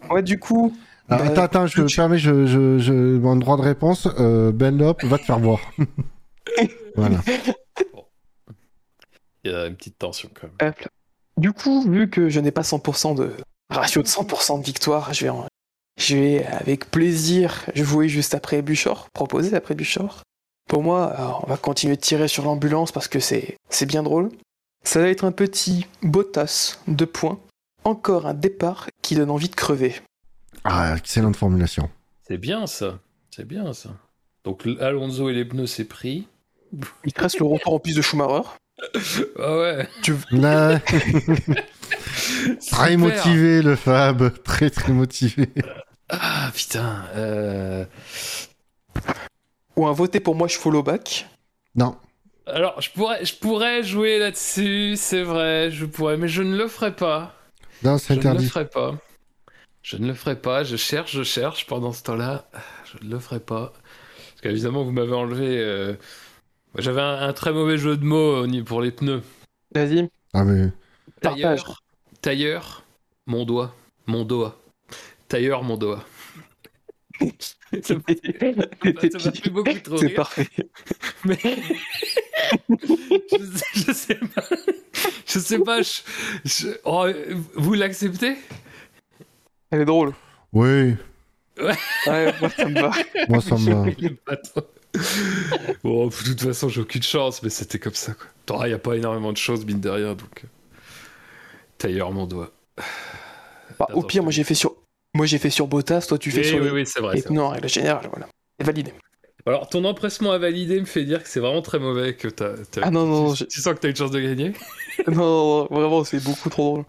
ouais, 0.09 0.23
du 0.23 0.39
coup. 0.39 0.75
Ah, 1.09 1.17
bah, 1.17 1.25
attends, 1.27 1.41
attends, 1.43 1.67
je 1.67 1.81
me 1.81 1.87
tu- 1.87 1.95
permets, 1.95 2.17
je, 2.17 2.45
je, 2.45 2.79
je, 2.79 2.93
mon 2.93 3.37
droit 3.37 3.55
de 3.55 3.61
réponse, 3.61 4.07
euh, 4.19 4.51
Ben 4.51 4.77
Lop 4.77 5.03
va 5.05 5.17
te 5.17 5.23
faire 5.23 5.39
voir. 5.39 5.59
voilà. 6.95 7.19
Il 9.45 9.51
y 9.51 9.53
a 9.55 9.67
une 9.67 9.75
petite 9.77 9.97
tension 9.97 10.29
quand 10.33 10.47
même. 10.47 10.69
hop 10.69 10.79
là. 10.81 10.87
Du 11.37 11.53
coup, 11.53 11.81
vu 11.89 12.09
que 12.09 12.29
je 12.29 12.39
n'ai 12.39 12.51
pas 12.51 12.61
100% 12.63 13.15
de 13.15 13.31
ratio 13.69 14.01
de 14.01 14.07
100% 14.07 14.59
de 14.59 14.65
victoire, 14.65 15.13
je 15.13 15.25
vais, 15.25 15.29
en- 15.29 15.45
je 15.99 16.15
vais 16.17 16.45
avec 16.47 16.89
plaisir 16.89 17.65
jouer 17.75 18.09
juste 18.09 18.33
après 18.33 18.61
Buchor, 18.61 19.07
proposer 19.13 19.55
après 19.55 19.75
Buchor. 19.75 20.21
Pour 20.67 20.83
moi, 20.83 21.05
alors, 21.05 21.43
on 21.45 21.49
va 21.49 21.57
continuer 21.57 21.95
de 21.95 22.01
tirer 22.01 22.27
sur 22.27 22.43
l'ambulance 22.43 22.91
parce 22.91 23.07
que 23.07 23.19
c'est 23.19 23.55
c'est 23.69 23.85
bien 23.85 24.03
drôle. 24.03 24.29
Ça 24.83 24.99
va 24.99 25.07
être 25.09 25.23
un 25.25 25.31
petit 25.31 25.85
Bottas, 26.01 26.79
deux 26.87 27.05
points. 27.05 27.39
Encore 27.83 28.25
un 28.25 28.33
départ 28.33 28.87
qui 29.01 29.15
donne 29.15 29.29
envie 29.29 29.47
de 29.49 29.55
crever. 29.55 29.95
Ah, 30.63 30.95
excellente 30.97 31.35
formulation. 31.37 31.89
C'est 32.27 32.37
bien 32.37 32.67
ça. 32.67 32.99
C'est 33.33 33.45
bien 33.45 33.71
ça. 33.73 33.91
Donc 34.43 34.65
Alonso 34.81 35.29
et 35.29 35.33
les 35.33 35.45
pneus, 35.45 35.67
c'est 35.67 35.85
pris. 35.85 36.27
Il 37.05 37.13
te 37.13 37.21
reste 37.21 37.39
le 37.39 37.45
retour 37.45 37.73
en 37.73 37.79
piste 37.79 37.97
de 37.97 38.01
Schumacher. 38.01 38.49
Ah 39.39 39.57
ouais. 39.57 39.87
Là, 40.31 40.79
très 42.71 42.97
motivé 42.97 43.61
le 43.61 43.75
Fab, 43.75 44.41
très 44.43 44.69
très 44.69 44.91
motivé. 44.93 45.49
Ah 46.09 46.51
putain. 46.53 47.05
euh, 47.15 47.85
Ou 49.75 49.87
un 49.87 49.91
voté 49.91 50.19
pour 50.19 50.35
moi, 50.35 50.47
je 50.47 50.57
follow 50.57 50.83
back. 50.83 51.27
Non, 51.75 51.97
Alors, 52.47 52.81
je 52.81 52.89
pourrais, 52.91 53.23
je 53.25 53.35
pourrais 53.35 53.83
jouer 53.83 54.17
là-dessus, 54.19 54.95
c'est 54.97 55.21
vrai, 55.23 55.69
je 55.71 55.85
pourrais, 55.85 56.17
mais 56.17 56.27
je 56.27 56.41
ne 56.41 56.57
le 56.57 56.67
ferai 56.67 56.95
pas. 56.95 57.35
non, 57.83 57.97
Je 58.07 58.07
c'est 58.07 58.15
ne 58.15 58.21
le 58.23 58.29
interdit. 58.31 58.45
ferai 58.45 58.67
pas. 58.67 58.95
Je 59.83 59.97
ne 59.97 60.07
le 60.07 60.13
ferai 60.13 60.39
pas. 60.39 60.63
Je 60.63 60.75
cherche, 60.75 61.13
je 61.15 61.23
cherche 61.23 61.65
pendant 61.67 61.93
ce 61.93 62.03
temps-là. 62.03 62.49
Je 62.85 63.05
ne 63.05 63.11
le 63.11 63.19
ferai 63.19 63.39
pas. 63.39 63.73
Parce 63.73 64.41
qu'évidemment, 64.41 64.83
vous 64.83 64.91
m'avez 64.91 65.13
enlevé. 65.13 65.57
euh, 65.59 65.93
J'avais 66.77 67.01
un, 67.01 67.27
un 67.27 67.33
très 67.33 67.51
mauvais 67.53 67.77
jeu 67.77 67.97
de 67.97 68.03
mots 68.05 68.45
niveau- 68.47 68.65
pour 68.65 68.81
les 68.81 68.91
pneus. 68.91 69.21
Vas-y, 69.73 70.09
Ah, 70.33 70.43
mais. 70.43 70.69
Tailleur, 71.21 71.81
tailleur, 72.21 72.83
mon 73.25 73.45
doigt, 73.45 73.75
mon 74.05 74.23
doigt. 74.23 74.59
Tailleur, 75.27 75.63
mon 75.63 75.77
doigt. 75.77 76.05
ça 77.81 77.95
m'a 77.95 78.01
ça 79.09 79.25
m'a 79.25 79.31
fait 79.31 79.49
beaucoup 79.49 79.79
trop 79.83 79.97
C'est 79.97 80.09
parfait. 80.09 80.47
Mais 81.25 81.39
je, 81.41 83.45
sais, 83.57 83.65
je 83.73 83.91
sais 83.91 84.15
pas. 84.15 84.43
Je 85.25 85.39
sais 85.39 85.59
pas. 85.59 85.81
je- 85.81 86.01
je- 86.45 86.77
oh, 86.85 87.07
vous 87.55 87.73
l'acceptez? 87.73 88.35
Elle 89.71 89.81
est 89.81 89.85
drôle. 89.85 90.13
oui, 90.53 90.95
Ouais, 91.59 92.33
moi, 92.39 92.49
ça 92.55 92.65
me 92.69 92.79
va. 92.79 92.91
moi 93.29 93.41
ça 93.41 93.55
me 93.55 93.73
va. 93.73 93.85
Bon, 95.83 96.07
de 96.07 96.11
toute 96.13 96.41
façon, 96.41 96.69
j'ai 96.69 96.81
aucune 96.81 97.03
chance, 97.03 97.41
mais 97.43 97.49
c'était 97.49 97.79
comme 97.79 97.93
ça. 97.93 98.13
Quoi. 98.13 98.65
Il 98.65 98.69
n'y 98.69 98.73
a 98.73 98.79
pas 98.79 98.95
énormément 98.95 99.31
de 99.31 99.37
choses, 99.37 99.65
mine 99.65 99.79
de 99.79 99.89
rien, 99.89 100.13
donc. 100.15 100.43
euh, 100.43 100.47
Tailleur, 101.77 102.11
mon 102.11 102.25
doigt. 102.25 102.51
Bah, 103.79 103.87
au 103.93 104.01
pire, 104.03 104.23
moi 104.23 104.31
j'ai 104.31 104.43
fait 104.43 104.55
sur. 104.55 104.75
Moi 105.13 105.25
j'ai 105.25 105.37
fait 105.37 105.49
sur 105.49 105.67
Bottas, 105.67 106.05
toi 106.07 106.17
tu 106.17 106.31
fais 106.31 106.41
Oui, 106.41 106.47
sur 106.47 106.57
oui, 106.59 106.65
les- 106.65 106.71
oui, 106.71 106.85
c'est 106.85 106.99
vrai. 106.99 107.21
pneus 107.21 107.41
en 107.41 107.49
règle 107.49 107.69
générale, 107.69 108.07
voilà. 108.11 108.27
C'est 108.59 108.65
validé. 108.65 108.93
Alors, 109.45 109.69
ton 109.69 109.85
empressement 109.85 110.31
à 110.31 110.37
valider 110.37 110.79
me 110.79 110.85
fait 110.85 111.05
dire 111.05 111.23
que 111.23 111.29
c'est 111.29 111.39
vraiment 111.39 111.61
très 111.61 111.79
mauvais, 111.79 112.15
que 112.15 112.27
t'as. 112.27 112.55
Ah 112.81 112.91
non, 112.91 113.05
non, 113.05 113.33
tu, 113.33 113.47
tu 113.47 113.61
sens 113.61 113.73
que 113.75 113.79
t'as 113.79 113.89
une 113.89 113.95
chance 113.95 114.11
de 114.11 114.19
gagner? 114.19 114.53
Non, 115.07 115.13
non, 115.15 115.67
non, 115.69 115.75
vraiment, 115.79 116.03
c'est 116.03 116.21
beaucoup 116.23 116.49
trop 116.49 116.63
drôle. 116.73 116.85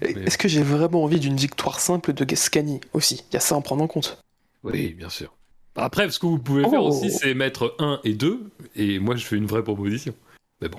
Et 0.00 0.14
Mais- 0.14 0.22
Est-ce 0.26 0.38
que 0.38 0.46
j'ai 0.48 0.62
vraiment 0.62 1.02
envie 1.02 1.18
d'une 1.20 1.36
victoire 1.36 1.80
simple 1.80 2.12
de 2.12 2.24
Gascani 2.24 2.80
aussi? 2.92 3.24
Il 3.30 3.34
y 3.34 3.36
a 3.36 3.40
ça 3.40 3.56
à 3.56 3.58
en 3.58 3.62
prendre 3.62 3.82
en 3.82 3.88
compte. 3.88 4.22
Oui, 4.62 4.94
bien 4.94 5.08
sûr. 5.08 5.34
Après, 5.78 6.10
ce 6.10 6.18
que 6.18 6.26
vous 6.26 6.38
pouvez 6.38 6.62
faire 6.68 6.82
Oh. 6.82 6.88
aussi, 6.88 7.10
c'est 7.10 7.34
mettre 7.34 7.74
1 7.78 8.00
et 8.04 8.12
2, 8.14 8.40
et 8.76 8.98
moi, 8.98 9.16
je 9.16 9.24
fais 9.24 9.36
une 9.36 9.46
vraie 9.46 9.62
proposition. 9.62 10.14
Mais 10.60 10.68
bon. 10.68 10.78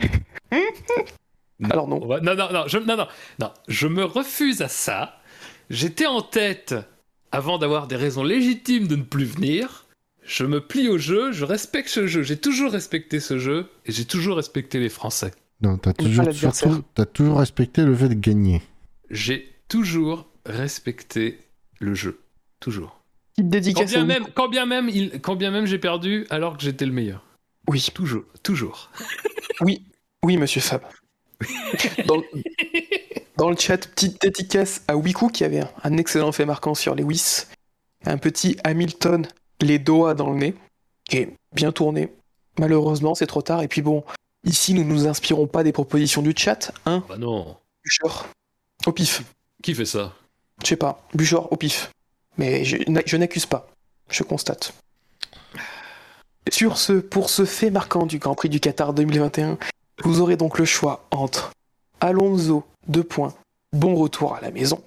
Non, 1.62 1.70
Alors 1.72 1.88
non. 1.90 2.00
va- 2.08 2.22
non, 2.22 2.36
non, 2.36 2.48
non, 2.54 2.64
je, 2.68 2.78
non, 2.78 2.96
non, 2.96 3.08
non, 3.40 3.52
je 3.68 3.88
me 3.88 4.06
refuse 4.06 4.62
à 4.62 4.70
ça. 4.70 5.20
J'étais 5.70 6.06
en 6.06 6.22
tête 6.22 6.74
avant 7.34 7.58
d'avoir 7.58 7.88
des 7.88 7.98
raisons 7.98 8.24
légitimes 8.24 8.88
de 8.88 8.96
ne 8.96 9.04
plus 9.04 9.26
venir. 9.26 9.86
Je 10.24 10.46
me 10.46 10.62
plie 10.62 10.88
au 10.88 10.98
jeu, 10.98 11.34
je 11.34 11.44
respecte 11.44 11.90
ce 11.90 12.08
jeu. 12.08 12.24
J'ai 12.24 12.38
toujours 12.38 12.72
respecté 12.72 13.20
ce 13.20 13.38
jeu 13.38 13.68
et 13.86 13.92
j'ai 13.92 14.06
toujours 14.06 14.38
respecté 14.38 14.80
les 14.80 14.88
Français. 14.88 15.32
Non, 15.62 15.78
t'as 15.78 15.92
toujours, 15.92 16.32
surtout, 16.34 16.82
t'as 16.96 17.06
toujours 17.06 17.40
respecté 17.40 17.84
le 17.84 17.94
fait 17.94 18.08
de 18.08 18.14
gagner. 18.14 18.62
J'ai 19.10 19.54
toujours 19.68 20.30
respecté 20.46 21.40
le 21.80 21.94
jeu. 21.94 22.22
Toujours. 22.62 22.99
Petite 23.40 23.74
Quand 23.76 23.82
dédicace 23.82 23.92
bien 23.92 24.06
même, 24.06 24.28
quand 24.34 24.50
bien 24.50 24.66
même, 24.66 24.90
il, 24.90 25.22
quand 25.22 25.36
bien 25.36 25.52
même 25.52 25.66
j'ai 25.66 25.80
perdu 25.80 26.28
alors 26.30 26.58
que 26.58 26.64
j'étais 26.64 26.86
le 26.86 26.92
meilleur. 26.92 27.24
Oui, 27.68 27.88
Toujours, 27.94 28.24
toujours. 28.44 28.90
oui, 29.62 29.84
oui, 30.24 30.38
monsieur 30.38 30.62
Fab. 30.62 30.82
Dans 32.06 32.18
le, 32.18 32.24
dans 33.38 33.50
le 33.50 33.56
chat, 33.56 33.78
petite 33.78 34.22
dédicace 34.22 34.84
à 34.90 34.98
Wiku 34.98 35.30
qui 35.30 35.46
avait 35.46 35.62
un, 35.62 35.70
un 35.84 35.96
excellent 35.96 36.34
fait 36.34 36.46
marquant 36.46 36.76
sur 36.76 36.96
Lewis. 36.96 37.46
Un 38.06 38.18
petit 38.18 38.58
Hamilton, 38.66 39.26
les 39.62 39.80
doigts 39.80 40.14
dans 40.14 40.32
le 40.32 40.38
nez, 40.38 40.56
qui 41.06 41.18
est 41.18 41.34
bien 41.54 41.72
tourné. 41.72 42.12
Malheureusement, 42.58 43.16
c'est 43.16 43.28
trop 43.28 43.42
tard. 43.42 43.62
Et 43.62 43.70
puis 43.70 43.82
bon, 43.82 44.04
ici, 44.44 44.74
nous 44.74 44.84
nous 44.84 45.08
inspirons 45.08 45.48
pas 45.48 45.64
des 45.64 45.72
propositions 45.72 46.22
du 46.22 46.34
chat, 46.36 46.74
hein, 46.86 47.04
Bah 47.08 47.18
non. 47.18 47.56
Buchor 47.86 48.28
Au 48.86 48.92
pif. 48.92 49.24
Qui 49.64 49.74
fait 49.74 49.86
ça? 49.86 50.14
Je 50.62 50.68
sais 50.68 50.76
pas, 50.76 51.08
Buchor 51.14 51.50
au 51.54 51.56
pif. 51.56 51.92
Mais 52.40 52.64
je, 52.64 52.78
n'a- 52.90 53.04
je 53.06 53.18
n'accuse 53.18 53.46
pas, 53.46 53.68
je 54.10 54.24
constate. 54.24 54.74
Sur 56.50 56.78
ce, 56.78 56.94
pour 56.94 57.30
ce 57.30 57.46
fait 57.46 57.70
marquant 57.70 58.06
du 58.06 58.18
Grand 58.18 58.34
Prix 58.34 58.50
du 58.50 58.60
Qatar 58.60 58.94
2021, 58.94 59.58
vous 60.04 60.22
aurez 60.22 60.38
donc 60.38 60.58
le 60.58 60.66
choix 60.66 61.06
entre 61.12 61.52
Alonso, 62.00 62.64
2 62.88 63.04
points, 63.04 63.34
bon 63.74 63.94
retour 63.96 64.36
à 64.36 64.42
la 64.42 64.50
maison, 64.52 64.82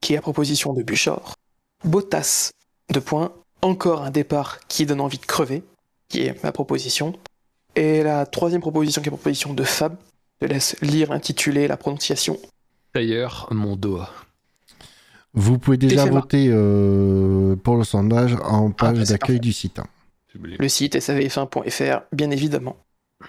qui 0.00 0.14
est 0.14 0.18
à 0.18 0.20
proposition 0.22 0.72
de 0.72 0.82
Buchor, 0.82 1.34
Bottas, 1.84 2.50
2 2.90 3.00
points, 3.00 3.32
encore 3.62 4.02
un 4.02 4.10
départ 4.10 4.60
qui 4.68 4.86
donne 4.86 5.00
envie 5.00 5.18
de 5.18 5.26
crever, 5.26 5.64
qui 6.08 6.20
est 6.22 6.44
ma 6.44 6.52
proposition, 6.52 7.14
et 7.76 8.02
la 8.02 8.26
troisième 8.26 8.60
proposition 8.60 9.00
qui 9.02 9.08
est 9.08 9.10
proposition 9.10 9.54
de 9.54 9.64
Fab, 9.64 9.96
je 10.42 10.46
laisse 10.46 10.76
lire 10.82 11.10
l'intitulé 11.10 11.62
et 11.62 11.68
la 11.68 11.76
prononciation. 11.76 12.38
D'ailleurs, 12.94 13.48
mon 13.50 13.74
doigt. 13.76 14.10
Vous 15.34 15.58
pouvez 15.58 15.76
déjà 15.76 16.06
voter 16.06 16.48
euh, 16.50 17.54
pour 17.56 17.76
le 17.76 17.84
sondage 17.84 18.36
en 18.44 18.70
page 18.70 18.98
bah, 18.98 19.04
d'accueil 19.04 19.38
du 19.40 19.52
site. 19.52 19.78
hein. 19.78 19.86
le 20.34 20.68
site 20.68 20.96
savf1.fr, 20.96 22.00
bien 22.12 22.30
évidemment. 22.30 22.76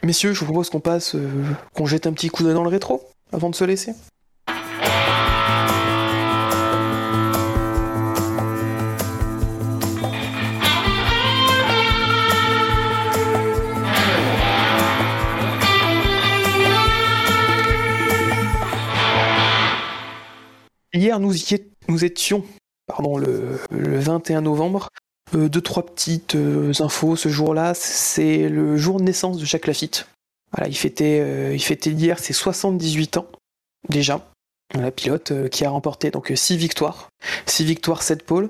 Messieurs, 0.04 0.34
je 0.34 0.40
vous 0.40 0.46
propose 0.46 0.70
qu'on 0.70 0.80
passe, 0.80 1.16
euh, 1.16 1.28
qu'on 1.74 1.86
jette 1.86 2.08
un 2.08 2.14
petit 2.14 2.30
coup 2.30 2.44
d'œil 2.44 2.54
dans 2.54 2.64
le 2.64 2.70
rétro, 2.70 3.04
avant 3.32 3.50
de 3.50 3.56
se 3.56 3.64
laisser. 3.66 3.94
Hier, 20.94 21.20
nous, 21.20 21.34
y 21.36 21.54
é- 21.56 21.71
nous 21.92 22.06
étions 22.06 22.44
pardon, 22.88 23.18
le, 23.18 23.60
le 23.70 24.00
21 24.00 24.42
novembre. 24.42 24.90
Euh, 25.34 25.48
deux, 25.48 25.62
trois 25.62 25.86
petites 25.86 26.36
euh, 26.36 26.74
infos 26.80 27.16
ce 27.16 27.30
jour-là. 27.30 27.74
C'est 27.74 28.50
le 28.50 28.78
jour 28.78 29.00
de 29.00 29.06
naissance 29.06 29.38
de 29.38 29.46
Jacques 29.46 29.68
Lafitte. 29.68 30.08
Il 30.68 30.76
fêtait, 30.76 31.20
euh, 31.22 31.54
il 31.54 31.64
fêtait 31.64 31.92
hier 31.92 32.20
ses 32.20 32.34
78 32.34 33.18
ans, 33.18 33.28
déjà. 33.88 34.28
La 34.74 34.92
pilote 34.92 35.50
qui 35.50 35.66
a 35.66 35.70
remporté 35.70 36.12
donc 36.12 36.32
6 36.34 36.58
victoires. 36.58 37.10
6 37.46 37.66
victoires, 37.66 38.04
7 38.04 38.26
pôles. 38.26 38.50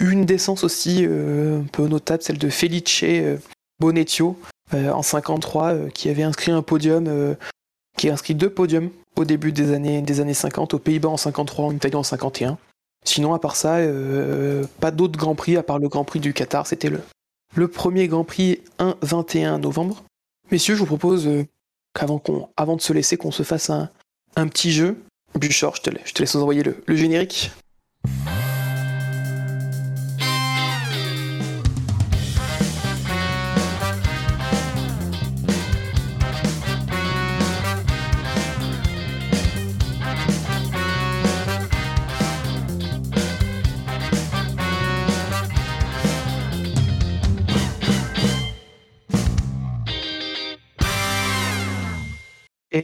Une 0.00 0.24
décence 0.24 0.62
aussi 0.62 1.04
un 1.04 1.64
peu 1.72 1.88
notable, 1.88 2.22
celle 2.22 2.38
de 2.38 2.48
Felice 2.48 3.02
euh, 3.02 3.38
en 4.72 5.02
53, 5.02 5.72
euh, 5.72 5.88
qui 5.88 6.08
avait 6.08 6.22
inscrit 6.22 6.52
un 6.52 6.62
podium, 6.62 7.36
qui 7.96 8.08
a 8.08 8.12
inscrit 8.12 8.34
deux 8.34 8.50
podiums 8.50 8.90
au 9.16 9.24
début 9.24 9.50
des 9.50 9.72
années, 9.72 10.02
des 10.02 10.20
années 10.20 10.34
50, 10.34 10.74
aux 10.74 10.78
Pays-Bas 10.78 11.08
en 11.08 11.16
53, 11.16 11.66
en 11.66 11.72
Italie 11.72 11.96
en 11.96 12.04
51. 12.04 12.58
Sinon, 13.08 13.32
à 13.32 13.38
part 13.38 13.56
ça, 13.56 13.76
euh, 13.76 14.64
pas 14.80 14.90
d'autres 14.90 15.18
Grands 15.18 15.34
Prix 15.34 15.56
à 15.56 15.62
part 15.62 15.78
le 15.78 15.88
Grand 15.88 16.04
Prix 16.04 16.20
du 16.20 16.34
Qatar. 16.34 16.66
C'était 16.66 16.90
le, 16.90 17.68
premier 17.68 18.06
Grand 18.06 18.24
Prix 18.24 18.60
1-21 18.78 19.60
novembre. 19.60 20.04
Messieurs, 20.50 20.74
je 20.74 20.80
vous 20.80 20.86
propose 20.86 21.26
euh, 21.26 21.46
qu'avant 21.94 22.22
avant 22.58 22.76
de 22.76 22.82
se 22.82 22.92
laisser, 22.92 23.16
qu'on 23.16 23.30
se 23.30 23.44
fasse 23.44 23.70
un, 23.70 23.88
petit 24.48 24.72
jeu. 24.72 24.98
Buchor, 25.34 25.76
je 25.76 25.90
te, 25.90 26.20
laisse 26.20 26.34
envoyer 26.34 26.62
le 26.62 26.96
générique. 26.96 27.50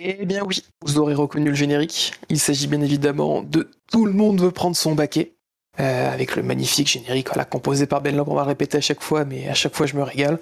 Eh 0.01 0.25
bien 0.25 0.43
oui, 0.45 0.62
vous 0.85 0.99
aurez 0.99 1.15
reconnu 1.15 1.51
le 1.51 1.55
générique. 1.55 2.15
Il 2.29 2.41
s'agit 2.41 2.66
bien 2.66 2.81
évidemment 2.81 3.43
de 3.43 3.71
Tout 3.91 4.07
le 4.07 4.12
monde 4.12 4.41
veut 4.41 4.51
prendre 4.51 4.77
son 4.77 4.95
baquet, 4.95 5.35
euh, 5.81 6.12
avec 6.12 6.37
le 6.37 6.43
magnifique 6.43 6.89
générique 6.89 7.29
composé 7.51 7.87
par 7.87 8.01
Ben 8.01 8.16
Lamb. 8.16 8.29
On 8.29 8.35
va 8.35 8.45
répéter 8.45 8.79
à 8.79 8.81
chaque 8.81 9.03
fois, 9.03 9.25
mais 9.25 9.49
à 9.49 9.55
chaque 9.55 9.75
fois 9.75 9.87
je 9.87 9.97
me 9.97 10.03
régale. 10.03 10.39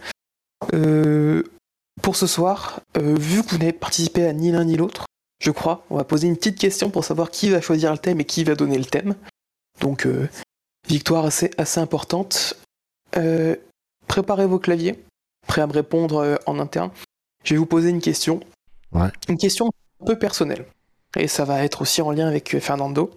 Euh, 0.75 1.43
pour 2.01 2.17
ce 2.17 2.27
soir, 2.27 2.81
euh, 2.97 3.15
vu 3.19 3.43
que 3.43 3.51
vous 3.51 3.59
n'avez 3.59 3.73
participé 3.73 4.27
à 4.27 4.33
ni 4.33 4.53
l'un 4.53 4.65
ni 4.65 4.77
l'autre, 4.77 5.07
je 5.43 5.51
crois, 5.51 5.85
on 5.91 5.97
va 5.97 6.05
poser 6.05 6.29
une 6.29 6.37
petite 6.37 6.59
question 6.59 6.91
pour 6.91 7.05
savoir 7.05 7.31
qui 7.31 7.51
va 7.51 7.61
choisir 7.61 7.93
le 7.93 7.99
thème 7.99 8.21
et 8.21 8.25
qui 8.25 8.45
va 8.45 8.55
donner 8.55 8.79
le 8.79 8.85
thème. 8.85 9.17
Donc, 9.81 10.07
victoire 10.89 11.25
assez, 11.25 11.51
assez 11.59 11.81
importante. 11.81 12.57
Préparez 14.07 14.47
vos 14.47 14.61
claviers, 14.61 15.03
prêts 15.49 15.63
à 15.63 15.67
me 15.67 15.73
répondre 15.73 16.39
en 16.47 16.61
interne. 16.61 16.93
Je 17.43 17.55
vais 17.55 17.59
vous 17.59 17.67
poser 17.67 17.91
une 17.91 18.01
question. 18.01 18.41
Ouais. 18.93 19.09
Une 19.29 19.39
question 19.39 19.71
un 20.01 20.05
peu 20.05 20.19
personnelle. 20.19 20.67
Et 21.17 21.29
ça 21.29 21.45
va 21.45 21.63
être 21.65 21.83
aussi 21.83 22.01
en 22.03 22.11
lien 22.11 22.27
avec 22.29 22.55
euh, 22.55 22.61
Fernando. 22.61 23.11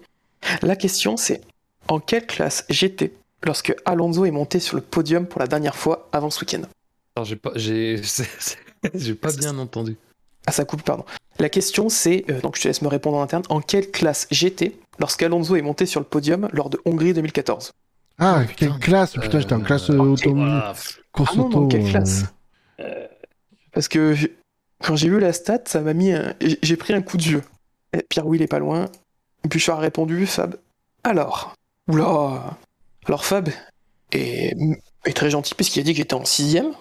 La 0.62 0.76
question 0.76 1.16
c'est 1.16 1.40
en 1.88 1.98
quelle 2.00 2.26
classe 2.26 2.64
j'étais 2.68 3.12
lorsque 3.44 3.74
Alonso 3.84 4.24
est 4.24 4.30
monté 4.30 4.60
sur 4.60 4.76
le 4.76 4.82
podium 4.82 5.26
pour 5.26 5.40
la 5.40 5.46
dernière 5.46 5.76
fois 5.76 6.08
avant 6.12 6.30
ce 6.30 6.40
week-end? 6.40 6.62
Alors, 7.14 7.24
j'ai 7.24 7.36
pas, 7.36 7.52
j'ai, 7.54 8.00
j'ai 8.94 9.14
pas 9.14 9.32
bien 9.32 9.56
entendu. 9.58 9.96
Ah, 10.46 10.52
ça 10.52 10.64
coupe, 10.64 10.82
pardon. 10.82 11.04
La 11.38 11.48
question 11.48 11.88
c'est, 11.88 12.24
euh, 12.30 12.40
donc 12.40 12.56
je 12.56 12.62
te 12.62 12.68
laisse 12.68 12.82
me 12.82 12.88
répondre 12.88 13.16
en 13.18 13.22
interne, 13.22 13.42
en 13.48 13.60
quelle 13.60 13.90
classe 13.90 14.26
j'étais 14.30 14.72
lorsqu'Alonso 14.98 15.56
est 15.56 15.62
monté 15.62 15.86
sur 15.86 16.00
le 16.00 16.06
podium 16.06 16.48
lors 16.52 16.70
de 16.70 16.80
Hongrie 16.84 17.12
2014 17.14 17.72
Ah, 18.18 18.40
Oh, 18.42 18.46
putain. 18.46 18.54
quelle 18.54 18.78
classe 18.80 19.12
Putain, 19.14 19.40
j'étais 19.40 19.52
en 19.54 19.60
classe 19.60 19.90
euh, 19.90 19.98
auto... 19.98 20.34
Ah 20.38 20.74
non, 21.36 21.46
auto. 21.46 21.60
non, 21.60 21.68
quelle 21.68 21.86
euh, 21.86 21.90
classe? 21.90 22.24
Euh, 22.80 23.06
Parce 23.72 23.88
que 23.88 24.14
quand 24.82 24.96
j'ai 24.96 25.08
vu 25.08 25.18
la 25.20 25.32
stat, 25.32 25.60
ça 25.66 25.80
m'a 25.80 25.94
mis 25.94 26.12
un... 26.12 26.34
j'ai- 26.62 26.76
pris 26.76 26.92
un 26.94 27.02
coup 27.02 27.16
de 27.16 27.22
vieux. 27.22 27.42
Et 27.92 28.02
Pierre 28.02 28.26
Will 28.26 28.42
est 28.42 28.46
pas 28.46 28.58
loin. 28.58 28.86
Bouchard 29.44 29.78
a 29.78 29.82
répondu, 29.82 30.26
Fab. 30.26 30.56
Alors, 31.04 31.54
oula 31.88 32.58
Alors 33.06 33.24
Fab 33.24 33.48
est, 34.12 34.54
est 35.04 35.12
très 35.16 35.30
gentil 35.30 35.54
puisqu'il 35.54 35.80
a 35.80 35.82
dit 35.84 35.92
que 35.92 35.98
j'étais 35.98 36.14
en 36.14 36.24
sixième. 36.24 36.72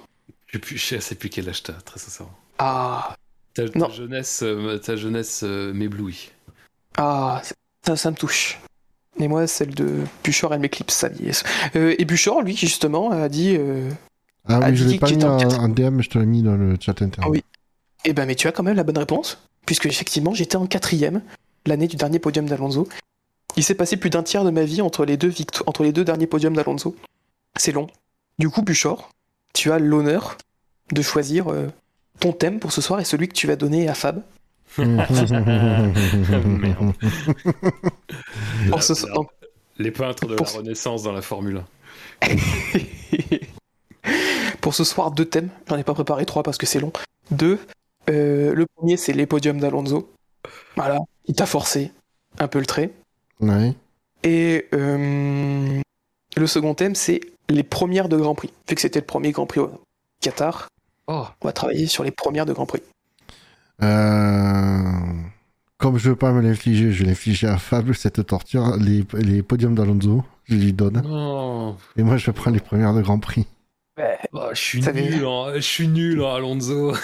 Je 0.48 0.54
sais 0.54 0.60
plus, 0.60 0.78
je 0.78 1.00
sais 1.00 1.16
plus 1.16 1.30
quel 1.30 1.48
âge 1.50 1.64
t'as, 1.64 1.74
très 1.74 2.00
sincèrement. 2.00 2.34
Ah, 2.58 3.16
Ta, 3.54 3.70
ta 3.70 3.80
Non. 3.80 3.90
jeunesse, 3.90 4.42
euh, 4.44 4.78
ta 4.80 4.96
jeunesse 4.98 5.42
euh, 5.44 5.74
m'éblouit. 5.74 6.32
ah, 6.98 7.42
ça, 7.86 7.96
ça 7.96 8.12
me 8.12 8.16
touche. 8.16 8.60
Et 9.20 9.28
moi, 9.30 9.48
celle 9.48 9.74
de 9.74 10.00
Buchor, 10.26 10.54
elle 10.54 10.60
m'éclipse 10.60 10.94
sa 10.94 11.08
vieillesse. 11.08 11.44
Euh, 11.78 11.96
et 11.98 12.04
Buchor, 12.04 12.42
lui, 12.42 12.54
qui 12.56 12.68
justement 12.68 13.12
a 13.12 13.30
dit 13.30 13.56
euh, 13.58 13.90
Ah 14.46 14.58
a 14.58 14.70
oui, 14.70 14.76
je 14.76 14.84
dit 14.86 14.94
l'ai 14.94 15.00
pas 15.00 15.10
mis 15.10 15.24
en 15.24 15.38
quatre- 15.38 15.60
en 15.60 15.70
DM, 15.70 16.02
je 16.02 16.10
te 16.10 16.18
l'ai 16.18 16.26
mis 16.26 16.42
dans 16.42 16.56
le 16.58 16.76
chat 16.82 17.02
interne. 17.02 17.26
Ah 17.28 17.30
oui. 17.30 17.44
Eh 18.06 18.14
ben, 18.14 18.26
mais 18.26 18.36
tu 18.36 18.48
as 18.48 18.52
quand 18.52 18.64
même 18.64 18.76
la 18.76 18.84
bonne 18.84 18.98
réponse, 18.98 19.40
puisque 19.66 19.86
effectivement, 19.88 20.34
j'étais 20.34 20.56
en 20.58 20.68
quatrième, 20.68 21.22
l'année 21.66 21.88
du 21.88 21.96
dernier 21.96 22.20
podium 22.20 22.48
d'Alonso. 22.48 22.88
Il 23.58 23.64
s'est 23.64 23.76
passé 23.76 23.98
plus 23.98 24.10
d'un 24.10 24.24
tiers 24.24 24.44
de 24.44 24.50
ma 24.52 24.64
vie 24.64 24.82
entre 24.82 25.06
les 25.06 25.18
deux, 25.18 25.34
entre 25.66 25.84
les 25.84 25.92
deux 25.92 26.04
derniers 26.04 26.28
podiums 26.28 26.56
d'Alonso. 26.56 26.96
C'est 27.58 27.72
long. 27.72 27.88
Du 28.38 28.50
coup, 28.50 28.62
Buchor, 28.62 29.10
tu 29.54 29.72
as 29.72 29.80
l'honneur 29.80 30.38
de 30.92 31.02
choisir 31.02 31.52
euh, 31.52 31.68
ton 32.20 32.32
thème 32.34 32.60
pour 32.60 32.72
ce 32.72 32.82
soir 32.82 33.00
et 33.00 33.06
celui 33.06 33.28
que 33.28 33.34
tu 33.34 33.48
vas 33.48 33.56
donner 33.56 33.88
à 33.90 33.94
Fab. 33.96 34.22
La- 34.78 35.08
ce 38.82 39.08
la- 39.08 39.16
les 39.78 39.92
peintres 39.92 40.26
de 40.28 40.36
Pour 40.36 40.46
la 40.46 40.52
ce- 40.52 40.58
Renaissance 40.58 41.04
dans 41.04 41.12
la 41.14 41.22
Formule 41.22 41.64
1. 42.22 42.28
pour 44.62 44.74
ce 44.74 44.84
soir, 44.84 45.12
deux 45.12 45.26
thèmes. 45.26 45.50
J'en 45.70 45.78
ai 45.78 45.84
pas 45.84 45.94
préparé 45.94 46.26
trois 46.26 46.44
parce 46.44 46.58
que 46.58 46.66
c'est 46.66 46.80
long. 46.80 46.92
Deux. 47.32 47.60
Euh, 48.10 48.54
le 48.54 48.66
premier, 48.76 48.98
c'est 48.98 49.14
les 49.14 49.26
podiums 49.26 49.60
d'Alonso. 49.60 50.12
Voilà. 50.76 51.00
Il 51.28 51.36
t'a 51.36 51.46
forcé 51.46 51.92
un 52.40 52.48
peu 52.48 52.60
le 52.60 52.66
trait. 52.66 52.92
ouais. 53.40 53.74
Et 54.24 54.66
euh, 54.74 55.80
le 56.36 56.48
second 56.48 56.74
thème, 56.74 56.96
c'est 56.96 57.22
les 57.50 57.62
premières 57.64 58.10
de 58.10 58.18
Grand 58.18 58.34
Prix. 58.34 58.52
Vu 58.68 58.74
que 58.76 58.82
c'était 58.82 59.00
le 59.00 59.06
premier 59.06 59.32
Grand 59.32 59.46
Prix 59.46 59.60
au 59.60 59.70
Qatar, 60.22 60.68
Oh, 61.08 61.26
on 61.42 61.48
va 61.48 61.54
travailler 61.54 61.86
sur 61.86 62.04
les 62.04 62.10
premières 62.10 62.48
de 62.48 62.54
Grand 62.54 62.66
Prix. 62.66 62.82
Euh, 63.84 64.92
Comme 65.78 65.98
je 66.00 66.10
veux 66.10 66.16
pas 66.16 66.32
me 66.32 66.42
l'infliger, 66.42 66.92
je 66.92 67.04
vais 67.04 67.10
l'infliger 67.10 67.46
à 67.48 67.58
Fable, 67.58 67.94
cette 67.94 68.26
torture. 68.26 68.76
Les, 68.78 69.06
les 69.14 69.44
podiums 69.44 69.76
d'Alonso, 69.76 70.24
je 70.46 70.56
lui 70.56 70.74
donne. 70.74 71.04
Et 71.98 72.02
moi, 72.04 72.18
je 72.18 72.32
prends 72.32 72.50
les 72.50 72.60
premières 72.60 72.94
de 72.96 73.02
Grand 73.04 73.20
Prix. 73.20 73.46
Oh, 74.34 74.50
je 74.52 74.60
suis 74.60 74.82
nul, 74.82 75.26
en- 75.26 75.54
je 75.54 75.60
suis 75.60 75.88
nul 75.88 76.24
Alonso. 76.24 76.94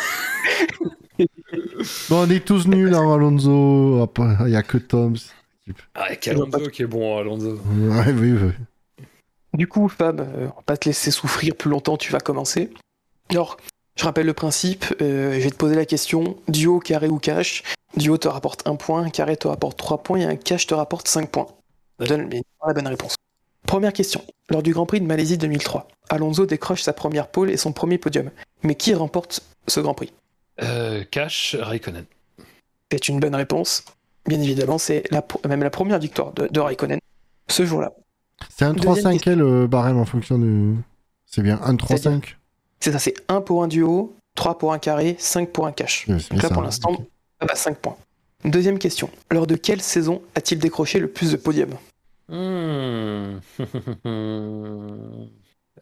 Bon, 2.10 2.26
on 2.26 2.30
est 2.30 2.44
tous 2.45 2.68
nuls 2.68 2.94
en 2.95 3.14
Alonso. 3.14 4.08
Il 4.18 4.45
n'y 4.48 4.56
a 4.56 4.64
que 4.64 4.78
Tom. 4.78 5.16
Ah, 5.94 6.08
Alonso 6.28 6.70
qui 6.70 6.84
est 6.84 6.88
bon, 6.88 7.18
Alonso. 7.18 7.60
Ouais, 7.70 8.11
oui, 8.14 8.32
oui. 8.34 9.06
Du 9.53 9.68
coup, 9.68 9.88
Fab, 9.90 10.22
euh, 10.22 10.48
on 10.53 10.56
va 10.56 10.61
pas 10.66 10.78
te 10.78 10.88
laisser 10.90 11.11
souffrir 11.11 11.56
plus 11.56 11.70
longtemps, 11.70 11.98
tu 11.98 12.11
vas 12.11 12.20
commencer. 12.20 12.72
Alors, 13.30 13.58
je 13.95 14.03
rappelle 14.06 14.26
le 14.26 14.34
principe, 14.34 14.86
euh, 15.02 15.34
je 15.34 15.40
vais 15.40 15.52
te 15.52 15.56
poser 15.58 15.76
la 15.76 15.86
question, 15.86 16.38
duo, 16.48 16.80
carré 16.80 17.08
ou 17.10 17.20
cash. 17.20 17.64
Duo 17.98 18.18
te 18.18 18.28
rapporte 18.28 18.66
un 18.68 18.76
point, 18.76 19.03
un 19.03 19.10
carré 19.10 19.36
te 19.36 19.48
rapporte 19.48 19.78
3 19.78 20.02
points 20.02 20.20
et 20.20 20.26
un 20.26 20.36
cash 20.38 20.68
te 20.68 20.74
rapporte 20.74 21.08
5 21.08 21.30
points. 21.30 21.48
Donne 22.00 22.28
bien 22.30 22.42
la 22.66 22.74
bonne 22.74 22.88
réponse. 22.88 23.16
Première 23.72 23.93
question. 23.93 24.22
Lors 24.50 24.61
du 24.61 24.74
Grand 24.74 24.85
Prix 24.85 25.00
de 25.00 25.06
Malaisie 25.06 25.38
2003, 25.38 25.88
Alonso 26.09 26.45
décroche 26.45 26.82
sa 26.82 26.91
première 26.91 27.30
pole 27.30 27.50
et 27.50 27.56
son 27.56 27.72
premier 27.72 27.98
podium. 27.98 28.30
Mais 28.64 28.75
qui 28.75 28.93
remporte 28.93 29.40
ce 29.66 29.80
Grand 29.80 29.93
Prix? 29.93 30.11
Euh, 30.61 31.06
Cash, 31.09 31.56
Raikkonen. 31.58 32.03
C'est 32.91 33.08
une 33.08 33.22
bonne 33.22 33.33
réponse. 33.33 33.85
Bien 34.25 34.41
évidemment, 34.41 34.77
c'est 34.77 35.03
la, 35.09 35.25
même 35.48 35.64
la 35.64 35.69
première 35.69 36.00
victoire 36.00 36.33
de, 36.33 36.50
de 36.50 36.59
Raikkonen 36.59 37.00
ce 37.48 37.66
jour-là. 37.66 37.93
C'est 38.50 38.66
un 38.66 38.74
Deuxième 38.74 39.16
3-5 39.16 39.35
le 39.35 39.67
barème 39.67 40.00
en 40.00 40.06
fonction 40.06 40.38
de. 40.38 40.74
C'est 41.25 41.41
bien, 41.41 41.58
un 41.64 41.75
3-5 41.75 42.35
C'est 42.82 42.91
ça, 42.91 43.00
c'est 43.00 43.14
1 43.30 43.40
pour 43.40 43.64
un 43.64 43.69
duo, 43.69 44.14
3 44.35 44.58
pour 44.58 44.74
un 44.74 44.80
carré, 44.80 45.16
5 45.17 45.50
pour 45.50 45.66
un 45.66 45.72
cash. 45.72 46.09
Donc 46.09 46.19
là, 46.33 46.41
ça. 46.41 46.50
pour 46.50 46.61
l'instant, 46.61 46.98
va 47.40 47.56
5 47.56 47.77
points. 47.77 47.95
Deuxième 48.43 48.80
question. 48.80 49.09
Lors 49.30 49.48
de 49.48 49.56
quelle 49.56 49.82
saison 49.82 50.22
a-t-il 50.35 50.59
décroché 50.59 51.00
le 51.00 51.08
plus 51.08 51.32
de 51.32 51.38
podiums? 51.38 51.77
Hmm. 52.32 53.40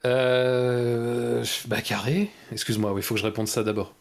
euh... 0.05 1.45
Bah, 1.67 1.81
carré 1.81 2.29
Excuse-moi, 2.51 2.93
il 2.97 3.03
faut 3.03 3.13
que 3.15 3.19
je 3.21 3.25
réponde 3.25 3.47
ça 3.47 3.63
d'abord. 3.63 3.93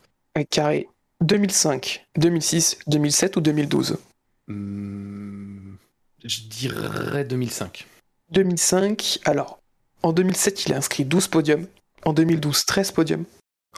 Carré 0.51 0.89
2005, 1.21 2.07
2006, 2.17 2.79
2007 2.87 3.37
ou 3.37 3.41
2012 3.41 3.99
Hmm, 4.47 5.75
Je 6.25 6.41
dirais 6.49 7.25
2005. 7.25 7.87
2005, 8.31 9.19
alors, 9.27 9.59
en 10.03 10.13
2007, 10.13 10.65
il 10.67 10.73
a 10.73 10.77
inscrit 10.79 11.05
12 11.05 11.29
podiums. 11.29 11.67
En 12.05 12.13
2012, 12.15 12.65
13 12.65 12.93
podiums. 12.93 13.25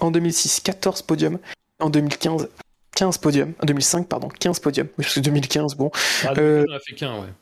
En 0.01 0.11
2006, 0.13 0.61
14 0.61 1.03
podiums. 1.03 1.39
En 1.81 1.91
2015, 1.91 2.49
15 2.95 3.19
podiums. 3.19 3.55
En 3.61 3.67
2005, 3.67 4.07
pardon, 4.07 4.29
15 4.29 4.61
podiums. 4.61 4.87
Oui, 4.99 5.05
parce 5.05 5.15
que 5.15 5.21
2015, 5.21 5.75
bon. 5.75 5.91
Ah, 6.25 6.35
Euh, 6.37 6.65
a 6.73 6.79
fait 6.79 6.95
qu'un, 6.95 7.21
ouais. 7.21 7.33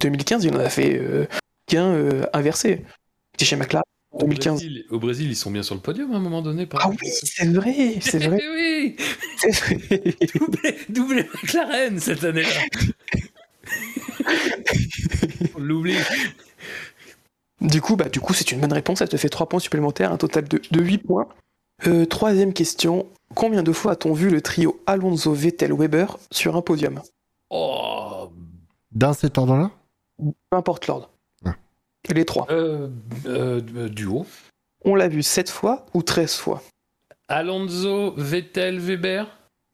2015, 0.00 0.44
il 0.44 0.54
en 0.54 0.60
a 0.60 0.68
fait 0.68 0.98
euh, 0.98 1.26
qu'un 1.66 1.86
euh, 1.86 2.26
inversé. 2.32 2.84
C'était 3.32 3.44
chez 3.46 3.56
McLaren 3.56 3.84
en 4.12 4.18
Au 4.18 4.20
2015. 4.20 4.54
Brésil, 4.60 4.84
au 4.90 4.98
Brésil, 4.98 5.28
ils 5.30 5.36
sont 5.36 5.50
bien 5.50 5.62
sur 5.62 5.74
le 5.74 5.80
podium 5.80 6.12
à 6.12 6.16
un 6.16 6.20
moment 6.20 6.42
donné. 6.42 6.66
par 6.66 6.80
Ah 6.84 6.90
oui, 6.90 6.96
c'est 7.02 7.48
vrai, 7.52 7.98
c'est 8.00 8.18
vrai. 8.18 8.40
Oui 8.54 8.96
c'est 9.38 9.50
vrai. 9.50 9.78
doublé, 10.34 10.76
doublé 10.88 11.22
McLaren 11.42 11.98
cette 11.98 12.24
année-là. 12.24 12.48
On 15.56 15.60
l'oublie. 15.60 15.96
Du 17.60 17.80
coup, 17.80 17.96
bah, 17.96 18.08
du 18.08 18.20
coup, 18.20 18.34
c'est 18.34 18.52
une 18.52 18.60
bonne 18.60 18.72
réponse. 18.72 18.98
Ça 18.98 19.08
te 19.08 19.16
fait 19.16 19.28
3 19.28 19.48
points 19.48 19.60
supplémentaires, 19.60 20.12
un 20.12 20.18
total 20.18 20.46
de, 20.46 20.60
de 20.70 20.82
8 20.82 20.98
points. 20.98 21.28
Euh, 21.86 22.04
troisième 22.06 22.52
question. 22.52 23.06
Combien 23.34 23.62
de 23.62 23.72
fois 23.72 23.92
a-t-on 23.92 24.12
vu 24.12 24.30
le 24.30 24.40
trio 24.40 24.80
Alonso, 24.86 25.32
Vettel, 25.32 25.72
Weber 25.72 26.18
sur 26.30 26.56
un 26.56 26.62
podium? 26.62 27.02
Oh, 27.50 28.30
Dans 28.92 29.12
cet 29.12 29.36
ordre-là? 29.38 29.70
Peu 30.18 30.56
importe 30.56 30.86
l'ordre. 30.86 31.10
Ah. 31.44 31.54
Les 32.08 32.24
trois. 32.24 32.46
euh, 32.50 32.88
euh, 33.26 33.88
duo. 33.88 34.26
On 34.84 34.94
l'a 34.94 35.08
vu 35.08 35.22
7 35.22 35.50
fois 35.50 35.86
ou 35.94 36.02
13 36.02 36.34
fois 36.36 36.62
Alonso, 37.28 38.14
Vettel, 38.16 38.78
Weber. 38.78 39.26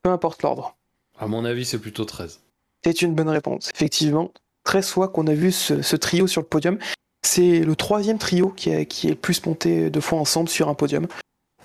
Peu 0.03 0.11
importe 0.11 0.43
l'ordre. 0.43 0.77
À 1.19 1.27
mon 1.27 1.45
avis, 1.45 1.65
c'est 1.65 1.79
plutôt 1.79 2.05
13. 2.05 2.41
C'est 2.85 3.03
une 3.03 3.15
bonne 3.15 3.29
réponse. 3.29 3.71
Effectivement, 3.75 4.33
13 4.65 4.89
fois 4.89 5.09
qu'on 5.09 5.27
a 5.27 5.35
vu 5.35 5.53
ce, 5.53 5.83
ce 5.83 5.97
trio 5.97 6.27
sur 6.27 6.41
le 6.41 6.47
podium. 6.47 6.79
C'est 7.25 7.61
le 7.61 7.77
troisième 7.77 8.19
trio 8.19 8.49
qui, 8.49 8.73
a- 8.73 8.85
qui 8.85 9.07
est 9.09 9.11
le 9.11 9.17
plus 9.17 9.45
monté 9.47 9.91
deux 9.91 10.01
fois 10.01 10.19
ensemble 10.19 10.49
sur 10.49 10.69
un 10.69 10.75
podium. 10.75 11.07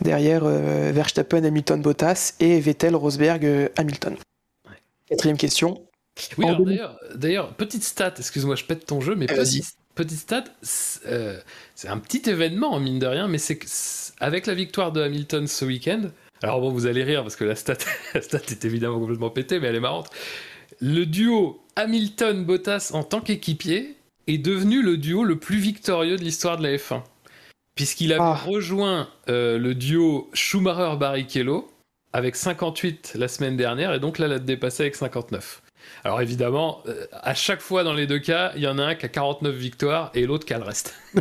Derrière 0.02 0.44
euh, 0.44 0.92
Verstappen, 0.94 1.44
Hamilton, 1.44 1.82
Bottas 1.82 2.36
et 2.40 2.60
Vettel, 2.60 2.96
Rosberg, 2.96 3.72
Hamilton. 3.78 4.16
Quatrième 5.08 5.38
question. 5.38 5.87
Oui, 6.38 6.46
En 6.46 6.50
alors, 6.50 6.60
2000. 6.60 6.76
d'ailleurs, 6.78 7.00
d'ailleurs, 7.16 7.54
petite 7.54 7.84
stat, 7.84 8.14
excuse-moi, 8.18 8.56
je 8.56 8.64
pète 8.66 8.86
ton 8.86 9.02
jeu, 9.02 9.16
mais 9.16 9.28
petite, 9.28 9.76
petite 9.96 10.20
stat, 10.20 10.44
c'est 10.62 11.02
euh, 11.08 11.40
c'est 11.76 11.88
un 11.90 11.98
petit 11.98 12.30
événement, 12.30 12.80
mine 12.80 13.00
de 13.00 13.06
rien, 13.08 13.28
mais 13.28 13.38
c'est 13.38 13.60
avec 14.20 14.46
la 14.48 14.54
victoire 14.54 14.92
de 14.92 15.02
Hamilton 15.02 15.48
ce 15.48 15.66
week-end, 15.66 16.10
Alors 16.44 16.60
bon, 16.62 16.72
vous 16.72 16.86
allez 16.88 17.04
rire 17.04 17.22
parce 17.24 17.36
que 17.36 17.44
la 17.46 17.56
stat, 17.56 17.78
la 18.14 18.22
stat 18.22 18.40
est 18.50 18.66
évidemment 18.66 19.00
complètement 19.00 19.30
pétée, 19.30 19.60
mais 19.60 19.68
elle 19.68 19.76
est 19.76 19.80
marrante. 19.80 20.10
Le 20.80 21.06
duo 21.06 21.64
Hamilton-Bottas 21.76 22.92
en 22.94 23.04
tant 23.04 23.22
qu'équipier 23.22 23.96
est 24.28 24.38
devenu 24.38 24.82
le 24.84 24.98
duo 24.98 25.24
le 25.24 25.38
plus 25.40 25.58
victorieux 25.58 26.18
de 26.18 26.24
l'histoire 26.24 26.58
de 26.58 26.64
la 26.64 26.76
F1. 26.78 27.02
Puisqu'il 27.76 28.12
avait 28.12 28.22
Ah. 28.24 28.34
rejoint 28.36 29.08
euh, 29.30 29.58
le 29.58 29.74
duo 29.76 30.30
Schumacher-Barrichello 30.34 31.70
avec 32.14 32.36
58 32.36 33.14
la 33.16 33.28
semaine 33.28 33.56
dernière 33.58 33.94
et 33.94 34.00
donc 34.00 34.18
là 34.20 34.28
l'a 34.28 34.40
dépassé 34.40 34.84
avec 34.84 34.96
59. 34.96 35.62
Alors 36.08 36.22
évidemment, 36.22 36.84
euh, 36.88 37.06
à 37.12 37.34
chaque 37.34 37.60
fois 37.60 37.84
dans 37.84 37.92
les 37.92 38.08
deux 38.08 38.20
cas, 38.20 38.54
il 38.56 38.62
y 38.62 38.68
en 38.68 38.80
a 38.80 38.84
un 38.84 38.96
qui 38.96 39.06
a 39.06 39.10
49 39.10 39.54
victoires 39.54 40.10
et 40.14 40.26
l'autre 40.26 40.46
qui 40.46 40.54
a 40.54 40.58
le 40.58 40.64
reste. 40.64 40.94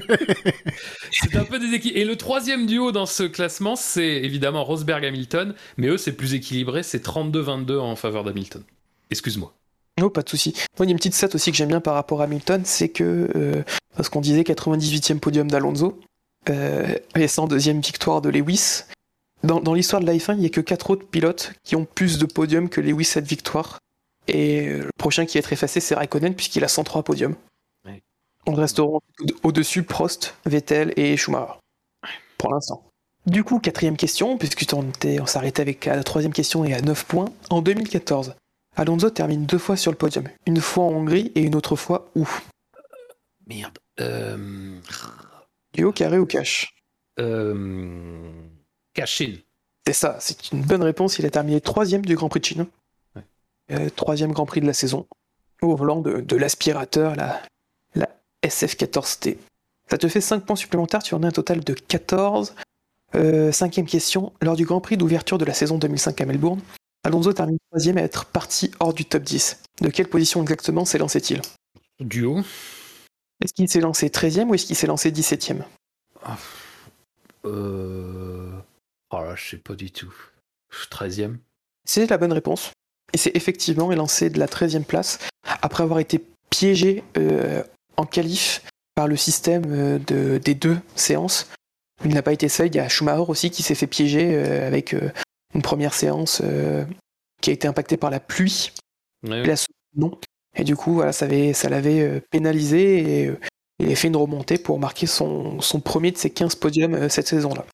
c'est 1.11 1.35
un 1.35 1.43
peu 1.43 1.59
des. 1.59 1.89
Et 1.89 2.05
le 2.05 2.15
troisième 2.15 2.67
duo 2.67 2.93
dans 2.93 3.05
ce 3.05 3.25
classement, 3.25 3.75
c'est 3.75 4.07
évidemment 4.07 4.63
Rosberg-Hamilton, 4.63 5.57
mais 5.77 5.89
eux 5.89 5.99
c'est 5.99 6.13
plus 6.13 6.35
équilibré, 6.35 6.85
c'est 6.85 7.05
32-22 7.05 7.81
en 7.81 7.97
faveur 7.97 8.23
d'Hamilton. 8.23 8.63
Excuse-moi. 9.11 9.53
Non, 9.99 10.09
pas 10.09 10.23
de 10.23 10.29
souci. 10.29 10.55
Moi, 10.79 10.87
il 10.87 10.91
y 10.91 10.91
a 10.91 10.93
une 10.93 10.99
petite 10.99 11.15
stat 11.15 11.31
aussi 11.35 11.51
que 11.51 11.57
j'aime 11.57 11.71
bien 11.71 11.81
par 11.81 11.95
rapport 11.95 12.21
à 12.21 12.25
Hamilton, 12.27 12.63
c'est 12.65 12.91
que, 12.91 13.29
euh, 13.35 13.65
parce 13.97 14.09
qu'on 14.09 14.21
disait 14.21 14.43
98e 14.43 15.19
podium 15.19 15.51
d'Alonso, 15.51 15.99
euh, 16.49 16.95
et 17.17 17.27
102e 17.27 17.85
victoire 17.85 18.21
de 18.21 18.29
Lewis, 18.29 18.83
dans, 19.43 19.59
dans 19.59 19.75
l'histoire 19.75 20.01
de 20.01 20.07
la 20.07 20.15
F1, 20.15 20.35
il 20.35 20.39
n'y 20.39 20.47
a 20.47 20.51
que 20.51 20.61
4 20.61 20.91
autres 20.91 21.07
pilotes 21.09 21.55
qui 21.65 21.75
ont 21.75 21.87
plus 21.87 22.19
de 22.19 22.27
podiums 22.27 22.69
que 22.69 22.81
Lewis 22.81 23.07
cette 23.07 23.27
victoire. 23.27 23.81
Et 24.29 24.69
euh, 24.69 24.79
le 24.85 24.91
prochain 24.99 25.27
qui 25.27 25.39
va 25.39 25.41
être 25.41 25.53
effacé, 25.53 25.81
c'est 25.81 25.95
Raikkonen, 25.95 26.35
puisqu'il 26.35 26.65
a 26.65 26.69
103 26.69 27.03
podiums. 27.03 27.37
Ouais. 27.85 28.03
On 28.47 28.55
restera 28.55 28.99
au-dessus 29.43 29.83
Prost, 29.83 30.35
Vettel 30.45 30.93
et 30.97 31.17
Schumacher. 31.17 31.55
Pour 32.39 32.53
l'instant. 32.53 32.83
Du 33.27 33.43
coup, 33.43 33.59
quatrième 33.59 33.97
question, 33.97 34.39
puisque 34.39 34.65
on, 34.73 35.27
s'arrêtait 35.27 35.61
avec 35.61 35.87
la 35.87 36.05
troisième 36.05 36.33
question 36.33 36.65
et 36.65 36.75
à 36.75 36.81
9 36.81 37.05
points. 37.07 37.29
En 37.51 37.61
2014, 37.61 38.37
Alonso 38.77 39.11
termine 39.11 39.47
deux 39.47 39.59
fois 39.59 39.77
sur 39.77 39.91
le 39.91 39.97
podium. 39.97 40.29
Une 40.47 40.61
fois 40.61 40.85
en 40.85 40.93
Hongrie 40.93 41.33
et 41.35 41.41
une 41.41 41.57
autre 41.57 41.75
fois 41.75 42.09
où? 42.15 42.29
Merde. 43.47 43.79
Euh... 44.01 44.79
Duo, 45.73 45.91
carré 45.93 46.19
ou 46.19 46.27
cash? 46.27 46.77
Euh... 47.19 48.31
Cachine. 48.95 49.39
C'est 49.87 49.93
ça, 49.93 50.17
c'est 50.21 50.53
une 50.53 50.63
bonne 50.63 50.83
réponse. 50.83 51.19
Il 51.19 51.27
a 51.27 51.31
terminé 51.31 51.61
troisième 51.61 52.05
du 52.05 52.15
Grand 52.15 52.29
Prix 52.29 52.41
de 52.41 52.45
Chine. 52.45 52.67
Euh, 53.71 53.89
troisième 53.91 54.33
Grand 54.33 54.47
Prix 54.47 54.61
de 54.61 54.67
la 54.67 54.73
saison. 54.73 55.07
Au 55.63 55.75
volant 55.75 56.01
de, 56.01 56.21
de 56.21 56.37
l'aspirateur, 56.37 57.17
la, 57.17 57.43
la 57.95 58.09
SF14T. 58.45 59.39
Ça 59.91 59.99
te 59.99 60.09
fait 60.09 60.21
5 60.21 60.45
points 60.45 60.57
supplémentaires, 60.57 61.03
tu 61.03 61.15
en 61.15 61.23
as 61.23 61.29
un 61.29 61.33
total 61.33 61.63
de 61.63 61.73
14. 61.73 62.55
Euh, 63.15 63.53
cinquième 63.53 63.87
question. 63.87 64.33
Lors 64.43 64.57
du 64.57 64.65
Grand 64.65 64.81
Prix 64.81 64.97
d'ouverture 64.97 65.39
de 65.39 65.45
la 65.45 65.55
saison 65.55 65.79
2005 65.79 66.21
à 66.21 66.27
Melbourne, 66.27 66.61
Alonso 67.05 67.33
termine 67.33 67.59
troisième 67.71 67.99
à 67.99 68.03
être 68.03 68.27
parti 68.27 68.73
hors 68.81 68.93
du 68.93 69.05
top 69.05 69.23
10. 69.23 69.63
De 69.81 69.89
quelle 69.89 70.09
position 70.09 70.43
exactement 70.43 70.85
s'est 70.85 70.99
lancé-il 70.99 71.41
Duo. 72.01 72.41
Est-ce 73.43 73.53
qu'il 73.53 73.69
s'est 73.69 73.81
lancé 73.81 74.09
13e 74.09 74.49
ou 74.49 74.55
est-ce 74.55 74.67
qu'il 74.67 74.77
s'est 74.77 74.87
lancé 74.87 75.11
17e 75.11 75.63
Euh... 77.45 78.51
Oh 79.11 79.21
là, 79.21 79.35
je 79.37 79.51
sais 79.51 79.57
pas 79.57 79.75
du 79.75 79.91
tout. 79.91 80.13
13ème. 80.91 81.37
C'est 81.85 82.11
la 82.11 82.19
bonne 82.19 82.33
réponse. 82.33 82.73
Et 83.13 83.19
c'est 83.19 83.35
effectivement 83.37 83.91
lancé 83.91 84.31
de 84.31 84.39
la 84.39 84.47
13e 84.47 84.85
place 84.85 85.19
après 85.63 85.83
avoir 85.83 86.01
été 86.01 86.23
piégé 86.51 87.03
euh, 87.17 87.63
en 87.97 88.05
qualif 88.05 88.63
par 88.95 89.09
le 89.09 89.17
système 89.17 89.65
euh, 89.69 89.99
de, 89.99 90.39
des 90.39 90.55
deux 90.55 90.79
séances. 90.97 91.49
Il 92.05 92.13
n'a 92.15 92.23
pas 92.23 92.33
été 92.33 92.49
seul, 92.49 92.67
il 92.69 92.75
y 92.75 92.79
a 92.79 92.89
Schumacher 92.89 93.25
aussi 93.29 93.51
qui 93.51 93.63
s'est 93.63 93.75
fait 93.75 93.87
piéger 93.87 94.35
euh, 94.35 94.67
avec 94.67 94.95
une 95.55 95.63
première 95.63 95.95
séance 95.95 96.43
qui 97.41 97.51
a 97.51 97.53
été 97.53 97.67
impactée 97.67 97.97
par 97.97 98.11
la 98.11 98.21
pluie. 98.21 98.73
Ouais, 99.27 99.43
Et 99.43 99.47
la 99.47 99.57
seconde, 99.57 99.75
non. 99.97 100.19
Et 100.59 100.65
du 100.65 100.77
coup, 100.77 100.95
voilà, 100.95 101.13
ça, 101.13 101.25
avait- 101.25 101.53
ça 101.53 101.69
l'avait 101.69 102.21
pénalisé 102.31 103.23
et 103.25 103.33
il 103.79 103.91
a 103.91 103.95
fait 103.95 104.09
une 104.09 104.17
remontée 104.17 104.59
pour 104.59 104.79
marquer 104.79 105.07
son, 105.07 105.61
son 105.61 105.81
premier 105.81 106.11
de 106.13 106.19
ses 106.19 106.31
15 106.31 106.55
podiums 106.57 107.09
cette 107.09 107.29
saison-là. 107.29 107.65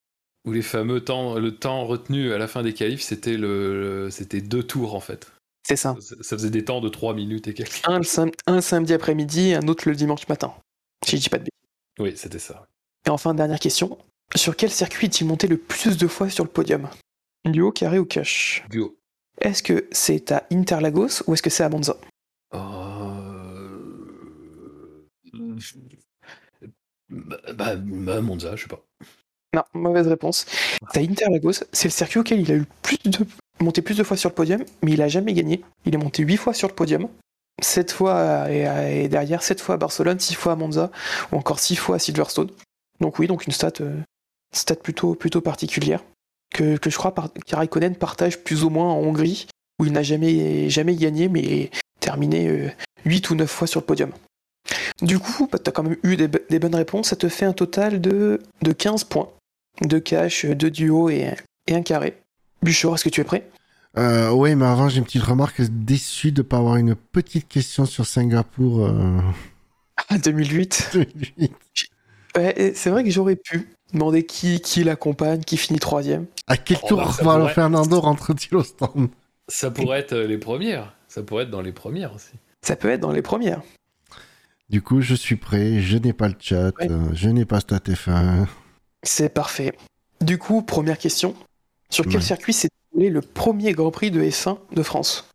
Ou 0.45 0.53
les 0.53 0.63
fameux 0.63 1.05
temps, 1.05 1.39
le 1.39 1.55
temps 1.57 1.85
retenu 1.87 2.33
à 2.33 2.39
la 2.39 2.49
fin 2.49 2.63
des 2.63 2.75
qualifs, 2.75 3.03
c'était 3.03 3.37
le, 3.37 4.05
le- 4.07 4.11
c'était 4.11 4.41
deux 4.41 4.63
tours 4.65 4.95
en 4.95 5.01
fait. 5.01 5.31
C'est 5.65 5.77
ça. 5.77 5.97
Ça, 6.01 6.17
ça 6.21 6.37
faisait 6.37 6.51
des 6.51 6.65
temps 6.65 6.81
de 6.81 6.89
3 6.89 7.15
minutes 7.15 7.47
et 7.47 7.55
quelques. 7.55 7.81
Un, 7.87 7.99
le 7.99 8.05
sam- 8.05 8.33
un 8.49 8.61
samedi 8.61 8.93
après-midi, 8.93 9.55
un 9.55 9.69
autre 9.69 9.89
le 9.89 9.95
dimanche 9.95 10.27
matin. 10.29 10.53
Si 11.07 11.17
je 11.17 11.23
dis 11.23 11.29
pas 11.29 11.39
de 11.39 11.45
bêtises. 11.45 11.59
Oui, 12.01 12.13
c'était 12.17 12.41
ça. 12.41 12.67
Et 13.07 13.11
enfin, 13.11 13.35
dernière 13.35 13.61
question. 13.61 13.97
Sur 14.35 14.57
quel 14.57 14.71
circuit 14.71 15.07
est-il 15.07 15.27
monté 15.27 15.47
le 15.47 15.57
plus 15.59 15.97
de 15.97 16.07
fois 16.09 16.29
sur 16.29 16.43
le 16.43 16.51
podium? 16.51 16.89
Duo, 17.45 17.71
carré 17.71 17.99
ou 18.01 18.05
cash 18.05 18.65
Duo. 18.71 18.97
Est-ce 19.41 19.63
que 19.63 19.87
c'est 19.93 20.33
à 20.33 20.47
Interlagos 20.51 21.23
ou 21.27 21.35
est-ce 21.35 21.43
que 21.43 21.51
c'est 21.51 21.63
à 21.65 21.69
Monza? 21.69 21.97
Euh... 22.55 22.59
Bah, 27.09 27.37
bah, 27.55 27.77
bah, 27.77 28.21
Monza, 28.21 28.57
je 28.57 28.63
sais 28.63 28.69
pas. 28.69 28.85
Non, 29.55 29.63
mauvaise 29.75 30.09
réponse. 30.09 30.47
À 30.95 31.01
Interlagos. 31.01 31.65
C'est 31.73 31.89
le 31.89 31.93
circuit 31.93 32.21
auquel 32.21 32.41
il 32.41 32.51
a 32.51 32.55
eu 32.55 32.65
plus 32.83 32.99
de 33.05 33.27
monté 33.61 33.83
plus 33.83 33.97
de 33.97 34.03
fois 34.03 34.17
sur 34.17 34.31
le 34.31 34.35
podium, 34.35 34.65
mais 34.83 34.93
il 34.93 35.03
a 35.03 35.09
jamais 35.09 35.33
gagné. 35.33 35.63
Il 35.85 35.95
est 35.95 35.99
monté 35.99 36.23
8 36.23 36.37
fois 36.37 36.55
sur 36.55 36.69
le 36.69 36.75
podium. 36.75 37.09
7 37.63 37.93
fois 37.93 38.51
et, 38.51 39.09
derrière 39.09 39.43
7 39.43 39.61
fois 39.61 39.77
à 39.77 39.79
Barcelone, 39.79 40.19
6 40.19 40.35
fois 40.35 40.53
à 40.53 40.57
Monza, 40.57 40.91
ou 41.31 41.37
encore 41.37 41.61
6 41.61 41.77
fois 41.77 41.97
à 41.97 41.99
Silverstone. 41.99 42.51
Donc 43.01 43.19
oui, 43.19 43.27
donc 43.27 43.47
une 43.47 43.53
stat, 43.53 43.73
euh, 43.81 44.01
stat 44.55 44.77
plutôt, 44.77 45.15
plutôt 45.15 45.41
particulière, 45.41 46.03
que, 46.55 46.77
que 46.77 46.91
je 46.91 46.97
crois 46.97 47.15
par, 47.15 47.33
que 47.33 47.55
Raikkonen 47.55 47.95
partage 47.95 48.43
plus 48.43 48.65
ou 48.65 48.71
moins 48.71 48.91
en 48.91 48.99
Hongrie, 48.99 49.47
où 49.79 49.85
il 49.85 49.93
n'a 49.93 50.03
jamais, 50.03 50.71
jamais 50.71 50.97
gagné, 50.97 51.29
mais 51.29 51.71
terminé 52.01 52.49
euh, 52.49 52.71
8 53.05 53.31
ou 53.31 53.35
9 53.35 53.51
fois 53.51 53.67
sur 53.67 53.81
le 53.81 53.87
podium. 53.87 54.13
Du 55.03 55.19
coup, 55.19 55.49
bah, 55.51 55.59
tu 55.59 55.69
as 55.69 55.73
quand 55.73 55.83
même 55.83 55.97
eu 56.03 56.17
des 56.17 56.59
bonnes 56.59 56.75
réponses, 56.75 57.09
ça 57.09 57.17
te 57.17 57.29
fait 57.29 57.45
un 57.45 57.53
total 57.53 58.01
de, 58.01 58.41
de 58.63 58.73
15 58.73 59.05
points. 59.05 59.29
Deux 59.81 60.01
cash, 60.01 60.45
deux 60.47 60.71
duos 60.71 61.09
et, 61.09 61.35
et 61.67 61.75
un 61.75 61.83
carré. 61.83 62.19
Bûcheur, 62.63 62.95
est-ce 62.95 63.05
que 63.05 63.09
tu 63.09 63.21
es 63.21 63.25
prêt? 63.25 63.49
Euh, 63.99 64.31
oui, 64.31 64.55
mais 64.55 64.67
avant, 64.67 64.89
j'ai 64.89 64.99
une 64.99 65.05
petite 65.05 65.23
remarque. 65.23 65.61
Déçu 65.63 66.31
de 66.33 66.43
ne 66.43 66.47
pas 66.47 66.59
avoir 66.59 66.77
une 66.77 66.95
petite 66.95 67.49
question 67.49 67.85
sur 67.87 68.07
Singapour. 68.07 68.87
euh, 68.87 69.21
Ah, 70.09 70.19
2008. 70.19 70.91
2008. 70.95 71.53
Ouais, 72.35 72.55
et 72.59 72.73
c'est 72.75 72.89
vrai 72.89 73.05
que 73.05 73.11
j'aurais 73.11 73.37
pu 73.37 73.69
demander 73.93 74.25
qui, 74.25 74.59
qui 74.63 74.85
l'accompagne, 74.85 75.43
qui 75.43 75.59
finit 75.59 75.79
troisième. 75.79 76.25
À 76.47 76.57
quel 76.57 76.79
Oh, 76.85 76.89
tour 76.89 77.05
bah, 77.05 77.13
ça 77.13 77.25
Marlon 77.25 77.43
pourrait- 77.43 77.53
Fernando 77.55 78.01
rentre-t-il 78.01 78.57
au 78.57 78.63
stand? 78.63 79.09
Ça 79.49 79.71
pourrait 79.71 79.99
être 79.99 80.15
euh, 80.15 80.27
les 80.27 80.39
premières. 80.39 80.95
Ça 81.09 81.23
pourrait 81.23 81.43
être 81.43 81.51
dans 81.51 81.61
les 81.61 81.73
premières 81.73 82.15
aussi. 82.15 82.31
Ça 82.63 82.75
peut 82.75 82.89
être 82.89 83.01
dans 83.01 83.13
les 83.13 83.21
premières. 83.21 83.61
Du 84.71 84.81
coup, 84.81 85.03
je 85.03 85.15
suis 85.15 85.37
prêt. 85.37 85.81
Je 85.83 85.99
n'ai 85.99 86.15
pas 86.15 86.29
le 86.29 86.35
chat. 86.41 86.73
Ouais. 86.81 86.91
euh, 86.91 87.09
je 87.13 87.29
n'ai 87.29 87.45
pas 87.45 87.59
StatF1. 87.59 88.47
C'est 89.03 89.29
parfait. 89.33 89.77
Du 90.21 90.39
coup, 90.39 90.63
première 90.63 90.99
question. 90.99 91.35
Sur 91.91 92.05
quel 92.05 92.17
Ouais. 92.17 92.23
circuit 92.23 92.53
s'est 92.53 92.69
déroulé 92.93 93.11
le 93.11 93.21
premier 93.21 93.73
Grand 93.73 93.91
Prix 93.91 94.11
de 94.11 94.23
F1 94.23 94.59
de 94.73 94.83
France? 94.83 95.29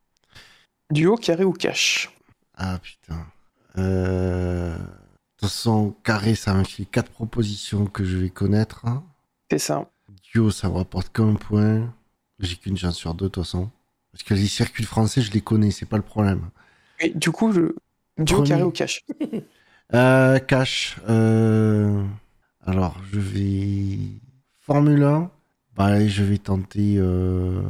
Duo, 0.91 1.15
carré 1.17 1.43
ou 1.43 1.51
cash 1.53 2.09
Ah 2.55 2.79
putain. 2.81 3.25
Euh... 3.77 4.75
De 4.77 5.41
toute 5.41 5.49
façon, 5.49 5.95
carré, 6.03 6.33
ça 6.33 6.63
fait 6.63 6.85
quatre 6.85 7.11
propositions 7.11 7.85
que 7.85 8.03
je 8.03 8.17
vais 8.17 8.29
connaître. 8.29 8.85
hein. 8.85 9.03
C'est 9.51 9.59
ça. 9.59 9.87
Duo, 10.33 10.49
ça 10.49 10.67
me 10.69 10.73
rapporte 10.75 11.11
qu'un 11.13 11.35
point. 11.35 11.93
J'ai 12.39 12.55
qu'une 12.55 12.77
chance 12.77 12.95
sur 12.95 13.13
deux, 13.13 13.25
de 13.25 13.29
toute 13.31 13.43
façon. 13.43 13.69
Parce 14.11 14.23
que 14.23 14.33
les 14.33 14.47
circuits 14.47 14.83
français, 14.85 15.21
je 15.21 15.31
les 15.31 15.41
connais, 15.41 15.69
c'est 15.71 15.85
pas 15.85 15.97
le 15.97 16.03
problème. 16.03 16.49
Et 16.99 17.09
du 17.09 17.29
coup, 17.31 17.51
je... 17.51 17.73
duo, 18.17 18.37
Premier. 18.37 18.49
carré 18.49 18.63
ou 18.63 18.71
cash 18.71 19.03
Euh, 19.93 20.39
cash. 20.39 20.97
Euh... 21.07 22.03
Alors, 22.67 22.95
je 23.11 23.19
vais... 23.19 23.97
Formule 24.59 25.03
1. 25.03 25.31
Bah, 25.75 25.85
allez, 25.85 26.09
je 26.09 26.23
vais 26.23 26.37
tenter... 26.37 26.95
Euh... 26.97 27.61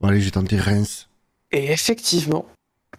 Bon, 0.00 0.08
allez, 0.08 0.20
je 0.20 0.26
vais 0.26 0.30
tenter 0.30 0.56
Reims. 0.56 1.08
Et 1.50 1.72
effectivement, 1.72 2.46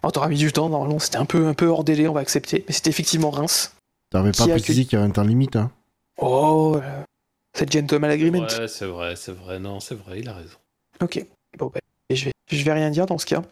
on 0.02 0.10
t'aura 0.10 0.28
mis 0.28 0.38
du 0.38 0.52
temps, 0.52 0.68
normalement 0.68 0.98
c'était 0.98 1.18
un 1.18 1.24
peu, 1.24 1.46
un 1.46 1.54
peu 1.54 1.66
hors 1.66 1.84
délai, 1.84 2.08
on 2.08 2.12
va 2.12 2.20
accepter, 2.20 2.64
mais 2.66 2.72
c'était 2.72 2.90
effectivement 2.90 3.30
Reims. 3.30 3.74
T'avais 4.10 4.32
pas 4.32 4.46
précisé 4.46 4.84
qu'il 4.84 4.94
y 4.94 4.96
avait 4.96 5.08
un 5.08 5.12
temps 5.12 5.24
limite, 5.24 5.56
hein 5.56 5.70
Oh, 6.18 6.78
euh, 6.82 7.02
c'est 7.54 7.70
gentleman 7.70 8.10
agreement. 8.10 8.40
Ouais, 8.40 8.68
c'est 8.68 8.86
vrai, 8.86 9.16
c'est 9.16 9.32
vrai. 9.32 9.58
Non, 9.58 9.80
c'est 9.80 9.94
vrai, 9.94 10.20
il 10.20 10.28
a 10.28 10.34
raison. 10.34 10.56
Ok, 11.02 11.24
bon, 11.58 11.70
bah, 11.72 11.80
et 12.08 12.16
je, 12.16 12.26
vais, 12.26 12.32
je 12.50 12.64
vais 12.64 12.72
rien 12.72 12.90
dire 12.90 13.06
dans 13.06 13.18
ce 13.18 13.26
cas. 13.26 13.42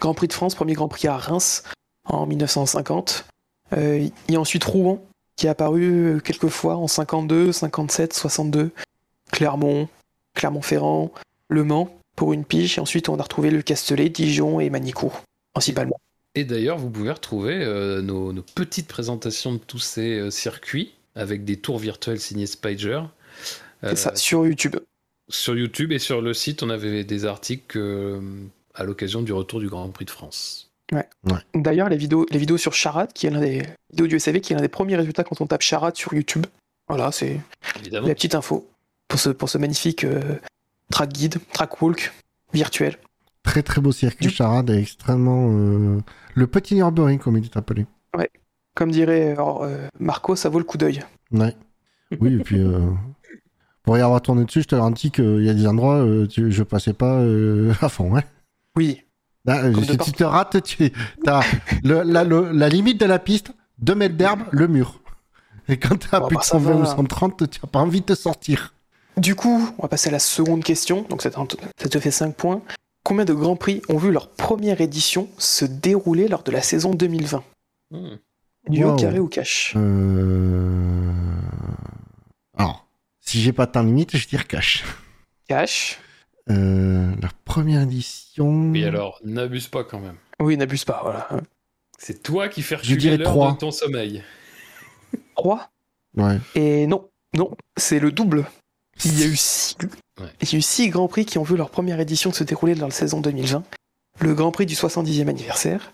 Grand 0.00 0.14
Prix 0.14 0.28
de 0.28 0.32
France, 0.32 0.54
premier 0.54 0.74
Grand 0.74 0.88
Prix 0.88 1.08
à 1.08 1.16
Reims 1.16 1.64
en 2.04 2.26
1950. 2.26 3.24
Euh, 3.72 4.08
il 4.28 4.34
y 4.34 4.36
a 4.36 4.40
ensuite 4.40 4.64
Rouen, 4.64 5.02
qui 5.42 5.48
est 5.48 5.50
apparu 5.50 6.14
euh, 6.14 6.20
quelques 6.20 6.46
fois 6.46 6.76
en 6.76 6.86
52, 6.86 7.50
57, 7.50 8.12
62. 8.12 8.70
Clermont, 9.32 9.88
Clermont-Ferrand, 10.34 11.12
Le 11.48 11.64
Mans 11.64 11.98
pour 12.14 12.32
une 12.32 12.44
pige. 12.44 12.78
Et 12.78 12.80
ensuite, 12.80 13.08
on 13.08 13.18
a 13.18 13.22
retrouvé 13.24 13.50
le 13.50 13.60
Castellet, 13.60 14.08
Dijon 14.08 14.60
et 14.60 14.70
Manicourt, 14.70 15.24
principalement. 15.52 15.98
Et 16.36 16.44
d'ailleurs, 16.44 16.78
vous 16.78 16.90
pouvez 16.90 17.10
retrouver 17.10 17.54
euh, 17.54 18.02
nos, 18.02 18.32
nos 18.32 18.42
petites 18.42 18.86
présentations 18.86 19.54
de 19.54 19.58
tous 19.58 19.80
ces 19.80 20.20
euh, 20.20 20.30
circuits 20.30 20.94
avec 21.16 21.44
des 21.44 21.56
tours 21.56 21.80
virtuels 21.80 22.20
signés 22.20 22.46
Spider. 22.46 23.02
C'est 23.82 23.96
ça, 23.96 24.14
sur 24.14 24.46
YouTube. 24.46 24.76
sur 25.28 25.56
YouTube 25.56 25.90
et 25.90 25.98
sur 25.98 26.20
le 26.20 26.34
site, 26.34 26.62
on 26.62 26.70
avait 26.70 27.02
des 27.02 27.24
articles 27.24 27.80
à 28.74 28.84
l'occasion 28.84 29.22
du 29.22 29.32
retour 29.32 29.58
du 29.58 29.68
Grand 29.68 29.88
Prix 29.90 30.04
de 30.04 30.10
France. 30.10 30.71
D'ailleurs, 31.54 31.88
les 31.88 31.96
vidéos, 31.96 32.26
les 32.30 32.38
vidéos 32.38 32.56
sur 32.58 32.74
Charade, 32.74 33.12
qui 33.12 33.26
est 33.26 33.30
l'un 33.30 33.40
des 33.40 33.62
vidéos 33.90 34.06
du 34.06 34.18
SAV, 34.20 34.40
qui 34.40 34.52
est 34.52 34.56
l'un 34.56 34.62
des 34.62 34.68
premiers 34.68 34.96
résultats 34.96 35.24
quand 35.24 35.40
on 35.40 35.46
tape 35.46 35.62
Charade 35.62 35.96
sur 35.96 36.12
YouTube. 36.14 36.46
Voilà, 36.88 37.10
c'est 37.12 37.40
la 38.08 38.14
petite 38.14 38.34
info 38.34 38.68
pour 39.08 39.18
ce, 39.18 39.30
pour 39.30 39.48
ce 39.48 39.58
magnifique 39.58 40.04
euh, 40.04 40.20
track 40.90 41.10
guide, 41.12 41.36
track 41.52 41.80
walk 41.80 42.12
virtuel. 42.52 42.96
Très 43.42 43.62
très 43.62 43.80
beau 43.80 43.92
circuit, 43.92 44.26
Du- 44.26 44.32
Charade 44.32 44.70
est 44.70 44.80
extrêmement. 44.80 45.48
euh, 45.50 45.98
Le 46.34 46.46
petit 46.46 46.74
Nürburgring, 46.74 47.18
comme 47.18 47.36
il 47.38 47.44
est 47.44 47.56
appelé. 47.56 47.86
Comme 48.74 48.90
dirait 48.90 49.34
euh, 49.38 49.86
Marco, 50.00 50.34
ça 50.34 50.48
vaut 50.48 50.58
le 50.58 50.64
coup 50.64 50.78
d'œil. 50.78 51.02
Ouais. 51.30 51.54
Oui, 52.20 52.34
et 52.34 52.38
puis. 52.42 52.58
euh, 52.58 52.90
Pour 53.82 53.98
y 53.98 54.00
avoir 54.00 54.22
tourné 54.22 54.44
dessus, 54.44 54.62
je 54.62 54.68
te 54.68 54.76
garantis 54.76 55.10
qu'il 55.10 55.42
y 55.42 55.50
a 55.50 55.54
des 55.54 55.66
endroits, 55.66 55.96
euh, 55.96 56.26
tu- 56.28 56.52
je 56.52 56.62
passais 56.62 56.92
pas 56.92 57.16
euh, 57.20 57.72
à 57.82 57.88
fond. 57.88 58.16
Hein. 58.16 58.22
Oui, 58.76 59.02
Là, 59.44 59.68
de 59.70 59.82
si 59.82 59.96
tu 59.98 60.12
te 60.12 60.24
rates, 60.24 60.62
tu 60.62 60.92
as 61.26 61.40
le- 61.82 62.02
la, 62.02 62.22
le- 62.24 62.52
la 62.52 62.68
limite 62.68 63.00
de 63.00 63.06
la 63.06 63.18
piste, 63.18 63.52
2 63.78 63.94
mètres 63.94 64.16
d'herbe, 64.16 64.42
le 64.52 64.68
mur. 64.68 65.00
Et 65.68 65.78
quand 65.78 65.96
tu 65.96 66.08
as 66.12 66.20
Bon, 66.20 66.28
plus 66.28 66.36
bah, 66.36 66.40
de 66.42 66.46
ça 66.46 66.52
120 66.52 66.74
ou 66.74 66.78
va. 66.80 66.86
130, 66.86 67.50
tu 67.50 67.60
n'as 67.62 67.68
pas 67.68 67.80
envie 67.80 68.00
de 68.00 68.06
te 68.06 68.14
sortir. 68.14 68.72
Du 69.16 69.34
coup, 69.34 69.68
on 69.78 69.82
va 69.82 69.88
passer 69.88 70.08
à 70.08 70.12
la 70.12 70.18
seconde 70.18 70.62
question. 70.64 71.04
Donc 71.08 71.22
ça 71.22 71.30
te, 71.30 71.36
ça 71.76 71.88
te 71.88 71.98
fait 72.00 72.10
5 72.10 72.34
points. 72.36 72.62
Combien 73.04 73.24
de 73.24 73.34
grands 73.34 73.56
prix 73.56 73.82
ont 73.88 73.98
vu 73.98 74.12
leur 74.12 74.28
première 74.30 74.80
édition 74.80 75.28
se 75.38 75.64
dérouler 75.64 76.28
lors 76.28 76.42
de 76.44 76.50
la 76.52 76.62
saison 76.62 76.92
2020 76.94 77.42
Hmm. 77.90 78.16
Du 78.68 78.84
Wow. 78.84 78.92
au 78.92 78.96
carré 78.96 79.18
ou 79.18 79.26
cash? 79.28 79.74
Euh... 79.76 81.10
Alors, 82.56 82.86
si 83.20 83.40
j'ai 83.42 83.52
pas 83.52 83.66
de 83.66 83.72
temps 83.72 83.82
limite, 83.82 84.16
je 84.16 84.26
dire 84.28 84.46
cash. 84.46 84.84
Cash. 85.48 85.98
Euh, 86.50 87.10
la 87.20 87.28
première 87.44 87.82
édition. 87.82 88.74
Et 88.74 88.84
alors, 88.84 89.20
n'abuse 89.24 89.68
pas 89.68 89.84
quand 89.84 90.00
même. 90.00 90.16
Oui, 90.40 90.56
n'abuse 90.56 90.84
pas, 90.84 91.00
voilà. 91.02 91.28
C'est 91.98 92.22
toi 92.22 92.48
qui 92.48 92.62
fais 92.62 92.74
reculer 92.76 93.16
l'heure 93.16 93.28
trois. 93.30 93.52
de 93.52 93.58
ton 93.58 93.70
sommeil. 93.70 94.22
3 95.36 95.70
Ouais. 96.16 96.38
Et 96.54 96.86
non, 96.86 97.08
non, 97.36 97.50
c'est 97.76 97.98
le 97.98 98.12
double. 98.12 98.44
Il 99.04 99.18
y 99.18 99.22
a 99.22 99.26
eu 99.26 99.36
6 99.36 99.76
Ouais. 100.20 100.26
il 100.42 100.52
y 100.52 100.56
a 100.56 100.58
eu 100.58 100.62
six 100.62 100.90
grands 100.90 101.08
prix 101.08 101.24
qui 101.24 101.38
ont 101.38 101.42
vu 101.42 101.56
leur 101.56 101.70
première 101.70 101.98
édition 101.98 102.32
se 102.32 102.44
dérouler 102.44 102.74
dans 102.74 102.86
la 102.86 102.92
saison 102.92 103.20
2020. 103.22 103.62
Le 104.20 104.34
Grand 104.34 104.50
Prix 104.52 104.66
du 104.66 104.74
70e 104.74 105.26
anniversaire, 105.28 105.92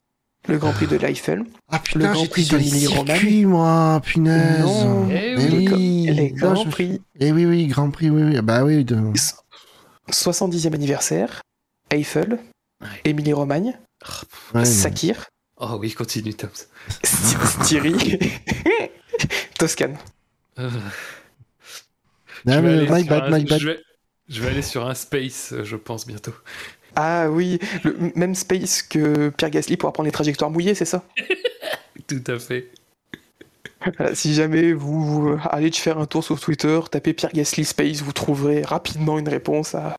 le 0.49 0.59
Grand 0.59 0.73
Prix 0.73 0.89
de 0.89 0.97
l'Eiffel, 0.97 1.45
Ah 1.71 1.77
Le 1.77 1.83
putain, 1.85 2.01
Grand 2.13 2.15
j'étais 2.23 2.29
Prix 2.31 2.45
de 2.49 2.59
circuits, 2.59 3.45
moi, 3.47 4.01
punaise. 4.05 4.61
Non. 4.61 5.09
Eh 5.09 5.37
oui. 5.37 5.69
oui. 5.73 6.11
les 6.13 6.33
Non, 6.33 6.53
Grands 6.55 6.65
je- 6.65 6.69
Prix 6.71 7.01
Eh 7.21 7.31
oui, 7.31 7.47
oui, 7.47 7.67
Grand 7.69 7.91
Prix, 7.91 8.11
oui, 8.11 8.23
oui. 8.25 8.41
Bah 8.43 8.65
oui. 8.65 8.85
De... 8.85 8.97
70e 10.11 10.75
anniversaire, 10.75 11.41
Eiffel, 11.91 12.39
Ouais. 12.81 12.89
Émilie-Romagne, 13.05 13.77
Ouais, 14.55 14.65
Sakir, 14.65 15.27
Oh 15.61 15.77
oui, 15.81 15.93
continue, 15.93 16.35
Tom. 16.35 16.51
St- 17.03 17.65
Styrie, 17.65 18.19
Toscane. 19.59 19.99
Euh, 20.61 20.71
Ah, 22.47 22.61
mais 22.63 22.69
aller 22.69 22.89
my 22.89 23.01
sur 23.01 23.09
bad, 23.09 23.23
un, 23.35 23.39
my 23.39 23.45
bad. 23.45 23.59
je, 23.61 23.67
vais, 23.67 23.81
je 24.29 24.41
vais 24.43 24.49
aller 24.51 24.63
sur 24.63 24.87
un 24.87 24.95
space, 24.95 25.53
euh, 25.53 25.65
je 25.65 25.75
pense, 25.77 26.07
bientôt. 26.07 26.35
Ah 26.95 27.29
oui, 27.31 27.59
le 27.83 28.13
même 28.15 28.35
space 28.37 28.83
que 28.83 29.31
Pierre 29.31 29.51
Gasly 29.51 29.77
pour 29.77 29.89
apprendre 29.89 30.07
les 30.07 30.13
trajectoires 30.13 30.51
mouillées, 30.51 30.75
c'est 30.77 30.85
ça? 30.85 31.05
Tout 32.07 32.23
à 32.29 32.39
fait. 32.39 32.71
Voilà, 33.97 34.15
Si 34.15 34.35
jamais 34.35 34.73
vous 34.73 35.29
euh, 35.29 35.39
allez 35.51 35.71
faire 35.73 35.99
un 35.99 36.07
tour 36.07 36.25
sur 36.25 36.39
Twitter, 36.41 36.81
tapez 36.91 37.13
Pierre 37.13 37.33
Gasly 37.33 37.65
Space, 37.65 38.03
vous 38.03 38.13
trouverez 38.13 38.63
rapidement 38.63 39.19
une 39.19 39.29
réponse 39.29 39.75
à 39.75 39.97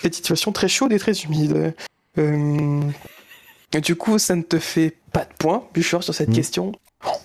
cette 0.00 0.14
situation 0.14 0.52
très 0.52 0.68
chaude 0.68 0.92
et 0.92 0.98
très 0.98 1.12
humide. 1.12 1.74
Euh, 2.18 2.80
du 3.82 3.96
coup, 3.96 4.18
ça 4.18 4.34
ne 4.36 4.42
te 4.42 4.58
fait 4.58 4.96
pas 5.12 5.24
de 5.24 5.32
points, 5.38 5.64
Bouchard, 5.74 6.02
sur 6.02 6.14
cette 6.14 6.30
Mm. 6.30 6.34
question. 6.34 6.72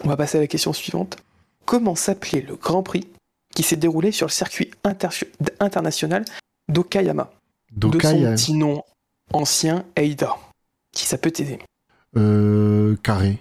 On 0.04 0.08
va 0.08 0.16
passer 0.18 0.38
à 0.38 0.42
la 0.42 0.48
question 0.48 0.74
suivante. 0.74 1.18
Comment 1.66 1.96
s'appelait 1.96 2.42
le 2.42 2.56
Grand 2.56 2.84
Prix 2.84 3.08
qui 3.56 3.64
s'est 3.64 3.76
déroulé 3.76 4.12
sur 4.12 4.28
le 4.28 4.32
circuit 4.32 4.72
inter- 4.84 5.10
international 5.60 6.24
d'Okayama? 6.70 7.32
De 7.76 8.00
son 8.00 8.24
euh, 8.24 8.34
petit 8.36 8.54
nom 8.54 8.84
ancien, 9.34 9.84
Eida. 9.98 10.36
Si 10.96 11.06
ça 11.06 11.18
peut 11.18 11.32
t'aider. 11.32 11.60
euh, 12.16 12.96
carré. 13.04 13.40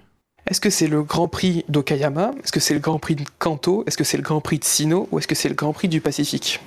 Est-ce 0.49 0.61
que 0.61 0.71
c'est 0.71 0.87
le 0.87 1.03
Grand 1.03 1.27
Prix 1.27 1.65
d'Okayama? 1.69 2.31
Est-ce 2.45 2.53
que 2.53 2.61
c'est 2.61 2.75
le 2.75 2.81
Grand 2.81 2.99
Prix 2.99 3.17
de 3.17 3.25
Kanto? 3.39 3.83
Est-ce 3.87 3.97
que 3.97 4.05
c'est 4.05 4.17
le 4.17 4.23
Grand 4.23 4.41
Prix 4.41 4.61
de 4.61 4.65
Sino? 4.65 5.09
Ou 5.11 5.19
est-ce 5.19 5.27
que 5.27 5.35
c'est 5.35 5.49
le 5.49 5.57
Grand 5.57 5.73
Prix 5.73 5.89
du 5.89 6.01
Pacifique? 6.01 6.61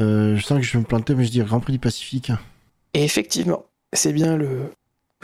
Euh, 0.00 0.36
je 0.36 0.42
sens 0.44 0.58
que 0.58 0.64
je 0.64 0.72
vais 0.74 0.78
me 0.78 0.84
planter, 0.84 1.14
mais 1.14 1.24
je 1.24 1.30
dis 1.30 1.40
Grand 1.40 1.60
Prix 1.60 1.72
du 1.72 1.78
Pacifique. 1.78 2.30
Et 2.92 3.04
effectivement, 3.04 3.64
c'est 3.94 4.12
bien 4.12 4.36
le, 4.36 4.70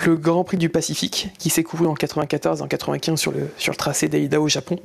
le 0.06 0.16
Grand 0.16 0.42
Prix 0.42 0.56
du 0.56 0.70
Pacifique 0.70 1.28
qui 1.38 1.50
s'est 1.50 1.62
couru 1.62 1.86
en 1.86 1.94
94 1.94 2.60
et 2.60 2.62
en 2.62 2.66
95 2.68 3.20
sur 3.20 3.32
le, 3.32 3.50
sur 3.58 3.72
le 3.72 3.76
tracé 3.76 4.08
d'Aida 4.08 4.40
au 4.40 4.48
Japon. 4.48 4.78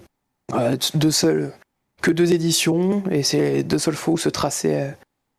Euh, 0.53 0.75
deux 0.95 1.11
seuls, 1.11 1.53
que 2.01 2.11
deux 2.11 2.33
éditions, 2.33 3.03
et 3.09 3.23
c'est 3.23 3.63
deux 3.63 3.79
seules 3.79 3.95
fois 3.95 4.15
où 4.15 4.17
ce 4.17 4.27
tracé, 4.27 4.75
euh, 4.75 4.91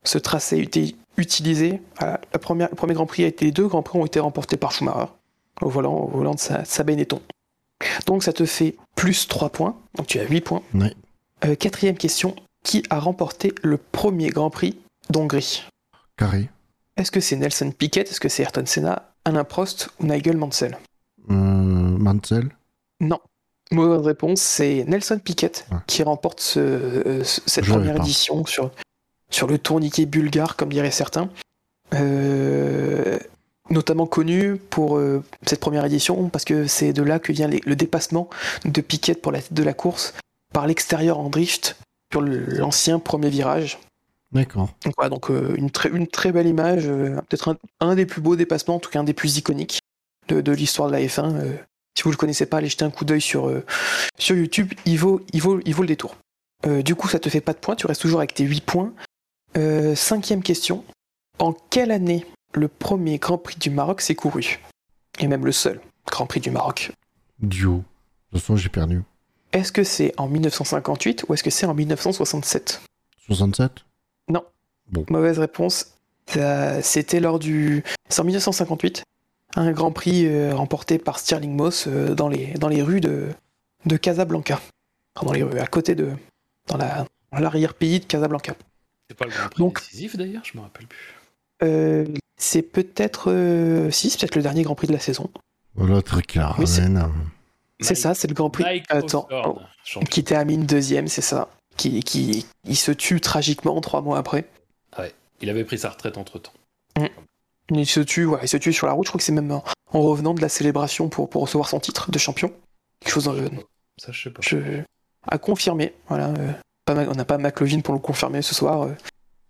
ce 0.05 0.16
tracé 0.16 0.57
a 0.57 0.62
été 0.62 0.97
utilisé. 1.18 1.83
Voilà, 1.99 2.18
la 2.33 2.39
première, 2.39 2.70
le 2.70 2.76
premier 2.76 2.94
Grand 2.94 3.07
Prix 3.07 3.24
a 3.24 3.26
été, 3.26 3.44
les 3.44 3.52
deux 3.52 3.66
Grands 3.66 3.83
Prix 3.83 3.99
ont 3.99 4.07
été 4.07 4.20
remportés 4.20 4.57
par 4.57 4.73
Schumacher 4.73 5.12
au 5.62 5.68
volant, 5.68 5.94
au 5.97 6.08
volant 6.08 6.34
de 6.34 6.41
sa, 6.41 6.65
sa 6.65 6.83
Benetton. 6.84 7.20
Donc 8.07 8.23
ça 8.23 8.33
te 8.33 8.44
fait 8.44 8.76
plus 8.97 9.28
3 9.28 9.50
points, 9.50 9.76
donc 9.97 10.07
tu 10.07 10.18
as 10.18 10.24
8 10.24 10.41
points. 10.41 10.62
Euh, 11.44 11.55
quatrième 11.55 11.97
question, 11.97 12.34
qui 12.62 12.83
a 12.91 12.99
remporté 12.99 13.52
le 13.62 13.76
premier 13.76 14.28
Grand 14.31 14.50
Prix 14.50 14.78
d'Hongrie? 15.10 15.65
Carré. 16.16 16.49
est-ce 16.97 17.10
que 17.10 17.20
c'est 17.20 17.36
Nelson 17.36 17.73
Piquet? 17.76 18.02
Est-ce 18.02 18.20
que 18.20 18.28
c'est 18.28 18.42
Ayrton 18.44 18.65
Senna? 18.66 19.10
Alain 19.24 19.44
Prost 19.44 19.89
ou 20.00 20.07
Nigel 20.07 20.36
Mansell? 20.36 20.78
Euh, 21.31 21.34
Mansell. 21.34 22.50
Non. 23.00 23.18
Mauvaise 23.73 24.07
réponse, 24.07 24.41
c'est 24.41 24.84
Nelson 24.86 25.18
Piquet 25.18 25.50
Ouais. 25.73 25.78
qui 25.86 26.02
remporte 26.02 26.41
ce- 26.41 26.60
euh, 26.60 27.24
ce- 27.24 27.41
cette 27.47 27.65
Je 27.65 27.73
première 27.73 27.97
édition 27.97 28.44
sur, 28.47 28.70
sur 29.31 29.47
le 29.47 29.58
tourniquet 29.58 30.07
bulgare, 30.07 30.55
comme 30.57 30.68
diraient 30.68 30.91
certains. 30.91 31.28
Notamment 33.74 34.06
connu 34.06 34.56
pour 34.56 34.96
euh, 34.98 35.22
cette 35.46 35.58
première 35.60 35.84
édition, 35.84 36.28
parce 36.28 36.44
que 36.44 36.66
c'est 36.66 36.92
de 36.92 37.02
là 37.02 37.18
que 37.18 37.32
vient 37.32 37.48
les- 37.48 37.60
le 37.66 37.74
dépassement 37.76 38.30
de 38.64 38.80
Piquet 38.80 39.14
pour 39.14 39.32
la 39.32 39.40
tête 39.42 39.52
de 39.52 39.62
la 39.62 39.74
course 39.74 40.14
par 40.52 40.66
l'extérieur 40.66 41.18
en 41.18 41.28
drift 41.28 41.76
sur 42.12 42.20
l'ancien 42.22 42.98
premier 43.00 43.30
virage. 43.30 43.78
D'accord. 44.32 44.68
Donc, 44.84 44.94
voilà, 44.96 45.10
donc 45.10 45.30
euh, 45.30 45.54
une, 45.56 45.70
très, 45.70 45.88
une 45.90 46.06
très 46.06 46.30
belle 46.32 46.46
image, 46.46 46.84
euh, 46.86 47.16
peut-être 47.28 47.48
un, 47.48 47.56
un 47.80 47.94
des 47.96 48.06
plus 48.06 48.20
beaux 48.20 48.36
dépassements, 48.36 48.76
en 48.76 48.78
tout 48.80 48.90
cas 48.90 49.00
un 49.00 49.04
des 49.04 49.12
plus 49.14 49.36
iconiques 49.38 49.80
de, 50.28 50.40
de 50.40 50.52
l'histoire 50.52 50.88
de 50.88 50.92
la 50.94 51.00
F1. 51.00 51.34
euh. 51.34 51.56
si 51.96 52.02
vous 52.04 52.10
ne 52.10 52.14
le 52.14 52.18
connaissez 52.18 52.46
pas, 52.46 52.58
allez 52.58 52.68
jeter 52.68 52.84
un 52.84 52.90
coup 52.90 53.04
d'œil 53.04 53.20
sur, 53.20 53.52
sur 54.18 54.36
YouTube, 54.36 54.72
il 54.86 54.98
vaut, 54.98 55.20
il, 55.32 55.40
vaut, 55.40 55.60
il 55.64 55.74
vaut 55.74 55.82
le 55.82 55.88
détour. 55.88 56.16
Du 56.84 56.94
coup, 56.94 57.08
ça 57.08 57.18
te 57.18 57.28
fait 57.28 57.40
pas 57.42 57.52
de 57.52 57.58
points, 57.58 57.76
tu 57.76 57.86
restes 57.86 58.00
toujours 58.02 58.20
avec 58.20 58.32
tes 58.34 58.44
8 58.44 58.60
points. 58.64 58.92
Cinquième 59.94 60.42
question. 60.42 60.84
En 61.38 61.52
quelle 61.52 61.90
année 61.90 62.24
le 62.55 62.68
premier 62.68 63.18
Grand 63.18 63.39
Prix 63.39 63.57
du 63.57 63.70
Maroc 63.70 64.00
s'est 64.00 64.15
couru 64.15 64.60
Et 65.18 65.26
même 65.28 65.44
le 65.44 65.52
seul 65.52 65.81
Grand 66.10 66.26
Prix 66.26 66.41
du 66.41 66.50
Maroc. 66.50 66.92
Duo. 67.41 67.76
De 67.78 67.83
toute 68.39 68.41
façon, 68.41 68.57
j'ai 68.57 68.68
perdu. 68.68 69.02
Est-ce 69.52 69.73
que 69.73 69.84
c'est 69.84 70.12
en 70.18 70.28
1958 70.28 71.24
ou 71.28 71.34
est-ce 71.34 71.42
que 71.44 71.50
c'est 71.50 71.66
en 71.66 71.74
1967 71.74 72.83
67 73.26 73.84
Mauvaise 75.10 75.39
réponse. 75.39 75.94
Ça- 76.26 76.83
C'était 76.83 77.20
lors 77.20 77.39
du. 77.39 77.83
C'est 78.08 78.20
en 78.20 78.24
1958. 78.24 79.02
Un 79.57 79.73
Grand 79.73 79.92
Prix 79.92 80.26
euh, 80.26 80.55
remporté 80.55 80.99
par 80.99 81.18
Stirling 81.18 81.55
Moss 81.57 81.86
euh, 81.86 82.15
dans, 82.15 82.28
les, 82.28 82.52
dans 82.55 82.68
les 82.68 82.83
rues 82.83 83.00
de, 83.00 83.28
de 83.86 83.97
Casablanca. 83.97 84.60
Enfin, 85.16 85.26
dans 85.26 85.33
les 85.33 85.42
rues, 85.42 85.58
à 85.58 85.66
côté 85.66 85.94
de. 85.94 86.10
Dans 86.68 86.76
la- 86.76 87.07
l'arrière-pays 87.33 88.00
de 88.00 88.05
Casablanca. 88.05 88.55
C'est 89.08 89.16
pas 89.16 89.24
le 89.26 89.31
Grand 89.33 89.49
Prix 89.49 89.58
Donc- 89.62 89.81
décisif 89.81 90.16
d'ailleurs, 90.16 90.42
je 90.44 90.57
me 90.57 90.62
rappelle 90.62 90.86
plus. 90.86 91.15
Euh, 91.62 92.05
c'est 92.36 92.62
peut-être. 92.62 93.31
euh, 93.31 93.91
si, 93.91 94.10
c'est 94.10 94.18
peut-être 94.20 94.36
le 94.36 94.42
dernier 94.42 94.62
Grand 94.62 94.74
Prix 94.74 94.86
de 94.89 94.92
la 94.92 94.99
saison. 94.99 95.31
L'autre 95.76 96.20
qui 96.20 96.39
la 96.39 96.55
Oui, 96.58 96.66
c'est- 96.66 97.94
ça, 97.94 98.15
c'est 98.15 98.28
le 98.28 98.34
Grand 98.34 98.50
Prix. 98.50 98.65
Mike 98.65 98.84
Attends. 98.89 99.28
Oh, 99.31 99.58
qui 100.10 100.24
termine 100.24 100.65
deuxième, 100.66 101.08
c'est 101.08 101.20
ça. 101.23 101.49
Qui, 101.76 102.02
qui 102.05 102.47
il 102.65 102.76
se 102.76 102.92
tue 102.92 103.20
tragiquement 103.20 103.81
trois 103.81 104.00
mois 104.00 104.18
après. 104.18 104.44
Il 105.41 105.50
avait 105.50 105.65
pris 105.65 105.78
sa 105.78 105.91
retraite 105.91 106.16
entre 106.16 106.39
temps. 106.39 106.52
Il 107.70 107.86
se 107.86 108.00
tue, 108.00 108.24
voilà, 108.24 108.44
il 108.44 108.49
se 108.49 108.57
tue 108.57 108.73
sur 108.73 108.86
la 108.86 108.92
route. 108.92 109.05
Je 109.07 109.10
crois 109.10 109.18
que 109.18 109.24
c'est 109.24 109.33
même 109.33 109.50
en, 109.50 109.65
en 109.92 110.00
revenant 110.00 110.33
de 110.33 110.41
la 110.41 110.49
célébration 110.49 111.08
pour, 111.08 111.28
pour 111.28 111.42
recevoir 111.42 111.68
son 111.68 111.81
titre 111.81 112.10
de 112.10 112.18
champion. 112.18 112.52
Quelque 113.00 113.12
chose 113.12 113.24
dans 113.24 113.33
le, 113.33 113.50
Ça, 113.99 114.12
je 114.12 114.23
sais 114.23 114.31
pas. 114.31 114.41
je, 114.42 114.58
à 115.26 115.36
confirmer. 115.39 115.92
Voilà, 116.08 116.28
euh, 116.28 116.52
pas 116.86 116.94
on 116.94 117.15
n'a 117.15 117.24
pas 117.24 117.36
McLovin 117.36 117.81
pour 117.81 117.92
le 117.94 118.00
confirmer 118.00 118.41
ce 118.42 118.55
soir. 118.55 118.83
euh, 118.83 118.92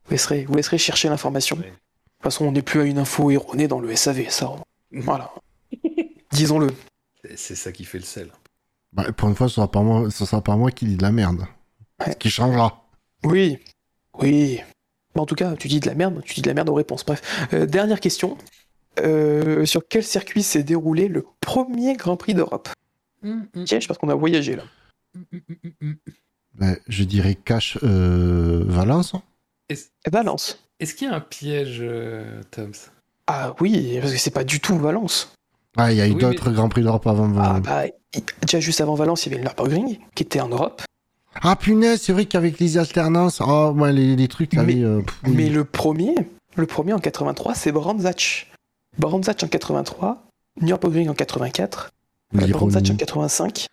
vous, 0.07 0.11
laisserez, 0.13 0.45
vous 0.47 0.55
laisserez 0.55 0.79
chercher 0.79 1.09
l'information. 1.09 1.57
Ouais. 1.59 1.73
De 2.25 2.31
toute 2.31 2.33
façon, 2.39 2.47
on 2.47 2.53
n'est 2.53 2.63
plus 2.63 2.81
à 2.81 2.85
une 2.85 2.97
info 2.97 3.31
erronée 3.31 3.69
dans 3.69 3.81
le 3.81 3.95
SAV, 3.95 4.31
ça. 4.31 4.51
Voilà. 4.93 5.31
Disons-le. 6.33 6.69
C'est- 7.37 7.55
ça 7.55 7.71
qui 7.71 7.85
fait 7.85 7.99
le 7.99 8.05
sel. 8.05 8.31
Bah, 8.95 9.13
pour 9.13 9.29
une 9.29 9.35
fois, 9.35 9.47
ce 9.47 9.57
sera 9.57 9.71
pas 9.71 9.83
moi, 9.83 10.11
ce 10.11 10.25
sera 10.25 10.41
pas 10.43 10.57
moi 10.57 10.71
qui 10.71 10.87
dis 10.87 10.97
de 10.97 11.03
la 11.03 11.13
merde. 11.13 11.45
Ouais. 12.01 12.13
Ce 12.13 12.17
qui 12.17 12.31
changera. 12.31 12.87
Oui, 13.25 13.59
oui. 14.21 14.59
Bah, 15.15 15.21
en 15.21 15.27
tout 15.27 15.35
cas, 15.35 15.55
tu 15.55 15.69
dis 15.69 15.81
de 15.81 15.87
la 15.87 15.95
merde, 15.95 16.23
tu 16.25 16.33
dis 16.33 16.41
de 16.41 16.49
la 16.49 16.55
merde 16.55 16.71
aux 16.71 16.75
réponses. 16.75 17.05
Bref, 17.05 17.21
Euh, 17.53 17.67
dernière 17.67 18.01
question. 18.01 18.39
Euh, 19.01 19.67
sur 19.67 19.87
quel 19.87 20.03
circuit 20.03 20.43
s'est 20.43 20.63
déroulé 20.63 21.09
le 21.09 21.27
premier 21.41 21.95
Grand 21.95 22.17
Prix 22.17 22.33
d'Europe? 22.33 22.71
Piège 23.67 23.87
parce 23.87 23.99
qu'on 23.99 24.09
a 24.09 24.15
voyagé 24.15 24.57
là. 24.57 24.63
Ben, 26.55 26.79
je 26.89 27.05
dirais 27.05 27.35
Cash 27.35 27.77
euh, 27.83 28.65
Valence. 28.67 29.13
Valence. 30.11 30.64
Est-ce 30.81 30.95
qu'il 30.95 31.09
y 31.09 31.11
a 31.11 31.15
un 31.15 31.21
piège, 31.21 31.79
euh, 31.81 32.41
Toms? 32.51 32.73
Ah 33.27 33.55
oui, 33.61 33.99
parce 34.01 34.13
que 34.13 34.19
c'est 34.19 34.31
pas 34.31 34.45
du 34.45 34.61
tout 34.61 34.77
Valence. 34.79 35.33
Ah, 35.77 35.93
il 35.93 35.99
y 35.99 36.01
a 36.01 36.07
eu 36.07 36.13
Oui, 36.13 36.17
d'autres 36.21 36.51
Grands 36.51 36.69
Prix 36.69 36.83
d'Europe 36.83 37.07
avant. 37.07 37.33
Ah 37.39 37.57
Ah, 37.57 37.61
bah, 37.61 38.21
déjà 38.43 38.61
juste 38.61 38.81
avant 38.81 38.95
Valence, 38.95 39.27
il 39.27 39.31
y 39.33 39.35
avait 39.35 39.43
le 39.43 39.49
Nürburgring 39.49 39.99
qui 40.15 40.23
était 40.23 40.41
en 40.41 40.49
Europe. 40.49 40.83
ah 41.43 41.57
punaise, 41.57 42.01
c'est 42.03 42.13
vrai 42.13 42.27
qu'avec 42.27 42.59
les 42.61 42.79
alternances, 42.79 43.41
oh, 43.45 43.73
ouais, 43.77 43.93
les, 43.93 44.15
les 44.15 44.29
trucs, 44.29 44.53
là, 44.55 44.63
Mais- 44.63 44.83
euh, 44.85 45.01
pff, 45.01 45.21
oui. 45.27 45.33
Mais 45.35 45.49
le 45.49 45.65
premier, 45.65 46.15
le 46.57 46.67
premier 46.67 46.93
en 46.93 46.99
83, 47.01 47.55
c'est 47.55 47.73
Brands 47.73 48.05
Hatch. 48.05 48.51
Brands 48.99 49.23
Hatch 49.27 49.43
en 49.43 49.49
83, 49.49 50.25
Nürburgring 50.61 51.09
en 51.09 51.15
84, 51.15 51.91
Brands 52.33 52.47
L'ironie. 52.47 52.77
Hatch 52.77 52.91
en 52.91 52.97
85, 52.97 53.67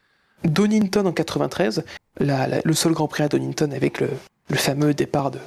Donington 0.43 1.05
en 1.05 1.11
93, 1.11 1.83
la- 2.19 2.47
la- 2.47 2.61
le 2.63 2.73
seul 2.73 2.93
Grand 2.93 3.07
Prix 3.07 3.23
à 3.23 3.27
Donington 3.27 3.69
avec 3.71 3.99
le, 3.99 4.09
le 4.49 4.55
fameux 4.55 4.93
départ 4.95 5.29
de, 5.29 5.37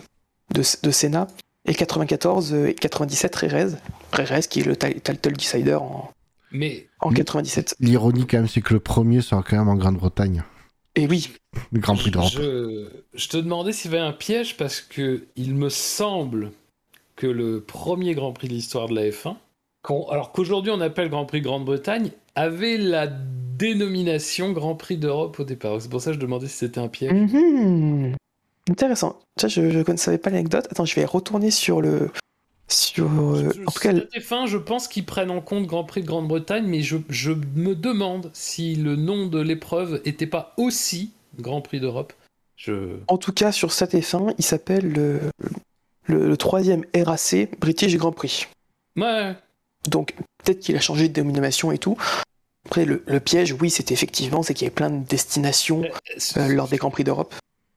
de, 0.52 0.62
de 0.82 0.90
Senna, 0.90 1.26
et 1.66 1.74
94 1.74 2.52
euh, 2.52 2.66
et 2.68 2.74
97 2.74 3.34
Rerez, 3.36 3.66
Rerez 4.12 4.40
qui 4.48 4.60
est 4.60 4.64
le 4.64 4.76
ti- 4.76 5.00
title 5.00 5.32
decider 5.32 5.74
en, 5.74 6.10
Mais 6.52 6.86
en 7.00 7.10
Mais- 7.10 7.16
97. 7.16 7.76
L'ironie, 7.80 8.26
quand 8.26 8.38
même, 8.38 8.48
c'est 8.48 8.60
que 8.60 8.74
le 8.74 8.80
premier 8.80 9.20
sera 9.22 9.42
quand 9.42 9.56
même 9.56 9.68
en 9.68 9.76
Grande-Bretagne. 9.76 10.42
Et 10.96 11.06
oui, 11.08 11.30
Le 11.72 11.80
Grand 11.80 11.96
Prix 11.96 12.10
d'Europe. 12.12 12.30
je, 12.32 12.88
je 13.14 13.28
te 13.28 13.36
demandais 13.36 13.72
s'il 13.72 13.90
y 13.90 13.94
avait 13.96 14.04
un 14.04 14.12
piège 14.12 14.56
parce 14.56 14.80
que 14.80 15.24
il 15.36 15.54
me 15.56 15.68
semble 15.68 16.52
que 17.16 17.26
le 17.26 17.60
premier 17.60 18.14
Grand 18.14 18.32
Prix 18.32 18.48
de 18.48 18.52
l'histoire 18.54 18.88
de 18.88 18.94
la 18.94 19.08
F1, 19.08 19.34
qu'on- 19.82 20.06
alors 20.08 20.30
qu'aujourd'hui 20.32 20.70
on 20.70 20.80
appelle 20.80 21.08
Grand 21.10 21.24
Prix 21.26 21.40
Grande-Bretagne, 21.40 22.10
avait 22.36 22.76
la 22.76 23.08
dénomination 23.08 24.52
Grand 24.52 24.74
Prix 24.76 24.96
d'Europe 24.98 25.40
au 25.40 25.44
départ. 25.44 25.80
C'est 25.80 25.88
pour 25.90 26.00
ça 26.00 26.10
que 26.10 26.16
je 26.16 26.20
demandais 26.20 26.46
si 26.48 26.56
c'était 26.58 26.80
un 26.80 26.88
piège. 26.88 27.12
Mhm. 27.12 28.14
Intéressant. 28.70 29.18
Ça, 29.38 29.48
je 29.48 29.60
ne 29.60 29.96
savais 29.96 30.18
pas 30.18 30.30
l'anecdote. 30.30 30.66
Attends, 30.70 30.84
je 30.84 30.94
vais 30.94 31.04
retourner 31.04 31.50
sur 31.50 31.80
le. 31.80 32.10
Sur. 32.68 33.04
euh, 33.06 33.50
en 33.66 33.70
tout 33.70 33.80
cas, 33.80 33.92
F1, 33.92 34.46
je 34.46 34.56
pense 34.56 34.88
qu'ils 34.88 35.04
prennent 35.04 35.30
en 35.30 35.42
compte 35.42 35.66
Grand 35.66 35.84
Prix 35.84 36.00
de 36.00 36.06
Grande-Bretagne, 36.06 36.64
mais 36.66 36.80
je, 36.80 36.96
je 37.10 37.32
me 37.54 37.74
demande 37.74 38.30
si 38.32 38.74
le 38.74 38.96
nom 38.96 39.26
de 39.26 39.38
l'épreuve 39.40 40.00
était 40.06 40.26
pas 40.26 40.54
aussi 40.56 41.12
Grand 41.38 41.60
Prix 41.60 41.80
d'Europe. 41.80 42.14
Je... 42.56 42.96
en 43.08 43.18
tout 43.18 43.32
cas, 43.32 43.52
sur 43.52 43.72
cette 43.72 43.94
F1, 43.94 44.34
il 44.38 44.44
s'appelle 44.44 44.88
le, 44.90 45.20
le, 46.06 46.26
le 46.28 46.36
troisième 46.36 46.84
RAC 46.96 47.48
British 47.60 47.96
Grand 47.96 48.12
Prix. 48.12 48.46
Ouais, 48.96 49.34
Donc, 49.90 50.14
peut-être 50.42 50.60
qu'il 50.60 50.76
a 50.76 50.80
changé 50.80 51.08
de 51.08 51.12
dénomination 51.12 51.70
et 51.70 51.78
tout. 51.78 51.98
Après, 52.64 52.86
le, 52.86 53.02
le 53.06 53.20
piège, 53.20 53.52
oui, 53.60 53.68
c'était 53.68 53.92
effectivement, 53.92 54.42
c'est 54.42 54.54
qu'il 54.54 54.64
y 54.64 54.68
avait 54.68 54.74
plein 54.74 54.88
de 54.88 55.04
destinations 55.04 55.82
euh, 56.38 56.48
lors 56.48 56.68
des 56.68 56.78
Grands 56.78 56.90
Prix 56.90 57.04
d'Europe. 57.04 57.34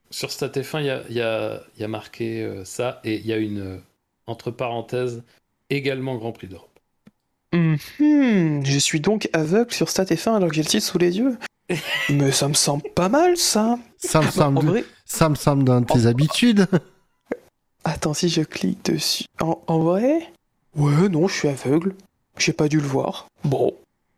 Sur 0.10 0.32
Stat 0.32 0.50
F1, 0.50 0.80
il 0.82 0.86
y 0.86 0.90
a, 0.90 1.02
il 1.10 1.16
y 1.16 1.22
a- 1.22 1.62
il 1.76 1.82
y 1.82 1.84
a 1.84 1.88
marqué 1.88 2.42
euh, 2.44 2.64
ça, 2.66 3.02
et 3.04 3.16
il 3.16 3.26
y 3.26 3.34
a 3.34 3.38
une, 3.38 3.60
euh, 3.60 3.78
entre 4.26 4.52
parenthèses, 4.52 5.24
également 5.70 6.16
Grand 6.16 6.32
Prix 6.32 6.48
d'Europe. 6.48 6.80
Mhm. 7.54 8.66
Je 8.66 8.78
suis 8.80 9.00
donc 9.00 9.30
aveugle 9.34 9.74
sur 9.74 9.90
Stat 9.90 10.06
F1 10.06 10.36
alors 10.36 10.50
que 10.50 10.56
j'ai 10.56 10.64
le 10.64 10.68
titre 10.68 10.86
sous 10.86 10.98
les 10.98 11.18
yeux. 11.18 11.38
Mais 12.10 12.32
ça 12.32 12.48
me 12.48 12.54
semble 12.54 12.84
pas 12.96 13.10
mal, 13.10 13.36
ça. 13.38 13.78
Ça 13.98 14.22
me 14.22 14.28
En 14.28 14.32
semble, 14.32 14.66
vrai, 14.68 14.86
ça 15.06 15.28
me 15.30 15.36
semble 15.36 15.64
dans 15.64 15.82
tes 15.84 16.06
En- 16.06 16.06
habitudes. 16.06 16.68
Attends, 17.84 18.14
si 18.14 18.30
je 18.30 18.42
clique 18.42 18.84
dessus. 18.86 19.26
En, 19.42 19.62
en 19.68 19.80
vrai? 19.80 20.32
Ouais, 20.76 21.10
non, 21.10 21.28
je 21.28 21.34
suis 21.36 21.48
aveugle. 21.48 21.96
J'ai 22.38 22.54
pas 22.54 22.68
dû 22.68 22.78
le 22.80 22.88
voir. 22.88 23.28
Bon. 23.44 23.74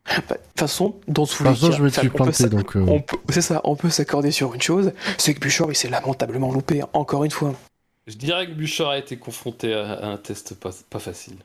Bah, 0.09 0.21
De 0.29 0.33
toute 0.35 0.59
façon, 0.59 0.95
dans 1.07 1.25
tous 1.25 1.43
les 1.43 1.49
toute 1.51 1.59
façon, 1.59 1.69
cas, 1.69 1.77
je 1.77 1.83
me 1.83 1.87
enfin, 1.89 2.01
suis 2.01 2.07
on 2.07 2.11
peut 2.11 2.17
planté, 2.17 2.33
s'a- 2.33 2.49
donc. 2.49 2.75
euh, 2.75 2.85
on 2.87 2.99
peut- 3.01 3.17
C'est 3.29 3.41
ça, 3.41 3.61
on 3.63 3.75
peut 3.75 3.89
s'accorder 3.89 4.31
sur 4.31 4.53
une 4.53 4.61
chose, 4.61 4.91
c'est 5.17 5.33
que 5.33 5.39
Buchor, 5.39 5.71
il 5.71 5.75
s'est 5.75 5.89
lamentablement 5.89 6.51
loupé, 6.51 6.81
encore 6.93 7.23
une 7.23 7.31
fois. 7.31 7.53
Je 8.07 8.15
dirais 8.15 8.47
que 8.47 8.53
Bouchard 8.53 8.89
a 8.89 8.97
été 8.97 9.17
confronté 9.17 9.73
à, 9.73 9.93
à 9.93 10.07
un 10.07 10.17
test 10.17 10.55
pas, 10.59 10.71
pas 10.89 10.99
facile. 10.99 11.35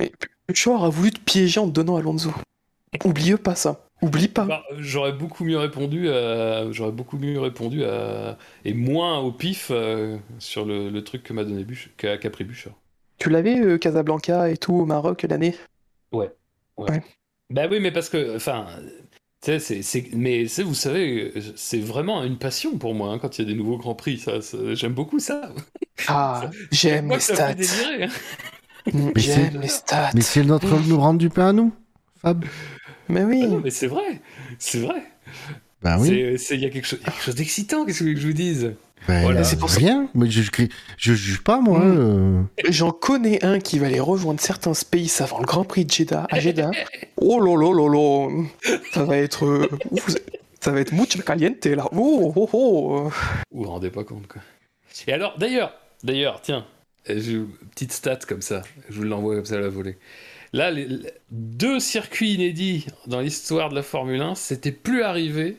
Et 0.00 0.12
Buchor 0.48 0.84
a 0.84 0.88
voulu 0.88 1.12
te 1.12 1.20
piéger 1.20 1.60
en 1.60 1.66
te 1.66 1.72
donnant 1.72 1.96
Alonso. 1.96 2.32
Oublie 3.04 3.36
pas 3.36 3.54
ça. 3.54 3.84
Oublie 4.00 4.28
pas. 4.28 4.44
Bah, 4.46 4.62
j'aurais 4.78 5.12
beaucoup 5.12 5.44
mieux 5.44 5.58
répondu 5.58 6.08
à, 6.08 6.70
j'aurais 6.72 6.92
beaucoup 6.92 7.18
mieux 7.18 7.38
répondu 7.40 7.84
à, 7.84 8.36
et 8.64 8.72
moins 8.74 9.18
au 9.18 9.32
pif 9.32 9.68
euh, 9.70 10.16
sur 10.38 10.64
le, 10.64 10.88
le 10.88 11.04
truc 11.04 11.22
que 11.22 11.32
m'a 11.32 11.44
donné 11.44 11.64
Buch, 11.64 11.90
qu'a 11.96 12.16
qu'a 12.16 12.30
pris 12.30 12.44
Bouchard. 12.44 12.72
Tu 13.18 13.28
l'avais, 13.30 13.58
euh, 13.60 13.78
Casablanca 13.78 14.48
et 14.50 14.56
tout, 14.56 14.74
au 14.74 14.86
Maroc, 14.86 15.26
l'année? 15.28 15.54
Bah 17.50 17.66
oui, 17.70 17.80
mais 17.80 17.90
parce 17.92 18.08
que, 18.10 18.36
enfin, 18.36 18.66
tu 19.40 19.52
sais, 19.52 19.58
c'est, 19.58 19.82
c'est- 19.82 20.10
mais 20.12 20.48
c'est, 20.48 20.62
vous 20.62 20.74
savez, 20.74 21.32
c'est 21.56 21.78
vraiment 21.80 22.22
une 22.24 22.38
passion 22.38 22.76
pour 22.76 22.94
moi 22.94 23.12
hein, 23.12 23.18
quand 23.18 23.38
il 23.38 23.42
y 23.46 23.50
a 23.50 23.52
des 23.52 23.58
nouveaux 23.58 23.78
grands 23.78 23.94
prix. 23.94 24.18
Ça, 24.18 24.42
ça- 24.42 24.74
j'aime 24.74 24.92
beaucoup 24.92 25.18
ça. 25.18 25.52
Ah, 26.08 26.50
j'aime 26.72 27.08
les 27.10 27.20
stats. 27.20 27.50
hein. 27.50 28.08
Mais 28.92 29.12
J'aime 29.16 29.52
c'est- 29.52 29.58
les 29.58 29.68
stats. 29.68 30.10
Mais 30.14 30.20
c'est 30.20 30.44
notre 30.44 30.78
nous 30.88 30.98
rendre 31.00 31.18
du 31.18 31.30
pain 31.30 31.48
à 31.48 31.52
nous, 31.52 31.72
Fab. 32.20 32.44
Mais 33.08 33.24
oui. 33.24 33.40
Ah 33.44 33.48
non, 33.48 33.60
mais 33.60 33.70
c'est 33.70 33.86
vrai, 33.86 34.20
c'est 34.58 34.80
vrai. 34.80 35.02
Bah 35.82 35.96
oui. 35.98 36.08
Il 36.08 36.60
y 36.60 36.66
a 36.66 36.70
quelque 36.70 36.86
chose, 36.86 36.98
il 37.00 37.06
y 37.06 37.08
a 37.08 37.12
quelque 37.12 37.24
chose 37.24 37.34
d'excitant. 37.34 37.84
Qu'est-ce 37.86 38.00
que 38.00 38.04
vous 38.04 38.10
voulez 38.10 38.14
que 38.16 38.20
je 38.20 38.26
vous 38.26 38.32
dise? 38.34 38.74
Ben, 39.06 39.22
Voilà. 39.22 39.44
C'est 39.44 39.58
pour 39.58 39.70
ça- 39.70 39.78
rien. 39.78 40.08
Mais 40.14 40.30
je, 40.30 40.42
je, 40.42 40.50
je 40.98 41.12
juge 41.14 41.42
pas, 41.42 41.60
moi. 41.60 41.78
Mm. 41.78 41.98
euh. 41.98 42.42
J'en 42.68 42.90
connais 42.90 43.44
un 43.44 43.58
qui 43.60 43.78
va 43.78 43.86
aller 43.86 44.00
rejoindre 44.00 44.40
certains 44.40 44.72
pays 44.90 45.10
avant 45.20 45.38
le 45.38 45.46
Grand 45.46 45.64
Prix 45.64 45.84
de 45.84 45.90
Jeddah, 45.90 46.26
à 46.30 46.40
Jeddah. 46.40 46.70
Oh 47.20 47.40
là 47.40 47.56
là 47.56 47.74
là 47.74 47.88
là 47.92 48.44
Ça 48.92 49.04
va 49.04 49.16
être... 49.16 49.44
euh, 49.44 49.68
ça 50.60 50.70
va 50.72 50.80
être 50.80 50.92
mucho 50.92 51.20
caliente, 51.22 51.64
là. 51.66 51.86
Oh, 51.92 52.32
oh, 52.36 52.48
oh. 52.52 53.10
Vous 53.50 53.62
vous 53.64 53.68
rendez 53.70 53.90
pas 53.90 54.04
compte, 54.04 54.26
quoi. 54.28 54.40
Et 55.06 55.12
alors, 55.12 55.36
d'ailleurs, 55.38 55.72
d'ailleurs, 56.04 56.40
tiens, 56.42 56.64
petite 57.04 57.92
stat 57.92 58.18
comme 58.28 58.42
ça, 58.42 58.62
je 58.88 58.96
vous 58.96 59.04
l'envoie 59.04 59.34
comme 59.36 59.44
ça 59.46 59.56
à 59.56 59.60
la 59.60 59.68
volée. 59.68 59.96
Là, 60.52 60.70
les, 60.70 60.86
les- 60.86 61.10
deux 61.30 61.78
circuits 61.80 62.34
inédits 62.34 62.86
dans 63.06 63.20
l'histoire 63.20 63.68
de 63.68 63.74
la 63.74 63.82
Formule 63.82 64.20
1, 64.20 64.34
c'était 64.34 64.72
plus 64.72 65.02
arrivé 65.02 65.56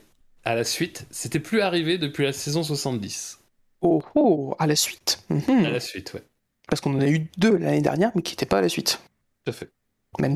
à 0.50 0.56
la 0.56 0.64
suite, 0.64 1.06
c'était 1.12 1.40
plus 1.40 1.62
arrivé 1.62 1.98
depuis 1.98 2.24
la 2.24 2.34
saison 2.34 2.64
70. 2.64 3.40
Oh, 3.82 4.02
oh, 4.16 4.56
à 4.60 4.68
la 4.68 4.76
suite. 4.76 5.24
Mhm. 5.30 5.66
À 5.66 5.70
la 5.70 5.80
suite, 5.80 6.14
ouais, 6.14 6.24
Parce 6.68 6.82
qu'on 6.82 6.96
en 6.96 7.02
a 7.02 7.08
eu 7.08 7.28
deux 7.38 7.58
l'année 7.58 7.82
dernière, 7.82 8.12
mais 8.16 8.22
qui 8.22 8.34
n'étaient 8.34 8.46
pas 8.46 8.58
à 8.58 8.62
la 8.62 8.70
suite. 8.70 9.00
tout 9.46 9.52
à 9.52 9.54
fait. 9.54 9.70
Même... 10.20 10.36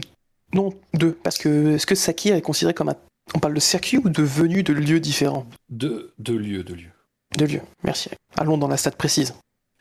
Non, 0.53 0.69
deux. 0.93 1.13
Parce 1.23 1.37
que 1.37 1.73
est-ce 1.75 1.85
que 1.87 1.95
Sakir 1.95 2.35
est 2.35 2.41
considéré 2.41 2.73
comme 2.73 2.89
un... 2.89 2.95
On 3.33 3.39
parle 3.39 3.53
de 3.55 3.59
circuit 3.59 3.97
ou 3.97 4.09
de 4.09 4.21
venue 4.21 4.63
de 4.63 4.73
lieux 4.73 4.99
différents? 4.99 5.47
Deux, 5.69 6.13
deux 6.19 6.37
lieux, 6.37 6.63
deux 6.63 6.75
lieux. 6.75 6.91
De 7.37 7.45
lieux, 7.45 7.61
merci. 7.83 8.09
Allons 8.37 8.57
dans 8.59 8.67
la 8.67 8.77
stat 8.77 8.91
précise. 8.91 9.33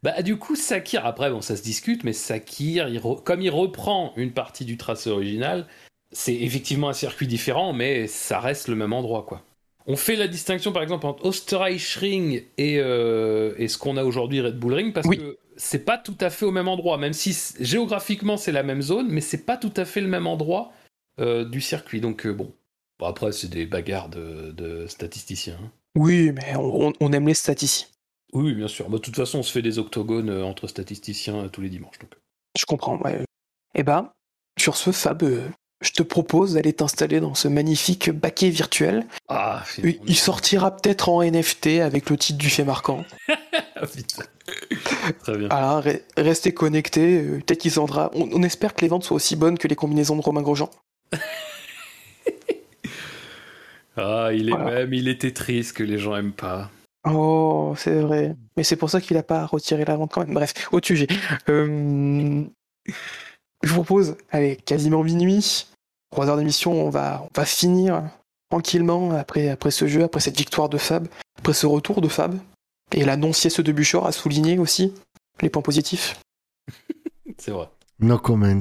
Bah, 0.02 0.22
du 0.22 0.36
coup, 0.38 0.56
Sakir, 0.56 1.04
après, 1.04 1.30
bon, 1.30 1.42
ça 1.42 1.56
se 1.56 1.62
discute, 1.62 2.04
mais 2.04 2.12
Sakir, 2.14 2.88
il 2.88 2.98
re- 2.98 3.22
comme 3.22 3.42
il 3.42 3.50
reprend 3.50 4.12
une 4.16 4.32
partie 4.32 4.64
du 4.64 4.76
tracé 4.78 5.10
original, 5.10 5.66
c'est 6.10 6.34
effectivement 6.34 6.88
un 6.88 6.92
circuit 6.94 7.26
différent, 7.26 7.72
mais 7.72 8.06
ça 8.06 8.40
reste 8.40 8.68
le 8.68 8.74
même 8.76 8.92
endroit, 8.94 9.24
quoi. 9.28 9.44
On 9.86 9.96
fait 9.96 10.16
la 10.16 10.28
distinction, 10.28 10.72
par 10.72 10.82
exemple, 10.82 11.06
entre 11.06 11.26
Österreichring 11.26 12.42
et, 12.58 12.78
euh, 12.78 13.54
et 13.58 13.68
ce 13.68 13.78
qu'on 13.78 13.96
a 13.96 14.04
aujourd'hui 14.04 14.40
Red 14.40 14.58
Bull 14.58 14.74
Ring, 14.74 14.92
parce 14.92 15.06
Oui. 15.06 15.18
que 15.18 15.38
c'est 15.56 15.84
pas 15.84 15.98
tout 15.98 16.16
à 16.20 16.30
fait 16.30 16.44
au 16.46 16.50
même 16.50 16.68
endroit, 16.68 16.98
même 16.98 17.12
si 17.12 17.36
géographiquement 17.60 18.36
c'est 18.36 18.52
la 18.52 18.62
même 18.62 18.82
zone, 18.82 19.08
mais 19.10 19.20
c'est 19.20 19.44
pas 19.44 19.56
tout 19.56 19.72
à 19.76 19.84
fait 19.84 20.00
le 20.00 20.06
même 20.08 20.26
endroit 20.26 20.72
euh, 21.20 21.44
du 21.44 21.60
circuit. 21.60 22.00
Donc, 22.00 22.26
euh, 22.26 22.32
bon. 22.32 22.54
Bon, 22.98 23.06
après, 23.06 23.32
c'est 23.32 23.48
des 23.50 23.66
bagarres 23.66 24.08
de, 24.08 24.52
de 24.52 24.86
statisticiens. 24.86 25.58
hein. 25.62 25.70
Oui, 25.96 26.32
mais 26.32 26.54
on, 26.56 27.12
aime 27.12 27.26
les 27.26 27.34
stats 27.34 27.52
ici. 27.62 27.86
Oui, 28.32 28.54
bien 28.54 28.68
sûr. 28.68 28.88
Bah, 28.88 28.96
de 28.98 29.02
toute 29.02 29.16
façon, 29.16 29.40
on 29.40 29.42
se 29.42 29.52
fait 29.52 29.60
des 29.62 29.78
octogones 29.78 30.30
entre 30.30 30.66
statisticiens 30.68 31.48
tous 31.48 31.60
les 31.60 31.68
dimanches. 31.68 31.98
Donc. 31.98 32.12
Je 32.58 32.64
comprends, 32.64 32.96
ouais. 33.02 33.24
Eh 33.74 33.82
ben, 33.82 34.10
sur 34.58 34.76
ce, 34.76 34.90
Fab, 34.92 35.22
je 35.82 35.92
te 35.92 36.02
propose 36.02 36.54
d'aller 36.54 36.72
t'installer 36.72 37.20
dans 37.20 37.34
ce 37.34 37.48
magnifique 37.48 38.10
baquet 38.10 38.48
virtuel. 38.50 39.04
Ah, 39.28 39.62
Il 39.82 39.98
il 40.06 40.16
sortira 40.16 40.74
peut-être 40.76 41.08
en 41.08 41.22
NFT 41.22 41.80
avec 41.82 42.08
le 42.08 42.16
titre 42.16 42.38
du 42.38 42.48
fait 42.48 42.64
marquant. 42.64 43.04
Très 45.22 45.36
bien. 45.36 45.48
Re- 45.48 46.00
restez 46.16 46.52
connectés. 46.54 47.18
euh, 47.20 47.38
Peut-être 47.44 47.58
qu'il 47.60 47.72
vendra. 47.72 48.10
On, 48.14 48.28
on 48.32 48.42
espère 48.42 48.74
que 48.74 48.80
les 48.82 48.88
ventes 48.88 49.04
soient 49.04 49.16
aussi 49.16 49.36
bonnes 49.36 49.58
que 49.58 49.68
les 49.68 49.74
combinaisons 49.76 50.16
de 50.16 50.22
Romain 50.22 50.42
Grosjean. 50.42 50.70
Ah, 53.96 54.30
il 54.32 54.48
est 54.48 54.52
Voilà. 54.52 54.70
même, 54.70 54.94
il 54.94 55.06
était 55.06 55.32
triste 55.32 55.74
que 55.76 55.82
les 55.82 55.98
gens 55.98 56.16
aiment 56.16 56.32
pas. 56.32 56.70
Oh, 57.06 57.74
c'est 57.76 58.00
vrai. 58.00 58.36
Mais 58.56 58.64
c'est 58.64 58.76
pour 58.76 58.88
ça 58.88 59.00
qu'il 59.02 59.16
a 59.18 59.22
pas 59.22 59.44
retiré 59.44 59.84
la 59.84 59.96
vente 59.96 60.12
quand 60.12 60.24
même. 60.24 60.32
Bref, 60.32 60.54
au 60.72 60.80
sujet. 60.82 61.06
Euh, 61.50 62.42
je 62.86 63.68
vous 63.68 63.74
propose, 63.82 64.16
allez, 64.30 64.56
quasiment 64.56 65.02
minuit, 65.04 65.66
trois 66.12 66.28
heures 66.28 66.36
d'émission, 66.36 66.72
on 66.72 66.90
va, 66.90 67.22
on 67.24 67.28
va 67.34 67.44
finir 67.44 68.02
tranquillement 68.50 69.10
après, 69.12 69.48
après 69.48 69.70
ce 69.70 69.86
jeu, 69.88 70.04
après 70.04 70.20
cette 70.20 70.36
victoire 70.36 70.68
de 70.68 70.78
Fab, 70.78 71.08
après 71.38 71.54
ce 71.54 71.66
retour 71.66 72.00
de 72.00 72.08
Fab, 72.08 72.38
et 72.92 73.04
la 73.04 73.16
non-sieste 73.16 73.60
de 73.60 73.72
Buchor 73.72 74.06
à 74.06 74.12
souligner 74.12 74.58
aussi. 74.58 74.92
les 75.40 75.48
points 75.50 75.62
positifs. 75.62 76.20
C'est 77.38 77.50
vrai. 77.50 77.68
No 77.98 78.18
comment. 78.18 78.60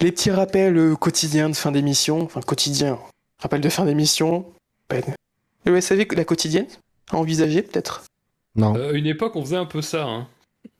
Les 0.00 0.10
petits 0.10 0.30
rappels 0.30 0.76
euh, 0.76 0.96
quotidiens 0.96 1.48
de 1.50 1.54
fin 1.54 1.70
d'émission, 1.70 2.22
enfin 2.22 2.40
quotidien, 2.40 2.98
rappel 3.38 3.60
de 3.60 3.68
fin 3.68 3.84
d'émission. 3.84 4.46
Ben, 4.88 5.02
Le 5.66 5.80
SAV, 5.80 6.06
la 6.12 6.24
quotidienne, 6.24 6.66
à 7.10 7.16
envisager 7.16 7.62
peut-être? 7.62 8.02
Non. 8.56 8.74
Euh, 8.76 8.92
une 8.94 9.06
époque, 9.06 9.36
on 9.36 9.42
faisait 9.42 9.56
un 9.56 9.66
peu 9.66 9.82
ça. 9.82 10.04
hein. 10.06 10.28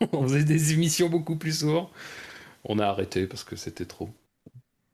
on 0.12 0.23
faisait 0.23 0.44
des 0.44 0.73
émissions 0.73 1.08
beaucoup 1.08 1.36
plus 1.36 1.58
souvent. 1.60 1.91
On 2.65 2.78
a 2.78 2.86
arrêté 2.86 3.26
parce 3.26 3.44
que 3.44 3.57
c'était 3.57 3.84
trop. 3.84 4.08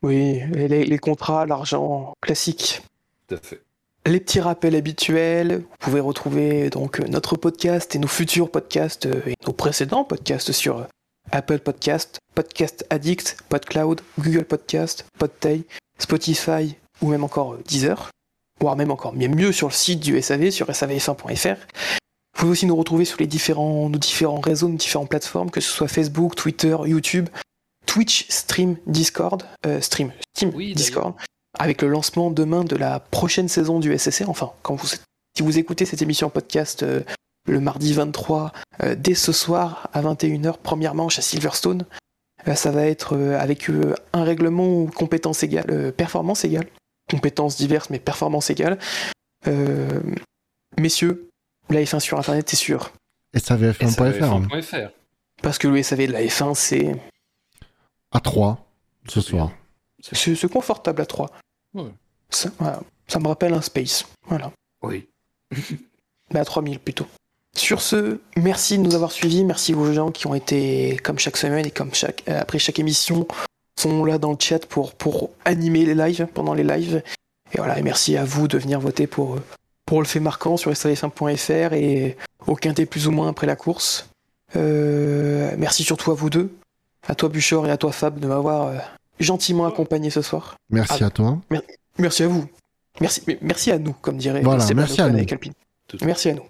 Oui, 0.03 0.41
les, 0.55 0.99
contrats, 0.99 1.45
l'argent, 1.45 2.13
classique. 2.21 2.83
Tout 3.27 3.35
à 3.35 3.39
fait. 3.39 3.63
Les 4.07 4.21
petits 4.21 4.41
rappels 4.41 4.77
habituels, 4.77 5.65
vous 5.69 5.77
pouvez 5.81 6.01
retrouver 6.01 6.71
donc 6.71 7.01
notre 7.01 7.37
podcast 7.37 7.95
et 7.95 7.99
nos 7.99 8.09
futurs 8.09 8.51
podcasts 8.51 9.07
euh, 9.07 9.21
et 9.27 9.35
nos 9.47 9.53
précédents 9.53 10.05
podcasts 10.05 10.53
sur 10.53 10.79
euh, 10.79 10.85
Apple 11.33 11.59
Podcast, 11.59 12.21
Podcast 12.35 12.87
Addict, 12.91 13.37
PodCloud, 13.49 14.01
Google 14.19 14.45
Podcast, 14.45 15.05
Podtail, 15.19 15.65
Spotify 15.99 16.77
ou 17.03 17.09
même 17.09 17.25
encore 17.25 17.55
euh, 17.55 17.63
Deezer, 17.67 18.11
voire 18.61 18.77
même 18.77 18.93
encore 18.93 19.13
bien 19.13 19.29
mieux 19.29 19.53
sur 19.53 19.67
le 19.67 19.75
site 19.75 20.01
du 20.01 20.23
SAV, 20.23 20.51
sur 20.51 20.69
savf1.fr. 20.69 21.57
Vous 21.57 22.43
pouvez 22.43 22.53
aussi 22.53 22.67
nous 22.67 22.77
retrouver 22.77 23.05
sur 23.05 23.19
les 23.19 23.27
différents, 23.27 23.91
nos 23.91 23.99
différents 23.99 24.41
réseaux, 24.41 24.69
nos 24.69 24.77
différentes 24.77 25.11
plateformes, 25.11 25.51
que 25.51 25.61
ce 25.61 25.71
soit 25.71 25.89
Facebook, 25.89 26.37
Twitter, 26.37 26.77
YouTube, 26.85 27.29
Twitch, 27.89 28.27
Stream, 28.29 28.77
Discord, 28.87 29.43
euh, 29.67 29.81
Stream, 29.81 30.13
Steam, 30.37 30.51
Oui, 30.55 30.67
d'ailleurs. 30.67 30.77
Discord, 30.77 31.15
avec 31.59 31.81
le 31.83 31.89
lancement 31.89 32.31
demain 32.31 32.63
de 32.63 32.77
la 32.77 33.01
prochaine 33.01 33.49
saison 33.49 33.81
du 33.81 33.97
SSC. 33.97 34.25
Enfin, 34.29 34.53
quand 34.63 34.75
vous, 34.75 34.87
si 34.87 35.43
vous 35.43 35.59
écoutez 35.59 35.87
cette 35.87 36.03
émission 36.03 36.29
podcast 36.29 36.83
euh, 36.83 37.01
le 37.49 37.61
mardi 37.61 37.95
23, 37.95 38.53
euh, 38.83 38.95
dès 38.95 39.15
ce 39.15 39.33
soir 39.33 39.89
à 39.95 40.03
21h, 40.03 40.59
première 40.59 40.95
manche 40.95 41.19
à 41.19 41.23
Silverstone, 41.23 41.87
euh, 42.47 42.55
ça 42.55 42.71
va 42.71 42.85
être 42.85 43.17
euh, 43.17 43.39
avec 43.41 43.71
euh, 43.71 43.95
un 44.13 44.23
règlement 44.23 44.69
ou 44.69 44.87
compétence 44.87 45.43
égale, 45.43 45.67
euh, 45.71 45.91
performance 45.91 46.45
égale, 46.45 46.67
compétences 47.11 47.57
diverses 47.57 47.89
mais 47.89 47.99
performance 47.99 48.51
égale. 48.51 48.79
Euh, 49.47 50.01
messieurs, 50.79 51.31
la 51.71 51.81
F1 51.81 52.01
sur 52.01 52.19
Internet, 52.19 52.51
c'est 52.51 52.57
sûr. 52.57 52.93
SAVF1.fr. 53.35 54.23
hein. 54.25 54.43
SAVF1.fr. 54.51 54.91
Parce 55.43 55.57
que 55.59 55.69
le 55.69 55.83
SAV 55.83 56.07
de 56.09 56.13
la 56.13 56.23
F1, 56.23 56.55
c'est 56.55 56.95
À 58.13 58.21
3 58.21 58.59
ce 59.09 59.21
soir. 59.21 59.51
c'est- 60.01 60.49
confortable 60.49 61.03
à 61.03 61.07
3. 61.07 61.31
Ouais. 61.75 61.91
Ça, 62.31 62.51
voilà. 62.59 62.81
Ça 63.07 63.19
me 63.19 63.29
rappelle 63.29 63.55
un 63.55 63.63
Space. 63.63 64.05
Voilà. 64.27 64.53
Oui. 64.83 65.07
Mais 66.33 66.41
à 66.41 66.45
3000 66.45 66.79
plutôt. 66.79 67.07
Sur 67.57 67.81
ce, 67.81 68.21
merci 68.37 68.79
de 68.79 68.83
nous 68.83 68.95
avoir 68.95 69.11
suivis. 69.13 69.45
Merci 69.45 69.75
aux 69.75 69.93
gens 69.93 70.11
qui 70.11 70.27
ont 70.27 70.35
été, 70.35 70.97
comme 71.03 71.19
chaque 71.19 71.37
semaine 71.37 71.67
et 71.67 71.71
comme 71.71 71.95
chaque, 71.95 72.23
euh, 72.29 72.41
après 72.41 72.59
chaque 72.59 72.79
émission, 72.79 73.27
sont 73.81 74.05
là 74.05 74.19
dans 74.19 74.33
le 74.33 74.37
chat 74.39 74.67
pour, 74.67 74.95
pour 74.95 75.31
animer 75.45 75.85
les 75.87 75.95
lives, 75.95 76.27
pendant 76.35 76.55
les 76.55 76.65
lives. 76.65 77.03
Et 77.53 77.59
voilà, 77.59 77.79
et 77.79 77.83
merci 77.83 78.17
à 78.17 78.25
vous 78.25 78.47
de 78.47 78.59
venir 78.59 78.79
voter 78.79 79.07
pour, 79.07 79.39
pour 79.87 80.01
le 80.03 80.07
fait 80.07 80.21
marquant 80.21 80.57
sur 80.59 80.71
savf1.fr 80.71 81.73
et 81.73 82.17
au 82.47 82.55
quintet 82.57 82.85
plus 82.87 83.07
ou 83.09 83.11
moins 83.11 83.29
après 83.29 83.47
la 83.47 83.57
course. 83.57 84.09
Euh, 84.57 85.55
merci 85.59 85.83
surtout 85.83 86.11
à 86.11 86.15
vous 86.15 86.29
deux, 86.31 86.53
à 87.07 87.15
toi 87.15 87.29
Buchor 87.29 87.67
et 87.67 87.71
à 87.71 87.77
toi 87.77 87.93
Fab 87.93 88.19
de 88.19 88.27
m'avoir 88.27 88.67
euh, 88.69 88.79
gentiment 89.21 89.67
accompagné 89.67 90.11
ce 90.11 90.23
soir. 90.23 90.57
Merci 90.71 91.03
Ah. 91.05 91.07
à 91.07 91.11
toi. 91.11 91.39
Merci 91.99 92.23
à 92.25 92.29
vous. 92.29 92.47
Merci, 93.01 93.23
merci 93.43 93.71
à 93.71 93.79
nous, 93.79 93.93
comme 93.93 94.17
dirait 94.17 94.43
Voilà, 94.43 94.65
merci 94.75 95.01
à 95.01 95.09
nous. 95.09 95.25
Merci 96.03 96.29
à 96.31 96.35
nous. 96.35 96.43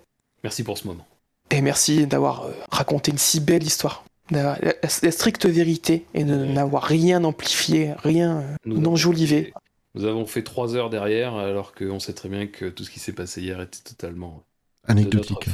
Merci 0.43 0.63
pour 0.65 0.79
ce 0.79 0.87
moment. 0.87 1.07
Et 1.51 1.61
merci 1.61 2.07
d'avoir 2.07 2.45
euh, 2.45 2.53
raconté 2.71 3.11
une 3.11 3.19
si 3.19 3.41
belle 3.41 3.63
histoire. 3.63 4.05
La, 4.31 4.59
la- 4.61 4.75
la 5.03 5.11
stricte 5.11 5.47
vérité 5.47 6.05
et 6.15 6.25
de 6.25 6.35
n'avoir 6.45 6.83
rien 6.83 7.25
amplifié, 7.25 7.95
rien 8.03 8.39
euh, 8.41 8.55
Nous 8.67 8.79
n'enjolivé. 8.79 9.53
Nous 9.95 10.05
avons 10.05 10.27
fait 10.27 10.43
trois 10.43 10.75
heures 10.77 10.91
derrière, 10.91 11.35
alors 11.35 11.75
qu'on 11.75 11.99
sait 11.99 12.13
très 12.13 12.29
bien 12.29 12.47
que 12.47 12.67
tout 12.67 12.85
ce 12.85 12.91
qui 12.91 13.01
s'est 13.01 13.13
passé 13.15 13.41
hier 13.41 13.61
était 13.63 13.79
totalement 13.83 14.43
Anecdotique. 14.87 15.49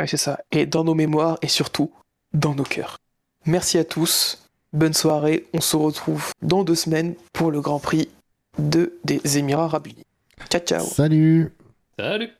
Ouais, 0.00 0.06
c'est 0.06 0.16
ça. 0.16 0.40
Et 0.52 0.66
dans 0.66 0.84
nos 0.84 0.94
mémoires 0.94 1.38
et 1.42 1.48
surtout 1.48 1.92
dans 2.32 2.54
nos 2.54 2.62
cœurs. 2.64 2.98
Merci 3.46 3.78
à 3.78 3.84
tous. 3.84 4.48
Bonne 4.72 4.94
soirée. 4.94 5.46
On 5.52 5.60
se 5.60 5.76
retrouve 5.76 6.32
dans 6.42 6.64
deux 6.64 6.74
semaines 6.74 7.14
pour 7.32 7.50
le 7.50 7.60
Grand 7.60 7.78
Prix 7.78 8.08
de, 8.58 8.98
des 9.04 9.38
Émirats 9.38 9.64
Arabes 9.64 9.86
Unis. 9.86 10.04
Ciao, 10.50 10.60
ciao. 10.60 10.84
Salut 10.84 11.52
Salut 11.98 12.30